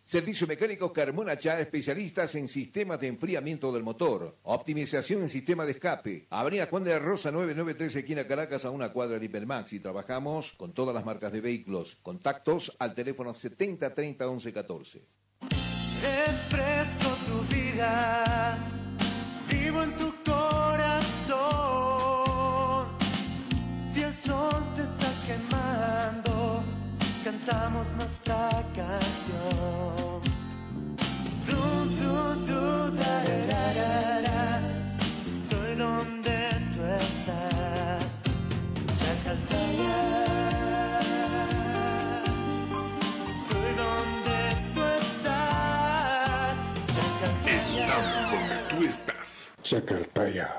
Servicio 0.09 0.47
Mecánico 0.47 0.91
Carmona 0.91 1.37
Chá, 1.37 1.59
especialistas 1.59 2.33
en 2.33 2.47
sistemas 2.47 2.99
de 2.99 3.05
enfriamiento 3.05 3.71
del 3.71 3.83
motor, 3.83 4.39
optimización 4.41 5.21
en 5.21 5.29
sistema 5.29 5.67
de 5.67 5.73
escape. 5.73 6.25
Avenida 6.31 6.65
Juan 6.65 6.83
de 6.83 6.89
la 6.89 6.97
Rosa 6.97 7.29
993, 7.29 7.97
esquina 7.97 8.25
Caracas, 8.25 8.65
a 8.65 8.71
una 8.71 8.91
cuadra 8.91 9.19
de 9.19 9.25
Hipermax. 9.25 9.73
Y 9.73 9.79
trabajamos 9.79 10.53
con 10.53 10.73
todas 10.73 10.95
las 10.95 11.05
marcas 11.05 11.31
de 11.31 11.41
vehículos. 11.41 11.99
Contactos 12.01 12.75
al 12.79 12.95
teléfono 12.95 13.35
70 13.35 13.93
30 13.93 14.27
11 14.27 14.51
14. 14.51 15.05
Refresco 15.41 17.15
tu 17.27 17.43
vida, 17.53 18.57
vivo 19.47 19.83
en 19.83 19.91
tu 19.95 20.11
corazón. 20.25 21.37
Si 23.77 24.01
el 24.01 24.13
sol 24.15 24.63
te 24.75 24.81
está 24.81 25.13
quemando, 25.27 25.58
cantamos 27.29 27.91
nuestra 27.93 28.49
canción. 28.73 30.21
Du, 31.45 31.61
du, 31.99 32.15
du, 32.47 32.91
da, 32.97 33.15
da, 33.29 33.37
da, 33.51 33.63
da, 33.79 34.21
da. 34.27 34.41
Estoy 35.29 35.75
donde 35.75 36.37
tú 36.73 36.81
estás. 37.05 38.23
Chacaltaya. 38.99 39.97
Estoy 43.29 43.71
donde 43.83 44.39
tú 44.73 44.81
estás. 45.03 46.53
Estamos 47.45 48.23
donde 48.31 48.57
tú 48.69 48.83
estás. 48.83 49.53
Chacartaya. 49.61 50.49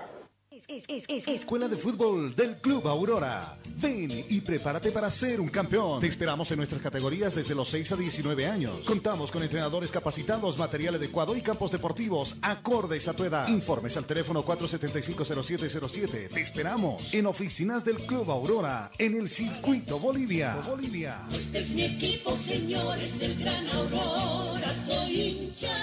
Es, 0.71 0.85
es- 0.87 1.05
es- 1.09 1.27
Escuela 1.27 1.67
de 1.67 1.75
Fútbol 1.77 2.33
del 2.37 2.55
Club 2.57 2.87
Aurora. 2.87 3.57
Ven 3.77 4.09
y 4.29 4.41
prepárate 4.41 4.93
para 4.93 5.11
ser 5.11 5.41
un 5.41 5.49
campeón. 5.49 6.01
Te 6.01 6.07
esperamos 6.07 6.49
en 6.53 6.59
nuestras 6.59 6.81
categorías 6.81 7.35
desde 7.35 7.57
los 7.57 7.69
6 7.71 7.91
a 7.93 7.97
19 7.97 8.47
años. 8.47 8.77
Contamos 8.85 9.33
con 9.33 9.43
entrenadores 9.43 9.91
capacitados, 9.91 10.59
material 10.59 10.95
adecuado 10.95 11.35
y 11.37 11.41
campos 11.43 11.73
deportivos 11.73 12.37
acordes 12.43 13.09
a 13.09 13.15
tu 13.15 13.25
edad. 13.25 13.49
Informes 13.49 13.97
al 13.97 14.05
teléfono 14.05 14.45
475-0707. 14.45 16.29
Te 16.29 16.41
esperamos 16.41 17.13
en 17.15 17.27
oficinas 17.27 17.85
del 17.85 17.97
Club 17.97 18.31
Aurora 18.31 18.93
en 18.99 19.17
el 19.19 19.29
Circuito 19.29 19.99
Bolivia. 19.99 20.55
Bolivia. 20.67 21.19
Este 21.33 21.59
es 21.59 21.71
mi 21.71 21.83
equipo, 21.83 22.37
señores 22.37 23.19
del 23.19 23.37
Gran 23.43 23.67
Aurora, 23.69 24.73
soy 24.87 25.21
hincha. 25.21 25.77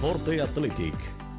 Forte 0.00 0.40
Athletic 0.40 0.94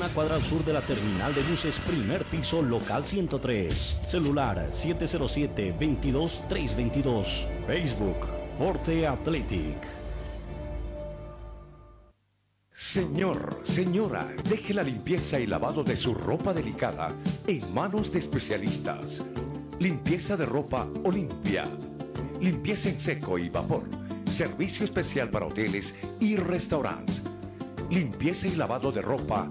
una 0.00 0.08
cuadra 0.14 0.36
al 0.36 0.42
sur 0.42 0.64
de 0.64 0.72
la 0.72 0.80
terminal 0.80 1.34
de 1.34 1.42
buses, 1.42 1.78
primer 1.80 2.24
piso, 2.24 2.62
local 2.62 3.04
103. 3.04 3.98
Celular 4.08 4.70
707-22-322. 4.70 7.46
Facebook, 7.66 8.26
Forte 8.56 9.06
Athletic. 9.06 9.76
Señor, 12.72 13.60
señora, 13.62 14.26
deje 14.48 14.72
la 14.72 14.82
limpieza 14.82 15.38
y 15.38 15.46
lavado 15.46 15.84
de 15.84 15.98
su 15.98 16.14
ropa 16.14 16.54
delicada 16.54 17.14
en 17.46 17.74
manos 17.74 18.10
de 18.10 18.20
especialistas. 18.20 19.22
Limpieza 19.80 20.38
de 20.38 20.46
ropa 20.46 20.88
Olimpia. 21.04 21.66
Limpieza 22.40 22.88
en 22.88 22.98
seco 22.98 23.36
y 23.36 23.50
vapor. 23.50 23.82
Servicio 24.24 24.86
especial 24.86 25.28
para 25.28 25.44
hoteles 25.44 25.98
y 26.20 26.36
restaurantes. 26.36 27.20
Limpieza 27.90 28.46
y 28.46 28.56
lavado 28.56 28.90
de 28.92 29.02
ropa 29.02 29.50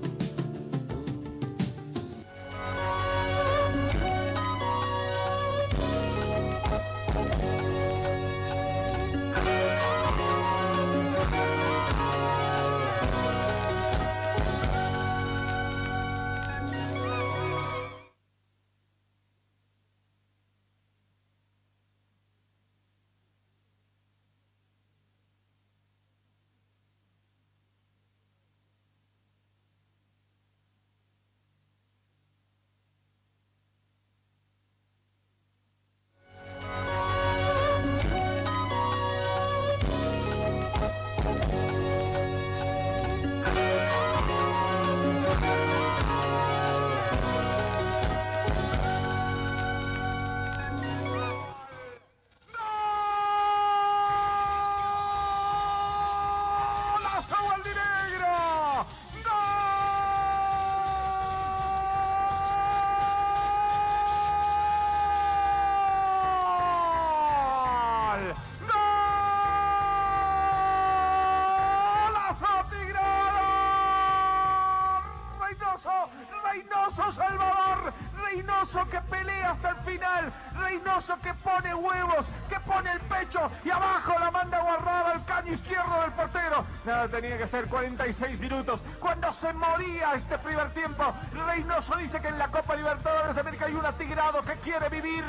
46 87.81 88.39
minutos. 88.39 88.83
Cuando 88.99 89.33
se 89.33 89.51
moría 89.53 90.13
este 90.13 90.37
primer 90.37 90.71
tiempo, 90.71 91.03
Reynoso 91.47 91.95
dice 91.97 92.21
que 92.21 92.27
en 92.27 92.37
la 92.37 92.47
Copa 92.49 92.75
Libertadores 92.75 93.33
de 93.33 93.41
América 93.41 93.65
hay 93.65 93.73
un 93.73 93.83
atigrado 93.83 94.43
que 94.43 94.53
quiere 94.57 94.87
vivir, 94.89 95.23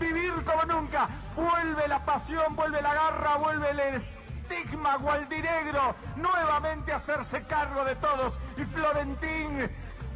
vivir 0.00 0.32
como 0.44 0.64
nunca. 0.64 1.08
Vuelve 1.36 1.86
la 1.86 2.04
pasión, 2.04 2.56
vuelve 2.56 2.82
la 2.82 2.94
garra, 2.94 3.36
vuelve 3.36 3.70
el 3.70 3.78
estigma 3.78 4.96
gualdinegro. 4.96 5.94
Nuevamente 6.16 6.92
hacerse 6.92 7.44
cargo 7.44 7.84
de 7.84 7.94
todos. 7.94 8.40
Y 8.56 8.64
Florentín 8.64 9.70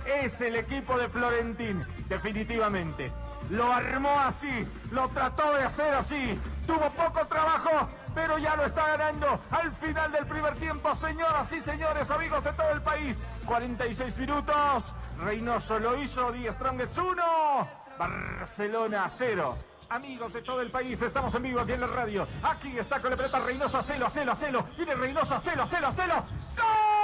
es 0.04 0.40
el 0.40 0.56
equipo 0.56 0.98
de 0.98 1.08
Florentín, 1.08 1.86
definitivamente. 2.08 3.12
Lo 3.50 3.72
armó 3.72 4.18
así, 4.18 4.66
lo 4.90 5.08
trató 5.10 5.54
de 5.54 5.62
hacer 5.62 5.94
así. 5.94 6.40
Tuvo 6.66 6.90
poco 6.90 7.24
trabajo, 7.28 7.88
pero 8.18 8.36
ya 8.36 8.56
lo 8.56 8.64
está 8.64 8.96
ganando 8.96 9.38
al 9.48 9.70
final 9.76 10.10
del 10.10 10.26
primer 10.26 10.56
tiempo, 10.56 10.92
señoras 10.92 11.52
y 11.52 11.60
señores, 11.60 12.10
amigos 12.10 12.42
de 12.42 12.52
todo 12.52 12.70
el 12.72 12.82
país. 12.82 13.24
46 13.46 14.18
minutos, 14.18 14.92
Reynoso 15.20 15.78
lo 15.78 15.96
hizo, 16.02 16.32
Díaz 16.32 16.56
Strongets 16.56 16.98
1, 16.98 17.68
Barcelona 17.96 19.08
0. 19.08 19.56
Amigos 19.90 20.32
de 20.32 20.42
todo 20.42 20.60
el 20.62 20.70
país, 20.70 21.00
estamos 21.00 21.32
en 21.36 21.42
vivo 21.44 21.60
aquí 21.60 21.72
en 21.72 21.80
la 21.80 21.86
radio. 21.86 22.26
Aquí 22.42 22.76
está 22.76 22.98
con 22.98 23.12
la 23.12 23.16
pelota 23.16 23.38
Reynoso, 23.38 23.78
Acelo, 23.78 24.06
Acelo, 24.06 24.32
Acelo. 24.32 24.66
Viene 24.76 24.96
Reynoso, 24.96 25.36
Acelo, 25.36 25.62
Acelo, 25.62 25.86
Acelo. 25.86 26.14
¡Gol! 26.16 26.97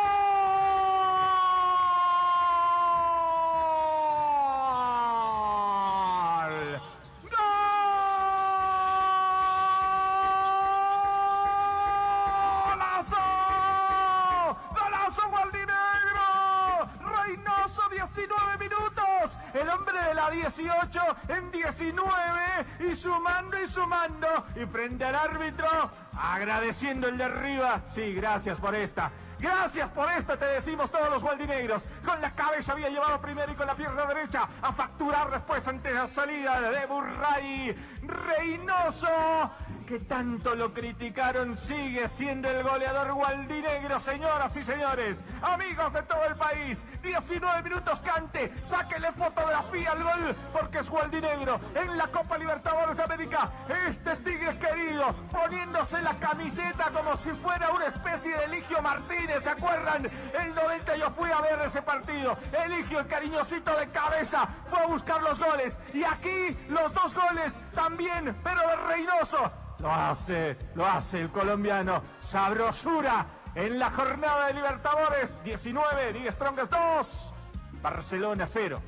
Agradeciendo 26.35 27.09
el 27.09 27.17
de 27.17 27.25
arriba. 27.25 27.83
Sí, 27.87 28.13
gracias 28.15 28.59
por 28.59 28.75
esta. 28.75 29.11
Gracias 29.39 29.91
por 29.91 30.11
esta, 30.11 30.37
te 30.37 30.47
decimos 30.47 30.91
todos 30.91 31.11
los 31.11 31.23
gualdinegros. 31.23 31.85
Con 32.05 32.21
la 32.21 32.35
cabeza 32.35 32.73
había 32.73 32.89
llevado 32.89 33.21
primero 33.21 33.53
y 33.53 33.55
con 33.55 33.67
la 33.67 33.75
pierna 33.75 34.07
derecha 34.07 34.49
a 34.63 34.73
facturar 34.73 35.31
después 35.31 35.67
ante 35.69 35.93
la 35.93 36.09
salida 36.09 36.61
de 36.61 36.87
Burray. 36.87 37.77
Reynoso, 38.03 39.51
que 39.85 39.99
tanto 40.01 40.55
lo 40.55 40.73
criticaron, 40.73 41.57
sigue 41.57 42.09
siendo 42.09 42.49
el 42.49 42.63
goleador 42.63 43.13
gualdinegro, 43.13 44.01
señoras 44.01 44.57
y 44.57 44.63
señores. 44.63 45.25
Amigos 45.43 45.93
de 45.93 46.03
todo 46.05 46.25
el 46.25 46.37
país, 46.37 46.85
19 47.03 47.63
minutos 47.63 48.01
cante, 48.01 48.53
sáquele 48.63 49.13
fotografía 49.13 49.93
al 49.93 50.03
gol, 50.03 50.37
porque 50.53 50.79
es 50.79 50.89
gualdinegro 50.89 51.61
en 51.75 51.97
la 51.97 52.07
Copa 52.09 52.39
Libertadores 52.39 52.97
de 52.97 53.03
América. 53.03 53.51
Este 53.89 54.17
tigre 54.17 54.59
querido, 54.59 55.15
poniéndose 55.31 56.01
la 56.01 56.19
camiseta 56.19 56.91
como 56.91 57.17
si 57.17 57.31
fuera 57.33 57.71
una 57.71 57.87
especie 57.87 58.37
de 58.37 58.45
Eligio 58.45 58.81
Martínez, 58.81 59.43
¿se 59.43 59.51
acuerdan? 59.51 60.11
El 60.41 60.55
90 60.55 60.97
yo 60.97 61.11
fui 61.11 61.31
a 61.31 61.41
ver 61.41 61.61
ese 61.61 61.83
partido. 61.83 62.39
Eligio, 62.65 63.01
el 63.01 63.07
cariñosito 63.07 63.77
de 63.77 63.89
cabeza, 63.89 64.49
fue 64.71 64.79
a 64.81 64.87
buscar 64.87 65.23
los 65.23 65.39
goles. 65.39 65.79
Y 65.93 66.05
aquí 66.05 66.57
los 66.69 66.93
dos 66.95 67.15
goles 67.15 67.53
también, 67.75 68.37
pero 68.43 68.61
de 68.69 68.77
Reynoso. 68.77 69.53
Lo 69.81 69.93
hace, 69.93 70.57
lo 70.75 70.87
hace 70.87 71.21
el 71.21 71.31
colombiano. 71.31 72.03
Sabrosura 72.31 73.27
en 73.55 73.79
la 73.79 73.91
jornada 73.91 74.49
de 74.49 74.55
Libertadores. 74.55 75.37
19, 75.45 76.13
10 76.13 76.35
Strongest 76.35 76.73
2. 76.73 77.35
Barcelona 77.83 78.47
0. 78.49 78.81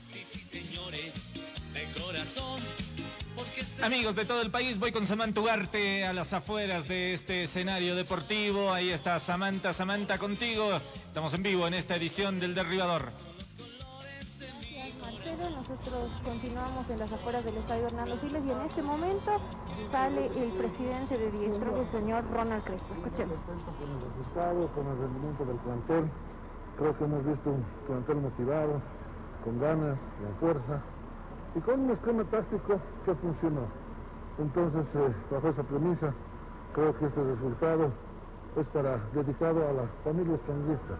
Sí, 0.00 0.22
sí, 0.24 0.38
señores, 0.40 1.32
de 1.72 2.00
corazón. 2.00 2.60
Porque 3.34 3.64
se 3.64 3.84
Amigos 3.84 4.14
de 4.14 4.24
todo 4.26 4.42
el 4.42 4.50
país, 4.50 4.78
voy 4.78 4.92
con 4.92 5.06
Samantha 5.06 5.40
Ugarte 5.40 6.04
a 6.04 6.12
las 6.12 6.32
afueras 6.32 6.86
de 6.86 7.14
este 7.14 7.44
escenario 7.44 7.96
deportivo. 7.96 8.72
Ahí 8.72 8.90
está 8.90 9.18
Samantha, 9.18 9.72
Samantha 9.72 10.18
contigo. 10.18 10.80
Estamos 11.06 11.32
en 11.34 11.42
vivo 11.42 11.66
en 11.66 11.74
esta 11.74 11.96
edición 11.96 12.38
del 12.38 12.54
Derribador. 12.54 13.10
Marcelo. 15.42 15.56
Nosotros 15.56 16.22
continuamos 16.24 16.90
en 16.90 16.98
las 16.98 17.12
afueras 17.12 17.44
del 17.44 17.56
estadio 17.56 17.86
Hernando 17.86 18.16
Siles 18.16 18.44
y 18.44 18.50
en 18.50 18.60
este 18.60 18.82
momento 18.82 19.30
sale 19.90 20.26
el 20.26 20.52
presidente 20.52 21.18
de 21.18 21.30
Diestro, 21.30 21.80
el 21.80 21.86
señor 21.88 22.24
Ronald 22.32 22.64
Crespo. 22.64 22.94
Escuchemos. 22.94 23.36
con 23.46 23.88
el 23.88 24.00
resultado, 24.00 24.68
con 24.74 24.86
el 24.86 24.98
rendimiento 24.98 25.44
del 25.44 25.56
plantel. 25.56 26.10
Creo 26.78 26.96
que 26.96 27.04
hemos 27.04 27.24
visto 27.24 27.50
un 27.50 27.64
plantel 27.86 28.16
motivado, 28.16 28.80
con 29.44 29.60
ganas, 29.60 30.00
con 30.00 30.36
fuerza 30.36 30.80
y 31.54 31.60
con 31.60 31.80
un 31.80 31.90
esquema 31.90 32.24
táctico 32.24 32.80
que 33.04 33.14
funcionó. 33.14 33.66
Entonces, 34.38 34.86
eh, 34.94 35.14
bajo 35.30 35.48
esa 35.48 35.62
premisa, 35.62 36.14
creo 36.74 36.96
que 36.96 37.06
este 37.06 37.22
resultado 37.22 37.92
es 38.56 38.68
para 38.68 38.98
dedicado 39.12 39.68
a 39.68 39.72
la 39.72 39.84
familia 40.04 40.34
estranguista, 40.34 40.94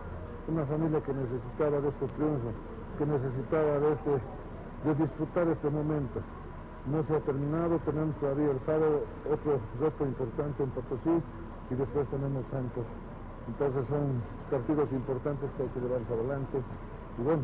una 0.48 0.66
familia 0.66 1.02
que 1.02 1.14
necesitaba 1.14 1.80
de 1.80 1.88
este 1.88 2.06
triunfo, 2.08 2.52
que 2.98 3.06
necesitaba 3.06 3.78
de 3.78 3.92
este, 3.92 4.10
de 4.84 4.94
disfrutar 4.94 5.48
este 5.48 5.70
momento. 5.70 6.20
No 6.86 7.02
se 7.02 7.14
ha 7.14 7.20
terminado, 7.20 7.78
tenemos 7.80 8.16
todavía 8.16 8.50
el 8.50 8.60
sábado 8.60 9.04
otro 9.30 9.60
reto 9.80 10.04
importante 10.04 10.62
en 10.62 10.70
Potosí 10.70 11.22
y 11.70 11.74
después 11.74 12.08
tenemos 12.08 12.46
Santos. 12.46 12.86
Entonces 13.46 13.86
son 13.86 14.22
partidos 14.50 14.92
importantes 14.92 15.50
que 15.54 15.62
hay 15.62 15.68
que 15.68 15.80
llevarlos 15.80 16.10
adelante 16.10 16.62
y 17.18 17.22
bueno, 17.22 17.42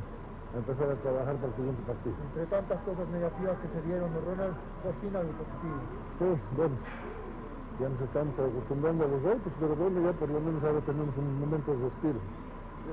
a 0.55 0.59
empezar 0.59 0.91
a 0.91 0.94
trabajar 0.97 1.36
para 1.36 1.49
el 1.49 1.55
siguiente 1.55 1.83
partido. 1.83 2.17
Entre 2.25 2.47
tantas 2.47 2.83
cosas 2.83 3.09
negativas 3.10 3.59
que 3.60 3.68
se 3.68 3.83
dieron, 3.83 4.10
Ronald, 4.27 4.57
por 4.83 4.94
fin 4.94 5.15
algo 5.15 5.33
positivo. 5.33 5.78
Sí, 6.18 6.43
bueno, 6.57 6.75
ya 7.78 7.89
nos 7.89 8.01
estamos 8.01 8.35
acostumbrando 8.39 9.05
a 9.05 9.09
los 9.09 9.23
golpes, 9.23 9.52
pero 9.60 9.77
bueno, 9.77 10.01
ya 10.01 10.12
por 10.12 10.28
lo 10.31 10.41
menos 10.41 10.65
ahora 10.65 10.81
tenemos 10.81 11.17
un 11.17 11.41
momento 11.41 11.73
de 11.73 11.78
respiro. 11.85 12.18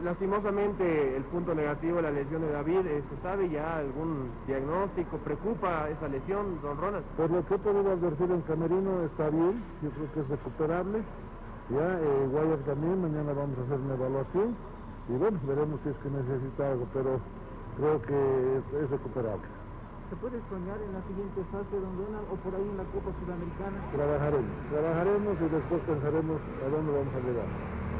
Lastimosamente 0.04 1.16
el 1.16 1.24
punto 1.24 1.56
negativo, 1.56 2.02
la 2.02 2.12
lesión 2.12 2.42
de 2.42 2.52
David, 2.52 2.82
¿se 3.10 3.18
sabe 3.22 3.50
ya 3.50 3.78
algún 3.78 4.30
diagnóstico? 4.46 5.18
¿Preocupa 5.18 5.90
esa 5.90 6.08
lesión, 6.08 6.60
don 6.62 6.78
Ronald? 6.78 7.06
Por 7.18 7.32
lo 7.32 7.46
que 7.46 7.56
he 7.56 7.58
podido 7.58 7.92
advertir 7.92 8.30
en 8.30 8.42
Camerino 8.42 9.04
está 9.04 9.30
bien, 9.30 9.64
yo 9.82 9.90
creo 9.92 10.12
que 10.14 10.20
es 10.20 10.30
recuperable. 10.30 11.02
Ya, 11.70 12.00
eh, 12.00 12.28
Guayar 12.30 12.60
también, 12.60 13.02
mañana 13.02 13.34
vamos 13.34 13.58
a 13.58 13.62
hacer 13.64 13.80
una 13.80 13.96
evaluación 13.96 14.56
y 15.10 15.18
bueno, 15.18 15.40
veremos 15.48 15.82
si 15.82 15.90
es 15.90 15.98
que 15.98 16.10
necesita 16.10 16.72
algo, 16.72 16.88
pero 16.94 17.20
creo 17.78 18.02
que 18.02 18.84
es 18.84 18.90
recuperable. 18.90 19.55
¿Se 20.10 20.16
puede 20.18 20.38
soñar 20.50 20.78
en 20.86 20.94
la 20.94 21.02
siguiente 21.10 21.42
fase, 21.50 21.80
don 21.82 21.98
Ronald, 21.98 22.28
o 22.30 22.36
por 22.38 22.54
ahí 22.54 22.62
en 22.70 22.78
la 22.78 22.86
Copa 22.94 23.10
Sudamericana? 23.18 23.78
Trabajaremos, 23.92 24.56
trabajaremos 24.70 25.34
y 25.42 25.48
después 25.50 25.82
pensaremos 25.82 26.40
a 26.62 26.68
dónde 26.70 26.92
vamos 26.94 27.14
a 27.16 27.22
llegar. 27.26 27.50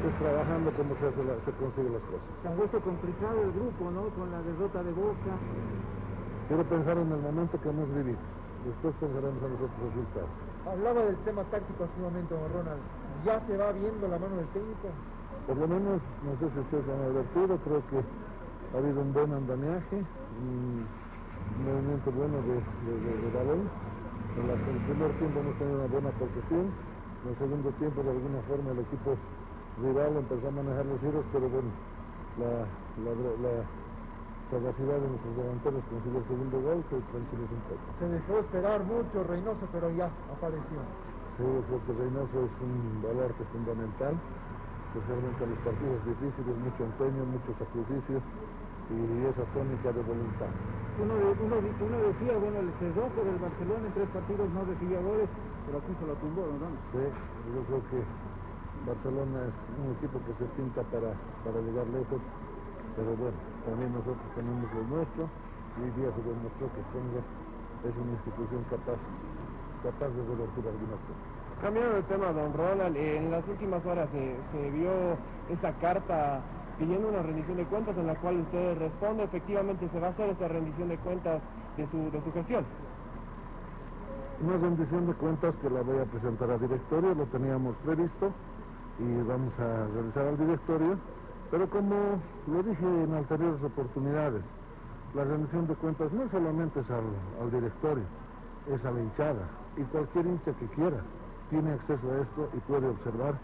Es 0.06 0.14
trabajando 0.22 0.70
cómo 0.76 0.94
se, 0.94 1.04
hace 1.10 1.22
la- 1.24 1.40
se 1.42 1.50
consiguen 1.58 1.92
las 1.98 2.04
cosas. 2.06 2.30
Se 2.42 2.46
ha 2.48 2.54
puesto 2.54 2.78
complicado 2.80 3.42
el 3.42 3.50
grupo, 3.52 3.90
¿no? 3.90 4.02
Con 4.14 4.30
la 4.30 4.40
derrota 4.42 4.82
de 4.86 4.92
Boca. 4.92 5.32
Quiero 6.46 6.62
pensar 6.64 6.96
en 6.98 7.10
el 7.10 7.18
momento 7.26 7.60
que 7.60 7.68
hemos 7.70 7.88
vivido. 7.90 8.22
Después 8.66 8.94
pensaremos 9.02 9.42
en 9.42 9.50
los 9.50 9.60
otros 9.66 9.80
resultados. 9.90 10.30
Hablaba 10.66 11.00
del 11.10 11.16
tema 11.26 11.42
táctico 11.50 11.84
hace 11.84 11.96
un 11.98 12.04
momento, 12.06 12.34
don 12.38 12.52
Ronald. 12.54 12.82
¿Ya 13.24 13.40
se 13.40 13.56
va 13.56 13.72
viendo 13.72 14.06
la 14.06 14.18
mano 14.18 14.36
del 14.36 14.48
técnico? 14.54 14.88
Por 15.46 15.56
lo 15.58 15.66
menos, 15.66 16.02
no 16.22 16.32
sé 16.38 16.50
si 16.54 16.58
ustedes 16.60 16.86
lo 16.86 16.92
han 16.94 17.02
advertido, 17.10 17.58
creo 17.66 17.82
que 17.90 17.98
ha 17.98 18.78
habido 18.78 19.00
un 19.02 19.12
buen 19.12 19.32
andamiaje, 19.32 19.96
un 20.42 20.86
movimiento 21.54 22.10
bueno 22.12 22.42
de, 22.42 22.54
de- 22.80 23.00
de- 23.00 23.18
de 23.18 23.30
balón. 23.30 23.70
En, 24.36 24.46
la- 24.48 24.54
en 24.66 24.76
el 24.76 24.82
primer 24.82 25.18
tiempo 25.18 25.40
hemos 25.40 25.56
tenido 25.58 25.78
una 25.78 25.88
buena 25.88 26.12
posesión, 26.12 26.74
en 27.22 27.30
el 27.30 27.36
segundo 27.36 27.72
tiempo 27.74 28.02
de 28.02 28.10
alguna 28.10 28.42
forma 28.42 28.72
el 28.72 28.80
equipo 28.80 29.10
rival 29.76 30.16
empezó 30.16 30.48
a 30.48 30.50
manejar 30.50 30.86
los 30.86 31.00
giros, 31.00 31.26
pero 31.32 31.48
bueno, 31.50 31.72
la, 32.36 32.50
la, 32.96 33.14
la 33.14 33.66
sagacidad 34.50 35.00
de 35.00 35.08
nuestros 35.08 35.36
delanteros 35.36 35.84
consiguió 35.86 36.18
el 36.20 36.26
segundo 36.26 36.60
gol 36.62 36.84
que 36.88 36.96
tranquilizó 37.10 37.54
un 37.54 37.62
poco. 37.62 37.94
Se 37.98 38.06
dejó 38.06 38.38
esperar 38.40 38.84
mucho 38.84 39.22
Reynoso, 39.24 39.66
pero 39.72 39.90
ya 39.90 40.06
apareció. 40.28 40.82
Sí, 41.36 41.42
yo 41.42 41.62
creo 41.66 41.80
que 41.86 41.92
Reynoso 41.92 42.44
es 42.44 42.60
un 42.60 43.02
valor 43.02 43.34
que 43.36 43.42
es 43.44 43.48
fundamental, 43.50 44.22
especialmente 44.92 45.44
en 45.44 45.50
los 45.50 45.60
partidos 45.60 46.04
difíciles, 46.04 46.56
mucho 46.58 46.84
empeño, 46.84 47.26
mucho 47.26 47.54
sacrificio 47.54 48.22
y 48.88 49.24
esa 49.26 49.44
tónica 49.46 49.92
de 49.92 50.00
voluntad. 50.02 50.50
Uno, 50.98 51.14
de- 51.16 51.42
uno, 51.42 51.60
di- 51.60 51.76
uno 51.80 51.98
decía, 52.02 52.36
bueno, 52.38 52.60
el 52.60 52.72
cerrojo 52.74 53.22
del 53.24 53.38
Barcelona 53.38 53.86
en 53.86 53.92
tres 53.92 54.08
partidos 54.10 54.50
no 54.50 54.64
recibía 54.64 55.00
goles, 55.00 55.28
pero 55.66 55.78
aquí 55.78 55.94
se 55.94 56.06
lo 56.06 56.16
tumbó, 56.16 56.46
Ronald. 56.46 56.78
Sí, 56.92 56.98
yo 57.52 57.64
creo 57.64 57.82
que 57.90 58.06
Barcelona 58.84 59.48
es 59.48 59.54
un 59.76 59.92
equipo 59.92 60.22
que 60.24 60.34
se 60.34 60.46
pinta 60.56 60.82
para, 60.84 61.18
para 61.44 61.60
llegar 61.60 61.86
lejos, 61.88 62.22
pero 62.94 63.16
bueno, 63.16 63.36
también 63.64 63.92
nosotros 63.92 64.32
tenemos 64.34 64.72
lo 64.72 64.84
nuestro, 64.84 65.30
y 65.76 65.82
hoy 65.82 65.90
día 65.90 66.12
se 66.12 66.22
demostró 66.22 66.72
que 66.72 66.82
Stronger 66.84 67.24
es 67.82 67.96
una 67.96 68.12
institución 68.12 68.64
capaz, 68.64 69.00
capaz 69.82 70.08
de 70.10 70.22
revertir 70.24 70.66
algunas 70.66 71.00
cosas. 71.00 71.26
Cambiando 71.60 71.94
de 71.96 72.02
tema, 72.04 72.32
don 72.32 72.52
Ronald, 72.54 72.96
en 72.96 73.30
las 73.30 73.46
últimas 73.48 73.84
horas 73.84 74.10
se, 74.10 74.42
se 74.50 74.70
vio 74.70 75.18
esa 75.48 75.72
carta 75.78 76.44
pidiendo 76.78 77.08
una 77.08 77.22
rendición 77.22 77.56
de 77.56 77.64
cuentas 77.64 77.96
en 77.96 78.06
la 78.06 78.14
cual 78.16 78.40
usted 78.40 78.78
responde, 78.78 79.24
efectivamente 79.24 79.88
se 79.88 80.00
va 80.00 80.08
a 80.08 80.10
hacer 80.10 80.30
esa 80.30 80.48
rendición 80.48 80.88
de 80.88 80.98
cuentas 80.98 81.42
de 81.76 81.86
su, 81.86 82.10
de 82.10 82.20
su 82.22 82.32
gestión. 82.32 82.64
Una 84.42 84.58
rendición 84.58 85.06
de 85.06 85.14
cuentas 85.14 85.56
que 85.56 85.70
la 85.70 85.82
voy 85.82 85.98
a 85.98 86.04
presentar 86.04 86.50
al 86.50 86.60
directorio, 86.60 87.14
lo 87.14 87.24
teníamos 87.26 87.76
previsto 87.78 88.30
y 88.98 89.22
vamos 89.22 89.58
a 89.58 89.86
realizar 89.94 90.26
al 90.26 90.36
directorio, 90.36 90.98
pero 91.50 91.68
como 91.70 91.94
lo 92.46 92.62
dije 92.62 92.84
en 92.84 93.14
anteriores 93.14 93.62
oportunidades, 93.62 94.42
la 95.14 95.24
rendición 95.24 95.66
de 95.66 95.74
cuentas 95.76 96.12
no 96.12 96.28
solamente 96.28 96.80
es 96.80 96.90
al, 96.90 97.04
al 97.40 97.50
directorio, 97.50 98.04
es 98.70 98.84
a 98.84 98.90
la 98.90 99.00
hinchada 99.00 99.48
y 99.76 99.82
cualquier 99.84 100.26
hincha 100.26 100.52
que 100.52 100.66
quiera 100.66 100.98
tiene 101.48 101.72
acceso 101.72 102.10
a 102.10 102.20
esto 102.20 102.48
y 102.54 102.58
puede 102.60 102.88
observar 102.88 103.34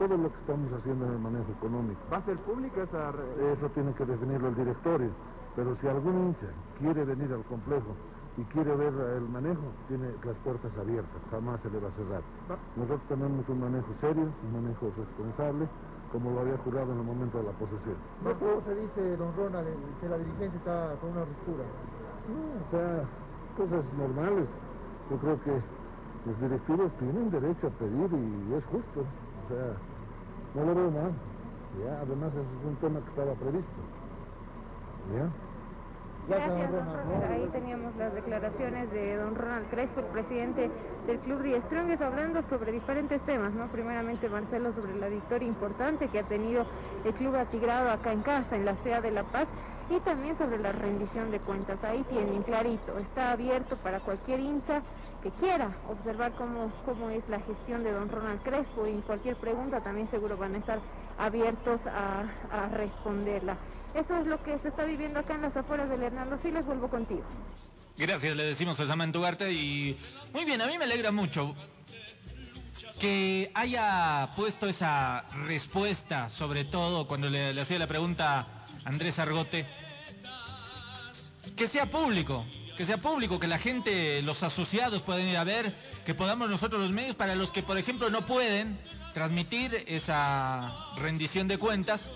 todo 0.00 0.16
lo 0.16 0.32
que 0.32 0.36
estamos 0.38 0.72
haciendo 0.72 1.04
en 1.04 1.12
el 1.12 1.18
manejo 1.18 1.52
económico. 1.52 2.00
¿Va 2.10 2.16
a 2.16 2.20
ser 2.22 2.38
pública 2.38 2.84
esa... 2.84 3.12
Eso 3.52 3.68
tiene 3.68 3.92
que 3.92 4.06
definirlo 4.06 4.48
el 4.48 4.54
directorio, 4.54 5.10
pero 5.54 5.74
si 5.74 5.86
algún 5.88 6.28
hincha 6.28 6.46
quiere 6.78 7.04
venir 7.04 7.30
al 7.30 7.44
complejo 7.44 7.92
y 8.38 8.44
quiere 8.44 8.74
ver 8.76 8.94
el 9.18 9.28
manejo, 9.28 9.60
tiene 9.88 10.08
las 10.24 10.38
puertas 10.38 10.72
abiertas, 10.78 11.20
jamás 11.30 11.60
se 11.60 11.68
le 11.68 11.80
va 11.80 11.88
a 11.88 11.92
cerrar. 11.92 12.22
Nosotros 12.76 13.02
tenemos 13.08 13.46
un 13.50 13.60
manejo 13.60 13.92
serio, 13.92 14.24
un 14.24 14.52
manejo 14.62 14.90
responsable, 14.96 15.68
como 16.10 16.30
lo 16.30 16.40
había 16.40 16.56
jurado 16.56 16.92
en 16.92 16.98
el 16.98 17.04
momento 17.04 17.36
de 17.36 17.44
la 17.44 17.52
posesión. 17.52 17.96
¿Más 18.24 18.38
cómo 18.38 18.58
se 18.62 18.74
dice, 18.76 19.16
don 19.18 19.36
Ronald, 19.36 19.68
que 20.00 20.08
la 20.08 20.16
dirigencia 20.16 20.56
está 20.56 20.94
con 20.98 21.10
una 21.10 21.26
ruptura? 21.26 21.64
O 22.66 22.70
sea, 22.70 23.04
cosas 23.54 23.84
normales. 23.98 24.48
Yo 25.10 25.18
creo 25.18 25.38
que 25.42 25.60
los 26.24 26.40
directivos 26.40 26.90
tienen 26.94 27.30
derecho 27.30 27.66
a 27.66 27.70
pedir 27.70 28.10
y 28.14 28.54
es 28.54 28.64
justo. 28.64 29.00
O 29.00 29.48
sea, 29.52 29.74
no 30.54 30.64
lo 30.64 30.74
veo 30.74 30.90
mal. 30.90 31.12
Ya, 31.84 32.00
además 32.00 32.34
es 32.34 32.66
un 32.66 32.76
tema 32.76 33.00
que 33.00 33.08
estaba 33.08 33.32
previsto. 33.34 33.80
¿Ya? 35.14 35.30
Gracias, 36.28 36.70
don 36.70 36.84
Ronald. 36.84 37.32
Ahí 37.32 37.48
teníamos 37.50 37.96
las 37.96 38.14
declaraciones 38.14 38.90
de 38.92 39.16
don 39.16 39.34
Ronald 39.34 39.68
Crespo, 39.68 40.00
el 40.00 40.06
presidente 40.06 40.70
del 41.06 41.18
Club 41.20 41.42
de 41.42 41.60
Strongest, 41.62 42.02
hablando 42.02 42.42
sobre 42.42 42.72
diferentes 42.72 43.20
temas, 43.22 43.52
¿no? 43.54 43.66
Primeramente, 43.68 44.28
Marcelo, 44.28 44.72
sobre 44.72 44.96
la 44.96 45.08
victoria 45.08 45.48
importante 45.48 46.08
que 46.08 46.20
ha 46.20 46.22
tenido 46.22 46.64
el 47.04 47.14
Club 47.14 47.36
Atigrado 47.36 47.90
acá 47.90 48.12
en 48.12 48.22
casa, 48.22 48.56
en 48.56 48.64
la 48.64 48.74
CEA 48.76 49.00
de 49.00 49.10
La 49.10 49.24
Paz, 49.24 49.48
y 49.90 50.00
también 50.00 50.38
sobre 50.38 50.58
la 50.58 50.72
rendición 50.72 51.30
de 51.30 51.40
cuentas. 51.40 51.82
Ahí 51.82 52.04
tienen 52.08 52.42
clarito, 52.42 52.96
está 52.98 53.32
abierto 53.32 53.76
para 53.76 54.00
cualquier 54.00 54.40
hincha 54.40 54.82
que 55.22 55.30
quiera 55.30 55.68
observar 55.88 56.32
cómo, 56.32 56.72
cómo 56.84 57.10
es 57.10 57.28
la 57.28 57.40
gestión 57.40 57.82
de 57.82 57.92
don 57.92 58.08
Ronald 58.08 58.42
Crespo 58.42 58.86
y 58.86 58.92
cualquier 59.02 59.36
pregunta 59.36 59.82
también 59.82 60.08
seguro 60.10 60.36
van 60.36 60.54
a 60.54 60.58
estar 60.58 60.80
abiertos 61.18 61.80
a, 61.86 62.24
responderla. 62.72 63.56
Eso 63.94 64.16
es 64.16 64.26
lo 64.26 64.42
que 64.42 64.58
se 64.58 64.68
está 64.68 64.84
viviendo 64.84 65.20
acá 65.20 65.34
en 65.34 65.42
las 65.42 65.56
afueras 65.56 65.90
del 65.90 66.02
Hernando 66.02 66.38
Siles, 66.38 66.66
vuelvo 66.66 66.88
contigo. 66.88 67.24
Gracias, 67.96 68.34
le 68.34 68.44
decimos 68.44 68.80
a 68.80 68.86
Saman 68.86 69.12
Tugarte 69.12 69.52
y 69.52 69.98
muy 70.32 70.44
bien, 70.44 70.60
a 70.62 70.66
mí 70.66 70.78
me 70.78 70.84
alegra 70.84 71.12
mucho 71.12 71.54
que 72.98 73.50
haya 73.54 74.28
puesto 74.36 74.68
esa 74.68 75.24
respuesta, 75.46 76.28
sobre 76.28 76.64
todo 76.64 77.06
cuando 77.06 77.28
le, 77.28 77.58
hacía 77.58 77.78
la 77.78 77.86
pregunta 77.86 78.59
Andrés 78.84 79.18
Argote, 79.18 79.66
que 81.56 81.66
sea 81.66 81.86
público, 81.86 82.44
que 82.76 82.86
sea 82.86 82.96
público, 82.96 83.38
que 83.38 83.46
la 83.46 83.58
gente, 83.58 84.22
los 84.22 84.42
asociados 84.42 85.02
puedan 85.02 85.26
ir 85.26 85.36
a 85.36 85.44
ver, 85.44 85.74
que 86.06 86.14
podamos 86.14 86.48
nosotros 86.48 86.80
los 86.80 86.90
medios, 86.90 87.16
para 87.16 87.34
los 87.34 87.52
que 87.52 87.62
por 87.62 87.78
ejemplo 87.78 88.10
no 88.10 88.22
pueden 88.22 88.78
transmitir 89.12 89.84
esa 89.86 90.72
rendición 90.96 91.48
de 91.48 91.58
cuentas, 91.58 92.10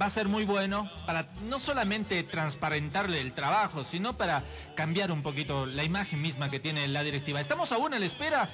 va 0.00 0.06
a 0.06 0.10
ser 0.10 0.28
muy 0.28 0.44
bueno 0.44 0.90
para 1.06 1.28
no 1.48 1.58
solamente 1.58 2.22
transparentarle 2.22 3.20
el 3.20 3.32
trabajo, 3.32 3.84
sino 3.84 4.16
para 4.16 4.42
cambiar 4.74 5.10
un 5.10 5.22
poquito 5.22 5.66
la 5.66 5.84
imagen 5.84 6.22
misma 6.22 6.50
que 6.50 6.60
tiene 6.60 6.86
la 6.88 7.02
directiva. 7.02 7.40
Estamos 7.40 7.72
aún 7.72 7.94
a 7.94 7.98
la 7.98 8.06
espera. 8.06 8.48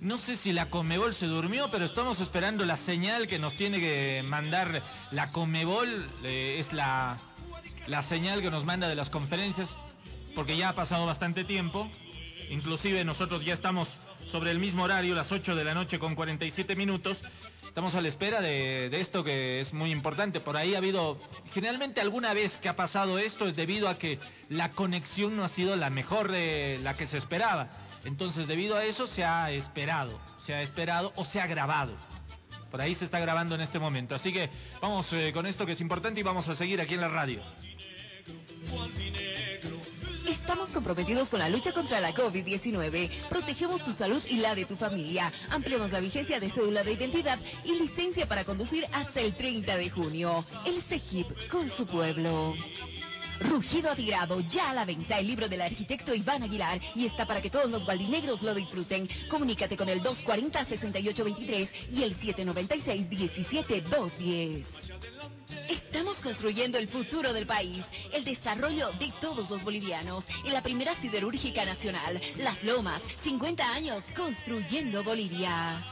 No 0.00 0.16
sé 0.16 0.36
si 0.36 0.52
la 0.54 0.70
Comebol 0.70 1.12
se 1.12 1.26
durmió, 1.26 1.70
pero 1.70 1.84
estamos 1.84 2.20
esperando 2.20 2.64
la 2.64 2.78
señal 2.78 3.26
que 3.26 3.38
nos 3.38 3.54
tiene 3.54 3.80
que 3.80 4.24
mandar 4.26 4.82
la 5.10 5.30
Comebol. 5.30 6.08
eh, 6.24 6.56
es 6.58 6.72
la, 6.72 7.18
la 7.86 8.02
señal 8.02 8.40
que 8.40 8.50
nos 8.50 8.64
manda 8.64 8.88
de 8.88 8.94
las 8.94 9.10
conferencias, 9.10 9.76
porque 10.34 10.56
ya 10.56 10.70
ha 10.70 10.74
pasado 10.74 11.04
bastante 11.04 11.44
tiempo. 11.44 11.90
Inclusive 12.48 13.04
nosotros 13.04 13.44
ya 13.44 13.52
estamos 13.52 13.98
sobre 14.24 14.52
el 14.52 14.58
mismo 14.58 14.84
horario, 14.84 15.14
las 15.14 15.32
8 15.32 15.54
de 15.54 15.64
la 15.64 15.74
noche 15.74 15.98
con 15.98 16.14
47 16.14 16.76
minutos. 16.76 17.22
Estamos 17.66 17.94
a 17.94 18.00
la 18.00 18.08
espera 18.08 18.40
de, 18.40 18.88
de 18.88 19.00
esto 19.00 19.22
que 19.22 19.60
es 19.60 19.74
muy 19.74 19.92
importante. 19.92 20.40
Por 20.40 20.56
ahí 20.56 20.74
ha 20.74 20.78
habido, 20.78 21.20
generalmente 21.52 22.00
alguna 22.00 22.32
vez 22.32 22.56
que 22.56 22.70
ha 22.70 22.74
pasado 22.74 23.18
esto 23.18 23.46
es 23.46 23.54
debido 23.54 23.88
a 23.90 23.98
que 23.98 24.18
la 24.48 24.70
conexión 24.70 25.36
no 25.36 25.44
ha 25.44 25.48
sido 25.48 25.76
la 25.76 25.90
mejor 25.90 26.32
de 26.32 26.80
la 26.82 26.94
que 26.94 27.06
se 27.06 27.18
esperaba. 27.18 27.70
Entonces 28.04 28.46
debido 28.46 28.76
a 28.76 28.84
eso 28.84 29.06
se 29.06 29.24
ha 29.24 29.50
esperado, 29.50 30.18
se 30.38 30.54
ha 30.54 30.62
esperado 30.62 31.12
o 31.16 31.24
se 31.24 31.40
ha 31.40 31.46
grabado. 31.46 31.94
Por 32.70 32.80
ahí 32.80 32.94
se 32.94 33.04
está 33.04 33.18
grabando 33.18 33.54
en 33.54 33.60
este 33.60 33.78
momento. 33.78 34.14
Así 34.14 34.32
que 34.32 34.48
vamos 34.80 35.12
eh, 35.12 35.32
con 35.32 35.46
esto 35.46 35.66
que 35.66 35.72
es 35.72 35.80
importante 35.80 36.20
y 36.20 36.22
vamos 36.22 36.48
a 36.48 36.54
seguir 36.54 36.80
aquí 36.80 36.94
en 36.94 37.00
la 37.00 37.08
radio. 37.08 37.40
Estamos 40.28 40.70
comprometidos 40.70 41.28
con 41.28 41.40
la 41.40 41.48
lucha 41.48 41.72
contra 41.72 42.00
la 42.00 42.14
COVID-19. 42.14 43.10
Protegemos 43.28 43.84
tu 43.84 43.92
salud 43.92 44.22
y 44.28 44.36
la 44.36 44.54
de 44.54 44.64
tu 44.64 44.76
familia. 44.76 45.32
Ampliamos 45.50 45.90
la 45.90 46.00
vigencia 46.00 46.38
de 46.38 46.48
cédula 46.50 46.84
de 46.84 46.92
identidad 46.92 47.38
y 47.64 47.78
licencia 47.78 48.26
para 48.26 48.44
conducir 48.44 48.86
hasta 48.92 49.20
el 49.20 49.34
30 49.34 49.76
de 49.76 49.90
junio. 49.90 50.44
El 50.64 50.80
CEGIP 50.80 51.48
con 51.50 51.68
su 51.68 51.86
pueblo. 51.86 52.54
Rugido 53.40 53.90
Atirado, 53.90 54.40
ya 54.40 54.70
a 54.70 54.74
la 54.74 54.84
venta 54.84 55.18
el 55.18 55.26
libro 55.26 55.48
del 55.48 55.62
arquitecto 55.62 56.14
Iván 56.14 56.42
Aguilar 56.42 56.78
y 56.94 57.06
está 57.06 57.26
para 57.26 57.40
que 57.40 57.50
todos 57.50 57.70
los 57.70 57.84
gualdinegros 57.84 58.42
lo 58.42 58.54
disfruten. 58.54 59.08
Comunícate 59.28 59.76
con 59.76 59.88
el 59.88 60.02
240-6823 60.02 61.68
y 61.92 62.02
el 62.02 62.16
796-17210. 62.16 64.92
Estamos 65.68 66.20
construyendo 66.20 66.78
el 66.78 66.88
futuro 66.88 67.32
del 67.32 67.46
país, 67.46 67.86
el 68.12 68.24
desarrollo 68.24 68.90
de 68.98 69.12
todos 69.20 69.50
los 69.50 69.64
bolivianos 69.64 70.26
en 70.44 70.52
la 70.52 70.62
primera 70.62 70.94
siderúrgica 70.94 71.64
nacional, 71.64 72.20
Las 72.38 72.62
Lomas, 72.64 73.02
50 73.02 73.72
años 73.72 74.12
construyendo 74.16 75.02
Bolivia. 75.02 75.84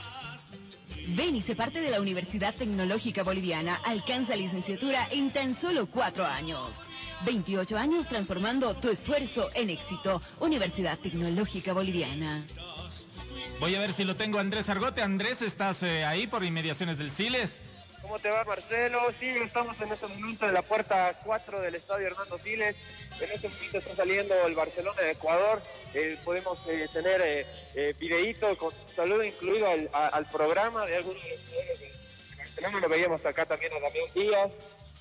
Ven 1.17 1.37
y 1.37 1.41
parte 1.41 1.81
de 1.81 1.91
la 1.91 2.03
Universidad 2.03 2.55
Tecnológica 2.55 3.23
Boliviana. 3.23 3.79
Alcanza 3.87 4.37
licenciatura 4.37 5.09
en 5.11 5.31
tan 5.31 5.55
solo 5.55 5.87
cuatro 5.87 6.27
años. 6.27 6.91
28 7.25 7.79
años 7.79 8.09
transformando 8.09 8.75
tu 8.75 8.91
esfuerzo 8.91 9.49
en 9.55 9.71
éxito. 9.71 10.21
Universidad 10.41 10.99
Tecnológica 10.99 11.73
Boliviana. 11.73 12.45
Voy 13.59 13.75
a 13.75 13.81
ver 13.81 13.95
si 13.95 14.05
lo 14.05 14.17
tengo 14.17 14.39
Andrés 14.39 14.69
Argote. 14.69 15.01
Andrés, 15.01 15.41
¿estás 15.41 15.83
eh, 15.83 16.05
ahí 16.05 16.27
por 16.27 16.45
inmediaciones 16.45 16.99
del 16.99 17.11
Siles? 17.11 17.63
¿Cómo 18.09 18.19
te 18.21 18.31
va, 18.31 18.43
Marcelo? 18.45 19.01
Sí, 19.13 19.29
estamos 19.29 19.79
en 19.83 19.93
este 19.93 20.07
momento 20.07 20.47
en 20.47 20.55
la 20.55 20.63
puerta 20.63 21.13
4 21.27 21.61
del 21.61 21.75
estadio 21.75 22.07
Hernando 22.07 22.39
Siles. 22.39 22.75
En 23.21 23.31
este 23.31 23.49
momento 23.51 23.79
está 23.79 23.95
saliendo 23.97 24.35
el 24.47 24.55
Barcelona 24.55 25.03
de 25.03 25.11
Ecuador. 25.11 25.61
Eh, 25.93 26.17
podemos 26.25 26.59
eh, 26.69 26.89
tener 26.91 27.21
eh, 27.23 27.47
eh, 27.75 27.95
videíto 27.99 28.57
con 28.57 28.73
saludo 28.97 29.23
incluido 29.23 29.69
al, 29.69 29.91
a- 29.93 30.09
al 30.09 30.25
programa 30.31 30.87
de 30.87 30.97
algunos 30.97 31.23
de 31.23 31.29
los 31.69 32.39
Barcelona. 32.39 32.81
Lo 32.81 32.89
veíamos 32.89 33.27
acá 33.27 33.45
también 33.45 33.73
a 33.75 33.81
Damián 33.81 34.07
Díaz. 34.15 34.51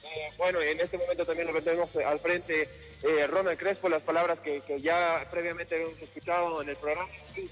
Eh, 0.04 0.28
bueno, 0.38 0.60
en 0.62 0.78
este 0.82 0.98
momento 0.98 1.26
también 1.26 1.52
lo 1.54 1.62
tenemos 1.62 1.96
al 1.96 2.20
frente 2.20 2.70
eh, 3.04 3.26
Ronald 3.28 3.58
Crespo, 3.58 3.88
las 3.88 4.02
palabras 4.02 4.40
que, 4.40 4.60
que 4.62 4.82
ya 4.82 5.26
previamente 5.32 5.76
habíamos 5.76 5.98
escuchado 6.02 6.62
en 6.62 6.68
el 6.70 6.76
programa. 6.76 7.08
Muy 7.38 7.50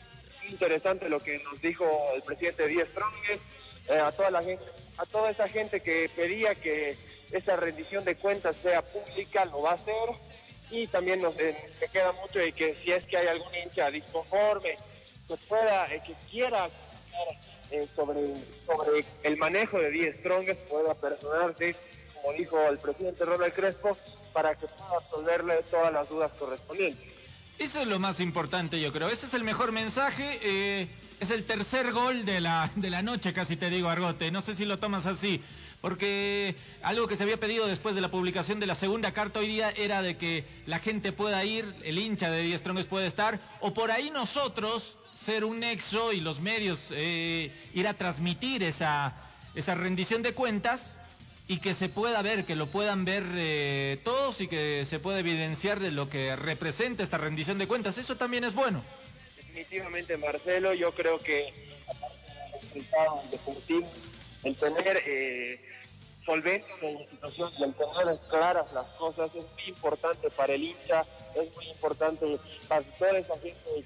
interesante 0.49 1.07
lo 1.07 1.21
que 1.21 1.39
nos 1.39 1.61
dijo 1.61 1.87
el 2.13 2.21
presidente 2.23 2.67
Díaz 2.67 2.89
Strongest. 2.89 3.41
Eh, 3.87 3.99
a 3.99 4.11
toda 4.11 4.31
la 4.31 4.41
gente, 4.41 4.63
a 4.97 5.05
toda 5.05 5.29
esa 5.29 5.47
gente 5.47 5.81
que 5.81 6.09
pedía 6.15 6.55
que 6.55 6.97
esa 7.31 7.55
rendición 7.55 8.03
de 8.05 8.15
cuentas 8.15 8.55
sea 8.61 8.81
pública, 8.81 9.45
lo 9.45 9.61
va 9.61 9.71
a 9.71 9.75
hacer. 9.75 9.93
Y 10.71 10.87
también 10.87 11.21
nos 11.21 11.37
eh, 11.39 11.55
me 11.79 11.87
queda 11.87 12.11
mucho 12.13 12.39
de 12.39 12.51
que 12.51 12.75
si 12.81 12.91
es 12.91 13.03
que 13.05 13.17
hay 13.17 13.27
algún 13.27 13.53
hincha 13.53 13.91
disconforme, 13.91 14.77
que 15.27 15.37
pueda, 15.47 15.93
eh, 15.93 16.01
que 16.05 16.13
quiera 16.29 16.69
eh, 17.71 17.87
sobre, 17.95 18.21
sobre 18.65 19.05
el 19.23 19.37
manejo 19.37 19.79
de 19.79 19.91
10 19.91 20.17
Strongest, 20.17 20.61
pueda 20.61 20.93
personarse, 20.95 21.75
como 22.15 22.33
dijo 22.33 22.59
el 22.67 22.79
presidente 22.79 23.25
Ronald 23.25 23.53
Crespo, 23.53 23.95
para 24.33 24.55
que 24.55 24.67
pueda 24.67 24.99
resolverle 24.99 25.63
todas 25.69 25.93
las 25.93 26.09
dudas 26.09 26.31
correspondientes. 26.37 27.24
Eso 27.57 27.81
es 27.81 27.87
lo 27.87 27.99
más 27.99 28.19
importante, 28.19 28.81
yo 28.81 28.91
creo. 28.91 29.09
Ese 29.09 29.27
es 29.27 29.33
el 29.33 29.43
mejor 29.43 29.71
mensaje. 29.71 30.39
eh, 30.41 30.87
es 31.19 31.31
el 31.31 31.45
tercer 31.45 31.93
gol 31.93 32.25
de 32.25 32.41
la, 32.41 32.69
de 32.75 32.89
la 32.89 33.01
noche, 33.01 33.31
casi 33.33 33.55
te 33.55 33.69
digo, 33.69 33.89
Argote. 33.89 34.31
No 34.31 34.41
sé 34.41 34.55
si 34.55 34.65
lo 34.65 34.79
tomas 34.79 35.05
así. 35.05 35.41
Porque 35.81 36.55
algo 36.81 37.07
que 37.07 37.15
se 37.15 37.23
había 37.23 37.39
pedido 37.39 37.67
después 37.67 37.95
de 37.95 38.01
la 38.01 38.09
publicación 38.09 38.59
de 38.59 38.65
la 38.65 38.75
segunda 38.75 39.13
carta 39.13 39.39
hoy 39.39 39.47
día 39.47 39.69
era 39.69 40.01
de 40.01 40.17
que 40.17 40.45
la 40.65 40.79
gente 40.79 41.11
pueda 41.11 41.43
ir, 41.45 41.75
el 41.83 41.99
hincha 41.99 42.29
de 42.31 42.41
Díaz 42.41 42.61
Strongest 42.61 42.89
puede 42.89 43.07
estar, 43.07 43.39
o 43.59 43.73
por 43.73 43.91
ahí 43.91 44.09
nosotros 44.09 44.97
ser 45.13 45.45
un 45.45 45.59
nexo 45.59 46.11
y 46.11 46.21
los 46.21 46.39
medios 46.41 46.89
eh, 46.91 47.51
ir 47.73 47.87
a 47.87 47.93
transmitir 47.93 48.63
esa, 48.63 49.13
esa 49.53 49.75
rendición 49.75 50.23
de 50.23 50.33
cuentas 50.33 50.93
y 51.47 51.59
que 51.59 51.73
se 51.73 51.89
pueda 51.89 52.21
ver, 52.21 52.45
que 52.45 52.55
lo 52.55 52.67
puedan 52.67 53.05
ver 53.05 53.23
eh, 53.35 53.99
todos 54.03 54.41
y 54.41 54.47
que 54.47 54.83
se 54.85 54.99
pueda 54.99 55.19
evidenciar 55.19 55.79
de 55.79 55.91
lo 55.91 56.09
que 56.09 56.35
representa 56.35 57.03
esta 57.03 57.17
rendición 57.17 57.57
de 57.57 57.67
cuentas. 57.67 57.97
Eso 57.97 58.17
también 58.17 58.43
es 58.43 58.55
bueno. 58.55 58.83
Definitivamente, 59.37 60.17
Marcelo, 60.17 60.73
yo 60.73 60.91
creo 60.91 61.19
que 61.19 61.53
el 62.73 63.29
deportivo, 63.31 63.87
el 64.43 64.55
tener 64.55 65.01
eh, 65.05 65.59
solvente 66.25 66.67
la 66.81 66.91
institución 66.91 67.51
y 67.59 67.63
el 67.63 67.73
tener 67.73 68.19
claras 68.29 68.73
las 68.73 68.87
cosas 68.97 69.33
es 69.35 69.45
muy 69.53 69.63
importante 69.67 70.29
para 70.31 70.53
el 70.53 70.63
hincha, 70.63 71.05
es 71.35 71.55
muy 71.55 71.67
importante 71.67 72.25
para 72.67 72.81
toda 72.81 73.17
esa 73.19 73.35
gente 73.39 73.85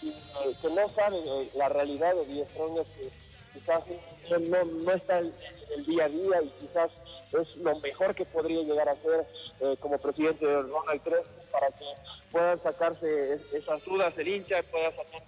que, 0.00 0.68
no 0.68 0.88
sabe 0.90 1.18
eh, 1.18 1.50
la 1.56 1.68
realidad 1.68 2.14
de 2.14 2.26
Diez 2.26 2.48
Strongest, 2.50 2.94
que 2.96 3.25
quizás 3.58 3.82
no, 4.30 4.64
no- 4.64 4.92
está 4.92 5.18
en 5.18 5.32
el 5.76 5.86
día 5.86 6.04
a 6.04 6.08
día 6.08 6.42
y 6.42 6.48
quizás 6.60 6.90
es 7.32 7.56
lo 7.56 7.78
mejor 7.80 8.14
que 8.14 8.24
podría 8.24 8.62
llegar 8.62 8.88
a 8.88 8.94
ser 8.96 9.26
eh, 9.60 9.76
como 9.80 9.98
presidente 9.98 10.46
de 10.46 10.62
Ronald 10.62 11.02
Crespo 11.02 11.32
para 11.52 11.68
que 11.68 11.84
puedan 12.30 12.62
sacarse 12.62 13.34
es- 13.34 13.52
esas 13.52 13.84
dudas 13.84 14.12
el 14.18 14.28
hincha, 14.28 14.62
pueda 14.64 14.90
sacar 14.90 15.22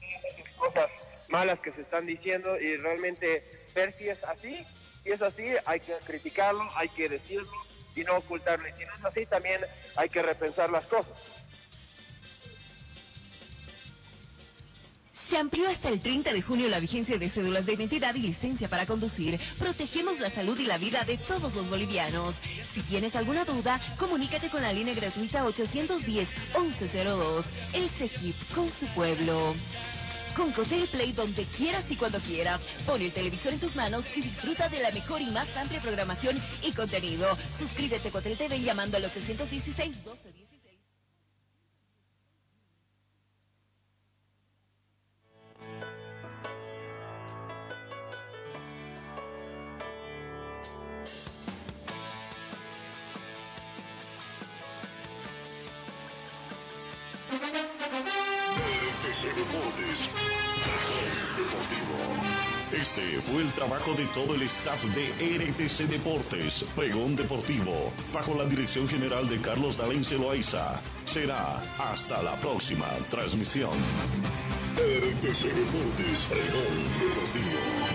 esas 0.00 0.54
cosas 0.56 0.90
malas 1.28 1.58
que 1.60 1.72
se 1.72 1.80
están 1.82 2.06
diciendo 2.06 2.58
y 2.58 2.76
realmente 2.76 3.42
ver 3.74 3.94
si 3.96 4.08
es 4.08 4.22
así. 4.24 4.64
Si 5.02 5.10
es 5.10 5.22
así, 5.22 5.44
hay 5.64 5.80
que 5.80 5.94
criticarlo, 6.04 6.62
hay 6.76 6.88
que 6.90 7.08
decirlo 7.08 7.50
y 7.96 8.04
no 8.04 8.16
ocultarlo. 8.18 8.68
Y 8.68 8.72
si 8.72 8.84
no 8.84 8.92
es 8.94 9.04
así, 9.04 9.26
también 9.26 9.60
hay 9.96 10.08
que 10.08 10.22
repensar 10.22 10.70
las 10.70 10.84
cosas. 10.86 11.12
Se 15.28 15.38
amplió 15.38 15.68
hasta 15.68 15.88
el 15.88 16.00
30 16.00 16.32
de 16.32 16.42
junio 16.42 16.68
la 16.68 16.80
vigencia 16.80 17.18
de 17.18 17.28
cédulas 17.28 17.64
de 17.64 17.74
identidad 17.74 18.14
y 18.14 18.20
licencia 18.20 18.68
para 18.68 18.86
conducir. 18.86 19.38
Protegemos 19.58 20.20
la 20.20 20.30
salud 20.30 20.58
y 20.58 20.66
la 20.66 20.78
vida 20.78 21.04
de 21.04 21.16
todos 21.16 21.54
los 21.54 21.70
bolivianos. 21.70 22.36
Si 22.72 22.82
tienes 22.82 23.16
alguna 23.16 23.44
duda, 23.44 23.80
comunícate 23.98 24.48
con 24.48 24.62
la 24.62 24.72
línea 24.72 24.94
gratuita 24.94 25.44
810-1102. 25.44 27.44
El 27.72 27.88
CEGIP 27.88 28.34
con 28.54 28.68
su 28.68 28.86
pueblo. 28.88 29.54
Con 30.36 30.50
Cotel 30.52 30.86
Play 30.88 31.12
donde 31.12 31.44
quieras 31.44 31.90
y 31.90 31.96
cuando 31.96 32.18
quieras. 32.18 32.60
Pon 32.86 33.00
el 33.00 33.12
televisor 33.12 33.52
en 33.52 33.60
tus 33.60 33.76
manos 33.76 34.06
y 34.16 34.22
disfruta 34.22 34.68
de 34.68 34.80
la 34.80 34.90
mejor 34.90 35.22
y 35.22 35.26
más 35.26 35.56
amplia 35.56 35.80
programación 35.80 36.40
y 36.62 36.72
contenido. 36.72 37.26
Suscríbete 37.58 38.08
a 38.08 38.12
Cotel 38.12 38.36
TV 38.36 38.60
llamando 38.60 38.96
al 38.96 39.04
816 39.04 40.04
12 40.04 40.41
Este 62.94 63.22
fue 63.22 63.40
el 63.40 63.50
trabajo 63.52 63.94
de 63.94 64.04
todo 64.08 64.34
el 64.34 64.42
staff 64.42 64.84
de 64.88 65.08
RTC 65.38 65.88
Deportes, 65.88 66.62
Pregón 66.76 67.16
Deportivo, 67.16 67.90
bajo 68.12 68.34
la 68.34 68.44
dirección 68.44 68.86
general 68.86 69.26
de 69.30 69.40
Carlos 69.40 69.78
Dalense 69.78 70.18
Loaiza. 70.18 70.78
Será 71.06 71.62
hasta 71.78 72.22
la 72.22 72.38
próxima 72.40 72.84
transmisión. 73.08 73.70
RTC 74.76 75.54
Deportes, 75.54 76.28
Deportivo. 76.28 77.91